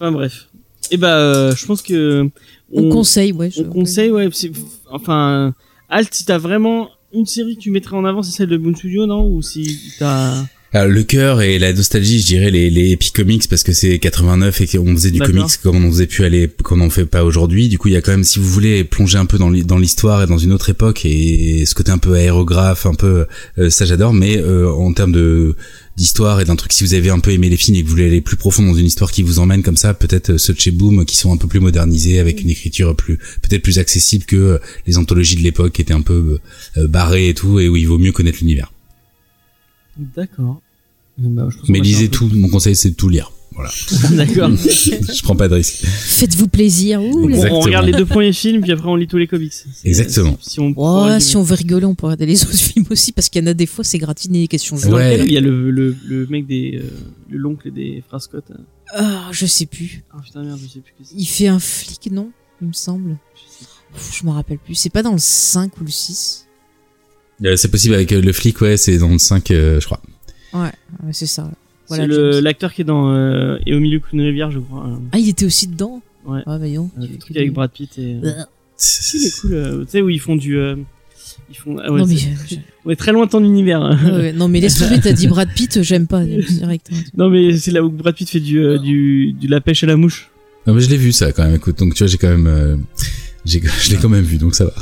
Enfin 0.01 0.13
bref. 0.13 0.49
Et 0.91 0.97
bah, 0.97 1.17
euh, 1.17 1.55
je 1.57 1.65
pense 1.67 1.81
que 1.83 2.29
On 2.75 2.89
conseille, 2.89 3.33
ouais. 3.33 3.51
je- 3.51 3.63
on 3.63 3.71
conseille, 3.71 4.11
ouais. 4.11 4.29
c'est- 4.33 4.53
Enfin, 4.91 5.55
Alt, 5.89 6.13
si 6.15 6.25
t'as 6.25 6.39
vraiment 6.39 6.89
une 7.13 7.27
série 7.27 7.57
que 7.57 7.61
tu 7.61 7.71
mettrais 7.71 7.97
en 7.97 8.05
avant, 8.05 8.23
c'est 8.23 8.31
celle 8.37 8.49
de 8.49 8.57
Boon 8.57 8.75
Studio, 8.75 9.07
non? 9.07 9.27
Ou 9.29 9.43
si 9.43 9.79
t'as. 9.99 10.45
Alors, 10.75 10.89
le 10.91 11.03
cœur 11.03 11.43
et 11.43 11.59
la 11.59 11.75
nostalgie, 11.75 12.21
je 12.23 12.27
dirais 12.27 12.51
les, 12.51 12.71
les 12.71 12.93
Epic 12.93 13.13
Comics 13.13 13.47
parce 13.47 13.63
que 13.63 13.73
c'est 13.75 13.99
89 13.99 14.59
et 14.63 14.67
qu'on 14.67 14.95
faisait 14.97 15.11
du 15.11 15.19
comics 15.27 15.57
comme 15.63 15.85
on 15.85 15.91
faisait 15.91 16.07
plus 16.07 16.25
aller, 16.25 16.49
qu'on 16.65 16.81
en 16.81 16.89
fait 16.89 17.05
pas 17.05 17.25
aujourd'hui. 17.25 17.69
Du 17.69 17.77
coup, 17.77 17.89
il 17.89 17.95
y 17.95 17.97
a 17.97 18.01
quand 18.01 18.13
même, 18.13 18.25
si 18.25 18.39
vous 18.39 18.49
voulez 18.49 18.83
plonger 18.85 19.19
un 19.19 19.27
peu 19.27 19.37
dans 19.37 19.51
l'hi- 19.51 19.65
dans 19.67 19.77
l'histoire 19.77 20.23
et 20.23 20.27
dans 20.27 20.39
une 20.39 20.51
autre 20.53 20.71
époque 20.71 21.05
et 21.05 21.65
ce 21.67 21.75
côté 21.75 21.91
un 21.91 21.99
peu 21.99 22.15
aérographe, 22.15 22.87
un 22.87 22.95
peu, 22.95 23.27
euh, 23.59 23.69
ça 23.69 23.85
j'adore. 23.85 24.15
Mais 24.15 24.39
euh, 24.39 24.71
en 24.73 24.95
termes 24.95 25.13
de 25.13 25.57
d'histoire 25.99 26.41
et 26.41 26.47
d'un 26.47 26.57
truc, 26.57 26.73
si 26.73 26.85
vous 26.85 26.95
avez 26.95 27.11
un 27.11 27.19
peu 27.19 27.33
aimé 27.33 27.51
les 27.51 27.59
films 27.59 27.77
et 27.77 27.81
que 27.83 27.85
vous 27.85 27.91
voulez 27.91 28.07
aller 28.07 28.23
plus 28.23 28.39
profond 28.39 28.63
dans 28.63 28.75
une 28.75 28.87
histoire 28.87 29.13
qui 29.13 29.23
vous 29.23 29.41
emmène 29.41 29.63
comme 29.63 29.77
ça, 29.77 29.93
peut-être 29.93 30.39
ceux 30.39 30.55
de 30.55 30.59
chez 30.59 30.71
Boom 30.71 31.05
qui 31.05 31.17
sont 31.19 31.35
un 31.35 31.37
peu 31.37 31.49
plus 31.49 31.61
modernisés 31.61 32.19
avec 32.19 32.41
une 32.41 32.49
écriture 32.49 32.97
plus, 32.97 33.19
peut-être 33.43 33.63
plus 33.63 33.79
accessible 33.79 34.25
que 34.25 34.37
euh, 34.37 34.59
les 34.87 34.97
anthologies 34.97 35.37
de 35.37 35.43
l'époque 35.43 35.73
qui 35.75 35.83
étaient 35.83 35.93
un 35.93 36.01
peu 36.01 36.39
euh, 36.79 36.89
barrées 36.89 37.29
et 37.29 37.35
tout 37.35 37.61
et 37.61 37.69
où 37.69 37.77
il 37.77 37.87
vaut 37.87 37.99
mieux 37.99 38.13
connaître 38.13 38.39
l'univers. 38.41 38.72
D'accord. 39.99 40.61
Euh, 41.21 41.29
bah, 41.29 41.49
Mais 41.69 41.81
lisez 41.81 42.09
tout, 42.09 42.29
mon 42.33 42.49
conseil 42.49 42.75
c'est 42.77 42.91
de 42.91 42.95
tout 42.95 43.09
lire. 43.09 43.31
Voilà. 43.55 43.71
D'accord. 44.13 44.51
je 44.57 45.23
prends 45.23 45.37
pas 45.37 45.47
de 45.49 45.55
risque. 45.57 45.85
Faites-vous 45.85 46.49
plaisir. 46.49 47.03
Ouh. 47.03 47.31
On, 47.51 47.61
regarde 47.61 47.85
les 47.85 47.93
deux 47.93 48.07
premiers 48.07 48.33
films, 48.33 48.63
puis 48.63 48.73
après 48.73 48.89
on 48.89 48.97
lit 48.97 49.07
tous 49.07 49.19
les 49.19 49.27
comics. 49.27 49.53
Exactement. 49.85 50.39
Si 50.41 50.59
on, 50.59 50.71
Ouais, 50.71 51.21
si 51.21 51.37
on 51.37 51.43
veut 51.43 51.55
rigoler, 51.55 51.85
on 51.85 51.95
peut 51.95 52.07
regarder 52.07 52.25
les 52.25 52.43
autres 52.45 52.57
films 52.57 52.87
aussi 52.89 53.13
parce 53.13 53.29
qu'il 53.29 53.43
y 53.43 53.45
en 53.45 53.49
a 53.49 53.55
des 53.55 53.67
fois 53.67 53.85
c'est 53.85 53.99
gratiné 53.99 54.41
les 54.41 54.49
questions. 54.49 54.77
Ouais. 54.77 55.19
lequel 55.19 55.27
Il 55.29 55.33
y 55.35 55.37
a 55.37 55.41
le, 55.43 55.71
le, 55.71 55.95
le 56.07 56.27
mec 56.29 56.47
des. 56.47 56.81
euh, 56.83 56.89
le 57.29 57.39
l'oncle 57.39 57.71
des 57.71 58.03
frères 58.09 58.23
Scott. 58.23 58.45
hein. 58.51 58.61
Ah, 58.95 59.29
je 59.33 59.45
sais 59.47 59.67
plus. 59.67 60.03
Ah 60.13 60.19
putain, 60.25 60.43
merde, 60.45 60.59
je 60.63 60.69
sais 60.69 60.81
plus. 60.81 60.95
Il 61.17 61.27
fait 61.27 61.49
un 61.49 61.59
flic, 61.59 62.11
non? 62.11 62.31
Il 62.63 62.69
me 62.69 62.73
semble. 62.73 63.17
Je 63.35 63.41
sais 63.41 63.65
plus. 63.67 63.99
Pff, 63.99 64.19
Je 64.21 64.27
me 64.27 64.31
rappelle 64.33 64.59
plus. 64.59 64.75
C'est 64.77 64.89
pas 64.91 65.03
dans 65.03 65.13
le 65.13 65.19
5 65.19 65.79
ou 65.79 65.85
le 65.85 65.91
6 65.91 66.47
Euh, 66.47 66.52
c'est 67.57 67.71
possible 67.71 67.95
avec 67.95 68.13
euh, 68.13 68.21
le 68.21 68.33
flic, 68.33 68.61
ouais, 68.61 68.77
c'est 68.77 68.99
dans 68.99 69.09
le 69.09 69.19
5, 69.19 69.51
euh, 69.51 69.81
je 69.81 69.87
crois. 69.87 70.01
Ouais, 70.55 70.61
ouais, 71.05 71.13
c'est 71.13 71.27
ça. 71.27 71.51
Voilà, 71.89 72.07
c'est 72.09 72.41
l'acteur 72.41 72.73
qui 72.73 72.83
est 72.83 72.85
dans 72.85 73.13
euh, 73.13 73.59
Et 73.67 73.75
au 73.75 73.81
milieu 73.81 74.01
d'une 74.11 74.21
rivière, 74.23 74.51
je 74.51 74.59
crois. 74.61 74.87
euh, 74.87 74.97
Ah, 75.13 75.19
il 75.19 75.29
était 75.29 75.45
aussi 75.47 75.67
dedans 75.67 76.01
Ouais. 76.25 76.41
Ah, 76.47 76.57
bah 76.59 76.69
non. 76.69 76.89
le 76.97 77.19
truc 77.19 77.37
avec 77.37 77.53
Brad 77.53 77.71
Pitt 77.71 77.99
et. 77.99 78.15
euh, 78.15 78.21
Euh, 78.25 78.43
Si, 78.77 79.17
il 79.19 79.27
est 79.27 79.41
cool. 79.41 79.55
euh, 79.55 79.85
tu 79.85 79.91
sais, 79.91 80.01
où 80.03 80.09
ils 80.09 80.21
font 80.21 80.37
du. 80.37 80.57
euh, 80.57 80.77
ils 81.51 81.57
font. 81.57 81.77
ah 81.83 81.91
ouais, 81.93 82.01
non, 82.01 82.07
mais, 82.07 82.17
c'est- 82.17 82.29
je- 82.87 82.91
est 82.91 82.97
très 82.97 83.11
loin 83.13 83.27
de 83.27 83.31
ton 83.31 83.43
univers. 83.45 83.83
hein. 83.83 83.99
ouais, 84.05 84.13
ouais, 84.13 84.33
non, 84.33 84.47
mais 84.49 84.61
laisse 84.61 84.79
tomber, 84.79 85.01
t'as 85.01 85.13
dit 85.13 85.27
Brad 85.27 85.49
Pitt, 85.55 85.83
j'aime 85.83 86.07
pas, 86.07 86.25
direct. 86.25 86.89
hein. 86.93 86.97
Non, 87.17 87.29
mais 87.29 87.57
c'est 87.59 87.73
là 87.73 87.83
où 87.85 87.91
Brad 87.91 88.15
Pitt 88.15 88.29
fait 88.31 88.41
du, 88.41 88.59
euh, 88.61 88.79
du, 88.79 89.33
de 89.33 89.49
la 89.51 89.61
pêche 89.61 89.83
à 89.83 89.87
la 89.89 89.97
mouche. 89.97 90.31
Non, 90.67 90.75
mais 90.75 90.81
je 90.81 90.89
l'ai 90.91 90.97
vu 90.97 91.11
ça 91.13 91.33
quand 91.33 91.43
même, 91.43 91.57
écoute, 91.57 91.79
donc 91.81 91.95
tu 91.95 92.05
vois, 92.05 92.07
j'ai 92.07 92.19
quand 92.19 92.29
même. 92.31 92.85
J'ai, 93.45 93.61
je 93.61 93.91
l'ai 93.91 93.97
quand 93.97 94.09
même 94.09 94.25
vu, 94.25 94.39
donc 94.39 94.55
ça 94.55 94.65
va. 94.67 94.73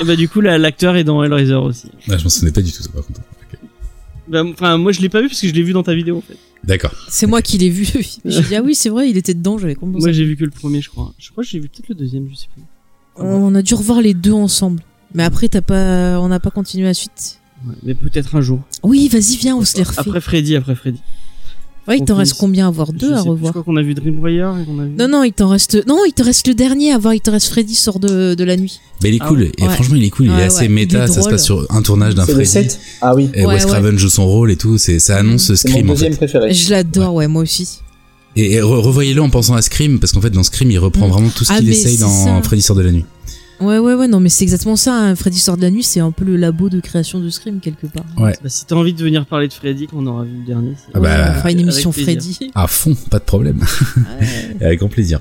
Et 0.00 0.04
bah, 0.04 0.16
du 0.16 0.28
coup, 0.28 0.40
là, 0.40 0.56
l'acteur 0.58 0.96
est 0.96 1.04
dans 1.04 1.22
Hellraiser 1.22 1.54
aussi. 1.54 1.88
Ah, 2.08 2.16
je 2.18 2.24
m'en 2.24 2.30
souvenais 2.30 2.52
pas 2.52 2.62
du 2.62 2.70
tout, 2.72 2.82
ça, 2.82 2.88
par 2.90 3.04
contre. 3.04 3.20
Ok. 3.20 3.58
Bah, 4.28 4.44
Enfin, 4.44 4.78
moi, 4.78 4.92
je 4.92 5.00
l'ai 5.00 5.08
pas 5.08 5.20
vu 5.20 5.28
parce 5.28 5.40
que 5.40 5.48
je 5.48 5.52
l'ai 5.52 5.62
vu 5.62 5.72
dans 5.72 5.82
ta 5.82 5.94
vidéo 5.94 6.18
en 6.18 6.20
fait. 6.22 6.36
D'accord. 6.62 6.92
C'est 7.08 7.26
moi 7.26 7.42
qui 7.42 7.58
l'ai 7.58 7.68
vu. 7.70 7.84
J'ai 8.24 8.40
dit, 8.42 8.54
ah 8.56 8.62
oui, 8.62 8.74
c'est 8.74 8.88
vrai, 8.88 9.10
il 9.10 9.16
était 9.16 9.34
dedans, 9.34 9.58
j'avais 9.58 9.74
compris. 9.74 10.00
Moi, 10.00 10.12
j'ai 10.12 10.24
vu 10.24 10.36
que 10.36 10.44
le 10.44 10.50
premier, 10.50 10.80
je 10.80 10.88
crois. 10.88 11.12
Je 11.18 11.30
crois 11.30 11.44
que 11.44 11.50
j'ai 11.50 11.58
vu 11.58 11.68
peut-être 11.68 11.90
le 11.90 11.94
deuxième, 11.94 12.26
je 12.30 12.36
sais 12.36 12.46
plus. 12.54 12.62
On 13.16 13.54
a 13.54 13.62
dû 13.62 13.74
revoir 13.74 14.00
les 14.00 14.14
deux 14.14 14.32
ensemble. 14.32 14.82
Mais 15.14 15.22
après, 15.22 15.48
t'as 15.48 15.60
pas, 15.60 16.18
on 16.20 16.28
n'a 16.28 16.40
pas 16.40 16.50
continué 16.50 16.84
la 16.84 16.94
suite. 16.94 17.38
Ouais, 17.66 17.74
mais 17.82 17.94
peut-être 17.94 18.34
un 18.34 18.40
jour. 18.40 18.60
Oui, 18.82 19.08
vas-y, 19.08 19.36
viens, 19.36 19.56
on 19.56 19.64
se 19.64 19.76
les 19.76 19.82
refait. 19.84 20.00
Après 20.00 20.20
Freddy, 20.20 20.56
après 20.56 20.74
Freddy. 20.74 21.00
Ouais, 21.88 21.98
il 21.98 22.04
t'en 22.04 22.16
reste 22.16 22.34
combien 22.38 22.68
à 22.68 22.70
voir 22.70 22.88
Je 22.92 22.98
Deux 22.98 23.12
à 23.12 23.16
sais 23.16 23.22
plus, 23.22 23.30
revoir. 23.30 23.52
Je 23.54 23.60
crois 23.60 23.62
qu'on 23.64 23.76
a 23.76 23.82
vu 23.82 23.94
Dream 23.94 24.18
Warrior 24.20 24.58
et 24.58 24.64
qu'on 24.64 24.78
a 24.80 24.84
vu. 24.84 24.92
Non, 24.98 25.08
non, 25.08 25.22
il 25.24 25.32
t'en 25.32 25.48
reste. 25.48 25.86
Non, 25.86 25.98
il 26.06 26.12
te 26.12 26.22
reste 26.22 26.46
le 26.48 26.54
dernier 26.54 26.92
à 26.92 26.98
voir. 26.98 27.14
Il 27.14 27.20
te 27.20 27.30
reste 27.30 27.48
Freddy 27.48 27.74
sort 27.74 27.98
de, 28.00 28.34
de 28.34 28.44
la 28.44 28.56
nuit. 28.56 28.80
Mais 29.02 29.10
il 29.10 29.16
est 29.16 29.18
Ah 29.20 29.28
cool, 29.28 29.40
ouais. 29.40 29.52
et 29.58 29.62
Ouais. 29.62 29.68
franchement, 29.74 29.96
il 29.96 30.04
est 30.04 30.10
cool, 30.10 30.26
il 30.26 30.32
Ouais, 30.32 30.40
est 30.40 30.44
assez 30.44 30.68
méta, 30.68 31.04
est 31.04 31.08
ça 31.08 31.22
se 31.22 31.28
passe 31.28 31.44
sur 31.44 31.66
un 31.70 31.82
tournage 31.82 32.14
d'un 32.14 32.24
Freddy. 32.26 32.46
7 32.46 32.80
Ah 33.00 33.14
oui. 33.14 33.28
Et 33.34 33.44
Ouais, 33.44 33.54
Wes 33.54 33.64
ouais. 33.64 33.70
Craven 33.70 33.98
joue 33.98 34.08
son 34.08 34.26
rôle 34.26 34.50
et 34.50 34.56
tout, 34.56 34.78
c'est, 34.78 34.98
ça 34.98 35.16
annonce 35.18 35.52
C'est 35.54 35.68
mon 35.68 35.74
Scream 35.74 35.90
en 35.90 35.92
deuxième 35.94 36.12
fait. 36.12 36.18
préféré. 36.18 36.52
Je 36.54 36.70
l'adore, 36.70 37.14
ouais, 37.14 37.28
moi 37.28 37.42
aussi. 37.42 37.80
Et, 38.36 38.54
et 38.54 38.58
re- 38.60 38.80
revoyez-le 38.80 39.22
en 39.22 39.30
pensant 39.30 39.54
à 39.54 39.62
Scream, 39.62 40.00
parce 40.00 40.12
qu'en 40.12 40.20
fait, 40.20 40.30
dans 40.30 40.42
Scream, 40.42 40.70
il 40.70 40.78
reprend 40.78 41.06
Mm. 41.08 41.10
vraiment 41.12 41.28
tout 41.28 41.44
ce 41.44 41.52
Ah, 41.52 41.58
qu'il 41.58 41.68
essaye 41.68 41.98
dans 41.98 42.08
ça. 42.08 42.40
Freddy 42.42 42.62
sort 42.62 42.74
de 42.76 42.82
la 42.82 42.90
nuit. 42.92 43.04
Ouais, 43.60 43.78
ouais, 43.78 43.94
ouais, 43.94 44.08
non, 44.08 44.20
mais 44.20 44.28
c'est 44.28 44.42
exactement 44.44 44.76
ça. 44.76 44.94
hein. 44.94 45.14
Freddy 45.14 45.38
sort 45.38 45.56
de 45.56 45.62
la 45.62 45.70
nuit, 45.70 45.82
c'est 45.82 46.00
un 46.00 46.10
peu 46.10 46.24
le 46.24 46.36
labo 46.36 46.68
de 46.68 46.80
création 46.80 47.20
de 47.20 47.28
Scream, 47.30 47.60
quelque 47.60 47.86
part. 47.86 48.04
Ouais. 48.18 48.34
Bah, 48.42 48.48
si 48.48 48.66
t'as 48.66 48.74
envie 48.74 48.92
de 48.92 49.02
venir 49.02 49.26
parler 49.26 49.48
de 49.48 49.52
Freddy, 49.52 49.86
qu'on 49.86 50.06
aura 50.06 50.24
vu 50.24 50.36
le 50.38 50.44
dernier. 50.44 50.72
c'est- 50.76 50.90
Ah 50.94 51.00
bah, 51.00 51.30
on 51.30 51.34
fera 51.38 51.50
une 51.52 51.60
émission. 51.60 51.92
Freddy. 51.92 52.50
À 52.54 52.66
fond, 52.66 52.94
pas 53.10 53.18
de 53.20 53.24
problème. 53.24 53.60
Ouais. 53.60 54.56
Avec 54.66 54.80
grand 54.80 54.88
plaisir. 54.88 55.20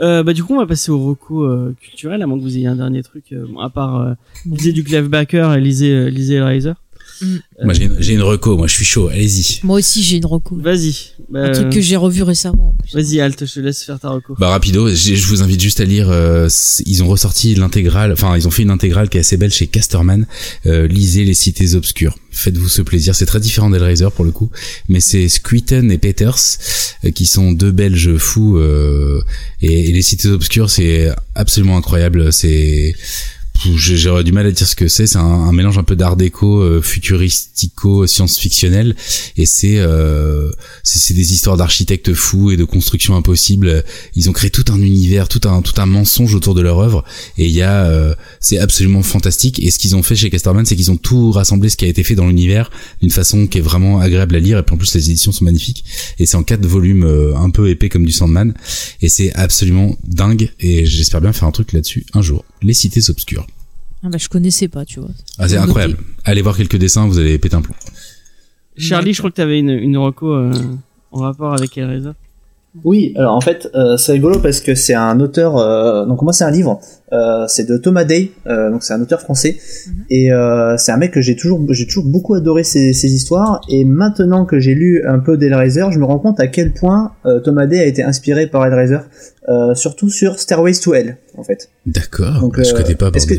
Euh, 0.00 0.22
bah, 0.24 0.32
du 0.32 0.42
coup, 0.42 0.54
on 0.54 0.58
va 0.58 0.66
passer 0.66 0.90
au 0.90 1.04
recours 1.04 1.44
euh, 1.44 1.74
culturel, 1.80 2.20
à 2.22 2.26
moins 2.26 2.36
que 2.36 2.42
vous 2.42 2.56
ayez 2.56 2.66
un 2.66 2.76
dernier 2.76 3.02
truc. 3.02 3.26
euh, 3.32 3.46
à 3.62 3.70
part 3.70 4.00
euh, 4.00 4.14
lisez 4.46 4.72
du 4.72 4.82
Clive 4.84 5.08
Baker 5.08 5.54
et 5.56 5.60
lisez, 5.60 5.92
euh, 5.92 6.10
lisez 6.10 6.34
Hellraiser. 6.34 6.72
Mm. 7.20 7.26
Euh, 7.60 7.64
Moi, 7.64 7.74
j'ai 7.74 7.84
une, 7.84 7.96
j'ai 8.00 8.14
une 8.14 8.22
reco, 8.22 8.56
moi, 8.56 8.66
je 8.66 8.74
suis 8.74 8.84
chaud, 8.84 9.08
allez-y. 9.08 9.60
Moi 9.62 9.78
aussi, 9.78 10.02
j'ai 10.02 10.16
une 10.16 10.26
reco. 10.26 10.56
Vas-y. 10.56 10.94
Bah, 11.30 11.44
Un 11.44 11.52
truc 11.52 11.70
que 11.70 11.80
j'ai 11.80 11.96
revu 11.96 12.22
récemment. 12.22 12.68
en 12.70 12.72
plus. 12.74 12.92
Vas-y, 12.94 13.20
Alt, 13.20 13.44
je 13.46 13.54
te 13.54 13.60
laisse 13.60 13.82
faire 13.82 13.98
ta 14.00 14.10
reco. 14.10 14.34
Bah 14.38 14.48
rapido, 14.50 14.88
je 14.88 15.26
vous 15.26 15.42
invite 15.42 15.60
juste 15.60 15.80
à 15.80 15.84
lire. 15.84 16.08
euh, 16.10 16.48
ils 16.86 17.02
ont 17.02 17.08
ressorti 17.08 17.54
l'intégrale, 17.54 18.12
enfin 18.12 18.36
ils 18.36 18.46
ont 18.46 18.50
fait 18.50 18.62
une 18.62 18.70
intégrale 18.70 19.08
qui 19.08 19.16
est 19.16 19.20
assez 19.20 19.36
belle 19.36 19.52
chez 19.52 19.66
Casterman. 19.66 20.26
Euh, 20.66 20.86
lisez 20.86 21.24
les 21.24 21.34
cités 21.34 21.74
obscures. 21.74 22.16
Faites-vous 22.30 22.68
ce 22.68 22.82
plaisir. 22.82 23.14
C'est 23.14 23.26
très 23.26 23.40
différent 23.40 23.70
d'Hellraiser 23.70 24.08
pour 24.14 24.24
le 24.24 24.32
coup, 24.32 24.50
mais 24.88 25.00
c'est 25.00 25.28
Squeeten 25.28 25.90
et 25.90 25.98
Peters 25.98 26.36
euh, 27.04 27.10
qui 27.10 27.26
sont 27.26 27.52
deux 27.52 27.70
Belges 27.72 28.16
fous. 28.16 28.58
euh, 28.58 29.22
et, 29.62 29.88
et 29.88 29.92
les 29.92 30.02
cités 30.02 30.28
obscures, 30.28 30.68
c'est 30.70 31.10
absolument 31.34 31.76
incroyable. 31.76 32.32
C'est 32.32 32.94
J'aurais 33.72 34.24
du 34.24 34.32
mal 34.32 34.46
à 34.46 34.50
dire 34.50 34.66
ce 34.66 34.76
que 34.76 34.88
c'est. 34.88 35.06
C'est 35.06 35.18
un, 35.18 35.22
un 35.22 35.52
mélange 35.52 35.78
un 35.78 35.84
peu 35.84 35.96
d'art 35.96 36.16
déco, 36.16 36.60
euh, 36.60 36.82
futuristico, 36.82 38.06
science-fictionnel, 38.06 38.94
et 39.36 39.46
c'est 39.46 39.78
euh, 39.78 40.50
c'est 40.82 41.14
des 41.14 41.32
histoires 41.32 41.56
d'architectes 41.56 42.12
fous 42.14 42.50
et 42.50 42.56
de 42.56 42.64
constructions 42.64 43.16
impossibles. 43.16 43.84
Ils 44.14 44.28
ont 44.28 44.32
créé 44.32 44.50
tout 44.50 44.64
un 44.72 44.80
univers, 44.80 45.28
tout 45.28 45.40
un 45.48 45.62
tout 45.62 45.80
un 45.80 45.86
mensonge 45.86 46.34
autour 46.34 46.54
de 46.54 46.60
leur 46.60 46.78
œuvre, 46.78 47.04
et 47.38 47.46
il 47.46 47.52
y 47.52 47.62
a 47.62 47.86
euh, 47.86 48.14
c'est 48.40 48.58
absolument 48.58 49.02
fantastique. 49.02 49.60
Et 49.60 49.70
ce 49.70 49.78
qu'ils 49.78 49.96
ont 49.96 50.02
fait 50.02 50.16
chez 50.16 50.30
Casterman, 50.30 50.66
c'est 50.66 50.76
qu'ils 50.76 50.90
ont 50.90 50.96
tout 50.96 51.30
rassemblé 51.30 51.68
ce 51.70 51.76
qui 51.76 51.84
a 51.84 51.88
été 51.88 52.04
fait 52.04 52.14
dans 52.14 52.26
l'univers 52.26 52.70
d'une 53.00 53.10
façon 53.10 53.46
qui 53.46 53.58
est 53.58 53.62
vraiment 53.62 54.00
agréable 54.00 54.36
à 54.36 54.40
lire. 54.40 54.58
Et 54.58 54.62
puis 54.62 54.74
en 54.74 54.78
plus 54.78 54.94
les 54.94 55.10
éditions 55.10 55.32
sont 55.32 55.44
magnifiques. 55.44 55.84
Et 56.18 56.26
c'est 56.26 56.36
en 56.36 56.42
quatre 56.42 56.66
volumes 56.66 57.04
euh, 57.04 57.36
un 57.36 57.50
peu 57.50 57.68
épais 57.68 57.88
comme 57.88 58.04
du 58.04 58.12
Sandman, 58.12 58.54
et 59.00 59.08
c'est 59.08 59.32
absolument 59.34 59.96
dingue. 60.06 60.50
Et 60.60 60.86
j'espère 60.86 61.20
bien 61.20 61.32
faire 61.32 61.48
un 61.48 61.52
truc 61.52 61.72
là-dessus 61.72 62.04
un 62.14 62.22
jour. 62.22 62.44
Les 62.62 62.74
cités 62.74 63.10
obscures. 63.10 63.46
Ah 64.04 64.08
bah, 64.10 64.18
je 64.18 64.28
connaissais 64.28 64.68
pas, 64.68 64.84
tu 64.84 65.00
vois. 65.00 65.08
Ah, 65.38 65.48
c'est 65.48 65.54
Noté. 65.56 65.64
incroyable. 65.68 65.96
Allez 66.24 66.42
voir 66.42 66.56
quelques 66.56 66.76
dessins, 66.76 67.06
vous 67.08 67.18
allez 67.18 67.38
péter 67.38 67.56
un 67.56 67.62
plomb. 67.62 67.74
Charlie, 68.76 69.12
je 69.14 69.18
crois 69.18 69.30
que 69.30 69.36
t'avais 69.36 69.58
une, 69.60 69.70
une 69.70 69.96
reco 69.96 70.32
euh, 70.34 70.52
en 71.12 71.20
rapport 71.20 71.54
avec 71.54 71.76
Hellraiser. 71.78 72.10
Oui, 72.82 73.12
alors 73.16 73.36
en 73.36 73.40
fait, 73.40 73.70
euh, 73.76 73.96
c'est 73.96 74.10
rigolo 74.10 74.40
parce 74.40 74.60
que 74.60 74.74
c'est 74.74 74.94
un 74.94 75.20
auteur. 75.20 75.56
euh, 75.58 76.06
donc 76.06 76.22
moi, 76.22 76.32
c'est 76.32 76.42
un 76.42 76.50
livre. 76.50 76.80
euh, 77.12 77.44
c'est 77.46 77.68
de 77.68 77.76
Thomas 77.76 78.02
Day. 78.02 78.32
euh, 78.48 78.68
donc 78.72 78.82
c'est 78.82 78.92
un 78.92 79.00
auteur 79.00 79.20
français. 79.20 79.58
Mhm. 79.86 79.94
Et 80.10 80.32
euh, 80.32 80.76
c'est 80.76 80.90
un 80.90 80.96
mec 80.96 81.12
que 81.12 81.20
j'ai 81.20 81.36
toujours, 81.36 81.60
j'ai 81.70 81.86
toujours 81.86 82.04
beaucoup 82.04 82.34
adoré 82.34 82.64
ses, 82.64 82.92
ses 82.92 83.12
histoires. 83.14 83.60
Et 83.68 83.84
maintenant 83.84 84.44
que 84.44 84.58
j'ai 84.58 84.74
lu 84.74 85.04
un 85.06 85.20
peu 85.20 85.36
d'Hellraiser, 85.36 85.84
je 85.92 86.00
me 86.00 86.04
rends 86.04 86.18
compte 86.18 86.40
à 86.40 86.48
quel 86.48 86.72
point 86.72 87.12
euh, 87.26 87.38
Thomas 87.38 87.66
Day 87.66 87.78
a 87.78 87.84
été 87.86 88.02
inspiré 88.02 88.48
par 88.48 88.66
Hellraiser, 88.66 88.98
euh, 89.48 89.76
surtout 89.76 90.10
sur 90.10 90.40
Stairways 90.40 90.80
to 90.80 90.94
Hell, 90.94 91.16
en 91.38 91.44
fait. 91.44 91.70
D'accord. 91.86 92.40
Donc, 92.40 92.60
je 92.60 92.72
connais 92.74 92.96
pas. 92.96 93.10
est-ce. 93.14 93.34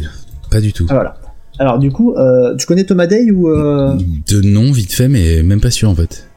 Pas 0.52 0.62
du 0.62 0.74
tout. 0.74 0.86
Ah 0.90 0.94
voilà. 0.96 1.16
Alors 1.60 1.80
du 1.80 1.90
coup, 1.92 2.14
euh, 2.14 2.56
tu 2.58 2.66
connais 2.66 2.84
Thomas 2.84 3.08
Day 3.08 3.32
ou 3.32 3.50
euh, 3.50 3.94
De 4.30 4.42
nom, 4.42 4.72
vite 4.72 4.92
fait, 4.94 5.08
mais 5.08 5.42
même 5.44 5.62
pas 5.62 5.72
sûr 5.72 5.90
en 5.90 5.96
fait. 5.96 6.28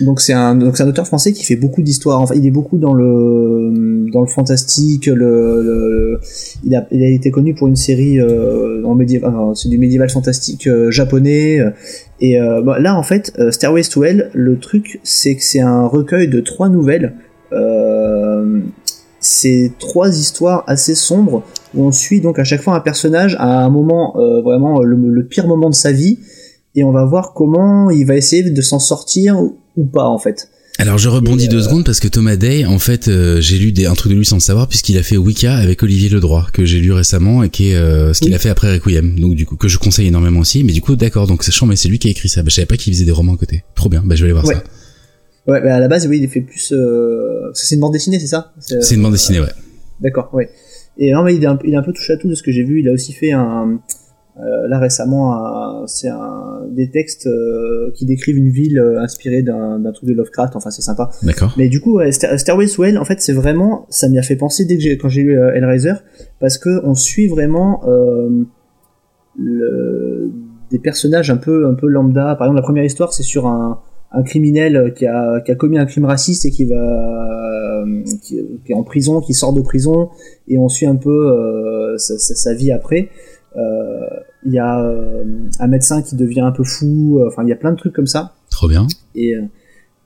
donc 0.00 0.20
c'est 0.20 0.32
un 0.32 0.54
donc 0.54 0.76
c'est 0.76 0.84
un 0.84 0.88
auteur 0.88 1.06
français 1.06 1.32
qui 1.32 1.44
fait 1.44 1.56
beaucoup 1.56 1.82
d'histoires. 1.82 2.20
Enfin, 2.20 2.34
il 2.36 2.46
est 2.46 2.50
beaucoup 2.52 2.78
dans 2.78 2.94
le 2.94 4.06
dans 4.12 4.20
le 4.20 4.28
fantastique. 4.28 5.06
Le, 5.06 5.14
le- 5.16 6.20
il 6.64 6.74
a 6.76 6.86
il 6.92 7.02
a 7.02 7.08
été 7.08 7.32
connu 7.32 7.54
pour 7.54 7.66
une 7.66 7.74
série 7.76 8.20
euh, 8.20 8.84
en 8.84 8.94
médiéval. 8.94 9.34
enfin, 9.34 9.54
c'est 9.56 9.68
du 9.68 9.78
médiéval 9.78 10.08
fantastique 10.10 10.68
euh, 10.68 10.92
japonais. 10.92 11.58
Et 12.20 12.38
bah, 12.64 12.78
là 12.78 12.96
en 12.96 13.02
fait, 13.02 13.32
Stairways 13.50 13.88
to 13.90 14.04
Hell, 14.04 14.30
le 14.32 14.56
truc 14.58 15.00
c'est 15.02 15.34
que 15.34 15.42
c'est 15.42 15.60
un 15.60 15.86
recueil 15.88 16.28
de 16.28 16.38
trois 16.40 16.68
nouvelles. 16.68 17.14
C'est 19.20 19.72
trois 19.78 20.08
histoires 20.18 20.64
assez 20.66 20.94
sombres 20.94 21.44
où 21.74 21.84
on 21.84 21.92
suit 21.92 22.20
donc 22.20 22.38
à 22.38 22.44
chaque 22.44 22.62
fois 22.62 22.74
un 22.76 22.80
personnage 22.80 23.36
à 23.38 23.64
un 23.64 23.70
moment 23.70 24.14
euh, 24.16 24.42
vraiment 24.42 24.80
le, 24.82 24.96
le 24.96 25.26
pire 25.26 25.46
moment 25.46 25.70
de 25.70 25.74
sa 25.74 25.92
vie 25.92 26.18
et 26.74 26.84
on 26.84 26.92
va 26.92 27.04
voir 27.04 27.32
comment 27.34 27.90
il 27.90 28.06
va 28.06 28.16
essayer 28.16 28.48
de 28.48 28.62
s'en 28.62 28.78
sortir 28.78 29.38
ou, 29.76 29.84
pas 29.84 30.04
en 30.06 30.18
fait. 30.18 30.48
Alors 30.78 30.96
je 30.96 31.08
rebondis 31.10 31.44
Et, 31.44 31.48
deux 31.48 31.58
euh, 31.58 31.62
secondes 31.64 31.84
parce 31.84 32.00
que 32.00 32.08
Thomas 32.08 32.36
Day, 32.36 32.64
en 32.64 32.78
fait, 32.78 33.08
euh, 33.08 33.40
j'ai 33.42 33.58
lu 33.58 33.72
des, 33.72 33.84
un 33.84 33.92
truc 33.94 34.10
de 34.12 34.16
lui 34.16 34.24
sans 34.24 34.36
le 34.36 34.40
savoir 34.40 34.68
puisqu'il 34.68 34.96
a 34.96 35.02
fait 35.02 35.18
Wicca 35.18 35.54
avec 35.54 35.82
Olivier 35.82 36.08
Ledroit 36.08 36.46
que 36.52 36.64
j'ai 36.64 36.80
lu 36.80 36.92
récemment 36.92 37.42
et 37.42 37.50
qui 37.50 37.70
est 37.70 37.74
euh, 37.76 38.14
ce 38.14 38.20
qu'il 38.20 38.30
Oui. 38.30 38.34
a 38.36 38.38
fait 38.38 38.48
après 38.48 38.72
Requiem, 38.72 39.20
donc 39.20 39.34
du 39.34 39.44
coup 39.44 39.56
que 39.56 39.68
je 39.68 39.78
conseille 39.78 40.08
énormément 40.08 40.40
aussi. 40.40 40.64
Mais 40.64 40.72
du 40.72 40.80
coup, 40.80 40.96
d'accord, 40.96 41.26
donc 41.26 41.42
c'est 41.44 41.52
chiant, 41.52 41.66
mais 41.66 41.76
c'est 41.76 41.88
lui 41.88 41.98
qui 41.98 42.08
a 42.08 42.10
écrit 42.10 42.30
ça. 42.30 42.42
Bah, 42.42 42.48
je 42.48 42.54
savais 42.54 42.66
pas 42.66 42.76
qu'il 42.78 42.92
faisait 42.94 43.04
des 43.04 43.12
romans 43.12 43.34
à 43.34 43.36
côté. 43.36 43.64
Trop 43.74 43.90
bien, 43.90 44.02
bah 44.04 44.14
je 44.14 44.22
vais 44.22 44.30
aller 44.30 44.32
voir 44.32 44.46
Ouais. 44.46 44.54
ça. 44.54 44.62
Ouais, 45.46 45.60
mais 45.62 45.70
à 45.70 45.78
la 45.78 45.88
base 45.88 46.06
oui, 46.06 46.20
il 46.22 46.28
fait 46.28 46.40
plus 46.40 46.72
euh... 46.72 47.50
c'est 47.52 47.74
une 47.74 47.80
bande 47.80 47.92
dessinée, 47.92 48.18
c'est 48.18 48.28
ça? 48.28 48.52
C'est 48.58 48.94
une 48.94 49.02
bande 49.02 49.12
dessinée, 49.12 49.40
ouais. 49.40 49.52
D'accord, 50.00 50.30
ouais. 50.32 50.48
Et 50.98 51.12
non, 51.12 51.22
mais 51.22 51.34
il 51.34 51.42
est 51.42 51.46
un, 51.46 51.58
il 51.64 51.72
est 51.74 51.76
un 51.76 51.82
peu 51.82 51.92
touche 51.92 52.10
à 52.10 52.16
tout 52.16 52.28
de 52.28 52.34
ce 52.34 52.42
que 52.42 52.52
j'ai 52.52 52.64
vu. 52.64 52.80
Il 52.80 52.88
a 52.88 52.92
aussi 52.92 53.12
fait 53.12 53.32
un, 53.32 53.78
euh, 54.38 54.68
là 54.68 54.78
récemment, 54.78 55.86
c'est 55.86 56.08
un, 56.08 56.62
des 56.70 56.90
textes 56.90 57.26
euh, 57.26 57.90
qui 57.94 58.04
décrivent 58.06 58.36
une 58.36 58.50
ville 58.50 58.78
euh, 58.78 59.00
inspirée 59.00 59.42
d'un 59.42 59.78
d'un 59.78 59.92
truc 59.92 60.08
de 60.08 60.14
Lovecraft. 60.14 60.54
Enfin, 60.56 60.70
c'est 60.70 60.82
sympa. 60.82 61.10
D'accord. 61.22 61.54
Mais 61.56 61.68
du 61.68 61.80
coup, 61.80 61.96
ouais, 61.96 62.12
Star- 62.12 62.38
Stairway 62.38 62.66
to 62.66 62.84
Hell, 62.84 62.98
en 62.98 63.04
fait, 63.04 63.20
c'est 63.20 63.32
vraiment, 63.32 63.86
ça 63.88 64.08
m'y 64.08 64.18
a 64.18 64.22
fait 64.22 64.36
penser 64.36 64.64
dès 64.64 64.76
que 64.76 64.82
j'ai, 64.82 64.96
quand 64.98 65.08
j'ai 65.08 65.22
lu 65.22 65.32
Hellraiser, 65.34 65.94
parce 66.40 66.58
que 66.58 66.84
on 66.84 66.94
suit 66.94 67.26
vraiment 67.26 67.82
euh, 67.86 68.44
le, 69.38 70.30
des 70.70 70.78
personnages 70.78 71.30
un 71.30 71.36
peu, 71.36 71.66
un 71.66 71.74
peu 71.74 71.86
lambda. 71.88 72.34
Par 72.36 72.46
exemple, 72.46 72.56
la 72.56 72.62
première 72.62 72.84
histoire, 72.84 73.12
c'est 73.12 73.22
sur 73.22 73.46
un, 73.46 73.80
un 74.14 74.22
criminel 74.22 74.92
qui 74.96 75.06
a, 75.06 75.40
qui 75.40 75.50
a 75.52 75.54
commis 75.54 75.78
un 75.78 75.86
crime 75.86 76.04
raciste 76.04 76.44
et 76.44 76.50
qui 76.50 76.64
va, 76.64 76.74
euh, 76.76 78.02
qui, 78.22 78.40
qui 78.64 78.72
est 78.72 78.74
en 78.74 78.82
prison, 78.82 79.20
qui 79.20 79.34
sort 79.34 79.52
de 79.52 79.60
prison, 79.62 80.10
et 80.48 80.58
on 80.58 80.68
suit 80.68 80.86
un 80.86 80.96
peu 80.96 81.10
euh, 81.30 81.96
sa, 81.98 82.18
sa- 82.18 82.34
sa 82.34 82.54
vie 82.54 82.72
après. 82.72 83.08
Euh, 83.56 83.60
Il 84.46 84.52
y 84.52 84.58
a 84.58 84.80
euh, 84.84 85.24
un 85.60 85.66
médecin 85.68 86.02
qui 86.02 86.16
devient 86.16 86.40
un 86.40 86.52
peu 86.52 86.64
fou. 86.64 87.20
Enfin, 87.26 87.42
il 87.44 87.48
y 87.48 87.52
a 87.52 87.56
plein 87.56 87.70
de 87.72 87.76
trucs 87.76 87.94
comme 87.94 88.06
ça 88.06 88.34
Trop 88.50 88.68
bien. 88.68 88.86
et 89.14 89.34
euh, 89.36 89.42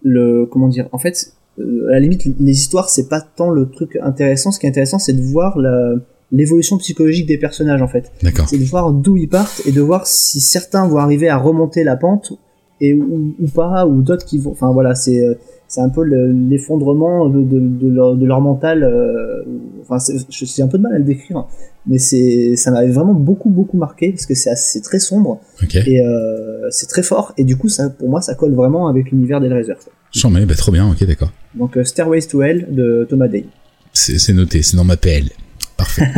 le 0.03 0.47
comment 0.47 0.69
dire 0.69 0.89
en 0.93 0.99
fait 0.99 1.33
euh, 1.59 1.89
à 1.89 1.93
la 1.93 2.01
limite 2.01 2.27
les 2.39 2.53
histoires 2.53 2.89
c'est 2.91 3.09
pas 3.09 3.21
tant 3.21 3.51
le 3.51 3.69
truc 3.71 3.97
intéressant 4.03 4.53
ce 4.53 4.61
qui 4.61 4.67
est 4.67 4.69
intéressant 4.69 4.99
c'est 4.99 5.15
de 5.15 5.23
voir 5.23 5.59
la 5.59 5.95
l'évolution 6.33 6.77
psychologique 6.79 7.27
des 7.27 7.39
personnages 7.39 7.81
en 7.83 7.89
fait 7.89 8.13
D'accord. 8.23 8.47
c'est 8.49 8.59
de 8.59 8.65
voir 8.65 8.93
d'où 8.93 9.17
ils 9.17 9.29
partent 9.29 9.63
et 9.67 9.73
de 9.73 9.81
voir 9.81 10.07
si 10.07 10.41
certains 10.41 10.87
vont 10.87 10.99
arriver 10.99 11.29
à 11.29 11.39
remonter 11.39 11.83
la 11.83 11.97
pente 11.97 12.33
et 12.81 12.93
ou, 12.95 13.35
ou 13.41 13.49
pas 13.49 13.87
ou 13.87 14.03
d'autres 14.03 14.25
qui 14.27 14.39
vont 14.39 14.53
enfin 14.53 14.71
voilà 14.73 14.95
c'est 14.95 15.21
euh, 15.25 15.35
c'est 15.69 15.81
un 15.81 15.89
peu 15.89 16.05
le- 16.05 16.31
l'effondrement 16.33 17.29
de, 17.29 17.43
de, 17.43 17.59
de 17.59 17.89
leur, 17.89 18.15
de 18.17 18.25
leur 18.27 18.41
mental 18.41 18.85
euh, 18.85 19.43
enfin 19.83 19.99
c'est- 19.99 20.19
je 20.31 20.45
j'ai 20.45 20.63
un 20.63 20.69
peu 20.69 20.79
de 20.79 20.83
mal 20.83 20.95
à 20.95 20.99
le 20.99 21.05
décrire 21.05 21.47
mais 21.87 21.99
c'est 21.99 22.55
ça 22.57 22.71
m'avait 22.71 22.93
vraiment 22.93 23.15
beaucoup 23.15 23.49
beaucoup 23.51 23.77
marqué 23.79 24.11
parce 24.11 24.27
que 24.27 24.35
c'est 24.35 24.51
assez- 24.51 24.73
c'est 24.79 24.81
très 24.85 24.99
sombre 24.99 25.41
Ok. 25.63 25.75
et 25.77 26.01
euh, 26.01 26.69
c'est 26.71 26.87
très 26.89 27.03
fort 27.03 27.33
et 27.39 27.45
du 27.45 27.57
coup 27.57 27.69
ça 27.69 27.89
pour 27.91 28.09
moi 28.11 28.21
ça 28.21 28.35
colle 28.35 28.55
vraiment 28.55 28.89
avec 28.89 29.11
l'univers 29.11 29.41
d'Hellraiser. 29.41 29.75
J'en 30.13 30.31
mets, 30.31 30.47
bah 30.47 30.55
trop 30.55 30.73
bien. 30.73 30.89
Ok, 30.91 31.05
d'accord. 31.05 31.31
donc 31.55 31.77
euh, 31.77 31.85
Stairways 31.85 32.23
to 32.29 32.41
Hell 32.43 32.69
de 32.71 33.07
Thomas 33.09 33.29
Day 33.29 33.45
C'est 33.93 34.19
c'est 34.19 34.33
noté, 34.33 34.63
c'est 34.63 34.77
dans 34.77 34.85
ma 34.85 34.97
PL. 34.97 35.31
Parfait. 35.77 36.03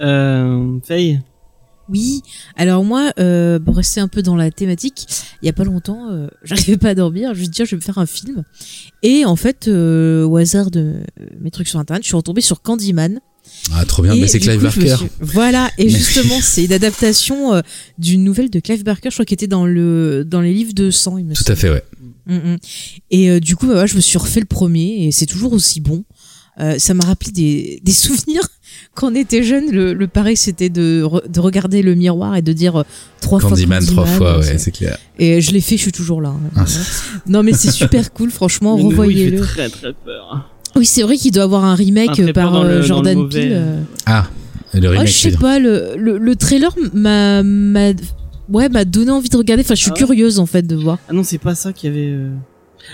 Euh, 0.00 0.78
Faye? 0.82 1.20
Oui, 1.92 2.22
alors 2.56 2.82
moi, 2.84 3.12
euh, 3.20 3.60
pour 3.60 3.76
rester 3.76 4.00
un 4.00 4.08
peu 4.08 4.22
dans 4.22 4.34
la 4.34 4.50
thématique, 4.50 5.06
il 5.42 5.46
y 5.46 5.48
a 5.48 5.52
pas 5.52 5.64
longtemps, 5.64 6.10
euh, 6.10 6.26
j'arrivais 6.42 6.78
pas 6.78 6.88
à 6.90 6.94
dormir, 6.94 7.34
je 7.34 7.38
me 7.40 7.44
suis 7.44 7.50
dit, 7.50 7.62
je 7.64 7.70
vais 7.70 7.76
me 7.76 7.82
faire 7.82 7.98
un 7.98 8.06
film. 8.06 8.42
Et 9.02 9.24
en 9.24 9.36
fait, 9.36 9.68
euh, 9.68 10.24
au 10.24 10.36
hasard 10.38 10.70
de 10.70 10.94
mes 11.40 11.50
trucs 11.50 11.68
sur 11.68 11.78
internet, 11.78 12.02
je 12.02 12.08
suis 12.08 12.16
retombée 12.16 12.40
sur 12.40 12.62
Candyman. 12.62 13.20
Ah, 13.72 13.84
trop 13.84 14.02
bien. 14.02 14.14
Et 14.14 14.20
Bah, 14.22 14.26
c'est 14.28 14.38
Clive 14.38 14.56
coup, 14.58 14.62
Barker. 14.62 14.96
suis- 14.96 15.06
Voilà, 15.20 15.70
et 15.76 15.84
Mais- 15.84 15.90
justement, 15.90 16.40
c'est 16.40 16.64
une 16.64 16.72
adaptation 16.72 17.54
euh, 17.54 17.60
d'une 17.98 18.24
nouvelle 18.24 18.50
de 18.50 18.60
Clive 18.60 18.84
Barker, 18.84 19.10
je 19.10 19.16
crois 19.16 19.24
qu'il 19.24 19.34
était 19.34 19.46
dans 19.48 19.66
le 19.66 20.24
dans 20.26 20.40
les 20.40 20.54
livres 20.54 20.72
de 20.74 20.90
sang, 20.90 21.18
il 21.18 21.26
me 21.26 21.34
Tout 21.34 21.44
à 21.46 21.56
fait, 21.56 21.68
ouais. 21.70 21.82
Mm, 22.26 22.34
mm. 22.36 22.56
Et 23.10 23.30
euh, 23.30 23.40
du 23.40 23.56
coup, 23.56 23.66
bah, 23.66 23.84
je 23.86 23.96
me 23.96 24.00
suis 24.00 24.16
refait 24.16 24.40
le 24.40 24.46
premier 24.46 25.06
et 25.06 25.12
c'est 25.12 25.26
toujours 25.26 25.52
aussi 25.52 25.80
bon. 25.80 26.04
Euh, 26.60 26.78
ça 26.78 26.94
m'a 26.94 27.04
rappelé 27.04 27.32
des, 27.32 27.80
des 27.82 27.92
souvenirs 27.92 28.46
quand 28.94 29.10
on 29.12 29.14
était 29.14 29.42
jeune. 29.42 29.70
Le, 29.70 29.92
le 29.94 30.06
pareil, 30.08 30.36
c'était 30.36 30.68
de, 30.68 31.02
re- 31.04 31.28
de 31.30 31.40
regarder 31.40 31.82
le 31.82 31.94
miroir 31.94 32.36
et 32.36 32.42
de 32.42 32.52
dire 32.52 32.76
euh, 32.80 32.84
trois 33.20 33.40
Candyman, 33.40 33.80
fois 33.82 33.92
trois 33.92 34.04
Candyman. 34.04 34.18
fois, 34.18 34.38
ouais, 34.38 34.42
C'est- 34.44 34.58
c'est 34.58 34.70
clair. 34.70 34.98
Et 35.18 35.40
je 35.40 35.52
l'ai 35.52 35.60
fait, 35.60 35.76
je 35.76 35.82
suis 35.82 35.92
toujours 35.92 36.20
là. 36.20 36.30
hein. 36.30 36.50
Ah. 36.56 36.64
Non, 37.26 37.42
mais 37.42 37.52
c'est 37.52 37.70
super 37.70 38.12
cool, 38.12 38.30
franchement, 38.30 38.76
revoyez-le. 38.88 39.40
très 39.40 39.68
très 39.68 39.92
peur. 39.92 40.48
Oui, 40.76 40.86
c'est 40.86 41.02
vrai 41.02 41.16
qu'il 41.16 41.32
doit 41.32 41.44
avoir 41.44 41.64
un 41.64 41.74
remake 41.74 42.32
par 42.32 42.52
dans 42.52 42.64
euh, 42.64 42.74
le- 42.74 42.80
dans 42.80 42.86
Jordan. 42.86 43.28
Peele. 43.28 43.52
euh. 43.52 43.80
Ah, 44.06 44.26
le 44.74 44.86
Ah, 44.88 44.90
remake, 44.92 45.06
je 45.08 45.12
sais 45.12 45.30
pas, 45.32 45.58
le, 45.58 45.94
le, 45.98 46.16
le 46.18 46.36
trailer 46.36 46.74
m'a 46.94 47.42
m'a 47.42 47.90
ouais 48.48 48.68
m'a 48.70 48.84
donné 48.86 49.10
envie 49.10 49.28
de 49.28 49.36
regarder. 49.36 49.62
Enfin, 49.62 49.74
je 49.74 49.82
suis 49.82 49.90
Ah 49.90 49.94
ouais 49.94 49.98
curieuse 50.06 50.38
en 50.38 50.46
fait 50.46 50.66
de 50.66 50.74
voir. 50.76 50.98
Ah 51.08 51.12
non, 51.12 51.22
c'est 51.24 51.36
pas 51.38 51.54
ça 51.54 51.72
qu'il 51.74 51.90
y 51.90 51.92
avait. 51.92 52.08
euh, 52.10 52.30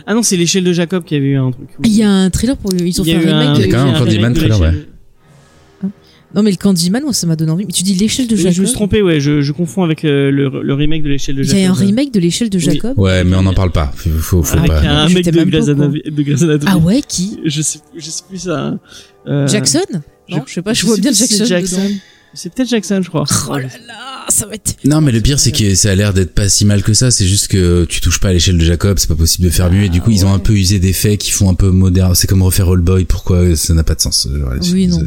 Ah 0.07 0.15
non, 0.15 0.25
c'est 0.25 0.37
l'échelle 0.37 0.65
de 0.65 0.73
Jacob 0.73 1.05
qui 1.05 1.15
avait 1.15 1.27
eu 1.29 1.37
un 1.39 1.53
truc. 1.53 1.69
Il 1.85 1.93
y 1.93 2.03
a 2.03 2.11
un 2.11 2.31
trailer 2.31 2.57
pour 2.57 2.73
ils 2.75 3.01
ont 3.01 3.05
fait 3.05 3.15
un 3.15 3.19
remake. 3.21 3.59
Il 3.59 3.61
y 3.61 3.65
a 3.65 3.67
de- 3.69 3.73
quand 3.73 3.85
même 3.85 3.95
un 3.95 3.99
Candyman 4.01 4.35
trailer, 4.35 4.59
l'échelle- 4.59 4.88
Non, 6.35 6.43
mais 6.43 6.51
le 6.51 6.57
Candyman, 6.59 7.03
moi, 7.03 7.13
ça 7.15 7.27
m'a 7.27 7.37
donné 7.37 7.51
envie. 7.51 7.65
Mais 7.65 7.73
tu 7.73 7.83
dis 7.83 7.95
l'échelle 7.95 8.27
de 8.27 8.37
Je 8.37 8.43
Jacob. 8.43 8.61
me 8.61 8.67
suis 8.67 8.75
trompé, 8.75 9.01
ouais, 9.01 9.19
je, 9.19 9.41
je 9.41 9.53
confonds 9.53 9.83
avec 9.83 10.05
euh, 10.05 10.31
le, 10.31 10.63
le 10.63 10.75
remake 10.75 11.03
de 11.03 11.09
l'échelle 11.09 11.37
de 11.37 11.41
Il 11.43 11.47
Jacob. 11.47 11.61
y 11.63 11.65
a 11.65 11.71
un 11.71 11.75
remake 11.75 12.13
de 12.13 12.21
l'échelle 12.21 12.51
de 12.51 12.59
Oui. 12.59 12.65
Jacob. 12.65 12.99
Ouais, 12.99 13.25
mais 13.25 13.35
on 13.37 13.43
n'en 13.43 13.55
parle 13.55 13.73
pas. 13.73 13.91
Faut, 13.97 14.11
faut, 14.11 14.43
faut 14.43 14.59
Avec 14.59 14.71
pas. 14.71 14.81
un 14.81 15.09
Je 15.09 15.15
mec 15.15 15.25
de 15.25 16.23
Grey's. 16.23 16.45
Ah 16.67 16.77
ouais, 16.77 17.01
qui 17.07 17.39
Je 17.47 17.63
sais, 17.63 17.79
je 17.97 18.11
sais 18.11 18.23
plus 18.29 18.39
ça. 18.41 18.79
euh, 19.27 19.47
Jackson 19.49 19.81
Non, 20.29 20.43
je 20.47 20.53
sais 20.55 20.63
pas, 20.63 20.75
je, 20.75 20.85
vois 20.85 20.99
bien 20.99 21.13
Jackson. 21.13 21.35
c'est 21.39 21.47
Jackson. 21.47 21.91
C'est 22.35 22.53
peut-être 22.53 22.69
Jackson, 22.69 23.01
je 23.03 23.09
crois. 23.09 23.25
Oh 23.51 23.57
là 23.57 23.63
là, 23.87 24.27
ça 24.29 24.45
va 24.47 24.55
être. 24.55 24.77
Non, 24.85 25.01
mais 25.01 25.13
le 25.13 25.23
pire, 25.23 25.41
c'est 25.41 25.51
que 25.51 25.75
ça 25.75 25.91
a 25.93 25.95
l'air 25.95 26.13
d'être 26.13 26.35
pas 26.35 26.51
si 26.51 26.67
mal 26.67 26.83
que 26.83 26.93
ça. 26.93 27.11
C'est 27.11 27.27
juste 27.27 27.49
que 27.49 27.87
tu 27.87 28.03
touches 28.03 28.21
pas 28.21 28.29
à 28.29 28.33
l'échelle 28.35 28.59
de 28.59 28.65
Jacob, 28.65 28.99
c'est 28.99 29.09
pas 29.09 29.15
possible 29.17 29.47
de 29.47 29.51
faire 29.51 29.73
mieux. 29.73 29.85
Et 29.85 29.89
du 29.89 30.03
coup, 30.03 30.11
ils 30.11 30.27
ont 30.27 30.33
un 30.35 30.39
peu 30.39 30.53
usé 30.53 30.79
des 30.79 30.93
faits 30.93 31.19
qui 31.19 31.31
font 31.31 31.49
un 31.49 31.55
peu 31.55 31.71
moderne. 31.71 32.15
C'est 32.15 32.27
comme 32.27 32.43
refaire 32.43 32.69
All 32.69 32.81
Boy. 32.81 33.07
Pourquoi 33.07 33.57
ça 33.57 33.73
n'a 33.73 33.83
pas 33.83 33.95
de 33.95 34.03
sens 34.03 34.29
je 34.31 34.63
suis 34.63 34.75
Oui, 34.75 34.87
non. 34.89 35.01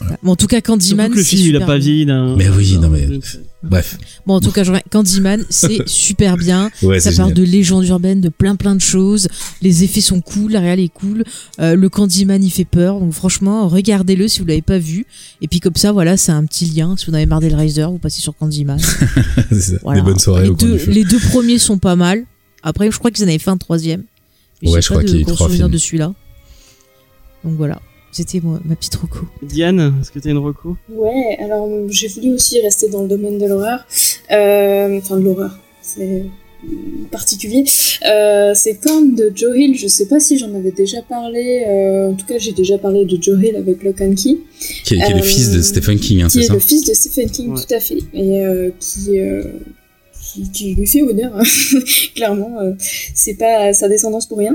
Voilà. 0.00 0.18
Bon, 0.22 0.32
en 0.32 0.36
tout 0.36 0.46
cas, 0.46 0.56
Surtout 0.56 0.72
Candyman. 0.72 1.10
que 1.10 1.16
le 1.16 1.22
film, 1.22 1.46
il 1.48 1.56
a 1.56 1.64
pas 1.64 1.78
vieilli 1.78 2.04
d'un. 2.04 2.36
Mais 2.36 2.48
oui, 2.48 2.76
non, 2.78 2.88
mais- 2.90 3.06
d'un- 3.06 3.18
Bref. 3.62 3.96
Bon, 4.26 4.34
en 4.34 4.40
tout 4.40 4.50
cas. 4.50 4.62
Candyman, 4.90 5.42
c'est 5.48 5.78
super 5.88 6.36
bien. 6.36 6.70
Ouais, 6.82 7.00
ça 7.00 7.10
parle 7.12 7.30
génial. 7.30 7.46
de 7.46 7.50
légendes 7.50 7.86
urbaines, 7.86 8.20
de 8.20 8.28
plein 8.28 8.56
plein 8.56 8.74
de 8.74 8.80
choses. 8.82 9.28
Les 9.62 9.84
effets 9.84 10.02
sont 10.02 10.20
cool, 10.20 10.52
la 10.52 10.60
réal 10.60 10.80
est 10.80 10.90
cool. 10.92 11.24
Euh, 11.60 11.74
le 11.74 11.88
Candyman, 11.88 12.44
il 12.44 12.50
fait 12.50 12.66
peur. 12.66 13.00
Donc 13.00 13.12
franchement, 13.14 13.66
regardez-le 13.68 14.28
si 14.28 14.40
vous 14.40 14.46
l'avez 14.46 14.60
pas 14.60 14.76
vu. 14.78 15.06
Et 15.40 15.48
puis 15.48 15.60
comme 15.60 15.76
ça, 15.76 15.92
voilà, 15.92 16.18
c'est 16.18 16.32
un 16.32 16.44
petit 16.44 16.66
lien. 16.66 16.94
Si 16.98 17.06
vous 17.06 17.12
en 17.12 17.14
avez 17.14 17.24
marre 17.26 17.40
d'Hellraiser, 17.40 17.84
vous 17.86 17.98
passez 17.98 18.20
sur 18.20 18.36
Candyman. 18.36 18.78
C'est 19.50 19.60
ça. 19.60 19.72
Voilà. 19.82 20.00
Des 20.00 20.04
bonnes 20.04 20.18
soirées 20.18 20.42
les 20.44 20.50
au 20.50 20.54
deux, 20.54 20.76
les 20.88 21.04
premiers 21.30 21.58
sont 21.58 21.78
pas 21.78 21.96
mal. 21.96 22.24
Après, 22.62 22.90
je 22.90 22.98
crois 22.98 23.10
qu'ils 23.10 23.24
en 23.24 23.28
avaient 23.28 23.38
fait 23.38 23.50
un 23.50 23.56
troisième. 23.56 24.02
Ouais, 24.62 24.82
je 24.82 24.88
crois 24.90 25.02
de 25.02 25.06
qu'il 25.08 25.14
y 25.16 25.18
a 25.18 25.20
eu 25.22 25.24
trois 25.24 25.46
souvenir 25.46 25.66
films. 25.66 25.72
de 25.72 25.78
celui-là. 25.78 26.12
Donc 27.44 27.54
voilà, 27.56 27.80
c'était 28.14 28.40
ma 28.42 28.76
petite 28.76 28.94
reco. 28.96 29.26
Diane, 29.42 29.94
est-ce 30.00 30.10
que 30.10 30.18
t'as 30.18 30.30
une 30.30 30.38
reco 30.38 30.76
Ouais, 30.92 31.36
alors 31.40 31.68
j'ai 31.88 32.08
voulu 32.08 32.34
aussi 32.34 32.60
rester 32.60 32.88
dans 32.88 33.02
le 33.02 33.08
domaine 33.08 33.38
de 33.38 33.46
l'horreur. 33.46 33.84
Euh, 34.30 34.98
enfin, 34.98 35.16
de 35.16 35.22
l'horreur. 35.22 35.58
C'est 35.82 36.24
particulier. 37.10 37.64
Euh, 38.06 38.52
c'est 38.54 38.76
comme 38.76 39.14
de 39.14 39.30
Joe 39.34 39.54
Hill, 39.56 39.76
je 39.76 39.86
sais 39.86 40.06
pas 40.06 40.18
si 40.20 40.38
j'en 40.38 40.54
avais 40.54 40.70
déjà 40.70 41.02
parlé, 41.02 41.62
euh, 41.68 42.08
en 42.10 42.14
tout 42.14 42.24
cas 42.24 42.38
j'ai 42.38 42.52
déjà 42.52 42.78
parlé 42.78 43.04
de 43.04 43.18
Joe 43.22 43.38
Hill 43.42 43.56
avec 43.56 43.82
Lock 43.82 44.00
and 44.00 44.14
Key, 44.14 44.38
Qui 44.84 44.94
est, 44.94 44.96
qui 44.96 45.12
est 45.12 45.14
le 45.14 45.22
fils 45.22 45.50
de 45.50 45.60
Stephen 45.60 45.98
King, 45.98 46.22
hein, 46.22 46.28
qui 46.28 46.38
c'est 46.38 46.40
est 46.40 46.46
ça? 46.46 46.54
le 46.54 46.60
fils 46.60 46.86
de 46.86 46.94
Stephen 46.94 47.30
King, 47.30 47.50
Ouais. 47.52 47.60
tout 47.60 47.74
à 47.74 47.80
fait, 47.80 47.98
et 48.14 48.46
euh, 48.46 48.70
qui, 48.80 49.18
euh, 49.20 49.42
qui, 50.52 50.74
lui 50.74 50.86
fait 50.86 51.02
honneur, 51.02 51.32
hein. 51.36 51.42
clairement, 52.14 52.60
euh, 52.60 52.72
c'est 53.14 53.34
pas 53.34 53.72
sa 53.72 53.88
descendance 53.88 54.26
pour 54.26 54.38
rien. 54.38 54.54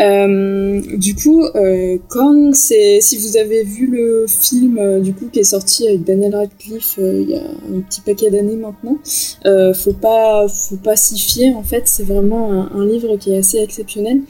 Euh, 0.00 0.80
du 0.96 1.14
coup, 1.14 1.44
euh, 1.44 1.98
Korn, 2.08 2.52
c'est 2.52 3.00
si 3.00 3.16
vous 3.18 3.36
avez 3.36 3.62
vu 3.62 3.86
le 3.86 4.26
film 4.28 4.78
euh, 4.78 5.00
du 5.00 5.14
coup 5.14 5.28
qui 5.32 5.40
est 5.40 5.44
sorti 5.44 5.86
avec 5.86 6.04
Daniel 6.04 6.34
Radcliffe 6.34 6.96
euh, 6.98 7.20
il 7.22 7.30
y 7.30 7.36
a 7.36 7.42
un 7.42 7.80
petit 7.80 8.00
paquet 8.00 8.30
d'années 8.30 8.56
maintenant, 8.56 8.98
euh, 9.46 9.72
faut 9.72 9.92
pas 9.92 10.46
faut 10.48 10.76
pas 10.76 10.96
s'y 10.96 11.18
fier 11.18 11.56
en 11.56 11.62
fait, 11.62 11.82
c'est 11.86 12.02
vraiment 12.02 12.52
un, 12.52 12.84
livre 12.84 13.16
qui 13.16 13.32
est 13.32 13.38
assez 13.38 13.58
exceptionnel. 13.58 14.20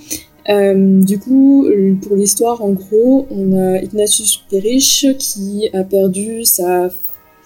Euh, 0.51 1.03
du 1.03 1.19
coup, 1.19 1.67
euh, 1.67 1.95
pour 2.03 2.17
l'histoire, 2.17 2.63
en 2.63 2.71
gros, 2.71 3.27
on 3.31 3.57
a 3.59 3.79
Ignatius 3.79 4.43
Perich 4.51 5.07
qui 5.19 5.71
a 5.73 5.83
perdu 5.83 6.45
sa 6.45 6.91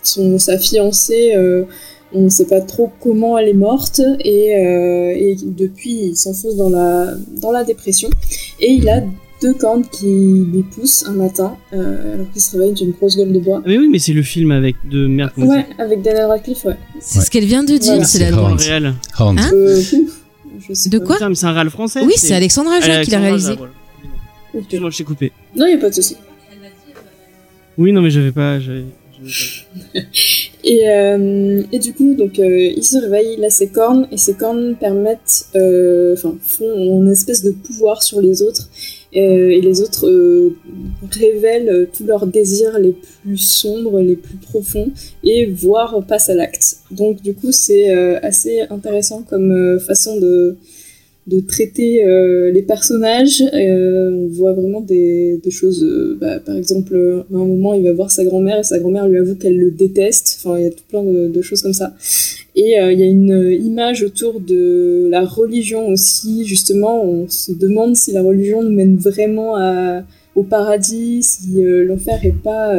son 0.02 0.38
sa 0.38 0.58
fiancée. 0.58 1.34
euh, 1.36 1.64
on 2.12 2.22
ne 2.22 2.28
sait 2.28 2.46
pas 2.46 2.60
trop 2.60 2.90
comment 3.00 3.36
elle 3.38 3.48
est 3.48 3.52
morte 3.54 4.00
et, 4.24 4.56
euh, 4.56 5.12
et 5.14 5.36
depuis 5.42 5.92
il 6.10 6.16
s'enfonce 6.16 6.56
dans 6.56 6.70
la 6.70 7.12
dans 7.42 7.50
la 7.52 7.64
dépression 7.64 8.08
et 8.60 8.72
il 8.72 8.88
a 8.88 9.02
deux 9.42 9.54
cornes 9.54 9.84
qui 9.84 10.06
lui 10.52 10.62
poussent 10.64 11.04
un 11.06 11.12
matin 11.12 11.56
euh, 11.72 12.14
alors 12.14 12.30
qu'il 12.32 12.40
se 12.42 12.56
réveille 12.56 12.72
d'une 12.72 12.90
grosse 12.90 13.16
gueule 13.16 13.32
de 13.32 13.38
bois. 13.38 13.60
Ah, 13.64 13.68
mais 13.68 13.78
oui, 13.78 13.88
mais 13.88 13.98
c'est 14.00 14.12
le 14.12 14.22
film 14.22 14.50
avec 14.50 14.74
de 14.90 15.06
merde. 15.06 15.30
Ouais, 15.36 15.64
avec 15.78 16.02
Daniel 16.02 16.24
Radcliffe, 16.26 16.64
ouais. 16.64 16.74
C'est 16.98 17.18
Ouais. 17.20 17.24
ce 17.24 17.30
qu'elle 17.30 17.44
vient 17.44 17.62
de 17.62 17.76
dire, 17.76 17.92
Voilà. 17.92 18.04
c'est 18.04 18.18
la. 18.30 18.36
Horrens. 18.36 18.56
réel. 18.66 18.94
Hein 19.20 19.36
Euh, 19.52 19.80
je 20.66 20.72
sais 20.74 20.88
De 20.88 20.98
quoi 20.98 21.18
c'est 21.34 21.44
un 21.46 21.52
réel 21.52 21.70
français. 21.70 22.00
Oui, 22.04 22.14
c'est 22.16 22.34
Alexandra 22.34 22.74
Aja 22.78 23.04
qui 23.04 23.10
l'a 23.12 23.20
réalisé. 23.20 23.54
Voilà. 23.54 23.72
Ok. 24.54 24.60
Excuse-moi, 24.62 24.90
je 24.90 24.96
t'ai 24.98 25.04
coupé. 25.04 25.32
Non, 25.54 25.66
il 25.66 25.74
n'y 25.74 25.74
a 25.74 25.78
pas 25.78 25.90
de 25.90 25.94
souci. 25.94 26.16
Oui, 27.76 27.92
non, 27.92 28.00
mais 28.02 28.10
j'avais 28.10 28.32
pas. 28.32 28.58
Et, 30.64 30.88
euh, 30.88 31.62
et 31.72 31.78
du 31.78 31.94
coup, 31.94 32.14
donc, 32.14 32.38
euh, 32.38 32.72
il 32.76 32.82
se 32.84 32.98
réveille, 32.98 33.36
il 33.38 33.44
a 33.44 33.50
ses 33.50 33.68
cornes, 33.68 34.08
et 34.10 34.16
ses 34.16 34.34
cornes 34.34 34.76
permettent, 34.78 35.46
euh, 35.54 36.14
enfin, 36.14 36.36
font 36.42 37.00
une 37.00 37.10
espèce 37.10 37.42
de 37.42 37.52
pouvoir 37.52 38.02
sur 38.02 38.20
les 38.20 38.42
autres, 38.42 38.68
et 39.14 39.60
les 39.62 39.80
autres 39.80 40.06
révèlent 41.10 41.88
tous 41.96 42.04
leurs 42.04 42.26
désirs 42.26 42.78
les 42.78 42.92
plus 42.92 43.38
sombres, 43.38 44.00
les 44.00 44.16
plus 44.16 44.36
profonds, 44.36 44.90
et 45.24 45.46
voire 45.46 46.04
passent 46.06 46.28
à 46.28 46.34
l'acte. 46.34 46.76
Donc, 46.90 47.22
du 47.22 47.34
coup, 47.34 47.50
c'est 47.50 47.88
assez 47.90 48.60
intéressant 48.68 49.22
comme 49.22 49.80
façon 49.80 50.20
de, 50.20 50.58
de 51.28 51.40
traiter 51.40 52.04
euh, 52.04 52.50
les 52.50 52.62
personnages. 52.62 53.42
Euh, 53.52 54.10
on 54.10 54.28
voit 54.28 54.54
vraiment 54.54 54.80
des, 54.80 55.40
choses. 55.50 55.84
euh, 55.84 56.16
bah, 56.18 56.40
par 56.40 56.56
exemple, 56.56 56.96
à 56.96 57.36
un 57.36 57.44
moment, 57.44 57.74
il 57.74 57.84
va 57.84 57.92
voir 57.92 58.10
sa 58.10 58.24
grand-mère 58.24 58.58
et 58.58 58.62
sa 58.62 58.78
grand-mère 58.78 59.06
lui 59.06 59.18
avoue 59.18 59.34
qu'elle 59.34 59.58
le 59.58 59.70
déteste. 59.70 60.38
Enfin, 60.38 60.58
il 60.58 60.64
y 60.64 60.66
a 60.66 60.70
tout 60.70 60.84
plein 60.88 61.04
de, 61.04 61.42
choses 61.42 61.62
comme 61.62 61.74
ça. 61.74 61.94
Et 62.56 62.72
il 62.72 62.98
y 62.98 63.02
a 63.02 63.06
une 63.06 63.56
image 63.62 64.02
autour 64.02 64.40
de 64.40 65.08
la 65.10 65.24
religion 65.24 65.88
aussi. 65.88 66.44
Justement, 66.44 67.04
on 67.04 67.28
se 67.28 67.52
demande 67.52 67.94
si 67.94 68.12
la 68.12 68.22
religion 68.22 68.62
nous 68.62 68.72
mène 68.72 68.96
vraiment 68.96 69.54
au 70.34 70.42
paradis, 70.42 71.22
si 71.22 71.62
l'enfer 71.62 72.18
est 72.24 72.42
pas 72.42 72.74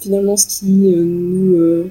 finalement 0.00 0.36
ce 0.36 0.46
qui 0.46 0.92
euh, 0.94 1.02
nous 1.04 1.56
euh, 1.56 1.90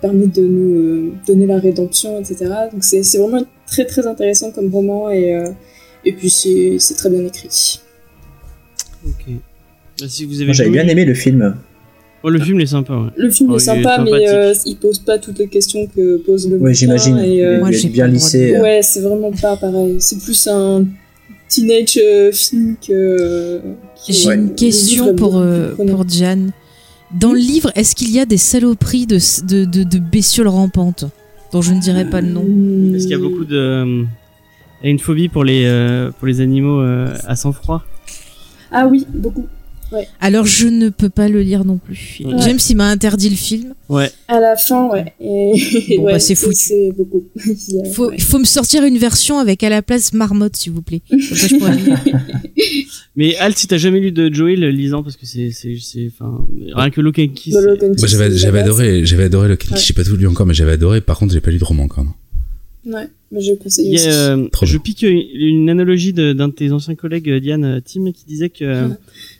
permet 0.00 0.26
de 0.26 0.42
nous 0.42 0.74
euh, 0.78 1.12
donner 1.26 1.46
la 1.46 1.58
rédemption, 1.58 2.18
etc. 2.20 2.36
Donc 2.72 2.84
c'est 2.84 3.02
c'est 3.02 3.18
vraiment 3.18 3.44
très 3.66 3.84
très 3.86 4.06
intéressant 4.06 4.50
comme 4.52 4.70
roman 4.72 5.10
et, 5.10 5.34
euh, 5.34 5.50
et 6.04 6.12
puis 6.12 6.30
c'est 6.30 6.76
c'est 6.78 6.94
très 6.94 7.10
bien 7.10 7.24
écrit. 7.24 7.80
Ok. 9.06 9.24
Si 10.08 10.24
vous 10.24 10.42
avez 10.42 10.52
j'avais 10.52 10.70
bien 10.70 10.86
aimé 10.88 11.04
le 11.04 11.14
film. 11.14 11.56
Oh, 12.22 12.28
le 12.30 12.40
film 12.40 12.58
est 12.60 12.66
sympa, 12.66 12.92
ouais. 12.94 13.10
Le 13.16 13.30
film 13.30 13.50
Oh, 13.50 13.56
est 13.56 13.62
il 13.62 13.62
est 13.62 13.64
sympa, 13.76 14.02
mais 14.02 14.28
euh, 14.28 14.52
il 14.64 14.76
pose 14.78 14.98
pas 14.98 15.16
toutes 15.18 15.38
les 15.38 15.46
questions 15.46 15.86
que 15.86 16.16
pose 16.18 16.48
le 16.50 16.56
Ouais, 16.56 16.74
j'imagine. 16.74 17.18
et, 17.18 17.44
euh, 17.44 17.60
Moi, 17.60 17.70
j'ai 17.70 17.88
bien 17.88 18.08
de 18.08 18.14
lissé. 18.14 18.58
Ouais, 18.58 18.80
c'est 18.82 19.00
vraiment 19.00 19.30
pas 19.30 19.56
pareil. 19.56 19.96
C'est 20.00 20.18
plus 20.18 20.48
un 20.48 20.84
teenage 21.48 21.98
euh, 22.02 22.32
film 22.32 22.74
que. 22.84 22.92
euh, 22.92 23.58
J'ai 24.08 24.32
une 24.32 24.54
question 24.56 25.14
pour, 25.14 25.36
euh, 25.38 25.74
pour 25.76 26.04
Diane. 26.04 26.50
Dans 27.12 27.32
le 27.32 27.38
livre, 27.38 27.70
est-ce 27.74 27.94
qu'il 27.94 28.10
y 28.10 28.18
a 28.20 28.26
des 28.26 28.36
saloperies 28.36 29.06
de, 29.06 29.18
de, 29.46 29.64
de, 29.64 29.82
de 29.84 29.98
bestioles 29.98 30.48
rampantes 30.48 31.04
dont 31.52 31.62
je 31.62 31.72
ne 31.72 31.80
dirais 31.80 32.08
pas 32.10 32.20
le 32.20 32.28
nom. 32.28 32.44
Parce 32.90 33.02
qu'il 33.04 33.12
y 33.12 33.14
a 33.14 33.18
beaucoup 33.18 33.44
de. 33.44 33.56
euh, 33.56 34.04
Il 34.82 34.86
y 34.86 34.88
a 34.88 34.90
une 34.90 34.98
phobie 34.98 35.28
pour 35.28 35.44
les, 35.44 35.64
euh, 35.64 36.10
pour 36.10 36.26
les 36.26 36.40
animaux 36.40 36.80
euh, 36.80 37.16
à 37.26 37.36
sang 37.36 37.52
froid. 37.52 37.84
Ah 38.72 38.86
oui, 38.86 39.06
beaucoup. 39.14 39.46
Alors 40.20 40.46
je 40.46 40.66
ne 40.68 40.88
peux 40.88 41.08
pas 41.08 41.28
le 41.28 41.42
lire 41.42 41.64
non 41.64 41.78
plus. 41.78 42.20
Ouais. 42.24 42.34
James 42.40 42.58
il 42.68 42.76
m'a 42.76 42.88
interdit 42.88 43.30
le 43.30 43.36
film. 43.36 43.74
Ouais. 43.88 44.10
À 44.28 44.40
la 44.40 44.56
fin, 44.56 44.88
ouais. 44.90 45.12
Et 45.20 45.96
Bon, 45.96 46.04
ouais, 46.06 46.12
bah, 46.12 46.18
c'est 46.18 46.34
foutu. 46.34 46.54
C'est 46.56 46.92
beaucoup. 46.96 47.24
Il 47.46 47.90
Faut, 47.92 48.08
ouais. 48.10 48.38
me 48.38 48.44
sortir 48.44 48.84
une 48.84 48.98
version 48.98 49.38
avec 49.38 49.62
à 49.62 49.68
la 49.68 49.82
place 49.82 50.12
marmotte 50.12 50.56
s'il 50.56 50.72
vous 50.72 50.82
plaît. 50.82 51.02
Je 51.10 51.56
pourrais. 51.58 51.76
Mais 53.16 53.36
Al, 53.36 53.54
si 53.56 53.66
t'as 53.66 53.78
jamais 53.78 54.00
lu 54.00 54.12
de 54.12 54.32
Joey, 54.32 54.56
le 54.56 54.70
lisant 54.70 55.02
parce 55.02 55.16
que 55.16 55.24
c'est, 55.24 55.50
c'est, 55.52 55.76
c'est, 55.80 56.10
enfin, 56.12 56.46
rien 56.74 56.90
que 56.90 57.00
Lock 57.00 57.18
and 57.18 57.22
Lock 57.22 57.80
Moi, 57.82 57.92
Kiss, 57.96 58.06
j'avais, 58.10 58.58
adoré, 58.60 59.04
j'avais 59.06 59.24
adoré 59.24 59.48
Ouais. 59.48 59.56
J'ai 59.76 59.94
pas 59.94 60.04
tout 60.04 60.16
lu 60.16 60.26
encore, 60.26 60.46
mais 60.46 60.54
j'avais 60.54 60.72
adoré. 60.72 61.00
Par 61.00 61.18
contre, 61.18 61.32
j'ai 61.32 61.40
pas 61.40 61.50
lu 61.50 61.58
de 61.58 61.64
roman 61.64 61.84
encore. 61.84 62.04
non. 62.04 62.12
Ouais, 62.86 63.08
mais 63.32 63.40
je 63.40 63.52
conseille 63.54 63.94
aussi. 63.96 64.06
euh, 64.08 64.46
Trop 64.52 64.64
je 64.64 64.78
pique 64.78 65.02
une, 65.02 65.20
une 65.34 65.70
analogie 65.70 66.12
de- 66.12 66.32
d'un 66.32 66.46
de 66.46 66.52
tes 66.52 66.70
anciens 66.70 66.94
collègues, 66.94 67.28
Diane 67.40 67.64
euh, 67.64 67.80
Tim, 67.84 68.12
qui 68.12 68.24
disait 68.28 68.48
que 68.48 68.86
Ouais. 68.90 68.94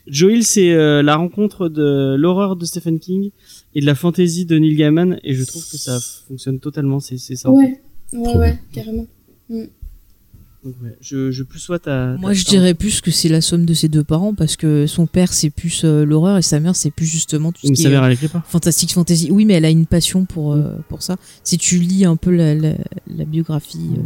Joel, 0.07 0.45
c'est 0.45 0.73
euh, 0.73 1.03
la 1.03 1.17
rencontre 1.17 1.69
de 1.69 2.15
l'horreur 2.17 2.57
de 2.57 2.65
Stephen 2.65 2.99
King 2.99 3.31
et 3.75 3.81
de 3.81 3.87
la 3.87 3.95
fantasy 3.95 4.47
de 4.47 4.59
Neil 4.59 4.77
Gaiman, 4.77 5.19
et 5.25 5.35
je 5.35 5.45
trouve 5.45 5.63
que 5.69 5.77
ça 5.77 5.99
fonctionne 6.29 6.61
totalement. 6.61 7.01
C'est, 7.01 7.19
ça. 7.19 7.51
Ouais, 7.51 7.81
ouais, 8.13 8.37
ouais, 8.37 8.59
carrément. 8.73 9.07
Donc, 10.65 10.75
ouais, 10.83 10.97
je, 11.01 11.31
je 11.31 11.43
plus 11.45 11.61
sois 11.61 11.79
ta. 11.79 12.17
Moi 12.19 12.31
ta- 12.31 12.35
je 12.35 12.45
dirais 12.45 12.75
plus 12.75 13.01
que 13.01 13.11
c'est 13.13 13.29
la 13.29 13.41
somme 13.41 13.65
de 13.67 13.75
ses 13.75 13.89
deux 13.89 14.03
parents 14.03 14.35
parce 14.35 14.57
que 14.57 14.87
son 14.89 15.07
père 15.07 15.33
c'est 15.33 15.51
plus 15.51 15.85
euh, 15.85 16.05
l'horreur 16.05 16.39
et 16.39 16.43
sa 16.43 16.59
mère 16.59 16.75
c'est 16.75 16.91
plus 16.91 17.07
justement 17.07 17.53
tout 17.53 17.61
ce 17.63 17.69
Mais 17.69 17.75
qui 17.77 17.83
sa 17.83 17.89
est 17.89 17.93
mère, 17.93 18.05
elle 18.05 18.15
écrit 18.15 18.27
pas. 18.29 18.43
fantastique 18.49 18.93
fantasy. 18.93 19.31
Oui 19.31 19.45
mais 19.45 19.55
elle 19.55 19.65
a 19.65 19.71
une 19.71 19.87
passion 19.87 20.25
pour, 20.25 20.55
euh, 20.55 20.73
pour 20.89 21.03
ça. 21.03 21.17
Si 21.45 21.57
tu 21.57 21.79
lis 21.79 22.05
un 22.05 22.17
peu 22.17 22.31
la, 22.35 22.55
la, 22.57 22.73
la 23.07 23.25
biographie 23.25 23.91
euh, 23.97 24.03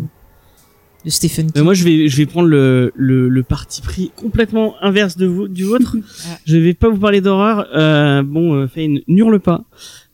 de 1.05 1.11
Stephen 1.11 1.47
King. 1.47 1.53
Mais 1.57 1.63
moi, 1.63 1.75
je 1.75 1.85
vais, 1.85 2.09
je 2.09 2.17
vais 2.17 2.27
prendre 2.27 2.49
le, 2.49 2.93
le, 2.95 3.29
le 3.29 3.43
parti 3.43 3.81
pris 3.83 4.11
complètement 4.17 4.75
inverse 4.83 5.17
de 5.17 5.27
vous, 5.27 5.49
du 5.49 5.65
vôtre. 5.65 5.97
Ah. 6.27 6.39
je 6.45 6.57
vais 6.59 6.75
pas 6.75 6.89
vous 6.89 6.99
parler 6.99 7.21
d'horreur. 7.21 7.67
Euh, 7.75 8.23
bon, 8.23 8.55
euh, 8.55 8.67
Faye, 8.67 9.03
n'hurle 9.09 9.41
pas, 9.41 9.65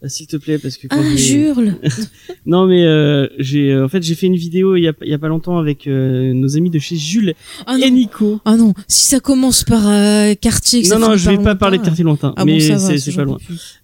euh, 0.04 0.08
s'il 0.08 0.26
te 0.26 0.36
plaît, 0.36 0.58
parce 0.58 0.76
que 0.76 0.86
quand 0.86 0.98
Ah, 1.00 1.16
jurle 1.16 1.74
Non, 2.46 2.66
mais 2.66 2.84
euh, 2.84 3.26
j'ai, 3.38 3.72
euh, 3.72 3.84
en 3.84 3.88
fait, 3.88 4.02
j'ai 4.02 4.14
fait 4.14 4.26
une 4.26 4.36
vidéo 4.36 4.76
il 4.76 4.82
y 4.82 4.88
a, 4.88 4.92
il 5.02 5.08
y 5.08 5.14
a 5.14 5.18
pas 5.18 5.28
longtemps 5.28 5.58
avec 5.58 5.86
euh, 5.86 6.32
nos 6.32 6.56
amis 6.56 6.70
de 6.70 6.78
chez 6.78 6.96
Jules 6.96 7.34
Ah 7.66 7.76
et. 7.82 7.90
Nico. 7.90 8.40
Ah 8.44 8.56
non, 8.56 8.72
si 8.88 9.06
ça 9.06 9.20
commence 9.20 9.64
par 9.64 9.82
euh, 9.88 10.34
quartier, 10.34 10.82
que 10.82 10.88
ça 10.88 10.98
Non, 10.98 11.08
non, 11.10 11.16
je 11.16 11.30
vais 11.30 11.38
pas 11.38 11.54
parler 11.56 11.78
de 11.78 11.82
quartier 11.84 12.04
lointain, 12.04 12.32
Ah 12.36 12.44
mais 12.44 12.58
bon, 12.58 12.78
c'est, 12.78 13.14
pas 13.16 13.24
loin. 13.24 13.38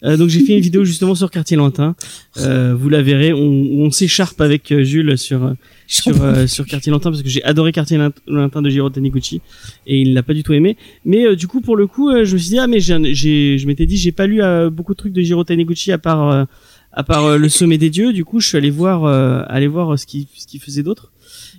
Euh, 0.05 0.17
donc 0.17 0.29
j'ai 0.29 0.41
fait 0.45 0.53
une 0.55 0.61
vidéo 0.63 0.85
justement 0.85 1.15
sur 1.15 1.31
quartier 1.31 1.57
lointain. 1.57 1.97
Euh, 2.39 2.75
vous 2.79 2.89
la 2.89 3.03
verrez, 3.03 3.33
on, 3.33 3.39
on 3.41 3.91
s'écharpe 3.91 4.41
avec 4.41 4.71
euh, 4.71 4.85
Jules 4.85 5.19
sur 5.19 5.45
euh, 5.45 5.53
sur 5.93 6.23
euh, 6.23 6.47
sur 6.47 6.65
quartier 6.65 6.91
lointain 6.91 7.11
parce 7.11 7.23
que 7.23 7.29
j'ai 7.29 7.45
adoré 7.45 7.71
quartier 7.71 7.99
lointain 8.27 8.63
de 8.63 8.71
Jiro 8.71 8.89
Taniguchi 8.89 9.43
et 9.87 10.01
il 10.01 10.15
l'a 10.15 10.23
pas 10.23 10.33
du 10.33 10.43
tout 10.43 10.55
aimé. 10.55 10.77
Mais 11.05 11.27
euh, 11.27 11.37
du 11.37 11.47
coup 11.47 11.61
pour 11.61 11.77
le 11.77 11.87
coup, 11.87 12.09
euh, 12.09 12.25
je 12.25 12.33
me 12.35 12.39
suis 12.39 12.51
dit 12.51 12.59
ah 12.59 12.67
mais 12.67 12.81
j'ai, 12.81 13.15
j'ai 13.15 13.59
je 13.59 13.67
m'étais 13.67 13.85
dit 13.85 13.97
j'ai 13.99 14.13
pas 14.13 14.27
lu 14.27 14.43
euh, 14.43 14.71
beaucoup 14.71 14.95
de 14.95 14.97
trucs 14.97 15.13
de 15.13 15.21
Jiro 15.21 15.45
Taniguchi 15.45 15.93
à 15.93 15.99
part 15.99 16.31
euh, 16.31 16.45
à 16.93 17.03
part 17.05 17.25
euh, 17.27 17.37
le 17.39 17.49
sommet 17.49 17.79
des 17.79 17.91
dieux. 17.91 18.13
Du 18.13 18.25
coup 18.25 18.41
je 18.41 18.49
suis 18.49 18.57
allé 18.57 18.71
voir 18.71 19.05
euh, 19.05 19.43
aller 19.49 19.67
voir 19.67 19.99
ce 19.99 20.07
qu'il 20.07 20.27
ce 20.35 20.47
qu'il 20.47 20.61
faisait 20.61 20.83
d'autre 20.83 21.13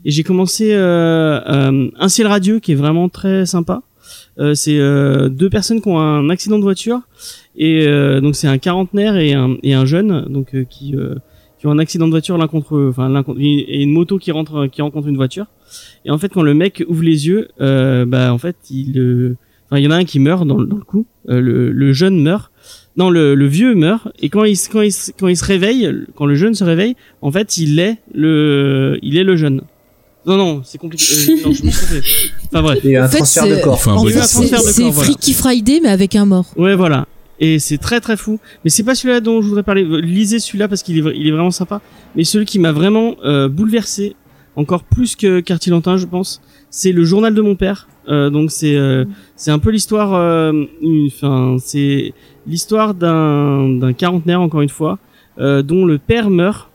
et 0.03 0.11
j'ai 0.11 0.23
commencé 0.23 0.73
un 0.73 2.07
ciel 2.07 2.27
radieux 2.27 2.59
qui 2.59 2.71
est 2.71 2.75
vraiment 2.75 3.09
très 3.09 3.45
sympa. 3.45 3.83
Euh, 4.39 4.55
c'est 4.55 4.79
euh, 4.79 5.29
deux 5.29 5.49
personnes 5.49 5.79
qui 5.79 5.87
ont 5.87 5.99
un 5.99 6.29
accident 6.29 6.57
de 6.57 6.63
voiture 6.63 7.01
et 7.55 7.85
euh, 7.85 8.19
donc 8.19 8.35
c'est 8.35 8.47
un 8.47 8.57
quarantenaire 8.57 9.15
et 9.15 9.33
un, 9.33 9.57
et 9.61 9.73
un 9.75 9.85
jeune 9.85 10.25
donc 10.27 10.55
euh, 10.55 10.65
qui 10.67 10.95
euh, 10.95 11.15
qui 11.63 11.67
ont 11.67 11.71
un 11.71 11.79
accident 11.79 12.07
de 12.07 12.11
voiture 12.11 12.37
l'un 12.37 12.49
contre 12.49 12.87
enfin 12.89 13.07
l'un 13.07 13.23
contre 13.23 13.39
et 13.39 13.81
une 13.81 13.91
moto 13.93 14.17
qui 14.17 14.33
rentre 14.33 14.67
qui 14.67 14.81
rencontre 14.81 15.07
une 15.07 15.15
voiture. 15.15 15.45
Et 16.03 16.11
en 16.11 16.17
fait 16.17 16.27
quand 16.27 16.41
le 16.41 16.53
mec 16.53 16.83
ouvre 16.89 17.03
les 17.03 17.25
yeux 17.27 17.47
euh, 17.61 18.03
bah 18.05 18.33
en 18.33 18.37
fait 18.37 18.57
il 18.69 18.99
euh, 18.99 19.37
enfin 19.69 19.79
il 19.79 19.85
y 19.85 19.87
en 19.87 19.91
a 19.91 19.95
un 19.95 20.03
qui 20.03 20.19
meurt 20.19 20.45
dans, 20.45 20.57
le- 20.57 20.65
dans 20.65 20.75
le 20.75 20.83
coup. 20.83 21.05
Euh, 21.29 21.39
le, 21.39 21.71
le 21.71 21.93
jeune 21.93 22.21
meurt. 22.21 22.51
Non 22.97 23.09
le, 23.09 23.33
le 23.33 23.47
vieux 23.47 23.75
meurt. 23.75 24.09
Et 24.19 24.27
quand 24.27 24.43
il 24.43 24.57
se- 24.57 24.69
quand 24.69 24.81
il 24.81 24.91
se- 24.91 25.11
quand 25.17 25.29
il 25.29 25.37
se 25.37 25.45
réveille 25.45 25.89
quand 26.15 26.25
le 26.25 26.35
jeune 26.35 26.53
se 26.53 26.65
réveille 26.65 26.97
en 27.21 27.31
fait 27.31 27.57
il 27.57 27.79
est 27.79 27.95
le 28.13 28.99
il 29.01 29.17
est 29.17 29.23
le 29.23 29.37
jeune. 29.37 29.61
Non 30.25 30.35
non 30.35 30.61
c'est 30.65 30.77
compliqué. 30.77 31.05
Euh, 31.13 31.45
non 31.45 31.53
je 31.53 31.63
me 31.63 31.69
enfin 31.69 32.61
bref. 32.61 32.79
Il 32.83 32.91
y 32.91 32.97
a 32.97 33.03
un 33.03 33.05
En 33.05 33.09
fait, 33.09 33.17
transfert 33.19 33.43
c'est- 33.43 33.55
de 33.57 33.63
corps. 33.63 33.81
Un 33.87 33.93
En 33.93 34.03
fait, 34.03 34.11
c'est 34.11 34.33
transfert 34.33 34.59
de 34.59 34.65
c'est 34.67 34.81
corps, 34.83 34.91
voilà. 34.91 35.11
Freaky 35.11 35.33
Friday 35.33 35.79
mais 35.81 35.89
avec 35.89 36.17
un 36.17 36.25
mort. 36.25 36.47
Ouais, 36.57 36.75
voilà. 36.75 37.07
Et 37.39 37.59
c'est 37.59 37.77
très 37.77 37.99
très 37.99 38.17
fou. 38.17 38.39
Mais 38.63 38.69
c'est 38.69 38.83
pas 38.83 38.95
celui-là 38.95 39.19
dont 39.19 39.41
je 39.41 39.47
voudrais 39.47 39.63
parler. 39.63 39.83
Lisez 40.01 40.39
celui-là 40.39 40.67
parce 40.67 40.83
qu'il 40.83 40.97
est, 40.97 41.31
vraiment 41.31 41.51
sympa. 41.51 41.81
Mais 42.15 42.23
celui 42.23 42.45
qui 42.45 42.59
m'a 42.59 42.71
vraiment 42.71 43.15
euh, 43.25 43.47
bouleversé, 43.49 44.15
encore 44.55 44.83
plus 44.83 45.15
que 45.15 45.39
Quartier 45.39 45.73
je 45.73 46.05
pense, 46.05 46.41
c'est 46.69 46.91
le 46.91 47.03
journal 47.03 47.33
de 47.33 47.41
mon 47.41 47.55
père. 47.55 47.87
Euh, 48.07 48.29
donc 48.29 48.51
c'est 48.51 48.75
euh, 48.75 49.05
c'est 49.35 49.51
un 49.51 49.59
peu 49.59 49.71
l'histoire. 49.71 50.13
euh, 50.13 50.65
Enfin, 51.07 51.57
c'est 51.59 52.13
l'histoire 52.45 52.93
d'un 52.93 53.69
d'un 53.69 53.93
quarantenaire 53.93 54.41
encore 54.41 54.61
une 54.61 54.69
fois, 54.69 54.99
euh, 55.39 55.63
dont 55.63 55.85
le 55.85 55.97
père 55.97 56.29
meurt. 56.29 56.69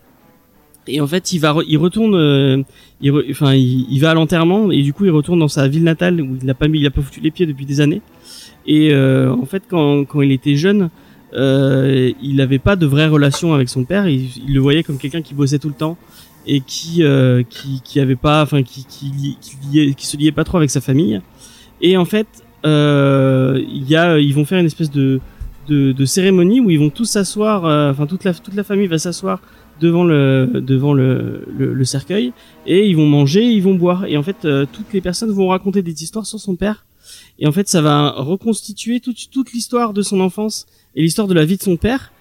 Et 0.90 1.02
en 1.02 1.06
fait, 1.06 1.32
il 1.34 1.38
va, 1.38 1.54
il 1.68 1.76
retourne, 1.76 2.14
euh, 2.14 2.62
il, 3.02 3.12
re- 3.12 3.30
enfin, 3.30 3.52
il, 3.52 3.98
va 4.00 4.12
à 4.12 4.14
l'enterrement 4.14 4.70
et 4.70 4.80
du 4.80 4.94
coup, 4.94 5.04
il 5.04 5.10
retourne 5.10 5.38
dans 5.38 5.46
sa 5.48 5.68
ville 5.68 5.84
natale 5.84 6.18
où 6.22 6.38
il 6.42 6.48
a 6.48 6.54
pas 6.54 6.66
mis, 6.66 6.80
il 6.80 6.86
a 6.86 6.90
pas 6.90 7.02
foutu 7.02 7.20
les 7.20 7.30
pieds 7.30 7.44
depuis 7.44 7.66
des 7.66 7.82
années. 7.82 8.00
Et 8.68 8.92
euh, 8.92 9.32
en 9.32 9.46
fait, 9.46 9.64
quand, 9.68 10.04
quand 10.04 10.20
il 10.20 10.30
était 10.30 10.54
jeune, 10.54 10.90
euh, 11.32 12.12
il 12.22 12.36
n'avait 12.36 12.58
pas 12.60 12.76
de 12.76 12.86
vraie 12.86 13.08
relation 13.08 13.54
avec 13.54 13.68
son 13.68 13.84
père. 13.84 14.06
Il, 14.08 14.28
il 14.46 14.54
le 14.54 14.60
voyait 14.60 14.82
comme 14.82 14.98
quelqu'un 14.98 15.22
qui 15.22 15.34
bossait 15.34 15.58
tout 15.58 15.68
le 15.68 15.74
temps 15.74 15.96
et 16.46 16.60
qui 16.60 17.02
euh, 17.02 17.42
qui, 17.48 17.80
qui 17.82 17.98
avait 17.98 18.14
pas, 18.14 18.42
enfin, 18.42 18.62
qui 18.62 18.84
qui, 18.84 19.38
qui, 19.40 19.94
qui 19.94 20.06
se 20.06 20.16
liait 20.18 20.32
pas 20.32 20.44
trop 20.44 20.58
avec 20.58 20.70
sa 20.70 20.82
famille. 20.82 21.20
Et 21.80 21.96
en 21.96 22.04
fait, 22.04 22.28
euh, 22.66 23.62
il 23.72 23.88
y 23.88 23.96
a, 23.96 24.18
ils 24.18 24.34
vont 24.34 24.44
faire 24.44 24.58
une 24.58 24.66
espèce 24.66 24.90
de 24.90 25.20
de, 25.66 25.92
de 25.92 26.04
cérémonie 26.04 26.60
où 26.60 26.70
ils 26.70 26.78
vont 26.78 26.90
tous 26.90 27.04
s'asseoir, 27.04 27.64
euh, 27.64 27.90
enfin 27.90 28.06
toute 28.06 28.24
la 28.24 28.34
toute 28.34 28.54
la 28.54 28.64
famille 28.64 28.86
va 28.86 28.98
s'asseoir 28.98 29.40
devant 29.80 30.04
le 30.04 30.62
devant 30.66 30.92
le, 30.92 31.46
le, 31.56 31.72
le 31.72 31.84
cercueil 31.84 32.32
et 32.66 32.86
ils 32.86 32.96
vont 32.96 33.06
manger, 33.06 33.44
ils 33.44 33.62
vont 33.62 33.74
boire 33.74 34.04
et 34.06 34.16
en 34.16 34.22
fait 34.22 34.44
euh, 34.44 34.66
toutes 34.70 34.92
les 34.92 35.00
personnes 35.00 35.30
vont 35.30 35.48
raconter 35.48 35.82
des 35.82 36.02
histoires 36.02 36.26
sur 36.26 36.38
son 36.38 36.56
père 36.56 36.84
et 37.38 37.46
en 37.46 37.52
fait 37.52 37.68
ça 37.68 37.80
va 37.80 38.10
reconstituer 38.10 39.00
toute 39.00 39.52
l'histoire 39.52 39.92
de 39.92 40.02
son 40.02 40.20
enfance 40.20 40.66
et 40.94 41.02
l'histoire 41.02 41.28
de 41.28 41.34
la 41.34 41.44
vie 41.44 41.56
de 41.56 41.62
son 41.62 41.76
père. 41.76 42.12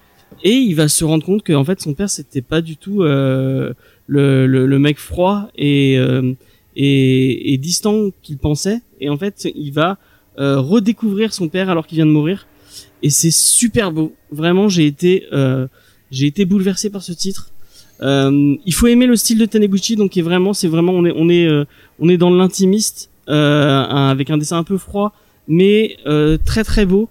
Et 0.44 0.54
il 0.54 0.76
va 0.76 0.88
se 0.88 1.04
rendre 1.04 1.26
compte 1.26 1.44
que 1.44 1.54
en 1.54 1.64
fait 1.64 1.82
son 1.82 1.94
père 1.94 2.10
c'était 2.10 2.42
pas 2.42 2.62
du 2.62 2.78
tout 2.78 3.02
euh, 3.02 3.74
le, 4.08 4.78
mec 4.78 5.00
froid 5.00 5.50
et 5.56 5.98
euh, 5.98 6.34
et, 6.76 7.58
distant 7.58 8.12
qu'il 8.22 8.38
pensait. 8.38 8.82
Et 9.00 9.10
en 9.10 9.18
fait 9.18 9.48
il 9.56 9.72
va 9.72 9.98
euh, 10.38 10.60
redécouvrir 10.60 11.34
son 11.34 11.48
père 11.48 11.70
alors 11.70 11.88
qu'il 11.88 11.96
vient 11.96 12.06
de 12.06 12.12
mourir. 12.12 12.46
Et 13.02 13.10
c'est 13.10 13.32
super 13.32 13.92
beau. 13.92 14.14
Vraiment 14.32 14.70
j'ai 14.70 14.86
été 14.86 16.46
bouleversé 16.46 16.90
par 16.90 17.02
ce 17.02 17.14
titre. 17.14 17.52
Il 18.02 18.74
faut 18.74 18.88
aimer 18.88 19.08
le 19.08 19.16
style 19.16 19.40
de 19.40 19.46
Taniguchi 19.46 19.96
donc 19.96 20.16
vraiment 20.18 20.54
c'est 20.54 20.68
vraiment 20.68 20.94
on 20.94 22.10
est 22.10 22.18
dans 22.18 22.30
l'intimiste 22.30 23.10
un- 23.34 24.10
avec 24.10 24.30
un 24.30 24.38
dessin 24.38 24.58
un 24.58 24.64
peu 24.64 24.78
froid 24.78 25.14
mais 25.48 25.98
euh, 26.06 26.38
très 26.46 26.64
très 26.64 26.86
beau 26.86 27.10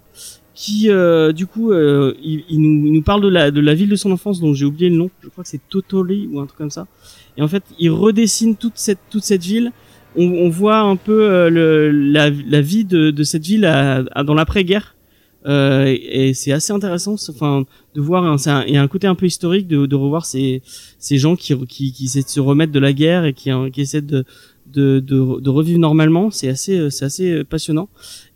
qui 0.53 0.89
euh, 0.89 1.31
du 1.33 1.45
coup 1.47 1.71
euh, 1.71 2.13
il, 2.23 2.43
il 2.49 2.59
nous, 2.61 2.87
il 2.87 2.93
nous 2.93 3.01
parle 3.03 3.21
de 3.21 3.27
la 3.27 3.51
de 3.51 3.59
la 3.61 3.73
ville 3.75 3.89
de 3.89 3.95
son 3.95 4.11
enfance 4.11 4.39
dont 4.39 4.53
j'ai 4.55 4.65
oublié 4.65 4.89
le 4.89 4.95
nom. 4.95 5.09
Je 5.21 5.29
crois 5.29 5.43
que 5.43 5.49
c'est 5.49 5.61
Totori 5.69 6.27
ou 6.31 6.39
un 6.39 6.45
truc 6.47 6.57
comme 6.57 6.71
ça. 6.71 6.87
Et 7.37 7.41
en 7.43 7.47
fait 7.47 7.63
il 7.79 7.89
redessine 7.91 8.55
toute 8.55 8.73
cette 8.75 8.97
toute 9.11 9.23
cette 9.23 9.43
ville. 9.43 9.71
On, 10.15 10.23
on 10.25 10.49
voit 10.49 10.79
un 10.79 10.95
peu 10.95 11.29
euh, 11.29 11.49
le, 11.51 11.91
la, 11.91 12.31
la 12.31 12.61
vie 12.61 12.85
de, 12.85 13.11
de 13.11 13.23
cette 13.23 13.45
ville 13.45 13.65
à, 13.65 14.03
à- 14.13 14.23
dans 14.23 14.33
l'après-guerre. 14.33 14.95
Euh, 15.45 15.85
et, 16.01 16.33
c'est 16.33 16.51
assez 16.51 16.73
intéressant 16.73 17.15
enfin 17.29 17.63
de 17.93 18.01
voir 18.01 18.25
un, 18.25 18.35
un- 18.47 18.65
il 18.65 18.73
y 18.73 18.77
a 18.77 18.81
un 18.81 18.87
côté 18.87 19.05
un 19.05 19.13
peu 19.15 19.27
historique 19.27 19.67
de, 19.67 19.85
de 19.85 19.95
revoir 19.95 20.25
ces 20.25 20.61
ces 20.97 21.17
gens 21.19 21.35
qui, 21.35 21.55
qui 21.67 21.91
qui 21.93 22.05
essaient 22.05 22.23
de 22.23 22.27
se 22.27 22.39
remettre 22.39 22.71
de 22.73 22.79
la 22.79 22.93
guerre 22.93 23.25
et 23.25 23.33
qui 23.33 23.51
qui 23.71 23.81
essaient 23.81 24.01
de 24.01 24.25
de, 24.77 24.99
de, 24.99 25.41
de 25.45 25.49
revivre 25.49 25.79
normalement 25.79 26.25
c'est 26.31 26.49
assez 26.55 26.89
c'est 26.89 27.05
assez 27.05 27.43
passionnant. 27.43 27.89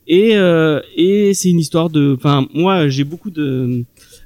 Et 0.08 0.32
euh, 0.36 0.82
et 0.96 1.34
c'est 1.34 1.50
une 1.50 1.60
histoire 1.60 1.90
de 1.90 2.16
enfin 2.18 2.48
moi 2.54 2.90
j'ai 2.90 3.06
beaucoup 3.12 3.30
de 3.40 3.84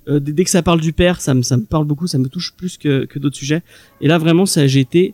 euh, 0.08 0.20
dès 0.20 0.44
que 0.46 0.50
ça 0.50 0.64
parle 0.64 0.80
du 0.82 0.94
père 0.94 1.20
ça 1.20 1.34
me 1.34 1.42
ça 1.44 1.58
me 1.58 1.66
parle 1.66 1.86
beaucoup 1.86 2.08
ça 2.08 2.18
me 2.18 2.28
touche 2.30 2.54
plus 2.60 2.78
que 2.78 3.06
que 3.06 3.20
d'autres 3.20 3.36
sujets. 3.44 3.62
Et 4.02 4.08
là 4.08 4.18
vraiment 4.18 4.46
ça 4.46 4.66
j'ai 4.68 4.80
été 4.80 5.14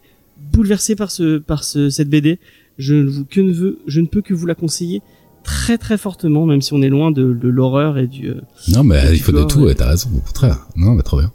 bouleversé 0.53 0.95
par 0.95 1.09
ce 1.11 1.39
par 1.39 1.63
ce 1.63 1.89
cette 1.89 2.09
BD 2.09 2.39
je 2.77 2.93
ne 2.93 3.09
vous 3.09 3.25
que 3.25 3.41
ne 3.41 3.51
veux 3.51 3.79
je 3.87 3.99
ne 4.01 4.07
peux 4.07 4.21
que 4.21 4.33
vous 4.33 4.45
la 4.45 4.55
conseiller 4.55 5.01
très 5.43 5.77
très 5.79 5.97
fortement 5.97 6.45
même 6.45 6.61
si 6.61 6.71
on 6.73 6.81
est 6.83 6.89
loin 6.97 7.09
de, 7.11 7.33
de 7.33 7.49
l'horreur 7.49 7.97
et 7.97 8.07
du 8.07 8.29
euh, 8.29 8.41
Non, 8.75 8.83
mais 8.83 8.99
Et 9.09 9.13
il 9.13 9.19
faut 9.19 9.31
de 9.31 9.43
tout, 9.43 9.61
ouais, 9.61 9.73
t'as 9.75 9.89
raison, 9.89 10.09
au 10.15 10.19
contraire. 10.21 10.57
Non, 10.75 10.91
mais 10.93 11.01
trop 11.03 11.17
bien. 11.17 11.31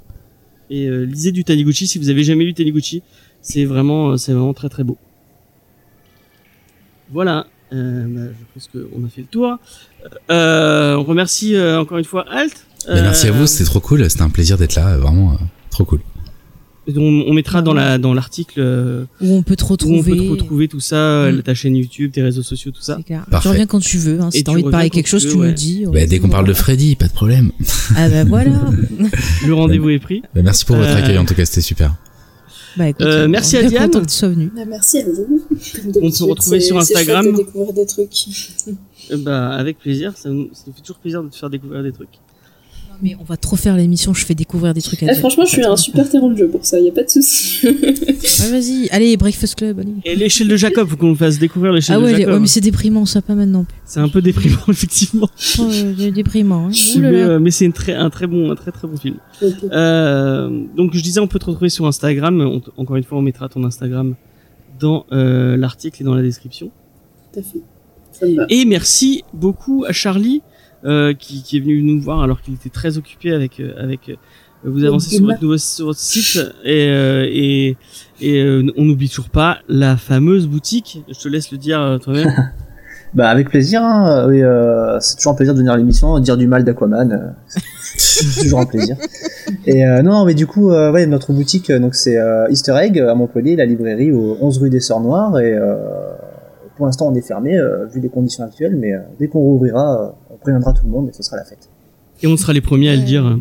et 0.70 0.86
euh, 0.88 1.04
lisez 1.04 1.32
du 1.32 1.42
Taniguchi 1.42 1.86
si 1.88 1.98
vous 1.98 2.08
avez 2.08 2.22
jamais 2.22 2.44
lu 2.44 2.54
Taniguchi. 2.54 3.02
C'est 3.42 3.64
vraiment 3.64 4.10
euh, 4.12 4.16
c'est 4.16 4.32
vraiment 4.32 4.54
très 4.54 4.68
très 4.68 4.84
beau 4.84 4.96
voilà 7.12 7.46
euh, 7.72 8.04
bah, 8.08 8.20
je 8.38 8.44
pense 8.54 8.68
qu'on 8.72 9.04
a 9.04 9.08
fait 9.08 9.22
le 9.22 9.26
tour 9.26 9.58
euh, 10.30 10.94
on 10.96 11.02
remercie 11.02 11.54
euh, 11.56 11.80
encore 11.80 11.98
une 11.98 12.04
fois 12.04 12.24
Alt 12.30 12.64
merci 12.88 13.26
à 13.26 13.32
vous, 13.32 13.46
c'était 13.46 13.64
trop 13.64 13.80
cool, 13.80 14.08
c'était 14.08 14.22
un 14.22 14.30
plaisir 14.30 14.56
d'être 14.56 14.76
là, 14.76 14.96
vraiment 14.96 15.32
euh, 15.32 15.36
trop 15.70 15.84
cool. 15.84 16.00
on, 16.94 17.24
on 17.26 17.32
mettra 17.32 17.60
dans 17.62 17.74
la 17.74 17.98
dans 17.98 18.14
l'article 18.14 18.60
Où 19.20 19.34
on 19.34 19.42
peut 19.42 19.56
te 19.56 19.64
où 19.64 19.66
on 19.66 19.70
retrouver. 19.70 20.12
peut 20.12 20.16
te 20.24 20.30
retrouver 20.30 20.68
tout 20.68 20.78
ça 20.78 21.32
Mm. 21.32 21.42
ta 21.42 21.54
chaîne 21.54 21.74
YouTube 21.74 22.12
tes 22.12 22.22
réseaux 22.22 22.44
sociaux 22.44 22.70
tout 22.70 22.80
ça 22.82 22.98
clair. 23.04 23.24
Parfait. 23.28 23.48
Tu 23.48 23.52
reviens 23.52 23.66
quand 23.66 23.80
tu 23.80 23.98
veux. 23.98 24.20
Hein. 24.20 24.30
Si 24.30 24.44
t'as 24.44 24.52
envie 24.52 24.62
de 24.62 24.70
parler 24.70 24.88
quelque 24.90 25.08
chose, 25.08 25.26
tu 25.26 25.34
nous 25.34 25.40
ouais. 25.42 25.48
le 25.48 25.52
dis. 25.54 25.84
Bah, 25.92 26.06
dès 26.06 26.20
qu'on 26.20 26.28
parle 26.28 26.46
de 26.46 26.52
Freddy, 26.52 26.94
pas 26.94 27.08
de 27.08 27.12
problème. 27.12 27.50
Ah 27.96 28.08
bah 28.08 28.22
voilà. 28.24 28.52
le 29.46 29.52
rendez-vous 29.54 29.90
est 29.90 29.98
pris 29.98 30.22
Bah, 30.34 30.42
merci 30.44 30.64
pour 30.64 30.76
votre 30.76 30.88
Euh, 30.90 30.96
accueil, 31.02 31.18
en 31.18 31.24
tout 31.24 31.34
cas, 31.34 31.44
c'était 31.44 31.60
super. 31.62 31.92
Bah 32.76 32.88
écoute, 32.88 33.06
Euh, 33.06 33.26
merci 33.28 33.56
à 33.56 33.62
Diane. 33.62 33.90
que 33.90 33.98
tu 34.06 34.14
sois 34.14 34.28
venu. 34.28 34.50
Bah, 34.54 34.64
merci 34.66 34.98
à 34.98 35.04
vous. 35.04 35.42
On 36.02 36.10
retrouver 36.26 36.60
c'est- 36.60 36.66
sur 36.66 36.82
c'est 36.82 36.92
chouette 36.94 37.08
Instagram. 37.08 37.32
de 37.32 37.36
découvrir 37.36 37.72
des 37.72 37.86
trucs. 37.86 38.26
Euh, 39.12 39.16
bah 39.18 39.50
avec 39.50 39.78
plaisir 39.78 40.16
ça 40.16 40.28
nous, 40.30 40.48
ça 40.52 40.64
nous 40.66 40.72
fait 40.72 40.80
toujours 40.80 40.98
plaisir 40.98 41.22
de 41.22 41.28
te 41.28 41.36
faire 41.36 41.48
découvrir 41.48 41.82
des 41.82 41.92
trucs 41.92 42.08
Mais 43.02 43.16
on 43.20 43.24
va 43.24 43.36
trop 43.36 43.56
faire 43.56 43.76
l'émission, 43.76 44.14
je 44.14 44.24
fais 44.24 44.34
découvrir 44.34 44.72
des 44.74 44.80
trucs 44.82 45.02
à 45.02 45.06
Eh, 45.12 45.14
franchement, 45.16 45.44
je 45.44 45.50
suis 45.50 45.64
un 45.64 45.76
super 45.76 46.08
terrain 46.08 46.28
de 46.30 46.36
jeu 46.36 46.48
pour 46.48 46.64
ça, 46.64 46.80
y 46.80 46.88
a 46.88 46.92
pas 46.92 47.02
de 47.04 47.10
souci. 47.10 47.60
Ouais, 47.66 48.50
vas-y, 48.50 48.88
allez, 48.90 49.16
Breakfast 49.16 49.54
Club, 49.54 49.78
allez. 49.80 49.92
et 50.04 50.14
l'échelle 50.16 50.48
de 50.48 50.56
Jacob 50.56 50.88
faut 50.88 50.96
qu'on 50.96 51.14
fasse 51.14 51.38
découvrir 51.38 51.72
l'échelle 51.72 51.96
Ah 51.96 52.00
de 52.00 52.04
ouais, 52.04 52.12
les- 52.12 52.18
Jacob 52.18 52.34
ouais, 52.34 52.40
mais 52.40 52.46
c'est 52.46 52.60
déprimant, 52.60 53.06
ça, 53.06 53.22
pas 53.22 53.34
maintenant. 53.34 53.64
c'est 53.84 54.00
un 54.00 54.08
peu 54.08 54.20
déprimant 54.22 54.58
effectivement 54.68 55.28
Oh, 55.58 55.68
c'est 55.70 56.10
déprimant. 56.10 56.68
Hein. 56.68 56.70
Mais, 56.98 57.06
euh, 57.22 57.38
mais 57.38 57.50
c'est 57.50 57.70
très 57.72 57.94
un 57.94 58.10
très 58.10 58.26
bon 58.26 58.50
un 58.50 58.54
très 58.54 58.72
très 58.72 58.86
bon 58.88 58.96
film. 58.96 59.16
Euh, 59.72 60.64
donc 60.76 60.92
je 60.94 61.00
disais 61.02 61.20
on 61.20 61.26
peut 61.28 61.38
te 61.38 61.46
retrouver 61.46 61.70
sur 61.70 61.86
Instagram 61.86 62.40
On 62.40 62.62
encore 62.80 62.96
une 62.96 63.04
fois 63.04 63.18
on 63.18 63.22
mettra 63.22 63.48
ton 63.48 63.64
Instagram 63.64 64.14
dans 64.80 65.06
euh, 65.12 65.56
l'article 65.56 66.02
et 66.02 66.04
dans 66.04 66.14
la 66.14 66.22
description 66.22 66.70
Tout 67.32 67.40
à 67.40 67.42
fait. 67.42 67.60
Ça 68.12 68.26
me 68.26 68.36
va. 68.36 68.46
et 68.48 68.64
merci 68.64 69.22
beaucoup 69.32 69.84
à 69.86 69.92
Charlie 69.92 70.42
qui, 71.14 71.42
qui 71.42 71.56
est 71.56 71.60
venu 71.60 71.82
nous 71.82 72.00
voir 72.00 72.22
alors 72.22 72.40
qu'il 72.40 72.54
était 72.54 72.70
très 72.70 72.98
occupé 72.98 73.32
avec 73.32 73.60
euh, 73.60 73.74
avec 73.78 74.08
euh, 74.08 74.14
vous 74.64 74.84
avancez 74.84 75.16
sur 75.16 75.26
votre 75.26 75.42
nouveau 75.42 75.58
sur 75.58 75.86
votre 75.86 75.98
site 75.98 76.40
et 76.64 76.88
euh, 76.88 77.26
et, 77.28 77.76
et 78.20 78.40
euh, 78.40 78.72
on 78.76 78.84
n'oublie 78.84 79.08
toujours 79.08 79.30
pas 79.30 79.58
la 79.68 79.96
fameuse 79.96 80.46
boutique 80.46 81.02
je 81.08 81.18
te 81.18 81.28
laisse 81.28 81.50
le 81.50 81.58
dire 81.58 81.80
euh, 81.80 81.98
toi-même 81.98 82.32
Bah 83.14 83.30
avec 83.30 83.48
plaisir, 83.48 83.82
hein. 83.82 84.26
oui, 84.28 84.42
euh, 84.42 84.98
c'est 85.00 85.16
toujours 85.16 85.32
un 85.32 85.36
plaisir 85.36 85.54
de 85.54 85.58
venir 85.60 85.72
à 85.72 85.76
l'émission, 85.78 86.18
dire 86.18 86.36
du 86.36 86.46
mal 86.46 86.64
d'Aquaman, 86.64 87.12
euh, 87.12 87.56
c'est 87.96 88.42
toujours 88.42 88.60
un 88.60 88.66
plaisir. 88.66 88.96
Et 89.64 89.86
euh, 89.86 90.02
non, 90.02 90.12
non, 90.12 90.24
mais 90.26 90.34
du 90.34 90.46
coup, 90.46 90.70
euh, 90.70 90.92
ouais, 90.92 91.06
notre 91.06 91.32
boutique, 91.32 91.70
euh, 91.70 91.78
donc 91.78 91.94
c'est 91.94 92.18
euh, 92.18 92.46
Easter 92.50 92.76
Egg 92.78 92.98
à 92.98 93.14
Montpellier, 93.14 93.56
la 93.56 93.64
librairie 93.64 94.12
au 94.12 94.36
11 94.40 94.58
rue 94.58 94.70
des 94.70 94.80
Sœurs 94.80 95.00
Noires, 95.00 95.38
et 95.38 95.54
euh, 95.54 95.76
pour 96.76 96.86
l'instant 96.86 97.08
on 97.08 97.14
est 97.14 97.22
fermé 97.26 97.56
euh, 97.58 97.86
vu 97.86 98.00
les 98.00 98.08
conditions 98.08 98.44
actuelles, 98.44 98.76
mais 98.76 98.92
euh, 98.92 99.00
dès 99.18 99.28
qu'on 99.28 99.40
rouvrira, 99.40 100.02
euh, 100.02 100.08
on 100.30 100.36
préviendra 100.36 100.72
tout 100.72 100.84
le 100.84 100.90
monde 100.92 101.08
et 101.08 101.12
ce 101.12 101.22
sera 101.22 101.36
la 101.36 101.44
fête. 101.44 101.68
et 102.22 102.26
on 102.26 102.36
sera 102.36 102.52
les 102.52 102.60
premiers 102.60 102.90
à 102.90 102.96
le 102.96 103.02
dire 103.02 103.38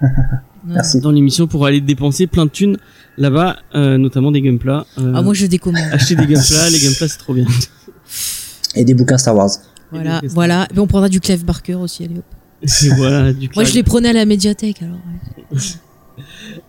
Merci. 0.64 1.00
dans 1.00 1.10
l'émission 1.10 1.46
pour 1.48 1.66
aller 1.66 1.80
dépenser 1.80 2.26
plein 2.28 2.46
de 2.46 2.50
thunes 2.50 2.76
là-bas 3.18 3.56
euh, 3.74 3.98
notamment 3.98 4.30
des 4.30 4.40
gameplays 4.42 4.82
euh, 4.98 5.12
Ah, 5.14 5.22
moi, 5.22 5.34
je 5.34 5.46
décommande. 5.46 5.82
acheter 5.92 6.14
des 6.14 6.26
gameplays 6.26 6.70
les 6.70 6.78
gameplays 6.78 7.08
c'est 7.08 7.18
trop 7.18 7.34
bien 7.34 7.46
Et 8.74 8.84
des 8.84 8.94
bouquins 8.94 9.18
Star 9.18 9.36
Wars. 9.36 9.50
Voilà, 9.90 10.20
voilà. 10.30 10.66
Et 10.74 10.78
on 10.78 10.86
prendra 10.86 11.08
du 11.10 11.20
Clive 11.20 11.44
Barker 11.44 11.74
aussi, 11.74 12.04
allez 12.04 12.16
hop. 12.18 12.24
et 12.62 12.88
voilà 12.96 13.32
du 13.34 13.50
Moi, 13.54 13.64
je 13.64 13.74
les 13.74 13.82
prenais 13.82 14.08
à 14.08 14.12
la 14.14 14.24
médiathèque, 14.24 14.80
alors. 14.82 14.96
ouais. 15.52 15.58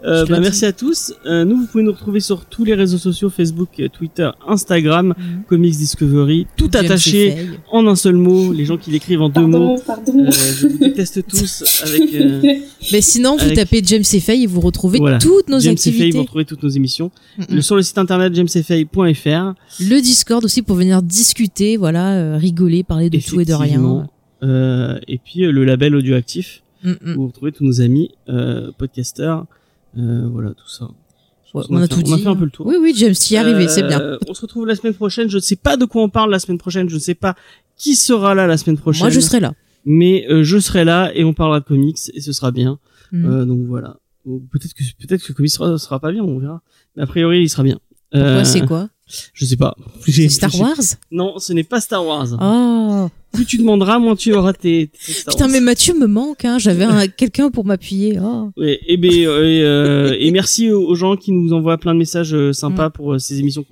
Euh, 0.05 0.25
bah, 0.25 0.39
merci 0.39 0.65
à 0.65 0.71
tous. 0.73 1.13
Euh, 1.25 1.45
nous, 1.45 1.57
vous 1.61 1.65
pouvez 1.67 1.83
nous 1.83 1.91
retrouver 1.91 2.19
sur 2.19 2.45
tous 2.45 2.63
les 2.63 2.73
réseaux 2.73 2.97
sociaux 2.97 3.29
Facebook, 3.29 3.69
euh, 3.79 3.87
Twitter, 3.89 4.29
Instagram, 4.47 5.13
Mhm. 5.17 5.43
Comics 5.47 5.75
Discovery, 5.77 6.47
tout 6.57 6.69
James 6.71 6.85
attaché 6.85 7.31
Fay. 7.31 7.49
en 7.71 7.87
un 7.87 7.95
seul 7.95 8.15
mot. 8.15 8.51
Les 8.53 8.65
gens 8.65 8.77
qui 8.77 8.91
l'écrivent 8.91 9.21
en 9.21 9.29
deux 9.29 9.45
mots, 9.45 9.75
Pardon, 9.85 10.03
pardon. 10.13 10.25
euh, 10.27 10.31
je 10.31 10.67
vous 10.67 10.77
déteste 10.77 11.25
tous. 11.27 11.83
Avec 11.85 12.13
euh, 12.13 12.41
Mais 12.91 13.01
sinon, 13.01 13.37
vous 13.37 13.51
tapez 13.53 13.81
James 13.85 14.03
Fay 14.03 14.43
et 14.43 14.47
vous 14.47 14.61
retrouvez 14.61 14.97
Voilà. 14.99 15.19
toutes 15.19 15.49
nos 15.49 15.59
James 15.59 15.77
Fay, 15.77 15.89
activités. 15.91 16.11
vous 16.17 16.21
retrouvez 16.23 16.45
toutes 16.45 16.63
nos 16.63 16.69
émissions. 16.69 17.11
Le- 17.49 17.61
sur 17.61 17.75
le 17.75 17.81
site 17.81 17.97
internet 17.97 18.33
jamesfay.fr. 18.35 19.53
Le 19.79 20.01
Discord 20.01 20.43
aussi 20.43 20.61
pour 20.61 20.75
venir 20.75 21.01
discuter, 21.01 21.77
voilà, 21.77 22.13
euh, 22.13 22.37
rigoler, 22.37 22.83
parler 22.83 23.09
de 23.09 23.19
tout 23.19 23.39
et 23.39 23.45
de 23.45 23.53
rien. 23.53 24.07
Euh, 24.43 24.99
et 25.07 25.19
puis 25.19 25.45
euh, 25.45 25.51
le 25.51 25.63
label 25.63 25.95
audioactif, 25.95 26.62
Mm, 26.83 26.91
mm. 27.01 27.11
où 27.17 27.21
vous 27.21 27.27
retrouvez 27.27 27.51
tous 27.51 27.63
nos 27.63 27.81
amis 27.81 28.11
euh, 28.29 28.71
podcasters. 28.77 29.45
Euh, 29.97 30.27
voilà, 30.31 30.49
tout 30.51 30.67
ça. 30.69 30.85
Ouais, 31.53 31.63
on 31.69 31.77
a 31.77 31.81
fait- 31.81 31.87
tout 31.89 32.01
dit. 32.01 32.11
On 32.11 32.15
a 32.15 32.17
fait 32.17 32.27
un 32.27 32.35
peu 32.35 32.45
le 32.45 32.51
tour. 32.51 32.65
Oui, 32.65 32.75
oui, 32.81 32.93
James, 32.95 33.13
t'y 33.13 33.35
es 33.35 33.37
arrivé, 33.37 33.67
c'est 33.67 33.83
bien. 33.83 33.99
Euh, 34.01 34.17
On 34.27 34.33
se 34.33 34.41
retrouve 34.41 34.65
la 34.65 34.75
semaine 34.75 34.93
prochaine. 34.95 35.29
Je 35.29 35.35
ne 35.37 35.41
sais 35.41 35.55
pas 35.55 35.77
de 35.77 35.85
quoi 35.85 36.01
on 36.01 36.09
parle 36.09 36.31
la 36.31 36.39
semaine 36.39 36.57
prochaine. 36.57 36.89
Je 36.89 36.95
ne 36.95 36.99
sais 36.99 37.13
pas 37.15 37.35
qui 37.77 37.95
sera 37.95 38.33
là 38.35 38.47
la 38.47 38.57
semaine 38.57 38.77
prochaine. 38.77 39.03
Moi, 39.03 39.09
je 39.11 39.19
serai 39.19 39.39
là. 39.39 39.53
Mais 39.85 40.25
euh, 40.29 40.43
je 40.43 40.57
serai 40.57 40.83
là 40.83 41.11
et 41.13 41.23
on 41.23 41.33
parlera 41.33 41.59
de 41.59 41.65
comics 41.65 41.97
et 42.13 42.21
ce 42.21 42.31
sera 42.33 42.51
bien. 42.51 42.79
Mm. 43.11 43.25
Euh, 43.25 43.45
donc 43.45 43.59
voilà. 43.67 43.97
Peut-être 44.25 44.73
que 44.73 44.83
peut-être 45.05 45.21
que 45.21 45.27
le 45.29 45.33
comics 45.35 45.51
sera, 45.51 45.77
sera 45.77 45.99
pas 45.99 46.11
bien, 46.11 46.23
on 46.23 46.39
verra. 46.39 46.61
Mais 46.95 47.03
a 47.03 47.05
priori, 47.07 47.41
il 47.43 47.49
sera 47.49 47.63
bien. 47.63 47.79
Pourquoi 48.11 48.27
Euh, 48.29 48.43
c'est 48.45 48.65
quoi 48.65 48.89
Je 49.33 49.45
sais 49.45 49.57
pas. 49.57 49.75
Star 50.29 50.55
Wars? 50.59 50.75
Non, 51.11 51.37
ce 51.39 51.51
n'est 51.53 51.63
pas 51.63 51.81
Star 51.81 52.05
Wars. 52.05 52.27
Oh 52.41 53.09
Plus 53.33 53.45
tu 53.45 53.57
demanderas, 53.57 53.97
moins 53.99 54.15
tu 54.15 54.33
auras 54.33 54.53
tes. 54.53 54.87
tes 55.05 55.13
Putain, 55.27 55.47
mais 55.47 55.59
Mathieu 55.59 55.93
me 55.97 56.05
manque, 56.05 56.45
hein. 56.45 56.59
J'avais 56.59 56.83
un- 56.83 57.07
quelqu'un 57.07 57.49
pour 57.49 57.65
m'appuyer. 57.65 58.19
Oh. 58.21 58.51
Ouais, 58.57 58.79
et, 58.87 58.95
ben, 58.97 59.09
euh, 59.11 59.43
et, 59.43 59.61
euh, 59.63 60.15
et 60.19 60.29
merci 60.31 60.69
aux, 60.71 60.93
gens 60.95 61.15
qui 61.15 61.31
nous 61.31 61.51
envoient 61.53 61.77
plein 61.79 61.93
de 61.93 61.99
messages 61.99 62.33
euh, 62.35 62.53
sympas 62.53 62.89
Mm. 62.89 62.91
pour 62.91 63.13
euh, 63.13 63.17
ces 63.19 63.39
émissions 63.39 63.65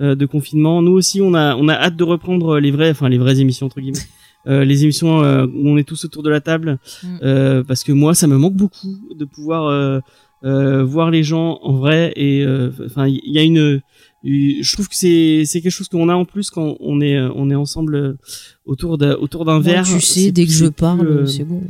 de 0.00 0.26
confinement. 0.26 0.82
Nous 0.82 0.92
aussi, 0.92 1.20
on 1.22 1.34
a 1.34 1.54
on 1.56 1.68
a 1.68 1.74
hâte 1.74 1.96
de 1.96 2.04
reprendre 2.04 2.58
les 2.58 2.70
vraies, 2.70 2.90
enfin 2.90 3.08
les 3.08 3.18
vraies 3.18 3.38
émissions 3.40 3.66
entre 3.66 3.80
guillemets, 3.80 3.98
Euh, 4.46 4.64
les 4.64 4.84
émissions 4.84 5.22
euh, 5.22 5.44
où 5.46 5.68
on 5.68 5.76
est 5.76 5.84
tous 5.86 6.02
autour 6.06 6.22
de 6.22 6.30
la 6.30 6.40
table, 6.40 6.78
Mm. 7.04 7.06
euh, 7.22 7.62
parce 7.62 7.84
que 7.84 7.92
moi, 7.92 8.14
ça 8.14 8.26
me 8.26 8.38
manque 8.38 8.54
beaucoup 8.54 8.96
de 9.14 9.24
pouvoir 9.26 9.66
euh, 9.66 10.00
euh, 10.46 10.82
voir 10.82 11.10
les 11.10 11.22
gens 11.22 11.58
en 11.62 11.74
vrai 11.74 12.14
et 12.16 12.42
euh, 12.42 12.70
enfin 12.86 13.06
il 13.06 13.20
y 13.26 13.38
a 13.38 13.42
une- 13.42 13.82
je 14.24 14.72
trouve 14.74 14.88
que 14.88 14.96
c'est 14.96 15.44
c'est 15.46 15.60
quelque 15.60 15.72
chose 15.72 15.88
qu'on 15.88 16.08
a 16.08 16.14
en 16.14 16.24
plus 16.24 16.50
quand 16.50 16.76
on 16.80 17.00
est 17.00 17.18
on 17.18 17.50
est 17.50 17.54
ensemble 17.54 17.94
euh, 17.94 18.18
autour 18.66 18.98
d'un 18.98 19.14
autour 19.14 19.44
d'un 19.44 19.54
Moi, 19.54 19.62
verre 19.62 19.84
tu 19.84 20.00
sais, 20.00 20.30
dès 20.30 20.44
que 20.44 20.52
je 20.52 20.66
parle, 20.66 21.06
euh, 21.06 21.26
c'est 21.26 21.44
bon. 21.44 21.62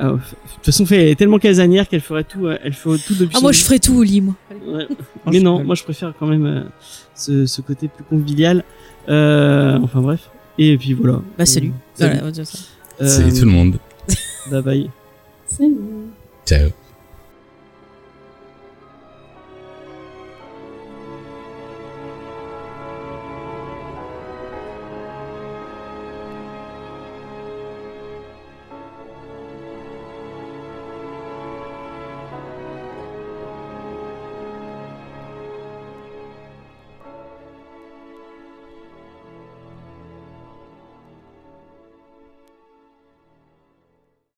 Ah, 0.00 0.12
de 0.12 0.18
toute 0.18 0.64
façon, 0.64 0.86
fait, 0.86 0.96
elle 1.02 1.08
est 1.08 1.14
tellement 1.16 1.40
casanière 1.40 1.88
qu'elle 1.88 2.00
ferait 2.00 2.22
tout, 2.22 2.46
euh, 2.46 2.56
elle 2.62 2.72
ferait 2.72 2.98
tout 2.98 3.14
depuis. 3.14 3.34
Ah, 3.36 3.40
moi, 3.40 3.50
je 3.50 3.64
ferais 3.64 3.80
tout 3.80 3.96
au 3.96 4.04
lit, 4.04 4.20
moi. 4.20 4.36
Ouais. 4.64 4.86
Mais 5.26 5.40
non, 5.40 5.64
moi 5.64 5.74
je 5.74 5.82
préfère 5.82 6.14
quand 6.16 6.26
même 6.26 6.46
euh, 6.46 6.62
ce, 7.16 7.46
ce 7.46 7.60
côté 7.62 7.88
plus 7.88 8.04
convivial. 8.04 8.64
Euh, 9.08 9.78
enfin 9.82 10.00
bref. 10.00 10.30
Et 10.58 10.76
puis 10.76 10.92
voilà. 10.92 11.22
Bah, 11.36 11.46
salut. 11.46 11.72
Salut. 11.94 12.10
Voilà, 12.12 12.22
on 12.22 12.24
va 12.26 12.30
dire 12.30 12.46
ça. 12.46 12.58
Euh, 13.00 13.08
Salut 13.08 13.32
tout 13.32 13.44
le 13.44 13.50
monde. 13.50 13.78
Bye 14.50 14.62
bye. 14.62 14.90
Salut. 15.48 15.76
Ciao. 16.46 16.70